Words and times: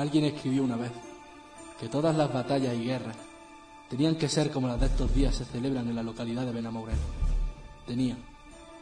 Alguien 0.00 0.24
escribió 0.24 0.64
una 0.64 0.76
vez 0.76 0.92
que 1.78 1.86
todas 1.86 2.16
las 2.16 2.32
batallas 2.32 2.74
y 2.74 2.84
guerras 2.84 3.16
tenían 3.90 4.14
que 4.14 4.30
ser 4.30 4.50
como 4.50 4.66
las 4.66 4.80
de 4.80 4.86
estos 4.86 5.14
días 5.14 5.34
se 5.34 5.44
celebran 5.44 5.86
en 5.90 5.94
la 5.94 6.02
localidad 6.02 6.46
de 6.46 6.52
Benamorel. 6.52 6.96
Tenía, 7.86 8.16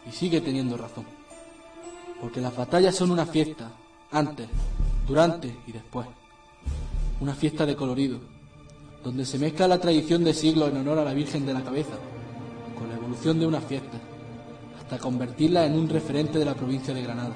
y 0.08 0.12
sigue 0.12 0.40
teniendo 0.40 0.76
razón, 0.76 1.04
porque 2.20 2.40
las 2.40 2.56
batallas 2.56 2.94
son 2.94 3.10
una 3.10 3.26
fiesta, 3.26 3.68
antes, 4.12 4.46
durante 5.08 5.56
y 5.66 5.72
después. 5.72 6.06
Una 7.20 7.34
fiesta 7.34 7.66
de 7.66 7.74
colorido, 7.74 8.20
donde 9.02 9.26
se 9.26 9.40
mezcla 9.40 9.66
la 9.66 9.80
tradición 9.80 10.22
de 10.22 10.32
siglos 10.32 10.70
en 10.70 10.76
honor 10.76 11.00
a 11.00 11.04
la 11.04 11.14
Virgen 11.14 11.44
de 11.44 11.54
la 11.54 11.64
Cabeza, 11.64 11.96
con 12.78 12.88
la 12.88 12.94
evolución 12.94 13.40
de 13.40 13.46
una 13.48 13.60
fiesta, 13.60 13.98
hasta 14.78 14.98
convertirla 14.98 15.66
en 15.66 15.74
un 15.74 15.88
referente 15.88 16.38
de 16.38 16.44
la 16.44 16.54
provincia 16.54 16.94
de 16.94 17.02
Granada. 17.02 17.34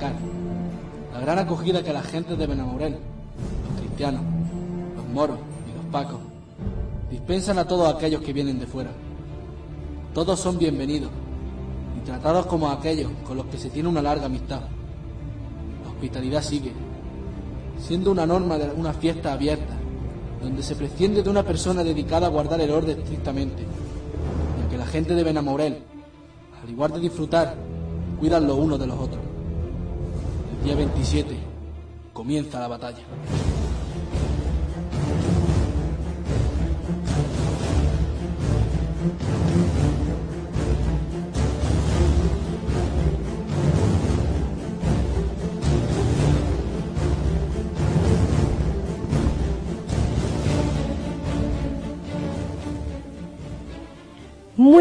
La 0.00 1.20
gran 1.20 1.38
acogida 1.38 1.82
que 1.82 1.92
la 1.92 2.02
gente 2.02 2.36
de 2.36 2.46
Benamorel, 2.46 2.92
los 2.92 3.80
cristianos, 3.80 4.22
los 4.96 5.06
moros 5.08 5.38
y 5.70 5.76
los 5.76 5.86
pacos, 5.92 6.20
dispensan 7.10 7.58
a 7.58 7.66
todos 7.66 7.94
aquellos 7.94 8.22
que 8.22 8.32
vienen 8.32 8.58
de 8.58 8.66
fuera. 8.66 8.90
Todos 10.14 10.40
son 10.40 10.58
bienvenidos 10.58 11.10
y 11.98 12.06
tratados 12.06 12.46
como 12.46 12.70
aquellos 12.70 13.10
con 13.26 13.36
los 13.36 13.46
que 13.46 13.58
se 13.58 13.70
tiene 13.70 13.88
una 13.88 14.02
larga 14.02 14.26
amistad. 14.26 14.62
La 15.84 15.90
hospitalidad 15.90 16.42
sigue, 16.42 16.72
siendo 17.78 18.10
una 18.10 18.26
norma 18.26 18.56
de 18.56 18.70
una 18.72 18.94
fiesta 18.94 19.32
abierta, 19.32 19.74
donde 20.42 20.62
se 20.62 20.74
presciende 20.74 21.22
de 21.22 21.30
una 21.30 21.44
persona 21.44 21.84
dedicada 21.84 22.26
a 22.26 22.30
guardar 22.30 22.60
el 22.60 22.70
orden 22.70 22.98
estrictamente, 22.98 23.62
ya 23.62 24.70
que 24.70 24.78
la 24.78 24.86
gente 24.86 25.14
de 25.14 25.22
Benamorel, 25.22 25.78
al 26.62 26.70
igual 26.70 26.92
de 26.92 27.00
disfrutar, 27.00 27.54
cuidan 28.18 28.46
los 28.46 28.58
unos 28.58 28.78
de 28.78 28.86
los 28.86 28.98
otros. 28.98 29.31
Día 30.64 30.76
27 30.76 31.36
comienza 32.12 32.60
la 32.60 32.68
batalla. 32.68 33.02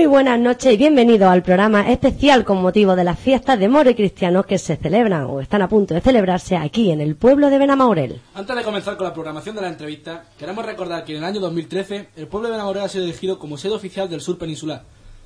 Muy 0.02 0.08
buenas 0.08 0.40
noches 0.40 0.74
y 0.74 0.78
bienvenidos 0.78 1.30
al 1.30 1.44
programa 1.44 1.88
especial 1.92 2.44
con 2.44 2.60
motivo 2.60 2.96
de 2.96 3.04
las 3.04 3.20
fiestas 3.20 3.60
de 3.60 3.70
moro 3.70 3.88
y 3.88 3.94
cristianos 3.94 4.48
que 4.48 4.58
se 4.58 4.76
celebran 4.76 5.26
o 5.26 5.42
están 5.42 5.62
a 5.62 5.70
punto 5.70 5.94
de 5.94 6.02
celebrarse 6.02 6.58
aquí 6.58 6.90
en 6.90 7.02
el 7.02 7.16
pueblo 7.16 7.52
de 7.52 7.60
Benamaurel. 7.60 8.20
Antes 8.34 8.56
de 8.56 8.64
comenzar 8.64 8.98
con 8.98 9.06
la 9.06 9.14
programación 9.14 9.56
de 9.56 9.62
la 9.62 9.68
entrevista, 9.68 10.26
queremos 10.40 10.66
recordar 10.66 11.06
que 11.06 11.12
en 11.12 11.20
el 11.20 11.24
año 11.26 11.40
2013 11.40 12.10
el 12.16 12.28
pueblo 12.28 12.48
de 12.48 12.54
Benamorel 12.54 12.82
ha 12.82 12.90
sido 12.90 13.04
elegido 13.04 13.38
como 13.38 13.60
sede 13.60 13.76
oficial 13.76 14.10
del 14.10 14.22
sur 14.22 14.40
peninsular, 14.40 14.86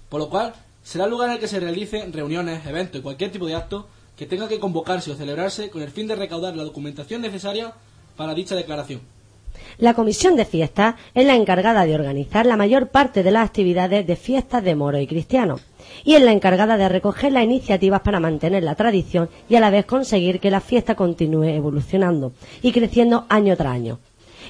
por 0.10 0.20
lo 0.20 0.30
cual 0.30 0.54
será 0.84 1.06
el 1.06 1.12
lugar 1.12 1.30
en 1.30 1.36
el 1.36 1.40
que 1.40 1.48
se 1.48 1.62
realicen 1.62 2.12
reuniones, 2.12 2.66
eventos 2.66 3.00
y 3.00 3.02
cualquier 3.02 3.32
tipo 3.32 3.46
de 3.46 3.56
acto 3.56 3.88
que 4.18 4.26
tenga 4.26 4.50
que 4.50 4.60
convocarse 4.60 5.10
o 5.10 5.16
celebrarse 5.16 5.70
con 5.70 5.84
el 5.84 5.90
fin 5.90 6.06
de 6.06 6.18
recaudar 6.18 6.54
la 6.54 6.64
documentación 6.64 7.22
necesaria 7.22 7.72
para 8.18 8.34
dicha 8.34 8.56
declaración. 8.56 9.00
La 9.78 9.94
comisión 9.94 10.36
de 10.36 10.46
fiestas 10.46 10.96
es 11.14 11.26
la 11.26 11.36
encargada 11.36 11.86
de 11.86 11.96
organizar 11.96 12.46
la 12.46 12.58
mayor 12.58 12.90
parte 12.90 13.24
de 13.24 13.32
las 13.32 13.46
actividades 13.46 14.06
de 14.06 14.16
fiestas 14.16 14.64
de 14.64 14.76
moro 14.76 15.00
y 15.00 15.08
cristiano 15.08 15.60
y 16.04 16.16
es 16.16 16.24
la 16.24 16.32
encargada 16.32 16.78
de 16.78 16.90
recoger 16.90 17.32
las 17.32 17.44
iniciativas 17.44 18.02
para 18.02 18.20
mantener 18.20 18.64
la 18.64 18.76
tradición 18.76 19.30
y 19.50 19.56
a 19.56 19.60
la 19.60 19.70
vez 19.70 19.86
conseguir 19.86 20.40
que 20.40 20.52
la 20.52 20.62
fiesta 20.62 20.96
continúe 20.96 21.46
evolucionando 21.46 22.34
y 22.62 22.72
creciendo 22.72 23.26
año 23.30 23.56
tras 23.56 23.74
año. 23.74 24.00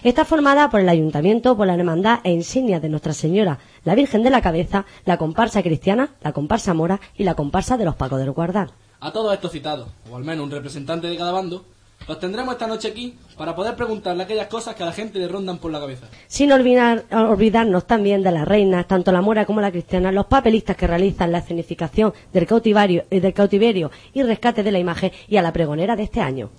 Está 0.04 0.26
formada 0.26 0.70
por 0.70 0.82
el 0.82 0.90
ayuntamiento, 0.90 1.56
por 1.56 1.68
la 1.68 1.76
hermandad 1.76 2.20
e 2.24 2.32
insignia 2.32 2.80
de 2.80 2.90
Nuestra 2.90 3.14
Señora, 3.14 3.60
la 3.86 3.96
Virgen 3.96 4.24
de 4.24 4.30
la 4.30 4.42
Cabeza, 4.42 4.86
la 5.06 5.18
comparsa 5.18 5.64
cristiana, 5.64 6.10
la 6.22 6.34
comparsa 6.34 6.74
mora 6.74 7.00
y 7.18 7.24
la 7.24 7.34
comparsa 7.34 7.78
de 7.78 7.86
los 7.86 7.96
Pacos 7.96 8.20
del 8.20 8.32
Guardar. 8.32 8.72
A 9.00 9.12
todos 9.12 9.34
estos 9.34 9.52
citados, 9.52 9.88
o 10.12 10.18
al 10.18 10.24
menos 10.24 10.46
un 10.46 10.52
representante 10.52 11.08
de 11.08 11.18
cada 11.18 11.32
bando, 11.32 11.66
los 12.08 12.20
tendremos 12.20 12.54
esta 12.54 12.68
noche 12.68 12.90
aquí 12.90 13.16
para 13.38 13.56
poder 13.56 13.76
preguntarle 13.76 14.24
aquellas 14.24 14.48
cosas 14.48 14.76
que 14.76 14.84
a 14.84 14.86
la 14.86 14.92
gente 14.92 15.18
le 15.20 15.28
rondan 15.28 15.58
por 15.58 15.72
la 15.72 15.80
cabeza. 15.80 16.08
Sin 16.28 16.52
olvidar- 16.52 17.06
olvidarnos 17.12 17.88
también 17.88 18.22
de 18.22 18.32
las 18.32 18.48
reinas, 18.48 18.88
tanto 18.88 19.12
la 19.12 19.22
mora 19.22 19.46
como 19.46 19.60
la 19.62 19.72
cristiana, 19.72 20.12
los 20.12 20.28
papelistas 20.28 20.76
que 20.76 20.86
realizan 20.88 21.32
la 21.32 21.40
escenificación 21.40 22.14
del 22.32 22.46
cautiverio, 22.46 23.06
eh, 23.10 23.20
del 23.20 23.34
cautiverio 23.34 23.90
y 24.14 24.22
rescate 24.24 24.62
de 24.62 24.72
la 24.72 24.80
imagen 24.80 25.12
y 25.28 25.38
a 25.38 25.42
la 25.42 25.52
pregonera 25.52 25.96
de 25.96 26.04
este 26.04 26.22
año. 26.22 26.50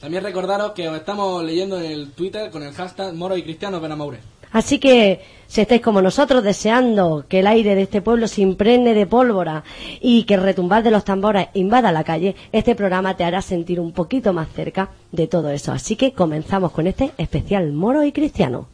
También 0.00 0.22
recordaros 0.22 0.72
que 0.72 0.88
os 0.88 0.96
estamos 0.96 1.42
leyendo 1.44 1.80
en 1.80 1.90
el 1.90 2.10
Twitter 2.12 2.50
con 2.50 2.62
el 2.62 2.72
hashtag 2.74 3.14
Moro 3.14 3.36
y 3.36 3.42
Cristianos 3.42 3.80
Benamaure. 3.80 4.18
Así 4.54 4.78
que, 4.78 5.20
si 5.48 5.62
estáis 5.62 5.80
como 5.80 6.00
nosotros 6.00 6.44
deseando 6.44 7.26
que 7.28 7.40
el 7.40 7.48
aire 7.48 7.74
de 7.74 7.82
este 7.82 8.00
pueblo 8.00 8.28
se 8.28 8.40
impregne 8.40 8.94
de 8.94 9.04
pólvora 9.04 9.64
y 10.00 10.22
que 10.22 10.34
el 10.34 10.42
retumbar 10.42 10.84
de 10.84 10.92
los 10.92 11.04
tambores 11.04 11.48
invada 11.54 11.90
la 11.90 12.04
calle, 12.04 12.36
este 12.52 12.76
programa 12.76 13.16
te 13.16 13.24
hará 13.24 13.42
sentir 13.42 13.80
un 13.80 13.90
poquito 13.90 14.32
más 14.32 14.48
cerca 14.54 14.90
de 15.10 15.26
todo 15.26 15.50
eso. 15.50 15.72
Así 15.72 15.96
que 15.96 16.12
comenzamos 16.12 16.70
con 16.70 16.86
este 16.86 17.10
especial 17.18 17.72
moro 17.72 18.04
y 18.04 18.12
cristiano. 18.12 18.68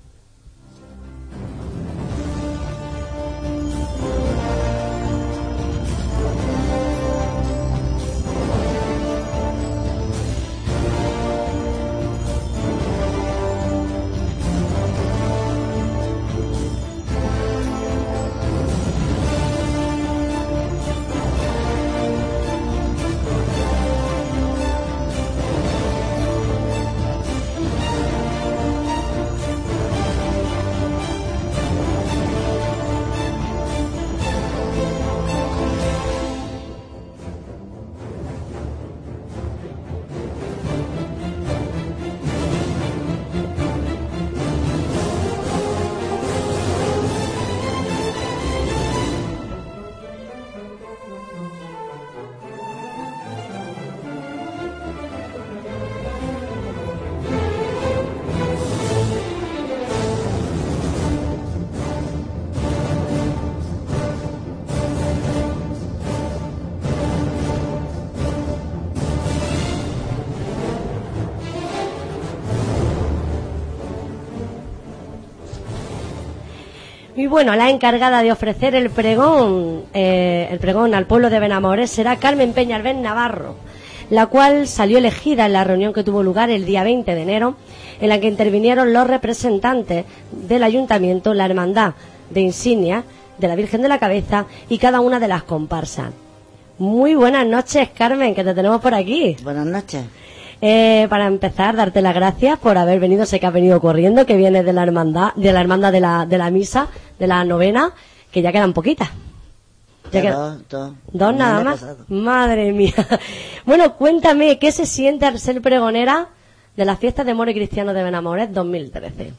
Bueno, 77.31 77.55
la 77.55 77.71
encargada 77.71 78.23
de 78.23 78.33
ofrecer 78.33 78.75
el 78.75 78.91
pregón, 78.91 79.85
eh, 79.95 80.49
el 80.51 80.59
pregón 80.59 80.95
al 80.95 81.07
pueblo 81.07 81.31
de 81.31 81.39
Benamores 81.39 81.89
será 81.89 82.17
Carmen 82.17 82.53
Peñalbén 82.53 83.03
Navarro, 83.03 83.55
la 84.11 84.27
cual 84.27 84.67
salió 84.67 84.99
elegida 84.99 85.47
en 85.47 85.53
la 85.53 85.63
reunión 85.63 85.93
que 85.93 86.03
tuvo 86.03 86.25
lugar 86.25 86.51
el 86.51 86.67
día 86.67 86.83
20 86.83 87.15
de 87.15 87.23
enero, 87.23 87.55
en 88.01 88.09
la 88.09 88.19
que 88.19 88.27
intervinieron 88.27 88.93
los 88.93 89.07
representantes 89.07 90.07
del 90.33 90.65
ayuntamiento, 90.65 91.33
la 91.33 91.47
hermandad 91.47 91.95
de 92.31 92.41
insignia 92.41 93.05
de 93.39 93.47
la 93.49 93.55
Virgen 93.55 93.83
de 93.83 93.89
la 93.89 94.01
Cabeza 94.01 94.47
y 94.69 94.79
cada 94.79 94.99
una 94.99 95.21
de 95.21 95.29
las 95.29 95.45
comparsas. 95.45 96.11
Muy 96.79 97.15
buenas 97.15 97.47
noches, 97.47 97.91
Carmen, 97.97 98.35
que 98.35 98.43
te 98.43 98.55
tenemos 98.55 98.81
por 98.81 98.95
aquí. 98.95 99.37
Buenas 99.45 99.67
noches. 99.67 100.03
Eh, 100.63 101.07
para 101.09 101.27
empezar, 101.27 101.75
darte 101.75 102.03
las 102.03 102.15
gracias 102.15 102.59
por 102.59 102.77
haber 102.77 103.01
venido, 103.01 103.25
sé 103.25 103.41
que 103.41 103.47
has 103.47 103.53
venido 103.53 103.81
corriendo, 103.81 104.27
que 104.27 104.37
vienes 104.37 104.65
de 104.65 104.73
la 104.73 104.83
hermandad, 104.83 105.35
de 105.35 105.53
la 105.53 105.61
hermandad 105.61 105.91
de 105.91 106.01
la, 106.01 106.27
de 106.27 106.37
la 106.37 106.51
misa, 106.51 106.89
de 107.19 107.27
la 107.27 107.45
novena, 107.45 107.93
que 108.31 108.43
ya 108.43 108.53
quedan 108.53 108.75
poquitas. 108.75 109.09
Ya 110.13 110.35
dos, 110.35 110.69
dos. 110.69 110.93
Dos 111.13 111.35
nada 111.35 111.63
más. 111.63 111.81
pasado. 111.81 112.05
Madre 112.09 112.73
mía. 112.73 112.95
Bueno, 113.67 113.95
cuéntame, 113.97 114.59
¿qué 114.59 114.73
se 114.73 114.87
siente 114.87 115.27
al 115.27 115.39
ser 115.39 115.61
pregonera 115.63 116.29
de 116.77 116.85
las 116.85 116.99
fiestas 116.99 117.27
de 117.27 117.35
Moro 117.35 117.51
y 117.51 117.55
Cristiano 117.55 117.93
de 117.93 118.03
Benamores 118.03 118.53
2013? 118.53 119.33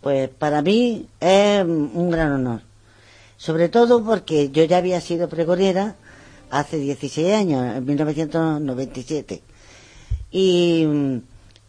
Pues 0.00 0.28
para 0.28 0.62
mí 0.62 1.06
es 1.18 1.64
un 1.64 2.10
gran 2.10 2.32
honor. 2.32 2.60
Sobre 3.36 3.68
todo 3.68 4.04
porque 4.04 4.50
yo 4.50 4.64
ya 4.64 4.76
había 4.76 5.00
sido 5.00 5.28
pregonera, 5.28 5.96
hace 6.50 6.76
16 6.76 7.34
años, 7.34 7.76
en 7.76 7.84
1997. 7.84 9.42
Y 10.30 10.84
mm, 10.86 11.18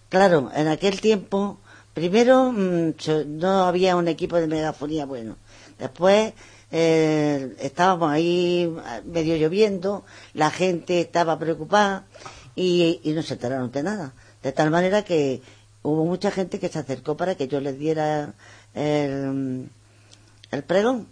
claro, 0.10 0.52
en 0.54 0.68
aquel 0.68 1.02
tiempo, 1.02 1.60
primero 1.94 2.52
mm, 2.52 2.94
no 3.28 3.66
había 3.66 3.96
un 3.96 4.08
equipo 4.08 4.38
de 4.38 4.48
megafonía 4.48 5.06
bueno. 5.06 5.38
Después 5.78 6.34
eh, 6.72 7.56
estábamos 7.60 8.12
ahí 8.12 8.64
eh, 8.64 9.02
medio 9.06 9.36
lloviendo, 9.38 10.04
la 10.34 10.52
gente 10.52 11.00
estaba 11.02 11.40
preocupada 11.40 12.06
y, 12.56 13.00
y 13.04 13.12
no 13.14 13.24
se 13.24 13.34
enteraron 13.34 13.72
de 13.72 13.84
nada. 13.84 14.14
De 14.44 14.52
tal 14.52 14.72
manera 14.72 15.04
que 15.04 15.42
hubo 15.84 16.06
mucha 16.06 16.32
gente 16.32 16.60
que 16.60 16.70
se 16.70 16.80
acercó 16.80 17.18
para 17.18 17.36
que 17.36 17.48
yo 17.48 17.60
les 17.60 17.78
diera 17.80 18.34
el, 18.74 19.70
el 20.52 20.64
pregón. 20.64 21.08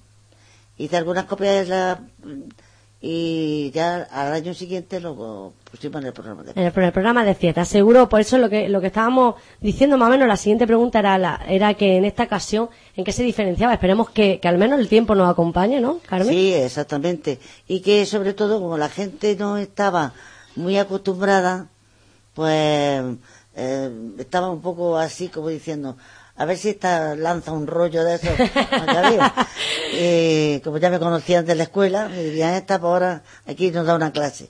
Hice 0.77 0.97
algunas 0.97 1.25
copias 1.25 1.65
de 1.65 1.65
la, 1.65 2.01
y 2.99 3.69
ya 3.71 4.07
al 4.11 4.33
año 4.33 4.53
siguiente 4.55 4.99
lo 4.99 5.53
pusimos 5.69 6.01
en 6.01 6.07
el 6.07 6.13
programa 6.13 6.41
de 6.43 6.51
el, 6.51 6.57
en 6.57 6.83
el 6.83 6.91
programa 6.91 7.23
de 7.23 7.35
fiesta, 7.35 7.63
seguro, 7.63 8.09
por 8.09 8.21
eso 8.21 8.39
lo 8.39 8.49
que, 8.49 8.69
lo 8.69 8.81
que 8.81 8.87
estábamos 8.87 9.35
diciendo 9.61 9.97
más 9.97 10.07
o 10.07 10.11
menos, 10.11 10.27
la 10.27 10.37
siguiente 10.37 10.65
pregunta 10.65 10.99
era, 10.99 11.17
la, 11.19 11.39
era 11.47 11.75
que 11.75 11.97
en 11.97 12.05
esta 12.05 12.23
ocasión, 12.23 12.69
¿en 12.95 13.05
qué 13.05 13.11
se 13.11 13.23
diferenciaba? 13.23 13.73
Esperemos 13.73 14.09
que, 14.09 14.39
que 14.39 14.47
al 14.47 14.57
menos 14.57 14.79
el 14.79 14.87
tiempo 14.89 15.13
nos 15.13 15.29
acompañe, 15.29 15.79
¿no, 15.79 15.99
Carmen? 16.07 16.29
Sí, 16.29 16.53
exactamente. 16.53 17.39
Y 17.67 17.81
que 17.81 18.05
sobre 18.07 18.33
todo 18.33 18.59
como 18.59 18.77
la 18.77 18.89
gente 18.89 19.35
no 19.35 19.57
estaba 19.57 20.13
muy 20.55 20.77
acostumbrada, 20.79 21.67
pues 22.33 23.03
eh, 23.55 23.91
estaba 24.17 24.49
un 24.49 24.61
poco 24.61 24.97
así 24.97 25.27
como 25.27 25.49
diciendo, 25.49 25.97
a 26.37 26.45
ver 26.45 26.57
si 26.57 26.69
esta 26.69 27.15
lanza 27.15 27.51
un 27.51 27.67
rollo 27.67 28.03
de 28.03 28.15
eso. 28.15 28.27
Eh, 29.93 30.61
como 30.63 30.77
ya 30.77 30.89
me 30.89 30.99
conocían 30.99 31.45
de 31.45 31.55
la 31.55 31.63
escuela, 31.63 32.09
me 32.09 32.21
dirían, 32.23 32.53
esta 32.53 32.79
por 32.79 32.89
ahora 32.91 33.23
aquí 33.47 33.71
nos 33.71 33.85
da 33.85 33.95
una 33.95 34.11
clase. 34.11 34.49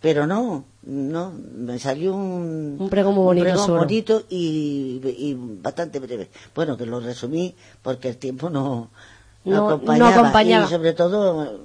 Pero 0.00 0.26
no, 0.26 0.64
no, 0.82 1.32
me 1.54 1.78
salió 1.78 2.14
un, 2.14 2.76
Un 2.78 2.88
pregón 2.88 3.14
muy 3.14 3.24
bonito, 3.24 3.44
pregón 3.44 3.64
seguro. 3.66 3.82
bonito 3.82 4.22
y, 4.30 5.00
y 5.04 5.36
bastante 5.38 5.98
breve. 5.98 6.30
Bueno, 6.54 6.76
que 6.78 6.86
lo 6.86 7.00
resumí 7.00 7.54
porque 7.82 8.08
el 8.08 8.16
tiempo 8.16 8.48
no, 8.48 8.90
No- 9.44 9.52
no 9.56 9.66
acompañaba. 9.68 10.10
acompañaba. 10.14 10.66
Y 10.66 10.70
sobre 10.70 10.94
todo 10.94 11.60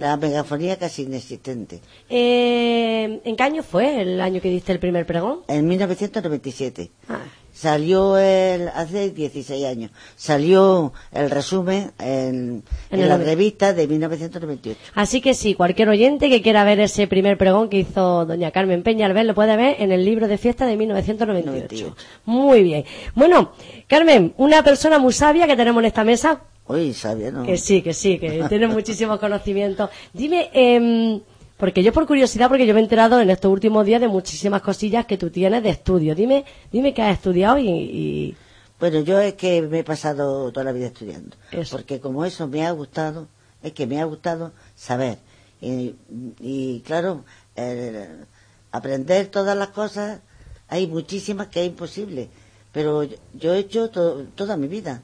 la 0.00 0.16
megafonía 0.16 0.78
casi 0.78 1.02
inexistente. 1.02 1.80
Eh, 2.08 3.20
¿En 3.22 3.36
qué 3.36 3.42
año 3.42 3.62
fue 3.62 4.00
el 4.00 4.20
año 4.20 4.40
que 4.40 4.48
diste 4.48 4.72
el 4.72 4.80
primer 4.80 5.04
pregón? 5.06 5.40
En 5.46 5.68
1997. 5.68 6.90
Ah, 7.08 7.20
Salió 7.52 8.16
el, 8.16 8.68
hace 8.68 9.10
16 9.10 9.66
años, 9.66 9.90
salió 10.16 10.92
el 11.12 11.28
resumen 11.30 11.90
en, 11.98 12.62
En 12.90 13.00
en 13.00 13.08
la 13.08 13.18
revista 13.18 13.74
de 13.74 13.86
1998. 13.86 14.78
Así 14.94 15.20
que 15.20 15.34
sí, 15.34 15.54
cualquier 15.54 15.88
oyente 15.90 16.30
que 16.30 16.40
quiera 16.40 16.64
ver 16.64 16.80
ese 16.80 17.06
primer 17.06 17.36
pregón 17.36 17.68
que 17.68 17.80
hizo 17.80 18.24
doña 18.24 18.52
Carmen 18.52 18.82
Peñalver 18.82 19.26
lo 19.26 19.34
puede 19.34 19.56
ver 19.56 19.76
en 19.80 19.92
el 19.92 20.04
libro 20.04 20.28
de 20.28 20.38
fiesta 20.38 20.64
de 20.64 20.76
1998. 20.76 21.84
98. 21.84 21.96
Muy 22.24 22.62
bien. 22.62 22.84
Bueno, 23.14 23.52
Carmen, 23.88 24.32
una 24.38 24.62
persona 24.62 24.98
muy 24.98 25.12
sabia 25.12 25.46
que 25.46 25.56
tenemos 25.56 25.82
en 25.82 25.86
esta 25.86 26.04
mesa, 26.04 26.40
Uy, 26.70 26.94
sabía, 26.94 27.30
¿no? 27.30 27.44
que 27.44 27.56
sí, 27.56 27.82
que 27.82 27.94
sí, 27.94 28.18
que 28.18 28.44
tiene 28.48 28.66
muchísimos 28.78 29.18
conocimientos. 29.18 29.90
Dime, 30.12 30.50
em, 30.52 31.20
porque 31.56 31.82
yo 31.82 31.92
por 31.92 32.06
curiosidad, 32.06 32.48
porque 32.48 32.66
yo 32.66 32.74
me 32.74 32.80
he 32.80 32.82
enterado 32.82 33.20
en 33.20 33.28
estos 33.30 33.50
últimos 33.52 33.84
días 33.84 34.00
de 34.00 34.08
muchísimas 34.08 34.62
cosillas 34.62 35.04
que 35.06 35.18
tú 35.18 35.30
tienes 35.30 35.62
de 35.62 35.70
estudio. 35.70 36.14
Dime, 36.14 36.44
dime 36.72 36.94
qué 36.94 37.02
has 37.02 37.14
estudiado 37.18 37.58
y, 37.58 37.68
y- 37.68 38.36
Bueno, 38.78 39.00
yo 39.00 39.20
es 39.20 39.34
que 39.34 39.60
me 39.62 39.80
he 39.80 39.84
pasado 39.84 40.50
toda 40.52 40.64
la 40.64 40.72
vida 40.72 40.86
estudiando. 40.86 41.36
Eso. 41.52 41.76
Porque 41.76 42.00
como 42.00 42.24
eso 42.24 42.46
me 42.48 42.64
ha 42.66 42.70
gustado, 42.70 43.26
es 43.62 43.72
que 43.72 43.86
me 43.86 44.00
ha 44.00 44.04
gustado 44.04 44.52
saber. 44.74 45.18
Y, 45.60 45.94
y, 46.40 46.80
claro, 46.86 47.24
el 47.56 48.24
aprender 48.72 49.26
todas 49.26 49.56
las 49.56 49.68
cosas, 49.68 50.20
hay 50.68 50.86
muchísimas 50.86 51.48
que 51.48 51.60
es 51.60 51.66
imposible. 51.66 52.28
Pero 52.72 53.02
yo, 53.02 53.16
yo 53.34 53.52
he 53.54 53.58
hecho 53.58 53.90
to- 53.90 54.24
toda 54.34 54.56
mi 54.56 54.68
vida. 54.68 55.02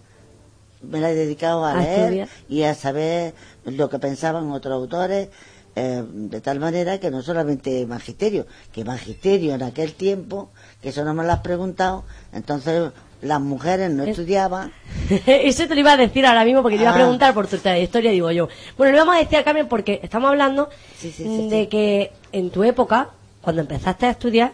Me 0.83 1.01
la 1.01 1.11
he 1.11 1.15
dedicado 1.15 1.65
a, 1.65 1.73
A 1.73 1.77
leer 1.83 2.01
estudiar. 2.05 2.29
y 2.49 2.63
a 2.65 2.75
saber 2.75 3.35
lo 3.65 3.89
que 3.89 3.99
pensaban 3.99 4.51
otros 4.51 4.75
autores, 4.75 5.29
eh, 5.75 6.03
de 6.09 6.41
tal 6.41 6.59
manera 6.61 6.99
que 7.01 7.11
no 7.11 7.23
solamente 7.23 7.85
magisterio, 7.87 8.47
que 8.73 8.85
magisterio 8.85 9.55
en 9.55 9.63
aquel 9.63 9.93
tiempo, 9.95 10.51
que 10.83 10.91
eso 10.91 11.05
no 11.05 11.13
me 11.15 11.25
lo 11.25 11.33
has 11.33 11.41
preguntado, 11.41 12.05
entonces 12.33 12.93
las 13.23 13.41
mujeres 13.41 13.91
no 13.91 14.03
Es- 14.05 14.11
estudiaban, 14.11 14.73
Eso 15.27 15.67
te 15.67 15.75
lo 15.75 15.81
iba 15.81 15.93
a 15.93 15.97
decir 15.97 16.25
ahora 16.27 16.45
mismo 16.45 16.63
porque 16.63 16.77
te 16.77 16.83
iba 16.83 16.93
a 16.93 16.95
Ah. 16.95 16.99
preguntar 16.99 17.35
por 17.35 17.47
tu 17.47 17.57
trayectoria, 17.59 18.11
digo 18.11 18.31
yo. 18.31 18.49
Bueno, 18.77 18.93
le 18.93 18.99
vamos 18.99 19.17
a 19.17 19.19
decir 19.19 19.39
a 19.39 19.45
Carmen 19.45 19.69
porque 19.69 20.01
estamos 20.03 20.29
hablando 20.29 20.69
Sí, 20.99 21.11
sí, 21.11 21.25
sí, 21.25 21.49
de 21.49 21.69
que 21.69 22.13
en 22.33 22.51
tu 22.51 22.63
época, 22.65 23.11
cuando 23.41 23.63
empezaste 23.63 24.07
a 24.07 24.11
estudiar, 24.11 24.53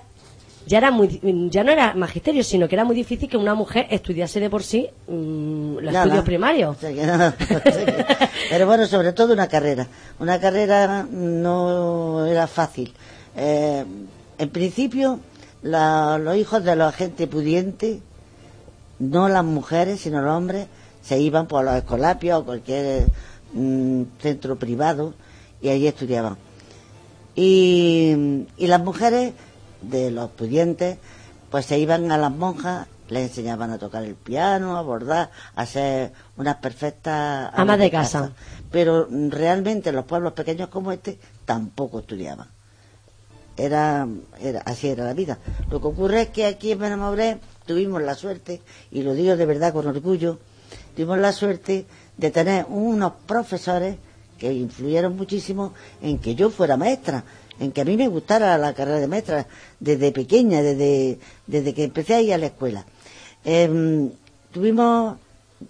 ya 0.66 0.78
era 0.78 0.90
muy, 0.90 1.20
ya 1.50 1.64
no 1.64 1.72
era 1.72 1.94
magisterio, 1.94 2.44
sino 2.44 2.68
que 2.68 2.74
era 2.76 2.84
muy 2.84 2.94
difícil 2.94 3.28
que 3.28 3.36
una 3.36 3.54
mujer 3.54 3.86
estudiase 3.90 4.40
de 4.40 4.48
por 4.50 4.62
sí 4.62 4.88
mm, 5.08 5.74
los 5.78 5.92
Nada. 5.92 6.04
estudios 6.04 6.24
primarios. 6.24 6.76
Pero 8.50 8.66
bueno, 8.66 8.86
sobre 8.86 9.12
todo 9.12 9.32
una 9.32 9.48
carrera. 9.48 9.86
Una 10.20 10.40
carrera 10.40 11.06
no 11.10 12.26
era 12.26 12.46
fácil. 12.46 12.92
Eh, 13.36 13.84
en 14.38 14.48
principio, 14.50 15.20
la- 15.62 16.18
los 16.18 16.36
hijos 16.36 16.62
de 16.64 16.76
la 16.76 16.92
gente 16.92 17.26
pudiente, 17.26 18.00
no 18.98 19.28
las 19.28 19.44
mujeres, 19.44 20.00
sino 20.00 20.20
los 20.22 20.34
hombres, 20.36 20.66
se 21.02 21.18
iban 21.20 21.46
por 21.46 21.64
los 21.64 21.74
escolapios 21.76 22.40
o 22.40 22.44
cualquier 22.44 23.06
mm, 23.54 24.02
centro 24.20 24.56
privado 24.56 25.14
y 25.60 25.68
allí 25.70 25.86
estudiaban. 25.86 26.36
Y, 27.34 28.44
y 28.58 28.66
las 28.66 28.80
mujeres 28.82 29.32
de 29.82 30.10
los 30.10 30.30
pudientes, 30.30 30.98
pues 31.50 31.66
se 31.66 31.78
iban 31.78 32.10
a 32.10 32.18
las 32.18 32.30
monjas, 32.30 32.88
les 33.08 33.28
enseñaban 33.28 33.70
a 33.70 33.78
tocar 33.78 34.02
el 34.04 34.14
piano, 34.14 34.76
a 34.76 34.82
bordar, 34.82 35.30
a 35.54 35.66
ser 35.66 36.12
unas 36.36 36.56
perfectas 36.56 37.50
Amas 37.54 37.78
de 37.78 37.90
casa. 37.90 38.32
Pero 38.70 39.06
mm, 39.08 39.30
realmente 39.30 39.90
en 39.90 39.96
los 39.96 40.06
pueblos 40.06 40.32
pequeños 40.32 40.68
como 40.68 40.92
este 40.92 41.18
tampoco 41.44 42.00
estudiaban. 42.00 42.48
Era, 43.56 44.08
era 44.40 44.60
así 44.60 44.88
era 44.88 45.04
la 45.04 45.12
vida. 45.12 45.38
Lo 45.70 45.80
que 45.80 45.88
ocurre 45.88 46.22
es 46.22 46.28
que 46.28 46.46
aquí 46.46 46.72
en 46.72 46.78
Benamoré 46.78 47.38
tuvimos 47.66 48.00
la 48.02 48.14
suerte, 48.14 48.62
y 48.90 49.02
lo 49.02 49.12
digo 49.12 49.36
de 49.36 49.44
verdad 49.44 49.74
con 49.74 49.86
orgullo, 49.86 50.38
tuvimos 50.96 51.18
la 51.18 51.32
suerte 51.32 51.84
de 52.16 52.30
tener 52.30 52.64
unos 52.68 53.12
profesores 53.26 53.96
que 54.38 54.52
influyeron 54.52 55.16
muchísimo 55.16 55.72
en 56.00 56.18
que 56.18 56.34
yo 56.34 56.50
fuera 56.50 56.76
maestra, 56.76 57.24
en 57.60 57.72
que 57.72 57.80
a 57.80 57.84
mí 57.84 57.96
me 57.96 58.08
gustara 58.08 58.56
la 58.58 58.72
carrera 58.74 58.98
de 59.00 59.06
maestra 59.08 59.46
desde 59.80 60.12
pequeña, 60.12 60.62
desde, 60.62 61.18
desde 61.46 61.74
que 61.74 61.84
empecé 61.84 62.14
a 62.14 62.20
ir 62.20 62.32
a 62.34 62.38
la 62.38 62.46
escuela. 62.46 62.84
Em, 63.44 64.10
tuvimos 64.52 65.16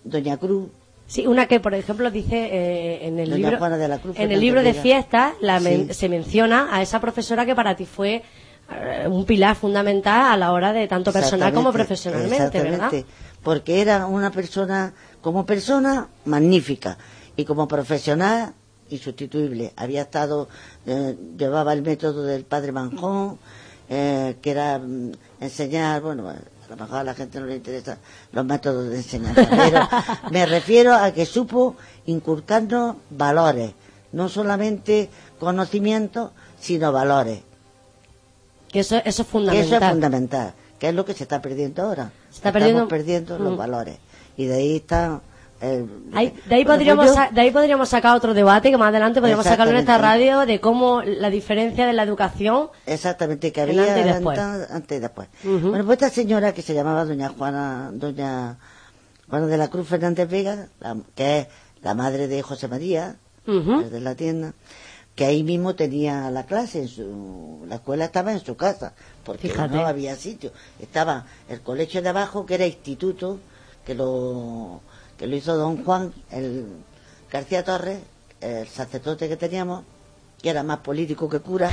Doña 0.05 0.37
Cruz, 0.37 0.69
Sí, 1.07 1.27
una 1.27 1.47
que, 1.47 1.61
por 1.61 1.75
ejemplo, 1.75 2.11
dice 2.11 2.37
eh, 2.51 3.07
en 3.07 3.19
el 3.19 3.29
Doña 3.29 3.37
libro, 3.43 3.59
Juana 3.59 3.77
de 3.77 3.87
la 3.89 3.99
Cruz 3.99 4.17
en 4.19 4.33
el 4.33 4.41
libro 4.41 4.63
de 4.63 4.73
fiestas 4.73 5.35
la 5.43 5.61
men- 5.61 5.89
Sí. 5.89 5.95
se 5.95 6.09
menciona 6.09 6.75
a 6.75 6.81
esa 6.81 7.01
profesora 7.01 7.45
que 7.45 7.55
para 7.55 7.77
ti 7.77 7.85
fue 7.85 8.23
eh, 8.71 9.07
un 9.09 9.27
pilar 9.27 9.55
fundamental 9.55 10.33
a 10.33 10.37
la 10.39 10.53
hora 10.53 10.73
de 10.73 10.89
tanto 10.89 11.13
personal 11.13 11.53
como 11.53 11.71
profesionalmente, 11.71 12.63
¿verdad? 12.63 12.91
Porque 13.43 13.83
era 13.83 14.07
una 14.07 14.31
persona, 14.31 14.95
como 15.21 15.45
persona, 15.45 16.09
magnífica 16.25 16.97
y 17.37 17.45
como 17.45 17.69
profesional, 17.69 18.55
insustituible. 18.93 19.73
Había 19.77 20.03
estado, 20.03 20.49
eh, 20.87 21.17
llevaba 21.37 21.73
el 21.73 21.83
método 21.83 22.23
del 22.25 22.45
padre 22.45 22.73
Manjón, 22.73 23.39
eh, 23.89 24.37
que 24.41 24.51
era 24.51 24.79
mm, 24.79 25.13
enseñar, 25.41 26.01
bueno, 26.03 26.29
a 26.29 26.37
lo 26.69 26.77
mejor 26.77 26.99
a 26.99 27.05
la 27.05 27.15
gente 27.15 27.41
no 27.41 27.47
le 27.47 27.57
interesa 27.57 27.99
los 28.33 28.45
métodos 28.45 28.89
de 28.89 28.97
enseñanza, 28.97 29.47
pero 29.51 29.89
me 30.31 30.47
refiero 30.47 30.95
a 30.95 31.11
que 31.13 31.27
supo 31.27 31.77
inculcarnos 32.07 32.97
valores, 33.11 33.73
no 34.13 34.29
solamente 34.29 35.11
conocimientos, 35.39 36.31
sino 36.61 36.93
valores. 36.93 37.41
Que 38.71 38.81
eso, 38.81 38.97
eso 38.97 39.09
es 39.09 39.17
Que 39.17 39.25
fundamental. 39.25 39.67
eso 39.67 39.85
es 39.85 39.91
fundamental, 39.91 40.55
que 40.79 40.89
es 40.89 40.95
lo 40.95 41.05
que 41.05 41.13
se 41.15 41.25
está 41.25 41.43
perdiendo 41.43 41.83
ahora. 41.83 42.11
Se 42.31 42.37
está 42.37 42.49
Estamos 42.49 42.63
perdiendo- 42.69 42.89
perdiendo 42.89 43.39
los 43.39 43.53
Mm. 43.53 43.57
valores. 43.59 43.97
Y 44.37 44.47
de 44.47 44.55
ahí 44.55 44.77
está... 44.77 45.21
Ahí- 46.13 46.35
de, 46.47 46.55
ahí 46.57 46.65
podríamos, 46.65 47.05
pues 47.07 47.15
sa- 47.17 47.31
de 47.33 47.41
ahí 47.41 47.51
podríamos 47.53 47.89
sacar 47.89 48.17
otro 48.17 48.35
debate 48.35 48.71
que 48.71 48.77
más 48.77 48.89
adelante 48.89 49.21
podríamos 49.21 49.45
sacarlo 49.47 49.73
en 49.73 49.79
esta 49.79 49.97
radio 49.99 50.45
de 50.45 50.61
cómo 50.61 51.03
la 51.03 51.31
diferencia 51.31 51.87
de 51.87 51.93
la 51.93 52.03
educación 52.03 52.69
Exactamente, 52.85 53.53
que 53.53 53.61
había 53.61 53.83
antes 53.83 54.05
y 54.05 54.09
después. 54.09 54.39
antes, 54.39 54.71
antes 54.71 54.99
y 54.99 55.01
después. 55.01 55.29
Ujú. 55.45 55.69
Bueno, 55.71 55.85
pues 55.85 56.03
esta 56.03 56.11
señora 56.11 56.53
que 56.53 56.63
se 56.63 56.75
llamaba 56.75 57.05
doña 57.05 57.29
Juana, 57.29 57.91
doña 57.93 58.59
Juana 59.31 59.47
de 59.47 59.57
la 59.57 59.69
Cruz 59.69 59.87
Fernández 59.87 60.29
Vega, 60.29 60.67
la- 60.81 60.97
que 61.15 61.39
es 61.39 61.47
la 61.83 61.95
madre 61.95 62.27
de 62.29 62.43
José 62.43 62.67
María, 62.69 63.17
Ujú. 63.47 63.81
el 63.83 63.91
de 63.91 64.01
la 64.01 64.15
tienda, 64.17 64.53
que 65.15 65.27
ahí 65.27 65.43
mismo 65.45 65.75
tenía 65.75 66.31
la 66.31 66.45
clase, 66.47 66.81
en 66.81 66.89
su, 66.89 67.65
la 67.69 67.77
escuela 67.77 68.07
estaba 68.07 68.33
en 68.33 68.41
su 68.41 68.57
casa, 68.57 68.95
porque 69.25 69.49
Fíjate. 69.49 69.75
no 69.77 69.87
había 69.87 70.17
sitio. 70.17 70.51
Estaba 70.81 71.27
el 71.49 71.61
colegio 71.61 72.03
de 72.03 72.09
abajo, 72.09 72.47
que 72.47 72.55
era 72.55 72.67
instituto, 72.67 73.39
que 73.85 73.95
lo, 73.95 74.81
que 75.17 75.27
lo 75.27 75.37
hizo 75.37 75.57
don 75.57 75.85
Juan, 75.85 76.13
el 76.31 76.67
García 77.31 77.65
Torres, 77.65 78.01
el 78.41 78.67
sacerdote 78.69 79.29
que 79.29 79.37
teníamos, 79.37 79.85
que 80.43 80.51
era 80.51 80.63
más 80.63 80.79
político 80.79 81.29
que 81.29 81.41
cura, 81.41 81.71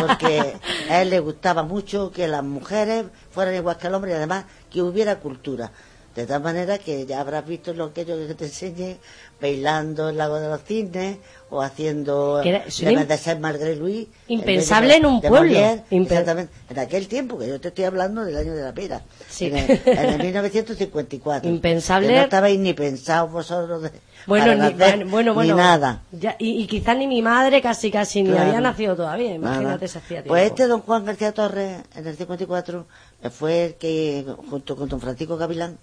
porque 0.00 0.56
a 0.90 1.02
él 1.02 1.10
le 1.10 1.20
gustaba 1.20 1.62
mucho 1.62 2.12
que 2.12 2.28
las 2.28 2.44
mujeres 2.44 3.06
fueran 3.30 3.54
igual 3.54 3.76
que 3.76 3.88
el 3.88 3.94
hombre 3.94 4.12
y 4.12 4.14
además 4.14 4.44
que 4.70 4.82
hubiera 4.82 5.18
cultura. 5.18 5.72
De 6.14 6.26
tal 6.26 6.42
manera 6.42 6.78
que 6.78 7.06
ya 7.06 7.20
habrás 7.20 7.46
visto 7.46 7.72
lo 7.74 7.92
que 7.92 8.04
yo 8.04 8.16
que 8.26 8.34
te 8.34 8.46
enseñé, 8.46 8.96
bailando 9.40 10.08
el 10.08 10.16
lago 10.16 10.40
de 10.40 10.48
los 10.48 10.62
cisnes 10.64 11.18
o 11.50 11.62
haciendo 11.62 12.42
era- 12.42 12.64
de 12.64 13.04
de 13.06 13.18
Saint 13.18 13.40
Marguerite 13.40 13.76
Louis. 13.78 14.08
Impensable 14.26 14.94
el 14.96 15.00
en 15.00 15.06
un 15.06 15.20
de 15.20 15.28
pueblo. 15.28 15.50
Molière, 15.52 15.84
exactamente. 15.90 16.52
En 16.70 16.78
aquel 16.80 17.06
tiempo, 17.06 17.38
que 17.38 17.46
yo 17.46 17.60
te 17.60 17.68
estoy 17.68 17.84
hablando 17.84 18.24
del 18.24 18.36
año 18.36 18.52
de 18.54 18.62
la 18.62 18.72
pera. 18.74 19.02
Sí. 19.28 19.46
En, 19.46 19.58
el, 19.58 19.80
en 19.84 19.98
el 19.98 20.18
1954. 20.24 21.48
Impensable. 21.48 22.08
Que 22.08 22.14
no 22.16 22.22
estabais 22.22 22.58
ni 22.58 22.72
pensados 22.74 23.30
vosotros 23.30 23.82
de, 23.82 23.90
Bueno, 24.28 24.54
ni, 24.54 25.04
bueno, 25.04 25.32
bueno. 25.34 25.54
ni 25.54 25.58
nada. 25.58 26.02
Ya- 26.12 26.36
y, 26.38 26.62
y 26.62 26.66
quizás 26.66 26.96
ni 26.96 27.06
mi 27.06 27.22
madre 27.22 27.60
casi 27.62 27.90
casi 27.90 28.22
ni 28.22 28.30
Claro. 28.30 28.48
había 28.48 28.60
nacido 28.60 28.94
todavía. 28.94 29.34
Imagínate 29.34 29.88
si 29.88 29.98
hacía. 29.98 30.22
Pues 30.24 30.44
este 30.50 30.66
don 30.66 30.82
Juan 30.82 31.04
García 31.04 31.32
Torres, 31.32 31.78
en 31.94 32.06
el 32.06 32.16
54, 32.16 32.86
eh, 33.22 33.30
fue 33.30 33.64
el 33.66 33.74
que, 33.76 34.24
junto 34.50 34.76
con 34.76 34.88
don 34.88 35.00
Francisco 35.00 35.36
Gavilán 35.36 35.78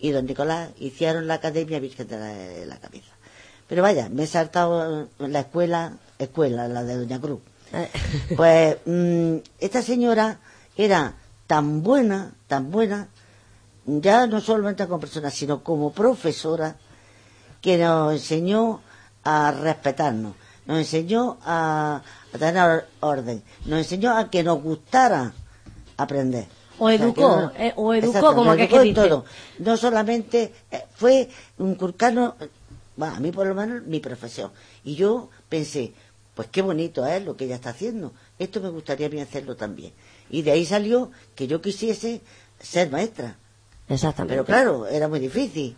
y 0.00 0.10
don 0.10 0.26
Nicolás, 0.26 0.70
hicieron 0.78 1.26
la 1.26 1.34
Academia 1.34 1.78
Virgen 1.78 2.08
de 2.08 2.18
la, 2.18 2.26
de 2.26 2.66
la 2.66 2.76
Cabeza. 2.78 3.12
Pero 3.68 3.82
vaya, 3.82 4.08
me 4.08 4.22
he 4.22 4.26
saltado 4.26 5.02
eh, 5.02 5.06
la 5.18 5.40
escuela, 5.40 5.92
escuela, 6.18 6.68
la 6.68 6.84
de 6.84 6.96
Doña 6.96 7.20
Cruz. 7.20 7.40
Eh, 7.74 7.88
Pues 8.36 8.76
mm, 8.86 9.36
esta 9.60 9.82
señora 9.82 10.38
era 10.76 11.14
tan 11.46 11.82
buena, 11.82 12.32
tan 12.46 12.70
buena, 12.70 13.08
ya 13.84 14.26
no 14.26 14.40
solamente 14.40 14.86
como 14.86 15.00
persona, 15.00 15.30
sino 15.30 15.62
como 15.62 15.92
profesora, 15.92 16.76
que 17.60 17.76
nos 17.78 18.12
enseñó 18.12 18.80
a 19.24 19.50
respetarnos, 19.52 20.34
nos 20.66 20.78
enseñó 20.78 21.38
a, 21.42 22.02
a 22.32 22.38
tener 22.38 22.62
or- 22.62 22.86
orden, 23.00 23.42
nos 23.66 23.78
enseñó 23.80 24.16
a 24.16 24.30
que 24.30 24.42
nos 24.42 24.62
gustara 24.62 25.32
aprender. 25.96 26.46
O 26.78 26.86
sea, 26.88 26.96
educó, 26.96 27.52
que 27.56 27.66
eh, 27.66 27.72
o 27.76 27.92
educó, 27.94 28.34
como 28.34 28.54
que- 28.54 28.64
educó 28.64 28.82
que 28.82 28.94
todo. 28.94 29.24
No 29.58 29.76
solamente 29.76 30.52
eh, 30.70 30.84
fue 30.94 31.28
un 31.58 31.74
curcano, 31.74 32.36
eh, 32.40 32.48
bueno, 32.96 33.16
a 33.16 33.20
mí 33.20 33.32
por 33.32 33.46
lo 33.48 33.54
menos 33.54 33.82
mi 33.84 33.98
profesión. 34.00 34.52
Y 34.84 34.94
yo 34.94 35.28
pensé, 35.48 35.92
pues 36.34 36.48
qué 36.52 36.62
bonito 36.62 37.04
es 37.04 37.24
lo 37.24 37.36
que 37.36 37.46
ella 37.46 37.56
está 37.56 37.70
haciendo. 37.70 38.12
Esto 38.38 38.60
me 38.60 38.68
gustaría 38.68 39.08
mí 39.08 39.20
hacerlo 39.20 39.56
también. 39.56 39.92
Y 40.30 40.42
de 40.42 40.52
ahí 40.52 40.64
salió 40.64 41.10
que 41.34 41.48
yo 41.48 41.60
quisiese 41.60 42.20
ser 42.60 42.90
maestra. 42.92 43.36
Exactamente. 43.88 44.34
Pero 44.34 44.44
claro, 44.44 44.86
era 44.86 45.08
muy 45.08 45.18
difícil. 45.18 45.76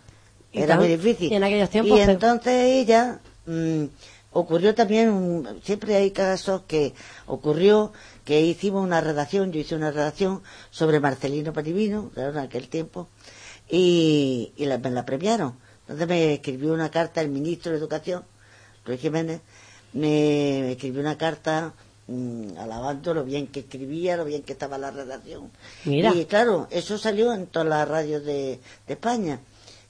Y 0.52 0.60
Era 0.62 0.76
muy 0.76 0.88
difícil. 0.88 1.32
y 1.32 1.34
en 1.36 1.44
aquellos 1.44 1.70
tiempos, 1.70 1.96
Y 1.96 2.00
pero- 2.00 2.12
entonces 2.12 2.52
ella 2.54 3.20
mm, 3.46 3.84
ocurrió 4.32 4.74
también, 4.74 5.10
un- 5.10 5.60
siempre 5.62 5.94
hay 5.96 6.10
casos 6.10 6.62
que 6.66 6.92
ocurrió 7.26 7.92
que 8.24 8.40
hicimos 8.42 8.82
una 8.84 9.00
redacción, 9.00 9.52
yo 9.52 9.60
hice 9.60 9.74
una 9.76 9.90
redacción 9.90 10.42
sobre 10.70 11.00
Marcelino 11.00 11.52
Panivino, 11.52 12.10
claro, 12.14 12.30
en 12.30 12.38
aquel 12.38 12.68
tiempo, 12.68 13.08
y, 13.68 14.52
y 14.56 14.66
la- 14.66 14.78
me 14.78 14.90
la 14.90 15.04
premiaron. 15.04 15.54
Entonces 15.82 16.08
me 16.08 16.34
escribió 16.34 16.72
una 16.72 16.90
carta 16.90 17.20
el 17.20 17.28
ministro 17.30 17.72
de 17.72 17.78
Educación, 17.78 18.24
Luis 18.86 19.00
Jiménez, 19.00 19.40
me, 19.92 20.60
me 20.62 20.72
escribió 20.72 21.00
una 21.00 21.18
carta 21.18 21.74
mm, 22.06 22.58
alabando 22.58 23.14
lo 23.14 23.24
bien 23.24 23.46
que 23.48 23.60
escribía, 23.60 24.16
lo 24.16 24.24
bien 24.24 24.42
que 24.42 24.52
estaba 24.52 24.78
la 24.78 24.90
redacción. 24.90 25.50
Mira. 25.84 26.12
Y 26.14 26.24
claro, 26.26 26.66
eso 26.70 26.98
salió 26.98 27.32
en 27.32 27.46
todas 27.46 27.68
las 27.68 27.86
radios 27.88 28.24
de, 28.24 28.60
de 28.86 28.92
España. 28.94 29.40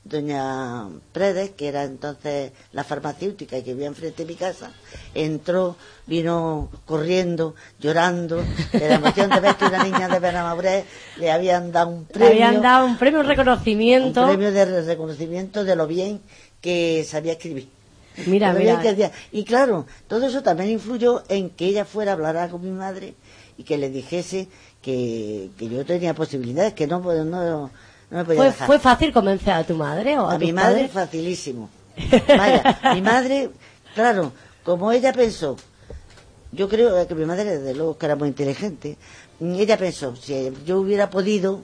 Doña 0.02 0.88
Predes, 1.12 1.50
que 1.50 1.68
era 1.68 1.84
entonces 1.84 2.52
la 2.72 2.84
farmacéutica 2.84 3.58
y 3.58 3.62
que 3.62 3.74
vivía 3.74 3.86
enfrente 3.88 4.24
de 4.24 4.32
mi 4.32 4.34
casa, 4.36 4.72
entró, 5.14 5.76
vino 6.06 6.70
corriendo, 6.86 7.54
llorando, 7.78 8.42
de 8.72 8.88
la 8.88 8.94
emoción 8.94 9.28
de 9.30 9.40
ver 9.40 9.56
que 9.56 9.66
una 9.66 9.84
niña 9.84 10.08
de 10.08 10.18
Benamauré 10.18 10.84
le 11.18 11.30
habían 11.30 11.70
dado 11.70 11.90
un 11.90 12.00
Le 12.08 12.14
premio, 12.14 12.28
habían 12.46 12.62
dado 12.62 12.86
un 12.86 12.96
premio, 12.98 13.20
un 13.20 13.26
reconocimiento. 13.26 14.22
un 14.22 14.28
premio 14.28 14.50
de 14.52 14.64
re- 14.64 14.82
reconocimiento 14.82 15.64
de 15.64 15.76
lo 15.76 15.86
bien 15.86 16.20
que 16.62 17.04
sabía 17.06 17.32
escribir. 17.32 17.68
Mira, 18.26 18.52
mira. 18.52 18.80
que. 18.80 19.10
Y 19.32 19.44
claro, 19.44 19.86
todo 20.08 20.26
eso 20.26 20.42
también 20.42 20.70
influyó 20.70 21.22
en 21.28 21.50
que 21.50 21.66
ella 21.66 21.84
fuera 21.84 22.12
a 22.12 22.14
hablar 22.14 22.50
con 22.50 22.62
mi 22.62 22.70
madre 22.70 23.14
y 23.56 23.62
que 23.64 23.78
le 23.78 23.90
dijese 23.90 24.48
que, 24.82 25.50
que 25.58 25.68
yo 25.68 25.84
tenía 25.84 26.14
posibilidades, 26.14 26.72
que 26.74 26.86
no, 26.86 27.00
no, 27.24 27.70
no 28.10 28.18
me 28.18 28.24
podía 28.24 28.38
¿Fue, 28.40 28.46
dejar. 28.46 28.66
¿Fue 28.66 28.78
fácil 28.78 29.12
convencer 29.12 29.52
a 29.52 29.64
tu 29.64 29.74
madre 29.74 30.18
o 30.18 30.26
a, 30.28 30.34
A 30.34 30.38
mi 30.38 30.52
madre 30.52 30.88
facilísimo. 30.88 31.68
Vaya, 32.28 32.80
mi 32.94 33.02
madre, 33.02 33.50
claro, 33.94 34.32
como 34.64 34.90
ella 34.92 35.12
pensó, 35.12 35.56
yo 36.52 36.68
creo 36.68 37.06
que 37.06 37.14
mi 37.14 37.24
madre 37.26 37.44
desde 37.58 37.74
luego 37.74 37.96
que 37.98 38.06
era 38.06 38.16
muy 38.16 38.28
inteligente, 38.28 38.96
ella 39.40 39.76
pensó, 39.76 40.14
si 40.16 40.50
yo 40.66 40.80
hubiera 40.80 41.10
podido, 41.10 41.60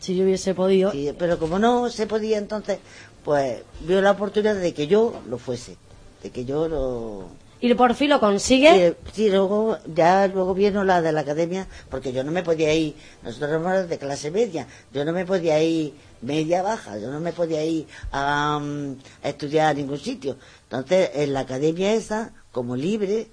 Si 0.00 0.16
yo 0.16 0.24
hubiese 0.24 0.54
podido. 0.54 0.92
si- 0.92 1.12
pero 1.18 1.38
como 1.38 1.58
no 1.58 1.88
se 1.90 2.06
podía 2.06 2.38
entonces, 2.38 2.78
pues 3.24 3.62
vio 3.82 4.00
la 4.00 4.12
oportunidad 4.12 4.54
de 4.56 4.72
que 4.74 4.86
yo 4.86 5.14
lo 5.28 5.38
fuese, 5.38 5.76
de 6.22 6.30
que 6.30 6.44
yo 6.44 6.68
lo... 6.68 7.28
Y 7.60 7.74
por 7.74 7.94
fin 7.94 8.08
lo 8.08 8.20
consigue. 8.20 8.96
Sí, 9.12 9.28
luego, 9.28 9.76
ya 9.94 10.26
luego 10.28 10.54
vino 10.54 10.82
la 10.82 11.02
de 11.02 11.12
la 11.12 11.20
academia, 11.20 11.66
porque 11.90 12.12
yo 12.12 12.24
no 12.24 12.32
me 12.32 12.42
podía 12.42 12.72
ir, 12.72 12.94
nosotros 13.22 13.50
éramos 13.50 13.88
de 13.88 13.98
clase 13.98 14.30
media, 14.30 14.66
yo 14.94 15.04
no 15.04 15.12
me 15.12 15.26
podía 15.26 15.62
ir 15.62 15.92
media 16.22 16.62
baja, 16.62 16.98
yo 16.98 17.10
no 17.10 17.20
me 17.20 17.32
podía 17.32 17.62
ir 17.62 17.86
a, 18.12 18.58
mm, 18.58 18.96
estudiar 19.22 19.68
a 19.68 19.74
ningún 19.74 19.98
sitio. 19.98 20.38
Entonces, 20.64 21.10
en 21.14 21.34
la 21.34 21.40
academia 21.40 21.92
esa, 21.92 22.32
como 22.50 22.76
libre, 22.76 23.28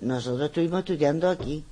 nosotros 0.00 0.48
estuvimos 0.48 0.80
estudiando 0.80 1.28
aquí. 1.28 1.64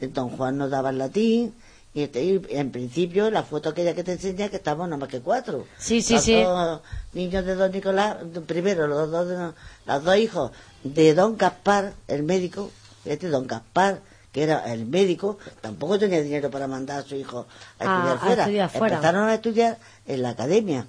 Don 0.00 0.28
Juan 0.30 0.58
nos 0.58 0.70
daba 0.70 0.90
el 0.90 0.98
latín, 0.98 1.54
y, 1.94 2.02
y 2.02 2.40
en 2.50 2.70
principio 2.70 3.30
la 3.30 3.42
foto 3.42 3.70
aquella 3.70 3.94
que 3.94 4.04
te 4.04 4.12
enseña 4.12 4.48
que 4.48 4.56
estábamos 4.56 4.88
nada 4.88 4.98
más 5.00 5.08
que 5.08 5.20
cuatro. 5.20 5.66
Sí, 5.78 6.00
sí, 6.02 6.14
Los 6.14 6.22
sí. 6.24 6.34
dos 6.42 6.80
niños 7.14 7.44
de 7.44 7.54
don 7.54 7.72
Nicolás, 7.72 8.16
primero 8.46 8.86
los 8.86 9.10
dos, 9.10 9.28
de- 9.28 9.52
los 9.86 10.04
dos 10.04 10.16
hijos 10.16 10.52
de 10.84 11.14
don 11.14 11.36
Gaspar, 11.36 11.94
el 12.06 12.22
médico, 12.22 12.70
este 13.04 13.28
don 13.28 13.46
Gaspar, 13.46 14.00
que 14.32 14.42
era 14.42 14.72
el 14.72 14.84
médico, 14.86 15.38
tampoco 15.62 15.98
tenía 15.98 16.20
dinero 16.22 16.50
para 16.50 16.66
mandar 16.68 17.00
a 17.00 17.02
su 17.02 17.16
hijo 17.16 17.46
a 17.78 17.84
Ah, 17.84 17.96
estudiar 17.96 18.16
a 18.16 18.18
fuera. 18.20 18.42
estudiar 18.42 18.70
fuera. 18.70 18.94
Empezaron 18.96 19.28
a 19.28 19.34
estudiar 19.34 19.78
en 20.06 20.22
la 20.22 20.28
academia. 20.30 20.86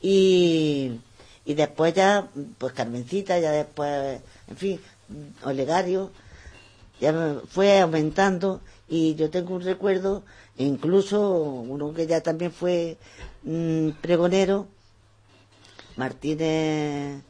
Y, 0.00 1.00
y 1.44 1.54
después 1.54 1.94
ya, 1.94 2.26
pues 2.58 2.72
Carmencita, 2.72 3.38
ya 3.38 3.52
después, 3.52 4.20
en 4.48 4.56
fin, 4.56 4.80
Olegario, 5.44 6.10
ya 7.00 7.36
fue 7.48 7.80
aumentando 7.80 8.60
y 8.88 9.14
yo 9.16 9.28
tengo 9.30 9.54
un 9.54 9.62
recuerdo, 9.62 10.22
incluso 10.56 11.30
uno 11.30 11.92
que 11.92 12.06
ya 12.06 12.20
también 12.22 12.52
fue 12.52 12.96
mm, 13.44 13.90
pregonero, 14.00 14.66
Martínez, 15.96 17.22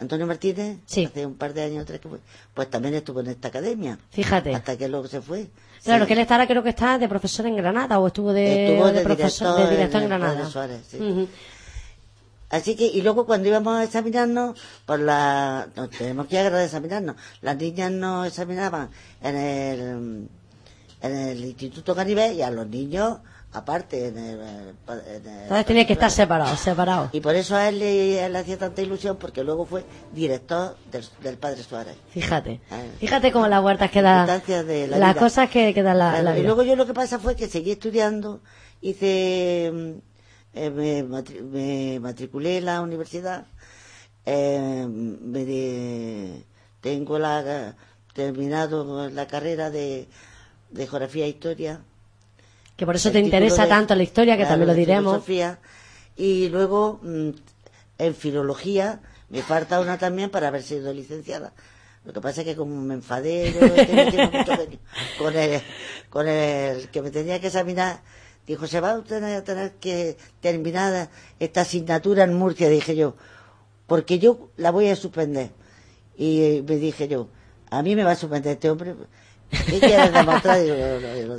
Antonio 0.00 0.26
Martínez, 0.26 0.78
Sí. 0.86 1.04
hace 1.04 1.24
un 1.26 1.34
par 1.34 1.54
de 1.54 1.62
años 1.62 1.82
atrás 1.84 2.00
que 2.00 2.08
fue, 2.08 2.18
pues 2.54 2.70
también 2.70 2.94
estuvo 2.94 3.20
en 3.20 3.28
esta 3.28 3.48
academia, 3.48 3.98
Fíjate. 4.10 4.54
hasta 4.54 4.76
que 4.76 4.88
luego 4.88 5.06
se 5.08 5.20
fue. 5.20 5.48
Claro, 5.84 6.04
Sí. 6.04 6.08
que 6.08 6.12
él 6.14 6.18
estará, 6.20 6.46
creo 6.46 6.62
que 6.62 6.68
está 6.70 6.98
de 6.98 7.08
profesor 7.08 7.46
en 7.46 7.56
Granada 7.56 7.98
o 7.98 8.06
estuvo 8.06 8.32
de, 8.32 8.74
Estuvo 8.74 8.92
de 8.92 9.00
profesor 9.00 9.56
director 9.56 9.68
de 9.70 9.76
director 9.76 10.02
en 10.02 10.08
Granada. 10.08 10.46
Suárez, 10.48 10.80
sí. 10.88 11.28
Así 12.50 12.76
que, 12.76 12.84
y 12.86 13.00
luego 13.00 13.24
cuando 13.24 13.48
íbamos 13.48 13.74
a 13.76 13.84
examinarnos, 13.84 14.60
por 14.84 15.00
la, 15.00 15.68
nos 15.74 15.88
tenemos 15.90 16.26
que 16.26 16.34
ir 16.38 16.52
a 16.52 16.62
examinarnos. 16.64 17.16
Las 17.40 17.56
niñas 17.56 17.90
nos 17.90 18.26
examinaban 18.26 18.90
en 19.22 19.36
el, 19.36 20.28
en 21.02 21.16
el 21.16 21.44
Instituto 21.44 21.94
Caribe 21.94 22.32
y 22.32 22.42
a 22.42 22.50
los 22.50 22.66
niños, 22.68 23.18
aparte, 23.52 24.06
en 24.08 24.16
el, 24.18 24.40
en 24.40 25.26
el- 25.26 25.42
Entonces 25.42 25.66
tenía 25.66 25.86
que 25.86 25.92
estar 25.94 26.10
separado, 26.10 26.56
separado. 26.56 27.10
Y 27.12 27.20
por 27.20 27.34
eso 27.34 27.54
a 27.56 27.68
él 27.68 27.78
le, 27.80 28.28
le 28.28 28.38
hacía 28.38 28.56
tanta 28.56 28.80
ilusión, 28.82 29.16
porque 29.18 29.42
luego 29.44 29.66
fue 29.66 29.84
director 30.14 30.76
del, 30.90 31.04
del 31.22 31.36
Padre 31.36 31.62
Suárez. 31.62 31.96
Fíjate. 32.10 32.60
Ah. 32.70 32.80
Fíjate 32.98 33.32
cómo 33.32 33.48
las 33.48 33.60
vueltas 33.60 33.90
que 33.90 34.00
da. 34.00 34.24
Circunstancias 34.24 34.66
de 34.66 34.88
la 34.88 34.98
Las 34.98 35.14
vida. 35.14 35.20
cosas 35.22 35.50
que, 35.50 35.74
que 35.74 35.82
da 35.82 35.92
la, 35.94 36.10
Claro, 36.12 36.24
la 36.24 36.30
y 36.32 36.34
vida. 36.40 36.46
luego 36.46 36.62
yo 36.62 36.76
lo 36.76 36.86
que 36.86 36.94
pasa 36.94 37.18
fue 37.18 37.36
que 37.36 37.48
seguí 37.48 37.72
estudiando, 37.72 38.40
hice, 38.80 39.66
eh, 40.54 40.70
me, 40.70 41.04
matri- 41.04 41.42
me 41.42 41.98
matriculé 42.00 42.58
en 42.58 42.64
la 42.66 42.80
universidad, 42.80 43.44
eh, 44.24 44.86
me 44.88 45.44
de- 45.44 46.44
tengo 46.80 47.18
la, 47.18 47.74
terminado 48.14 49.08
la 49.10 49.26
carrera 49.26 49.70
de, 49.70 50.06
de 50.72 50.86
geografía 50.86 51.24
e 51.26 51.28
historia. 51.28 51.80
Que 52.76 52.86
por 52.86 52.96
eso 52.96 53.10
te 53.12 53.20
interesa 53.20 53.62
de- 53.64 53.68
tanto 53.68 53.94
la 53.94 54.02
historia, 54.02 54.34
que 54.36 54.42
claro, 54.42 54.52
también 54.54 54.68
lo 54.68 54.74
diremos. 54.74 55.14
Y 56.16 56.48
luego 56.48 57.00
mm, 57.02 57.30
en 57.98 58.14
filología 58.14 59.00
me 59.28 59.42
falta 59.42 59.80
una 59.80 59.98
también 59.98 60.30
para 60.30 60.48
haber 60.48 60.62
sido 60.62 60.92
licenciada. 60.92 61.52
Lo 62.04 62.12
que 62.12 62.20
pasa 62.20 62.40
es 62.40 62.46
que 62.48 62.56
como 62.56 62.80
me 62.80 62.94
enfadé 62.94 63.54
con 65.18 65.34
el, 65.36 65.62
con 66.10 66.26
el 66.28 66.88
que 66.88 67.02
me 67.02 67.10
tenía 67.10 67.40
que 67.40 67.46
examinar, 67.46 68.00
dijo, 68.46 68.66
se 68.66 68.80
va 68.80 68.92
a 68.92 69.02
tener, 69.04 69.36
a 69.36 69.44
tener 69.44 69.72
que 69.74 70.16
terminar 70.40 71.08
esta 71.38 71.60
asignatura 71.60 72.24
en 72.24 72.34
Murcia, 72.34 72.68
dije 72.68 72.96
yo, 72.96 73.14
porque 73.86 74.18
yo 74.18 74.50
la 74.56 74.70
voy 74.70 74.88
a 74.88 74.96
suspender. 74.96 75.50
Y 76.16 76.62
me 76.66 76.76
dije 76.76 77.06
yo, 77.08 77.28
a 77.70 77.82
mí 77.82 77.94
me 77.96 78.04
va 78.04 78.12
a 78.12 78.16
sorprender 78.16 78.54
este 78.54 78.68
hombre. 78.70 78.94
¿Qué 79.52 79.80
quieres 79.80 80.12
demostrar? 80.12 80.58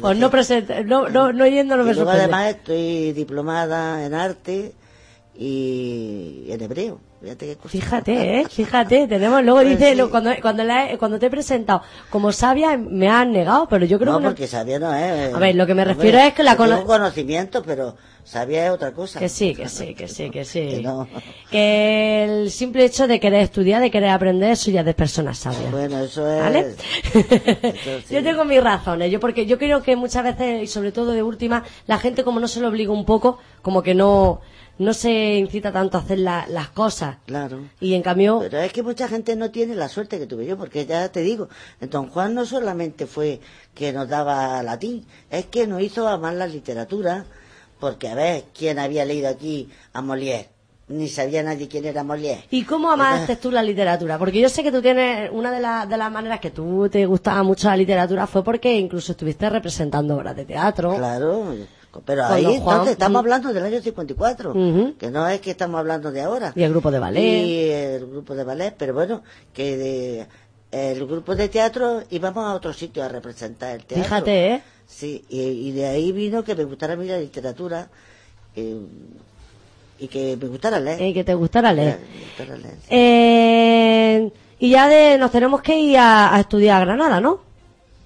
Pues 0.02 0.18
no 0.18 0.30
presenta, 0.30 0.82
no, 0.84 1.10
no, 1.10 1.34
no 1.34 1.48
yendo 1.48 1.76
no 1.76 1.84
me 1.84 1.94
sorprende. 1.94 2.24
además 2.24 2.50
estoy 2.50 3.12
diplomada 3.12 4.06
en 4.06 4.14
arte 4.14 4.74
y 5.36 6.46
en 6.50 6.62
hebreo. 6.62 7.00
Fíjate 7.24 7.46
qué 7.48 7.56
cosa. 7.56 7.70
Fíjate, 7.70 8.40
¿eh? 8.42 8.46
Fíjate, 8.50 9.08
tenemos, 9.08 9.42
luego 9.44 9.62
Pues 9.62 9.80
dice, 9.80 9.96
sí. 9.96 10.02
cuando, 10.12 10.32
cuando, 10.42 10.64
la 10.66 10.98
cuando 11.00 11.18
te 11.20 11.28
he 11.28 11.30
presentado 11.30 11.82
como 12.10 12.34
sabia, 12.34 12.78
me 12.78 13.08
han 13.08 13.32
negado, 13.32 13.66
pero 13.70 13.86
yo 13.86 13.98
creo 13.98 14.12
no, 14.12 14.18
que 14.20 14.24
no- 14.24 14.30
porque 14.32 14.48
sabia 14.48 14.78
no 14.78 14.94
es. 14.94 15.34
A 15.34 15.40
ver, 15.40 15.56
lo 15.56 15.66
que 15.66 15.74
me 15.74 15.86
refiero 15.86 16.18
es 16.20 16.34
que 16.34 16.44
la 16.44 16.52
yo 16.52 16.58
cono- 16.58 16.76
tengo 16.76 16.88
conocimiento, 16.88 17.64
pero 17.64 17.96
sabia 18.26 18.66
es 18.66 18.72
otra 18.72 18.92
cosa. 18.92 19.20
Que 19.20 19.30
sí, 19.30 19.56
que 19.56 19.70
sí, 19.70 19.96
que 19.96 20.10
sí, 20.10 20.30
que 20.32 20.44
sí. 20.44 20.68
Que 20.70 20.82
no. 20.82 21.08
Que 21.50 22.24
el 22.26 22.52
simple 22.52 22.84
hecho 22.84 23.08
de 23.08 23.20
querer 23.22 23.40
estudiar, 23.42 23.82
de 23.82 23.90
querer 23.90 24.10
aprender, 24.10 24.52
eso 24.52 24.70
ya 24.70 24.82
es 24.82 24.86
de 24.86 24.94
personas 24.94 25.38
sabias. 25.38 25.72
Bueno, 25.72 26.00
eso 26.00 26.30
es. 26.30 26.42
¿Vale? 26.42 26.60
eso 27.14 28.00
sí. 28.08 28.16
Yo 28.16 28.22
tengo 28.22 28.44
mis 28.44 28.62
razones, 28.62 29.10
yo 29.12 29.22
porque 29.22 29.46
yo 29.46 29.58
creo 29.58 29.82
que 29.82 29.96
muchas 29.96 30.24
veces, 30.26 30.64
y 30.64 30.68
sobre 30.68 30.92
todo 30.92 31.12
de 31.14 31.24
última, 31.24 31.64
la 31.88 32.00
gente 32.00 32.26
como 32.26 32.42
no 32.42 32.50
se 32.50 32.60
lo 32.60 32.68
obliga 32.68 32.92
un 32.92 33.06
poco, 33.06 33.38
como 33.62 33.82
que 33.82 33.94
no, 33.96 34.42
no 34.80 34.94
se 34.94 35.36
incita 35.36 35.72
tanto 35.72 35.98
a 35.98 36.02
hacer 36.02 36.20
la- 36.20 36.46
las 36.50 36.70
cosas. 36.70 37.18
Claro. 37.26 37.60
Y 37.80 37.94
en 37.94 38.02
cambio, 38.02 38.40
Pero 38.42 38.60
es 38.60 38.74
que 38.74 38.82
mucha 38.84 39.08
gente 39.08 39.36
no 39.36 39.52
tiene 39.52 39.76
la 39.76 39.88
suerte 39.90 40.18
que 40.20 40.26
tuve 40.28 40.46
yo, 40.46 40.58
porque 40.58 40.86
ya 40.86 41.10
te 41.12 41.22
digo, 41.22 41.48
Don 41.80 42.10
Juan 42.10 42.34
no 42.34 42.46
solamente 42.46 43.06
fue 43.06 43.40
que 43.76 43.94
nos 43.94 44.10
daba 44.10 44.62
latín, 44.64 45.06
es 45.30 45.46
que 45.46 45.68
nos 45.68 45.82
hizo 45.82 46.08
amar 46.08 46.34
la 46.34 46.48
literatura, 46.48 47.26
porque 47.80 48.08
a 48.08 48.16
ver, 48.16 48.46
¿quién 48.58 48.80
había 48.80 49.06
leído 49.06 49.30
aquí 49.30 49.70
a 49.94 50.02
Molière? 50.02 50.48
Ni 50.90 51.08
sabía 51.08 51.44
nadie 51.44 51.68
quién 51.70 51.86
era 51.86 52.04
Molière. 52.04 52.44
¿y 52.52 52.64
cómo 52.66 52.92
amaste 52.92 53.36
tú 53.42 53.52
la 53.52 53.64
literatura? 53.64 54.18
Porque 54.18 54.40
yo 54.42 54.50
sé 54.50 54.64
que 54.64 54.72
tú 54.72 54.82
tienes, 54.82 55.30
una 55.32 55.50
de, 55.52 55.60
las 55.62 55.88
de 55.88 55.98
las 55.98 56.12
maneras 56.12 56.40
que 56.42 56.52
tú 56.52 56.90
te 56.90 57.06
gustaba 57.06 57.42
mucho 57.44 57.70
la 57.70 57.78
literatura 57.78 58.28
fue 58.28 58.44
porque 58.44 58.76
incluso 58.78 59.14
estuviste 59.14 59.50
representando 59.50 60.16
obras 60.18 60.36
de 60.36 60.46
teatro. 60.46 60.96
Claro, 60.96 61.56
pero 62.02 62.26
ahí 62.26 62.56
entonces 62.56 62.94
estamos 62.94 63.20
hablando 63.20 63.54
del 63.54 63.64
año 63.64 63.82
54, 63.82 64.52
Ujú. 64.52 64.96
que 64.98 65.12
no 65.12 65.28
es 65.28 65.42
que 65.42 65.52
estamos 65.52 65.80
hablando 65.80 66.12
de 66.12 66.22
ahora. 66.22 66.52
Y 66.56 66.64
el 66.64 66.72
grupo 66.72 66.90
de 66.92 67.00
ballet. 67.00 67.22
Y 67.22 67.70
el 67.70 68.08
grupo 68.08 68.34
de 68.36 68.44
ballet, 68.44 68.74
pero 68.78 68.94
bueno, 68.94 69.22
que 69.54 69.78
de, 69.78 70.28
el 70.72 71.06
grupo 71.06 71.36
de 71.36 71.50
teatro 71.50 72.04
íbamos 72.10 72.46
a 72.46 72.54
otro 72.56 72.74
sitio 72.74 73.04
a 73.04 73.08
representar 73.10 73.76
el 73.76 73.86
teatro. 73.86 74.04
Fíjate, 74.04 74.48
¿eh? 74.54 74.62
Sí, 74.88 75.24
y, 75.30 75.40
y 75.42 75.72
de 75.72 75.86
ahí 75.88 76.12
vino 76.12 76.44
que 76.44 76.56
me 76.56 76.64
gustara 76.66 76.94
a 76.94 76.96
mí 76.96 77.06
la 77.08 77.18
literatura 77.20 77.88
eh, 78.56 78.78
y 80.00 80.08
que 80.08 80.38
me 80.40 80.48
gustara 80.48 80.80
leer. 80.80 81.02
Y 81.02 81.14
que 81.14 81.24
te 81.24 81.34
gustara 81.34 81.72
leer. 81.74 82.00
Me 82.14 82.20
gustara 82.26 82.58
leer, 82.58 82.76
sí. 82.82 82.88
Eh, 82.90 84.32
y 84.60 84.70
ya 84.70 84.88
de, 84.88 85.18
nos 85.18 85.32
tenemos 85.32 85.62
que 85.62 85.78
ir 85.78 85.98
a, 85.98 86.36
a 86.36 86.40
estudiar 86.40 86.82
a 86.82 86.86
Granada, 86.86 87.20
¿no? 87.22 87.40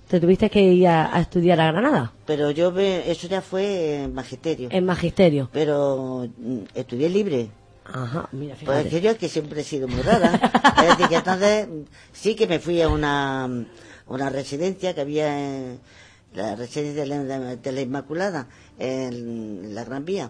Te 0.08 0.20
tuviste 0.22 0.50
que 0.50 0.62
ir 0.62 0.88
a, 0.88 1.16
a 1.16 1.20
estudiar 1.22 1.60
a 1.60 1.72
Granada, 1.72 2.14
Pero 2.26 2.52
yo, 2.52 2.72
me, 2.72 3.10
eso 3.12 3.28
ya 3.28 3.42
fue 3.42 4.04
en 4.04 4.14
magisterio. 4.14 4.70
en 4.72 4.86
magisterio. 4.86 5.50
Pero 5.52 6.28
mm, 6.38 6.60
estudié 6.76 7.10
libre. 7.10 7.50
Ajá, 7.84 8.28
mira, 8.32 8.56
Pues 8.56 8.60
fíjate. 8.62 8.88
es 8.88 8.94
que 8.94 9.02
yo 9.02 9.12
es 9.12 9.18
que 9.18 9.30
siempre 9.30 9.62
he 9.62 9.64
sido 9.64 9.88
muy 9.88 10.02
rara. 10.02 10.34
es 10.82 10.88
decir, 10.90 11.08
que 11.10 11.16
entonces 11.16 11.68
mm, 11.68 11.82
sí 12.14 12.36
que 12.36 12.48
me 12.48 12.60
fui 12.60 12.82
a 12.82 12.88
una, 12.90 13.48
mm, 13.48 13.66
una 14.08 14.30
residencia 14.30 14.94
que 14.96 15.02
había 15.02 15.38
en 15.58 15.80
la 16.34 16.56
residencia 16.56 17.02
de 17.04 17.08
la, 17.08 17.56
de 17.58 17.72
la 17.72 17.82
Inmaculada, 17.82 18.48
en 18.80 19.74
la 19.76 19.84
Gran 19.84 20.06
Vía. 20.06 20.30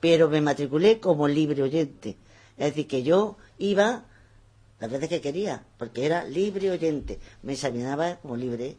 Pero 0.00 0.28
me 0.28 0.40
matriculé 0.40 0.98
como 0.98 1.28
libre 1.28 1.62
oyente. 1.62 2.16
Es 2.58 2.66
decir, 2.70 2.88
que 2.88 3.02
yo 3.04 3.36
iba 3.58 4.04
las 4.80 4.90
veces 4.90 5.08
que 5.08 5.20
quería, 5.20 5.62
porque 5.78 6.06
era 6.06 6.24
libre 6.24 6.72
oyente. 6.72 7.20
Me 7.42 7.52
examinaba 7.52 8.16
como 8.16 8.36
libre. 8.36 8.76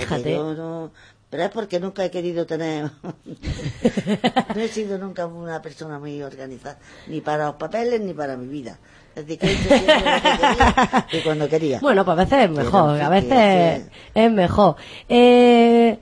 Fíjate. 0.00 0.32
yo 0.32 0.54
no- 0.54 0.90
pero 1.30 1.44
es 1.44 1.50
porque 1.50 1.80
nunca 1.80 2.04
he 2.04 2.10
querido 2.10 2.44
tener. 2.44 2.90
no 4.54 4.60
he 4.60 4.68
sido 4.68 4.98
nunca 4.98 5.26
una 5.26 5.62
persona 5.62 5.98
muy 5.98 6.22
organizada, 6.22 6.78
ni 7.06 7.20
para 7.22 7.46
los 7.46 7.54
papeles 7.54 8.00
ni 8.00 8.12
para 8.12 8.36
mi 8.36 8.46
vida. 8.48 8.78
Es 9.14 9.26
decir, 9.26 9.38
que 9.38 9.46
he 9.46 9.52
hecho 9.52 9.68
siempre 9.68 9.94
lo 9.96 10.22
que 10.22 10.38
quería 10.38 11.06
y 11.12 11.20
cuando 11.22 11.48
quería. 11.48 11.80
Bueno, 11.80 12.04
pues 12.04 12.18
a 12.18 12.24
veces 12.24 12.44
es 12.44 12.50
mejor, 12.50 13.00
a 13.00 13.08
veces 13.08 13.82
es 14.14 14.30
mejor. 14.32 14.76
Eh, 15.08 15.98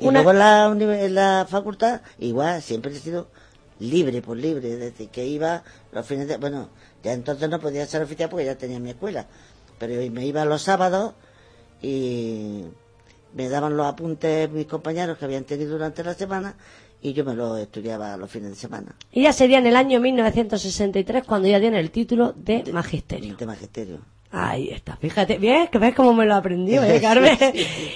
Y 0.00 0.06
una- 0.08 0.22
luego 0.22 0.30
en 0.32 0.38
la, 0.38 1.04
en 1.04 1.14
la 1.14 1.46
facultad, 1.48 2.00
igual, 2.18 2.60
siempre 2.62 2.92
he 2.92 2.96
sido 2.98 3.28
libre 3.80 4.22
por 4.22 4.36
libre, 4.36 4.72
es 4.72 4.78
decir, 4.80 5.08
que 5.08 5.24
iba 5.26 5.62
los 5.92 6.06
fines 6.06 6.26
de... 6.28 6.36
Bueno, 6.36 6.68
ya 7.02 7.12
entonces 7.12 7.48
no 7.48 7.58
podía 7.60 7.86
ser 7.86 8.02
oficial 8.02 8.28
porque 8.28 8.44
ya 8.46 8.56
tenía 8.56 8.78
mi 8.80 8.90
escuela, 8.90 9.26
pero 9.78 9.94
me 10.12 10.24
iba 10.26 10.44
los 10.44 10.62
sábados 10.62 11.14
y 11.82 12.64
me 13.34 13.48
daban 13.48 13.76
los 13.76 13.86
apuntes 13.86 14.50
mis 14.50 14.66
compañeros 14.66 15.18
que 15.18 15.24
habían 15.24 15.44
tenido 15.44 15.72
durante 15.72 16.02
la 16.02 16.14
semana 16.14 16.54
y 17.02 17.12
yo 17.12 17.24
me 17.24 17.34
los 17.34 17.58
estudiaba 17.58 18.16
los 18.16 18.30
fines 18.30 18.50
de 18.50 18.56
semana, 18.56 18.96
y 19.12 19.24
ya 19.24 19.32
sería 19.34 19.58
en 19.58 19.66
el 19.66 19.76
año 19.76 20.00
1963 20.00 21.24
cuando 21.24 21.46
ya 21.48 21.60
tiene 21.60 21.78
el 21.78 21.90
título 21.90 22.32
de 22.34 22.64
magisterio. 22.72 23.36
de 23.36 23.46
magisterio. 23.46 23.98
Ahí 24.30 24.70
está, 24.70 24.96
fíjate, 24.96 25.38
bien, 25.38 25.68
que 25.68 25.78
ves 25.78 25.94
cómo 25.94 26.12
me 26.12 26.26
lo 26.26 26.34
aprendió, 26.34 26.82
¿eh, 26.82 27.00
Carmen? 27.02 27.38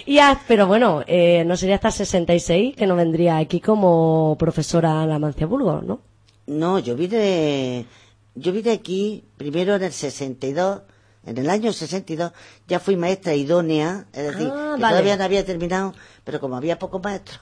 Y 0.07 0.15
ya, 0.17 0.41
pero 0.47 0.67
bueno, 0.69 1.03
eh, 1.07 1.43
no 1.45 1.57
sería 1.57 1.77
hasta 1.77 1.89
el 1.89 1.95
66 1.95 2.77
que 2.77 2.87
no 2.87 2.95
vendría 2.95 3.39
aquí 3.39 3.61
como 3.61 4.37
profesora 4.39 5.03
en 5.03 5.09
la 5.09 5.19
Mancia 5.19 5.47
Burgos, 5.47 5.83
¿no? 5.83 6.01
No, 6.47 6.79
yo 6.79 6.95
vine, 6.95 7.87
yo 8.35 8.53
vine 8.53 8.71
aquí 8.71 9.25
primero 9.37 9.75
en 9.75 9.83
el 9.83 9.93
62, 9.93 10.83
en 11.25 11.39
el 11.39 11.51
año 11.51 11.73
62 11.73 12.33
ya 12.67 12.81
fui 12.81 12.97
maestra 12.97 13.35
idónea, 13.35 14.07
es 14.13 14.25
decir, 14.33 14.49
Ah, 14.53 14.75
que 14.77 14.83
vale. 14.83 14.93
todavía 14.95 15.17
no 15.17 15.25
había 15.25 15.45
terminado, 15.45 15.95
pero 16.25 16.41
como 16.41 16.57
había 16.57 16.79
pocos 16.79 17.03
maestros, 17.03 17.41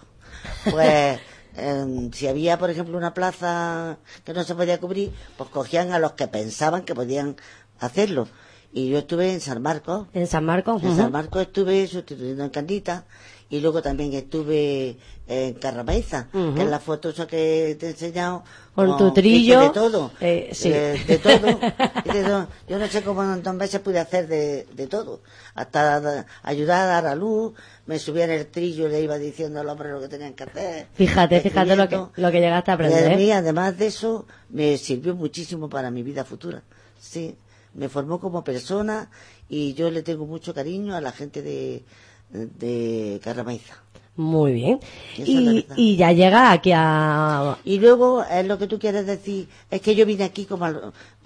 pues 0.70 1.18
em, 1.56 2.10
si 2.12 2.26
había, 2.26 2.58
por 2.58 2.70
ejemplo, 2.70 2.96
una 2.98 3.14
plaza 3.14 3.98
que 4.24 4.32
no 4.32 4.44
se 4.44 4.54
podía 4.54 4.78
cubrir, 4.80 5.12
pues 5.36 5.50
cogían 5.50 5.92
a 5.92 5.98
los 5.98 6.12
que 6.12 6.28
pensaban 6.28 6.82
que 6.84 6.94
podían 6.94 7.36
hacerlo. 7.80 8.28
Y 8.72 8.90
yo 8.90 8.98
estuve 8.98 9.32
en 9.32 9.40
San 9.40 9.62
Marcos, 9.62 10.06
En 10.12 10.26
San 10.26 10.44
Marcos. 10.44 10.82
en. 10.82 10.96
San 10.96 11.12
Marcos 11.12 11.42
estuve 11.42 11.86
sustituyendo 11.86 12.44
en 12.44 12.50
Candita 12.50 13.04
y 13.48 13.60
luego 13.60 13.80
también 13.80 14.12
estuve 14.12 14.98
en 15.28 15.54
Carramaiza, 15.54 16.28
Ujú. 16.32 16.54
que 16.54 16.62
es 16.62 16.68
la 16.68 16.78
foto 16.78 17.08
esa 17.10 17.26
que 17.26 17.76
te 17.80 17.86
he 17.86 17.90
enseñado. 17.90 18.44
Con 18.74 18.96
tu 18.98 19.12
trillo. 19.12 19.60
De 19.60 19.70
todo. 19.70 20.10
Eh, 20.20 20.50
sí. 20.52 20.68
De, 20.70 20.98
de 21.04 21.18
todo. 21.18 21.32
Hice 22.04 22.18
de 22.18 22.24
todo. 22.24 22.48
Yo 22.68 22.78
no 22.78 22.86
sé 22.86 23.02
cómo 23.02 23.22
en 23.24 23.42
dos 23.42 23.54
meses 23.54 23.80
pude 23.80 23.98
hacer 23.98 24.28
de, 24.28 24.66
de 24.74 24.86
todo. 24.86 25.22
Hasta 25.54 26.00
da- 26.00 26.26
ayudar 26.42 26.82
a 26.82 26.86
dar 26.86 27.06
a 27.06 27.14
luz, 27.14 27.54
me 27.86 27.98
subía 27.98 28.24
en 28.24 28.32
el 28.32 28.46
trillo 28.48 28.86
y 28.86 28.90
le 28.90 29.00
iba 29.00 29.16
diciendo 29.18 29.60
al 29.60 29.68
hombre 29.68 29.90
lo 29.90 30.00
que 30.00 30.08
tenían 30.08 30.34
que 30.34 30.44
hacer. 30.44 30.86
Fíjate, 30.94 31.40
fíjate 31.40 31.74
lo 31.74 31.88
que, 31.88 31.96
lo 32.20 32.30
que 32.30 32.40
llegaste 32.40 32.70
a 32.70 32.74
aprender. 32.74 33.02
Y 33.02 33.06
a 33.06 33.12
¿eh? 33.12 33.16
mí, 33.16 33.30
además 33.32 33.76
de 33.78 33.86
eso, 33.86 34.26
me 34.50 34.76
sirvió 34.78 35.14
muchísimo 35.16 35.68
para 35.68 35.90
mi 35.90 36.02
vida 36.02 36.24
futura. 36.24 36.62
Sí, 37.00 37.34
me 37.74 37.88
formó 37.88 38.20
como 38.20 38.44
persona 38.44 39.10
y 39.48 39.74
yo 39.74 39.90
le 39.90 40.02
tengo 40.02 40.26
mucho 40.26 40.52
cariño 40.54 40.94
a 40.94 41.00
la 41.00 41.12
gente 41.12 41.40
de, 41.42 41.84
de 42.30 43.20
Carramaiza. 43.22 43.74
Muy 44.16 44.52
bien. 44.52 44.80
Y, 45.18 45.66
y 45.76 45.96
ya 45.96 46.12
llega 46.12 46.52
aquí 46.52 46.72
a... 46.74 47.58
Y 47.64 47.78
luego, 47.78 48.24
es 48.24 48.46
lo 48.46 48.58
que 48.58 48.66
tú 48.66 48.78
quieres 48.78 49.06
decir, 49.06 49.48
es 49.70 49.80
que 49.82 49.94
yo 49.94 50.06
vine 50.06 50.24
aquí 50.24 50.46
como 50.46 50.66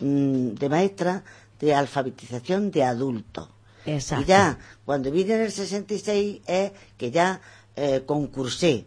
mm, 0.01 0.55
de 0.55 0.69
maestra 0.69 1.23
de 1.61 1.75
alfabetización 1.75 2.71
de 2.71 2.83
adultos. 2.83 3.49
Exacto. 3.87 4.25
Y 4.25 4.27
ya, 4.27 4.59
cuando 4.85 5.11
vine 5.11 5.35
en 5.35 5.43
el 5.43 5.53
66, 5.53 6.41
es 6.47 6.73
que 6.97 7.11
ya 7.11 7.41
eh, 7.77 8.03
concursé. 8.05 8.87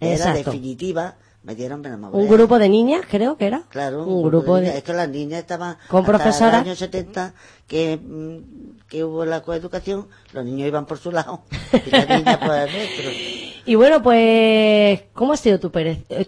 Era 0.00 0.32
definitiva, 0.32 1.16
me 1.48 1.54
dieron 1.54 1.82
Un 2.12 2.28
grupo 2.28 2.58
de 2.58 2.68
niñas, 2.68 3.06
creo 3.08 3.38
que 3.38 3.46
era. 3.46 3.62
Claro, 3.70 4.04
Un 4.04 4.22
grupo 4.22 4.56
de 4.56 4.60
de... 4.60 4.66
niñas. 4.66 4.76
Es 4.76 4.84
que 4.84 4.92
las 4.92 5.08
niñas 5.08 5.40
estaban. 5.40 5.78
¿Con 5.88 6.00
hasta 6.00 6.12
profesora? 6.12 6.58
el 6.58 6.66
año 6.66 6.76
70, 6.76 7.32
que, 7.66 7.96
mm, 7.96 8.86
que 8.86 9.02
hubo 9.02 9.24
la 9.24 9.40
coeducación, 9.42 10.08
los 10.34 10.44
niños 10.44 10.68
iban 10.68 10.84
por 10.84 10.98
su 10.98 11.10
lado 11.10 11.44
y 11.86 11.90
las 11.90 12.06
niñas 12.06 12.36
por 12.36 12.54
el 12.54 12.70
nuestro. 12.70 13.10
Y 13.64 13.74
bueno, 13.76 14.02
pues, 14.02 15.04
¿cómo 15.14 15.32
ha 15.32 15.38
sido 15.38 15.58
tu, 15.58 15.70
tu 15.70 15.78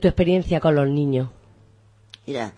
experiencia 0.09 0.59
con 0.59 0.75
los 0.75 0.89
niños? 0.89 1.29
Mira, 2.27 2.55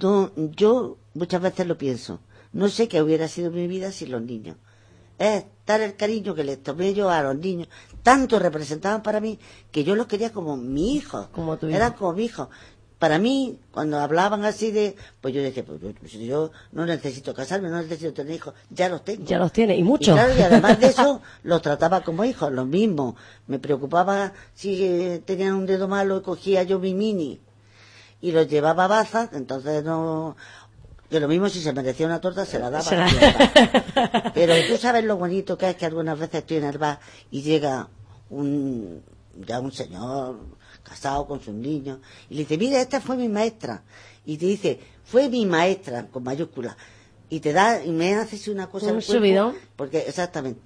no, 0.00 0.30
yo 0.56 0.96
muchas 1.12 1.42
veces 1.42 1.66
lo 1.66 1.76
pienso. 1.76 2.20
No 2.54 2.70
sé 2.70 2.88
qué 2.88 3.02
hubiera 3.02 3.28
sido 3.28 3.50
mi 3.50 3.66
vida 3.66 3.92
sin 3.92 4.12
los 4.12 4.22
niños. 4.22 4.56
Es 5.18 5.44
tal 5.66 5.82
el 5.82 5.94
cariño 5.94 6.34
que 6.34 6.42
les 6.42 6.62
tomé 6.62 6.94
yo 6.94 7.10
a 7.10 7.22
los 7.22 7.36
niños. 7.36 7.68
Tanto 8.02 8.38
representaban 8.38 9.02
para 9.02 9.20
mí 9.20 9.38
que 9.70 9.84
yo 9.84 9.94
los 9.94 10.06
quería 10.06 10.32
como 10.32 10.56
mi 10.56 10.94
hijo. 10.94 11.28
Como 11.32 11.56
tu 11.56 11.68
hijo. 11.68 11.76
Eran 11.76 11.92
como 11.92 12.12
mi 12.12 12.24
hijo. 12.24 12.50
Para 12.98 13.18
mí, 13.18 13.58
cuando 13.72 13.98
hablaban 13.98 14.44
así 14.44 14.70
de... 14.70 14.94
Pues 15.20 15.34
yo 15.34 15.42
decía, 15.42 15.64
pues 15.64 15.80
yo, 15.80 15.92
pues 15.92 16.12
yo 16.12 16.52
no 16.70 16.86
necesito 16.86 17.34
casarme, 17.34 17.68
no 17.68 17.82
necesito 17.82 18.12
tener 18.12 18.34
hijos. 18.34 18.54
Ya 18.70 18.88
los 18.88 19.02
tengo. 19.02 19.24
Ya 19.24 19.38
los 19.38 19.52
tiene, 19.52 19.76
y 19.76 19.82
muchos. 19.82 20.14
Y, 20.14 20.18
claro, 20.18 20.38
y 20.38 20.42
además 20.42 20.78
de 20.78 20.86
eso, 20.86 21.20
los 21.42 21.62
trataba 21.62 22.02
como 22.02 22.24
hijos, 22.24 22.52
lo 22.52 22.64
mismo. 22.64 23.16
Me 23.48 23.58
preocupaba 23.58 24.32
si 24.54 24.84
eh, 24.84 25.22
tenían 25.24 25.54
un 25.54 25.66
dedo 25.66 25.88
malo 25.88 26.18
y 26.18 26.22
cogía 26.22 26.62
yo 26.62 26.78
mi 26.78 26.94
mini 26.94 27.40
y 28.22 28.30
los 28.30 28.48
llevaba 28.48 28.84
a 28.84 28.88
Baza, 28.88 29.28
entonces 29.32 29.84
no... 29.84 30.36
que 31.12 31.20
lo 31.20 31.28
mismo 31.28 31.48
si 31.48 31.60
se 31.60 31.72
merecía 31.72 32.06
una 32.06 32.20
torta 32.20 32.44
se 32.44 32.58
la 32.58 32.70
daba. 32.70 32.82
Se 32.82 32.96
la-. 32.96 34.32
Pero 34.34 34.54
tú 34.68 34.76
sabes 34.76 35.04
lo 35.04 35.16
bonito 35.16 35.56
que 35.56 35.70
es 35.70 35.76
que 35.76 35.86
algunas 35.86 36.18
veces 36.18 36.40
estoy 36.40 36.56
en 36.56 36.64
el 36.64 36.78
bar 36.78 36.98
y 37.30 37.42
llega 37.42 37.88
un, 38.30 39.02
ya 39.46 39.60
un 39.60 39.70
señor 39.70 40.40
casado 40.82 41.26
con 41.26 41.40
sus 41.40 41.54
niños 41.54 42.00
y 42.28 42.34
le 42.34 42.40
dice, 42.40 42.58
mira, 42.58 42.80
esta 42.80 43.00
fue 43.00 43.16
mi 43.16 43.28
maestra. 43.28 43.84
Y 44.24 44.36
te 44.36 44.46
dice, 44.46 44.80
fue 45.04 45.28
mi 45.28 45.46
maestra, 45.46 46.06
con 46.06 46.24
mayúscula. 46.24 46.76
Y 47.28 47.40
te 47.40 47.52
da, 47.52 47.84
y 47.84 47.90
me 47.90 48.14
hace 48.14 48.36
así 48.36 48.50
una 48.50 48.66
cosa 48.68 48.92
Un 48.92 49.02
subidón. 49.02 49.54
Porque, 49.76 50.00
exactamente. 50.00 50.60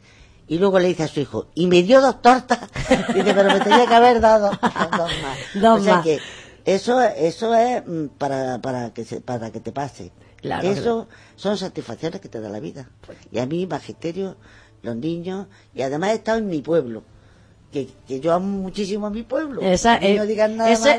Y 0.48 0.58
luego 0.58 0.78
le 0.78 0.88
dice 0.88 1.02
a 1.02 1.08
su 1.08 1.20
hijo, 1.20 1.48
y 1.54 1.66
me 1.66 1.82
dio 1.82 2.00
dos 2.00 2.22
tortas. 2.22 2.60
Dice, 3.14 3.34
pero 3.34 3.52
me 3.52 3.60
tenía 3.60 3.84
que 3.84 3.94
haber 3.94 4.20
dado 4.20 4.50
dos 4.50 5.10
más. 5.22 5.38
Dos 5.54 5.80
o 5.80 5.82
sea 5.82 5.96
más. 5.96 6.04
que 6.04 6.20
eso, 6.64 7.00
eso 7.00 7.54
es 7.54 7.86
mm, 7.86 8.06
para, 8.18 8.60
para, 8.60 8.92
que 8.92 9.04
se, 9.04 9.20
para 9.20 9.50
que 9.50 9.60
te 9.60 9.72
pase. 9.72 10.12
Claro, 10.46 10.68
eso 10.70 11.08
son 11.36 11.56
satisfacciones 11.58 12.20
que 12.20 12.28
te 12.28 12.40
da 12.40 12.48
la 12.48 12.60
vida. 12.60 12.88
Y 13.30 13.38
a 13.38 13.46
mí, 13.46 13.66
magisterio, 13.66 14.36
los 14.82 14.96
niños, 14.96 15.46
y 15.74 15.82
además 15.82 16.10
he 16.10 16.14
estado 16.14 16.38
en 16.38 16.46
mi 16.48 16.62
pueblo. 16.62 17.02
Que, 17.72 17.88
que 18.08 18.20
yo 18.20 18.32
amo 18.32 18.46
muchísimo 18.46 19.06
a 19.08 19.10
mi 19.10 19.22
pueblo. 19.22 19.60
Esa, 19.60 19.98
no 19.98 20.24
digan 20.24 20.56
nada 20.56 20.70
malo, 20.78 20.94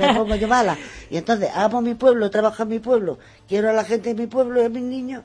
me 0.00 0.14
pongo 0.14 0.34
yo 0.36 0.48
mala. 0.48 0.76
Y 1.10 1.16
entonces, 1.16 1.50
amo 1.54 1.82
mi 1.82 1.94
pueblo, 1.94 2.30
trabajo 2.30 2.62
en 2.62 2.68
mi 2.70 2.78
pueblo, 2.78 3.18
quiero 3.48 3.68
a 3.68 3.72
la 3.72 3.84
gente 3.84 4.14
de 4.14 4.20
mi 4.22 4.26
pueblo 4.26 4.62
y 4.62 4.64
a 4.64 4.68
mis 4.68 4.82
niños. 4.82 5.22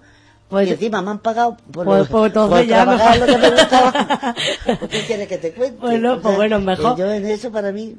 Pues- 0.50 0.68
y 0.68 0.72
encima 0.72 1.02
me 1.02 1.12
han 1.12 1.20
pagado 1.20 1.56
por, 1.72 1.86
Pues- 1.86 2.00
lo- 2.00 2.06
pues 2.08 2.34
por 2.34 2.66
trabajar 2.68 3.18
lo 3.20 3.26
que 3.28 3.38
me 3.38 3.50
gustaba. 3.52 4.36
¿Por 4.80 4.90
qué 4.90 5.02
quieres 5.08 5.28
que 5.30 5.38
te 5.38 5.54
cuente? 5.54 5.78
Bueno, 5.80 6.20
pues 6.22 6.36
bueno, 6.36 6.60
mejor. 6.60 6.98
Yo 6.98 7.10
en 7.10 7.26
eso 7.28 7.52
para 7.52 7.72
mí 7.72 7.96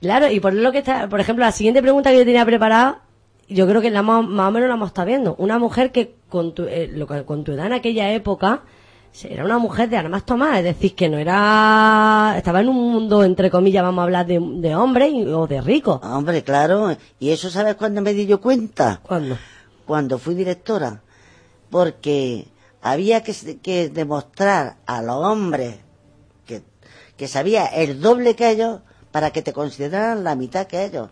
Claro, 0.00 0.30
y 0.30 0.38
por 0.38 0.52
lo 0.52 0.70
que 0.70 0.78
está, 0.78 1.08
por 1.08 1.18
ejemplo, 1.20 1.44
la 1.44 1.50
siguiente 1.52 1.80
pregunta 1.82 2.10
que 2.10 2.18
yo 2.18 2.24
tenía 2.26 2.44
preparada, 2.44 3.00
yo 3.48 3.66
creo 3.66 3.80
que 3.80 3.90
la 3.90 4.02
más 4.02 4.24
o 4.24 4.50
menos 4.50 4.68
la 4.68 4.74
hemos 4.74 4.88
estado 4.88 5.06
viendo. 5.06 5.34
Una 5.38 5.58
mujer 5.58 5.92
que 5.92 6.14
con 6.28 6.54
tu, 6.54 6.64
eh, 6.64 6.88
lo 6.92 7.06
que- 7.06 7.24
con 7.24 7.44
tu 7.44 7.52
edad 7.52 7.66
en 7.66 7.72
aquella 7.74 8.12
época 8.12 8.62
era 9.24 9.44
una 9.44 9.58
mujer 9.58 9.88
de 9.88 9.96
armas 9.96 10.26
tomadas, 10.26 10.58
es 10.58 10.64
decir, 10.64 10.94
que 10.94 11.08
no 11.08 11.16
era, 11.16 12.34
estaba 12.36 12.60
en 12.60 12.68
un 12.68 12.92
mundo, 12.92 13.24
entre 13.24 13.50
comillas, 13.50 13.82
vamos 13.82 14.00
a 14.00 14.04
hablar 14.04 14.26
de, 14.26 14.38
de 14.38 14.74
hombres 14.76 15.10
o 15.28 15.46
de 15.46 15.60
ricos. 15.62 16.00
Hombre, 16.02 16.42
claro. 16.42 16.94
Y 17.18 17.30
eso, 17.30 17.48
¿sabes 17.48 17.76
cuándo 17.76 18.02
me 18.02 18.12
di 18.12 18.26
yo 18.26 18.40
cuenta? 18.42 19.00
¿Cuándo? 19.02 19.38
Cuando 19.86 20.18
fui 20.18 20.34
directora. 20.34 21.00
Porque 21.70 22.46
había 22.82 23.22
que, 23.22 23.58
que 23.62 23.88
demostrar 23.88 24.76
a 24.86 25.00
los 25.02 25.16
hombres 25.16 25.76
que, 26.44 26.62
que 27.16 27.26
sabía 27.26 27.64
el 27.66 28.00
doble 28.00 28.36
que 28.36 28.50
ellos 28.50 28.80
para 29.12 29.30
que 29.30 29.40
te 29.42 29.52
consideraran 29.54 30.24
la 30.24 30.34
mitad 30.36 30.66
que 30.66 30.84
ellos. 30.84 31.08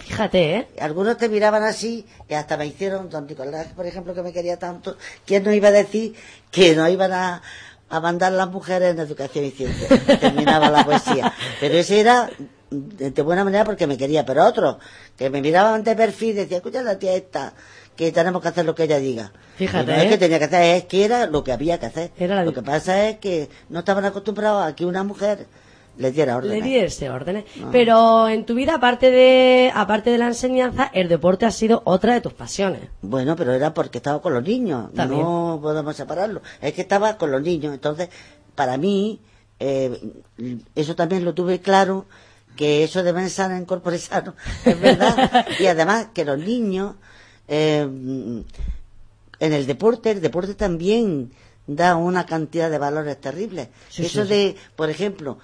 Fíjate, 0.00 0.54
¿eh? 0.56 0.68
Algunos 0.80 1.16
te 1.16 1.28
miraban 1.28 1.62
así 1.62 2.04
y 2.28 2.34
hasta 2.34 2.56
me 2.56 2.66
hicieron, 2.66 3.08
don 3.10 3.26
Nicolás, 3.26 3.68
por 3.76 3.86
ejemplo, 3.86 4.14
que 4.14 4.22
me 4.22 4.32
quería 4.32 4.58
tanto, 4.58 4.96
¿quién 5.26 5.44
no 5.44 5.52
iba 5.52 5.68
a 5.68 5.72
decir 5.72 6.14
que 6.50 6.74
no 6.74 6.88
iban 6.88 7.12
a, 7.12 7.42
a 7.88 8.00
mandar 8.00 8.32
las 8.32 8.50
mujeres 8.50 8.92
en 8.92 8.98
educación 8.98 9.44
y 9.44 9.50
ciencia? 9.50 9.88
Terminaba 10.18 10.70
la 10.70 10.84
poesía. 10.84 11.32
Pero 11.60 11.74
ese 11.74 12.00
era 12.00 12.30
de, 12.70 13.22
buena 13.22 13.44
manera 13.44 13.64
porque 13.64 13.86
me 13.86 13.98
quería, 13.98 14.24
pero 14.24 14.44
otros 14.44 14.76
que 15.16 15.28
me 15.28 15.40
miraban 15.40 15.82
de 15.84 15.94
perfil 15.94 16.30
y 16.30 16.32
decían, 16.34 16.58
escucha 16.58 16.82
la 16.82 16.98
tía 16.98 17.14
esta, 17.14 17.52
que 17.96 18.12
tenemos 18.12 18.40
que 18.40 18.48
hacer 18.48 18.64
lo 18.64 18.74
que 18.74 18.84
ella 18.84 18.98
diga. 18.98 19.32
Fíjate, 19.56 19.92
Y 19.92 19.94
no 19.94 20.00
es 20.00 20.04
¿eh? 20.04 20.08
que 20.08 20.18
tenía 20.18 20.38
que 20.38 20.44
hacer, 20.46 20.76
es 20.76 20.84
que 20.84 21.04
era 21.04 21.26
lo 21.26 21.44
que 21.44 21.52
había 21.52 21.78
que 21.78 21.86
hacer. 21.86 22.10
Era 22.16 22.36
la 22.36 22.44
Lo 22.44 22.54
que 22.54 22.62
pasa 22.62 23.08
es 23.08 23.18
que 23.18 23.48
no 23.68 23.80
estaban 23.80 24.04
acostumbrados 24.04 24.64
a 24.64 24.74
que 24.74 24.86
una 24.86 25.02
mujer 25.04 25.46
les 25.96 26.14
diera 26.14 26.36
órdenes. 26.36 26.58
Le 26.58 26.68
di 26.68 26.76
ese 26.76 27.10
orden. 27.10 27.44
Pero 27.72 28.28
en 28.28 28.44
tu 28.46 28.54
vida, 28.54 28.76
aparte 28.76 29.10
de, 29.10 29.70
aparte 29.74 30.10
de 30.10 30.18
la 30.18 30.28
enseñanza, 30.28 30.90
el 30.94 31.08
deporte 31.08 31.46
ha 31.46 31.50
sido 31.50 31.82
otra 31.84 32.14
de 32.14 32.20
tus 32.20 32.32
pasiones. 32.32 32.82
Bueno, 33.02 33.36
pero 33.36 33.52
era 33.52 33.74
porque 33.74 33.98
estaba 33.98 34.22
con 34.22 34.34
los 34.34 34.42
niños. 34.42 34.92
También. 34.94 35.22
No 35.22 35.58
podemos 35.60 35.96
separarlo. 35.96 36.42
Es 36.60 36.72
que 36.72 36.82
estaba 36.82 37.16
con 37.16 37.30
los 37.30 37.42
niños. 37.42 37.74
Entonces, 37.74 38.08
para 38.54 38.76
mí, 38.76 39.20
eh, 39.58 40.12
eso 40.74 40.96
también 40.96 41.24
lo 41.24 41.34
tuve 41.34 41.60
claro, 41.60 42.06
que 42.56 42.84
eso 42.84 43.02
de 43.02 43.14
pensar 43.14 43.50
en 43.52 43.64
corpore 43.64 43.98
sano, 43.98 44.34
es 44.64 44.80
verdad. 44.80 45.46
y 45.60 45.66
además 45.66 46.08
que 46.14 46.24
los 46.24 46.38
niños, 46.38 46.96
eh, 47.48 47.80
en 47.80 48.44
el 49.52 49.66
deporte, 49.66 50.10
el 50.10 50.20
deporte 50.20 50.54
también 50.54 51.32
da 51.66 51.96
una 51.96 52.26
cantidad 52.26 52.70
de 52.70 52.78
valores 52.78 53.20
terribles. 53.20 53.68
Sí, 53.88 54.06
eso 54.06 54.24
sí, 54.24 54.28
de, 54.28 54.56
por 54.76 54.90
ejemplo, 54.90 55.38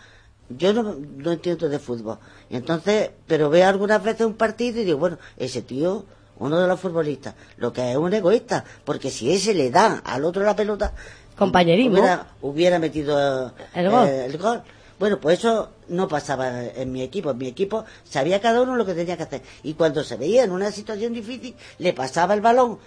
yo 0.49 0.73
no, 0.73 0.95
no 1.17 1.33
entiendo 1.33 1.69
de 1.69 1.79
fútbol. 1.79 2.19
Y 2.51 2.57
entonces, 2.57 3.11
pero 3.27 3.51
veo 3.51 3.67
algunas 3.69 4.03
veces 4.03 4.27
un 4.27 4.35
partido 4.35 4.81
y 4.81 4.85
digo, 4.85 4.99
bueno, 4.99 5.19
ese 5.37 5.63
tío, 5.63 6.05
uno 6.39 6.59
de 6.61 6.69
los 6.69 6.79
futbolistas, 6.81 7.35
lo 7.57 7.73
que 7.73 7.91
es 7.91 7.97
un 7.97 8.13
egoísta, 8.13 8.65
porque 8.85 9.11
si 9.11 9.33
ese 9.33 9.55
le 9.55 9.71
da 9.71 10.03
al 10.05 10.25
otro 10.25 10.43
la 10.45 10.55
pelota, 10.57 10.93
Compañerismo. 11.37 11.93
hubiera, 11.99 12.27
hubiera 12.43 12.79
metido 12.79 13.53
El 13.75 13.91
gol. 13.91 14.07
eh, 14.09 14.27
el 14.27 14.39
gol. 14.39 14.63
Bueno, 14.99 15.21
pues 15.21 15.41
eso 15.41 15.71
no 15.89 16.09
pasaba 16.09 16.65
en 16.65 16.91
mi 16.91 17.03
equipo. 17.03 17.31
En 17.33 17.37
mi 17.39 17.49
equipo 17.49 17.85
sabía 18.05 18.41
cada 18.41 18.63
uno 18.63 18.77
lo 18.77 18.87
que 18.87 18.95
tenía 18.95 19.19
que 19.19 19.25
hacer. 19.25 19.43
Y 19.63 19.75
cuando 19.75 20.03
se 20.03 20.17
veía 20.17 20.45
en 20.45 20.51
una 20.53 20.71
situación 20.73 21.13
difícil, 21.13 21.55
le 21.79 21.93
pasaba 21.93 22.33
el 22.33 22.41
balón 22.41 22.79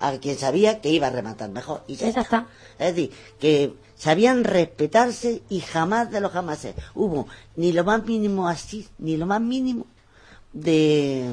a 0.00 0.10
quien 0.18 0.36
sabía 0.36 0.80
que 0.80 0.88
iba 0.90 1.06
a 1.06 1.10
rematar 1.10 1.50
mejor. 1.50 1.82
Y 1.86 1.94
Ya 1.94 2.08
está. 2.08 2.48
Es 2.76 2.96
decir, 2.96 3.12
que 3.38 3.72
sabían 3.96 4.44
respetarse 4.44 5.42
y 5.48 5.60
jamás 5.60 6.10
de 6.10 6.20
los 6.20 6.32
jamases 6.32 6.74
hubo 6.94 7.26
ni 7.56 7.72
lo 7.72 7.84
más 7.84 8.04
mínimo 8.04 8.48
así, 8.48 8.88
ni 8.98 9.16
lo 9.16 9.26
más 9.26 9.40
mínimo 9.40 9.86
de, 10.52 11.30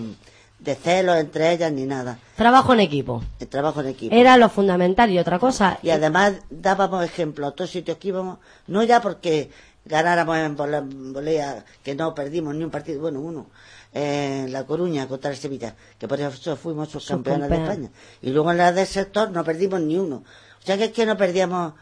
de 0.60 0.76
celos 0.76 1.18
entre 1.18 1.52
ellas, 1.54 1.72
ni 1.72 1.86
nada. 1.86 2.20
Trabajo 2.36 2.74
en 2.74 2.80
equipo. 2.82 3.24
El 3.40 3.48
trabajo 3.48 3.82
en 3.82 3.88
equipo. 3.88 4.16
Era 4.16 4.38
lo 4.38 4.50
fundamental 4.50 5.10
y 5.12 5.20
otra 5.20 5.40
cosa. 5.40 5.80
Y 5.84 5.90
además 5.90 6.34
dábamos 6.50 7.04
ejemplo 7.04 7.48
a 7.48 7.52
todos 7.52 7.70
sitios 7.72 7.98
que 7.98 8.10
íbamos, 8.10 8.40
no 8.68 8.84
ya 8.84 9.02
porque 9.02 9.50
ganáramos 9.86 10.38
en 10.38 10.56
vole- 10.56 10.78
en 10.78 11.14
volea, 11.14 11.66
que 11.84 11.96
no 11.96 12.14
perdimos 12.14 12.54
ni 12.56 12.64
un 12.64 12.70
partido, 12.70 13.02
bueno, 13.02 13.20
uno, 13.20 13.48
eh, 13.94 14.44
en 14.46 14.54
La 14.54 14.64
Coruña 14.66 15.08
contra 15.08 15.32
el 15.32 15.38
Sevilla, 15.38 15.76
que 15.98 16.08
por 16.08 16.20
eso 16.20 16.56
fuimos 16.56 16.90
subcampeones 16.90 17.50
de. 17.50 17.56
España. 17.58 17.90
Y 18.22 18.30
luego 18.30 18.52
en 18.52 18.58
la 18.58 18.72
del 18.72 18.86
sector 18.88 19.32
no 19.32 19.44
perdimos 19.44 19.82
ni 19.82 19.98
uno. 19.98 20.18
O 20.62 20.66
sea 20.66 20.78
que 20.78 20.86
es 20.86 20.92
que 20.92 21.06
no 21.08 21.18
perdíamos, 21.18 21.74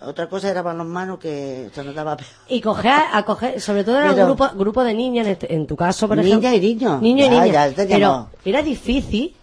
otra 0.00 0.28
cosa 0.28 0.50
era 0.50 0.62
balonmano 0.62 1.18
que 1.18 1.70
se 1.74 1.82
nos 1.84 1.94
daba 1.94 2.16
peor. 2.16 2.28
Y 2.48 2.60
coger, 2.60 2.92
a 3.12 3.22
coger, 3.24 3.60
sobre 3.60 3.82
todo 3.84 4.00
en 4.00 4.10
un 4.10 4.16
grupo, 4.26 4.48
grupo 4.56 4.84
de 4.84 4.94
niñas, 4.94 5.26
en, 5.26 5.32
este- 5.32 5.54
en 5.54 5.66
tu 5.66 5.76
caso, 5.76 6.06
por 6.08 6.16
Niña 6.18 6.28
ejemplo. 6.50 6.50
y 6.52 6.60
niños. 6.60 7.02
Niños 7.02 7.26
y 7.28 7.30
niñas. 7.40 7.74
teníamos- 7.74 8.26
Pero 8.44 8.56
era 8.58 8.62
difícil, 8.62 9.34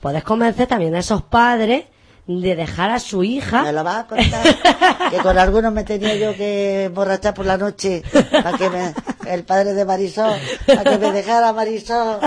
puedes 0.00 0.22
convencer 0.24 0.66
también 0.66 0.94
a 0.94 0.98
esos 0.98 1.22
padres 1.22 1.84
de 2.26 2.56
dejar 2.56 2.90
a 2.90 2.98
su 3.00 3.22
hija. 3.22 3.62
Me 3.62 3.72
lo 3.72 3.84
vas 3.84 3.96
a 4.04 4.06
contar. 4.06 5.10
que 5.10 5.18
con 5.18 5.36
algunos 5.38 5.72
me 5.72 5.84
tenía 5.84 6.14
yo 6.16 6.34
que 6.34 6.84
emborrachar 6.84 7.34
por 7.34 7.44
la 7.46 7.56
noche 7.58 8.02
para 8.30 8.56
que 8.56 8.70
me, 8.70 8.94
el 9.26 9.44
padre 9.44 9.74
de 9.74 9.84
Marisol, 9.84 10.38
para 10.66 10.84
que 10.84 10.98
me 10.98 11.12
dejara 11.12 11.52
Marisol. 11.52 12.18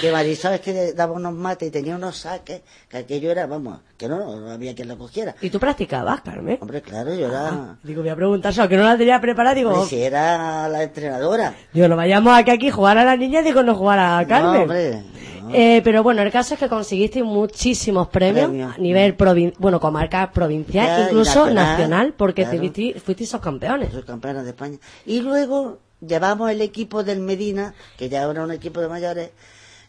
Que 0.00 0.12
Marisol 0.12 0.54
es 0.54 0.60
que 0.60 0.92
daba 0.92 1.12
unos 1.12 1.32
mates 1.32 1.68
y 1.68 1.70
tenía 1.70 1.96
unos 1.96 2.16
saques, 2.18 2.62
que 2.88 2.98
aquello 2.98 3.30
era, 3.30 3.46
vamos, 3.46 3.80
que 3.96 4.08
no, 4.08 4.36
no 4.38 4.50
había 4.50 4.74
quien 4.74 4.88
lo 4.88 4.96
cogiera. 4.96 5.34
Y 5.40 5.50
tú 5.50 5.58
practicabas, 5.58 6.20
Carmen. 6.20 6.58
Hombre, 6.60 6.82
claro, 6.82 7.14
yo 7.14 7.26
era, 7.28 7.76
Digo, 7.82 8.02
voy 8.02 8.10
a 8.10 8.16
preguntar 8.16 8.52
eso, 8.52 8.68
que 8.68 8.76
no 8.76 8.84
la 8.84 8.96
tenía 8.96 9.20
preparada. 9.20 9.54
Digo, 9.54 9.70
hombre, 9.70 9.88
si 9.88 10.00
era 10.02 10.68
la 10.68 10.82
entrenadora. 10.84 11.54
digo, 11.72 11.88
no 11.88 11.96
vayamos 11.96 12.36
aquí, 12.38 12.50
aquí 12.50 12.70
jugar 12.70 12.98
a 12.98 13.04
la 13.04 13.16
niña, 13.16 13.42
digo, 13.42 13.62
no 13.62 13.74
jugar 13.74 13.98
a 13.98 14.26
Carmen. 14.26 14.52
No, 14.54 14.62
hombre, 14.62 15.02
no. 15.42 15.54
Eh, 15.54 15.80
pero 15.82 16.02
bueno, 16.02 16.20
el 16.22 16.30
caso 16.30 16.54
es 16.54 16.60
que 16.60 16.68
conseguiste 16.68 17.22
muchísimos 17.22 18.08
premios, 18.08 18.48
Premios. 18.48 18.74
a 18.74 18.78
nivel 18.78 19.14
provin 19.14 19.54
bueno, 19.58 19.80
comarca 19.80 20.30
provincial, 20.30 20.86
Ya, 20.86 21.04
incluso 21.06 21.40
nacional, 21.46 21.66
nacional, 21.78 22.14
porque 22.16 22.42
claro. 22.42 22.50
te 22.52 22.58
fuiste, 22.58 23.00
fuiste 23.00 23.24
esos 23.24 23.40
campeones. 23.40 23.90
Soy 23.92 24.02
campeona 24.02 24.42
de 24.42 24.50
España. 24.50 24.76
Y 25.06 25.22
luego 25.22 25.78
llevamos 26.06 26.50
el 26.50 26.60
equipo 26.60 27.02
del 27.02 27.20
Medina, 27.20 27.72
que 27.96 28.08
ya 28.10 28.22
era 28.30 28.44
un 28.44 28.52
equipo 28.52 28.80
de 28.80 28.88
mayores, 28.88 29.30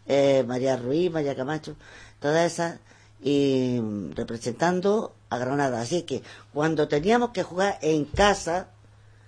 eh, 0.09 0.43
María 0.45 0.75
Ruiz, 0.75 1.09
María 1.11 1.35
Camacho, 1.35 1.75
todas 2.19 2.51
esas, 2.51 2.75
y 3.21 3.79
representando 4.15 5.13
a 5.29 5.37
Granada. 5.37 5.79
Así 5.81 6.01
que 6.03 6.21
cuando 6.53 6.87
teníamos 6.87 7.29
que 7.29 7.43
jugar 7.43 7.77
en 7.81 8.05
casa, 8.05 8.67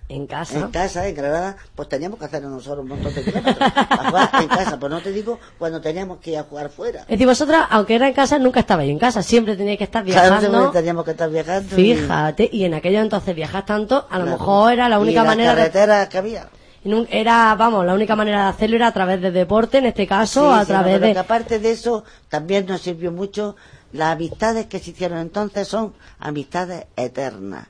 En 0.08 0.26
casa. 0.26 0.58
en 0.58 0.68
casa, 0.70 1.06
en 1.06 1.14
Granada, 1.14 1.56
pues 1.74 1.88
teníamos 1.88 2.18
que 2.18 2.24
hacer 2.26 2.42
nosotros 2.42 2.80
un 2.82 2.88
montón 2.88 3.14
de 3.14 3.22
kilómetros 3.22 3.70
jugar 4.08 4.30
en 4.40 4.48
casa. 4.48 4.78
Pues 4.78 4.90
no 4.90 5.00
te 5.00 5.12
digo 5.12 5.38
cuando 5.58 5.80
teníamos 5.80 6.18
que 6.18 6.32
ir 6.32 6.38
a 6.38 6.42
jugar 6.42 6.70
fuera. 6.70 7.00
Es 7.02 7.06
decir, 7.08 7.26
vosotras, 7.26 7.66
aunque 7.70 7.94
era 7.94 8.08
en 8.08 8.14
casa, 8.14 8.38
nunca 8.38 8.60
estabais 8.60 8.90
en 8.90 8.98
casa, 8.98 9.22
siempre 9.22 9.56
teníais 9.56 9.78
que 9.78 9.84
estar 9.84 10.04
Claro, 10.04 10.28
viajando. 10.38 10.58
siempre 10.58 10.80
teníamos 10.80 11.04
que 11.04 11.10
estar 11.12 11.30
viajando. 11.30 11.78
y- 11.78 11.94
Fíjate, 11.94 12.50
y 12.52 12.64
en 12.64 12.74
aquello 12.74 13.00
entonces 13.00 13.34
viajas 13.34 13.64
tanto, 13.64 14.06
a 14.10 14.18
lo 14.18 14.24
Claro. 14.24 14.38
mejor 14.38 14.72
era 14.72 14.88
la 14.88 14.96
Y 14.98 15.02
única 15.02 15.20
las 15.22 15.26
manera 15.28 15.50
de, 15.54 15.56
carreteras 15.56 16.08
que 16.08 16.18
había. 16.18 16.48
Era, 16.84 17.54
vamos, 17.54 17.86
la 17.86 17.94
única 17.94 18.16
manera 18.16 18.44
de 18.44 18.48
hacerlo 18.50 18.76
era 18.76 18.88
a 18.88 18.92
través 18.92 19.20
de 19.20 19.30
deporte, 19.30 19.78
en 19.78 19.86
este 19.86 20.06
caso, 20.06 20.52
Sí, 20.52 20.60
a 20.60 20.64
través 20.64 21.00
de... 21.00 21.12
que 21.12 21.18
aparte 21.18 21.58
de 21.58 21.70
eso, 21.70 22.04
también 22.28 22.66
nos 22.66 22.80
sirvió 22.80 23.12
mucho. 23.12 23.56
Las 23.92 24.14
amistades 24.14 24.66
que 24.66 24.78
se 24.78 24.90
hicieron 24.90 25.18
entonces 25.18 25.68
son 25.68 25.94
amistades 26.18 26.86
eternas. 26.96 27.68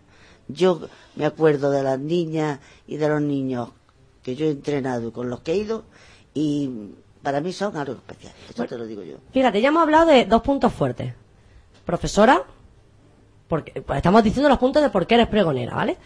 Yo 0.49 0.81
me 1.17 1.27
acuerdo 1.27 1.71
de 1.71 1.83
las 1.83 1.99
niñas 1.99 2.61
y 2.87 2.97
de 2.97 3.09
los 3.09 3.21
niños 3.21 3.71
que 4.23 4.37
yo 4.37 4.47
he 4.47 4.51
entrenado 4.51 5.09
y 5.09 5.11
con 5.11 5.29
los 5.29 5.41
que 5.41 5.53
he 5.53 5.57
ido 5.57 5.85
y 6.33 6.71
para 7.23 7.41
mí 7.41 7.53
son 7.53 7.77
algo 7.77 7.95
especial. 7.95 8.33
Eso 8.49 8.65
te 8.65 8.79
lo 8.79 8.87
digo 8.87 9.03
yo. 9.03 9.17
Fíjate, 9.33 9.61
ya 9.61 9.69
hemos 9.69 9.83
hablado 9.83 10.07
de 10.07 10.25
dos 10.25 10.43
puntos 10.43 10.73
fuertes. 10.73 11.15
Profesora, 11.85 12.43
porque 13.49 13.83
pues 13.83 13.97
estamos 13.97 14.23
diciendo 14.23 14.49
los 14.49 14.59
puntos 14.59 14.83
de 14.83 14.91
por 14.91 15.07
qué 15.07 15.15
eres 15.15 15.29
pregonera, 15.29 15.75
¿vale? 15.75 15.97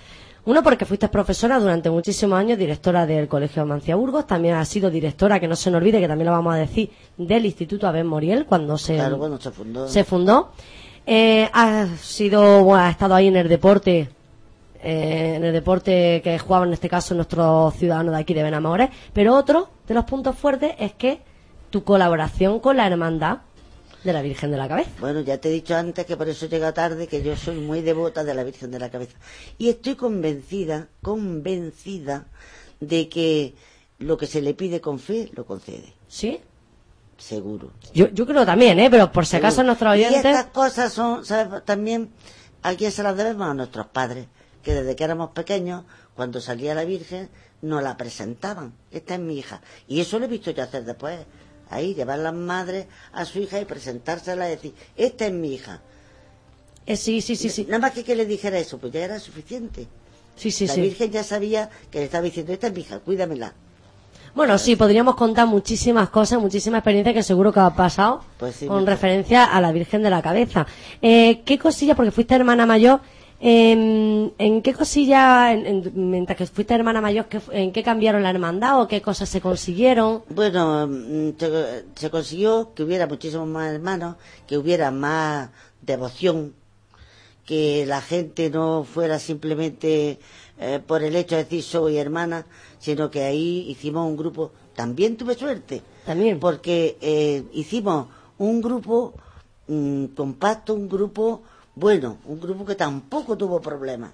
Uno, 0.47 0.63
porque 0.63 0.85
fuiste 0.85 1.09
profesora 1.09 1.59
durante 1.59 1.91
muchísimos 1.91 2.39
años, 2.39 2.57
directora 2.57 3.05
del 3.05 3.27
Colegio 3.27 3.63
de 3.63 3.69
Mancia 3.69 3.97
Burgos, 3.97 4.29
también 4.29 4.55
has 4.55 4.69
sido 4.69 4.91
directora, 4.91 5.41
que 5.41 5.49
no 5.49 5.57
se 5.57 5.71
nos 5.73 5.79
olvide, 5.81 6.01
que 6.01 6.07
también 6.07 6.27
lo 6.27 6.33
vamos 6.33 6.55
a 6.55 6.59
decir, 6.59 6.89
del 7.17 7.47
Instituto 7.47 7.89
Abel 7.89 8.05
Moriel, 8.05 8.47
cuando 8.47 8.79
se, 8.79 8.95
Claro, 8.95 9.39
se 9.41 9.51
fundó. 9.51 9.89
se 9.89 10.05
fundó. 10.05 10.53
Eh, 11.05 11.51
has 11.53 12.01
sido, 12.01 12.63
bueno, 12.63 12.85
has 12.85 12.93
estado 12.93 13.17
ahí 13.17 13.27
en 13.27 13.37
el 13.37 13.49
deporte, 13.49 14.09
eh, 14.85 15.33
en 15.37 15.45
el 15.45 15.53
deporte 15.53 16.21
que 16.23 16.39
jugaban 16.39 16.69
en 16.69 16.75
este 16.75 16.89
caso 16.89 17.15
nuestros 17.17 17.75
ciudadanos 17.75 18.15
de 18.15 18.21
aquí 18.21 18.33
de 18.33 18.45
Benamores, 18.45 18.91
pero 19.13 19.35
otro 19.35 19.69
de 19.89 19.95
los 19.95 20.05
puntos 20.05 20.37
fuertes 20.37 20.75
es 20.79 20.93
que 20.93 21.21
tu 21.71 21.83
colaboración 21.83 22.61
con 22.61 22.77
la 22.77 22.87
hermandad 22.87 23.39
de 24.07 24.13
la 24.13 24.23
Virgen 24.23 24.51
de 24.51 24.57
la 24.57 24.69
Cabeza. 24.69 24.91
Bueno, 25.01 25.21
ya 25.21 25.39
te 25.39 25.49
he 25.49 25.53
dicho 25.53 25.77
antes 25.77 26.07
que 26.07 26.17
por 26.17 26.29
eso 26.29 26.47
llega 26.47 26.73
tarde, 26.73 27.07
que 27.07 27.23
yo 27.23 27.37
soy 27.37 27.57
muy 27.57 27.83
devota 27.83 28.25
de 28.25 28.33
la 28.35 28.45
Virgen 28.45 28.71
de 28.71 28.79
la 28.79 28.91
Cabeza. 28.91 29.19
Y 29.59 29.69
estoy 29.69 29.97
convencida, 29.97 30.89
convencida, 31.03 32.27
de 32.81 33.09
que 33.09 33.55
lo 33.99 34.17
que 34.17 34.27
se 34.27 34.41
le 34.43 34.55
pide 34.55 34.81
con 34.81 34.99
fe, 34.99 35.31
lo 35.35 35.45
concede. 35.45 35.93
¿Sí? 36.09 36.41
Seguro. 37.19 37.73
Yo, 37.95 38.09
yo 38.09 38.27
creo 38.27 38.45
también, 38.47 38.79
¿eh? 38.79 38.89
Pero 38.91 39.11
por 39.11 39.27
si 39.27 39.37
acaso 39.37 39.57
Seguro. 39.57 39.67
nuestros 39.69 39.97
Y 39.97 40.01
oyentes... 40.05 40.25
estas 40.25 40.47
cosas 40.47 40.93
son, 40.93 41.25
¿sabes? 41.25 41.65
También, 41.65 42.11
¿a 42.63 42.75
quién 42.75 42.93
se 42.93 43.03
las 43.03 43.17
debemos? 43.17 43.49
A 43.49 43.55
nuestros 43.55 43.87
padres, 43.87 44.27
que 44.63 44.75
desde 44.75 44.95
que 44.97 45.05
éramos 45.05 45.31
pequeños, 45.31 45.85
cuando 46.15 46.41
salía 46.41 46.75
la 46.75 46.85
Virgen, 46.85 47.31
nos 47.63 47.83
la 47.83 47.97
presentaban. 47.97 48.75
Esta 48.91 49.15
es 49.15 49.21
mi 49.21 49.39
hija. 49.39 49.63
Y 49.89 50.01
eso 50.01 50.19
lo 50.19 50.27
he 50.27 50.29
visto 50.29 50.51
yo 50.51 50.63
hacer 50.63 50.85
después. 50.85 51.19
Ahí, 51.71 51.95
llevar 51.95 52.19
las 52.21 52.35
madres 52.35 52.87
a 53.13 53.25
su 53.25 53.41
hija 53.41 53.61
y 53.61 53.65
presentársela 53.65 54.47
y 54.47 54.51
decir, 54.51 54.75
esta 54.97 55.27
es 55.27 55.33
mi 55.33 55.55
hija. 55.55 55.81
Eh, 56.87 56.97
sí, 56.97 57.21
sí, 57.21 57.35
sí, 57.35 57.49
sí. 57.49 57.65
Nada 57.65 57.81
más 57.81 57.93
que 57.93 58.05
que 58.05 58.15
le 58.15 58.25
dijera 58.27 58.59
eso, 58.59 58.79
pues 58.79 58.93
ya 58.93 59.05
era 59.05 59.19
suficiente. 59.19 59.87
Sí, 60.37 60.51
sí, 60.51 60.67
la 60.67 60.75
sí. 60.75 60.81
Virgen 60.83 61.11
ya 61.11 61.25
sabía 61.25 61.71
que 61.91 61.99
le 61.99 62.05
estaba 62.05 62.23
diciendo, 62.23 62.53
esta 62.53 62.69
es 62.69 62.75
mi 62.75 62.81
hija, 62.83 63.01
cuídamela. 63.01 63.53
Bueno, 64.37 64.59
sí, 64.59 64.77
podríamos 64.77 65.17
contar 65.17 65.47
muchísimas 65.47 66.11
cosas, 66.11 66.39
muchísimas 66.39 66.81
experiencias 66.81 67.15
que 67.15 67.23
seguro 67.23 67.51
que 67.55 67.61
ha 67.61 67.71
pasado 67.71 68.23
Pues 68.37 68.57
sí, 68.57 68.67
con 68.67 68.85
referencia 68.87 69.45
a 69.45 69.61
la 69.63 69.73
Virgen 69.73 70.03
de 70.03 70.11
la 70.11 70.21
Cabeza. 70.21 70.67
Eh, 71.01 71.41
¿Qué 71.47 71.59
cosilla, 71.59 71.95
porque 71.95 72.11
fuiste 72.11 72.35
hermana 72.35 72.67
mayor, 72.67 73.01
em, 73.41 74.31
¿en 74.39 74.63
qué 74.63 74.73
cosilla, 74.75 75.53
en- 75.53 75.67
en- 75.67 76.11
mientras 76.11 76.37
que 76.39 76.47
fuiste 76.47 76.75
hermana 76.75 77.01
mayor, 77.01 77.27
fu- 77.41 77.53
en 77.53 77.73
qué 77.73 77.83
cambiaron 77.83 78.23
la 78.23 78.31
hermandad 78.31 78.81
o 78.81 78.89
qué 78.89 79.03
cosas 79.03 79.29
se 79.29 79.41
consiguieron? 79.41 80.23
Bueno, 80.29 80.89
se, 81.39 81.85
se 81.95 82.11
consiguió 82.11 82.73
que 82.75 82.83
hubiera 82.83 83.07
muchísimos 83.07 83.47
más 83.49 83.73
hermanos, 83.73 84.17
que 84.47 84.57
hubiera 84.59 84.91
más 84.91 85.51
devoción, 85.83 86.55
que 87.45 87.85
la 87.87 88.01
gente 88.01 88.51
no 88.51 88.85
fuera 88.85 89.19
simplemente 89.19 90.19
eh, 90.59 90.81
por 90.85 91.03
el 91.03 91.15
hecho 91.15 91.37
de 91.37 91.45
decir 91.45 91.63
soy 91.63 91.97
hermana, 91.99 92.47
sino 92.79 93.11
que 93.11 93.23
ahí 93.23 93.67
hicimos 93.69 94.07
un 94.09 94.17
grupo. 94.17 94.51
También 94.75 95.17
tuve 95.17 95.35
suerte, 95.35 95.83
También. 96.05 96.41
porque 96.41 96.97
eh, 97.01 97.45
hicimos 97.53 98.09
un 98.39 98.61
grupo 98.61 99.15
mm, 99.69 100.07
compacto, 100.07 100.75
un 100.75 100.89
grupo 100.89 101.43
bueno, 101.77 102.19
un 102.25 102.41
grupo 102.41 102.65
que 102.67 102.75
tampoco 102.75 103.37
tuvo 103.37 103.61
problemas. 103.61 104.11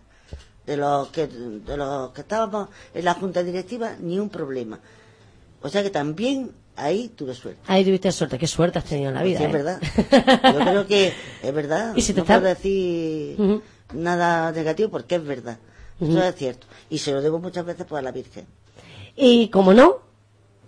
De 0.66 0.76
los 0.76 1.08
que 1.08 1.26
de 1.26 1.76
los 1.76 2.10
que 2.10 2.20
estábamos 2.20 2.68
en 2.94 3.04
la 3.04 3.14
junta 3.14 3.42
directiva 3.42 3.96
ni 3.98 4.18
un 4.20 4.28
problema. 4.28 4.78
O 5.60 5.68
sea 5.68 5.82
que 5.82 5.90
también 5.90 6.52
ahí 6.76 7.08
tuve 7.16 7.34
suerte. 7.34 7.60
Ahí 7.66 7.84
tuviste 7.84 8.12
suerte, 8.12 8.38
qué 8.38 8.46
suerte 8.46 8.78
has 8.78 8.84
tenido 8.84 9.08
en 9.08 9.14
la 9.16 9.22
vida. 9.24 9.38
Sí, 9.38 9.44
es 9.44 9.50
¿eh? 9.50 9.52
verdad. 9.52 9.80
Yo 10.54 10.58
creo 10.60 10.86
que 10.86 11.12
es 11.42 11.54
verdad. 11.54 11.94
Y 11.96 12.02
si 12.02 12.12
te 12.12 12.18
no 12.20 12.22
está- 12.24 12.34
puedo 12.38 12.48
decir 12.54 13.60
nada 13.94 14.52
negativo 14.52 14.90
porque 14.90 15.16
es 15.16 15.24
verdad. 15.24 15.58
Eso 16.00 16.22
es 16.22 16.34
cierto. 16.36 16.66
Y 16.90 16.98
se 16.98 17.12
lo 17.12 17.20
debo 17.22 17.38
muchas 17.40 17.64
veces 17.64 17.84
pues, 17.88 17.98
a 17.98 18.02
la 18.02 18.12
Virgen. 18.12 18.46
Y 19.16 19.48
como 19.48 19.74
no, 19.74 19.98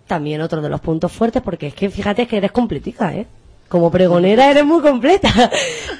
también 0.07 0.41
otro 0.41 0.61
de 0.61 0.69
los 0.69 0.81
puntos 0.81 1.11
fuertes, 1.11 1.41
porque 1.41 1.67
es 1.67 1.73
que 1.73 1.89
fíjate 1.89 2.27
que 2.27 2.37
eres 2.37 2.51
completica, 2.51 3.13
¿eh? 3.13 3.27
Como 3.69 3.89
pregonera 3.91 4.49
eres 4.51 4.65
muy 4.65 4.81
completa. 4.81 5.29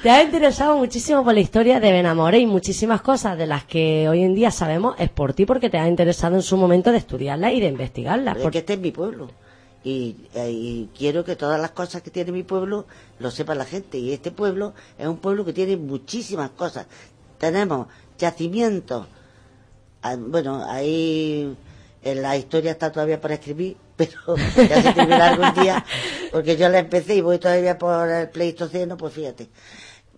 Te 0.03 0.09
has 0.09 0.23
interesado 0.23 0.77
muchísimo 0.77 1.23
por 1.23 1.33
la 1.33 1.39
historia 1.39 1.79
de 1.79 1.91
Benamoré 1.91 2.39
y 2.39 2.45
muchísimas 2.45 3.01
cosas 3.01 3.37
de 3.37 3.47
las 3.47 3.65
que 3.65 4.07
hoy 4.07 4.23
en 4.23 4.35
día 4.35 4.51
sabemos 4.51 4.95
es 4.99 5.09
por 5.09 5.33
ti 5.33 5.45
porque 5.45 5.69
te 5.69 5.77
has 5.77 5.87
interesado 5.87 6.35
en 6.35 6.41
su 6.43 6.57
momento 6.57 6.91
de 6.91 6.97
estudiarlas 6.99 7.53
y 7.53 7.59
de 7.61 7.67
investigarlas. 7.67 8.35
Pero 8.35 8.43
Por- 8.43 8.49
es 8.51 8.53
que 8.53 8.59
este 8.59 8.73
es 8.73 8.79
mi 8.79 8.91
pueblo. 8.91 9.29
Y, 9.83 10.15
eh, 10.33 10.49
y 10.51 10.89
quiero 10.97 11.23
que 11.23 11.35
todas 11.35 11.59
las 11.59 11.71
cosas 11.71 12.01
que 12.01 12.09
tiene 12.09 12.31
mi 12.31 12.43
pueblo 12.43 12.85
lo 13.19 13.29
sepa 13.31 13.53
la 13.55 13.65
gente. 13.65 13.97
Y 13.99 14.13
este 14.13 14.31
pueblo 14.31 14.73
es 14.97 15.05
un 15.07 15.17
pueblo 15.17 15.45
que 15.45 15.53
tiene 15.53 15.77
muchísimas 15.77 16.51
cosas. 16.51 16.87
Tenemos 17.37 17.87
yacimientos. 18.17 19.05
Ah, 20.01 20.15
Bueno, 20.17 20.63
ahí 20.67 21.41
en 21.43 21.57
la 22.13 22.37
historia 22.37 22.71
está 22.71 22.91
todavía 22.91 23.19
por 23.19 23.31
escribir, 23.31 23.77
pero 23.95 24.11
ya 24.37 24.81
se 24.81 24.89
escribirá 24.89 25.29
algún 25.29 25.63
día, 25.63 25.83
porque 26.31 26.55
yo 26.57 26.69
la 26.69 26.79
empecé 26.79 27.15
y 27.15 27.21
voy 27.21 27.39
todavía 27.39 27.77
por 27.79 28.07
el 28.09 28.29
Pleistoceno, 28.29 28.97
pues 28.97 29.13
fíjate. 29.13 29.49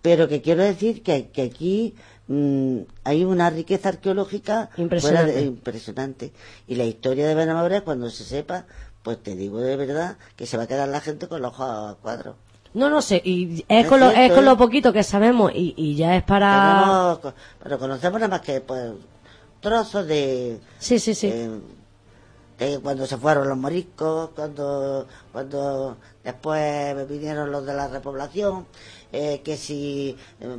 Pero 0.01 0.27
que 0.27 0.41
quiero 0.41 0.63
decir 0.63 1.01
que, 1.03 1.29
que 1.29 1.43
aquí 1.43 1.95
mm, 2.27 2.79
hay 3.03 3.23
una 3.25 3.49
riqueza 3.49 3.89
arqueológica 3.89 4.69
Impresionante. 4.77 5.31
de- 5.33 5.41
impresionante. 5.43 6.33
Y 6.67 6.75
la 6.75 6.83
historia 6.85 7.27
de 7.27 7.35
Benamabra, 7.35 7.81
cuando 7.81 8.09
se 8.09 8.23
sepa, 8.23 8.65
pues 9.03 9.21
te 9.23 9.35
digo 9.35 9.59
de 9.61 9.75
verdad 9.77 10.17
que 10.35 10.45
se 10.45 10.57
va 10.57 10.63
a 10.63 10.67
quedar 10.67 10.87
la 10.89 10.99
gente 11.01 11.27
con 11.27 11.41
los 11.41 11.53
ojos 11.53 11.67
a 11.69 11.95
cuadros. 12.01 12.35
No, 12.73 12.89
no 12.89 13.01
sé, 13.01 13.21
y 13.23 13.65
es, 13.69 13.87
con, 13.87 13.99
lo, 13.99 14.11
es 14.11 14.31
con 14.33 14.43
¿eh? 14.43 14.45
lo 14.45 14.57
poquito 14.57 14.91
que 14.93 15.01
sabemos 15.03 15.51
y, 15.55 15.73
y 15.77 15.95
ya 15.95 16.15
es 16.15 16.23
para... 16.23 17.17
Pero 17.63 17.79
conocemos 17.79 18.19
nada 18.19 18.27
más 18.37 18.41
que 18.41 18.61
pues 18.61 18.91
trozos 19.61 20.05
de, 20.05 20.59
Sí, 20.77 20.99
sí, 20.99 21.15
sí. 21.15 21.27
eh, 21.27 21.49
de 22.57 22.79
cuando 22.79 23.05
se 23.05 23.17
fueron 23.17 23.47
los 23.49 23.57
moriscos, 23.57 24.31
cuando 24.35 25.07
cuando 25.31 25.97
después 26.23 27.07
vinieron 27.07 27.51
los 27.51 27.65
de 27.65 27.73
la 27.73 27.87
repoblación, 27.87 28.65
eh, 29.11 29.41
que 29.43 29.57
si 29.57 30.17
eh, 30.39 30.57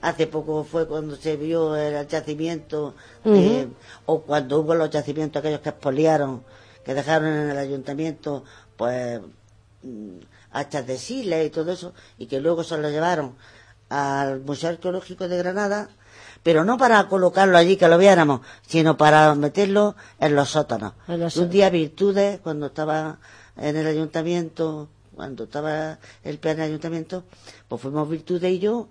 hace 0.00 0.26
poco 0.26 0.64
fue 0.64 0.86
cuando 0.86 1.16
se 1.16 1.36
vio 1.36 1.76
el 1.76 2.06
yacimiento, 2.06 2.94
eh, 3.24 3.68
o 4.06 4.22
cuando 4.22 4.60
hubo 4.60 4.74
los 4.74 4.90
yacimientos 4.90 5.40
aquellos 5.40 5.60
que 5.60 5.70
expoliaron, 5.70 6.42
que 6.84 6.94
dejaron 6.94 7.28
en 7.28 7.50
el 7.50 7.58
ayuntamiento, 7.58 8.44
pues 8.76 9.20
mm, 9.82 10.18
hachas 10.52 10.86
de 10.86 10.98
sile 10.98 11.44
y 11.44 11.50
todo 11.50 11.72
eso, 11.72 11.92
y 12.18 12.26
que 12.26 12.40
luego 12.40 12.64
se 12.64 12.78
lo 12.78 12.88
llevaron 12.90 13.36
al 13.88 14.40
Museo 14.40 14.70
Arqueológico 14.70 15.28
de 15.28 15.38
Granada, 15.38 15.88
pero 16.46 16.64
no 16.64 16.78
para 16.78 17.08
colocarlo 17.08 17.58
allí 17.58 17.76
que 17.76 17.88
lo 17.88 17.98
viéramos, 17.98 18.40
sino 18.64 18.96
para 18.96 19.34
meterlo 19.34 19.96
en 20.20 20.36
los 20.36 20.50
sótanos. 20.50 20.92
En 21.08 21.18
los 21.18 21.36
Un 21.38 21.50
día 21.50 21.70
Virtudes, 21.70 22.38
cuando 22.40 22.66
estaba 22.66 23.18
en 23.56 23.76
el 23.76 23.84
ayuntamiento, 23.84 24.88
cuando 25.16 25.42
estaba 25.42 25.98
el 26.22 26.38
plan 26.38 26.54
del 26.54 26.66
ayuntamiento, 26.66 27.24
pues 27.66 27.82
fuimos 27.82 28.08
Virtudes 28.08 28.48
y 28.52 28.60
yo 28.60 28.86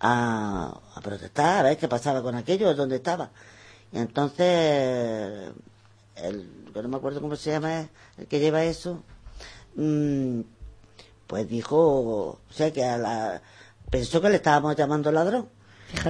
a, 0.00 0.74
a 0.94 1.00
protestar, 1.02 1.66
a 1.66 1.68
ver 1.68 1.76
qué 1.76 1.86
pasaba 1.86 2.22
con 2.22 2.34
aquello, 2.34 2.74
dónde 2.74 2.96
estaba. 2.96 3.28
Y 3.92 3.98
entonces, 3.98 5.50
el, 6.14 6.50
que 6.72 6.82
no 6.82 6.88
me 6.88 6.96
acuerdo 6.96 7.20
cómo 7.20 7.36
se 7.36 7.50
llama, 7.50 7.90
el 8.16 8.26
que 8.26 8.40
lleva 8.40 8.64
eso, 8.64 9.02
mm, 9.74 10.40
pues 11.26 11.46
dijo, 11.46 11.76
o 11.78 12.38
sea, 12.48 12.72
que 12.72 12.82
a 12.86 12.96
la, 12.96 13.42
pensó 13.90 14.22
que 14.22 14.30
le 14.30 14.36
estábamos 14.36 14.74
llamando 14.76 15.12
ladrón. 15.12 15.55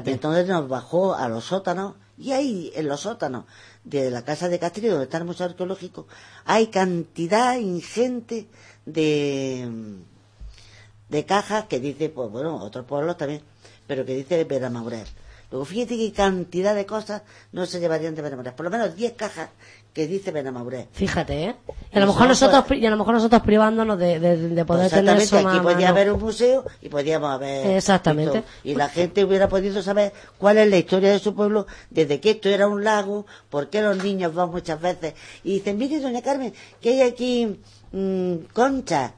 Entonces 0.04 0.46
nos 0.46 0.68
bajó 0.68 1.14
a 1.14 1.28
los 1.28 1.44
sótanos, 1.44 1.94
y 2.18 2.32
ahí, 2.32 2.72
en 2.74 2.88
los 2.88 3.00
sótanos 3.00 3.44
de 3.84 4.10
la 4.10 4.24
casa 4.24 4.48
de 4.48 4.58
Castrillo, 4.58 4.92
donde 4.92 5.04
está 5.04 5.18
el 5.18 5.24
Museo 5.24 5.46
Arqueológico, 5.46 6.06
hay 6.44 6.68
cantidad 6.68 7.56
ingente 7.58 8.48
de, 8.86 9.68
de 11.08 11.24
cajas 11.26 11.66
que 11.66 11.78
dice, 11.78 12.08
pues 12.08 12.30
bueno, 12.30 12.56
otros 12.56 12.86
pueblos 12.86 13.16
también, 13.16 13.42
pero 13.86 14.04
que 14.04 14.14
dice 14.14 14.44
Benamaurer. 14.44 15.06
Luego 15.50 15.64
fíjate 15.64 15.96
qué 15.96 16.12
cantidad 16.12 16.74
de 16.74 16.86
cosas 16.86 17.22
no 17.52 17.66
se 17.66 17.78
llevarían 17.78 18.14
de 18.14 18.22
Benamaurer. 18.22 18.56
Por 18.56 18.64
lo 18.64 18.70
menos 18.70 18.96
10 18.96 19.12
cajas 19.12 19.50
que 19.96 20.06
dice 20.06 20.30
Benamaurer. 20.30 20.88
Fíjate, 20.92 21.44
¿eh? 21.44 21.56
Y 21.90 21.96
a 21.96 22.00
lo 22.00 22.08
mejor 22.08 22.28
nosotros, 22.28 22.64
pues- 22.68 22.78
y 22.80 22.84
a 22.84 22.90
lo 22.90 22.98
mejor 22.98 23.14
nosotros 23.14 23.40
privándonos 23.40 23.98
de, 23.98 24.20
de, 24.20 24.36
de 24.50 24.64
poder 24.66 24.90
tener 24.90 25.16
Exactamente, 25.16 25.24
eso 25.24 25.48
aquí 25.48 25.58
podía 25.60 25.88
haber 25.88 26.12
un 26.12 26.20
museo 26.20 26.66
y 26.82 26.90
podíamos 26.90 27.30
haber... 27.30 27.66
Exactamente. 27.78 28.40
visto- 28.42 28.50
Y 28.62 28.74
la 28.74 28.90
gente 28.90 29.24
hubiera 29.24 29.48
podido 29.48 29.82
saber 29.82 30.12
cuál 30.36 30.58
es 30.58 30.68
la 30.68 30.76
historia 30.76 31.10
de 31.12 31.18
su 31.18 31.34
pueblo, 31.34 31.66
desde 31.88 32.20
que 32.20 32.32
esto 32.32 32.50
era 32.50 32.68
un 32.68 32.84
lago, 32.84 33.24
por 33.48 33.70
qué 33.70 33.80
los 33.80 33.96
niños 34.04 34.34
van 34.34 34.50
muchas 34.50 34.78
veces. 34.82 35.14
Y 35.42 35.54
dicen, 35.54 35.78
mire, 35.78 35.98
doña 35.98 36.20
Carmen, 36.20 36.52
que 36.82 36.90
hay 36.90 37.00
aquí 37.00 37.58
mm, 37.92 38.34
conchas. 38.52 39.12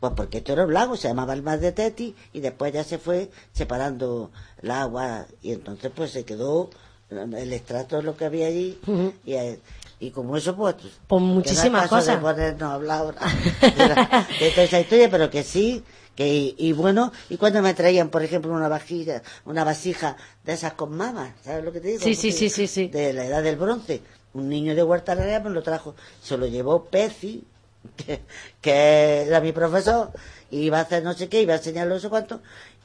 Pues 0.00 0.14
porque 0.16 0.38
esto 0.38 0.54
era 0.54 0.64
un 0.64 0.72
lago, 0.72 0.96
se 0.96 1.08
llamaba 1.08 1.34
el 1.34 1.42
Mar 1.42 1.60
de 1.60 1.72
Teti, 1.72 2.14
y 2.32 2.40
después 2.40 2.72
ya 2.72 2.82
se 2.82 2.96
fue 2.96 3.30
separando 3.52 4.30
el 4.62 4.70
agua, 4.70 5.26
y 5.42 5.52
entonces 5.52 5.92
pues 5.94 6.12
se 6.12 6.24
quedó 6.24 6.70
el 7.10 7.52
extracto 7.52 7.96
de 7.96 8.02
lo 8.04 8.16
que 8.16 8.24
había 8.24 8.46
allí, 8.46 8.78
Ujú. 8.86 9.12
y, 9.26 9.34
eh, 9.34 9.60
Y 10.00 10.10
como 10.10 10.36
eso, 10.36 10.54
pues... 10.56 10.76
Pues 11.06 11.22
muchísimas 11.22 11.88
cosas. 11.88 12.16
de 12.16 12.22
ponernos 12.22 12.62
a 12.70 12.74
hablar 12.74 12.98
ahora 12.98 13.20
de, 13.60 13.88
la- 13.88 14.28
de 14.40 14.50
toda 14.50 14.62
esa 14.64 14.80
historia, 14.80 15.10
pero 15.10 15.30
que 15.30 15.42
sí, 15.42 15.82
que 16.16 16.54
y 16.56 16.72
bueno, 16.72 17.12
y 17.28 17.36
cuando 17.36 17.62
me 17.62 17.74
traían, 17.74 18.08
por 18.10 18.22
ejemplo, 18.22 18.52
una 18.52 18.68
vajilla, 18.68 19.22
una 19.44 19.64
vasija 19.64 20.16
de 20.44 20.52
esas 20.52 20.74
con 20.74 20.96
mamas, 20.96 21.30
¿sabes 21.44 21.64
lo 21.64 21.72
que 21.72 21.80
te 21.80 21.88
digo? 21.88 22.00
Sí, 22.04 22.14
sí, 22.14 22.32
sí, 22.32 22.50
sí, 22.50 22.66
sí. 22.66 22.88
De 22.88 23.12
la 23.12 23.24
edad 23.26 23.42
del 23.42 23.56
bronce. 23.56 24.02
Un 24.34 24.48
niño 24.48 24.74
de 24.74 24.82
Huerta 24.82 25.14
me 25.14 25.50
lo 25.50 25.62
trajo, 25.62 25.94
se 26.20 26.36
lo 26.36 26.46
llevó 26.46 26.84
Peci, 26.86 27.44
que, 27.96 28.20
que 28.60 29.22
era 29.22 29.40
mi 29.40 29.52
profesor, 29.52 30.10
y 30.50 30.62
iba 30.62 30.78
a 30.78 30.82
hacer 30.82 31.02
no 31.04 31.12
sé 31.14 31.28
qué, 31.28 31.40
iba 31.42 31.54
a 31.54 31.58
enseñarlo 31.58 31.94
no 31.94 32.00
sé 32.00 32.08
cuánto, 32.08 32.40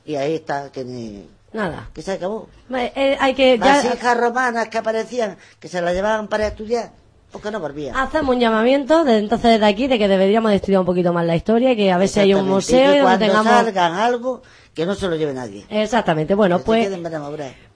y 0.05 0.15
ahí 0.15 0.35
está, 0.35 0.71
que, 0.71 0.83
ni- 0.83 1.27
Nada. 1.53 1.89
que 1.93 2.01
se 2.01 2.11
acabó. 2.13 2.47
Eh, 2.73 3.17
hay 3.19 3.33
que 3.33 3.57
ya 3.57 3.65
Vasijas 3.77 4.17
romanas 4.17 4.67
que 4.69 4.77
aparecían, 4.77 5.37
que 5.59 5.67
se 5.67 5.81
las 5.81 5.93
llevaban 5.93 6.27
para 6.27 6.47
estudiar, 6.47 6.91
porque 7.31 7.49
no 7.49 7.59
volvían. 7.59 7.95
hacemos 7.95 8.35
un 8.35 8.39
llamamiento 8.41 9.03
de 9.03 9.17
entonces 9.17 9.53
desde 9.53 9.65
aquí 9.65 9.87
de 9.87 9.97
que 9.97 10.07
deberíamos 10.07 10.51
de 10.51 10.57
estudiar 10.57 10.81
un 10.81 10.85
poquito 10.85 11.11
más 11.11 11.25
la 11.25 11.35
historia 11.35 11.75
que 11.75 11.91
a 11.91 11.97
ver 11.97 12.07
si 12.07 12.19
hay 12.19 12.33
un 12.35 12.47
museo 12.47 12.91
y 12.91 12.95
que 12.97 13.01
cuando 13.01 13.25
tengamos 13.25 13.51
salgan 13.51 13.93
algo, 13.93 14.41
que 14.75 14.85
no 14.85 14.93
se 14.95 15.07
lo 15.07 15.15
lleve 15.15 15.33
nadie. 15.33 15.65
Exactamente. 15.69 16.35
Bueno, 16.35 16.59
Que 16.59 16.63
pues 16.65 16.89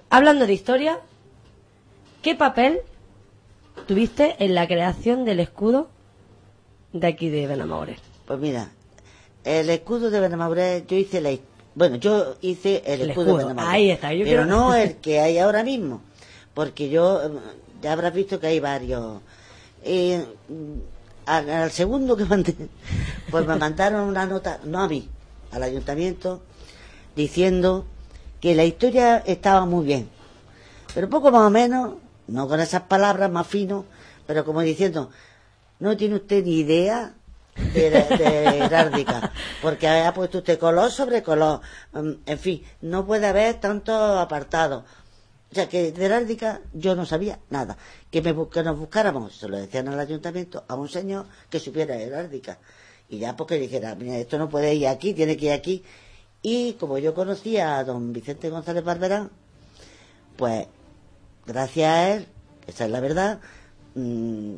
hablando 0.10 0.46
de 0.46 0.54
historia, 0.54 1.00
¿qué 2.22 2.36
papel 2.36 2.80
tuviste 3.88 4.36
en 4.40 4.54
la 4.56 4.68
creación 4.68 5.26
del 5.26 5.40
escudo 5.40 5.90
de 6.92 7.08
aquí 7.08 7.30
de 7.30 7.48
Benamores? 7.48 7.98
Pues 8.28 8.40
mira, 8.40 8.70
el 9.44 9.70
escudo 9.72 10.10
de 10.12 10.20
Benamauré, 10.20 10.86
yo 10.88 10.96
hice 10.96 11.20
la 11.22 11.32
his- 11.32 11.42
bueno, 11.76 11.96
yo 11.96 12.36
hice 12.42 12.84
el, 12.86 13.02
El 13.02 13.10
escudo, 13.12 13.40
escudo, 13.40 13.56
ahí 13.58 13.90
está, 13.90 14.14
yo 14.14 14.26
pero 14.26 14.46
no 14.46 14.74
el 14.76 14.96
que 14.98 15.20
hay 15.20 15.40
ahora 15.40 15.64
mismo, 15.64 16.02
porque 16.54 16.90
yo 16.90 17.22
ya 17.82 17.94
habrás 17.94 18.14
visto 18.14 18.40
que 18.40 18.48
hay 18.48 18.60
varios. 18.60 19.22
Eh, 19.84 20.26
al, 21.26 21.50
al 21.50 21.72
segundo 21.72 22.16
que 22.16 22.26
mandé, 22.30 22.56
pues 23.32 23.46
me 23.48 23.56
mandaron 23.56 24.02
una 24.02 24.26
nota, 24.26 24.60
no 24.64 24.82
a 24.82 24.88
mí, 24.88 25.10
al 25.52 25.64
ayuntamiento, 25.64 26.42
diciendo 27.16 27.86
que 28.40 28.56
la 28.56 28.66
historia 28.66 29.18
estaba 29.26 29.66
muy 29.66 29.86
bien, 29.86 30.10
pero 30.94 31.10
poco 31.10 31.32
más 31.32 31.42
o 31.42 31.50
menos, 31.50 31.96
no 32.28 32.48
con 32.48 32.60
esas 32.60 32.84
palabras 32.84 33.32
más 33.32 33.48
fino, 33.48 33.86
pero 34.28 34.46
como 34.46 34.62
diciendo, 34.62 35.10
no 35.80 35.98
tiene 35.98 36.16
usted 36.16 36.44
ni 36.44 36.60
idea 36.60 37.16
de, 37.56 38.60
heráldica, 38.60 39.32
porque 39.62 39.88
ha 39.88 40.14
puesto 40.14 40.40
usted 40.40 40.60
color 40.60 40.92
sobre 40.92 41.22
color, 41.22 41.62
Mm, 41.94 42.14
en 42.26 42.40
fin, 42.40 42.64
no 42.82 43.06
puede 43.06 43.28
haber 43.28 43.60
tantos 43.60 44.18
apartados. 44.20 44.84
O 45.52 45.56
sea, 45.56 45.70
que 45.70 45.92
de 45.92 46.06
heráldica 46.06 46.62
yo 46.74 46.96
no 46.96 47.06
sabía 47.06 47.40
nada. 47.50 47.78
Que, 48.12 48.22
me, 48.22 48.36
que 48.50 48.64
nos 48.64 48.80
buscáramos, 48.80 49.36
se 49.38 49.48
lo 49.48 49.58
decían 49.58 49.88
al 49.88 50.00
ayuntamiento, 50.00 50.64
a 50.68 50.76
un 50.76 50.90
señor 50.90 51.28
que 51.50 51.60
supiera 51.60 51.96
heráldica. 51.96 52.58
Y 53.10 53.20
ya 53.20 53.36
porque 53.36 53.60
dijera, 53.60 53.96
mira, 53.96 54.18
esto 54.18 54.38
no 54.40 54.50
puede 54.50 54.74
ir 54.74 54.88
aquí, 54.88 55.14
tiene 55.14 55.38
que 55.38 55.48
ir 55.48 55.52
aquí. 55.52 55.84
Y 56.42 56.74
como 56.74 56.98
yo 56.98 57.14
conocía 57.14 57.78
a 57.78 57.84
don 57.84 58.14
Vicente 58.14 58.50
González 58.50 58.84
Barberán, 58.84 59.32
pues 60.38 60.68
gracias 61.46 61.90
a 61.90 62.10
él, 62.16 62.28
esa 62.68 62.86
es 62.86 62.92
la 62.92 63.00
verdad, 63.00 63.40
mm, 63.96 64.56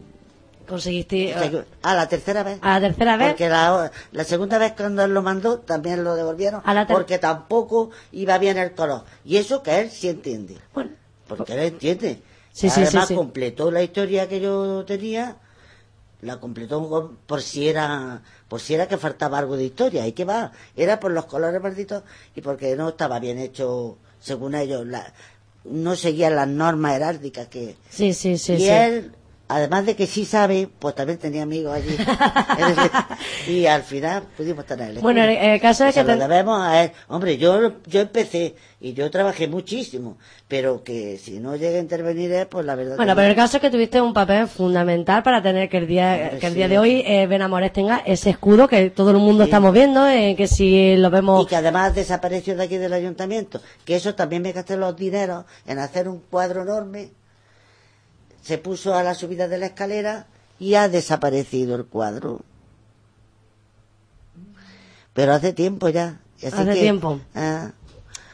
Conseguiste 0.67 1.17
que- 1.34 1.65
a 1.84 1.93
la 1.95 2.08
tercera 2.08 2.43
vez. 2.43 2.60
a 2.62 2.80
la 2.80 2.88
tercera 2.88 3.17
vez. 3.17 3.28
Porque 3.30 3.49
la, 3.49 3.91
la 4.12 4.23
segunda 4.23 4.58
vez 4.58 4.73
cuando 4.75 5.04
él 5.04 5.13
lo 5.13 5.21
mandó 5.21 5.60
también 5.60 6.04
lo 6.04 6.15
devolvieron 6.15 6.62
A 6.65 6.73
la 6.73 6.88
porque 6.88 7.17
tampoco 7.19 7.91
iba 8.12 8.38
bien 8.38 8.58
el 8.58 8.73
color. 8.73 9.04
Y 9.23 9.38
eso 9.38 9.62
que 9.63 9.80
él 9.80 9.89
sí 9.91 10.10
entiende. 10.10 10.58
Bueno, 10.73 10.91
Porque 11.28 11.54
él 11.54 11.60
entiende. 11.60 12.21
Sí, 12.51 12.67
Además 12.69 12.89
sí, 13.08 13.10
sí. 13.10 13.15
completó 13.15 13.69
la 13.69 13.84
historia 13.84 14.30
que 14.30 14.39
yo 14.39 14.86
tenía, 14.86 15.36
la 16.21 16.39
completó 16.39 17.13
por 17.28 17.41
si 17.41 17.67
era 17.67 18.21
por 18.47 18.62
si 18.62 18.75
era 18.75 18.88
que 18.88 18.97
faltaba 18.97 19.38
algo 19.39 19.58
de 19.58 19.65
historia. 19.65 20.08
¿Y 20.08 20.13
qué 20.13 20.23
va? 20.23 20.51
Era 20.75 20.99
por 20.99 21.12
los 21.12 21.25
colores 21.25 21.62
malditos 21.62 22.04
y 22.36 22.41
porque 22.41 22.75
no 22.75 22.89
estaba 22.89 23.19
bien 23.19 23.39
hecho, 23.39 23.97
según 24.21 24.56
ellos. 24.56 24.86
La, 24.88 25.12
no 25.65 25.95
seguían 25.95 26.36
las 26.36 26.47
normas 26.47 26.95
heráldicas 26.95 27.47
que... 27.47 27.75
sí, 27.89 28.13
sí, 28.13 28.38
sí, 28.38 28.54
y 28.54 28.60
sí. 28.60 28.69
él, 28.69 29.12
además 29.48 29.86
de 29.86 29.96
que 29.96 30.08
sí 30.08 30.26
sabe, 30.26 30.68
pues 30.80 30.96
también 30.96 31.20
tenía 31.20 31.44
amigos 31.44 31.74
allí. 31.74 31.96
y 33.48 33.66
al 33.66 33.84
final 33.84 34.24
pudimos 34.36 34.66
tener 34.66 34.92
el 34.92 35.00
Bueno, 35.00 35.24
el- 35.24 35.62
caso 35.62 35.86
se 35.92 35.94
que 35.94 36.04
lo 36.04 36.18
debemos 36.18 36.60
a 36.62 36.84
él. 36.84 36.92
Hombre, 37.08 37.38
yo, 37.38 37.74
yo 37.86 38.02
empecé 38.02 38.56
y 38.80 38.94
yo 38.94 39.10
trabajé 39.10 39.48
muchísimo, 39.48 40.18
pero 40.48 40.84
que 40.84 41.18
si 41.18 41.40
no 41.40 41.56
llega 41.56 41.78
a 41.78 41.82
intervenir 41.82 42.32
él, 42.32 42.48
pues 42.48 42.66
la 42.66 42.76
verdad 42.76 42.98
Bueno, 42.98 43.14
que 43.14 43.16
pero 43.16 43.26
no. 43.28 43.30
el 43.32 43.36
caso 43.36 43.58
es 43.58 43.62
que 43.62 43.70
tuviste 43.70 44.02
un 44.02 44.14
papel 44.14 44.48
fundamental 44.48 45.24
para 45.24 45.42
tener 45.42 45.70
que 45.70 45.78
el 45.78 45.88
día, 45.88 46.32
que 46.40 46.46
el 46.48 46.52
sí. 46.54 46.58
día 46.58 46.68
de 46.68 46.78
hoy 46.80 47.04
eh, 47.06 47.28
Benamores 47.28 47.74
tenga 47.74 48.02
ese 48.06 48.30
escudo 48.32 48.68
que 48.68 48.90
todo 48.90 49.12
el 49.12 49.18
mundo 49.18 49.44
Sí. 49.44 49.50
estamos 49.50 49.74
viendo, 49.74 50.08
eh, 50.08 50.36
que 50.38 50.48
si 50.48 50.96
lo 50.98 51.10
vemos... 51.10 51.44
Y 51.46 51.48
que 51.48 51.56
además 51.56 51.96
desapareció 51.96 52.56
de 52.56 52.64
aquí 52.64 52.78
del 52.78 52.94
ayuntamiento. 52.94 53.62
Que 53.86 53.96
eso 53.96 54.16
también 54.16 54.42
me 54.42 54.52
gasté 54.52 54.78
los 54.78 54.96
dineros 54.96 55.46
en 55.66 55.80
hacer 55.80 56.08
un 56.08 56.20
cuadro 56.20 56.62
enorme. 56.64 57.10
Se 58.46 58.60
puso 58.60 58.94
a 58.94 59.02
la 59.02 59.16
subida 59.16 59.48
de 59.48 59.58
la 59.58 59.66
escalera 59.66 60.28
y 60.60 60.76
ha 60.76 60.88
desaparecido 60.88 61.76
el 61.76 61.86
cuadro. 61.86 62.42
Pero 65.14 65.34
hace 65.34 65.52
tiempo 65.52 65.90
ya. 65.90 66.20
Así 66.38 66.48
Hace 66.48 66.66
que, 66.74 66.80
tiempo. 66.82 67.20
ah, 67.34 67.72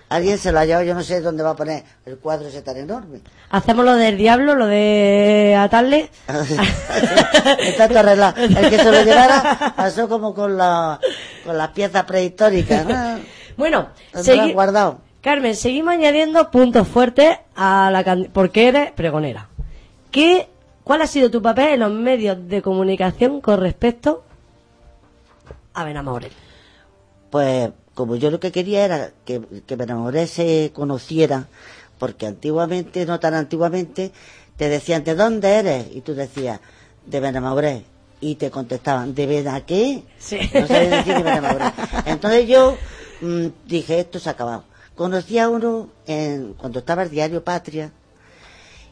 alguien 0.09 0.37
se 0.37 0.51
lo 0.51 0.59
ha 0.59 0.65
llevado, 0.65 0.83
yo 0.83 0.93
no 0.95 1.01
sé 1.03 1.21
dónde 1.21 1.43
va 1.43 1.51
a 1.51 1.55
poner 1.55 1.83
el 2.05 2.17
cuadro 2.17 2.47
ese 2.49 2.61
tan 2.61 2.75
enorme. 2.75 3.21
Hacemos 3.51 3.85
lo 3.85 3.95
del 3.95 4.17
diablo, 4.17 4.55
lo 4.55 4.65
de 4.65 5.55
atarle. 5.57 6.09
Está 7.59 7.87
todo 7.87 7.99
arreglado. 7.99 8.41
El 8.41 8.69
que 8.69 8.77
se 8.79 8.91
lo 8.91 9.03
llevara 9.03 9.73
pasó 9.77 10.09
como 10.09 10.33
con, 10.33 10.57
la, 10.57 10.99
con 11.45 11.57
las 11.57 11.69
piezas 11.69 12.03
prehistóricas. 12.03 12.85
¿no? 12.85 13.19
Bueno, 13.57 13.89
segui- 14.13 14.53
guardado. 14.53 15.01
Carmen, 15.21 15.55
seguimos 15.55 15.93
añadiendo 15.93 16.49
puntos 16.49 16.87
fuertes 16.87 17.37
a 17.55 17.91
la 17.91 18.03
can- 18.03 18.29
porque 18.33 18.69
eres 18.69 18.91
pregonera. 18.93 19.49
¿Qué, 20.11 20.47
¿Cuál 20.83 21.01
ha 21.01 21.07
sido 21.07 21.31
tu 21.31 21.41
papel 21.41 21.73
en 21.73 21.79
los 21.79 21.91
medios 21.91 22.37
de 22.47 22.61
comunicación 22.61 23.39
con 23.39 23.59
respecto 23.59 24.23
a 25.73 25.83
Benamores? 25.85 26.31
Pues 27.29 27.71
como 27.93 28.15
yo 28.15 28.31
lo 28.31 28.39
que 28.39 28.51
quería 28.51 28.83
era 28.83 29.11
que, 29.25 29.41
que 29.65 30.27
se 30.27 30.71
conociera, 30.73 31.47
porque 31.97 32.25
antiguamente, 32.25 33.05
no 33.05 33.19
tan 33.19 33.35
antiguamente, 33.35 34.11
te 34.57 34.69
decían, 34.69 35.03
¿de 35.03 35.15
dónde 35.15 35.55
eres? 35.55 35.87
Y 35.93 36.01
tú 36.01 36.13
decías, 36.13 36.59
de 37.05 37.19
Benamorés. 37.19 37.83
Y 38.19 38.35
te 38.35 38.51
contestaban, 38.51 39.15
¿de 39.15 39.25
Bena 39.25 39.61
qué? 39.65 40.03
Sí. 40.19 40.39
No 40.53 40.67
sabía 40.67 40.97
decir 40.97 41.15
de 41.15 41.23
Benamorés. 41.23 41.71
Entonces 42.05 42.47
yo 42.47 42.77
mm, 43.21 43.47
dije, 43.65 43.99
esto 43.99 44.19
se 44.19 44.29
ha 44.29 44.33
acabado. 44.33 44.63
Conocí 44.95 45.39
a 45.39 45.49
uno 45.49 45.89
en, 46.05 46.53
cuando 46.53 46.79
estaba 46.79 47.03
el 47.03 47.09
diario 47.09 47.43
Patria 47.43 47.91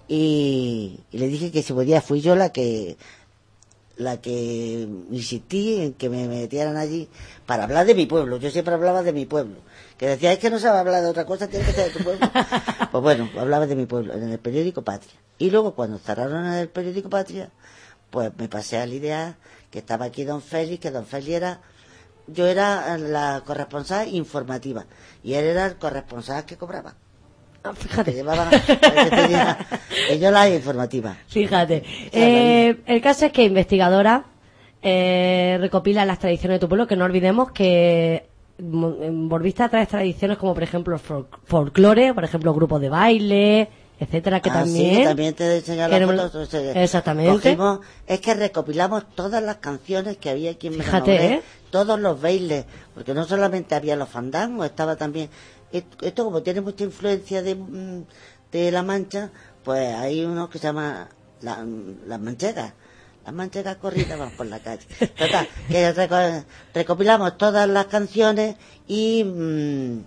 y, 0.10 1.00
y 1.12 1.18
le 1.18 1.28
dije 1.28 1.52
que 1.52 1.64
si 1.64 1.72
podía, 1.72 2.02
fui 2.02 2.20
yo 2.20 2.36
la 2.36 2.52
que 2.52 2.98
la 4.00 4.22
que 4.22 4.88
insistí 5.12 5.82
en 5.82 5.94
que 5.94 6.10
me 6.10 6.28
metieran 6.28 6.78
allí 6.78 7.10
para 7.46 7.66
hablar 7.66 7.86
de 7.86 7.94
mi 7.94 8.06
pueblo. 8.06 8.38
Yo 8.38 8.50
siempre 8.50 8.74
hablaba 8.74 9.04
de 9.04 9.12
mi 9.12 9.26
pueblo. 9.26 9.58
Que 9.98 10.08
decía, 10.08 10.32
es 10.32 10.40
que 10.40 10.50
no 10.50 10.58
se 10.58 10.70
va 10.70 10.78
a 10.78 10.80
hablar 10.80 11.04
de 11.04 11.10
otra 11.10 11.26
cosa, 11.26 11.48
tiene 11.50 11.66
que 11.66 11.74
ser 11.74 11.92
de 11.92 11.98
tu 12.00 12.04
pueblo. 12.04 12.26
pues 12.92 13.04
bueno, 13.04 13.30
hablaba 13.38 13.68
de 13.68 13.76
mi 13.76 13.86
pueblo 13.86 14.14
en 14.14 14.30
el 14.30 14.40
periódico 14.40 14.84
Patria. 14.84 15.14
Y 15.38 15.52
luego 15.52 15.76
cuando 15.76 16.00
cerraron 16.00 16.46
el 16.46 16.70
periódico 16.70 17.10
Patria, 17.10 17.52
pues 18.10 18.32
me 18.38 18.48
pasé 18.48 18.78
a 18.78 18.86
la 18.86 18.96
idea 18.96 19.38
que 19.70 19.80
estaba 19.80 20.06
aquí 20.06 20.24
don 20.24 20.42
Félix, 20.42 20.80
que 20.80 20.92
don 20.92 21.06
Félix 21.06 21.36
era, 21.36 21.62
yo 22.28 22.48
era 22.48 22.98
la 22.98 23.44
corresponsal 23.46 24.08
informativa 24.08 24.86
y 25.24 25.34
él 25.34 25.44
era 25.44 25.66
el 25.66 25.78
corresponsal 25.78 26.46
que 26.46 26.56
cobraba. 26.58 26.96
Ah, 27.64 27.74
Fíjate. 27.74 28.12
y 30.14 30.18
yo 30.20 30.32
la 30.32 30.50
informativa. 30.50 31.16
Fíjate. 31.28 31.84
Eh, 32.12 32.78
el 32.86 33.02
caso 33.02 33.26
es 33.26 33.32
que 33.32 33.44
investigadora 33.44 34.26
eh, 34.82 35.58
recopila 35.60 36.06
las 36.06 36.20
tradiciones 36.20 36.56
de 36.56 36.60
tu 36.60 36.70
pueblo, 36.70 36.88
que 36.88 36.96
no 36.96 37.06
olvidemos 37.06 37.52
que 37.52 38.28
Borbista 38.62 39.70
trae 39.70 39.86
tradiciones 39.86 40.38
como 40.38 40.54
por 40.54 40.64
ejemplo 40.64 41.00
folclore, 41.46 42.14
por 42.14 42.24
ejemplo 42.24 42.54
grupos 42.54 42.82
de 42.82 42.90
baile, 42.90 43.70
etcétera, 44.00 44.40
que 44.42 44.50
Ah, 44.50 44.54
también... 44.54 44.96
sí, 44.98 45.04
también 45.04 45.34
te 45.34 45.58
he 45.58 45.62
fotos. 45.62 46.36
o 46.36 46.46
sea, 46.46 46.84
Exactamente. 46.84 47.56
cogimos- 47.56 47.80
es 48.08 48.20
que 48.22 48.34
recopilamos 48.34 49.04
todas 49.16 49.44
las 49.44 49.58
canciones 49.58 50.18
que 50.18 50.30
había 50.30 50.52
aquí 50.52 50.68
en 50.68 50.74
Fíjate, 50.76 51.26
¿eh? 51.34 51.42
todos 51.72 52.00
los 52.00 52.22
bailes, 52.22 52.66
porque 52.94 53.14
no 53.14 53.26
solamente 53.26 53.76
había 53.76 53.96
los 53.98 54.08
fandangos, 54.10 54.66
estaba 54.66 54.96
también... 54.96 55.30
Esto, 55.72 56.06
esto 56.06 56.24
como 56.26 56.42
tiene 56.44 56.62
mucha 56.62 56.84
influencia 56.84 57.42
de, 57.42 57.56
mm, 57.56 58.04
de 58.52 58.72
La 58.72 58.84
Mancha, 58.84 59.30
pues 59.64 59.94
hay 59.96 60.26
uno 60.26 60.50
que 60.50 60.58
se 60.58 60.68
llama 60.68 61.10
la- 61.42 61.66
Las 62.08 62.20
Manchegas. 62.20 62.74
Las 63.26 63.34
manchegas 63.36 63.76
corridas 63.78 64.32
por 64.34 64.48
la 64.48 64.60
calle. 64.60 64.86
Total, 65.18 65.48
que 65.68 65.94
reco- 65.94 66.44
recopilamos 66.74 67.38
todas 67.38 67.68
las 67.70 67.86
canciones 67.86 68.56
y... 68.88 69.24
mm, 69.24 70.00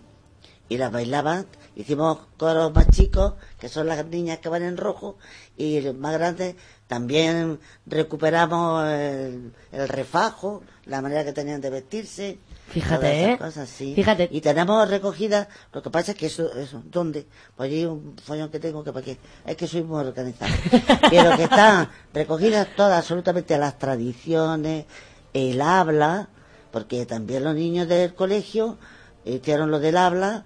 y 0.69 0.79
las 0.79 0.91
bailaban. 0.91 1.47
Hicimos 1.77 2.19
coros 2.37 2.75
más 2.75 2.89
chicos, 2.89 3.35
que 3.61 3.69
son 3.69 3.87
las 3.87 4.05
niñas 4.07 4.39
que 4.39 4.49
van 4.49 4.63
en 4.63 4.77
rojo, 4.77 5.17
y 5.57 5.81
los 5.83 5.95
más 5.95 6.13
grandes 6.15 6.57
también 6.87 7.61
recuperamos 7.87 8.87
el 8.89 9.53
refajo, 9.89 10.63
la 10.87 11.01
manera 11.01 11.25
que 11.25 11.33
tenían 11.33 11.61
de 11.61 11.71
vestirse. 11.71 12.39
Fíjate, 12.73 13.33
¿eh? 13.33 13.39
cosas, 13.39 13.69
sí. 13.69 13.95
Fíjate. 13.95 14.29
Y 14.31 14.41
tenemos 14.41 14.89
recogida, 14.89 15.49
lo 15.73 15.83
que 15.83 15.91
pasa 15.91 16.13
es 16.13 16.19
que 16.19 16.27
eso, 16.27 16.51
eso 16.57 16.83
¿dónde? 16.85 17.27
Pues 17.57 17.71
allí 17.71 17.85
un 17.85 18.17
follón 18.17 18.51
que 18.51 18.59
tengo 18.61 18.83
que 18.83 18.93
para 18.93 19.05
qué. 19.05 19.19
Es 19.45 19.57
que 19.57 19.67
soy 19.67 19.83
muy 19.83 20.01
organizado. 20.01 20.53
Pero 21.11 21.37
que 21.37 21.45
están 21.45 21.89
recogidas 22.15 22.69
todas 22.77 22.99
absolutamente 22.99 23.59
las 23.59 23.79
tradiciones, 23.79 24.87
el 25.35 25.61
habla, 25.61 26.29
porque 26.71 27.05
también 27.07 27.45
los 27.45 27.55
niños 27.55 27.89
del 27.89 28.15
colegio 28.15 28.79
hicieron 29.25 29.71
lo 29.71 29.79
del 29.79 29.97
habla. 29.97 30.45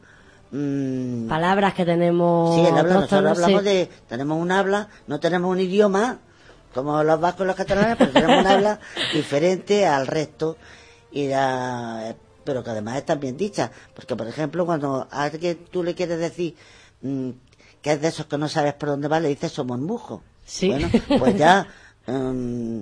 mm, 0.51 1.29
Palabras 1.29 1.75
que 1.75 1.85
tenemos. 1.85 2.57
Sí, 2.57 2.61
el 2.63 2.77
habla, 2.77 2.95
nosotros 2.95 3.39
hablamos 3.39 3.63
sí. 3.63 3.69
de, 3.69 3.91
tenemos 4.09 4.41
un 4.41 4.51
habla, 4.51 4.89
no 5.07 5.21
tenemos 5.21 5.51
un 5.51 5.61
idioma, 5.61 6.19
como 6.75 7.03
los 7.03 7.21
vascos 7.21 7.45
y 7.45 7.47
los 7.47 7.57
catalanes, 7.57 7.97
pero 7.97 8.11
tenemos 8.13 8.41
un 8.41 8.47
habla 8.47 8.81
diferente 9.15 9.87
al 9.87 10.07
resto, 10.07 10.57
y 11.17 11.29
la- 11.29 12.15
pero 12.45 12.63
que 12.63 12.71
además 12.71 12.97
están 12.99 13.19
bien 13.19 13.37
dichas, 13.37 13.71
porque 13.95 14.15
por 14.15 14.29
ejemplo, 14.29 14.67
cuando 14.67 15.09
a 15.11 15.23
alguien 15.25 15.65
tú 15.71 15.83
le 15.83 15.95
quieres 15.95 16.19
decir 16.19 16.55
mm, 17.03 17.31
que 17.83 17.93
es 17.93 18.01
de 18.01 18.09
esos 18.09 18.27
que 18.27 18.39
no 18.39 18.49
sabes 18.49 18.75
por 18.75 18.91
dónde 18.91 19.09
va, 19.09 19.19
le 19.21 19.29
dices 19.29 19.53
somos. 19.53 19.81
Sí. 20.45 20.69
Bueno, 20.69 20.89
pues 21.19 21.37
ya, 21.37 21.67
mm, 22.07 22.81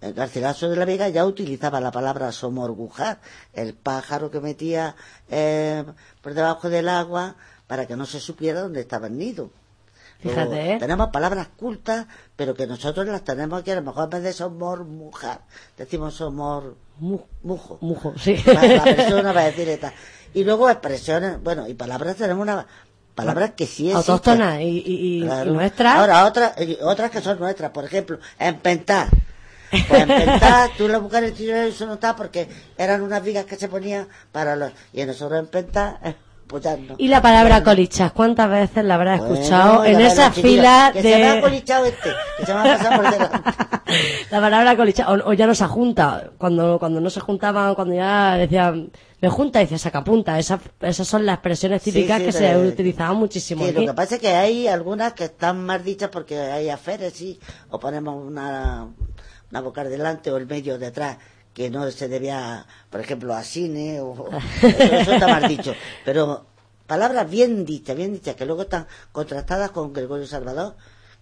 el 0.00 0.14
Garcilaso 0.14 0.68
de 0.68 0.76
la 0.76 0.84
Vega 0.84 1.08
ya 1.08 1.26
utilizaba 1.26 1.80
la 1.80 1.90
palabra 1.90 2.30
somorgujar, 2.32 3.20
el 3.52 3.74
pájaro 3.74 4.30
que 4.30 4.40
metía 4.40 4.94
eh, 5.28 5.84
por 6.22 6.34
debajo 6.34 6.70
del 6.70 6.88
agua 6.88 7.34
para 7.66 7.86
que 7.86 7.96
no 7.96 8.06
se 8.06 8.20
supiera 8.20 8.60
dónde 8.62 8.80
estaba 8.80 9.08
el 9.08 9.18
nido. 9.18 9.50
Fíjate, 10.22 10.72
¿eh? 10.74 10.78
Tenemos 10.78 11.08
palabras 11.10 11.48
cultas, 11.56 12.06
pero 12.36 12.54
que 12.54 12.66
nosotros 12.66 13.06
las 13.06 13.22
tenemos 13.24 13.60
aquí, 13.60 13.70
a 13.72 13.76
lo 13.76 13.82
mejor 13.82 14.04
en 14.04 14.10
vez 14.10 14.22
de 14.22 14.32
somorgujar, 14.32 15.40
decimos 15.76 16.14
somor 16.14 16.76
Mu- 16.98 17.20
mujo. 17.42 17.78
Mujo, 17.80 18.14
sí. 18.18 18.36
La, 18.46 18.62
la 18.62 18.84
persona 18.84 19.32
va 19.32 19.40
a 19.40 19.44
decir 19.46 19.68
esta. 19.68 19.92
Y 20.34 20.44
luego 20.44 20.70
expresiones, 20.70 21.42
bueno, 21.42 21.66
y 21.68 21.74
palabras 21.74 22.16
tenemos 22.16 22.42
una 22.42 22.66
palabras 23.14 23.50
que 23.56 23.66
sí 23.66 23.90
existen. 23.90 23.96
Autóctonas 24.14 24.60
y, 24.60 24.82
y, 24.86 25.22
Claro. 25.22 25.50
y 25.50 25.54
nuestras. 25.54 25.96
Ahora, 25.96 26.24
otras, 26.26 26.52
otras 26.82 27.10
que 27.10 27.20
son 27.20 27.38
nuestras, 27.38 27.70
por 27.72 27.84
ejemplo, 27.84 28.18
empentar. 28.38 29.08
Pues 29.88 30.02
empentar, 30.02 30.70
tú 30.78 30.86
la 30.88 30.98
buscas 30.98 31.18
en 31.18 31.24
el 31.24 31.30
diccionario 31.30 31.68
y 31.68 31.70
eso 31.72 31.86
no 31.86 31.94
está 31.94 32.14
porque 32.14 32.48
eran 32.78 33.02
unas 33.02 33.22
vigas 33.22 33.44
que 33.46 33.56
se 33.56 33.68
ponían 33.68 34.06
para 34.30 34.54
los... 34.54 34.70
Y 34.92 35.04
nosotros 35.04 35.38
empentar, 35.40 35.98
eh. 36.54 36.94
Y 36.98 37.08
la 37.08 37.22
palabra 37.22 37.62
colichas, 37.62 38.12
¿cuántas 38.12 38.50
veces 38.50 38.84
la 38.84 38.94
habrás 38.94 39.20
Bueno, 39.20 39.34
escuchado 39.34 39.84
en 39.84 40.00
esa 40.00 40.30
fila 40.32 40.90
Que 40.92 41.02
se 41.02 41.16
me 41.18 41.24
ha 41.28 41.34
de... 41.36 41.40
colichado 41.40 41.84
este, 41.86 42.10
que 42.38 42.46
se 42.46 42.54
me 42.54 42.60
ha 42.60 42.76
pasado 42.76 43.02
por 43.02 43.10
delante. 43.10 43.38
la 44.30 44.40
palabra 44.40 44.76
colichas, 44.76 45.08
o, 45.08 45.12
o 45.12 45.32
ya 45.32 45.46
no 45.46 45.54
se 45.54 45.64
junta, 45.66 46.30
cuando, 46.38 46.78
cuando 46.78 47.00
no 47.00 47.10
se 47.10 47.20
juntaban, 47.20 47.74
cuando 47.74 47.94
ya 47.94 48.36
decían, 48.36 48.90
me 49.20 49.28
junta, 49.28 49.60
dice 49.60 49.78
sacapunta, 49.78 50.38
esas, 50.38 50.60
esas 50.80 51.06
son 51.06 51.24
las 51.24 51.34
expresiones 51.34 51.82
típicas 51.82 52.18
sí, 52.18 52.24
que 52.26 52.32
se 52.32 52.56
utilizaban 52.56 53.16
muchísimo 53.16 53.64
Sí, 53.64 53.70
aquí. 53.70 53.80
lo 53.86 53.92
que 53.92 53.96
pasa 53.96 54.14
es 54.16 54.20
que 54.20 54.28
hay 54.28 54.66
algunas 54.66 55.12
que 55.12 55.24
están 55.24 55.64
más 55.64 55.84
dichas 55.84 56.10
porque 56.10 56.38
hay 56.40 56.68
aferes, 56.70 57.12
sí, 57.12 57.38
o 57.70 57.78
ponemos 57.78 58.16
una, 58.24 58.88
una 59.50 59.60
boca 59.60 59.84
delante 59.84 60.30
o 60.30 60.36
el 60.36 60.46
medio 60.46 60.78
detrás 60.78 61.18
que 61.54 61.70
no 61.70 61.90
se 61.90 62.08
debía, 62.08 62.66
por 62.90 63.00
ejemplo, 63.00 63.34
a 63.34 63.42
cine, 63.42 64.00
o, 64.00 64.28
eso 64.62 65.12
está 65.12 65.28
mal 65.28 65.48
dicho. 65.48 65.74
Pero 66.04 66.46
palabras 66.86 67.28
bien 67.30 67.64
dichas, 67.64 67.96
bien 67.96 68.12
dichas, 68.12 68.36
que 68.36 68.46
luego 68.46 68.62
están 68.62 68.86
contrastadas 69.12 69.70
con 69.70 69.92
Gregorio 69.92 70.26
Salvador, 70.26 70.76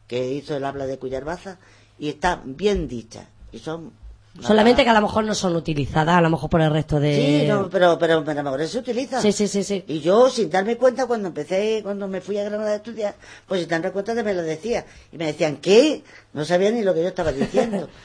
que 0.07 0.33
hizo 0.33 0.57
el 0.57 0.65
habla 0.65 0.87
de 0.87 0.99
Cuyarbaza, 0.99 1.59
y 1.99 2.09
están 2.09 2.57
bien 2.57 2.89
dichas. 2.89 3.27
Y 3.53 3.59
son 3.59 3.93
Solamente 4.39 4.85
que 4.85 4.91
a 4.91 4.95
lo 4.95 5.03
mejor 5.03 5.25
no 5.25 5.35
son 5.35 5.57
utilizadas, 5.57 6.15
a 6.15 6.21
lo 6.21 6.31
mejor 6.31 6.49
por 6.49 6.61
el 6.61 6.71
resto 6.71 7.01
de... 7.01 7.17
Sí, 7.17 7.49
no, 7.49 7.69
pero, 7.69 7.99
pero, 7.99 8.25
pero 8.25 8.41
a 8.41 8.43
lo 8.43 8.51
mejor 8.53 8.69
se 8.69 8.79
utiliza. 8.79 9.21
Sí, 9.21 9.33
sí, 9.33 9.49
sí, 9.49 9.65
sí. 9.65 9.85
Y 9.89 10.01
yo, 10.01 10.31
sin 10.31 10.49
darme 10.49 10.77
cuenta, 10.77 11.07
cuando 11.07 11.29
empecé, 11.29 11.81
cuando 11.83 12.07
me 12.07 12.21
fui 12.21 12.39
a 12.39 12.45
Granada 12.45 12.71
a 12.71 12.77
estudiar, 12.77 13.17
pues 13.49 13.61
sin 13.61 13.69
darme 13.69 13.91
cuenta 13.91 14.15
de 14.15 14.23
me 14.23 14.33
lo 14.33 14.43
decía. 14.43 14.87
Y 15.13 15.19
me 15.19 15.27
decían, 15.27 15.57
¿qué? 15.57 16.05
No 16.33 16.45
sabía 16.45 16.71
ni 16.71 16.83
lo 16.83 16.95
que 16.95 17.03
yo 17.03 17.09
estaba 17.09 17.33
diciendo. 17.33 17.89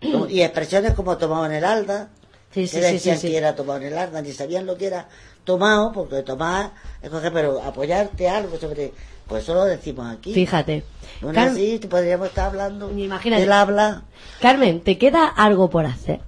Y 0.00 0.40
expresiones 0.42 0.92
como 0.94 1.16
tomado 1.16 1.46
en 1.46 1.52
el 1.52 1.64
alda, 1.64 2.08
Sí, 2.52 2.66
sí, 2.66 2.76
que 2.78 2.82
decían 2.86 3.18
sí. 3.18 3.28
que 3.28 3.36
era 3.36 3.54
tomado 3.54 3.80
en 3.80 3.86
el 3.88 3.98
alda, 3.98 4.22
ni 4.22 4.32
sabían 4.32 4.66
lo 4.66 4.76
que 4.76 4.86
era 4.86 5.08
tomado, 5.44 5.92
porque 5.92 6.22
tomar 6.22 6.72
es 7.02 7.10
coger, 7.10 7.32
pero 7.32 7.62
apoyarte 7.62 8.28
algo 8.28 8.56
sobre... 8.58 8.92
Pues 9.26 9.42
eso 9.42 9.54
lo 9.54 9.64
decimos 9.64 10.06
aquí. 10.16 10.32
Fíjate. 10.32 10.84
Bueno, 11.20 11.34
Car- 11.34 11.48
así 11.48 11.78
podríamos 11.90 12.28
estar 12.28 12.46
hablando 12.46 12.90
Imagínate. 12.92 13.42
del 13.42 13.52
habla. 13.52 14.04
Carmen, 14.40 14.80
¿te 14.82 14.98
queda 14.98 15.26
algo 15.26 15.68
por 15.68 15.84
hacer? 15.84 16.20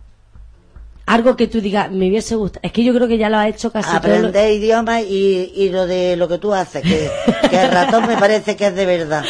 Algo 1.09 1.37
que 1.37 1.47
tú 1.49 1.61
digas, 1.61 1.91
me 1.91 2.09
hubiese 2.09 2.35
gustado. 2.37 2.61
Es 2.63 2.73
que 2.73 2.85
yo 2.85 2.93
creo 2.95 3.09
que 3.09 3.19
ya 3.19 3.29
lo 3.31 3.39
has 3.39 3.49
hecho 3.49 3.73
casi 3.73 3.89
todo. 3.89 4.09
lo- 4.09 4.15
aprender 4.29 4.53
idiomas 4.53 5.03
y, 5.09 5.53
y 5.55 5.71
lo 5.71 5.87
de 5.87 6.17
lo 6.17 6.29
que 6.29 6.39
tú 6.39 6.53
haces, 6.55 6.83
que, 6.83 7.11
que 7.49 7.61
el 7.63 7.71
ratón 7.71 8.07
me 8.07 8.17
parece 8.17 8.57
que 8.57 8.67
es 8.67 8.75
de 8.75 8.87
verdad. 8.87 9.25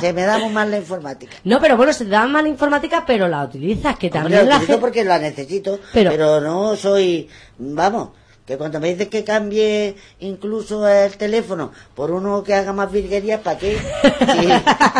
Se 0.00 0.12
me 0.12 0.22
da 0.22 0.38
muy 0.38 0.50
mal 0.50 0.70
la 0.70 0.76
informática. 0.78 1.32
No, 1.44 1.60
pero 1.60 1.76
bueno, 1.76 1.92
se 1.92 2.04
te 2.04 2.10
da 2.10 2.26
mal 2.26 2.46
informática, 2.46 3.04
pero 3.06 3.26
la 3.28 3.42
utilizas, 3.44 3.96
que 3.98 4.06
Hombre, 4.08 4.20
también 4.20 4.40
lo 4.44 4.48
la 4.50 4.56
utilizo 4.58 4.80
porque 4.80 5.04
la 5.04 5.18
necesito, 5.18 5.80
Pero- 5.92 6.10
pero, 6.10 6.40
no 6.40 6.76
soy, 6.76 7.28
vamos, 7.58 8.10
que 8.46 8.58
cuando 8.58 8.80
me 8.80 8.88
dices 8.92 9.08
que 9.08 9.22
cambie 9.24 9.94
incluso 10.20 10.86
el 10.88 11.16
teléfono 11.16 11.70
por 11.94 12.10
uno 12.10 12.42
que 12.42 12.52
haga 12.54 12.72
más 12.72 12.90
virguerías, 12.90 13.40
¿para 13.40 13.56
qué? 13.58 13.78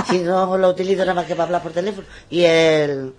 Si, 0.07 0.13
si 0.13 0.19
no 0.23 0.57
lo 0.57 0.69
utilizo 0.71 1.01
nada 1.01 1.15
más 1.15 1.27
que 1.27 1.35
para 1.35 1.45
hablar 1.47 1.63
por 1.63 1.73
teléfono. 1.73 2.07
Y 2.31 2.45
el... 2.45 3.13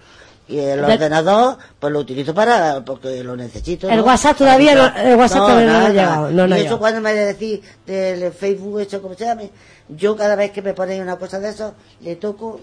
Y 0.47 0.59
el 0.59 0.81
De- 0.85 0.93
ordenador, 0.93 1.57
pues 1.79 1.93
lo 1.93 1.99
utilizo 1.99 2.33
para, 2.33 2.83
porque 2.83 3.23
lo 3.23 3.35
necesito. 3.35 3.89
El 3.89 3.97
¿no? 3.97 4.03
WhatsApp 4.03 4.37
todavía 4.37 4.75
no- 4.75 4.95
el 5.09 5.15
WhatsApp 5.15 5.39
todavía 5.39 5.71
no 5.71 5.85
ha 5.85 5.89
llegado, 5.89 6.29
no, 6.31 6.41
y 6.47 6.51
eso 6.51 6.55
llegado. 6.57 6.79
cuando 6.79 7.01
me 7.01 7.13
decís 7.13 7.61
del 7.85 8.31
Facebook, 8.33 8.81
eso 8.81 9.01
como 9.01 9.15
se 9.15 9.25
llame, 9.25 9.49
yo 9.87 10.15
cada 10.17 10.35
vez 10.35 10.51
que 10.51 10.61
me 10.61 10.73
ponéis 10.73 11.01
una 11.01 11.15
cosa 11.15 11.39
de 11.39 11.49
eso, 11.49 11.73
le 12.01 12.17
toco 12.17 12.59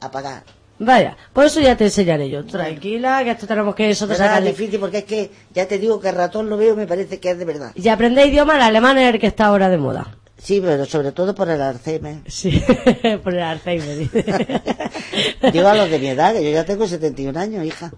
apagar. 0.00 0.44
Vaya, 0.78 1.16
por 1.32 1.46
eso 1.46 1.58
ya 1.60 1.74
te 1.76 1.84
enseñaré 1.84 2.28
yo. 2.28 2.44
Tranquila, 2.44 3.24
que 3.24 3.30
esto 3.30 3.46
tenemos 3.46 3.74
que 3.74 3.88
eso 3.90 4.06
te 4.06 4.14
difícil 4.42 4.78
porque 4.78 4.98
es 4.98 5.04
que 5.04 5.30
ya 5.54 5.66
te 5.66 5.78
digo 5.78 5.98
que 5.98 6.10
el 6.10 6.14
ratón 6.16 6.50
lo 6.50 6.56
veo 6.58 6.74
y 6.74 6.76
me 6.76 6.86
parece 6.86 7.18
que 7.18 7.30
es 7.30 7.38
de 7.38 7.44
verdad. 7.46 7.72
Y 7.74 7.88
aprender 7.88 8.28
idioma, 8.28 8.56
el 8.56 8.62
alemán 8.62 8.98
es 8.98 9.12
el 9.14 9.18
que 9.18 9.26
está 9.26 9.46
ahora 9.46 9.68
de 9.70 9.78
moda. 9.78 10.16
Sí, 10.38 10.60
pero 10.60 10.84
sobre 10.84 11.12
todo 11.12 11.34
por 11.34 11.48
el 11.48 11.60
Alzheimer. 11.62 12.18
Sí, 12.26 12.62
por 13.24 13.34
el 13.34 13.42
Alzheimer. 13.42 14.08
Digo 15.52 15.68
a 15.68 15.74
los 15.74 15.90
de 15.90 15.98
mi 15.98 16.08
edad, 16.08 16.34
que 16.34 16.44
yo 16.44 16.50
ya 16.50 16.64
tengo 16.64 16.86
71 16.86 17.38
años, 17.38 17.64
hija. 17.64 17.90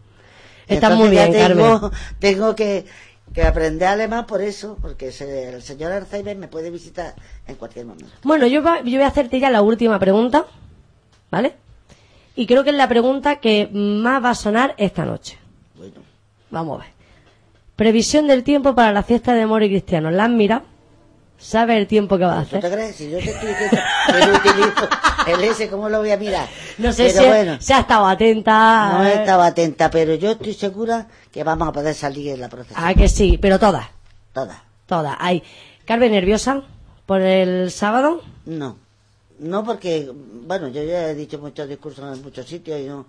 Está 0.69 0.89
Entonces 0.89 0.99
muy 0.99 1.17
ya 1.17 1.27
bien, 1.29 1.49
tengo, 1.49 1.81
Carmen. 1.81 1.99
Tengo 2.21 2.55
que, 2.55 2.85
que 3.35 3.43
aprender 3.43 3.89
alemán 3.89 4.27
por 4.27 4.41
eso, 4.43 4.77
porque 4.81 5.11
se- 5.13 5.49
el 5.55 5.63
señor 5.63 5.93
Alzheimer 5.93 6.37
me 6.37 6.47
puede 6.49 6.71
visitar 6.71 7.15
en 7.47 7.57
cualquier 7.57 7.87
momento. 7.87 8.13
Bueno, 8.23 8.47
yo, 8.47 8.63
va- 8.63 8.79
yo 8.83 8.93
voy 8.93 9.03
a 9.03 9.09
hacerte 9.09 9.41
ya 9.41 9.51
la 9.51 9.63
última 9.63 9.99
pregunta, 9.99 10.45
¿vale? 11.31 11.55
Y 12.37 12.47
creo 12.47 12.63
que 12.65 12.71
es 12.71 12.77
la 12.77 12.89
pregunta 12.89 13.37
que 13.41 13.69
más 13.73 14.23
va 14.23 14.31
a 14.31 14.35
sonar 14.35 14.75
esta 14.79 15.05
noche. 15.05 15.39
Bueno, 15.77 15.95
Vamos 16.51 16.81
a 16.81 16.85
ver. 16.85 16.93
Previsión 17.75 18.27
del 18.29 18.45
tiempo 18.45 18.75
para 18.75 18.93
la 18.93 19.03
fiesta 19.03 19.35
de 19.35 19.45
Moro 19.47 19.65
y 19.65 19.69
Cristiano. 19.71 20.11
¿La 20.11 20.25
has 20.25 20.31
mirado? 20.31 20.63
¿Sabe 21.39 21.79
el 21.79 21.87
tiempo 21.87 22.19
que 22.19 22.25
va 22.25 22.41
a 22.41 22.45
¿tú 22.45 22.51
te 22.51 22.57
hacer? 22.59 22.73
crees? 22.73 22.97
Si 22.97 23.11
yo 23.11 23.19
te 23.19 23.31
estoy 23.31 23.49
diciendo 23.49 23.79
que 24.07 24.27
no 24.27 24.39
utilizo 24.39 24.89
el 25.29 25.45
S, 25.45 25.69
¿cómo 25.71 25.89
lo 25.89 25.99
voy 26.01 26.11
a 26.11 26.17
mirar? 26.17 26.49
No 26.79 26.93
sé 26.93 27.05
pero 27.11 27.21
si 27.23 27.27
bueno, 27.29 27.57
se 27.61 27.75
ha 27.75 27.81
estado 27.81 28.07
atenta. 28.07 28.93
no 28.99 29.05
eh, 29.05 29.15
estaba 29.15 29.47
atenta, 29.47 29.89
pero 29.91 30.15
yo 30.15 30.33
estoy 30.33 30.53
segura 30.55 31.07
que 31.31 31.45
vamos 31.45 31.69
a 31.69 31.73
poder 31.73 31.95
salir 31.95 32.33
en 32.33 32.41
la 32.41 32.49
procesión. 32.49 32.83
Ah, 32.85 32.93
que 32.95 33.09
sí, 33.09 33.39
pero 33.41 33.59
todas, 33.59 33.87
Todas. 34.33 34.59
todas. 34.87 35.17
Hay. 35.21 35.43
Carmen, 35.85 36.11
¿nerviosa 36.13 36.63
por 37.07 37.21
el 37.23 37.71
sábado? 37.71 38.21
No, 38.45 38.77
no 39.39 39.65
porque, 39.65 40.11
bueno, 40.13 40.69
yo 40.69 40.83
ya 40.83 41.09
he 41.09 41.15
dicho 41.15 41.39
muchos 41.39 41.69
discursos 41.69 42.17
en 42.17 42.23
muchos 42.23 42.47
sitios 42.47 42.81
y 42.81 42.85
no. 42.87 43.07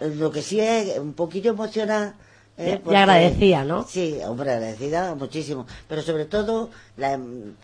Lo 0.00 0.30
que 0.30 0.40
sí 0.42 0.58
es 0.60 0.98
un 0.98 1.12
poquillo 1.12 1.50
emocionada. 1.50 2.14
¿Eh? 2.58 2.80
Porque- 2.82 2.96
agradecida, 2.96 3.64
¿no? 3.64 3.86
Sí, 3.88 4.18
hombre, 4.26 4.52
agradecida 4.52 5.14
muchísimo. 5.14 5.66
Pero 5.88 6.02
sobre 6.02 6.24
todo 6.26 6.70
la, 6.96 7.12
em- 7.14 7.54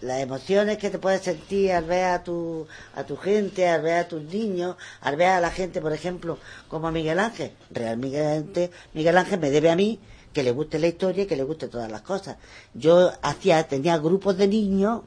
las 0.00 0.20
emociones 0.20 0.78
que 0.78 0.90
te 0.90 0.98
puedes 0.98 1.22
sentir 1.22 1.72
al 1.72 1.84
ver 1.84 2.04
a 2.04 2.22
tu, 2.22 2.66
a 2.94 3.04
tu 3.04 3.16
gente, 3.16 3.68
al 3.68 3.82
ver 3.82 3.96
a 3.98 4.08
tus 4.08 4.22
niños, 4.22 4.76
al 5.00 5.16
ver 5.16 5.28
a 5.28 5.40
la 5.40 5.50
gente, 5.50 5.80
por 5.80 5.92
ejemplo, 5.92 6.38
como 6.68 6.88
a 6.88 6.92
Miguel 6.92 7.18
Ángel. 7.18 7.52
Realmente 7.70 8.70
Miguel 8.94 9.18
Ángel 9.18 9.40
me 9.40 9.50
debe 9.50 9.70
a 9.70 9.76
mí 9.76 9.98
que 10.32 10.42
le 10.44 10.52
guste 10.52 10.78
la 10.78 10.86
historia 10.86 11.24
y 11.24 11.26
que 11.26 11.36
le 11.36 11.42
guste 11.42 11.66
todas 11.68 11.90
las 11.90 12.02
cosas. 12.02 12.36
Yo 12.74 13.10
hacía, 13.22 13.62
tenía 13.66 13.98
grupos 13.98 14.36
de 14.38 14.46
niños 14.48 15.02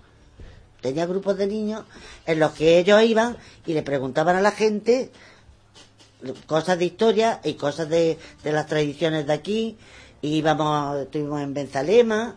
tenía 0.81 1.05
grupos 1.05 1.37
de 1.37 1.45
niños 1.45 1.83
en 2.25 2.39
los 2.39 2.53
que 2.53 2.79
ellos 2.79 3.03
iban 3.03 3.37
y 3.67 3.73
le 3.75 3.83
preguntaban 3.83 4.35
a 4.35 4.41
la 4.41 4.49
gente 4.49 5.11
cosas 6.45 6.77
de 6.79 6.85
historia 6.85 7.39
y 7.43 7.53
cosas 7.53 7.89
de, 7.89 8.17
de 8.43 8.51
las 8.51 8.67
tradiciones 8.67 9.27
de 9.27 9.33
aquí. 9.33 9.77
Y 10.21 10.35
íbamos, 10.35 10.97
estuvimos 10.99 11.41
en 11.41 11.53
Benzalema 11.53 12.35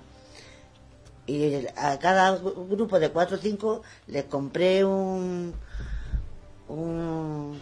y 1.26 1.66
a 1.76 1.98
cada 1.98 2.38
gru- 2.40 2.68
grupo 2.68 2.98
de 2.98 3.10
cuatro 3.10 3.36
o 3.36 3.40
cinco 3.40 3.82
les 4.06 4.24
compré 4.24 4.84
un, 4.84 5.54
un 6.68 7.58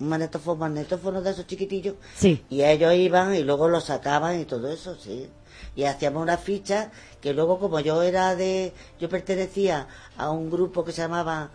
un 0.00 0.08
magnetófono, 0.08 0.56
magnetófono 0.60 1.20
de 1.22 1.30
esos 1.30 1.46
chiquitillos. 1.48 1.96
Sí. 2.14 2.44
Y 2.48 2.62
ellos 2.62 2.94
iban 2.94 3.34
y 3.34 3.42
luego 3.42 3.66
los 3.66 3.84
sacaban 3.84 4.40
y 4.40 4.44
todo 4.44 4.70
eso, 4.70 4.94
sí. 4.94 5.28
Y 5.74 5.84
hacíamos 5.84 6.22
una 6.22 6.36
ficha 6.36 6.92
que 7.20 7.32
luego 7.34 7.58
como 7.58 7.80
yo 7.80 8.00
era 8.02 8.36
de, 8.36 8.72
yo 9.00 9.08
pertenecía 9.08 9.88
a 10.16 10.30
un 10.30 10.50
grupo 10.50 10.84
que 10.84 10.92
se 10.92 11.02
llamaba 11.02 11.50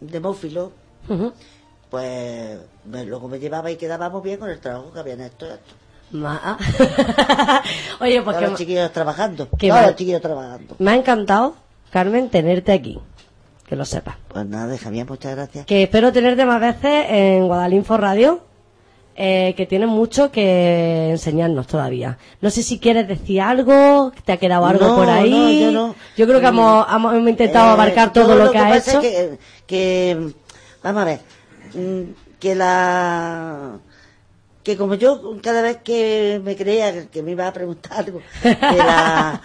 Demófilo. 0.00 0.72
Pues 1.90 2.58
me- 2.84 3.04
luego 3.04 3.28
me 3.28 3.38
llevaba 3.38 3.70
y 3.70 3.76
quedábamos 3.76 4.22
bien 4.22 4.38
con 4.38 4.50
el 4.50 4.58
trabajo 4.60 4.92
que 4.92 5.00
habían 5.00 5.20
hecho. 5.20 5.46
esto. 5.46 5.74
Ma- 6.12 6.56
Oye, 8.00 8.22
pues 8.22 8.36
Todos 8.36 8.38
que 8.38 8.50
los 8.50 8.58
chiquillos 8.58 8.92
trabajando. 8.92 9.46
Todos 9.46 9.72
mal. 9.74 9.86
los 9.86 9.96
chiquillos 9.96 10.20
trabajando. 10.22 10.76
me 10.78 10.90
ha 10.90 10.94
encantado, 10.94 11.56
Carmen, 11.90 12.28
tenerte 12.28 12.72
aquí. 12.72 12.98
Que 13.68 13.74
lo 13.74 13.84
sepas. 13.84 14.14
Pues 14.28 14.46
nada, 14.46 14.78
Javier, 14.78 15.06
muchas 15.08 15.34
gracias. 15.34 15.66
Que 15.66 15.82
espero 15.82 16.12
tenerte 16.12 16.46
más 16.46 16.60
veces 16.60 17.06
en 17.08 17.48
Guadalinfo 17.48 17.96
Radio, 17.96 18.40
eh, 19.16 19.54
que 19.56 19.66
tienes 19.66 19.88
mucho 19.88 20.30
que 20.30 21.10
enseñarnos 21.10 21.66
todavía. 21.66 22.16
No 22.40 22.50
sé 22.50 22.62
si 22.62 22.78
quieres 22.78 23.08
decir 23.08 23.40
algo, 23.40 24.12
te 24.24 24.30
ha 24.32 24.36
quedado 24.36 24.66
algo 24.66 24.86
No, 24.86 24.94
por 24.96 25.08
ahí. 25.10 25.30
no, 25.32 25.50
yo 25.50 25.72
no. 25.72 25.94
Yo 26.16 26.26
creo 26.28 26.40
que 26.40 26.46
hemos, 26.46 26.86
hemos- 26.94 27.28
intentado 27.28 27.70
Eh, 27.70 27.72
abarcar 27.72 28.12
todo 28.12 28.36
lo, 28.36 28.52
que, 28.52 28.58
ha 28.58 28.76
hecho. 28.76 29.00
es 29.00 29.00
que, 29.00 29.38
que, 29.66 30.32
vamos 30.84 31.02
a 31.02 31.04
ver, 31.04 31.20
que 32.40 32.54
la 32.54 33.78
que 34.62 34.76
como 34.76 34.94
yo 34.94 35.38
cada 35.42 35.62
vez 35.62 35.78
que 35.78 36.40
me 36.44 36.56
creía 36.56 36.92
que- 36.92 37.08
que 37.08 37.22
me 37.22 37.30
iba 37.32 37.46
a 37.46 37.52
preguntar 37.52 37.92
algo, 38.00 38.20
que 38.42 38.56
la, 38.76 39.40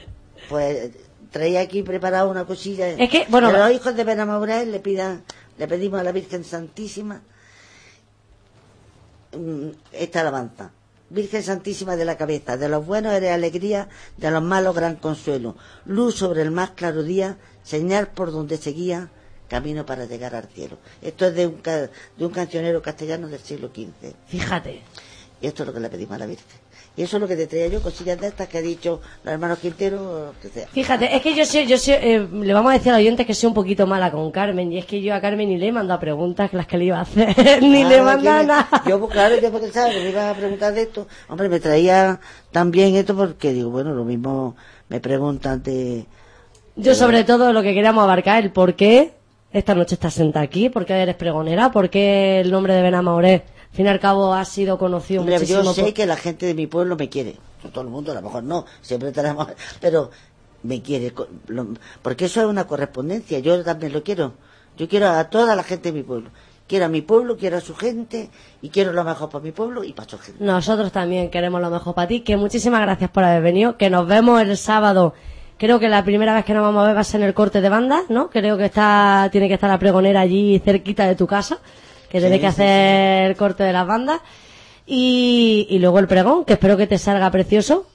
pues 0.50 0.90
traía 1.30 1.60
aquí 1.60 1.82
preparado 1.82 2.30
una 2.30 2.44
cosilla. 2.44 2.88
Es 2.90 3.08
que, 3.10 3.26
bueno, 3.30 3.50
los 3.50 3.70
hijos 3.72 3.96
de 3.96 4.04
Benamaurel 4.04 4.70
le 4.70 4.80
pidan, 4.80 5.22
le 5.58 5.66
pedimos 5.66 5.98
a 6.00 6.04
la 6.04 6.12
Virgen 6.12 6.44
Santísima 6.44 7.22
mm, 9.36 9.68
esta 9.92 10.20
alabanza. 10.20 10.70
Virgen 11.08 11.42
Santísima 11.42 11.94
de 11.96 12.04
la 12.04 12.16
cabeza, 12.16 12.56
de 12.56 12.68
los 12.68 12.84
buenos 12.84 13.12
eres 13.12 13.30
alegría, 13.32 13.88
de 14.16 14.30
los 14.30 14.42
malos 14.42 14.74
gran 14.74 14.96
consuelo. 14.96 15.56
Luz 15.84 16.16
sobre 16.16 16.42
el 16.42 16.50
más 16.50 16.70
claro 16.70 17.02
día, 17.04 17.36
señal 17.62 18.08
por 18.08 18.32
donde 18.32 18.56
seguía, 18.56 19.08
camino 19.48 19.86
para 19.86 20.04
llegar 20.06 20.34
al 20.34 20.48
cielo. 20.48 20.78
Esto 21.02 21.26
es 21.26 21.34
de 21.34 21.46
un, 21.46 21.62
de 21.62 22.24
un 22.24 22.32
cancionero 22.32 22.82
castellano 22.82 23.28
del 23.28 23.40
siglo 23.40 23.68
XV. 23.68 24.12
Fíjate. 24.26 24.82
Y 25.40 25.46
esto 25.46 25.62
es 25.62 25.66
lo 25.66 25.74
que 25.74 25.80
le 25.80 25.88
pedimos 25.88 26.14
a 26.16 26.18
la 26.18 26.26
Virgen. 26.26 26.66
Y 26.96 27.02
eso 27.02 27.18
es 27.18 27.20
lo 27.20 27.28
que 27.28 27.36
te 27.36 27.46
traía 27.46 27.66
yo, 27.68 27.82
cosillas 27.82 28.18
de 28.18 28.28
estas 28.28 28.48
que 28.48 28.56
ha 28.56 28.62
dicho 28.62 29.02
los 29.22 29.32
hermanos 29.32 29.58
Quintero, 29.58 30.32
que 30.40 30.48
sea. 30.48 30.66
Fíjate, 30.68 31.14
es 31.14 31.20
que 31.20 31.34
yo 31.34 31.44
sé, 31.44 31.66
yo 31.66 31.76
sé, 31.76 32.00
eh, 32.02 32.26
le 32.32 32.54
vamos 32.54 32.70
a 32.70 32.78
decir 32.78 32.90
al 32.90 33.00
oyente 33.00 33.26
que 33.26 33.34
soy 33.34 33.48
un 33.48 33.54
poquito 33.54 33.86
mala 33.86 34.10
con 34.10 34.30
Carmen, 34.30 34.72
y 34.72 34.78
es 34.78 34.86
que 34.86 35.02
yo 35.02 35.14
a 35.14 35.20
Carmen 35.20 35.46
ni 35.46 35.58
le 35.58 35.68
he 35.68 35.72
mandado 35.72 36.00
preguntas 36.00 36.54
las 36.54 36.66
que 36.66 36.78
le 36.78 36.86
iba 36.86 36.96
a 36.96 37.02
hacer, 37.02 37.28
ni 37.62 37.82
Ah, 37.82 37.88
le 37.88 37.96
he 37.96 38.02
mandado 38.02 38.46
nada. 38.46 38.82
Yo, 38.86 38.98
pues 38.98 39.12
claro, 39.12 39.38
yo 39.38 39.52
porque 39.52 39.70
sabes 39.70 39.94
que 39.94 40.04
me 40.04 40.08
iba 40.08 40.30
a 40.30 40.34
preguntar 40.34 40.72
de 40.72 40.82
esto. 40.82 41.06
Hombre, 41.28 41.50
me 41.50 41.60
traía 41.60 42.18
también 42.50 42.94
esto 42.96 43.14
porque 43.14 43.52
digo, 43.52 43.68
bueno, 43.68 43.92
lo 43.92 44.04
mismo 44.04 44.56
me 44.88 44.98
preguntan 44.98 45.62
de... 45.62 46.06
Yo 46.76 46.94
sobre 46.94 47.24
todo 47.24 47.52
lo 47.52 47.60
que 47.62 47.74
queríamos 47.74 48.04
abarcar 48.04 48.42
el 48.42 48.52
por 48.52 48.74
qué 48.74 49.12
esta 49.58 49.74
noche 49.74 49.94
estás 49.94 50.14
sentada 50.14 50.44
aquí, 50.44 50.68
por 50.68 50.84
qué 50.84 50.94
eres 50.94 51.14
pregonera, 51.16 51.70
por 51.70 51.88
qué 51.90 52.40
el 52.40 52.50
nombre 52.50 52.74
de 52.74 52.82
Benamauré, 52.82 53.34
al 53.70 53.76
fin 53.76 53.86
y 53.86 53.88
al 53.88 54.00
cabo 54.00 54.32
ha 54.34 54.44
sido 54.44 54.78
conocido 54.78 55.22
muchísimo. 55.22 55.62
yo 55.62 55.72
sé 55.74 55.82
por- 55.82 55.94
que 55.94 56.06
la 56.06 56.16
gente 56.16 56.46
de 56.46 56.54
mi 56.54 56.66
pueblo 56.66 56.96
me 56.96 57.08
quiere. 57.08 57.36
No 57.64 57.70
todo 57.70 57.84
el 57.84 57.90
mundo, 57.90 58.12
a 58.12 58.14
lo 58.14 58.22
mejor 58.22 58.42
no, 58.44 58.66
siempre 58.82 59.12
tenemos... 59.12 59.48
Pero 59.80 60.10
me 60.62 60.82
quiere, 60.82 61.12
porque 62.02 62.24
eso 62.26 62.40
es 62.40 62.46
una 62.46 62.66
correspondencia, 62.66 63.38
yo 63.38 63.62
también 63.64 63.92
lo 63.92 64.02
quiero. 64.02 64.34
Yo 64.76 64.88
quiero 64.88 65.08
a 65.08 65.24
toda 65.30 65.54
la 65.56 65.62
gente 65.62 65.90
de 65.90 65.98
mi 65.98 66.02
pueblo. 66.02 66.30
Quiero 66.66 66.86
a 66.86 66.88
mi 66.88 67.00
pueblo, 67.00 67.36
quiero 67.36 67.56
a 67.58 67.60
su 67.60 67.76
gente, 67.76 68.28
y 68.60 68.70
quiero 68.70 68.92
lo 68.92 69.04
mejor 69.04 69.30
para 69.30 69.42
mi 69.44 69.52
pueblo 69.52 69.84
y 69.84 69.92
para 69.92 70.08
su 70.08 70.18
gente. 70.18 70.42
Nosotros 70.44 70.90
también 70.90 71.30
queremos 71.30 71.60
lo 71.60 71.70
mejor 71.70 71.94
para 71.94 72.08
ti, 72.08 72.20
que 72.20 72.36
muchísimas 72.36 72.80
gracias 72.82 73.08
por 73.10 73.22
haber 73.24 73.42
venido, 73.42 73.76
que 73.76 73.88
nos 73.88 74.06
vemos 74.06 74.40
el 74.42 74.56
sábado. 74.56 75.14
Creo 75.58 75.78
que 75.78 75.88
la 75.88 76.04
primera 76.04 76.34
vez 76.34 76.44
que 76.44 76.52
nos 76.52 76.62
vamos 76.62 76.82
a 76.82 76.88
ver 76.88 76.96
va 76.96 77.00
a 77.00 77.04
ser 77.04 77.22
en 77.22 77.28
el 77.28 77.34
corte 77.34 77.60
de 77.60 77.68
banda, 77.68 78.02
¿no? 78.08 78.28
Creo 78.28 78.58
que 78.58 78.66
está, 78.66 79.28
tiene 79.32 79.48
que 79.48 79.54
estar 79.54 79.70
la 79.70 79.78
pregonera 79.78 80.20
allí 80.20 80.58
cerquita 80.58 81.06
de 81.06 81.14
tu 81.14 81.26
casa, 81.26 81.58
que 82.10 82.20
tiene 82.20 82.36
que 82.38 82.46
sí, 82.46 82.62
hacer 82.62 83.30
el 83.30 83.36
corte 83.36 83.62
de 83.64 83.72
las 83.72 83.86
bandas. 83.86 84.20
Y, 84.84 85.66
y 85.70 85.78
luego 85.78 85.98
el 85.98 86.06
pregón, 86.06 86.44
que 86.44 86.52
espero 86.54 86.76
que 86.76 86.86
te 86.86 86.98
salga 86.98 87.30
precioso 87.30 87.86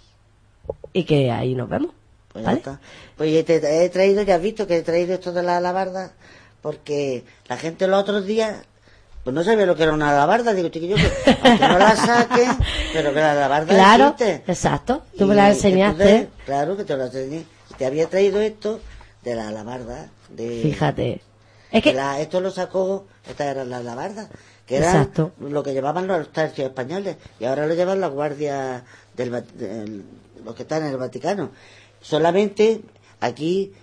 y 0.91 1.03
que 1.03 1.31
ahí 1.31 1.53
nos 1.53 1.69
vemos. 1.69 1.91
Pues 2.33 2.45
ya 2.45 2.53
está. 2.53 2.79
Pues 3.15 3.45
te 3.45 3.85
he 3.85 3.89
traído, 3.89 4.23
ya 4.23 4.35
has 4.35 4.41
visto 4.41 4.65
que 4.65 4.77
he 4.77 4.81
traído 4.81 5.13
esto 5.13 5.31
de 5.31 5.43
la 5.43 5.57
alabarda, 5.57 6.13
porque 6.61 7.23
la 7.47 7.57
gente 7.57 7.87
los 7.87 8.01
otros 8.01 8.25
días, 8.25 8.65
pues 9.23 9.33
no 9.35 9.43
sabía 9.43 9.65
lo 9.65 9.75
que 9.75 9.83
era 9.83 9.93
una 9.93 10.09
alabarda, 10.11 10.53
digo, 10.53 10.69
chiquillo, 10.69 10.95
que 10.95 11.37
aunque 11.43 11.67
no 11.67 11.77
la 11.79 11.95
saque, 11.95 12.47
pero 12.93 13.13
que 13.13 13.19
la 13.19 13.31
alabarda 13.33 13.73
Claro, 13.73 14.07
existe. 14.17 14.43
exacto. 14.47 15.03
Tú 15.17 15.25
Y 15.25 15.27
me 15.27 15.35
la 15.35 15.49
enseñaste. 15.49 16.29
claro 16.45 16.75
que 16.77 16.83
te 16.83 16.97
lo 16.97 17.05
enseñé. 17.05 17.45
Te 17.77 17.85
había 17.85 18.07
traído 18.09 18.41
esto 18.41 18.79
de 19.23 19.35
la 19.35 19.47
alabarda. 19.49 20.09
De, 20.29 20.61
Fíjate. 20.63 21.21
Es 21.71 21.83
que 21.83 21.93
la- 21.93 22.19
esto 22.19 22.41
lo 22.41 22.51
sacó, 22.51 23.05
esta 23.29 23.49
era 23.49 23.63
la 23.65 23.77
alabarda, 23.77 24.29
que 24.65 24.77
era 24.77 24.87
Exacto. 24.87 25.31
lo 25.39 25.63
que 25.63 25.73
llevaban 25.73 26.07
los 26.07 26.31
tercios 26.31 26.67
españoles, 26.67 27.15
y 27.39 27.45
ahora 27.45 27.65
lo 27.67 27.73
llevan 27.75 28.01
la 28.01 28.07
guardia 28.07 28.83
del, 29.15 29.31
del- 29.55 30.03
los 30.43 30.55
que 30.55 30.63
están 30.63 30.83
en 30.83 30.89
el 30.91 30.97
Vaticano. 30.97 31.51
Solamente 32.01 32.81
aquí, 33.19 33.73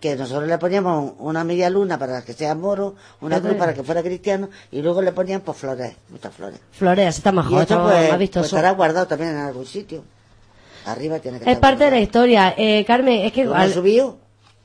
que 0.00 0.14
nosotros 0.16 0.48
le 0.48 0.58
poníamos 0.58 1.12
una 1.18 1.42
media 1.44 1.68
luna 1.70 1.98
para 1.98 2.22
que 2.22 2.32
sea 2.32 2.54
moro, 2.54 2.94
una 3.20 3.40
cruz 3.40 3.54
para 3.54 3.74
que 3.74 3.82
fuera 3.82 4.02
cristiano, 4.02 4.48
y 4.70 4.80
luego 4.80 5.02
le 5.02 5.12
ponían 5.12 5.40
pues 5.40 5.56
flores, 5.58 5.92
muchas 6.08 6.32
flores. 6.34 6.60
Floreas, 6.72 7.16
está 7.18 7.30
y 7.30 7.32
mejor, 7.34 7.62
esto 7.62 7.74
está 7.74 7.82
pues, 7.84 7.98
más 8.00 8.08
pues 8.08 8.18
vistoso. 8.18 8.46
estará 8.56 8.70
guardado 8.72 9.06
también 9.06 9.32
en 9.32 9.38
algún 9.38 9.66
sitio. 9.66 10.04
Arriba 10.86 11.18
tiene 11.18 11.38
que 11.38 11.44
es 11.44 11.50
estar 11.56 11.60
parte 11.60 11.84
de 11.84 11.90
la 11.90 12.00
historia. 12.00 12.54
Eh, 12.56 12.84
Carmen, 12.86 13.22
es 13.26 13.32
que... 13.32 13.44
¿Lo 13.44 13.54
han 13.54 13.62
al- 13.62 13.72
subido? 13.72 14.18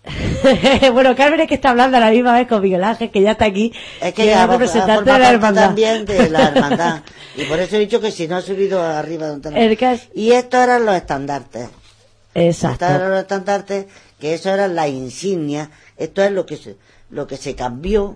bueno, 0.94 1.16
Carmen 1.16 1.40
es 1.40 1.48
que 1.48 1.56
está 1.56 1.70
hablando 1.72 1.98
a 1.98 2.00
la 2.00 2.12
misma 2.12 2.34
vez 2.34 2.48
con 2.48 2.62
Miguel 2.62 2.84
Ángel, 2.84 3.10
que 3.10 3.22
ya 3.22 3.32
está 3.32 3.46
aquí. 3.46 3.74
Es 4.02 4.14
que 4.14 4.24
es 4.24 4.30
ya 4.36 4.46
va- 4.46 4.54
representante 4.54 5.12
de 5.12 5.20
la 5.20 5.30
hermandad. 5.32 5.66
también 5.68 6.06
de 6.06 6.30
la 6.30 6.48
hermandad. 6.50 7.02
Y 7.36 7.46
por 7.46 7.60
eso 7.60 7.76
he 7.76 7.80
dicho 7.80 8.00
que 8.00 8.12
si 8.12 8.28
no 8.28 8.36
ha 8.38 8.42
subido 8.42 8.82
arriba 8.82 9.28
donde. 9.28 9.50
El 9.50 9.72
es- 9.72 10.10
Y 10.14 10.32
estos 10.34 10.60
eran 10.62 10.86
los 10.86 10.96
estandartes. 10.96 11.70
Exacto. 12.36 12.86
Estos 12.86 12.98
eran 13.00 13.12
los 13.12 13.20
estandartes, 13.20 13.86
que 14.20 14.34
eso 14.34 14.50
eran 14.50 14.76
las 14.76 14.90
insignias. 14.90 15.70
Esto 15.98 16.24
es 16.24 16.32
lo 16.32 16.46
que 16.46 16.58
se, 16.58 16.78
lo 17.10 17.28
que 17.28 17.38
se 17.38 17.56
cambió 17.56 18.16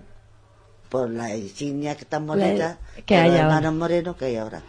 por 0.90 1.10
las 1.10 1.32
insignias 1.32 1.96
que 1.98 2.04
están 2.04 2.26
bonitas 2.26 2.78
que 3.06 3.16
hay 3.16 3.30
los 3.30 3.40
ahora. 3.40 3.48
hermanos 3.58 3.74
morenos 3.74 4.16
que 4.16 4.26
hay 4.26 4.36
ahora. 4.38 4.62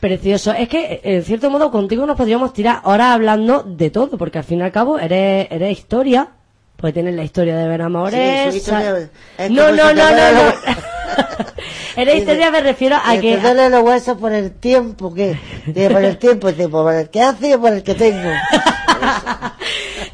Precioso. 0.00 0.52
Es 0.52 0.68
que, 0.68 1.00
en 1.04 1.22
cierto 1.24 1.48
modo, 1.50 1.70
contigo 1.70 2.04
nos 2.06 2.16
podríamos 2.16 2.52
tirar 2.52 2.80
ahora 2.84 3.12
hablando 3.12 3.62
de 3.62 3.90
todo, 3.90 4.18
porque 4.18 4.38
al 4.38 4.44
fin 4.44 4.58
y 4.58 4.62
al 4.62 4.72
cabo 4.72 4.98
eres, 4.98 5.46
eres 5.50 5.78
historia. 5.78 6.28
Pues 6.76 6.92
tienes 6.92 7.14
la 7.14 7.22
historia 7.22 7.56
de. 7.56 7.78
Sí, 8.10 8.50
soy 8.50 8.56
historia- 8.58 9.10
es 9.38 9.50
no, 9.50 9.70
no, 9.70 9.94
no, 9.94 10.10
no, 10.10 10.32
no. 10.32 10.52
los- 11.38 11.52
eres 11.96 12.16
historia, 12.16 12.50
me 12.50 12.60
refiero 12.60 12.96
a 12.96 13.12
Que 13.12 13.20
que. 13.20 13.36
te 13.36 13.42
duele 13.42 13.68
los 13.70 13.82
huesos 13.82 14.16
por 14.18 14.32
el 14.32 14.52
tiempo 14.52 15.12
que, 15.12 15.38
que 15.72 15.90
por 15.90 16.02
el 16.04 16.18
tiempo, 16.18 16.48
dice, 16.48 16.68
por 16.68 16.92
el 16.92 17.08
que 17.10 17.22
hace 17.22 17.50
y 17.50 17.56
por 17.56 17.72
el 17.72 17.82
que 17.82 17.94
tengo. 17.94 18.30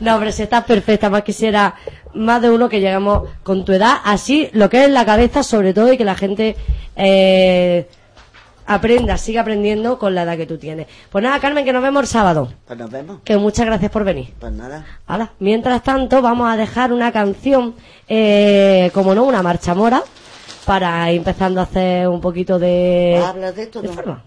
No, 0.00 0.14
hombre, 0.14 0.30
si 0.30 0.44
estás 0.44 0.62
perfecta, 0.64 1.10
más 1.10 1.22
quisiera 1.22 1.74
más 2.14 2.40
de 2.40 2.50
uno 2.50 2.68
que 2.68 2.80
llegamos 2.80 3.28
con 3.42 3.64
tu 3.64 3.72
edad, 3.72 3.96
así 4.04 4.48
lo 4.52 4.70
que 4.70 4.80
es 4.82 4.86
en 4.86 4.94
la 4.94 5.04
cabeza 5.04 5.42
sobre 5.42 5.74
todo 5.74 5.92
y 5.92 5.98
que 5.98 6.04
la 6.04 6.14
gente 6.14 6.54
eh, 6.94 7.88
aprenda, 8.66 9.18
siga 9.18 9.40
aprendiendo 9.40 9.98
con 9.98 10.14
la 10.14 10.22
edad 10.22 10.36
que 10.36 10.46
tú 10.46 10.56
tienes. 10.56 10.86
Pues 11.10 11.24
nada, 11.24 11.40
Carmen, 11.40 11.64
que 11.64 11.72
nos 11.72 11.82
vemos 11.82 12.02
el 12.02 12.06
sábado. 12.08 12.48
Pues 12.66 12.78
nos 12.78 12.90
vemos. 12.90 13.18
Que 13.24 13.36
muchas 13.38 13.66
gracias 13.66 13.90
por 13.90 14.04
venir. 14.04 14.32
Pues 14.38 14.52
nada. 14.52 14.84
Mientras 15.40 15.82
tanto, 15.82 16.22
vamos 16.22 16.48
a 16.48 16.56
dejar 16.56 16.92
una 16.92 17.10
canción, 17.10 17.74
eh, 18.08 18.90
como 18.94 19.14
no, 19.16 19.24
una 19.24 19.42
marcha 19.42 19.74
mora, 19.74 20.02
para 20.68 21.10
ir 21.10 21.16
empezando 21.16 21.60
a 21.60 21.62
hacer 21.62 22.06
un 22.08 22.20
poquito 22.20 22.58
de... 22.58 23.18
¿Hablas 23.24 23.56
de 23.56 23.62
esto 23.62 23.80
de 23.80 23.88
no? 23.88 23.94
forma. 23.94 24.22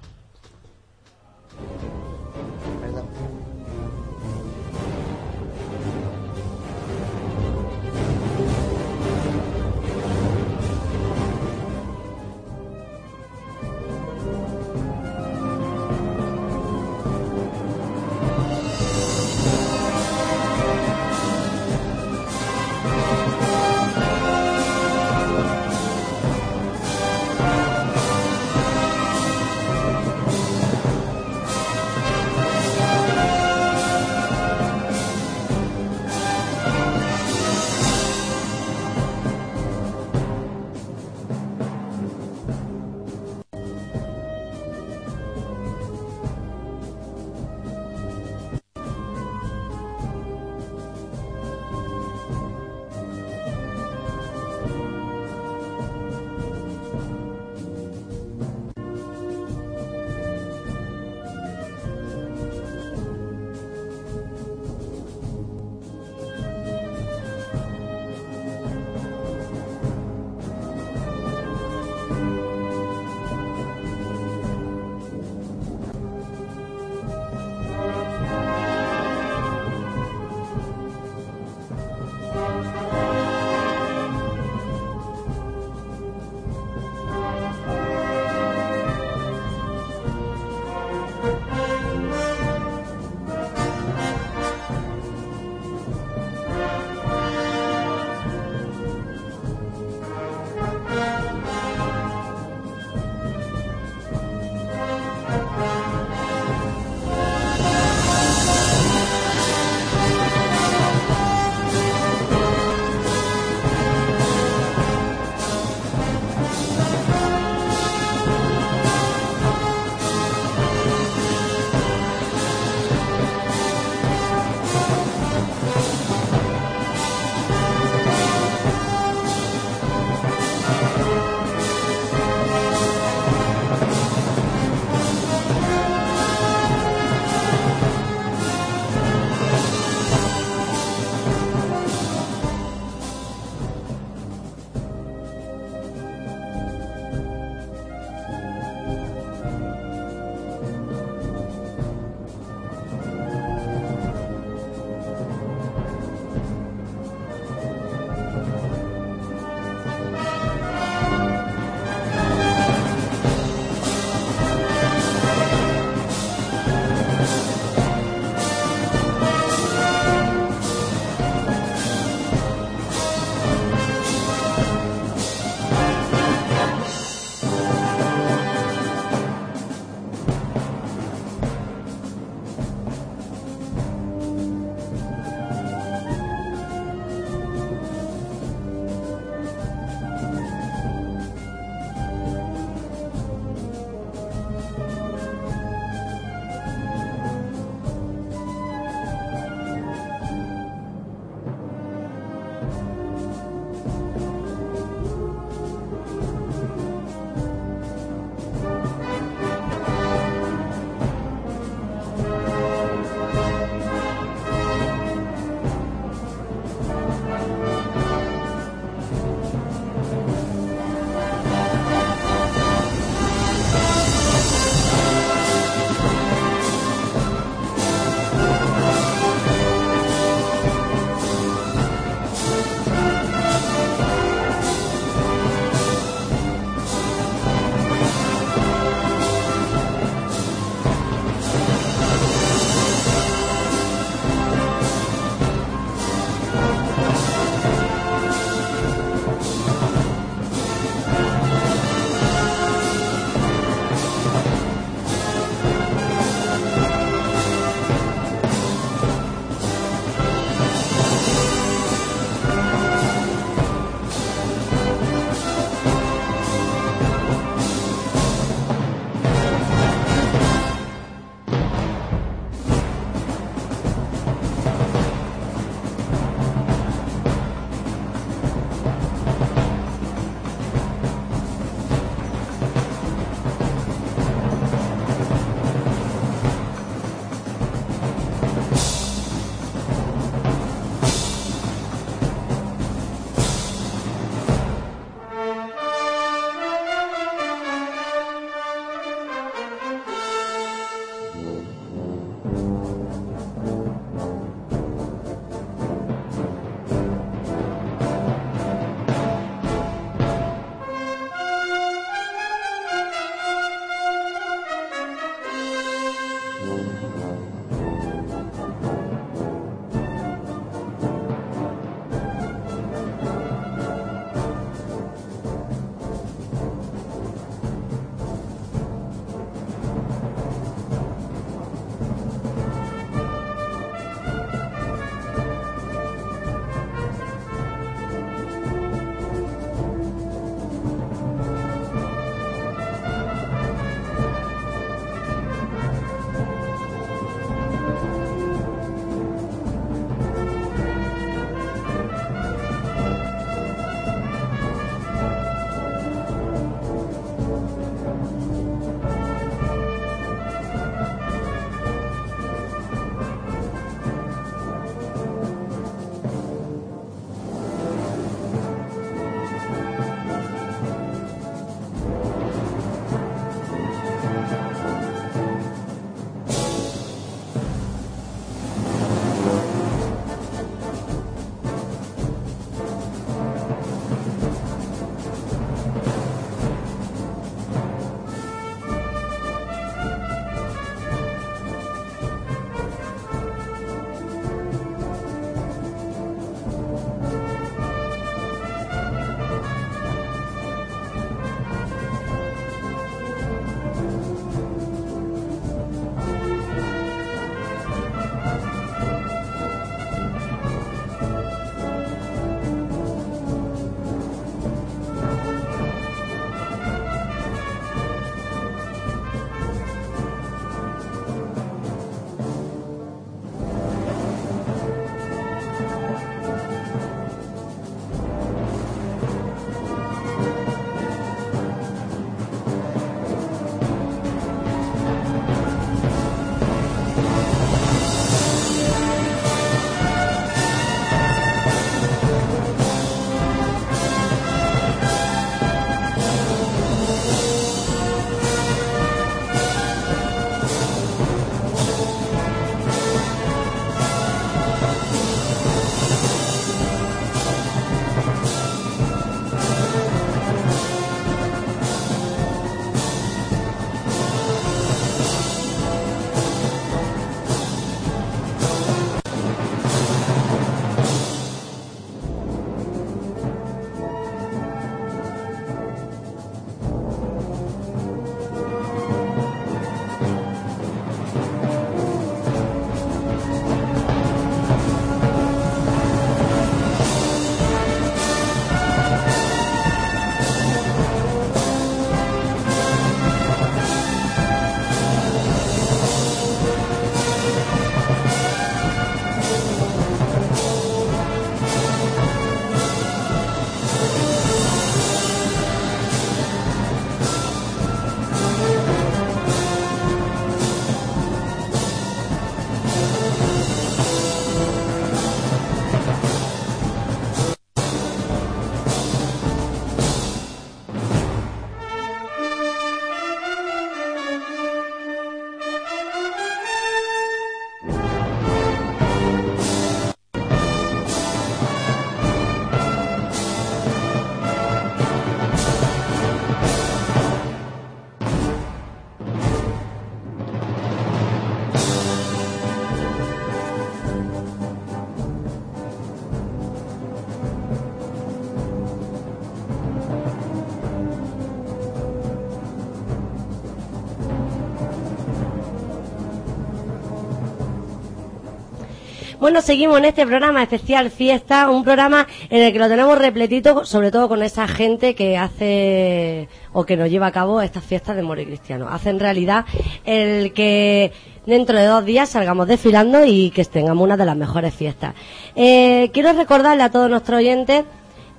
Bueno, 559.42 559.60
seguimos 559.64 559.98
en 559.98 560.06
este 560.06 560.28
programa 560.28 560.62
especial 560.62 561.10
Fiesta, 561.10 561.72
un 561.72 561.84
programa 561.84 562.28
en 562.52 562.62
el 562.62 562.72
que 562.72 562.78
lo 562.78 562.88
tenemos 562.88 563.18
repletito, 563.18 563.86
sobre 563.86 564.12
todo 564.12 564.30
con 564.30 564.44
esa 564.44 564.68
gente 564.68 565.16
que 565.16 565.36
hace 565.36 566.48
o 566.74 566.86
que 566.86 566.96
nos 566.96 567.10
lleva 567.10 567.26
a 567.26 567.32
cabo 567.32 567.60
estas 567.60 567.84
fiestas 567.84 568.16
de 568.16 568.22
Moro 568.22 568.40
y 568.40 568.46
Cristiano. 568.46 568.88
Hacen 568.88 569.20
realidad 569.20 569.66
el 570.06 570.54
que 570.54 571.12
dentro 571.48 571.76
de 571.76 571.88
dos 571.88 572.06
días 572.06 572.30
salgamos 572.30 572.68
desfilando 572.68 573.26
y 573.26 573.50
que 573.50 573.66
tengamos 573.66 574.04
una 574.04 574.16
de 574.16 574.26
las 574.28 574.38
mejores 574.38 574.76
fiestas. 574.76 575.16
Eh, 575.56 576.12
quiero 576.14 576.34
recordarle 576.34 576.84
a 576.84 576.92
todos 576.92 577.10
nuestros 577.10 577.40
oyentes 577.40 577.86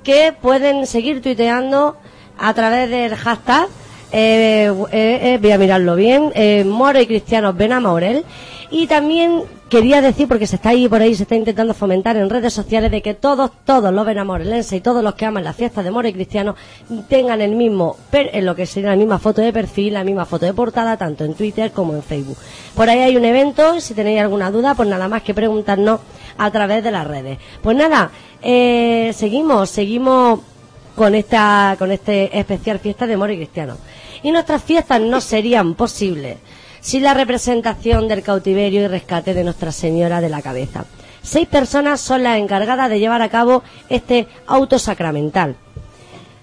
que 0.04 0.32
pueden 0.40 0.86
seguir 0.86 1.20
tuiteando 1.20 1.96
a 2.38 2.54
través 2.54 2.88
del 2.88 3.16
hashtag 3.16 3.66
eh, 4.12 4.70
eh, 4.92 5.20
eh, 5.22 5.38
voy 5.40 5.52
a 5.52 5.58
mirarlo 5.58 5.96
bien, 5.96 6.32
Moro 6.68 7.00
y 7.00 7.06
Cristianos 7.06 7.56
ven 7.56 7.72
a 7.72 7.80
Maurel. 7.80 8.24
Y 8.70 8.86
también 8.86 9.42
quería 9.72 10.02
decir, 10.02 10.28
porque 10.28 10.46
se 10.46 10.56
está 10.56 10.68
ahí 10.68 10.86
por 10.86 11.00
ahí, 11.00 11.14
se 11.14 11.22
está 11.22 11.34
intentando 11.34 11.72
fomentar 11.72 12.14
en 12.18 12.28
redes 12.28 12.52
sociales, 12.52 12.90
de 12.90 13.00
que 13.00 13.14
todos, 13.14 13.50
todos 13.64 13.90
los 13.90 14.04
benamaurelenses 14.04 14.74
y 14.74 14.82
todos 14.82 15.02
los 15.02 15.14
que 15.14 15.24
aman 15.24 15.44
la 15.44 15.54
fiesta 15.54 15.82
de 15.82 15.90
Moro 15.90 16.06
y 16.06 16.12
Cristianos 16.12 16.56
tengan 17.08 17.40
el 17.40 17.52
mismo, 17.54 17.96
en 18.12 18.44
lo 18.44 18.54
que 18.54 18.66
sería 18.66 18.90
la 18.90 18.96
misma 18.96 19.18
foto 19.18 19.40
de 19.40 19.50
perfil, 19.50 19.94
la 19.94 20.04
misma 20.04 20.26
foto 20.26 20.44
de 20.44 20.52
portada, 20.52 20.98
tanto 20.98 21.24
en 21.24 21.32
Twitter 21.32 21.72
como 21.72 21.94
en 21.94 22.02
Facebook. 22.02 22.36
Por 22.74 22.90
ahí 22.90 22.98
hay 22.98 23.16
un 23.16 23.24
evento, 23.24 23.80
si 23.80 23.94
tenéis 23.94 24.20
alguna 24.20 24.50
duda, 24.50 24.74
pues 24.74 24.90
nada 24.90 25.08
más 25.08 25.22
que 25.22 25.32
preguntarnos 25.32 26.00
a 26.36 26.50
través 26.50 26.84
de 26.84 26.90
las 26.90 27.06
redes. 27.06 27.38
Pues 27.62 27.74
nada, 27.74 28.10
eh, 28.42 29.10
seguimos, 29.14 29.70
seguimos 29.70 30.40
con 30.94 31.14
esta 31.14 31.76
con 31.78 31.90
este 31.90 32.38
especial 32.38 32.78
fiesta 32.78 33.06
de 33.06 33.16
Moro 33.16 33.32
y 33.32 33.38
Cristiano. 33.38 33.78
Y 34.22 34.32
nuestras 34.32 34.62
fiestas 34.62 35.00
no 35.00 35.22
serían 35.22 35.72
posibles 35.76 36.36
sin 36.82 37.04
la 37.04 37.14
representación 37.14 38.08
del 38.08 38.22
cautiverio 38.22 38.82
y 38.82 38.88
rescate 38.88 39.32
de 39.32 39.44
Nuestra 39.44 39.72
Señora 39.72 40.20
de 40.20 40.28
la 40.28 40.42
Cabeza. 40.42 40.84
Seis 41.22 41.46
personas 41.46 42.00
son 42.00 42.24
las 42.24 42.38
encargadas 42.38 42.90
de 42.90 42.98
llevar 42.98 43.22
a 43.22 43.28
cabo 43.28 43.62
este 43.88 44.26
auto 44.46 44.78
sacramental 44.78 45.56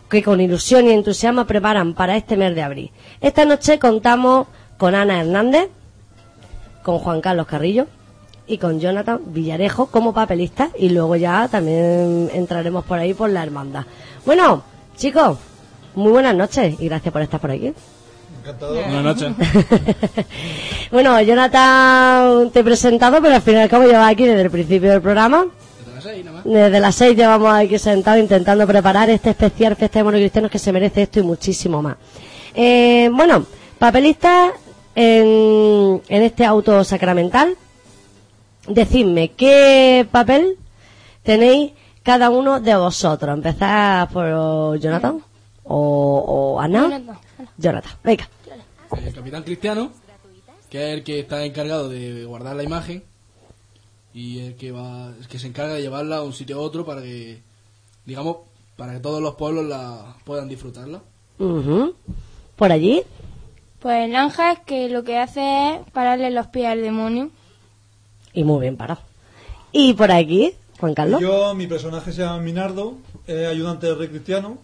que 0.10 0.24
con 0.24 0.42
ilusión 0.42 0.88
y 0.88 0.92
entusiasmo 0.92 1.46
preparan 1.46 1.94
para 1.94 2.18
este 2.18 2.36
mes 2.36 2.56
de 2.56 2.64
abril. 2.64 2.92
Esta 3.22 3.46
noche 3.46 3.78
contamos 3.78 4.48
con 4.78 4.96
Ana 4.96 5.20
Hernández, 5.20 5.70
con 6.82 6.98
Juan 6.98 7.22
Carlos 7.22 7.46
Carrillo 7.46 7.86
y 8.48 8.58
con 8.58 8.80
Jonathan 8.80 9.20
Villarejo 9.28 9.88
como 9.88 10.14
papelistas 10.14 10.72
y 10.80 10.90
luego 10.90 11.18
ya 11.18 11.48
también 11.50 12.32
entraremos 12.34 12.86
por 12.86 12.98
ahí 12.98 13.14
por 13.14 13.30
la 13.30 13.44
hermandad. 13.44 13.86
Bueno, 14.26 14.64
chicos, 14.96 15.38
muy 15.94 16.12
buenas 16.12 16.36
noches 16.36 16.80
y 16.80 16.86
gracias 16.88 17.12
por 17.12 17.22
estar 17.22 17.40
por 17.40 17.52
aquí. 17.52 17.74
Encantado. 18.50 18.74
Buenas 18.74 19.04
noches. 19.04 19.32
bueno, 20.92 21.22
Jonathan 21.22 22.50
te 22.50 22.62
he 22.62 22.64
presentado, 22.64 23.22
pero 23.22 23.36
al 23.36 23.42
fin 23.42 23.54
y 23.56 23.58
al 23.58 23.70
cabo 23.70 23.86
llevas 23.86 24.12
aquí 24.12 24.26
desde 24.26 24.42
el 24.42 24.50
principio 24.50 24.90
del 24.90 25.02
programa. 25.02 25.46
Desde 25.46 25.94
las 25.94 26.04
seis, 26.04 26.26
nada 26.26 26.38
más. 26.38 26.46
Desde 26.46 26.80
las 26.80 26.96
seis 26.96 27.16
llevamos 27.16 27.54
aquí 27.54 27.78
sentados 27.78 28.20
intentando 28.20 28.66
preparar 28.66 29.10
este 29.12 29.30
especial 29.30 29.76
Fiesta 29.76 30.00
de 30.00 30.04
Monocristianos 30.04 30.50
que 30.50 30.58
se 30.58 30.72
merece 30.72 31.04
esto 31.04 31.20
y 31.20 31.24
muchísimo 31.24 31.82
más. 31.82 31.98
Eh, 32.56 33.10
bueno, 33.14 33.46
papelistas 33.78 34.54
en, 34.96 36.02
en 36.10 36.24
este 36.24 36.44
auto 36.44 36.84
sacramental, 36.84 37.56
decidme 38.68 39.30
qué 39.34 40.08
papel 40.12 40.58
tenéis 41.22 41.74
cada 42.02 42.32
uno 42.32 42.60
de 42.60 42.76
vosotros. 42.76 43.32
Empezar 43.32 44.10
por 44.10 44.80
Jonathan 44.80 45.22
o, 45.66 46.56
o 46.56 46.60
Ana. 46.60 46.90
Jonathan. 46.90 47.18
Jonathan, 47.58 47.92
venga. 48.04 48.28
El 48.98 49.14
capitán 49.14 49.44
cristiano, 49.44 49.92
que 50.70 50.88
es 50.88 50.94
el 50.98 51.04
que 51.04 51.20
está 51.20 51.46
encargado 51.46 51.90
de 51.90 52.26
guardar 52.26 52.56
la 52.56 52.64
imagen 52.64 53.04
y 54.14 54.40
el 54.40 54.56
que 54.56 54.72
va, 54.72 55.14
el 55.20 55.28
que 55.28 55.40
se 55.40 55.48
encarga 55.48 55.74
de 55.74 55.82
llevarla 55.82 56.18
a 56.18 56.24
un 56.24 56.34
sitio 56.34 56.58
a 56.58 56.62
otro 56.62 56.86
para 56.86 57.02
que, 57.02 57.42
digamos, 58.06 58.38
para 58.76 58.94
que 58.94 59.00
todos 59.00 59.22
los 59.22 59.36
pueblos 59.36 59.66
la 59.66 60.16
puedan 60.24 60.50
disfrutarla. 60.50 61.02
Por 61.38 62.72
allí. 62.72 63.04
Pues 63.80 64.06
el 64.10 64.16
ángel 64.16 64.58
que 64.66 64.90
lo 64.90 65.04
que 65.04 65.18
hace 65.18 65.76
es 65.76 65.92
pararle 65.92 66.32
los 66.32 66.48
pies 66.48 66.68
al 66.68 66.82
demonio. 66.82 67.30
Y 68.34 68.44
muy 68.44 68.62
bien 68.62 68.76
parado. 68.76 69.02
Y 69.72 69.94
por 69.94 70.12
aquí, 70.12 70.54
Juan 70.80 70.94
Carlos. 70.94 71.22
Yo, 71.22 71.54
mi 71.56 71.68
personaje 71.68 72.12
se 72.12 72.22
llama 72.22 72.40
Minardo, 72.40 72.98
es 73.28 73.48
ayudante 73.48 73.88
del 73.88 73.98
rey 73.98 74.08
cristiano 74.10 74.58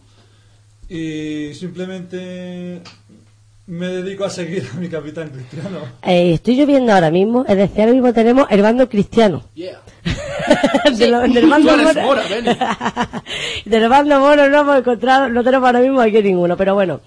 y 0.89 1.53
simplemente 1.53 2.81
me 3.67 3.87
dedico 3.87 4.25
a 4.25 4.29
seguir 4.29 4.69
a 4.73 4.77
mi 4.79 4.89
capitán 4.89 5.29
cristiano. 5.29 5.79
Eh, 6.03 6.33
estoy 6.33 6.55
lloviendo 6.55 6.93
ahora 6.93 7.09
mismo, 7.11 7.45
es 7.47 7.57
decir, 7.57 7.81
ahora 7.81 7.93
mismo 7.93 8.13
tenemos 8.13 8.45
el 8.49 8.61
bando 8.61 8.87
cristiano. 8.89 9.43
Yeah. 9.55 9.81
De 10.97 11.07
lo- 11.07 11.21
del 11.21 11.49
bando 11.49 11.75
moro. 11.75 12.01
Mora, 12.01 12.23
Beni. 12.29 12.49
del 13.65 13.89
bando 13.89 14.19
moro 14.19 14.47
no 14.49 14.59
hemos 14.61 14.77
encontrado, 14.79 15.29
no 15.29 15.43
tenemos 15.43 15.65
ahora 15.65 15.79
mismo 15.79 15.99
aquí 16.01 16.21
ninguno, 16.21 16.55
pero 16.55 16.75
bueno. 16.75 17.01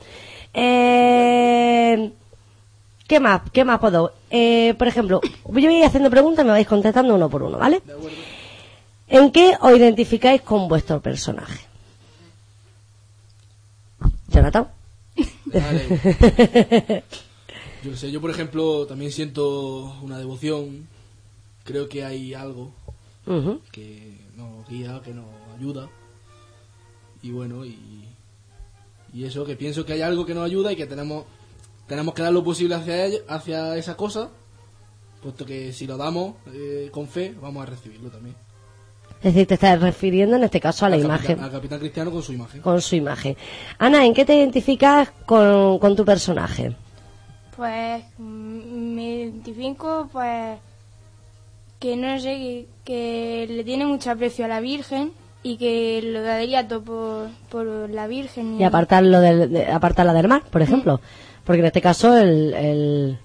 Eh, 0.52 2.10
¿Qué 3.06 3.20
más? 3.20 3.42
¿Qué 3.52 3.64
más 3.64 3.78
puedo? 3.78 4.12
Eh, 4.30 4.74
por 4.76 4.88
ejemplo, 4.88 5.20
yo 5.22 5.30
voy 5.52 5.64
a 5.66 5.78
ir 5.78 5.84
haciendo 5.84 6.10
preguntas 6.10 6.42
y 6.44 6.46
me 6.46 6.52
vais 6.52 6.66
contestando 6.66 7.14
uno 7.14 7.30
por 7.30 7.42
uno, 7.44 7.56
¿vale? 7.58 7.80
¿En 9.06 9.30
qué 9.30 9.54
os 9.60 9.76
identificáis 9.76 10.42
con 10.42 10.66
vuestro 10.68 11.00
personaje? 11.00 11.60
Jonathan. 14.28 14.66
Vale. 15.52 17.04
Yo 17.84 17.96
sé, 17.96 18.10
yo 18.10 18.20
por 18.20 18.30
ejemplo 18.30 18.86
también 18.86 19.12
siento 19.12 19.96
una 20.02 20.18
devoción. 20.18 20.88
Creo 21.64 21.88
que 21.88 22.04
hay 22.04 22.34
algo 22.34 22.72
que 23.70 24.18
nos 24.36 24.68
guía, 24.68 25.00
que 25.04 25.14
nos 25.14 25.26
ayuda. 25.56 25.88
Y 27.22 27.30
bueno, 27.30 27.64
y, 27.64 28.04
y 29.12 29.24
eso, 29.24 29.44
que 29.44 29.54
pienso 29.54 29.84
que 29.84 29.92
hay 29.92 30.02
algo 30.02 30.26
que 30.26 30.34
nos 30.34 30.44
ayuda 30.44 30.72
y 30.72 30.76
que 30.76 30.86
tenemos 30.86 31.24
tenemos 31.88 32.14
que 32.14 32.22
dar 32.22 32.32
lo 32.32 32.44
posible 32.44 32.74
hacia 32.74 33.06
ella, 33.06 33.18
hacia 33.28 33.76
esa 33.76 33.96
cosa, 33.96 34.30
puesto 35.22 35.46
que 35.46 35.72
si 35.72 35.86
lo 35.86 35.96
damos 35.96 36.34
eh, 36.52 36.90
con 36.92 37.08
fe, 37.08 37.34
vamos 37.40 37.62
a 37.62 37.66
recibirlo 37.66 38.10
también. 38.10 38.36
Es 39.20 39.34
decir, 39.34 39.46
te 39.48 39.54
estás 39.54 39.80
refiriendo 39.80 40.36
en 40.36 40.44
este 40.44 40.60
caso 40.60 40.86
a 40.86 40.88
la 40.90 40.94
Al 40.96 41.02
imagen. 41.04 41.26
capitán- 41.36 41.44
al 41.44 41.50
capitán 41.52 41.78
cristiano 41.80 42.10
con 42.12 42.22
su 42.22 42.32
imagen. 42.32 42.60
con 42.62 42.80
su 42.80 42.94
imagen. 42.96 43.36
Ana, 43.78 44.04
¿en 44.06 44.14
qué 44.14 44.24
te 44.24 44.36
identificas 44.36 45.10
con, 45.26 45.78
con 45.80 45.96
tu 45.96 46.04
personaje? 46.04 46.76
Pues 47.56 48.04
mm, 48.18 48.94
me 48.94 49.14
identifico, 49.16 50.08
pues, 50.12 50.58
que 51.80 51.96
no 51.96 52.18
sé, 52.20 52.28
que, 52.36 52.66
que 52.84 53.46
le 53.52 53.64
tiene 53.64 53.86
mucho 53.86 54.10
aprecio 54.12 54.44
a 54.44 54.48
la 54.48 54.60
Virgen 54.60 55.12
y 55.42 55.56
que 55.56 56.00
lo 56.02 56.22
daría 56.22 56.66
todo 56.68 56.82
por, 56.82 57.28
por 57.48 57.90
la 57.90 58.06
Virgen. 58.06 58.60
Y 58.60 58.64
apartarlo 58.64 59.20
del, 59.20 59.52
de- 59.52 59.66
apartarla 59.66 60.12
del 60.12 60.28
mar, 60.28 60.42
por 60.50 60.62
ejemplo. 60.62 61.00
Porque 61.44 61.60
en 61.60 61.66
este 61.66 61.80
caso 61.80 62.16
el, 62.16 62.54
el, 62.54 63.18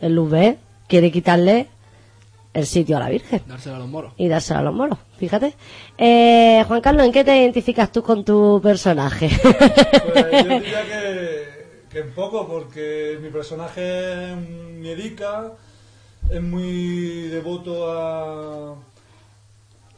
el 0.00 0.18
UV 0.18 0.56
quiere 0.88 1.12
quitarle 1.12 1.68
el 2.58 2.66
sitio 2.66 2.96
a 2.96 3.00
la 3.00 3.08
Virgen 3.08 3.42
Dársela 3.46 3.76
a 3.76 3.78
los 3.78 3.88
moros. 3.88 4.12
y 4.16 4.28
dárselo 4.28 4.60
a 4.60 4.62
los 4.62 4.74
moros, 4.74 4.98
fíjate. 5.16 5.54
Eh, 5.96 6.64
Juan 6.66 6.80
Carlos, 6.80 7.06
¿en 7.06 7.12
qué 7.12 7.24
te 7.24 7.36
identificas 7.36 7.90
tú 7.92 8.02
con 8.02 8.24
tu 8.24 8.60
personaje? 8.62 9.30
Pues 9.42 10.44
yo 10.44 10.48
diría 10.50 10.82
que, 10.82 11.48
que 11.90 11.98
en 12.00 12.12
poco, 12.12 12.46
porque 12.46 13.18
mi 13.22 13.30
personaje 13.30 14.32
es 14.32 14.36
miedica, 14.36 15.52
es 16.30 16.42
muy 16.42 17.28
devoto 17.28 17.90
a, 17.90 18.74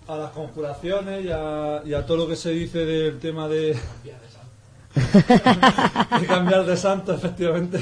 a 0.08 0.16
las 0.16 0.30
conjuraciones 0.30 1.24
y 1.24 1.30
a, 1.30 1.82
y 1.84 1.94
a 1.94 2.04
todo 2.06 2.18
lo 2.18 2.28
que 2.28 2.36
se 2.36 2.50
dice 2.50 2.84
del 2.84 3.18
tema 3.18 3.48
de, 3.48 3.76
de 6.20 6.26
cambiar 6.26 6.64
de 6.64 6.76
santo, 6.76 7.14
efectivamente. 7.14 7.78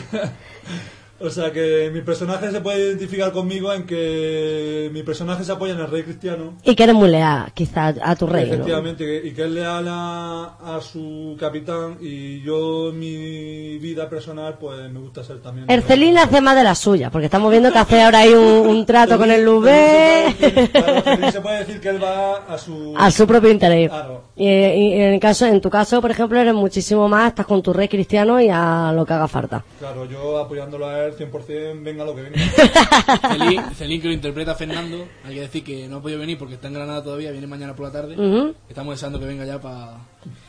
O 1.21 1.31
sea 1.31 1.51
que 1.53 1.91
mi 1.93 2.01
personaje 2.03 2.51
se 2.51 2.61
puede 2.61 2.79
identificar 2.91 3.33
conmigo 3.33 3.73
en 3.73 3.85
que 3.87 4.89
mi 4.93 5.03
personaje 5.03 5.43
se 5.43 5.51
apoya 5.51 5.73
en 5.75 5.81
el 5.81 5.91
rey 5.91 6.05
cristiano. 6.05 6.55
y 6.63 6.75
que 6.77 6.83
eres 6.85 6.95
muy 6.95 7.09
leal, 7.11 7.51
quizá, 7.55 7.89
a 8.03 8.15
tu 8.15 8.27
rey. 8.27 8.45
Efectivamente, 8.45 9.23
y 9.25 9.33
que 9.33 9.45
es 9.45 9.51
leal 9.51 9.87
a, 9.89 10.59
a 10.77 10.81
su 10.81 11.37
capitán 11.39 11.97
y 12.01 12.41
yo 12.43 12.91
en 12.91 12.99
mi 12.99 13.79
vida 13.79 14.09
personal 14.09 14.59
pues 14.61 14.79
me 14.93 15.01
gusta 15.01 15.25
ser 15.25 15.41
también... 15.41 15.69
Ercelín 15.69 16.19
hace 16.19 16.41
más 16.41 16.55
de 16.57 16.63
la 16.65 16.75
suya, 16.77 17.11
porque 17.11 17.27
estamos 17.27 17.51
viendo 17.51 17.73
que 17.73 17.79
hace 17.79 18.01
ahora 18.03 18.21
ahí 18.21 18.33
un, 18.33 18.69
un 18.69 18.87
trato 18.87 19.19
con 19.19 19.31
el 19.31 19.47
UV. 19.47 19.65
Claro, 20.73 20.97
Ercelín 20.99 21.33
se 21.33 21.41
puede 21.41 21.59
decir 21.59 21.81
que 21.81 21.89
él 21.89 22.03
va 22.03 22.37
a 22.49 22.59
su... 22.59 22.95
a 22.97 23.11
su 23.11 23.27
propio 23.27 23.51
interés. 23.51 23.91
Claro. 23.91 24.23
Y, 24.37 24.47
y 24.47 24.93
en 24.93 25.15
el 25.15 25.21
caso, 25.21 25.47
en 25.47 25.61
tu 25.61 25.69
caso, 25.69 26.01
por 26.01 26.13
ejemplo, 26.13 26.39
eres 26.39 26.55
muchísimo 26.55 27.09
más, 27.09 27.29
estás 27.31 27.47
con 27.47 27.61
tu 27.61 27.73
rey 27.73 27.89
cristiano 27.89 28.41
y 28.41 28.49
a 28.49 28.93
lo 28.95 29.05
que 29.05 29.13
haga 29.15 29.27
falta. 29.27 29.65
Claro, 29.81 30.05
yo 30.05 30.39
apoyándolo 30.39 30.87
a 30.87 31.07
él 31.07 31.08
100%, 31.17 31.83
venga 31.83 32.05
lo 32.05 32.15
que 32.15 32.23
venga. 32.23 32.39
Celín, 33.31 33.63
Celín, 33.75 34.01
que 34.01 34.09
lo 34.09 34.15
interpreta 34.15 34.55
Fernando, 34.55 35.07
hay 35.25 35.35
que 35.35 35.41
decir 35.43 35.65
que 35.65 35.89
no 35.89 35.97
ha 35.97 36.03
podido 36.03 36.19
venir 36.21 36.39
porque 36.39 36.55
está 36.55 36.69
en 36.69 36.75
Granada 36.75 37.03
todavía, 37.03 37.31
viene 37.31 37.47
mañana 37.47 37.75
por 37.75 37.87
la 37.87 37.93
tarde. 37.93 38.53
Estamos 38.69 38.95
deseando 38.95 39.19
que 39.21 39.27
venga 39.27 39.45
ya 39.45 39.61
pa- 39.61 39.99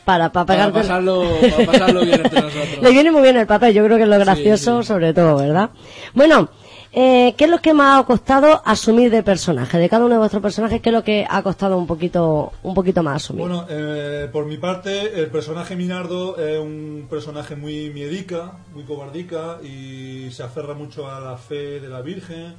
Para, 0.04 0.30
para, 0.32 0.72
pasarlo, 0.72 1.24
para 1.50 1.66
pasarlo 1.66 2.00
bien 2.04 2.20
entre 2.24 2.40
nosotros. 2.42 2.78
Le 2.82 2.90
viene 2.90 3.10
muy 3.10 3.22
bien 3.22 3.36
el 3.36 3.46
papel, 3.46 3.72
yo 3.74 3.84
creo 3.84 3.96
que 3.96 4.02
es 4.04 4.08
lo 4.08 4.18
gracioso 4.18 4.82
sí. 4.82 4.88
sobre 4.88 5.12
todo, 5.14 5.36
¿verdad? 5.36 5.70
Bueno, 6.14 6.48
eh, 6.92 7.34
¿qué 7.36 7.44
es 7.44 7.50
lo 7.50 7.58
que 7.58 7.72
más 7.72 8.00
ha 8.00 8.06
costado 8.06 8.62
asumir 8.64 9.10
de 9.10 9.22
personaje? 9.22 9.78
De 9.78 9.88
cada 9.88 10.04
uno 10.04 10.14
de 10.14 10.18
vuestros 10.18 10.42
personajes, 10.42 10.80
¿qué 10.80 10.88
es 10.88 10.94
lo 10.94 11.04
que 11.04 11.26
ha 11.28 11.42
costado 11.42 11.78
un 11.78 11.86
poquito, 11.86 12.52
un 12.62 12.74
poquito 12.74 13.02
más 13.02 13.16
asumir? 13.16 13.42
Bueno, 13.46 13.66
eh, 13.68 14.28
por 14.32 14.46
mi 14.46 14.56
parte, 14.56 15.20
el 15.20 15.30
personaje 15.30 15.76
Minardo 15.76 16.36
es 16.38 16.58
un 16.58 17.06
personaje 17.08 17.54
muy 17.54 17.90
miedica, 17.90 18.58
muy 18.74 18.84
cobardica 18.84 19.58
y 19.62 20.30
se 20.32 20.42
aferra 20.42 20.74
mucho 20.74 21.10
a 21.10 21.20
la 21.20 21.36
fe 21.36 21.80
de 21.80 21.88
la 21.88 22.00
Virgen 22.00 22.54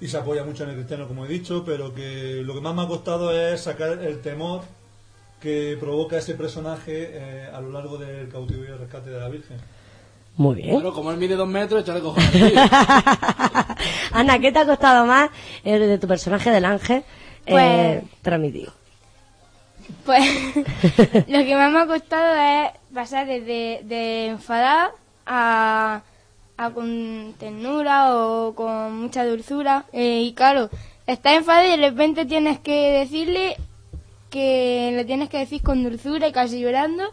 y 0.00 0.08
se 0.08 0.18
apoya 0.18 0.44
mucho 0.44 0.64
en 0.64 0.70
el 0.70 0.76
cristiano, 0.76 1.08
como 1.08 1.24
he 1.24 1.28
dicho, 1.28 1.64
pero 1.64 1.94
que 1.94 2.42
lo 2.44 2.54
que 2.54 2.60
más 2.60 2.74
me 2.74 2.82
ha 2.82 2.88
costado 2.88 3.32
es 3.32 3.62
sacar 3.62 4.04
el 4.04 4.20
temor 4.20 4.62
que 5.40 5.76
provoca 5.78 6.16
ese 6.16 6.34
personaje 6.34 7.10
eh, 7.12 7.48
a 7.52 7.60
lo 7.60 7.70
largo 7.70 7.98
del 7.98 8.28
cautiverio 8.28 8.76
y 8.76 8.78
rescate 8.78 9.10
de 9.10 9.20
la 9.20 9.28
Virgen. 9.28 9.58
Muy 10.36 10.56
bien. 10.56 10.72
Bueno, 10.74 10.92
como 10.92 11.10
él 11.12 11.16
mide 11.16 11.36
dos 11.36 11.46
metros, 11.48 11.82
échale 11.82 12.00
cojones. 12.00 12.32
Ana, 14.12 14.38
¿qué 14.40 14.50
te 14.52 14.58
ha 14.58 14.66
costado 14.66 15.06
más 15.06 15.30
eh, 15.64 15.78
de 15.78 15.98
tu 15.98 16.08
personaje 16.08 16.50
del 16.50 16.64
ángel 16.64 17.04
eh, 17.46 18.00
Pues- 18.02 18.22
transmitir? 18.22 18.68
Pues 20.04 20.24
lo 21.28 21.38
que 21.44 21.54
más 21.56 21.70
me 21.72 21.80
ha 21.80 21.86
costado 21.86 22.34
es 22.34 22.70
pasar 22.92 23.26
desde 23.26 23.80
de 23.84 24.26
enfadar 24.28 24.90
a, 25.26 26.02
a 26.56 26.70
con 26.70 27.34
ternura 27.38 28.16
o 28.16 28.54
con 28.54 28.96
mucha 29.02 29.24
dulzura. 29.26 29.84
Eh, 29.92 30.22
y 30.22 30.32
claro, 30.32 30.68
estás 31.06 31.34
enfadado 31.34 31.66
y 31.68 31.78
de 31.78 31.88
repente 31.90 32.24
tienes 32.24 32.58
que 32.60 32.90
decirle 32.92 33.56
que 34.30 34.92
le 34.96 35.04
tienes 35.04 35.28
que 35.28 35.38
decir 35.38 35.62
con 35.62 35.82
dulzura 35.84 36.26
y 36.28 36.32
casi 36.32 36.60
llorando 36.60 37.04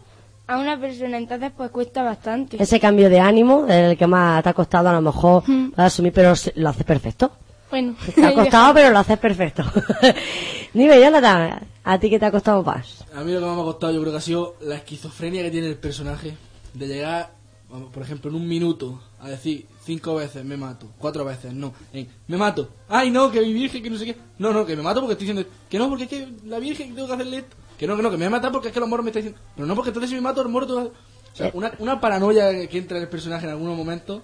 a 0.52 0.58
una 0.58 0.78
persona. 0.80 1.16
Entonces 1.18 1.50
pues 1.56 1.70
cuesta 1.70 2.02
bastante. 2.02 2.62
Ese 2.62 2.78
cambio 2.80 3.08
de 3.10 3.20
ánimo, 3.20 3.66
el 3.68 3.96
que 3.96 4.06
más 4.06 4.42
te 4.42 4.48
ha 4.50 4.54
costado 4.54 4.88
a 4.88 4.92
lo 4.92 5.00
mejor 5.00 5.42
Mm. 5.48 5.70
para 5.72 5.86
asumir, 5.86 6.12
pero 6.12 6.32
lo 6.56 6.68
haces 6.68 6.84
perfecto. 6.84 7.32
Bueno, 7.70 7.94
Te 8.14 8.26
ha 8.26 8.34
costado, 8.34 8.74
pero 8.74 8.90
lo 8.90 8.98
haces 8.98 9.18
perfecto. 9.18 9.64
Dime, 10.74 11.00
Jonathan, 11.00 11.60
¿a 11.84 11.98
ti 11.98 12.08
qué 12.10 12.18
te 12.18 12.26
ha 12.26 12.30
costado 12.30 12.62
más? 12.62 13.04
A 13.14 13.22
mí 13.22 13.32
lo 13.32 13.40
que 13.40 13.46
más 13.46 13.56
me 13.56 13.62
ha 13.62 13.64
costado 13.64 13.92
yo 13.92 14.00
creo 14.00 14.12
que 14.12 14.18
ha 14.18 14.22
sido 14.22 14.56
la 14.62 14.76
esquizofrenia 14.76 15.42
que 15.42 15.50
tiene 15.50 15.68
el 15.68 15.76
personaje 15.76 16.34
de 16.74 16.86
llegar, 16.86 17.30
vamos, 17.70 17.90
por 17.92 18.02
ejemplo, 18.02 18.30
en 18.30 18.36
un 18.36 18.46
minuto 18.48 19.00
a 19.20 19.28
decir 19.28 19.66
cinco 19.84 20.14
veces 20.16 20.44
me 20.44 20.56
mato, 20.56 20.88
cuatro 20.98 21.24
veces 21.24 21.52
no, 21.52 21.72
en, 21.92 22.08
me 22.28 22.36
mato, 22.36 22.68
ay 22.88 23.10
no, 23.10 23.30
que 23.30 23.40
mi 23.40 23.52
virgen, 23.52 23.82
que 23.82 23.90
no 23.90 23.98
sé 23.98 24.06
qué, 24.06 24.16
no, 24.38 24.52
no, 24.52 24.64
que 24.64 24.76
me 24.76 24.82
mato 24.82 25.00
porque 25.00 25.12
estoy 25.12 25.26
diciendo, 25.28 25.50
que 25.68 25.78
no, 25.78 25.88
porque 25.88 26.04
es 26.04 26.10
que 26.10 26.28
la 26.46 26.58
virgen 26.58 26.94
tengo 26.94 27.08
que 27.08 27.14
hacerle 27.14 27.36
esto, 27.38 27.56
que 27.82 27.86
no, 27.88 27.96
que 27.96 28.02
no, 28.02 28.10
que 28.10 28.16
me 28.16 28.24
voy 28.24 28.34
a 28.34 28.36
matar 28.38 28.52
porque 28.52 28.68
es 28.68 28.74
que 28.74 28.80
los 28.80 28.88
moros 28.88 29.04
me 29.04 29.10
están 29.10 29.22
diciendo, 29.24 29.40
pero 29.56 29.66
no, 29.66 29.74
porque 29.74 29.90
entonces 29.90 30.08
si 30.10 30.14
me 30.16 30.22
mato, 30.22 30.40
el 30.40 30.48
moro 30.48 30.78
a- 30.78 30.82
O 30.84 30.90
sea, 31.34 31.50
una, 31.54 31.72
una 31.78 32.00
paranoia 32.00 32.66
que 32.68 32.78
entra 32.78 32.96
en 32.98 33.02
el 33.04 33.08
personaje 33.08 33.44
en 33.46 33.52
algunos 33.52 33.76
momentos, 33.76 34.22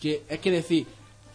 que 0.00 0.22
es 0.28 0.38
que 0.40 0.50
decir, 0.50 0.86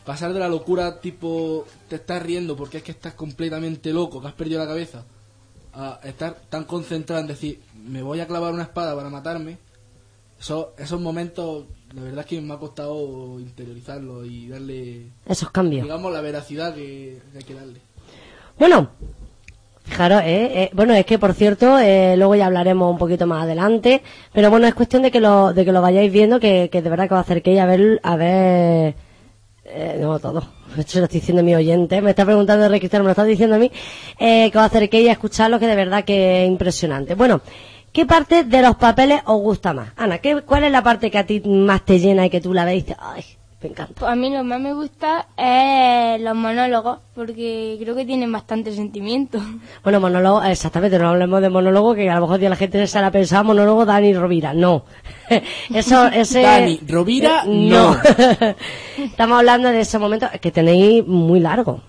pasar 0.06 0.34
de 0.34 0.40
la 0.40 0.48
locura 0.50 1.00
tipo, 1.02 1.66
te 1.88 1.96
estás 1.96 2.22
riendo 2.22 2.56
porque 2.56 2.78
es 2.78 2.84
que 2.84 2.92
estás 2.92 3.14
completamente 3.16 3.92
loco, 3.94 4.22
que 4.22 4.28
has 4.28 4.34
perdido 4.34 4.60
la 4.60 4.68
cabeza, 4.68 5.06
a 5.74 6.00
estar 6.04 6.36
tan 6.50 6.66
concentrado 6.66 7.22
en 7.22 7.28
decir, 7.28 7.62
me 7.74 8.02
voy 8.04 8.20
a 8.20 8.28
clavar 8.28 8.54
una 8.54 8.64
espada 8.64 8.96
para 8.96 9.10
matarme, 9.10 9.58
eso, 10.40 10.74
esos 10.78 11.00
momentos, 11.02 11.66
la 11.94 12.02
verdad 12.04 12.20
es 12.20 12.26
que 12.28 12.42
me 12.42 12.54
ha 12.54 12.58
costado 12.58 13.40
interiorizarlo 13.40 14.24
y 14.26 14.50
darle, 14.50 15.08
Esos 15.26 15.50
cambios. 15.50 15.84
digamos, 15.84 16.12
la 16.14 16.22
veracidad 16.22 16.76
que, 16.76 17.22
que 17.32 17.38
hay 17.40 17.44
que 17.44 17.54
darle. 17.56 17.80
Bueno, 18.60 18.92
fijaros, 19.86 20.22
eh, 20.24 20.64
eh, 20.64 20.70
bueno, 20.74 20.94
es 20.94 21.06
que 21.06 21.18
por 21.20 21.34
cierto, 21.34 21.78
eh, 21.80 22.16
luego 22.18 22.36
ya 22.36 22.48
hablaremos 22.48 22.92
un 22.92 22.98
poquito 22.98 23.28
más 23.28 23.44
adelante, 23.44 24.02
pero 24.34 24.50
bueno, 24.50 24.68
es 24.68 24.74
cuestión 24.74 25.02
de 25.04 25.12
que 25.12 25.20
lo, 25.22 25.54
de 25.54 25.64
que 25.66 25.72
lo 25.72 25.82
vayáis 25.82 26.12
viendo, 26.12 26.40
que, 26.40 26.70
que 26.72 26.82
de 26.82 26.90
verdad 26.90 27.08
que 27.08 27.14
os 27.14 27.20
acerquéis 27.22 27.60
a 27.60 27.66
ver, 27.66 28.00
a 28.04 28.16
ver, 28.16 28.96
eh, 29.66 29.98
no 30.00 30.20
todo, 30.20 30.44
esto 30.78 31.00
lo 31.00 31.06
estoy 31.06 31.20
diciendo 31.20 31.42
a 31.42 31.46
mi 31.46 31.56
oyente, 31.56 32.02
me 32.02 32.12
está 32.12 32.26
preguntando 32.26 32.68
de 32.70 32.80
Cristiano, 32.80 33.04
me 33.04 33.08
lo 33.10 33.12
está 33.12 33.24
diciendo 33.24 33.56
a 33.56 33.60
mí, 33.60 33.72
eh, 34.20 34.50
que 34.52 34.58
os 34.58 34.64
acerquéis 34.64 35.10
a 35.10 35.14
escucharlo, 35.14 35.60
que 35.60 35.68
de 35.68 35.76
verdad 35.76 36.04
que 36.04 36.44
es 36.44 36.48
impresionante. 36.50 37.16
Bueno, 37.16 37.42
¿qué 37.92 38.06
parte 38.06 38.44
de 38.44 38.62
los 38.62 38.76
papeles 38.76 39.22
os 39.26 39.42
gusta 39.42 39.74
más? 39.74 39.90
Ana, 39.96 40.20
¿qué, 40.20 40.42
¿cuál 40.42 40.64
es 40.66 40.72
la 40.72 40.84
parte 40.84 41.10
que 41.10 41.18
a 41.18 41.26
ti 41.26 41.42
más 41.42 41.84
te 41.86 42.00
llena 42.00 42.26
y 42.26 42.30
que 42.30 42.42
tú 42.42 42.54
la 42.54 42.66
veis 42.66 42.86
ay, 43.00 43.24
me 43.66 43.72
encanta? 43.72 43.94
Pues 43.98 44.12
a 44.12 44.16
mí 44.16 44.30
lo 44.30 44.44
más 44.44 44.60
me 44.60 44.74
gusta 44.74 45.28
es 45.38 46.22
los 46.22 46.36
monólogos, 46.36 47.00
porque 47.16 47.78
creo 47.80 47.96
que 47.96 48.06
tienen 48.06 48.32
bastante 48.32 48.72
sentimiento. 48.72 49.40
Bueno, 49.84 50.00
monólogo, 50.00 50.44
exactamente, 50.44 50.98
no 50.98 51.10
hablemos 51.10 51.42
de 51.42 51.50
monólogo, 51.50 51.94
que 51.94 52.10
a 52.10 52.16
lo 52.16 52.22
mejor 52.22 52.40
la 52.42 52.56
gente 52.56 52.86
se 52.88 53.02
la 53.02 53.12
pensaba 53.12 53.44
monólogo 53.44 53.86
Dani 53.86 54.14
Rovira, 54.14 54.54
no. 54.54 54.84
Eso, 55.74 56.08
ese... 56.14 56.42
Dani 56.42 56.80
Rovira, 56.88 57.44
Eh, 57.46 57.70
no. 57.70 57.96
Estamos 58.98 59.40
hablando 59.40 59.70
de 59.70 59.82
ese 59.82 60.00
momento 60.00 60.28
que 60.42 60.52
tenéis 60.52 61.06
muy 61.06 61.40
largo. 61.40 61.82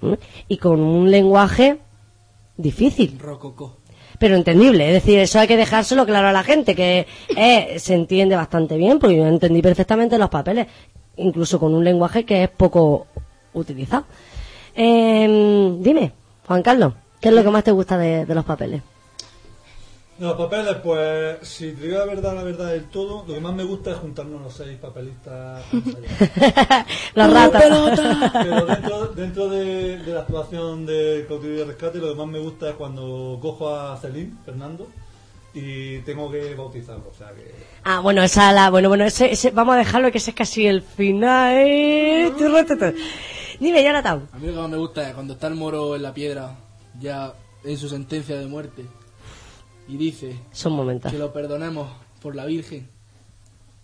¿Mm? 0.00 0.14
Y 0.48 0.56
con 0.56 0.80
un 0.80 1.10
lenguaje 1.10 1.78
difícil, 2.56 3.18
Rococó. 3.18 3.81
Pero 4.22 4.36
entendible. 4.36 4.86
Es 4.86 5.02
decir, 5.02 5.18
eso 5.18 5.40
hay 5.40 5.48
que 5.48 5.56
dejárselo 5.56 6.06
claro 6.06 6.28
a 6.28 6.32
la 6.32 6.44
gente, 6.44 6.76
que 6.76 7.08
eh, 7.36 7.74
se 7.80 7.94
entiende 7.94 8.36
bastante 8.36 8.76
bien, 8.76 9.00
porque 9.00 9.16
yo 9.16 9.26
entendí 9.26 9.60
perfectamente 9.60 10.16
los 10.16 10.30
papeles, 10.30 10.68
incluso 11.16 11.58
con 11.58 11.74
un 11.74 11.82
lenguaje 11.82 12.24
que 12.24 12.44
es 12.44 12.48
poco 12.48 13.08
utilizado. 13.52 14.04
Eh, 14.76 15.74
dime, 15.80 16.12
Juan 16.46 16.62
Carlos, 16.62 16.92
¿qué 17.20 17.30
es 17.30 17.34
lo 17.34 17.42
que 17.42 17.50
más 17.50 17.64
te 17.64 17.72
gusta 17.72 17.98
de, 17.98 18.24
de 18.24 18.34
los 18.36 18.44
papeles? 18.44 18.80
Los 20.22 20.36
papeles, 20.36 20.76
pues, 20.84 21.38
si 21.42 21.72
te 21.72 21.86
digo 21.86 21.98
la 21.98 22.04
verdad, 22.04 22.36
la 22.36 22.44
verdad 22.44 22.70
del 22.70 22.84
todo, 22.84 23.24
lo 23.26 23.34
que 23.34 23.40
más 23.40 23.52
me 23.56 23.64
gusta 23.64 23.90
es 23.90 23.96
juntarnos 23.96 24.40
los 24.40 24.54
seis 24.54 24.78
papelistas. 24.78 25.64
los 27.16 27.32
ratas. 27.32 27.60
Pero 27.60 28.66
dentro, 28.66 29.06
dentro 29.16 29.48
de, 29.48 29.98
de 29.98 30.14
la 30.14 30.20
actuación 30.20 30.86
de 30.86 31.24
Cautiverio 31.26 31.64
y 31.64 31.66
Rescate, 31.66 31.98
lo 31.98 32.10
que 32.10 32.14
más 32.14 32.28
me 32.28 32.38
gusta 32.38 32.68
es 32.68 32.76
cuando 32.76 33.36
cojo 33.42 33.74
a 33.74 33.96
Celine, 33.96 34.32
Fernando, 34.44 34.86
y 35.54 35.98
tengo 36.02 36.30
que 36.30 36.54
bautizarlo. 36.54 37.10
O 37.10 37.14
sea 37.18 37.32
que. 37.32 37.52
Ah, 37.82 37.98
bueno, 37.98 38.22
esa 38.22 38.52
la, 38.52 38.70
bueno, 38.70 38.90
bueno, 38.90 39.04
ese, 39.04 39.32
ese, 39.32 39.50
vamos 39.50 39.74
a 39.74 39.78
dejarlo 39.78 40.12
que 40.12 40.18
ese 40.18 40.30
es 40.30 40.36
casi 40.36 40.68
el 40.68 40.82
final. 40.82 41.52
¿eh? 41.56 42.32
Dime, 43.58 43.82
Jonathan. 43.82 44.28
A 44.32 44.38
mí 44.38 44.46
lo 44.46 44.52
que 44.52 44.60
más 44.60 44.70
me 44.70 44.76
gusta 44.76 45.08
es 45.08 45.14
cuando 45.14 45.34
está 45.34 45.48
el 45.48 45.56
moro 45.56 45.96
en 45.96 46.02
la 46.02 46.14
piedra, 46.14 46.54
ya 47.00 47.32
en 47.64 47.76
su 47.76 47.88
sentencia 47.88 48.38
de 48.38 48.46
muerte, 48.46 48.84
y 49.92 49.96
dice 49.98 50.38
Son 50.52 50.72
momentos. 50.72 51.12
que 51.12 51.18
lo 51.18 51.32
perdonemos 51.34 51.86
por 52.22 52.34
la 52.34 52.46
Virgen. 52.46 52.88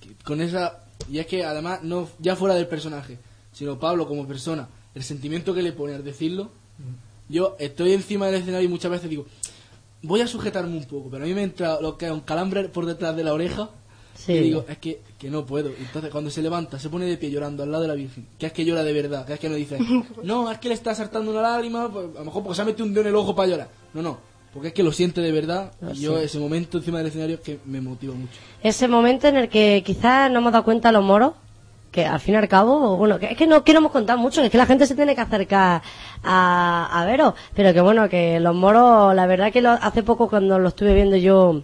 Que 0.00 0.14
con 0.24 0.40
esa. 0.40 0.84
Y 1.10 1.18
es 1.18 1.26
que 1.26 1.44
además, 1.44 1.82
no 1.82 2.08
ya 2.18 2.34
fuera 2.34 2.54
del 2.54 2.66
personaje, 2.66 3.18
sino 3.52 3.78
Pablo 3.78 4.08
como 4.08 4.26
persona, 4.26 4.68
el 4.94 5.02
sentimiento 5.02 5.52
que 5.52 5.62
le 5.62 5.72
pone 5.72 5.94
al 5.94 6.04
decirlo. 6.04 6.50
Yo 7.28 7.56
estoy 7.58 7.92
encima 7.92 8.26
del 8.26 8.36
escenario 8.36 8.66
y 8.66 8.72
muchas 8.72 8.90
veces 8.90 9.10
digo, 9.10 9.26
voy 10.02 10.22
a 10.22 10.26
sujetarme 10.26 10.78
un 10.78 10.84
poco, 10.86 11.10
pero 11.10 11.24
a 11.24 11.26
mí 11.26 11.34
me 11.34 11.42
entra 11.42 11.78
lo 11.78 11.98
que 11.98 12.06
es 12.06 12.12
un 12.12 12.20
calambre 12.20 12.70
por 12.70 12.86
detrás 12.86 13.14
de 13.14 13.24
la 13.24 13.34
oreja. 13.34 13.68
Sí. 14.14 14.32
Y 14.32 14.40
digo, 14.40 14.64
es 14.66 14.78
que, 14.78 15.02
que 15.18 15.30
no 15.30 15.44
puedo. 15.44 15.68
Y 15.68 15.82
Entonces, 15.82 16.10
cuando 16.10 16.30
se 16.30 16.40
levanta, 16.40 16.78
se 16.78 16.88
pone 16.88 17.04
de 17.04 17.18
pie 17.18 17.30
llorando 17.30 17.62
al 17.64 17.70
lado 17.70 17.82
de 17.82 17.88
la 17.88 17.94
Virgen, 17.94 18.26
que 18.38 18.46
es 18.46 18.52
que 18.52 18.64
llora 18.64 18.82
de 18.82 18.92
verdad, 18.94 19.26
que 19.26 19.34
es 19.34 19.40
que 19.40 19.48
no 19.50 19.56
dice, 19.56 19.78
no, 20.24 20.50
es 20.50 20.58
que 20.58 20.68
le 20.68 20.74
está 20.74 20.94
saltando 20.94 21.30
una 21.30 21.42
lágrima, 21.42 21.92
pues, 21.92 22.06
a 22.16 22.20
lo 22.20 22.24
mejor 22.24 22.42
porque 22.42 22.56
se 22.56 22.62
ha 22.62 22.64
metido 22.64 22.86
un 22.86 22.94
dedo 22.94 23.02
en 23.02 23.08
el 23.08 23.14
ojo 23.16 23.34
para 23.36 23.48
llorar. 23.48 23.68
No, 23.92 24.02
no, 24.02 24.18
porque 24.52 24.68
es 24.68 24.74
que 24.74 24.82
lo 24.82 24.92
siente 24.92 25.20
de 25.20 25.32
verdad. 25.32 25.72
Ah, 25.82 25.90
y 25.94 26.00
yo, 26.00 26.18
sí. 26.18 26.24
ese 26.24 26.38
momento 26.38 26.78
encima 26.78 26.98
del 26.98 27.08
escenario, 27.08 27.36
es 27.36 27.40
que 27.42 27.58
me 27.64 27.80
motiva 27.80 28.14
mucho. 28.14 28.32
Ese 28.62 28.88
momento 28.88 29.28
en 29.28 29.36
el 29.36 29.48
que 29.48 29.82
quizás 29.84 30.30
no 30.30 30.38
hemos 30.38 30.52
dado 30.52 30.64
cuenta 30.64 30.90
los 30.92 31.04
moros, 31.04 31.32
que 31.92 32.04
al 32.04 32.20
fin 32.20 32.34
y 32.34 32.36
al 32.36 32.48
cabo, 32.48 32.96
bueno, 32.96 33.18
que 33.18 33.26
es 33.32 33.36
que 33.36 33.46
no 33.46 33.64
queremos 33.64 33.90
contar 33.92 34.18
mucho, 34.18 34.42
es 34.42 34.50
que 34.50 34.58
la 34.58 34.66
gente 34.66 34.86
se 34.86 34.94
tiene 34.94 35.14
que 35.14 35.20
acercar 35.22 35.80
a, 36.22 36.88
a 37.00 37.04
veros, 37.06 37.34
pero 37.54 37.72
que 37.72 37.80
bueno, 37.80 38.08
que 38.08 38.40
los 38.40 38.54
moros, 38.54 39.14
la 39.14 39.26
verdad 39.26 39.50
que 39.52 39.62
lo- 39.62 39.70
hace 39.70 40.02
poco 40.02 40.28
cuando 40.28 40.58
lo 40.58 40.68
estuve 40.68 40.92
viendo 40.94 41.16
yo, 41.16 41.62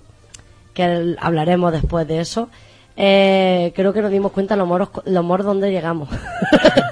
que 0.72 0.84
el- 0.84 1.18
hablaremos 1.20 1.72
después 1.72 2.08
de 2.08 2.20
eso, 2.20 2.48
eh, 2.96 3.72
creo 3.76 3.92
que 3.92 4.00
nos 4.00 4.10
dimos 4.10 4.32
cuenta 4.32 4.56
los 4.56 4.66
moros, 4.66 4.88
los 5.04 5.24
moros 5.24 5.44
donde 5.46 5.70
llegamos. 5.70 6.08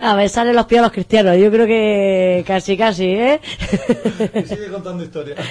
a 0.00 0.14
ver, 0.14 0.28
salen 0.28 0.56
los 0.56 0.66
pies 0.66 0.80
a 0.80 0.82
los 0.82 0.92
cristianos, 0.92 1.36
yo 1.36 1.50
creo 1.50 1.66
que 1.66 2.44
casi 2.46 2.76
casi, 2.76 3.06
¿eh? 3.06 3.40
Y 4.34 4.42
sigue 4.46 4.68
contando 4.70 5.04
historias. 5.04 5.38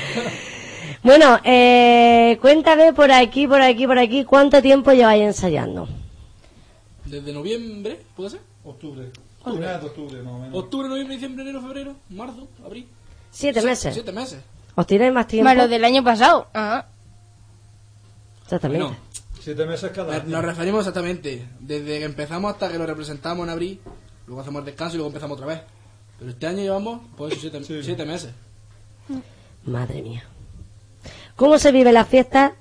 Bueno, 1.02 1.40
eh, 1.46 2.38
cuéntame 2.42 2.92
por 2.92 3.10
aquí, 3.10 3.48
por 3.48 3.62
aquí, 3.62 3.88
por 3.88 3.98
aquí, 3.98 4.26
¿cuánto 4.26 4.62
tiempo 4.62 4.92
lleváis 4.92 5.24
ensayando? 5.24 5.88
Desde 7.06 7.32
noviembre, 7.32 8.02
¿puede 8.18 8.32
ser? 8.32 8.42
Octubre. 8.66 9.10
Octubre, 9.46 10.22
más 10.22 10.34
o 10.34 10.40
menos. 10.40 10.58
Octubre, 10.60 10.90
noviembre, 10.90 11.16
diciembre, 11.16 11.44
enero, 11.44 11.62
febrero, 11.62 11.96
marzo, 12.10 12.50
abril. 12.66 12.86
Siete 13.32 13.62
meses. 13.62 13.94
Siete 13.94 14.12
meses. 14.12 14.40
¿Os 14.76 14.86
tiráis 14.86 15.14
más 15.14 15.26
tiempo? 15.28 15.46
Más 15.46 15.56
lo 15.58 15.70
del 15.70 15.86
año 15.86 16.04
pasado. 16.04 16.48
Ah. 16.54 16.86
Exactamente. 18.44 18.84
Bueno, 18.84 18.98
Siete 19.40 19.66
meses 19.66 19.92
cada 19.96 20.16
año. 20.16 20.24
nos 20.28 20.44
referimos 20.44 20.80
exactamente 20.82 21.48
desde 21.62 22.00
que 22.00 22.04
empezamos 22.06 22.52
hasta 22.52 22.70
que 22.70 22.78
lo 22.78 22.86
representamos 22.86 23.46
en 23.46 23.50
abril, 23.52 23.80
luego 24.30 24.42
hacemos 24.42 24.60
el 24.60 24.66
descanso 24.68 24.94
y 24.96 24.98
luego 24.98 25.08
empezamos 25.10 25.36
otra 25.38 25.48
vez. 25.48 25.62
Pero 26.20 26.32
este 26.32 26.46
año 26.48 26.60
llevamos, 26.60 27.02
pues, 27.18 27.34
siete, 27.40 27.64
Sí. 27.64 27.82
siete 27.84 28.06
meses. 28.06 28.32
Madre 29.66 30.02
mía. 30.04 30.24
¿Cómo 31.36 31.58
se 31.58 31.72
vive 31.72 31.92
la 31.92 32.06
fiesta 32.06 32.54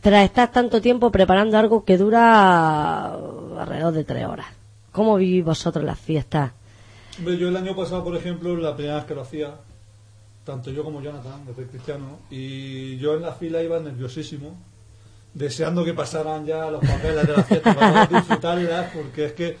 tras 0.00 0.24
estar 0.24 0.50
tanto 0.50 0.80
tiempo 0.80 1.10
preparando 1.12 1.56
algo 1.58 1.84
que 1.84 1.96
dura 1.96 3.12
alrededor 3.14 3.92
de 3.92 4.04
tres 4.04 4.26
horas? 4.26 4.46
¿Cómo 4.90 5.16
vivís 5.16 5.44
vosotros 5.44 5.84
las 5.84 5.98
fiestas? 6.00 6.50
Yo 7.24 7.48
el 7.48 7.56
año 7.56 7.76
pasado, 7.76 8.02
por 8.02 8.16
ejemplo, 8.16 8.56
la 8.56 8.74
primera 8.74 8.96
vez 8.96 9.04
que 9.04 9.14
lo 9.14 9.22
hacía, 9.22 9.54
tanto 10.44 10.70
yo 10.70 10.82
como 10.82 11.00
Jonathan, 11.02 11.44
que 11.46 11.54
soy 11.54 11.66
cristiano, 11.66 12.18
y 12.30 12.96
yo 12.98 13.14
en 13.14 13.22
la 13.22 13.32
fila 13.32 13.62
iba 13.62 13.78
nerviosísimo, 13.78 14.56
deseando 15.34 15.84
que 15.84 15.94
pasaran 15.94 16.44
ya 16.46 16.70
los 16.70 16.80
papeles 16.84 17.26
de 17.26 17.32
la 17.36 17.42
fiesta 17.44 17.74
para 17.74 18.06
poder 18.06 18.08
disfrutarlas, 18.20 18.90
porque 18.92 19.26
es 19.26 19.32
que 19.34 19.56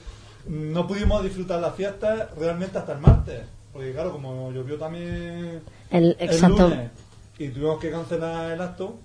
no 0.46 0.86
pudimos 0.86 1.22
disfrutar 1.22 1.60
la 1.60 1.72
fiesta 1.72 2.30
realmente 2.38 2.78
hasta 2.78 2.92
el 2.92 2.98
martes. 2.98 3.42
Porque 3.72 3.92
claro, 3.92 4.12
como 4.12 4.52
llovió 4.52 4.76
también 4.76 5.62
El, 5.90 6.16
lunes 6.48 6.90
y 7.38 7.48
tuvimos 7.48 7.80
que 7.80 7.90
cancelar 7.90 8.52
el 8.52 8.60
acto, 8.60 8.98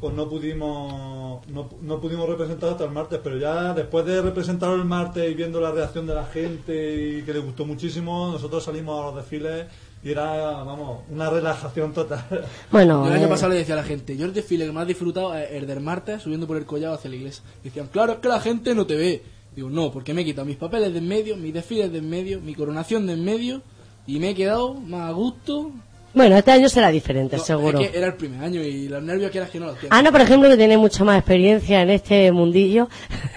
pues 0.00 0.14
no 0.14 0.28
pudimos 0.28 1.46
no, 1.48 1.68
no 1.82 2.00
pudimos 2.00 2.28
representar 2.28 2.70
hasta 2.70 2.84
el 2.84 2.90
martes, 2.90 3.20
pero 3.22 3.36
ya 3.36 3.74
después 3.74 4.06
de 4.06 4.22
representarlo 4.22 4.76
el 4.76 4.84
martes 4.84 5.30
y 5.30 5.34
viendo 5.34 5.60
la 5.60 5.72
reacción 5.72 6.06
de 6.06 6.14
la 6.14 6.24
gente 6.24 7.18
y 7.18 7.22
que 7.22 7.32
le 7.32 7.40
gustó 7.40 7.66
muchísimo, 7.66 8.30
nosotros 8.32 8.62
salimos 8.64 8.98
a 8.98 9.06
los 9.06 9.16
desfiles 9.16 9.66
y 10.02 10.12
era, 10.12 10.62
vamos, 10.64 11.00
una 11.10 11.28
relajación 11.28 11.92
total. 11.92 12.24
Bueno, 12.70 13.06
el 13.06 13.12
año 13.12 13.26
eh, 13.26 13.28
pasado 13.28 13.52
le 13.52 13.58
decía 13.58 13.74
a 13.74 13.78
la 13.78 13.84
gente, 13.84 14.16
yo 14.16 14.24
el 14.24 14.32
desfile 14.32 14.64
que 14.64 14.72
más 14.72 14.84
he 14.84 14.88
disfrutado 14.88 15.34
es 15.36 15.50
el 15.50 15.66
del 15.66 15.80
martes 15.80 16.22
subiendo 16.22 16.46
por 16.46 16.56
el 16.56 16.64
collado 16.64 16.94
hacia 16.94 17.10
la 17.10 17.16
iglesia. 17.16 17.42
Decían, 17.62 17.88
claro, 17.88 18.12
es 18.14 18.18
que 18.20 18.28
la 18.28 18.40
gente 18.40 18.74
no 18.74 18.86
te 18.86 18.96
ve. 18.96 19.22
Digo, 19.60 19.68
no, 19.68 19.92
porque 19.92 20.14
me 20.14 20.22
he 20.22 20.24
quitado 20.24 20.46
mis 20.46 20.56
papeles 20.56 20.90
de 20.90 21.00
en 21.00 21.06
medio, 21.06 21.36
mis 21.36 21.52
desfiles 21.52 21.92
de 21.92 21.98
en 21.98 22.08
medio, 22.08 22.40
mi 22.40 22.54
coronación 22.54 23.06
de 23.06 23.12
en 23.12 23.22
medio 23.22 23.60
y 24.06 24.18
me 24.18 24.30
he 24.30 24.34
quedado 24.34 24.72
más 24.72 25.10
a 25.10 25.12
gusto. 25.12 25.70
bueno, 26.14 26.34
este 26.34 26.50
año 26.52 26.66
será 26.70 26.88
diferente, 26.88 27.36
No, 27.36 27.42
seguro. 27.42 27.78
es 27.78 27.90
que 27.90 27.98
era 27.98 28.06
el 28.06 28.14
primer 28.14 28.42
año 28.42 28.62
y 28.62 28.88
los 28.88 29.02
nervios 29.02 29.30
que 29.30 29.36
eras 29.36 29.50
que 29.50 29.60
no 29.60 29.66
los 29.66 29.78
tienes. 29.78 29.92
Ana, 29.92 30.10
por 30.10 30.22
ejemplo, 30.22 30.48
que 30.48 30.56
tiene 30.56 30.78
mucha 30.78 31.04
más 31.04 31.18
experiencia 31.18 31.82
en 31.82 31.90
este 31.90 32.32
mundillo. 32.32 32.88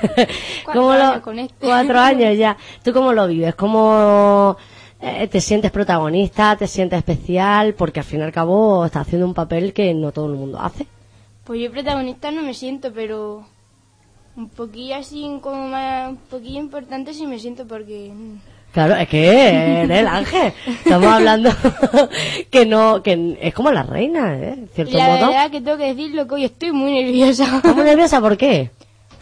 Cuatro 0.63 0.81
¿Cómo 0.81 0.91
años 0.91 1.21
con 1.23 1.39
este. 1.39 1.55
Cuatro 1.59 1.99
años 1.99 2.37
ya. 2.37 2.55
¿Tú 2.85 2.93
cómo 2.93 3.11
lo 3.11 3.27
vives? 3.27 3.55
¿Cómo 3.55 4.55
eh, 5.01 5.27
te 5.27 5.41
sientes 5.41 5.71
protagonista? 5.71 6.55
¿Te 6.55 6.67
sientes 6.67 6.99
especial? 6.99 7.73
Porque 7.73 7.99
al 7.99 8.05
fin 8.05 8.21
y 8.21 8.23
al 8.23 8.31
cabo 8.31 8.85
estás 8.85 9.01
haciendo 9.07 9.27
un 9.27 9.33
papel 9.33 9.73
que 9.73 9.93
no 9.93 10.13
todo 10.13 10.27
el 10.27 10.37
mundo 10.39 10.57
hace. 10.61 10.87
Pues 11.43 11.59
yo 11.59 11.69
protagonista 11.69 12.31
no 12.31 12.43
me 12.43 12.53
siento, 12.53 12.93
pero 12.93 13.45
un 14.35 14.49
poquillo 14.49 14.95
así, 14.95 15.29
como 15.41 15.67
más, 15.67 16.09
un 16.09 16.17
poquillo 16.17 16.59
importante 16.59 17.13
sí 17.13 17.27
me 17.27 17.39
siento 17.39 17.65
porque... 17.67 18.11
mm, 18.13 18.37
Claro, 18.73 18.95
es 18.95 19.07
que 19.07 19.27
eres 19.83 19.99
el 19.99 20.07
ángel. 20.07 20.51
Estamos 20.65 21.07
hablando 21.13 21.51
que 22.49 22.65
no, 22.65 23.03
que 23.03 23.37
es 23.39 23.53
como 23.53 23.71
la 23.71 23.83
reina, 23.83 24.35
¿eh? 24.35 24.65
Cierto 24.73 24.97
la 24.97 25.07
modo. 25.09 25.27
verdad 25.27 25.51
que 25.51 25.61
tengo 25.61 25.77
que 25.77 25.93
decirlo 25.93 26.27
que 26.27 26.33
hoy 26.33 26.45
estoy 26.45 26.71
muy 26.71 26.91
nerviosa. 26.93 27.57
¿Estás 27.57 27.75
muy 27.75 27.85
nerviosa? 27.85 28.19
¿Por 28.19 28.35
qué? 28.35 28.71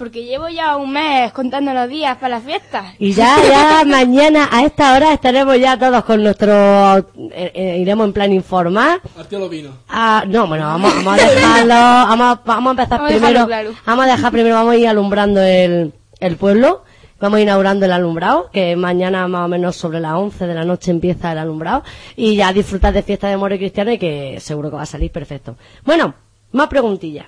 Porque 0.02 0.24
llevo 0.26 0.50
ya 0.50 0.78
un 0.78 0.92
mes 0.94 1.32
contando 1.32 1.72
los 1.76 1.88
días 1.88 2.18
para 2.18 2.38
la 2.38 2.42
fiesta. 2.42 2.96
Y 2.98 3.12
ya, 3.14 3.36
ya 3.48 3.84
mañana 3.86 4.50
a 4.52 4.64
esta 4.66 4.96
hora 4.96 5.14
estaremos 5.14 5.60
ya 5.60 5.78
todos 5.78 6.04
con 6.06 6.24
nuestro, 6.24 6.98
eh, 6.98 7.52
eh, 7.54 7.78
iremos 7.80 8.08
en 8.08 8.14
plan 8.14 8.34
informar. 8.34 9.00
Artio 9.16 9.38
lo 9.38 9.48
vino. 9.48 9.70
Ah, 9.88 10.24
no, 10.28 10.48
bueno, 10.48 10.66
vamos, 10.66 10.92
vamos 11.06 11.22
a 11.22 11.30
dejarlo, 11.30 11.74
vamos, 11.76 12.28
a- 12.28 12.42
vamos 12.46 12.68
a 12.68 12.72
empezar 12.72 12.98
Vamos 13.00 13.12
a 13.12 13.14
primero, 13.14 13.34
dejarlo 13.46 13.48
claro. 13.48 13.72
vamos 13.86 14.06
a 14.06 14.08
dejar 14.16 14.32
primero, 14.32 14.56
vamos 14.56 14.74
a 14.74 14.78
ir 14.78 14.88
alumbrando 14.88 15.40
el, 15.40 15.94
el 16.20 16.36
pueblo, 16.38 16.84
vamos 17.20 17.40
inaugurando 17.40 17.86
el 17.86 17.92
alumbrado, 17.92 18.50
que 18.52 18.76
mañana 18.76 19.28
más 19.28 19.46
o 19.46 19.50
menos 19.50 19.76
sobre 19.76 20.00
las 20.00 20.14
11 20.14 20.48
de 20.48 20.56
la 20.56 20.66
noche 20.66 20.90
empieza 20.90 21.32
el 21.32 21.38
alumbrado, 21.38 21.84
y 22.16 22.36
ya 22.38 22.52
disfrutar 22.52 22.92
de 22.92 23.04
fiesta 23.04 23.28
de 23.28 23.38
Moro 23.38 23.54
y 23.54 23.60
Cristiano 23.60 23.92
y 23.92 24.00
que 24.00 24.40
seguro 24.40 24.72
que 24.72 24.78
va 24.78 24.82
a 24.82 24.86
salir 24.88 25.12
perfecto. 25.12 25.58
Bueno, 25.86 26.16
más 26.54 26.70
preguntillas. 26.70 27.28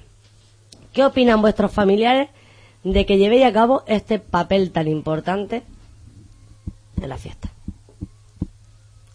¿Qué 0.91 1.05
opinan 1.05 1.39
vuestros 1.39 1.71
familiares 1.71 2.29
de 2.83 3.05
que 3.05 3.17
llevéis 3.17 3.45
a 3.45 3.53
cabo 3.53 3.83
este 3.87 4.19
papel 4.19 4.71
tan 4.71 4.87
importante 4.87 5.63
en 7.01 7.09
la 7.09 7.17
fiesta? 7.17 7.49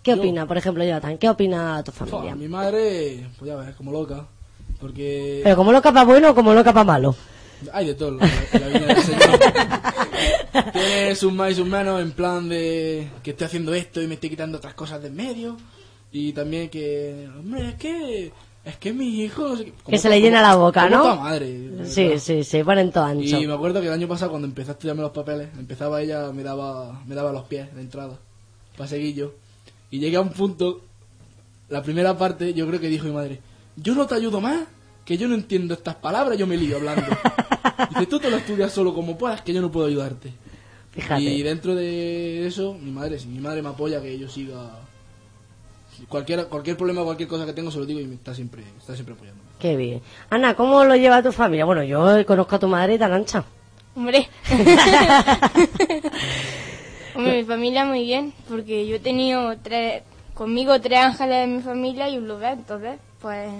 ¿Qué 0.02 0.12
Yo- 0.12 0.18
opina, 0.18 0.46
por 0.46 0.56
ejemplo, 0.56 0.84
Jonathan? 0.84 1.18
¿Qué 1.18 1.28
opina 1.28 1.82
tu 1.84 1.92
familia? 1.92 2.34
mi 2.34 2.48
madre, 2.48 3.26
pues 3.38 3.48
ya 3.50 3.56
ves, 3.56 3.74
como 3.76 3.92
loca. 3.92 4.26
Porque 4.80 5.40
Pero 5.42 5.56
como 5.56 5.72
loca 5.72 5.92
para 5.92 6.04
bueno 6.06 6.30
o 6.30 6.34
como 6.34 6.54
loca 6.54 6.72
para 6.72 6.84
malo. 6.84 7.14
hay 7.72 7.86
de 7.88 7.94
todo 7.94 8.10
en 8.10 8.18
la, 8.18 8.26
en 8.52 8.60
la 8.60 8.68
vida 8.68 8.86
del 8.94 9.02
Señor. 9.02 9.40
Tiene 10.72 11.14
sus 11.16 11.32
más 11.32 11.52
y 11.52 11.54
sus 11.56 11.66
menos 11.66 12.00
en 12.00 12.12
plan 12.12 12.48
de 12.48 13.08
que 13.22 13.30
estoy 13.32 13.46
haciendo 13.46 13.74
esto 13.74 14.00
y 14.00 14.06
me 14.06 14.14
estoy 14.14 14.30
quitando 14.30 14.58
otras 14.58 14.74
cosas 14.74 15.00
de 15.02 15.08
en 15.08 15.16
medio. 15.16 15.56
Y 16.12 16.32
también 16.32 16.68
que, 16.70 17.28
hombre, 17.38 17.70
es 17.70 17.74
que 17.74 18.32
es 18.68 18.76
que 18.76 18.92
mi 18.92 19.22
hijo... 19.22 19.48
no 19.48 19.56
sé 19.56 19.64
qué. 19.64 19.72
Como 19.72 19.90
Que 19.90 19.98
se 19.98 20.10
le 20.10 20.20
llena 20.20 20.42
la 20.42 20.56
boca, 20.56 20.90
¿no? 20.90 21.16
madre. 21.16 21.46
Sí, 21.84 22.04
¿verdad? 22.04 22.20
sí, 22.20 22.44
sí, 22.44 22.62
ponen 22.62 22.92
todo 22.92 23.04
ancho. 23.04 23.40
Y 23.40 23.46
me 23.46 23.54
acuerdo 23.54 23.80
que 23.80 23.86
el 23.86 23.92
año 23.94 24.06
pasado 24.06 24.30
cuando 24.30 24.46
empecé 24.46 24.70
a 24.70 24.74
estudiarme 24.74 25.00
los 25.00 25.12
papeles, 25.12 25.48
empezaba 25.58 26.02
ella, 26.02 26.30
me 26.32 26.42
daba, 26.42 27.02
me 27.06 27.14
daba 27.14 27.32
los 27.32 27.44
pies 27.44 27.74
de 27.74 27.80
entrada, 27.80 28.18
para 28.76 28.86
seguir 28.86 29.14
yo. 29.14 29.32
Y 29.90 30.00
llegué 30.00 30.18
a 30.18 30.20
un 30.20 30.28
punto, 30.28 30.82
la 31.70 31.82
primera 31.82 32.18
parte, 32.18 32.52
yo 32.52 32.66
creo 32.66 32.78
que 32.78 32.88
dijo 32.88 33.06
mi 33.06 33.12
madre, 33.12 33.40
yo 33.76 33.94
no 33.94 34.06
te 34.06 34.16
ayudo 34.16 34.42
más, 34.42 34.66
que 35.06 35.16
yo 35.16 35.28
no 35.28 35.34
entiendo 35.34 35.72
estas 35.72 35.94
palabras, 35.94 36.36
yo 36.36 36.46
me 36.46 36.58
lío 36.58 36.76
hablando. 36.76 37.06
Dice, 37.90 38.06
tú 38.06 38.18
te 38.18 38.30
lo 38.30 38.36
estudias 38.36 38.70
solo 38.70 38.92
como 38.92 39.16
puedas, 39.16 39.40
que 39.40 39.54
yo 39.54 39.62
no 39.62 39.72
puedo 39.72 39.86
ayudarte. 39.86 40.34
Fíjate. 40.90 41.22
Y 41.22 41.42
dentro 41.42 41.74
de 41.74 42.46
eso, 42.46 42.74
mi 42.74 42.90
madre, 42.90 43.18
sí, 43.18 43.28
mi 43.28 43.38
madre 43.38 43.62
me 43.62 43.70
apoya 43.70 44.02
que 44.02 44.18
yo 44.18 44.28
siga... 44.28 44.87
Cualquier, 46.08 46.46
cualquier 46.46 46.76
problema, 46.76 47.02
cualquier 47.02 47.28
cosa 47.28 47.44
que 47.46 47.52
tengo, 47.52 47.70
se 47.70 47.78
lo 47.78 47.86
digo 47.86 48.00
y 48.00 48.06
me 48.06 48.14
está 48.14 48.34
siempre, 48.34 48.62
está 48.78 48.94
siempre 48.94 49.14
apoyando. 49.14 49.42
Qué 49.58 49.76
bien. 49.76 50.00
Ana, 50.30 50.54
¿cómo 50.54 50.84
lo 50.84 50.94
lleva 50.94 51.22
tu 51.22 51.32
familia? 51.32 51.64
Bueno, 51.64 51.82
yo 51.82 52.24
conozco 52.26 52.56
a 52.56 52.58
tu 52.58 52.68
madre 52.68 52.98
tan 52.98 53.12
ancha. 53.12 53.44
Hombre. 53.96 54.28
Hombre, 57.16 57.38
mi 57.38 57.44
familia 57.44 57.84
muy 57.84 58.04
bien, 58.04 58.32
porque 58.48 58.86
yo 58.86 58.96
he 58.96 59.00
tenido 59.00 59.56
tres, 59.58 60.04
conmigo 60.34 60.80
tres 60.80 61.00
ángeles 61.00 61.40
de 61.40 61.46
mi 61.48 61.62
familia 61.62 62.08
y 62.08 62.16
un 62.16 62.28
lugar, 62.28 62.52
entonces, 62.58 63.00
pues, 63.20 63.50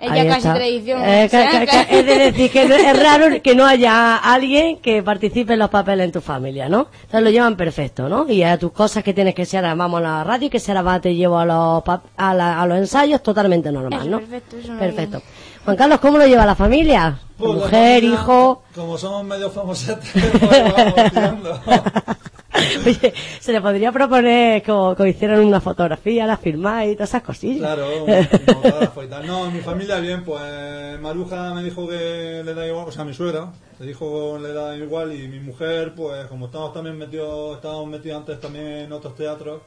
es 0.00 0.10
Ahí 0.10 0.18
ya 0.24 0.26
casi 0.28 0.38
está. 0.38 0.54
tradición. 0.54 1.02
Eh, 1.04 1.28
ca- 1.30 1.82
es 1.90 2.06
de 2.06 2.18
decir, 2.18 2.50
que 2.50 2.66
no- 2.66 2.74
es 2.74 3.02
raro 3.02 3.42
que 3.42 3.54
no 3.54 3.66
haya 3.66 4.16
alguien 4.16 4.78
que 4.78 5.02
participe 5.02 5.52
en 5.52 5.58
los 5.58 5.68
papeles 5.70 6.06
en 6.06 6.12
tu 6.12 6.20
familia, 6.20 6.68
¿no? 6.68 6.88
Entonces 7.02 7.22
lo 7.22 7.30
llevan 7.30 7.56
perfecto, 7.56 8.08
¿no? 8.08 8.28
Y 8.30 8.42
a 8.42 8.58
tus 8.58 8.72
cosas 8.72 9.04
que 9.04 9.12
tienes 9.12 9.34
que 9.34 9.44
ser, 9.44 9.64
ahora 9.64 9.74
vamos 9.74 9.98
a 9.98 10.02
la 10.02 10.24
radio, 10.24 10.48
que 10.50 10.58
se 10.58 10.72
va, 10.74 11.00
te 11.00 11.14
llevo 11.14 11.38
a 11.38 11.44
los, 11.44 11.82
a, 12.16 12.34
la- 12.34 12.60
a 12.60 12.66
los 12.66 12.78
ensayos, 12.78 13.22
totalmente 13.22 13.70
normal, 13.70 14.10
¿no? 14.10 14.18
perfecto, 14.20 14.56
eso 14.56 14.72
no 14.72 14.78
Perfecto. 14.78 15.16
hay- 15.18 15.22
Juan 15.64 15.76
Carlos, 15.76 16.00
¿cómo 16.00 16.16
lo 16.16 16.26
lleva 16.26 16.46
la 16.46 16.54
familia? 16.54 17.18
¿Tu 17.36 17.44
Pues 17.44 17.50
la 17.58 17.64
mujer, 17.64 17.94
familia, 18.00 18.14
hijo? 18.14 18.62
Como 18.74 18.96
somos 18.96 19.24
medio 19.24 19.50
famosetes, 19.50 20.10
pues 20.12 20.74
vamos 20.74 20.94
tirando. 21.10 21.60
Oye, 22.86 23.14
se 23.40 23.52
le 23.52 23.60
podría 23.60 23.92
proponer 23.92 24.62
como, 24.62 24.96
como 24.96 25.08
hicieron 25.08 25.44
una 25.44 25.60
fotografía, 25.60 26.26
la 26.26 26.36
firmáis 26.36 26.92
y 26.92 26.94
todas 26.96 27.10
esas 27.10 27.22
cosillas. 27.22 27.58
Claro, 27.58 28.04
un 28.04 28.24
fotógrafo 28.46 29.02
y 29.04 29.06
tal. 29.06 29.26
No, 29.26 29.46
en 29.46 29.54
mi 29.54 29.60
familia 29.60 30.00
bien, 30.00 30.24
pues 30.24 31.00
Maruja 31.00 31.54
me 31.54 31.62
dijo 31.62 31.88
que 31.88 32.42
le 32.44 32.54
da 32.54 32.66
igual, 32.66 32.88
o 32.88 32.92
sea, 32.92 33.04
mi 33.04 33.14
suegra, 33.14 33.52
le 33.78 33.86
dijo 33.86 34.34
que 34.34 34.42
le 34.42 34.52
da 34.52 34.76
igual 34.76 35.12
y 35.12 35.28
mi 35.28 35.40
mujer, 35.40 35.94
pues 35.94 36.26
como 36.26 36.46
estamos 36.46 36.72
también 36.72 36.98
metidos, 36.98 37.56
estábamos 37.56 37.86
metidos 37.88 38.18
antes 38.18 38.40
también 38.40 38.66
en 38.66 38.92
otros 38.92 39.14
teatros, 39.14 39.62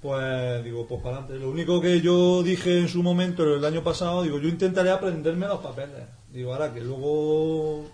pues 0.00 0.64
digo, 0.64 0.86
pues 0.86 1.02
para 1.02 1.16
adelante. 1.16 1.44
Lo 1.44 1.50
único 1.50 1.80
que 1.80 2.00
yo 2.00 2.42
dije 2.42 2.78
en 2.78 2.88
su 2.88 3.02
momento, 3.02 3.42
el 3.42 3.64
año 3.64 3.82
pasado, 3.82 4.22
digo, 4.22 4.38
yo 4.38 4.48
intentaré 4.48 4.90
aprenderme 4.90 5.46
los 5.46 5.58
papeles. 5.58 6.02
Digo, 6.30 6.52
ahora 6.52 6.72
que 6.72 6.80
luego... 6.80 7.84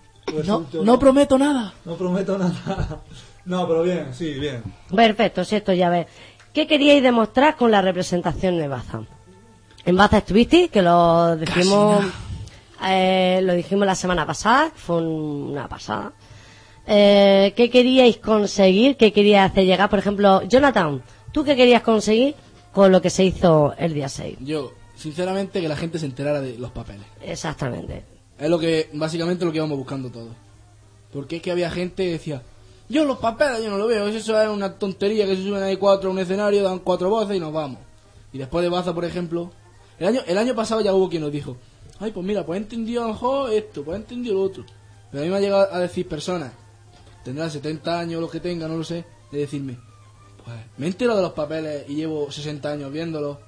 No, 0.44 0.66
no 0.82 0.98
prometo 0.98 1.38
nada. 1.38 1.72
no 1.84 1.94
prometo 1.94 2.36
nada. 2.38 3.00
No, 3.46 3.66
pero 3.66 3.82
bien, 3.82 4.08
sí, 4.12 4.34
bien. 4.34 4.62
Perfecto, 4.94 5.44
si 5.44 5.56
esto 5.56 5.72
ya 5.72 5.88
ves. 5.88 6.06
¿Qué 6.52 6.66
queríais 6.66 7.02
demostrar 7.02 7.56
con 7.56 7.70
la 7.70 7.80
representación 7.82 8.58
de 8.58 8.68
Baza? 8.68 9.02
En 9.84 9.96
Baza 9.96 10.18
estuvisteis, 10.18 10.70
que 10.70 10.82
lo 10.82 11.36
dijimos, 11.36 12.04
eh, 12.86 13.40
lo 13.42 13.54
dijimos 13.54 13.86
la 13.86 13.94
semana 13.94 14.26
pasada, 14.26 14.70
fue 14.74 14.96
un- 14.98 15.50
una 15.52 15.68
pasada. 15.68 16.12
Eh, 16.86 17.52
¿Qué 17.56 17.70
queríais 17.70 18.16
conseguir? 18.18 18.96
¿Qué 18.96 19.12
queríais 19.12 19.50
hacer 19.50 19.64
llegar? 19.64 19.88
Por 19.90 19.98
ejemplo, 19.98 20.42
Jonathan, 20.42 21.02
¿tú 21.32 21.44
qué 21.44 21.56
querías 21.56 21.82
conseguir 21.82 22.34
con 22.72 22.90
lo 22.92 23.00
que 23.02 23.10
se 23.10 23.24
hizo 23.24 23.74
el 23.78 23.94
día 23.94 24.08
6? 24.08 24.38
Yo, 24.40 24.72
sinceramente, 24.96 25.60
que 25.60 25.68
la 25.68 25.76
gente 25.76 25.98
se 25.98 26.06
enterara 26.06 26.40
de 26.40 26.58
los 26.58 26.70
papeles. 26.72 27.06
Exactamente. 27.22 28.04
Es 28.38 28.50
lo 28.50 28.58
que, 28.58 28.88
básicamente, 28.92 29.44
lo 29.44 29.52
que 29.52 29.58
íbamos 29.58 29.78
buscando 29.78 30.10
todos. 30.10 30.32
Porque 31.12 31.36
es 31.36 31.42
que 31.42 31.50
había 31.50 31.70
gente 31.70 32.04
que 32.04 32.10
decía, 32.12 32.42
yo 32.88 33.04
los 33.04 33.18
papeles 33.18 33.62
yo 33.62 33.70
no 33.70 33.78
lo 33.78 33.86
veo, 33.86 34.06
eso 34.08 34.40
es 34.40 34.48
una 34.48 34.74
tontería 34.78 35.26
que 35.26 35.36
se 35.36 35.42
suben 35.42 35.62
ahí 35.62 35.76
cuatro 35.76 36.08
a 36.10 36.12
un 36.12 36.18
escenario, 36.18 36.62
dan 36.62 36.78
cuatro 36.80 37.08
voces 37.10 37.36
y 37.36 37.40
nos 37.40 37.52
vamos. 37.52 37.78
Y 38.32 38.38
después 38.38 38.62
de 38.62 38.68
Baza, 38.68 38.94
por 38.94 39.04
ejemplo, 39.04 39.50
el 39.98 40.06
año, 40.08 40.20
el 40.26 40.38
año 40.38 40.54
pasado 40.54 40.80
ya 40.80 40.92
hubo 40.94 41.08
quien 41.08 41.22
nos 41.22 41.32
dijo, 41.32 41.56
ay, 41.98 42.10
pues 42.12 42.24
mira, 42.26 42.44
pues 42.44 42.58
he 42.58 42.62
entendido 42.62 43.02
a 43.04 43.06
lo 43.08 43.12
mejor 43.14 43.52
esto, 43.52 43.82
pues 43.82 43.96
he 43.96 44.00
entendido 44.00 44.34
lo 44.34 44.42
otro. 44.42 44.64
Pero 45.10 45.22
a 45.22 45.24
mí 45.26 45.30
me 45.30 45.36
ha 45.38 45.40
llegado 45.40 45.72
a 45.72 45.78
decir 45.80 46.06
personas, 46.08 46.52
tendrán 47.24 47.50
70 47.50 47.98
años, 47.98 48.20
lo 48.20 48.28
que 48.28 48.40
tenga, 48.40 48.68
no 48.68 48.76
lo 48.76 48.84
sé, 48.84 49.04
de 49.32 49.38
decirme, 49.38 49.78
pues 50.44 50.56
me 50.76 50.86
he 50.86 50.88
enterado 50.88 51.16
de 51.18 51.24
los 51.24 51.32
papeles 51.32 51.84
y 51.88 51.94
llevo 51.96 52.30
60 52.30 52.70
años 52.70 52.92
viéndolos 52.92 53.38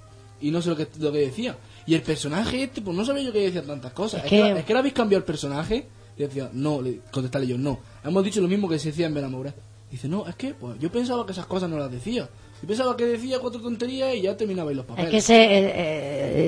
y 0.40 0.51
no 0.51 0.62
sé 0.62 0.70
lo 0.70 0.77
que, 0.77 0.89
lo 0.98 1.12
que 1.12 1.19
decía. 1.19 1.56
Y 1.86 1.94
el 1.94 2.02
personaje 2.02 2.62
este, 2.65 2.81
pues 2.82 2.97
no 2.97 3.05
sabía 3.05 3.23
yo 3.24 3.32
que 3.32 3.40
decía 3.40 3.62
tantas 3.62 3.93
cosas. 3.93 4.20
Es 4.20 4.24
Es, 4.27 4.31
que, 4.31 4.36
que- 4.55 4.59
es 4.60 4.65
que 4.65 4.73
le 4.73 4.78
habéis 4.78 4.94
cambiado 4.94 5.19
el 5.20 5.24
personaje. 5.24 5.89
Y 6.16 6.23
decía, 6.23 6.51
no, 6.52 6.82
le 6.82 7.01
contestarle 7.12 7.47
yo, 7.47 7.56
no. 7.56 7.78
Hemos 8.05 8.25
dicho 8.25 8.41
lo 8.41 8.49
mismo 8.49 8.69
que 8.69 8.79
se 8.79 8.89
decía 8.89 9.07
en 9.07 9.15
Benamora. 9.15 9.55
Dice, 9.91 10.09
no, 10.09 10.27
es 10.27 10.35
que 10.35 10.55
pues, 10.55 10.79
yo 10.79 10.91
pensaba 10.93 11.25
que 11.25 11.33
esas 11.33 11.47
cosas 11.47 11.69
no 11.70 11.79
las 11.79 11.91
decía. 11.91 12.29
Yo 12.61 12.69
pensaba 12.69 12.97
que 12.97 13.07
decía 13.07 13.39
cuatro 13.41 13.61
tonterías 13.61 14.15
y 14.15 14.23
ya 14.23 14.37
terminabais 14.37 14.77
los 14.77 14.85
Es 14.85 14.89
papeles. 14.89 15.11
que 15.11 15.16
ese, 15.19 15.35
eh, 15.45 15.73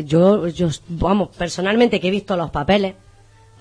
eh, 0.00 0.04
yo, 0.06 0.46
yo, 0.48 0.68
vamos, 0.88 1.30
personalmente 1.36 2.00
que 2.00 2.08
he 2.08 2.10
visto 2.10 2.36
los 2.36 2.50
papeles, 2.50 2.94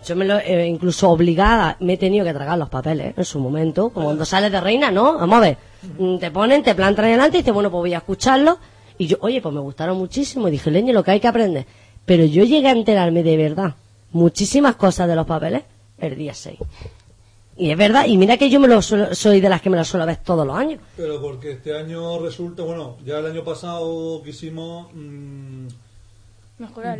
yo 0.05 0.15
me 0.15 0.25
lo, 0.25 0.37
eh, 0.39 0.67
incluso 0.67 1.09
obligada, 1.09 1.77
me 1.79 1.93
he 1.93 1.97
tenido 1.97 2.25
que 2.25 2.33
tragar 2.33 2.57
los 2.57 2.69
papeles 2.69 3.13
en 3.17 3.25
su 3.25 3.39
momento, 3.39 3.89
como 3.89 4.07
cuando 4.07 4.25
sales 4.25 4.51
de 4.51 4.59
reina, 4.59 4.91
¿no? 4.91 5.17
Vamos 5.17 5.37
a 5.37 5.41
ver, 5.41 5.57
mm, 5.97 6.17
te 6.17 6.31
ponen, 6.31 6.63
te 6.63 6.73
plantan 6.75 7.05
delante 7.05 7.37
y 7.37 7.41
dices, 7.41 7.53
bueno, 7.53 7.69
pues 7.69 7.79
voy 7.81 7.93
a 7.93 7.97
escucharlo. 7.97 8.57
Y 8.97 9.07
yo, 9.07 9.17
oye, 9.21 9.41
pues 9.41 9.53
me 9.53 9.61
gustaron 9.61 9.97
muchísimo 9.97 10.47
y 10.47 10.51
dije, 10.51 10.71
leño, 10.71 10.91
lo 10.93 11.03
que 11.03 11.11
hay 11.11 11.19
que 11.19 11.27
aprender. 11.27 11.65
Pero 12.05 12.25
yo 12.25 12.43
llegué 12.43 12.67
a 12.67 12.71
enterarme 12.71 13.23
de 13.23 13.37
verdad 13.37 13.75
muchísimas 14.11 14.75
cosas 14.75 15.07
de 15.07 15.15
los 15.15 15.25
papeles 15.27 15.63
el 15.99 16.17
día 16.17 16.33
6. 16.33 16.57
Y 17.59 17.69
es 17.71 17.77
verdad, 17.77 18.05
y 18.07 18.15
mira 18.17 18.37
que 18.37 18.49
yo 18.49 18.59
me 18.59 18.67
lo 18.69 18.81
suelo- 18.81 19.13
soy 19.13 19.41
de 19.41 19.49
las 19.49 19.61
que 19.61 19.69
me 19.69 19.75
lo 19.77 19.83
suelo 19.83 20.05
ver 20.05 20.17
todos 20.17 20.47
los 20.47 20.55
años. 20.57 20.79
Pero 20.95 21.21
porque 21.21 21.51
este 21.51 21.75
año 21.77 22.17
resulta, 22.19 22.63
bueno, 22.63 22.95
ya 23.05 23.19
el 23.19 23.25
año 23.25 23.43
pasado 23.43 24.21
quisimos 24.23 24.87
mm, 24.93 25.67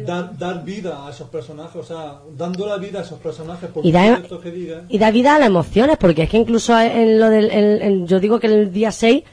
dar, 0.06 0.38
dar 0.38 0.64
vida 0.64 1.06
a 1.07 1.10
esos 1.11 1.30
personajes, 1.30 1.76
o 1.76 1.84
sea, 1.84 2.19
dando 2.38 2.68
la 2.68 2.77
vida 2.77 2.99
a 2.99 3.03
esos 3.03 3.19
personajes, 3.19 3.69
por 3.69 3.86
Y 3.86 3.91
da, 3.91 4.03
cierto 4.18 4.40
que 4.41 4.52
diga, 4.52 4.84
y 4.90 4.98
da 4.98 5.11
vida 5.11 5.36
a 5.36 5.40
las 5.40 5.48
emociones, 5.48 5.98
porque 5.98 6.23
es 6.23 6.30
que 6.30 6.38
incluso 6.38 6.77
en 6.80 7.19
lo 7.19 7.30
del, 7.30 7.52
en- 7.52 7.81
en- 7.81 8.07
yo 8.07 8.19
digo 8.19 8.40
que 8.40 8.48
en 8.48 8.53
el 8.53 8.72
día 8.73 8.91
6, 8.91 9.23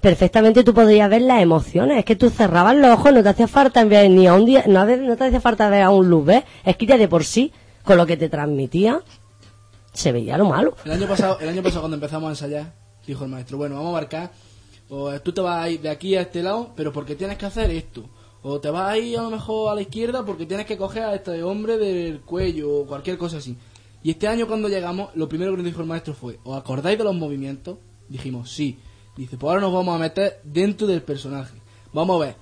perfectamente 0.00 0.64
tú 0.64 0.74
podrías 0.74 1.08
ver 1.08 1.22
las 1.22 1.40
emociones, 1.42 1.98
es 1.98 2.04
que 2.04 2.16
tú 2.16 2.28
cerrabas 2.30 2.76
los 2.76 2.90
ojos, 2.90 3.12
no 3.12 3.22
te 3.22 3.28
hacía 3.30 3.48
falta 3.48 3.82
ver 3.84 4.10
ni 4.10 4.26
a 4.26 4.34
un 4.34 4.44
día, 4.44 4.64
no 4.66 4.86
te 4.86 5.24
hacía 5.24 5.40
falta 5.40 5.68
ver 5.70 5.82
a 5.82 5.90
un 5.90 6.08
luz, 6.10 6.26
¿ves? 6.26 6.44
Es 6.64 6.76
que 6.76 6.84
ya 6.86 6.98
de 6.98 7.08
por 7.08 7.24
sí, 7.24 7.52
con 7.84 7.96
lo 7.96 8.04
que 8.06 8.16
te 8.18 8.28
transmitía, 8.28 9.00
se 9.94 10.12
veía 10.12 10.36
lo 10.36 10.44
malo. 10.44 10.76
El 10.84 10.92
año 10.92 11.08
pasado, 11.08 11.38
el 11.40 11.48
año 11.48 11.62
pasado 11.62 11.82
cuando 11.82 11.94
empezamos 11.94 12.28
a 12.28 12.30
ensayar, 12.32 12.74
dijo 13.06 13.24
el 13.24 13.30
maestro, 13.30 13.56
bueno, 13.56 13.76
vamos 13.76 13.90
a 13.90 14.00
marcar, 14.00 14.32
o 14.90 15.18
tú 15.20 15.32
te 15.32 15.40
vas 15.40 15.64
a 15.64 15.70
ir 15.70 15.80
de 15.80 15.88
aquí 15.88 16.16
a 16.16 16.22
este 16.22 16.42
lado, 16.42 16.72
pero 16.76 16.92
porque 16.92 17.14
tienes 17.14 17.38
que 17.38 17.46
hacer 17.46 17.70
esto. 17.70 18.04
O 18.42 18.60
te 18.60 18.68
vas 18.68 18.90
a 18.90 18.98
ir 18.98 19.18
a 19.18 19.22
lo 19.22 19.30
mejor 19.30 19.72
a 19.72 19.74
la 19.74 19.80
izquierda 19.80 20.22
porque 20.24 20.44
tienes 20.44 20.66
que 20.66 20.76
coger 20.76 21.04
a 21.04 21.14
este 21.14 21.42
hombre 21.42 21.78
del 21.78 22.20
cuello 22.20 22.80
o 22.80 22.86
cualquier 22.86 23.16
cosa 23.16 23.38
así. 23.38 23.56
Y 24.02 24.10
este 24.10 24.28
año 24.28 24.46
cuando 24.46 24.68
llegamos, 24.68 25.08
lo 25.14 25.30
primero 25.30 25.52
que 25.52 25.58
nos 25.58 25.66
dijo 25.66 25.80
el 25.80 25.86
maestro 25.86 26.12
fue, 26.12 26.38
¿os 26.44 26.58
acordáis 26.58 26.98
de 26.98 27.04
los 27.04 27.14
movimientos? 27.14 27.78
Dijimos, 28.08 28.50
sí. 28.50 28.78
Dice, 29.16 29.38
pues 29.38 29.48
ahora 29.48 29.62
nos 29.62 29.72
vamos 29.72 29.94
a 29.94 29.98
meter 29.98 30.40
dentro 30.44 30.86
del 30.86 31.00
personaje. 31.00 31.56
Vamos 31.94 32.16
a 32.16 32.26
ver, 32.26 32.36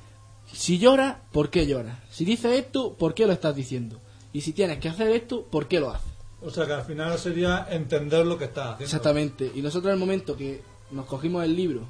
si 0.52 0.78
llora, 0.78 1.22
¿por 1.30 1.50
qué 1.50 1.66
llora? 1.66 2.02
Si 2.10 2.24
dice 2.24 2.58
esto, 2.58 2.94
¿por 2.94 3.14
qué 3.14 3.26
lo 3.26 3.32
estás 3.32 3.54
diciendo? 3.54 4.00
Y 4.32 4.40
si 4.40 4.52
tienes 4.52 4.78
que 4.78 4.88
hacer 4.88 5.08
esto, 5.10 5.44
¿por 5.44 5.68
qué 5.68 5.78
lo 5.78 5.90
haces? 5.90 6.11
O 6.44 6.50
sea 6.50 6.66
que 6.66 6.72
al 6.72 6.84
final 6.84 7.18
sería 7.18 7.66
entender 7.70 8.26
lo 8.26 8.36
que 8.38 8.44
está 8.44 8.72
haciendo. 8.72 8.84
Exactamente. 8.84 9.50
Y 9.54 9.62
nosotros 9.62 9.88
en 9.90 9.94
el 9.94 10.00
momento 10.00 10.36
que 10.36 10.62
nos 10.90 11.06
cogimos 11.06 11.44
el 11.44 11.54
libro 11.56 11.82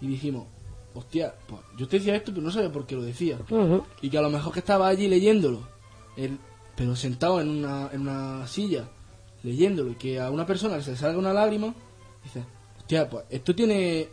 y 0.00 0.06
dijimos, 0.08 0.46
hostia, 0.94 1.34
pues 1.46 1.60
yo 1.76 1.86
te 1.88 1.98
decía 1.98 2.16
esto, 2.16 2.32
pero 2.32 2.42
no 2.44 2.50
sabía 2.50 2.72
por 2.72 2.86
qué 2.86 2.94
lo 2.96 3.02
decía. 3.02 3.38
Y 4.02 4.10
que 4.10 4.18
a 4.18 4.22
lo 4.22 4.30
mejor 4.30 4.52
que 4.52 4.60
estaba 4.60 4.88
allí 4.88 5.08
leyéndolo, 5.08 5.60
él- 6.16 6.38
pero 6.76 6.94
sentado 6.96 7.40
en 7.40 7.48
una, 7.48 7.90
en 7.92 8.02
una 8.02 8.46
silla, 8.46 8.84
leyéndolo, 9.42 9.90
y 9.90 9.94
que 9.96 10.20
a 10.20 10.30
una 10.30 10.46
persona 10.46 10.80
se 10.80 10.92
le 10.92 10.96
salga 10.96 11.18
una 11.18 11.32
lágrima, 11.32 11.74
dice, 12.22 12.44
hostia, 12.78 13.08
pues 13.10 13.24
esto 13.30 13.54
tiene, 13.54 14.08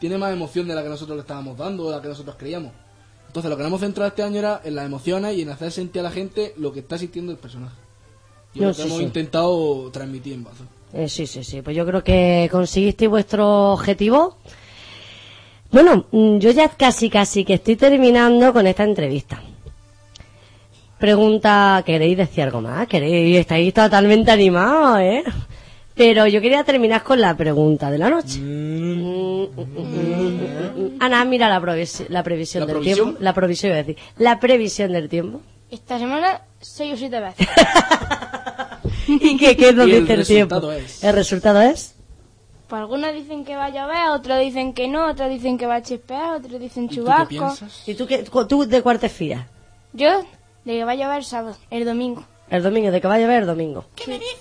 tiene 0.00 0.16
más 0.18 0.32
emoción 0.32 0.66
de 0.66 0.74
la 0.74 0.82
que 0.82 0.88
nosotros 0.88 1.16
le 1.16 1.20
estábamos 1.20 1.56
dando, 1.58 1.84
o 1.84 1.90
de 1.90 1.96
la 1.96 2.02
que 2.02 2.08
nosotros 2.08 2.36
creíamos. 2.38 2.72
Entonces 3.26 3.50
lo 3.50 3.56
que 3.56 3.62
nos 3.64 3.68
hemos 3.70 3.80
centrado 3.80 4.08
este 4.08 4.22
año 4.22 4.38
era 4.38 4.60
en 4.64 4.74
las 4.76 4.86
emociones 4.86 5.36
y 5.36 5.42
en 5.42 5.50
hacer 5.50 5.72
sentir 5.72 6.00
a 6.00 6.04
la 6.04 6.10
gente 6.10 6.54
lo 6.56 6.72
que 6.72 6.80
está 6.80 6.96
sintiendo 6.96 7.32
el 7.32 7.38
personaje. 7.38 7.76
Y 8.54 8.58
es 8.58 8.62
No, 8.62 8.68
lo 8.68 8.74
que 8.74 8.82
sí, 8.82 8.88
hemos 8.88 8.98
sí. 8.98 9.04
intentado 9.04 9.90
transmitir 9.90 10.34
en 10.34 10.44
Bazo. 10.44 10.64
Eh, 10.92 11.08
sí, 11.08 11.26
sí, 11.26 11.42
sí. 11.42 11.60
Pues 11.62 11.76
yo 11.76 11.84
creo 11.84 12.04
que 12.04 12.48
conseguisteis 12.52 13.10
vuestro 13.10 13.72
objetivo. 13.72 14.36
Bueno, 15.72 16.04
mm, 16.12 16.38
yo 16.38 16.50
ya 16.52 16.68
casi, 16.68 17.10
casi 17.10 17.44
que 17.44 17.54
estoy 17.54 17.74
terminando 17.76 18.52
con 18.52 18.66
esta 18.66 18.84
entrevista. 18.84 19.42
Pregunta, 20.98 21.82
¿queréis 21.84 22.16
decir 22.16 22.44
algo 22.44 22.60
más? 22.60 22.86
¿Queréis? 22.86 23.36
Estáis 23.38 23.74
totalmente 23.74 24.30
animados, 24.30 25.00
¿eh? 25.00 25.24
Pero 25.96 26.26
yo 26.26 26.40
quería 26.40 26.62
terminar 26.64 27.02
con 27.02 27.20
la 27.20 27.36
pregunta 27.36 27.90
de 27.90 27.98
la 27.98 28.08
noche. 28.10 28.38
Mm. 28.40 29.46
Ana, 31.00 31.24
mira 31.24 31.48
la, 31.48 31.60
previsión 31.60 32.08
¿La 32.10 32.22
del 32.22 32.72
provisión? 32.74 32.96
tiempo. 32.96 33.18
La 33.20 33.32
provisión, 33.34 33.70
iba 33.70 33.78
a 33.80 33.82
decir. 33.82 33.96
La 34.18 34.40
previsión 34.40 34.92
del 34.92 35.08
tiempo. 35.08 35.40
Esta 35.70 35.98
semana, 35.98 36.42
seis 36.60 36.94
o 36.94 36.96
siete 36.96 37.20
veces. 37.20 37.48
¿Y 39.06 39.36
qué, 39.36 39.56
qué 39.56 39.72
nos 39.72 39.86
Y 39.88 39.92
el 39.92 40.00
dice 40.02 40.14
el 40.14 40.26
tiempo? 40.26 40.54
resultado 40.56 40.72
es- 40.72 41.04
El 41.04 41.12
resultado 41.14 41.60
es... 41.62 41.94
Pues 42.68 42.80
algunos 42.80 43.12
dicen 43.12 43.44
que 43.44 43.56
va 43.56 43.66
a 43.66 43.70
llover, 43.70 44.08
otros 44.10 44.40
dicen 44.40 44.72
que 44.72 44.88
no, 44.88 45.08
otros 45.10 45.28
dicen 45.28 45.58
que 45.58 45.66
va 45.66 45.76
a 45.76 45.82
chispear, 45.82 46.36
otros 46.36 46.58
dicen 46.60 46.84
¿Y 46.84 46.88
tú 46.88 46.94
qué 46.94 47.00
chubasco. 47.02 47.26
piensas? 47.28 47.82
¿Y 47.88 47.94
tú, 47.94 48.06
qué, 48.06 48.24
tú 48.48 48.64
de 48.66 48.82
cuál 48.82 48.98
te 48.98 49.08
fías? 49.10 49.46
Yo, 49.92 50.20
de 50.64 50.72
que 50.72 50.84
va 50.84 50.92
a 50.92 50.94
llover 50.94 51.18
el 51.18 51.24
sábado, 51.24 51.56
el 51.70 51.84
domingo. 51.84 52.24
El 52.50 52.62
domingo, 52.62 52.90
de 52.90 53.00
que 53.00 53.06
va 53.08 53.14
a 53.14 53.18
llover 53.18 53.42
el 53.42 53.46
domingo. 53.46 53.84
¿Qué 53.94 54.06
me 54.08 54.18
dices? 54.18 54.38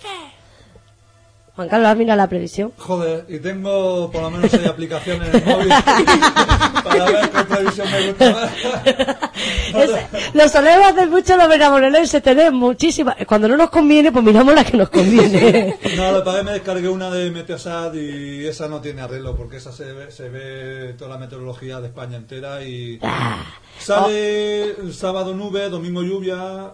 Juan 1.56 1.70
Carlos, 1.70 1.90
¿has 1.90 1.98
mirado 1.98 2.18
la 2.18 2.28
previsión? 2.28 2.74
Joder, 2.78 3.26
y 3.30 3.38
tengo 3.38 4.10
por 4.12 4.24
lo 4.24 4.32
menos 4.32 4.50
seis 4.50 4.66
aplicaciones 4.66 5.30
en 5.30 5.36
el 5.36 5.46
móvil 5.46 5.70
para 6.84 7.06
ver 7.06 7.30
qué 7.30 7.44
previsión 7.44 7.92
me 7.92 8.08
gusta. 8.08 8.50
Es- 9.76 10.34
lo 10.36 10.48
solemos 10.50 10.88
hacer 10.92 11.10
mucho 11.10 11.36
los 11.38 11.48
venamorelenses, 11.50 12.22
tenemos 12.24 12.54
muchísimas. 12.54 13.16
Cuando 13.28 13.48
no 13.48 13.58
nos 13.58 13.70
conviene, 13.70 14.12
pues 14.12 14.24
miramos 14.26 14.54
la 14.56 14.64
que 14.64 14.78
nos 14.78 14.90
conviene. 14.90 15.78
No, 15.98 16.12
lo 16.12 16.24
que 16.24 16.44
me 16.44 16.52
descargué 16.54 16.90
una 16.90 17.12
de 17.12 17.30
Meteosat 17.30 17.94
y 17.96 18.46
esa 18.48 18.68
no 18.68 18.82
tiene 18.82 19.02
arreglo 19.02 19.36
porque 19.36 19.58
esa 19.58 19.72
se 19.72 19.92
ve, 19.94 20.12
se 20.12 20.30
ve 20.30 20.94
toda 20.98 21.12
la 21.12 21.18
meteorología 21.20 21.80
de 21.82 21.88
España 21.88 22.18
entera 22.18 22.64
y 22.64 23.00
Ah. 23.04 23.44
sale 23.80 24.72
el 24.72 24.94
sábado 24.94 25.36
nube, 25.36 25.70
domingo 25.70 26.02
lluvia, 26.02 26.72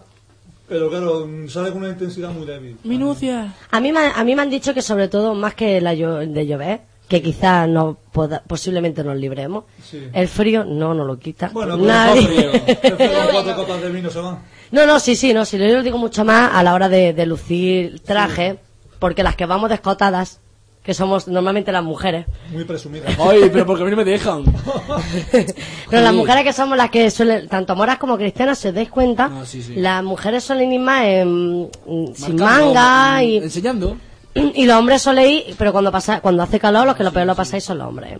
pero 0.70 0.88
claro, 0.88 1.28
sale 1.48 1.70
con 1.72 1.82
una 1.82 1.90
intensidad 1.90 2.30
muy 2.30 2.46
débil. 2.46 2.78
Minucia. 2.84 3.52
a, 3.70 3.80
mí, 3.80 3.92
me 3.92 3.98
han- 4.00 4.12
a 4.16 4.24
mí 4.24 4.34
me 4.34 4.40
han 4.42 4.48
dicho 4.50 4.72
que 4.72 4.80
sobre 4.80 5.08
todo, 5.08 5.34
más 5.34 5.52
que 5.54 5.80
la 5.82 5.94
de 5.94 6.46
llover, 6.46 6.80
que 7.08 7.20
quizás 7.20 7.68
no 7.68 7.98
poda- 8.12 8.42
posiblemente 8.46 9.02
nos 9.02 9.16
libremos, 9.16 9.64
Sí. 9.82 10.00
el 10.12 10.28
frío 10.28 10.64
no 10.64 10.94
nos 10.94 11.06
lo 11.06 11.18
quita 11.18 11.50
Bueno, 11.52 11.76
pues 11.76 11.88
nadie. 11.88 12.22
frío. 12.26 12.50
Después 12.82 12.98
de 12.98 13.08
cuatro 13.32 13.56
copas 13.56 13.82
de 13.82 13.90
vino 13.90 14.10
se 14.10 14.20
van. 14.20 14.38
No, 14.70 14.86
no, 14.86 15.00
sí, 15.00 15.16
sí, 15.16 15.34
no, 15.34 15.44
sí, 15.44 15.58
yo 15.58 15.66
lo 15.66 15.82
digo 15.82 15.98
mucho 15.98 16.24
más 16.24 16.52
a 16.54 16.62
la 16.62 16.72
hora 16.72 16.88
de, 16.88 17.12
de 17.12 17.26
lucir 17.26 18.00
traje, 18.00 18.58
porque 19.00 19.24
las 19.24 19.34
que 19.34 19.44
vamos 19.46 19.68
descotadas, 19.70 20.39
que 20.82 20.94
somos 20.94 21.28
normalmente 21.28 21.70
las 21.72 21.84
mujeres, 21.84 22.26
Muy 22.50 22.64
presumida. 22.64 23.06
Ay, 23.18 23.50
pero 23.52 23.66
porque 23.66 23.82
a 23.82 23.84
mí 23.84 23.90
no 23.90 23.96
me 23.98 24.04
dejan. 24.04 24.44
pero 25.90 26.02
las 26.02 26.14
mujeres 26.14 26.44
que 26.44 26.52
somos 26.52 26.76
las 26.76 26.90
que 26.90 27.10
suelen, 27.10 27.48
tanto 27.48 27.76
moras 27.76 27.98
como 27.98 28.16
cristianas, 28.16 28.58
si 28.58 28.68
os 28.68 28.74
dais 28.74 28.88
cuenta, 28.88 29.30
Ah, 29.32 29.44
sí, 29.44 29.62
sí. 29.62 29.74
las 29.76 30.02
mujeres 30.02 30.42
suelen 30.44 30.72
ir 30.72 30.80
más 30.80 31.04
en- 31.04 31.64
mm, 31.86 32.14
sin 32.14 32.36
manga 32.36 33.22
y, 33.22 33.36
Enseñando. 33.38 33.96
y 34.34 34.64
los 34.64 34.76
hombres 34.76 35.02
soléis, 35.02 35.54
pero 35.58 35.72
cuando 35.72 35.92
pasa, 35.92 36.20
cuando 36.20 36.42
hace 36.42 36.58
calor, 36.58 36.86
los 36.86 36.96
que 36.96 37.04
lo 37.04 37.12
peor 37.12 37.26
lo 37.26 37.34
pasáis 37.36 37.62
son 37.64 37.78
los 37.78 37.88
hombres. 37.88 38.18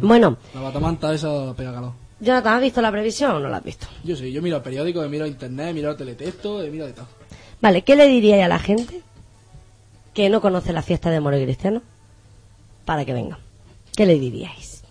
Bueno, 0.00 0.36
La 0.54 0.60
batamanta 0.62 1.14
esa 1.14 1.54
pega 1.54 1.72
calor. 1.72 1.92
Jonathan, 2.18 2.54
¿has 2.54 2.62
visto 2.62 2.80
la 2.80 2.90
previsión 2.90 3.30
o 3.32 3.38
no 3.40 3.48
la 3.48 3.58
has 3.58 3.64
visto? 3.64 3.86
Yo 4.02 4.16
sí, 4.16 4.32
yo 4.32 4.40
miro 4.42 4.56
el 4.56 4.62
periódico, 4.62 5.02
miro 5.08 5.26
internet, 5.26 5.74
miro 5.74 5.90
el 5.90 5.96
teletexto, 5.96 6.58
miro 6.70 6.86
de 6.86 6.94
todo. 6.94 7.06
Vale, 7.60 7.82
¿qué 7.82 7.94
le 7.94 8.06
diríais 8.08 8.44
a 8.44 8.48
la 8.48 8.58
gente 8.58 9.02
que 10.16 10.30
no 10.30 10.40
conoce 10.40 10.72
la 10.72 10.80
fiesta 10.80 11.10
de 11.10 11.20
Moro 11.20 11.38
y 11.38 11.44
Cristiano 11.44 11.82
para 12.86 13.04
que 13.04 13.12
venga? 13.12 13.38
¿Qué 13.94 14.06
le 14.06 14.18
diríais? 14.18 14.82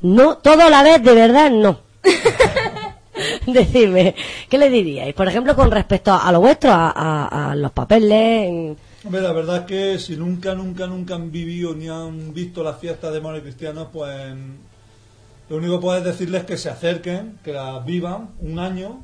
No, 0.00 0.38
todo 0.38 0.62
a 0.62 0.70
la 0.70 0.82
vez, 0.82 1.02
de 1.02 1.14
verdad, 1.14 1.50
no. 1.50 1.80
Decidme, 3.46 4.14
¿qué 4.48 4.56
le 4.56 4.70
diríais? 4.70 5.14
Por 5.14 5.28
ejemplo, 5.28 5.54
con 5.54 5.70
respecto 5.70 6.10
a, 6.14 6.32
lo 6.32 6.40
vuestro, 6.40 6.70
a, 6.72 7.50
a- 7.50 7.54
los 7.54 7.70
papeles. 7.72 8.76
Hombre, 9.04 9.20
la 9.20 9.32
verdad 9.32 9.56
es 9.58 9.64
que 9.64 9.98
si 9.98 10.16
nunca, 10.16 10.54
nunca, 10.54 10.86
nunca 10.86 11.16
han 11.16 11.30
vivido 11.30 11.74
ni 11.74 11.88
han 11.88 12.32
visto 12.32 12.62
las 12.62 12.78
fiestas 12.78 13.12
de 13.12 13.20
moros 13.20 13.40
y 13.40 13.42
cristianos, 13.42 13.88
pues 13.92 14.34
lo 15.50 15.56
único 15.56 15.74
que 15.74 15.82
puedo 15.82 16.00
decirles 16.00 16.42
es 16.42 16.46
que 16.46 16.56
se 16.56 16.70
acerquen, 16.70 17.38
que 17.44 17.52
las 17.52 17.84
vivan 17.84 18.30
un 18.40 18.58
año 18.58 19.00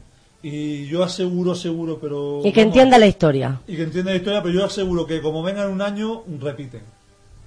y 0.46 0.86
yo 0.88 1.02
aseguro, 1.02 1.54
seguro, 1.54 1.98
pero... 1.98 2.40
Y 2.44 2.52
que 2.52 2.60
entienda 2.60 2.98
la 2.98 3.06
historia. 3.06 3.60
Y 3.66 3.76
que 3.76 3.82
entienda 3.84 4.10
la 4.10 4.18
historia, 4.18 4.42
pero 4.42 4.54
yo 4.54 4.64
aseguro 4.66 5.06
que 5.06 5.22
como 5.22 5.42
vengan 5.42 5.70
un 5.70 5.80
año, 5.80 6.22
repiten. 6.38 6.82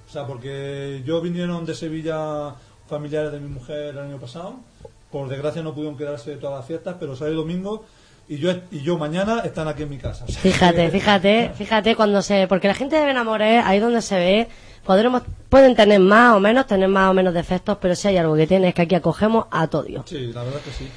O 0.08 0.10
sea, 0.12 0.26
porque 0.26 1.00
yo 1.06 1.20
vinieron 1.20 1.64
de 1.64 1.74
Sevilla 1.76 2.54
familiares 2.88 3.30
de 3.30 3.38
mi 3.38 3.48
mujer 3.48 3.90
el 3.94 3.98
año 3.98 4.18
pasado, 4.18 4.56
por 5.12 5.28
desgracia 5.28 5.62
no 5.62 5.74
pudieron 5.74 5.96
quedarse 5.96 6.36
todas 6.36 6.56
las 6.58 6.66
fiestas, 6.66 6.96
pero 6.98 7.14
sale 7.14 7.32
domingo 7.34 7.84
y 8.28 8.38
yo, 8.38 8.50
y 8.72 8.80
yo 8.80 8.98
mañana 8.98 9.40
están 9.44 9.68
aquí 9.68 9.84
en 9.84 9.90
mi 9.90 9.98
casa. 9.98 10.24
O 10.26 10.32
sea, 10.32 10.40
Fíjate, 10.42 10.86
que- 10.86 10.90
fíjate, 10.90 11.50
fíjate 11.54 11.94
cuando 11.96 12.20
se, 12.22 12.46
porque 12.48 12.66
la 12.66 12.74
gente 12.74 12.96
de 12.96 13.04
Benamoré, 13.06 13.58
ahí 13.58 13.78
donde 13.78 14.02
se 14.02 14.16
ve, 14.16 14.48
podremos, 14.84 15.22
pueden 15.48 15.76
tener 15.76 16.00
más 16.00 16.34
o 16.34 16.40
menos, 16.40 16.66
tener 16.66 16.88
más 16.88 17.10
o 17.10 17.14
menos 17.14 17.32
defectos, 17.32 17.78
pero 17.80 17.94
si 17.94 18.08
hay 18.08 18.16
algo 18.16 18.34
que 18.34 18.46
tiene 18.46 18.68
es 18.68 18.74
que 18.74 18.82
aquí 18.82 18.94
acogemos 18.96 19.46
a 19.50 19.66
todo 19.68 19.82
Dios. 19.84 20.02
Sí, 20.08 20.32
la 20.32 20.42
verdad 20.42 20.60
que 20.64 20.70
sí. 20.72 20.88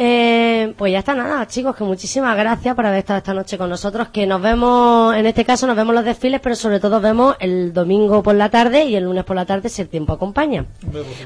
Eh, 0.00 0.74
Pues, 0.76 0.92
ya 0.92 1.00
está 1.00 1.14
nada, 1.14 1.46
chicos, 1.48 1.74
que 1.74 1.82
muchísimas 1.84 2.36
gracias 2.36 2.74
por 2.74 2.86
haber 2.86 3.00
estado 3.00 3.18
esta 3.18 3.34
noche 3.34 3.58
con 3.58 3.68
nosotros, 3.68 4.08
que 4.08 4.26
nos 4.26 4.40
vemos, 4.40 5.14
en 5.16 5.26
este 5.26 5.44
caso 5.44 5.66
nos 5.66 5.74
vemos 5.76 5.94
los 5.94 6.04
desfiles, 6.04 6.40
pero 6.40 6.54
sobre 6.54 6.78
todo 6.78 7.00
vemos 7.00 7.34
el 7.40 7.72
domingo 7.72 8.22
por 8.22 8.34
la 8.36 8.48
tarde 8.48 8.84
y 8.84 8.94
el 8.94 9.04
lunes 9.04 9.24
por 9.24 9.34
la 9.36 9.44
tarde 9.44 9.68
si 9.68 9.82
el 9.82 9.88
tiempo 9.88 10.12
acompaña. 10.12 10.66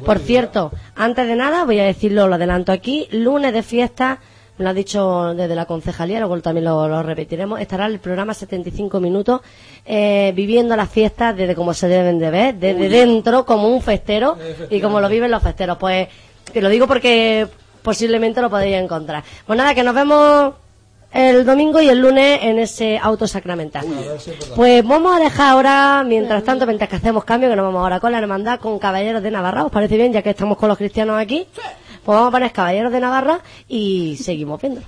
Por 0.07 0.19
cierto, 0.20 0.73
antes 0.97 1.27
de 1.27 1.36
nada, 1.36 1.65
voy 1.65 1.78
a 1.81 1.85
decirlo, 1.85 2.28
lo 2.28 2.36
adelanto 2.36 2.73
aquí, 2.73 3.09
lunes 3.11 3.53
de 3.53 3.62
fiesta, 3.62 4.19
me 4.57 4.65
lo 4.65 4.70
ha 4.70 4.74
dicho 4.74 5.35
desde 5.35 5.55
la 5.55 5.66
concejalía, 5.66 6.19
luego 6.20 6.40
también 6.40 6.65
lo, 6.65 6.89
lo 6.89 7.03
repetiremos, 7.03 7.61
estará 7.61 7.86
el 7.86 7.99
programa 7.99 8.32
75 8.32 9.01
minutos 9.01 9.40
eh, 9.85 10.32
viviendo 10.35 10.77
las 10.77 10.89
fiestas 10.90 11.36
desde 11.36 11.55
como 11.55 11.74
se 11.74 11.89
deben 11.89 12.19
de 12.19 12.31
ver, 12.31 12.55
desde 12.55 12.89
dentro 12.89 13.44
como 13.44 13.69
un 13.69 13.82
festero 13.82 14.36
y 14.70 14.81
como 14.81 15.01
lo 15.01 15.09
viven 15.09 15.31
los 15.31 15.43
festeros. 15.43 15.77
Pues 15.78 16.09
te 16.53 16.61
lo 16.62 16.69
digo 16.69 16.86
porque 16.86 17.49
posiblemente 17.83 18.41
lo 18.41 18.51
podéis 18.51 18.77
encontrar. 18.77 19.25
Pues 19.47 19.57
nada, 19.57 19.75
que 19.75 19.83
nos 19.83 19.95
vemos 19.95 20.55
el 21.13 21.45
domingo 21.45 21.81
y 21.81 21.89
el 21.89 21.99
lunes 21.99 22.41
en 22.43 22.59
ese 22.59 22.99
auto 22.99 23.27
sacramental. 23.27 23.87
Pues 24.57 24.87
vamos 24.87 25.15
a 25.15 25.21
dejar 25.21 25.51
ahora, 25.51 26.05
mientras 26.07 26.43
tanto, 26.43 26.67
mientras 26.67 26.89
que 26.89 26.97
hacemos 26.97 27.25
cambio, 27.25 27.51
que 27.51 27.57
nos 27.57 27.67
vamos 27.67 27.81
ahora 27.81 28.01
con 28.01 28.13
la 28.13 28.19
hermandad, 28.19 28.59
con 28.61 28.79
Caballeros 28.79 29.23
de 29.23 29.31
Navarra. 29.31 29.65
¿Os 29.65 29.73
parece 29.73 29.97
bien? 29.97 30.13
Ya 30.13 30.23
que 30.23 30.31
estamos 30.31 30.57
con 30.57 30.69
los 30.69 30.79
cristianos 30.79 31.21
aquí. 31.21 31.47
Pues 32.05 32.17
vamos 32.17 32.29
a 32.29 32.33
poner 32.33 32.53
Caballeros 32.53 32.93
de 32.93 33.01
Navarra 33.01 33.41
y 33.69 34.17
seguimos 34.17 34.61
viendo. 34.61 34.81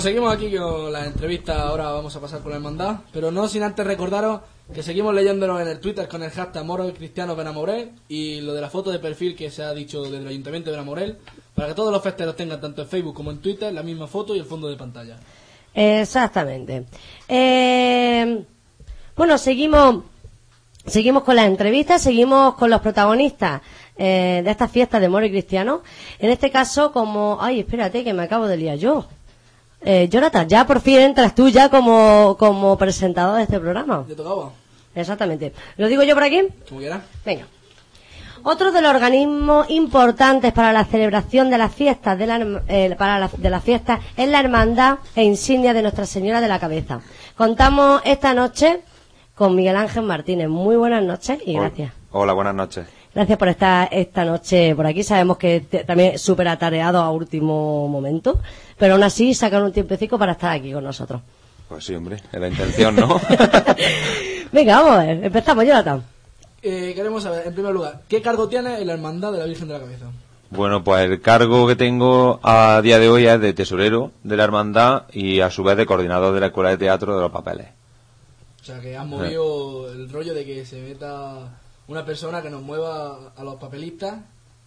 Seguimos 0.00 0.34
aquí 0.34 0.54
con 0.54 0.92
la 0.92 1.06
entrevista. 1.06 1.68
Ahora 1.68 1.90
vamos 1.90 2.14
a 2.14 2.20
pasar 2.20 2.40
con 2.40 2.50
la 2.50 2.56
hermandad. 2.56 2.96
Pero 3.12 3.30
no 3.30 3.48
sin 3.48 3.62
antes 3.62 3.86
recordaros 3.86 4.40
que 4.72 4.82
seguimos 4.82 5.14
leyéndonos 5.14 5.60
en 5.60 5.68
el 5.68 5.80
Twitter 5.80 6.06
con 6.06 6.22
el 6.22 6.30
hashtag 6.30 6.64
Moro 6.64 6.92
Cristiano 6.92 7.34
Benamorel 7.34 7.92
y 8.08 8.40
lo 8.40 8.52
de 8.52 8.60
la 8.60 8.68
foto 8.68 8.90
de 8.90 8.98
perfil 8.98 9.34
que 9.34 9.50
se 9.50 9.62
ha 9.62 9.72
dicho 9.72 10.02
desde 10.02 10.18
el 10.18 10.26
Ayuntamiento 10.26 10.70
de 10.70 10.76
Benamorel 10.76 11.18
para 11.54 11.68
que 11.68 11.74
todos 11.74 11.92
los 11.92 12.02
festeros 12.02 12.36
tengan 12.36 12.60
tanto 12.60 12.82
en 12.82 12.88
Facebook 12.88 13.14
como 13.14 13.30
en 13.30 13.38
Twitter 13.38 13.72
la 13.72 13.82
misma 13.82 14.06
foto 14.06 14.34
y 14.34 14.38
el 14.38 14.44
fondo 14.44 14.68
de 14.68 14.76
pantalla. 14.76 15.16
Exactamente. 15.72 16.84
Eh, 17.28 18.44
bueno, 19.16 19.38
seguimos, 19.38 20.04
seguimos 20.84 21.22
con 21.22 21.36
las 21.36 21.46
entrevistas, 21.46 22.02
seguimos 22.02 22.54
con 22.56 22.68
los 22.68 22.80
protagonistas 22.80 23.62
eh, 23.96 24.42
de 24.44 24.50
esta 24.50 24.68
fiesta 24.68 25.00
de 25.00 25.08
Moro 25.08 25.24
y 25.24 25.30
Cristiano. 25.30 25.82
En 26.18 26.30
este 26.30 26.50
caso, 26.50 26.92
como, 26.92 27.38
ay, 27.40 27.60
espérate, 27.60 28.04
que 28.04 28.12
me 28.12 28.24
acabo 28.24 28.46
de 28.46 28.56
liar 28.58 28.76
yo. 28.76 29.06
Eh, 29.88 30.08
Jonathan, 30.10 30.48
ya 30.48 30.66
por 30.66 30.80
fin 30.80 30.98
entras 30.98 31.32
tú 31.34 31.48
ya 31.48 31.68
como, 31.68 32.36
como 32.38 32.76
presentador 32.76 33.36
de 33.36 33.44
este 33.44 33.60
programa. 33.60 34.04
¿Ya 34.08 34.16
tocaba? 34.16 34.50
Exactamente. 34.96 35.52
¿Lo 35.76 35.86
digo 35.86 36.02
yo 36.02 36.14
por 36.14 36.24
aquí? 36.24 36.42
Como 36.68 36.80
quieras. 36.80 37.02
Venga. 37.24 37.46
Otro 38.42 38.72
de 38.72 38.80
los 38.82 38.90
organismos 38.94 39.70
importantes 39.70 40.52
para 40.52 40.72
la 40.72 40.84
celebración 40.84 41.50
de 41.50 41.58
las 41.58 41.72
fiestas 41.74 42.18
de 42.18 42.26
la, 42.26 42.62
eh, 42.68 42.94
para 42.98 43.18
la- 43.18 43.30
de 43.36 43.50
las 43.50 43.62
fiestas 43.62 44.00
es 44.16 44.28
la 44.28 44.40
hermandad 44.40 44.98
e 45.14 45.22
insignia 45.24 45.72
de 45.72 45.82
Nuestra 45.82 46.06
Señora 46.06 46.40
de 46.40 46.48
la 46.48 46.58
Cabeza. 46.58 47.00
Contamos 47.36 48.00
esta 48.04 48.34
noche 48.34 48.80
con 49.34 49.54
Miguel 49.54 49.76
Ángel 49.76 50.02
Martínez. 50.04 50.48
Muy 50.48 50.76
buenas 50.76 51.02
noches 51.02 51.38
y 51.46 51.56
Hola. 51.56 51.68
gracias. 51.68 51.92
Hola, 52.12 52.32
buenas 52.32 52.54
noches. 52.54 52.86
Gracias 53.14 53.38
por 53.38 53.48
estar 53.48 53.88
esta 53.92 54.24
noche 54.24 54.74
por 54.76 54.86
aquí. 54.86 55.02
Sabemos 55.02 55.38
que 55.38 55.60
te- 55.62 55.84
también 55.84 56.18
súper 56.18 56.48
atareado 56.48 56.98
a 57.00 57.10
último 57.10 57.88
momento, 57.88 58.40
pero 58.78 58.94
aún 58.94 59.02
así 59.02 59.34
sacan 59.34 59.62
un 59.62 59.72
tiempecito 59.72 60.18
para 60.18 60.32
estar 60.32 60.52
aquí 60.52 60.72
con 60.72 60.84
nosotros. 60.84 61.20
Pues 61.68 61.84
sí, 61.84 61.94
hombre, 61.94 62.16
es 62.32 62.40
la 62.40 62.48
intención, 62.48 62.94
¿no? 62.94 63.20
Venga, 64.52 64.80
vamos 64.80 64.92
a 64.92 65.04
ver. 65.04 65.24
Empezamos, 65.24 65.64
Jonathan. 65.64 66.04
Eh, 66.62 66.92
queremos 66.94 67.22
saber, 67.22 67.46
en 67.46 67.54
primer 67.54 67.72
lugar, 67.72 68.02
¿qué 68.08 68.22
cargo 68.22 68.48
tiene 68.48 68.80
en 68.80 68.86
la 68.86 68.94
Hermandad 68.94 69.32
de 69.32 69.38
la 69.38 69.44
Virgen 69.46 69.68
de 69.68 69.74
la 69.74 69.80
Cabeza? 69.80 70.06
bueno, 70.50 70.84
pues 70.84 71.04
el 71.04 71.20
cargo 71.20 71.66
que 71.66 71.76
tengo 71.76 72.40
a 72.42 72.80
día 72.82 72.98
de 72.98 73.08
hoy 73.08 73.26
es 73.26 73.40
de 73.40 73.52
tesorero 73.52 74.12
de 74.22 74.36
la 74.36 74.44
hermandad 74.44 75.04
y 75.12 75.40
a 75.40 75.50
su 75.50 75.62
vez 75.64 75.76
de 75.76 75.86
coordinador 75.86 76.32
de 76.34 76.40
la 76.40 76.46
Escuela 76.46 76.70
de 76.70 76.78
Teatro 76.78 77.16
de 77.16 77.22
los 77.22 77.32
Papeles. 77.32 77.68
O 78.62 78.64
sea, 78.64 78.80
que 78.80 78.96
has 78.96 79.06
movido 79.06 79.92
el 79.92 80.08
rollo 80.08 80.34
de 80.34 80.44
que 80.44 80.64
se 80.64 80.80
meta 80.80 81.58
una 81.88 82.04
persona 82.04 82.42
que 82.42 82.50
nos 82.50 82.62
mueva 82.62 83.32
a 83.36 83.44
los 83.44 83.56
papelistas. 83.56 84.20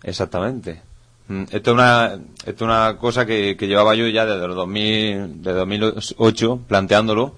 Exactamente. 0.03 0.81
Mm, 1.30 1.43
Esto 1.43 1.72
es 1.72 1.73
una, 1.76 2.19
esto 2.39 2.51
es 2.51 2.61
una 2.61 2.97
cosa 2.97 3.26
que, 3.26 3.56
que 3.56 3.68
llevaba 3.68 3.95
yo 3.95 4.07
ya 4.07 4.26
desde 4.26 4.45
el 4.45 4.56
2000, 4.56 5.41
de 5.43 5.53
2008 5.53 6.60
planteándolo, 6.68 7.35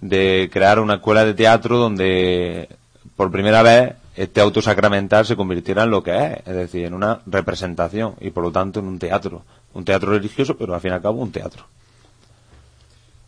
de 0.00 0.48
crear 0.52 0.78
una 0.78 0.94
escuela 0.96 1.24
de 1.24 1.34
teatro 1.34 1.78
donde 1.78 2.68
por 3.16 3.30
primera 3.30 3.62
vez 3.62 3.94
este 4.14 4.40
auto 4.42 4.60
sacramental 4.60 5.24
se 5.24 5.36
convirtiera 5.36 5.84
en 5.84 5.90
lo 5.90 6.02
que 6.02 6.14
es, 6.16 6.38
es 6.46 6.54
decir, 6.54 6.84
en 6.84 6.94
una 6.94 7.20
representación 7.26 8.14
y 8.20 8.30
por 8.30 8.44
lo 8.44 8.52
tanto 8.52 8.80
en 8.80 8.86
un 8.86 8.98
teatro. 8.98 9.42
Un 9.72 9.84
teatro 9.84 10.10
religioso, 10.10 10.56
pero 10.56 10.74
al 10.74 10.80
fin 10.80 10.90
y 10.90 10.94
al 10.94 11.02
cabo 11.02 11.20
un 11.22 11.32
teatro. 11.32 11.64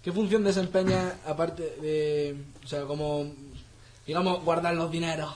¿Qué 0.02 0.12
función 0.12 0.44
desempeña, 0.44 1.14
aparte 1.26 1.76
de, 1.80 2.36
o 2.62 2.66
sea, 2.66 2.82
como, 2.82 3.32
digamos, 4.06 4.44
guardar 4.44 4.74
los 4.74 4.90
dineros? 4.90 5.32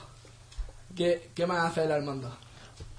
¿Qué, 0.95 1.29
qué 1.33 1.47
más 1.47 1.71
hace 1.71 1.87
la 1.87 1.95
hermandad? 1.95 2.33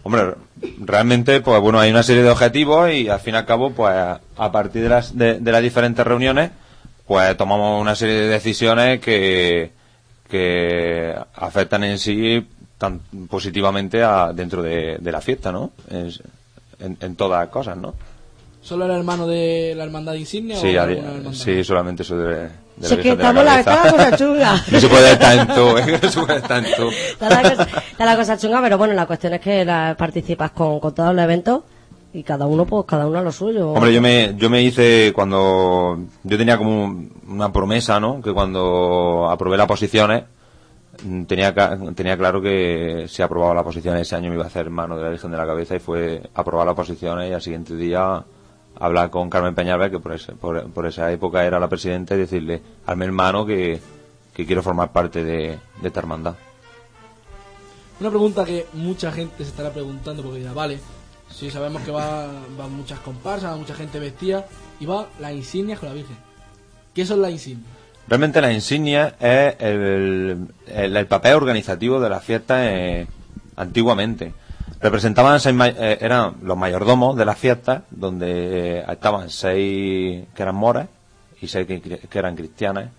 Hombre, 0.05 0.35
realmente, 0.79 1.41
pues 1.41 1.61
bueno, 1.61 1.79
hay 1.81 1.91
una 1.91 2.03
serie 2.03 2.23
de 2.23 2.31
objetivos 2.31 2.91
y 2.93 3.09
al 3.09 3.20
fin 3.20 3.35
y 3.35 3.37
al 3.39 3.45
cabo, 3.47 3.73
pues 3.73 3.93
a 3.95 4.53
partir 4.53 4.83
de 4.83 4.89
las, 4.89 5.16
de, 5.16 5.39
de 5.41 5.53
las 5.53 5.62
diferentes 5.62 6.07
reuniones, 6.07 6.51
pues 7.07 7.37
tomamos 7.37 7.81
una 7.81 7.95
serie 7.95 8.15
de 8.15 8.29
decisiones 8.29 9.01
que, 9.01 9.73
que 10.29 11.15
afectan 11.35 11.85
en 11.85 11.99
sí 11.99 12.47
tan 12.79 13.01
positivamente 13.29 14.03
a, 14.03 14.33
dentro 14.33 14.62
de, 14.62 14.99
de 14.99 15.12
la 15.12 15.20
fiesta, 15.20 15.51
¿no? 15.53 15.73
En, 15.91 16.97
en 17.01 17.16
todas 17.16 17.41
las 17.41 17.49
cosas, 17.49 17.77
¿no? 17.77 17.95
¿Solo 18.62 18.85
era 18.85 18.97
hermano 18.97 19.27
de 19.27 19.75
la 19.77 19.85
hermandad 19.85 20.15
insignia 20.15 20.57
Sí, 20.57 20.77
o 20.77 20.81
a 20.81 20.85
hermandad? 20.91 21.33
sí, 21.33 21.65
solamente 21.65 22.05
soy 22.05 22.19
de, 22.19 22.49
de 22.81 22.87
es 22.95 22.97
que 23.01 23.09
estamos 23.11 23.45
la 23.45 23.63
Cabeza. 23.63 23.83
cada 23.83 23.91
cosa 23.93 24.17
chunga. 24.19 24.65
No 24.71 24.81
se 24.81 24.89
puede 24.89 25.17
todo, 25.47 25.79
¿eh? 25.79 25.99
No 26.03 26.09
se 26.11 26.21
puede 26.21 26.41
todo. 26.41 26.91
Está 26.91 27.29
la, 27.29 27.43
cosa, 27.51 27.63
está 27.91 28.05
la 28.05 28.17
cosa 28.17 28.39
chunga, 28.39 28.61
pero 28.63 28.79
bueno, 28.79 28.95
la 28.95 29.07
cuestión 29.07 29.35
es 29.35 29.41
que 29.41 29.65
la- 29.65 29.95
participas 29.99 30.51
con, 30.53 30.81
con 30.81 30.95
todos 30.95 31.15
los 31.15 31.23
eventos 31.25 31.63
y 32.13 32.23
cada 32.23 32.47
uno, 32.47 32.65
pues 32.65 32.85
cada 32.87 33.07
uno 33.07 33.19
a 33.19 33.23
lo 33.23 33.31
suyo. 33.33 33.73
Hombre, 33.73 33.93
yo 33.93 34.01
me, 34.01 34.35
yo 34.37 34.49
me 34.49 34.63
hice 34.63 35.13
cuando 35.15 35.99
yo 36.25 36.39
tenía 36.39 36.57
como 36.57 37.05
una 37.29 37.53
promesa, 37.53 38.01
¿no? 38.01 38.21
Que 38.23 38.33
cuando 38.33 39.29
aprobé 39.31 39.59
las 39.59 39.67
posiciones 39.67 40.25
mm, 41.05 41.25
tenía 41.25 41.55
tenía 41.95 42.17
claro 42.17 42.41
que 42.41 43.05
si 43.09 43.21
aprobaba 43.23 43.55
las 43.55 43.65
posiciones 43.65 44.03
ese 44.03 44.17
año 44.17 44.31
me 44.31 44.37
iba 44.37 44.45
a 44.45 44.49
hacer 44.49 44.63
hermano 44.67 44.97
de 44.97 45.03
la 45.05 45.11
Virgen 45.11 45.31
de 45.31 45.37
la 45.37 45.47
Cabeza 45.47 45.77
y 45.77 45.81
fue 45.81 46.23
aprobar 46.35 46.67
las 46.67 46.75
posiciones 46.77 47.31
y 47.31 47.35
al 47.35 47.43
siguiente 47.43 47.77
día 47.77 48.23
hablar 48.79 49.11
con 49.11 49.29
Carmen 49.31 49.55
Peñalver 49.55 49.91
que 49.91 49.99
por, 49.99 50.13
ese- 50.13 50.33
por, 50.33 50.71
por 50.71 50.87
esa 50.87 51.11
época 51.13 51.45
era 51.45 51.59
la 51.59 51.69
presidenta 51.69 52.15
y 52.15 52.19
decirle 52.19 52.63
a 52.87 52.95
mi 52.95 53.05
hermano 53.05 53.45
que, 53.45 53.81
que 54.35 54.47
quiero 54.47 54.63
formar 54.63 54.93
parte 54.93 55.25
de, 55.25 55.59
de 55.83 55.89
esta 55.89 56.01
hermandad. 56.01 56.35
Una 58.01 58.11
pregunta 58.11 58.45
que 58.45 58.67
mucha 58.75 59.11
gente 59.11 59.43
se 59.45 59.51
estará 59.51 59.71
preguntando 59.73 60.23
porque 60.23 60.39
dirá, 60.39 60.53
vale, 60.53 60.79
si 61.31 61.51
sabemos 61.51 61.83
que 61.83 61.91
va, 61.91 62.27
van 62.59 62.73
muchas 62.73 63.01
comparsas, 63.01 63.53
va 63.53 63.57
mucha 63.57 63.75
gente 63.75 63.99
vestida 63.99 64.47
y 64.81 64.87
va 64.87 65.09
las 65.21 65.33
insignias 65.33 65.81
con 65.81 65.89
la 65.89 65.95
Virgen. 65.95 66.17
¿Qué 66.95 67.05
son 67.05 67.21
las 67.21 67.33
insignias? 67.33 67.67
Realmente 68.07 68.41
la 68.41 68.53
insignia 68.53 69.17
es 69.21 69.57
el, 69.61 70.49
el- 70.67 70.97
el 70.97 71.07
papel 71.07 71.35
organizativo 71.35 72.01
de 72.01 72.09
la 72.09 72.21
fiesta 72.21 72.73
eh, 72.73 73.07
antiguamente. 73.57 74.33
Representaban 74.81 75.41
seis, 75.41 75.57
eh, 75.77 75.99
eran 76.01 76.35
los 76.43 76.57
mayordomos 76.57 77.17
de 77.17 77.25
las 77.25 77.37
fiestas, 77.39 77.83
donde 77.91 78.79
eh, 78.81 78.85
estaban 78.89 79.29
seis 79.29 80.27
que 80.35 80.43
eran 80.43 80.55
moras 80.55 80.89
y 81.41 81.49
seis 81.49 81.67
que, 81.67 81.81
que 81.81 82.19
eran 82.19 82.37
cristianas. 82.37 82.91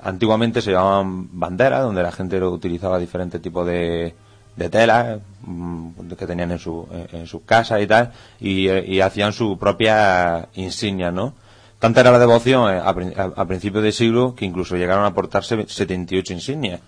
Antiguamente 0.00 0.60
se 0.62 0.70
llamaban 0.72 1.28
banderas, 1.38 1.82
donde 1.82 2.02
la 2.02 2.12
gente 2.12 2.40
utilizaba 2.42 2.98
diferentes 2.98 3.40
tipos 3.42 3.66
de, 3.66 4.14
de 4.54 4.68
telas 4.68 5.18
mm, 5.42 6.12
que 6.16 6.26
tenían 6.26 6.52
en, 6.52 6.58
su, 6.58 6.86
en, 7.12 7.26
sus 7.26 7.42
casas 7.42 7.82
y 7.82 7.86
tal, 7.86 8.12
y, 8.38 8.68
eh, 8.68 8.84
y 8.86 9.00
hacían 9.00 9.32
su 9.32 9.58
propia 9.58 10.48
insignia, 10.54 11.10
¿no? 11.10 11.34
Tanta 11.80 12.00
era 12.00 12.12
la 12.12 12.18
devoción 12.18 12.72
eh, 12.72 12.78
a, 12.78 12.88
a- 13.40 13.44
principios 13.46 13.82
de 13.82 13.92
siglo 13.92 14.34
que 14.34 14.44
incluso 14.44 14.76
llegaron 14.76 15.04
a 15.04 15.08
aportarse 15.08 15.66
78 15.66 16.32
insignias. 16.32 16.80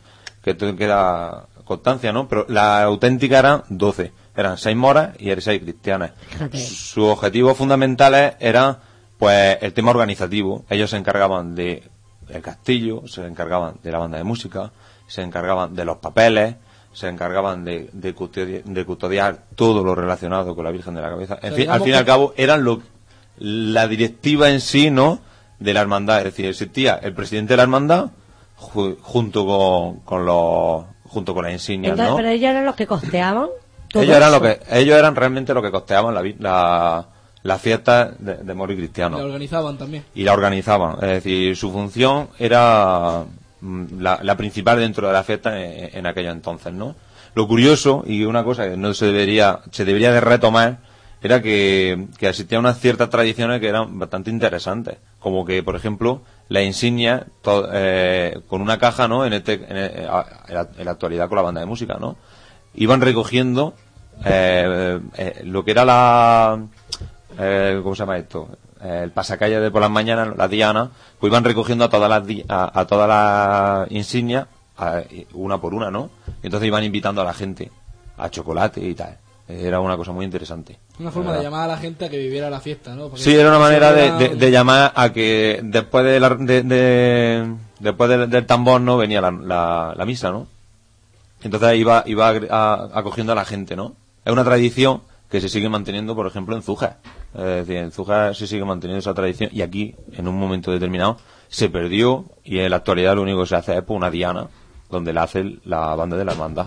Que 0.43 0.51
esto 0.53 0.77
queda 0.77 1.47
constancia, 1.67 2.13
¿no? 2.13 2.27
Pero 2.29 2.47
la 2.49 2.83
auténtica 2.83 3.39
eran 3.41 3.65
12. 3.69 4.13
Eran 4.35 4.57
6 4.57 4.75
moras 4.77 5.11
y 5.19 5.31
6 5.39 5.61
cristianas. 5.63 6.13
Fíjate. 6.29 6.59
Sus 6.59 7.05
objetivos 7.05 7.57
fundamentales 7.59 8.35
eran, 8.41 8.79
pues, 9.19 9.59
el 9.61 9.73
tema 9.75 9.91
organizativo. 9.91 10.65
Ellos 10.71 10.89
se 10.91 10.97
encargaban 10.97 11.55
de 11.55 11.83
el 12.29 12.43
castillo, 12.43 13.03
se 13.07 13.25
encargaban 13.27 13.75
de 13.83 13.93
la 13.93 13.99
banda 13.99 14.17
de 14.19 14.25
música, 14.25 14.73
se 15.07 15.23
encargaban 15.23 15.75
de 15.75 15.85
los 15.85 15.99
papeles, 15.99 16.57
se 16.93 17.09
encargaban 17.09 17.65
de, 17.65 17.91
de, 17.93 18.15
custodi- 18.17 18.63
de 18.65 18.85
custodiar 18.85 19.45
todo 19.55 19.85
lo 19.85 19.95
relacionado 19.95 20.55
con 20.55 20.65
la 20.65 20.71
Virgen 20.71 20.95
de 20.95 21.03
la 21.03 21.11
Cabeza. 21.11 21.39
En 21.43 21.55
fin, 21.55 21.71
al 21.71 21.81
fin 21.83 21.93
y 21.93 21.97
al 21.97 22.05
cabo, 22.07 22.33
eran 22.37 22.65
lo, 22.65 22.81
la 23.39 23.87
directiva 23.87 24.51
en 24.51 24.61
sí, 24.61 24.91
¿no? 24.91 25.21
De 25.59 25.73
la 25.75 25.81
hermandad. 25.83 26.19
Es 26.19 26.25
decir, 26.25 26.47
existía 26.47 26.95
el 26.97 27.15
presidente 27.15 27.53
de 27.53 27.57
la 27.59 27.63
hermandad 27.65 28.11
ju- 28.59 28.97
junto 29.01 29.47
con, 29.47 30.01
con 30.01 30.27
los, 30.27 30.85
junto 31.17 31.33
con 31.35 31.45
las 31.45 31.53
insignias, 31.55 31.93
Entonces, 31.93 32.11
¿no? 32.11 32.17
pero 32.19 32.29
ellos 32.29 32.51
eran 32.51 32.67
los 32.67 32.77
que 32.77 32.87
costeaban. 32.87 33.49
todo 33.91 34.03
Ellos 34.03 34.17
eran 34.17 34.29
eso. 34.29 34.39
lo 34.39 34.43
que, 34.47 34.61
ellos 34.71 34.99
eran 34.99 35.17
realmente 35.17 35.55
lo 35.55 35.63
que 35.63 35.71
costeaban 35.71 36.15
la, 36.15 36.23
la, 36.39 37.07
la 37.43 37.59
fiesta 37.59 38.11
de, 38.19 38.35
de 38.37 38.55
moro 38.55 38.73
y 38.75 38.77
cristiano 38.77 39.17
La 39.19 39.25
organizaban 39.25 39.79
también. 39.79 40.05
y 40.15 40.25
la 40.25 40.35
organizaban. 40.35 40.97
Es 40.97 41.09
decir, 41.23 41.57
su 41.57 41.73
función 41.73 42.29
era 42.39 43.25
mm, 43.63 43.85
la, 44.01 44.19
la 44.23 44.37
principal 44.37 44.79
dentro 44.79 45.07
de 45.07 45.13
la 45.15 45.25
fiesta 45.25 45.59
en, 45.59 45.97
en 45.99 46.07
aquello 46.07 46.31
entonces, 46.33 46.75
¿no? 46.75 46.95
Lo 47.35 47.47
curioso 47.49 48.03
y 48.07 48.25
una 48.25 48.45
cosa 48.45 48.69
que 48.69 48.77
no 48.77 48.93
se 48.95 49.07
debería 49.07 49.61
se 49.71 49.85
debería 49.87 50.13
de 50.13 50.21
retomar 50.21 50.79
era 51.23 51.41
que, 51.43 52.07
que 52.19 52.29
existían 52.29 52.61
unas 52.61 52.79
ciertas 52.79 53.09
tradiciones 53.11 53.61
que 53.61 53.69
eran 53.69 53.99
bastante 53.99 54.31
interesantes, 54.31 54.99
como 55.19 55.45
que, 55.47 55.63
por 55.63 55.75
ejemplo, 55.75 56.21
la 56.49 56.63
insignia 56.63 57.27
eh, 57.73 58.41
con 58.49 58.61
una 58.61 58.79
caja, 58.79 59.09
¿no? 59.09 59.25
En 59.25 59.33
este 59.33 59.55
eh, 59.55 60.09
en 60.49 60.85
la, 60.85 60.91
actualidad 60.91 61.29
con 61.29 61.37
la 61.37 61.43
banda 61.43 61.61
de 61.61 61.67
música, 61.67 61.97
¿no? 61.99 62.17
Iban 62.75 63.01
recogiendo 63.01 63.75
eh, 64.25 65.01
eh, 65.17 65.43
lo 65.45 65.65
que 65.65 65.71
era 65.73 65.85
la 65.85 66.59
¿cómo 67.83 67.95
se 67.95 67.99
llama 67.99 68.19
esto? 68.19 68.49
El 68.83 69.11
pasacalle 69.11 69.59
de 69.59 69.71
por 69.71 69.81
las 69.81 69.91
mañanas, 69.91 70.37
la 70.37 70.49
diana, 70.49 70.91
pues 71.19 71.31
iban 71.31 71.45
recogiendo 71.45 71.85
a 71.85 71.91
todas 71.91 72.09
las 72.09 72.23
a, 72.49 72.81
a 72.81 72.87
todas 72.87 73.09
las 73.09 73.91
insignias, 73.91 74.47
una 75.33 75.61
por 75.61 75.75
una, 75.75 75.91
¿no? 75.91 76.11
Y 76.43 76.47
entonces 76.47 76.67
iban 76.67 76.85
invitando 76.85 77.23
a 77.23 77.25
la 77.25 77.35
gente 77.35 77.71
a 78.17 78.31
chocolate 78.31 78.81
y 78.81 78.95
tal. 78.95 79.19
Era 79.49 79.79
una 79.81 79.97
cosa 79.97 80.11
muy 80.13 80.25
interesante. 80.25 80.77
Una 80.99 81.11
forma 81.13 81.33
de 81.37 81.43
llamar 81.45 81.65
a 81.65 81.67
la 81.69 81.77
gente 81.77 82.05
a 82.07 82.09
que 82.09 82.19
viviera 82.19 82.51
la 82.51 82.59
fiesta, 82.61 82.95
¿no? 82.97 83.09
Porque 83.09 83.23
Sí, 83.23 83.35
era 83.35 83.49
una 83.49 83.61
manera 83.61 83.93
de, 83.93 84.51
llamar 84.51 84.93
a 84.97 85.13
que 85.13 85.61
después 85.63 86.05
de 86.05 86.19
la- 86.19 86.31
de- 86.31 86.63
de- 86.65 87.55
después 87.79 88.11
del, 88.11 88.29
del 88.29 88.45
tambor 88.47 88.81
no 88.81 88.97
venía 88.97 89.21
la, 89.21 89.31
la- 89.31 89.95
la 89.97 90.05
misa, 90.05 90.31
¿no? 90.33 90.49
Entonces 91.43 91.77
iba 91.77 92.03
iba 92.07 92.29
agre- 92.35 92.49
a- 92.51 92.89
acogiendo 92.93 93.33
a 93.33 93.37
la 93.37 93.45
gente, 93.45 93.77
¿no? 93.77 93.95
Es 94.25 94.33
una 94.33 94.43
tradición 94.43 95.03
que 95.31 95.41
se 95.41 95.49
sigue 95.49 95.69
manteniendo, 95.69 96.17
por 96.17 96.27
ejemplo, 96.27 96.57
en. 96.63 96.97
Es 97.35 97.43
decir, 97.43 97.77
en 97.77 97.93
Zuja 97.93 98.35
se 98.35 98.47
sigue 98.49 98.65
manteniendo 98.65 98.99
esa 98.99 99.15
tradición 99.15 99.51
y 99.53 99.63
aquí, 99.63 99.95
en 100.15 100.27
un 100.27 100.37
momento 100.39 100.73
determinado, 100.73 101.19
se 101.49 101.69
perdió 101.69 102.25
y 102.43 102.59
en 102.59 102.71
la 102.71 102.77
actualidad 102.79 103.15
lo 103.15 103.23
único 103.23 103.43
que 103.43 103.47
se 103.49 103.57
hace 103.57 103.77
es 103.77 103.83
pues, 103.85 103.97
una 103.97 104.11
diana 104.11 104.49
donde 104.91 105.13
la 105.13 105.23
hace 105.25 105.59
la 105.65 105.95
banda 105.95 106.17
de 106.17 106.25
la 106.25 106.33
hermandad. 106.33 106.67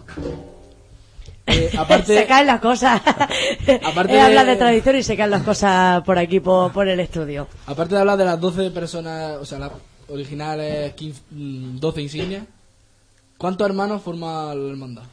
Eh, 1.50 1.72
aparte, 1.78 2.16
se 2.16 2.26
caen 2.26 2.48
las 2.48 2.60
cosas. 2.60 3.02
Aparte 3.84 4.14
de- 4.14 4.22
hablado 4.22 4.48
de 4.48 4.56
tradición 4.56 4.96
y 4.98 5.04
se 5.04 5.16
caen 5.18 5.32
las 5.32 5.44
cosas 5.44 6.02
por 6.04 6.18
aquí, 6.18 6.40
por, 6.40 6.72
por 6.72 6.88
el 6.88 7.00
estudio. 7.00 7.48
aparte 7.68 7.96
de 7.96 8.02
hablar 8.02 8.18
de 8.18 8.26
las 8.26 8.40
12 8.40 8.72
personas, 8.72 9.38
o 9.42 9.46
sea, 9.46 9.60
las 9.60 9.72
originales 10.10 10.94
15, 10.94 11.22
mm, 11.32 11.80
12 11.80 12.02
insignias, 12.02 12.44
¿cuántos 13.38 13.68
hermanos 13.68 14.02
forma 14.02 14.54
la 14.56 14.70
hermandad? 14.72 15.04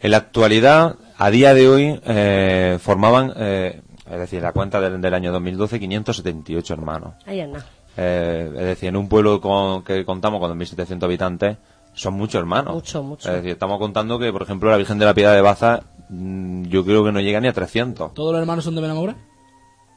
En 0.00 0.10
la 0.10 0.18
actualidad, 0.18 0.96
a 1.16 1.30
día 1.30 1.54
de 1.54 1.68
hoy, 1.68 2.00
eh, 2.04 2.78
formaban, 2.80 3.32
eh, 3.36 3.80
es 4.10 4.18
decir, 4.18 4.42
la 4.42 4.52
cuenta 4.52 4.80
del, 4.80 5.00
del 5.00 5.14
año 5.14 5.32
2012, 5.32 5.80
578 5.80 6.74
hermanos. 6.74 7.14
Ahí 7.26 7.40
anda. 7.40 7.64
Eh, 7.96 8.50
es 8.54 8.64
decir, 8.66 8.88
en 8.90 8.96
un 8.96 9.08
pueblo 9.08 9.40
con- 9.40 9.82
que 9.84 10.04
contamos 10.04 10.40
con 10.40 10.50
2.700 10.58 11.04
habitantes, 11.04 11.56
son 11.94 12.14
muchos 12.14 12.40
hermanos. 12.40 12.74
Mucho, 12.74 13.02
mucho. 13.02 13.28
Es 13.28 13.36
decir, 13.36 13.52
estamos 13.52 13.78
contando 13.78 14.18
que, 14.18 14.32
por 14.32 14.42
ejemplo, 14.42 14.70
la 14.70 14.76
Virgen 14.76 14.98
de 14.98 15.04
la 15.04 15.14
Piedad 15.14 15.34
de 15.34 15.40
Baza, 15.40 15.82
mm, 16.08 16.64
yo 16.64 16.84
creo 16.84 17.04
que 17.04 17.12
no 17.12 17.20
llega 17.20 17.40
ni 17.40 17.48
a 17.48 17.52
300. 17.52 18.14
¿Todos 18.14 18.32
los 18.32 18.40
hermanos 18.40 18.64
son 18.64 18.74
de 18.74 18.82
Benamora? 18.82 19.16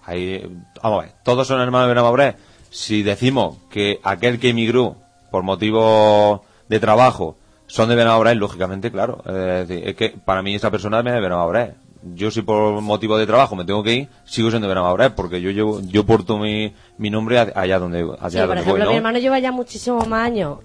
Ahí, 0.03 0.41
vamos 0.81 0.99
a 0.99 1.05
ver, 1.05 1.15
todos 1.23 1.47
son 1.47 1.59
hermanos 1.59 1.87
de 1.87 1.93
Benamoré. 1.93 2.35
Si 2.69 3.03
decimos 3.03 3.57
que 3.69 3.99
aquel 4.03 4.39
que 4.39 4.49
emigró 4.49 4.95
por 5.31 5.43
motivos 5.43 6.41
de 6.69 6.79
trabajo 6.79 7.37
son 7.65 7.89
de 7.89 7.95
Benamoré, 7.95 8.35
lógicamente, 8.35 8.91
claro. 8.91 9.21
Es, 9.25 9.67
decir, 9.67 9.87
es 9.87 9.95
que 9.95 10.09
para 10.09 10.41
mí 10.41 10.55
esa 10.55 10.71
persona 10.71 10.99
es 10.99 11.05
de 11.05 11.19
Benamoré. 11.19 11.75
Yo 12.15 12.31
si 12.31 12.41
por 12.41 12.81
motivo 12.81 13.17
de 13.17 13.25
trabajo 13.25 13.55
me 13.55 13.65
tengo 13.65 13.83
que 13.83 13.93
ir, 13.93 14.07
sigo 14.25 14.49
siendo 14.49 14.67
de 14.67 14.73
Benamoré, 14.73 15.09
porque 15.11 15.41
yo 15.41 15.51
llevo, 15.51 15.81
yo 15.81 16.05
porto 16.05 16.37
mi, 16.37 16.73
mi 16.97 17.09
nombre 17.09 17.39
allá 17.39 17.79
donde, 17.79 17.99
allá 18.19 18.29
Sí, 18.29 18.37
por 18.37 18.47
donde 18.47 18.61
ejemplo, 18.61 18.73
voy, 18.73 18.79
¿no? 18.83 18.89
mi 18.91 18.97
hermano 18.97 19.19
lleva 19.19 19.39
ya 19.39 19.51
muchísimos 19.51 20.07
más 20.07 20.25
años. 20.25 20.59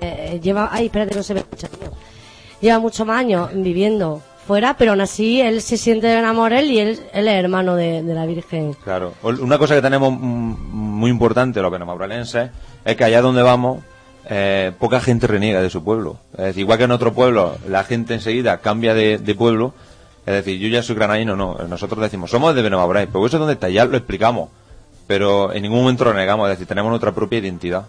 eh, 0.00 0.40
lleva, 0.42 0.68
ay, 0.72 0.86
espérate, 0.86 1.14
no 1.14 1.22
se 1.22 1.34
me 1.34 1.40
escucha, 1.40 1.68
tío. 1.68 1.90
Lleva 2.60 2.78
muchos 2.78 3.06
más 3.06 3.18
años 3.18 3.50
viviendo 3.54 4.22
fuera, 4.46 4.76
pero 4.76 4.92
aún 4.92 5.00
así 5.00 5.40
él 5.40 5.60
se 5.60 5.76
siente 5.76 6.06
de 6.06 6.14
y 6.64 6.78
él, 6.78 7.00
él 7.12 7.28
es 7.28 7.34
hermano 7.34 7.74
de, 7.74 8.02
de 8.02 8.14
la 8.14 8.26
Virgen. 8.26 8.74
Claro. 8.84 9.12
Una 9.22 9.58
cosa 9.58 9.74
que 9.74 9.82
tenemos 9.82 10.12
muy 10.18 11.10
importante 11.10 11.60
los 11.60 11.72
benamaurelenses 11.72 12.50
es 12.84 12.96
que 12.96 13.04
allá 13.04 13.20
donde 13.20 13.42
vamos 13.42 13.82
eh, 14.28 14.72
poca 14.78 15.00
gente 15.00 15.26
reniega 15.26 15.60
de 15.60 15.70
su 15.70 15.82
pueblo. 15.82 16.18
Es 16.38 16.56
igual 16.56 16.78
que 16.78 16.84
en 16.84 16.92
otro 16.92 17.12
pueblo 17.12 17.56
la 17.68 17.84
gente 17.84 18.14
enseguida 18.14 18.58
cambia 18.58 18.94
de, 18.94 19.18
de 19.18 19.34
pueblo. 19.34 19.74
Es 20.26 20.34
decir, 20.34 20.58
yo 20.58 20.68
ya 20.68 20.82
soy 20.82 20.96
granadino, 20.96 21.36
no. 21.36 21.54
Nosotros 21.68 22.00
decimos, 22.00 22.30
somos 22.30 22.54
de 22.54 22.60
Benamauray, 22.60 23.06
pero 23.06 23.24
eso 23.24 23.36
es 23.36 23.40
donde 23.40 23.54
está, 23.54 23.68
ya 23.68 23.84
lo 23.84 23.96
explicamos. 23.96 24.50
Pero 25.06 25.52
en 25.52 25.62
ningún 25.62 25.80
momento 25.80 26.02
renegamos, 26.04 26.50
es 26.50 26.54
decir, 26.54 26.66
tenemos 26.66 26.90
nuestra 26.90 27.12
propia 27.12 27.38
identidad. 27.38 27.86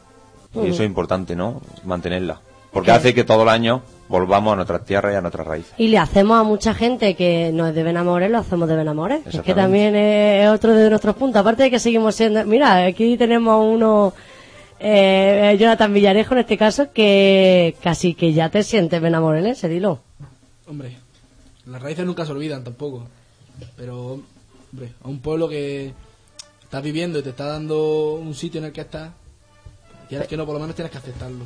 Y 0.53 0.67
eso 0.69 0.83
es 0.83 0.87
importante, 0.87 1.35
¿no? 1.35 1.61
Mantenerla. 1.83 2.39
Porque 2.71 2.91
hace 2.91 3.13
que 3.15 3.23
todo 3.23 3.43
el 3.43 3.49
año 3.49 3.81
volvamos 4.07 4.53
a 4.53 4.55
nuestras 4.55 4.85
tierras 4.85 5.13
y 5.13 5.15
a 5.15 5.21
nuestras 5.21 5.47
raíces. 5.47 5.73
Y 5.77 5.87
le 5.87 5.97
hacemos 5.97 6.39
a 6.39 6.43
mucha 6.43 6.75
gente 6.75 7.15
que 7.15 7.49
no 7.51 7.67
es 7.67 7.73
de 7.73 7.81
Benamorel, 7.81 8.31
lo 8.31 8.37
hacemos 8.37 8.69
de 8.69 8.75
Benamorel. 8.75 9.21
Es 9.25 9.41
que 9.41 9.55
también 9.55 9.95
es 9.95 10.47
otro 10.49 10.73
de 10.73 10.89
nuestros 10.89 11.15
puntos. 11.15 11.39
Aparte 11.39 11.63
de 11.63 11.71
que 11.71 11.79
seguimos 11.79 12.13
siendo... 12.13 12.45
Mira, 12.45 12.85
aquí 12.85 13.17
tenemos 13.17 13.53
a 13.53 13.57
uno... 13.57 14.13
Eh, 14.79 15.57
Jonathan 15.59 15.91
Villarejo 15.91 16.35
en 16.35 16.41
este 16.41 16.55
caso 16.55 16.91
que 16.93 17.75
casi 17.81 18.13
que 18.13 18.31
ya 18.33 18.49
te 18.49 18.61
sientes 18.61 19.01
benamorelense, 19.01 19.67
dilo. 19.67 20.01
Hombre, 20.67 20.97
las 21.67 21.81
raíces 21.81 22.05
nunca 22.05 22.25
se 22.25 22.31
olvidan 22.31 22.63
tampoco. 22.63 23.07
Pero, 23.75 24.19
hombre, 24.71 24.93
a 25.03 25.07
un 25.07 25.19
pueblo 25.19 25.49
que 25.49 25.93
estás 26.63 26.83
viviendo 26.83 27.19
y 27.19 27.23
te 27.23 27.29
está 27.29 27.45
dando 27.45 28.13
un 28.13 28.33
sitio 28.33 28.59
en 28.59 28.65
el 28.65 28.71
que 28.71 28.81
estás, 28.81 29.11
quieras 30.09 30.27
que 30.27 30.37
no, 30.37 30.45
por 30.45 30.53
lo 30.55 30.59
menos 30.59 30.75
tienes 30.75 30.91
que 30.91 30.97
aceptarlo. 30.97 31.45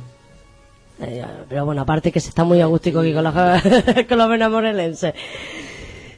Eh, 1.00 1.24
pero 1.48 1.64
bueno, 1.64 1.82
aparte 1.82 2.12
que 2.12 2.20
se 2.20 2.28
está 2.28 2.44
muy 2.44 2.60
agústico 2.60 3.00
aquí 3.00 3.12
con 3.12 3.24
los, 3.24 3.34
con 4.08 4.18
los. 4.18 5.06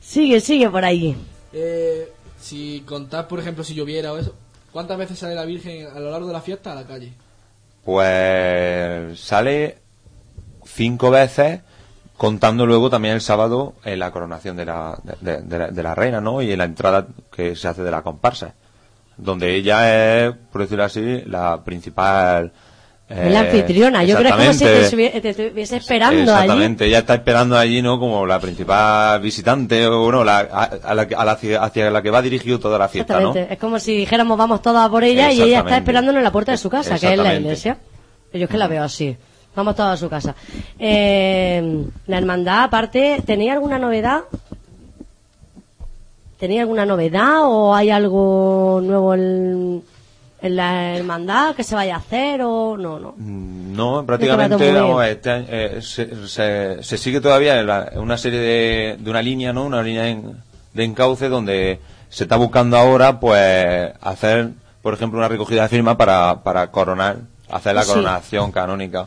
Sigue, 0.00 0.40
sigue 0.40 0.68
por 0.68 0.84
ahí. 0.84 1.16
Eh, 1.52 2.12
si 2.40 2.82
contás, 2.86 3.26
por 3.26 3.38
ejemplo, 3.40 3.64
si 3.64 3.74
lloviera 3.74 4.12
o 4.12 4.18
eso, 4.18 4.34
¿cuántas 4.72 4.98
veces 4.98 5.18
sale 5.18 5.34
la 5.34 5.44
Virgen 5.44 5.86
a 5.86 6.00
lo 6.00 6.10
largo 6.10 6.26
de 6.26 6.32
la 6.32 6.42
fiesta 6.42 6.72
a 6.72 6.74
la 6.74 6.84
calle? 6.84 7.12
Pues 7.84 9.20
sale 9.20 9.78
cinco 10.64 11.10
veces, 11.10 11.60
contando 12.16 12.66
luego 12.66 12.90
también 12.90 13.14
el 13.14 13.20
sábado 13.20 13.74
en 13.84 13.98
la 13.98 14.10
coronación 14.10 14.56
de 14.56 14.64
la, 14.64 14.98
de, 15.20 15.42
de 15.42 15.58
la, 15.58 15.68
de 15.68 15.82
la 15.82 15.94
reina, 15.94 16.20
¿no? 16.20 16.40
Y 16.42 16.52
en 16.52 16.58
la 16.58 16.64
entrada 16.64 17.06
que 17.34 17.56
se 17.56 17.68
hace 17.68 17.82
de 17.82 17.90
la 17.90 18.02
comparsa, 18.02 18.54
donde 19.16 19.54
ella 19.54 20.26
es, 20.26 20.34
por 20.52 20.62
decirlo 20.62 20.84
así, 20.84 21.22
la 21.26 21.62
principal... 21.64 22.52
Es 23.06 23.30
la 23.30 23.40
anfitriona. 23.40 24.02
Yo 24.02 24.16
creo 24.16 24.34
que 24.34 24.42
es 24.48 24.58
como 24.58 24.58
si 24.58 24.64
te, 24.64 25.20
te 25.20 25.28
estuviese 25.28 25.76
esperando 25.76 26.16
allí. 26.22 26.30
Exactamente, 26.30 26.86
ella 26.86 26.98
está 27.00 27.14
esperando 27.14 27.56
allí, 27.58 27.82
¿no? 27.82 27.98
Como 28.00 28.24
la 28.26 28.40
principal 28.40 29.20
visitante, 29.20 29.86
o 29.86 30.04
bueno, 30.04 30.24
la, 30.24 30.38
a, 30.38 30.64
a 30.64 30.94
la, 30.94 31.02
a 31.14 31.24
la- 31.24 31.32
hacia 31.60 31.90
la 31.90 32.00
que 32.02 32.10
va 32.10 32.22
dirigido 32.22 32.58
toda 32.58 32.78
la 32.78 32.88
fiesta, 32.88 33.14
¿no? 33.20 33.28
Exactamente. 33.28 33.54
Es 33.54 33.60
como 33.60 33.78
si 33.78 33.94
dijéramos 33.94 34.38
vamos 34.38 34.62
todas 34.62 34.88
por 34.88 35.04
ella 35.04 35.30
y 35.30 35.42
ella 35.42 35.58
está 35.58 35.76
esperándonos 35.76 36.18
en 36.20 36.24
la 36.24 36.32
puerta 36.32 36.52
de 36.52 36.58
su 36.58 36.70
casa, 36.70 36.98
que 36.98 37.12
es 37.12 37.18
la 37.18 37.34
iglesia. 37.34 37.76
Yo 38.32 38.44
es 38.44 38.50
que 38.50 38.56
la 38.58 38.68
veo 38.68 38.82
así. 38.82 39.16
Vamos 39.56 39.76
todas 39.76 39.94
a 39.94 39.96
su 39.96 40.08
casa. 40.10 40.34
Eh, 40.78 41.84
la 42.06 42.18
hermandad, 42.18 42.64
aparte, 42.64 43.22
¿tenía 43.24 43.52
alguna 43.52 43.78
novedad? 43.78 44.22
¿Tenía 46.38 46.62
alguna 46.62 46.84
novedad 46.84 47.42
o 47.44 47.74
hay 47.74 47.90
algo 47.90 48.80
nuevo 48.82 49.14
en, 49.14 49.82
en 50.42 50.56
la 50.56 50.96
hermandad 50.96 51.54
que 51.54 51.62
se 51.62 51.74
vaya 51.76 51.94
a 51.94 51.98
hacer 51.98 52.42
o 52.42 52.76
no? 52.76 52.98
no? 52.98 53.14
Mm, 53.16 53.76
No, 53.76 54.04
prácticamente 54.04 54.56
bien. 54.56 54.76
este 55.08 55.30
año, 55.30 55.46
eh, 55.48 55.78
se, 55.80 56.26
se- 56.28 56.82
se 56.82 56.98
sigue 56.98 57.20
todavía 57.20 57.60
en 57.60 57.66
la- 57.68 57.92
una 57.96 58.18
serie 58.18 58.40
de, 58.40 58.96
de 58.98 59.10
una 59.10 59.22
línea, 59.22 59.52
¿no? 59.52 59.64
Una 59.64 59.82
línea 59.82 60.08
en- 60.08 60.36
de 60.72 60.84
encauce 60.84 61.28
donde 61.28 61.78
se 62.08 62.24
está 62.24 62.36
buscando 62.36 62.76
ahora, 62.76 63.20
pues, 63.20 63.92
hacer, 64.00 64.50
por 64.82 64.94
ejemplo, 64.94 65.18
una 65.20 65.28
recogida 65.28 65.62
de 65.62 65.68
firmas 65.68 65.94
para, 65.96 66.42
para 66.42 66.70
coronar, 66.72 67.18
hacer 67.50 67.74
la 67.76 67.82
Sí. 67.84 67.90
coronación 67.90 68.50
canónica 68.50 69.06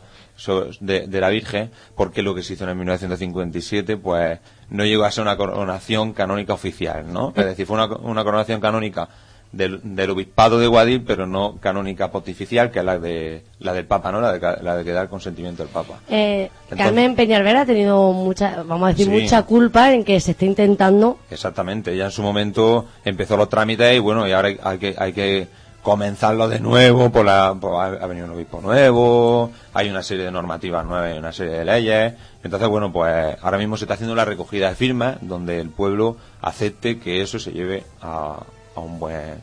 de, 0.80 1.08
de 1.08 1.22
la 1.22 1.30
Virgen, 1.30 1.72
porque 1.96 2.22
lo 2.22 2.34
que 2.36 2.44
se 2.44 2.54
hizo 2.54 2.64
en 2.64 2.70
el 2.72 2.76
1957, 2.78 3.98
pues, 3.98 4.40
no 4.70 4.86
llegó 4.86 5.04
a 5.06 5.12
ser 5.12 5.24
una 5.24 5.38
coronación 5.38 6.14
canónica 6.14 6.54
oficial, 6.54 7.12
¿no? 7.12 7.34
Es 7.36 7.46
decir, 7.46 7.66
fue 7.66 7.76
una, 7.76 7.96
una 7.98 8.24
coronación 8.24 8.60
canónica 8.62 9.08
del, 9.52 9.80
del 9.84 10.10
obispado 10.10 10.60
de 10.60 10.68
Guadil, 10.68 11.04
pero 11.04 11.26
no 11.26 11.56
canónica 11.62 12.12
pontificial, 12.12 12.70
que 12.70 12.80
es 12.80 12.86
la 12.86 13.00
de 13.00 13.44
la 13.60 13.72
del 13.74 13.86
Papa, 13.86 14.12
¿no? 14.12 14.20
La 14.20 14.34
de, 14.34 14.40
la 14.62 14.76
de 14.76 14.84
que 14.84 14.92
da 14.92 15.02
el 15.04 15.08
consentimiento 15.08 15.64
del 15.64 15.72
Papa. 15.72 16.00
Eh, 16.10 16.50
Entonces- 16.64 16.86
Carmen 16.86 17.16
Peñalver 17.16 17.56
ha 17.56 17.66
tenido 17.66 18.12
mucha, 18.12 18.62
vamos 18.64 18.88
a 18.90 18.92
decir, 18.92 19.06
Sí. 19.06 19.22
mucha 19.24 19.44
culpa 19.44 19.94
en 19.94 20.04
que 20.04 20.20
se 20.20 20.32
esté 20.32 20.46
intentando 20.46 21.20
Exactamente, 21.32 21.96
ya 21.96 22.06
en 22.06 22.12
su 22.12 22.22
momento 22.24 22.86
empezó 23.06 23.38
los 23.38 23.48
trámites 23.50 23.96
y 23.96 24.00
bueno, 24.00 24.28
y 24.28 24.34
ahora 24.34 24.50
hay, 24.50 24.60
hay 24.62 24.78
que 24.80 24.96
hay 24.98 25.14
que 25.14 25.48
comenzarlo 25.92 26.50
de 26.50 26.60
nuevo, 26.60 27.10
por 27.10 27.24
la, 27.26 27.56
por- 27.58 27.82
ha, 27.82 28.06
venido 28.08 28.26
un 28.28 28.34
obispo 28.34 28.60
nuevo, 28.60 29.52
hay 29.74 29.90
una 29.90 30.04
serie 30.04 30.26
de 30.26 30.32
normativas 30.32 30.86
nuevas 30.86 31.16
y 31.16 31.18
una 31.18 31.32
serie 31.32 31.54
de 31.60 31.64
leyes. 31.64 32.14
Entonces, 32.44 32.68
bueno, 32.68 32.92
pues 32.92 33.38
ahora 33.42 33.58
mismo 33.58 33.78
se 33.78 33.86
está 33.86 33.94
haciendo 33.94 34.14
la 34.14 34.26
recogida 34.26 34.68
de 34.68 34.76
firmas 34.76 35.16
donde 35.22 35.62
el 35.62 35.70
pueblo 35.70 36.18
acepte 36.42 37.00
que 37.00 37.22
eso 37.22 37.40
se 37.40 37.54
lleve 37.54 37.84
a, 38.02 38.38
a 38.76 38.80
un 38.82 39.00
buen... 39.00 39.16
un 39.16 39.34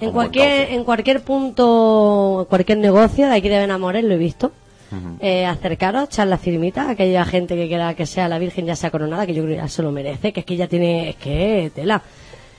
buen 0.00 0.12
cualquier, 0.12 0.58
cauce. 0.62 0.74
en 0.74 0.84
cualquier 0.84 1.22
punto, 1.22 2.38
en 2.40 2.46
cualquier 2.46 2.78
negocio 2.78 3.28
de 3.28 3.36
aquí 3.36 3.48
de 3.48 3.58
Benamores, 3.60 4.02
lo 4.02 4.14
he 4.14 4.18
visto. 4.18 4.50
Eh, 5.20 5.46
acercaros, 5.46 6.04
echar 6.04 6.26
la 6.26 6.36
firmita 6.36 6.82
a 6.82 6.90
aquella 6.90 7.24
gente 7.24 7.54
que 7.56 7.66
quiera 7.68 7.94
que 7.94 8.04
sea 8.06 8.28
la 8.28 8.38
Virgen 8.40 8.66
ya 8.66 8.74
sea 8.76 8.90
coronada, 8.90 9.24
que 9.24 9.32
yo 9.34 9.42
creo 9.44 9.54
que 9.56 9.62
ya 9.62 9.68
se 9.68 9.82
lo 9.82 9.90
merece, 9.92 10.32
que 10.34 10.40
es 10.40 10.46
que 10.46 10.56
ya 10.56 10.66
tiene, 10.66 11.10
es 11.10 11.16
que 11.16 11.70
tela. 11.74 12.02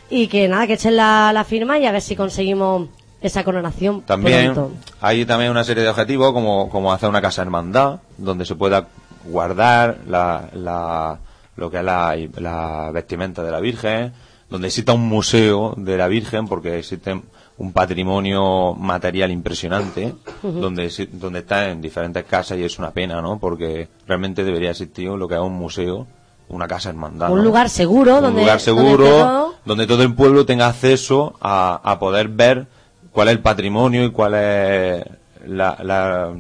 Y 0.10 0.28
que 0.28 0.48
nada, 0.48 0.66
que 0.66 0.74
echen 0.74 0.96
la, 0.96 1.32
la 1.34 1.44
firma 1.44 1.78
y 1.78 1.86
a 1.86 1.92
ver 1.92 2.02
si 2.02 2.16
conseguimos 2.16 2.88
esa 3.24 3.44
coronación 3.44 4.02
También 4.02 4.54
pronto. 4.54 4.76
hay 5.02 5.26
también 5.26 5.50
una 5.50 5.64
serie 5.64 5.82
de 5.84 5.90
objetivos 5.90 6.32
como, 6.34 6.70
como 6.70 6.94
hacer 6.94 7.10
una 7.10 7.22
casa 7.22 7.42
hermandad 7.42 8.00
donde 8.18 8.46
se 8.46 8.54
pueda 8.56 8.88
guardar 9.26 10.00
la, 10.08 10.50
la- 10.54 11.18
lo 11.56 11.70
que 11.72 11.78
es 11.78 11.84
la, 11.84 12.16
la 12.38 12.92
vestimenta 12.92 13.44
de 13.44 13.52
la 13.52 13.60
Virgen, 13.60 14.12
donde 14.50 14.68
exista 14.68 14.94
un 14.94 15.08
museo 15.08 15.74
de 15.78 15.98
la 15.98 16.08
Virgen 16.08 16.48
porque 16.48 16.80
existe 16.80 17.22
un 17.60 17.72
patrimonio 17.72 18.74
material 18.74 19.30
impresionante 19.32 20.16
donde 20.42 20.92
donde 21.12 21.40
está 21.40 21.70
en 21.70 21.80
diferentes 21.82 22.24
casas 22.26 22.58
y 22.58 22.64
es 22.64 22.80
una 22.80 22.90
pena, 22.92 23.22
¿no? 23.22 23.38
Porque 23.38 23.88
realmente 24.08 24.44
debería 24.44 24.72
existir 24.72 25.10
lo 25.10 25.28
que 25.28 25.36
es 25.36 25.42
un 25.42 25.54
museo, 25.54 26.08
una 26.50 26.68
casa 26.68 26.90
hermandad. 26.90 27.30
Un 27.32 27.38
¿no? 27.38 27.44
lugar 27.44 27.70
seguro 27.70 28.16
un 28.18 28.24
donde- 28.24 28.42
lugar 28.42 28.60
seguro 28.60 29.06
todo. 29.06 29.54
donde 29.66 29.86
todo 29.88 30.02
el 30.02 30.14
pueblo 30.16 30.46
tenga 30.48 30.68
acceso 30.68 31.36
a, 31.40 31.80
a 31.84 32.00
poder 32.00 32.28
ver 32.30 32.66
cuál 33.14 33.30
es 33.30 33.34
el 33.36 33.40
patrimonio 33.40 34.04
y 34.04 34.12
cuál 34.12 34.34
es 34.34 35.04
la, 35.48 35.78
la- 35.82 36.34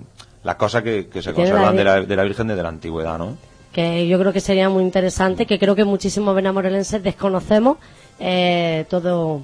las 0.44 0.56
cosas 0.58 0.84
que, 0.84 1.08
que 1.08 1.22
se 1.22 1.32
conservan 1.34 1.76
de 1.78 1.84
la, 1.86 2.02
de 2.02 2.16
la 2.18 2.24
Virgen 2.24 2.48
desde 2.48 2.64
la 2.64 2.70
antigüedad, 2.70 3.18
¿no? 3.18 3.38
que 3.72 4.08
yo 4.08 4.20
creo 4.20 4.32
que 4.34 4.40
sería 4.41 4.70
muy 4.70 4.84
interesante, 4.84 5.48
que 5.48 5.58
creo 5.58 5.74
que 5.76 5.84
muchísimos 5.84 6.36
benamorelenses 6.36 7.02
desconocemos 7.02 7.78
eh, 8.20 8.86
todo 8.90 9.41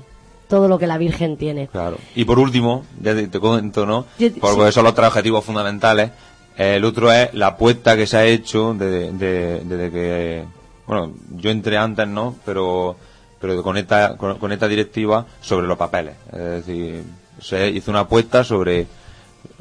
todo 0.47 0.67
lo 0.67 0.77
que 0.79 0.87
la 0.87 0.97
Virgen 0.97 1.37
tiene. 1.37 1.67
Claro. 1.67 1.97
Y 2.15 2.25
por 2.25 2.37
último, 2.39 2.83
ya 3.01 3.13
te, 3.15 3.27
te 3.27 3.39
comento, 3.39 3.85
¿no? 3.85 4.05
Yo- 4.19 4.29
Porque 4.41 4.65
sí. 4.67 4.71
son 4.73 4.83
los 4.83 4.93
tres 4.95 5.07
objetivos 5.07 5.45
fundamentales. 5.45 6.09
El 6.57 6.83
otro 6.85 7.11
es 7.11 7.33
la 7.35 7.47
apuesta 7.47 7.95
que 7.95 8.05
se 8.07 8.17
ha 8.17 8.25
hecho 8.25 8.73
desde, 8.73 9.11
de- 9.13 9.59
desde 9.63 9.91
que, 9.91 10.43
bueno, 10.87 11.13
yo 11.35 11.49
entré 11.51 11.77
antes, 11.77 12.07
¿no? 12.07 12.35
Pero, 12.45 12.97
pero 13.39 13.61
con 13.63 13.77
esta, 13.77 14.17
con, 14.17 14.37
con 14.37 14.51
esta 14.51 14.67
directiva 14.67 15.25
sobre 15.41 15.67
los 15.67 15.77
papeles. 15.77 16.15
Es 16.31 16.37
decir, 16.65 17.03
se 17.41 17.69
hizo 17.69 17.91
una 17.91 18.01
apuesta 18.01 18.43
sobre, 18.43 18.87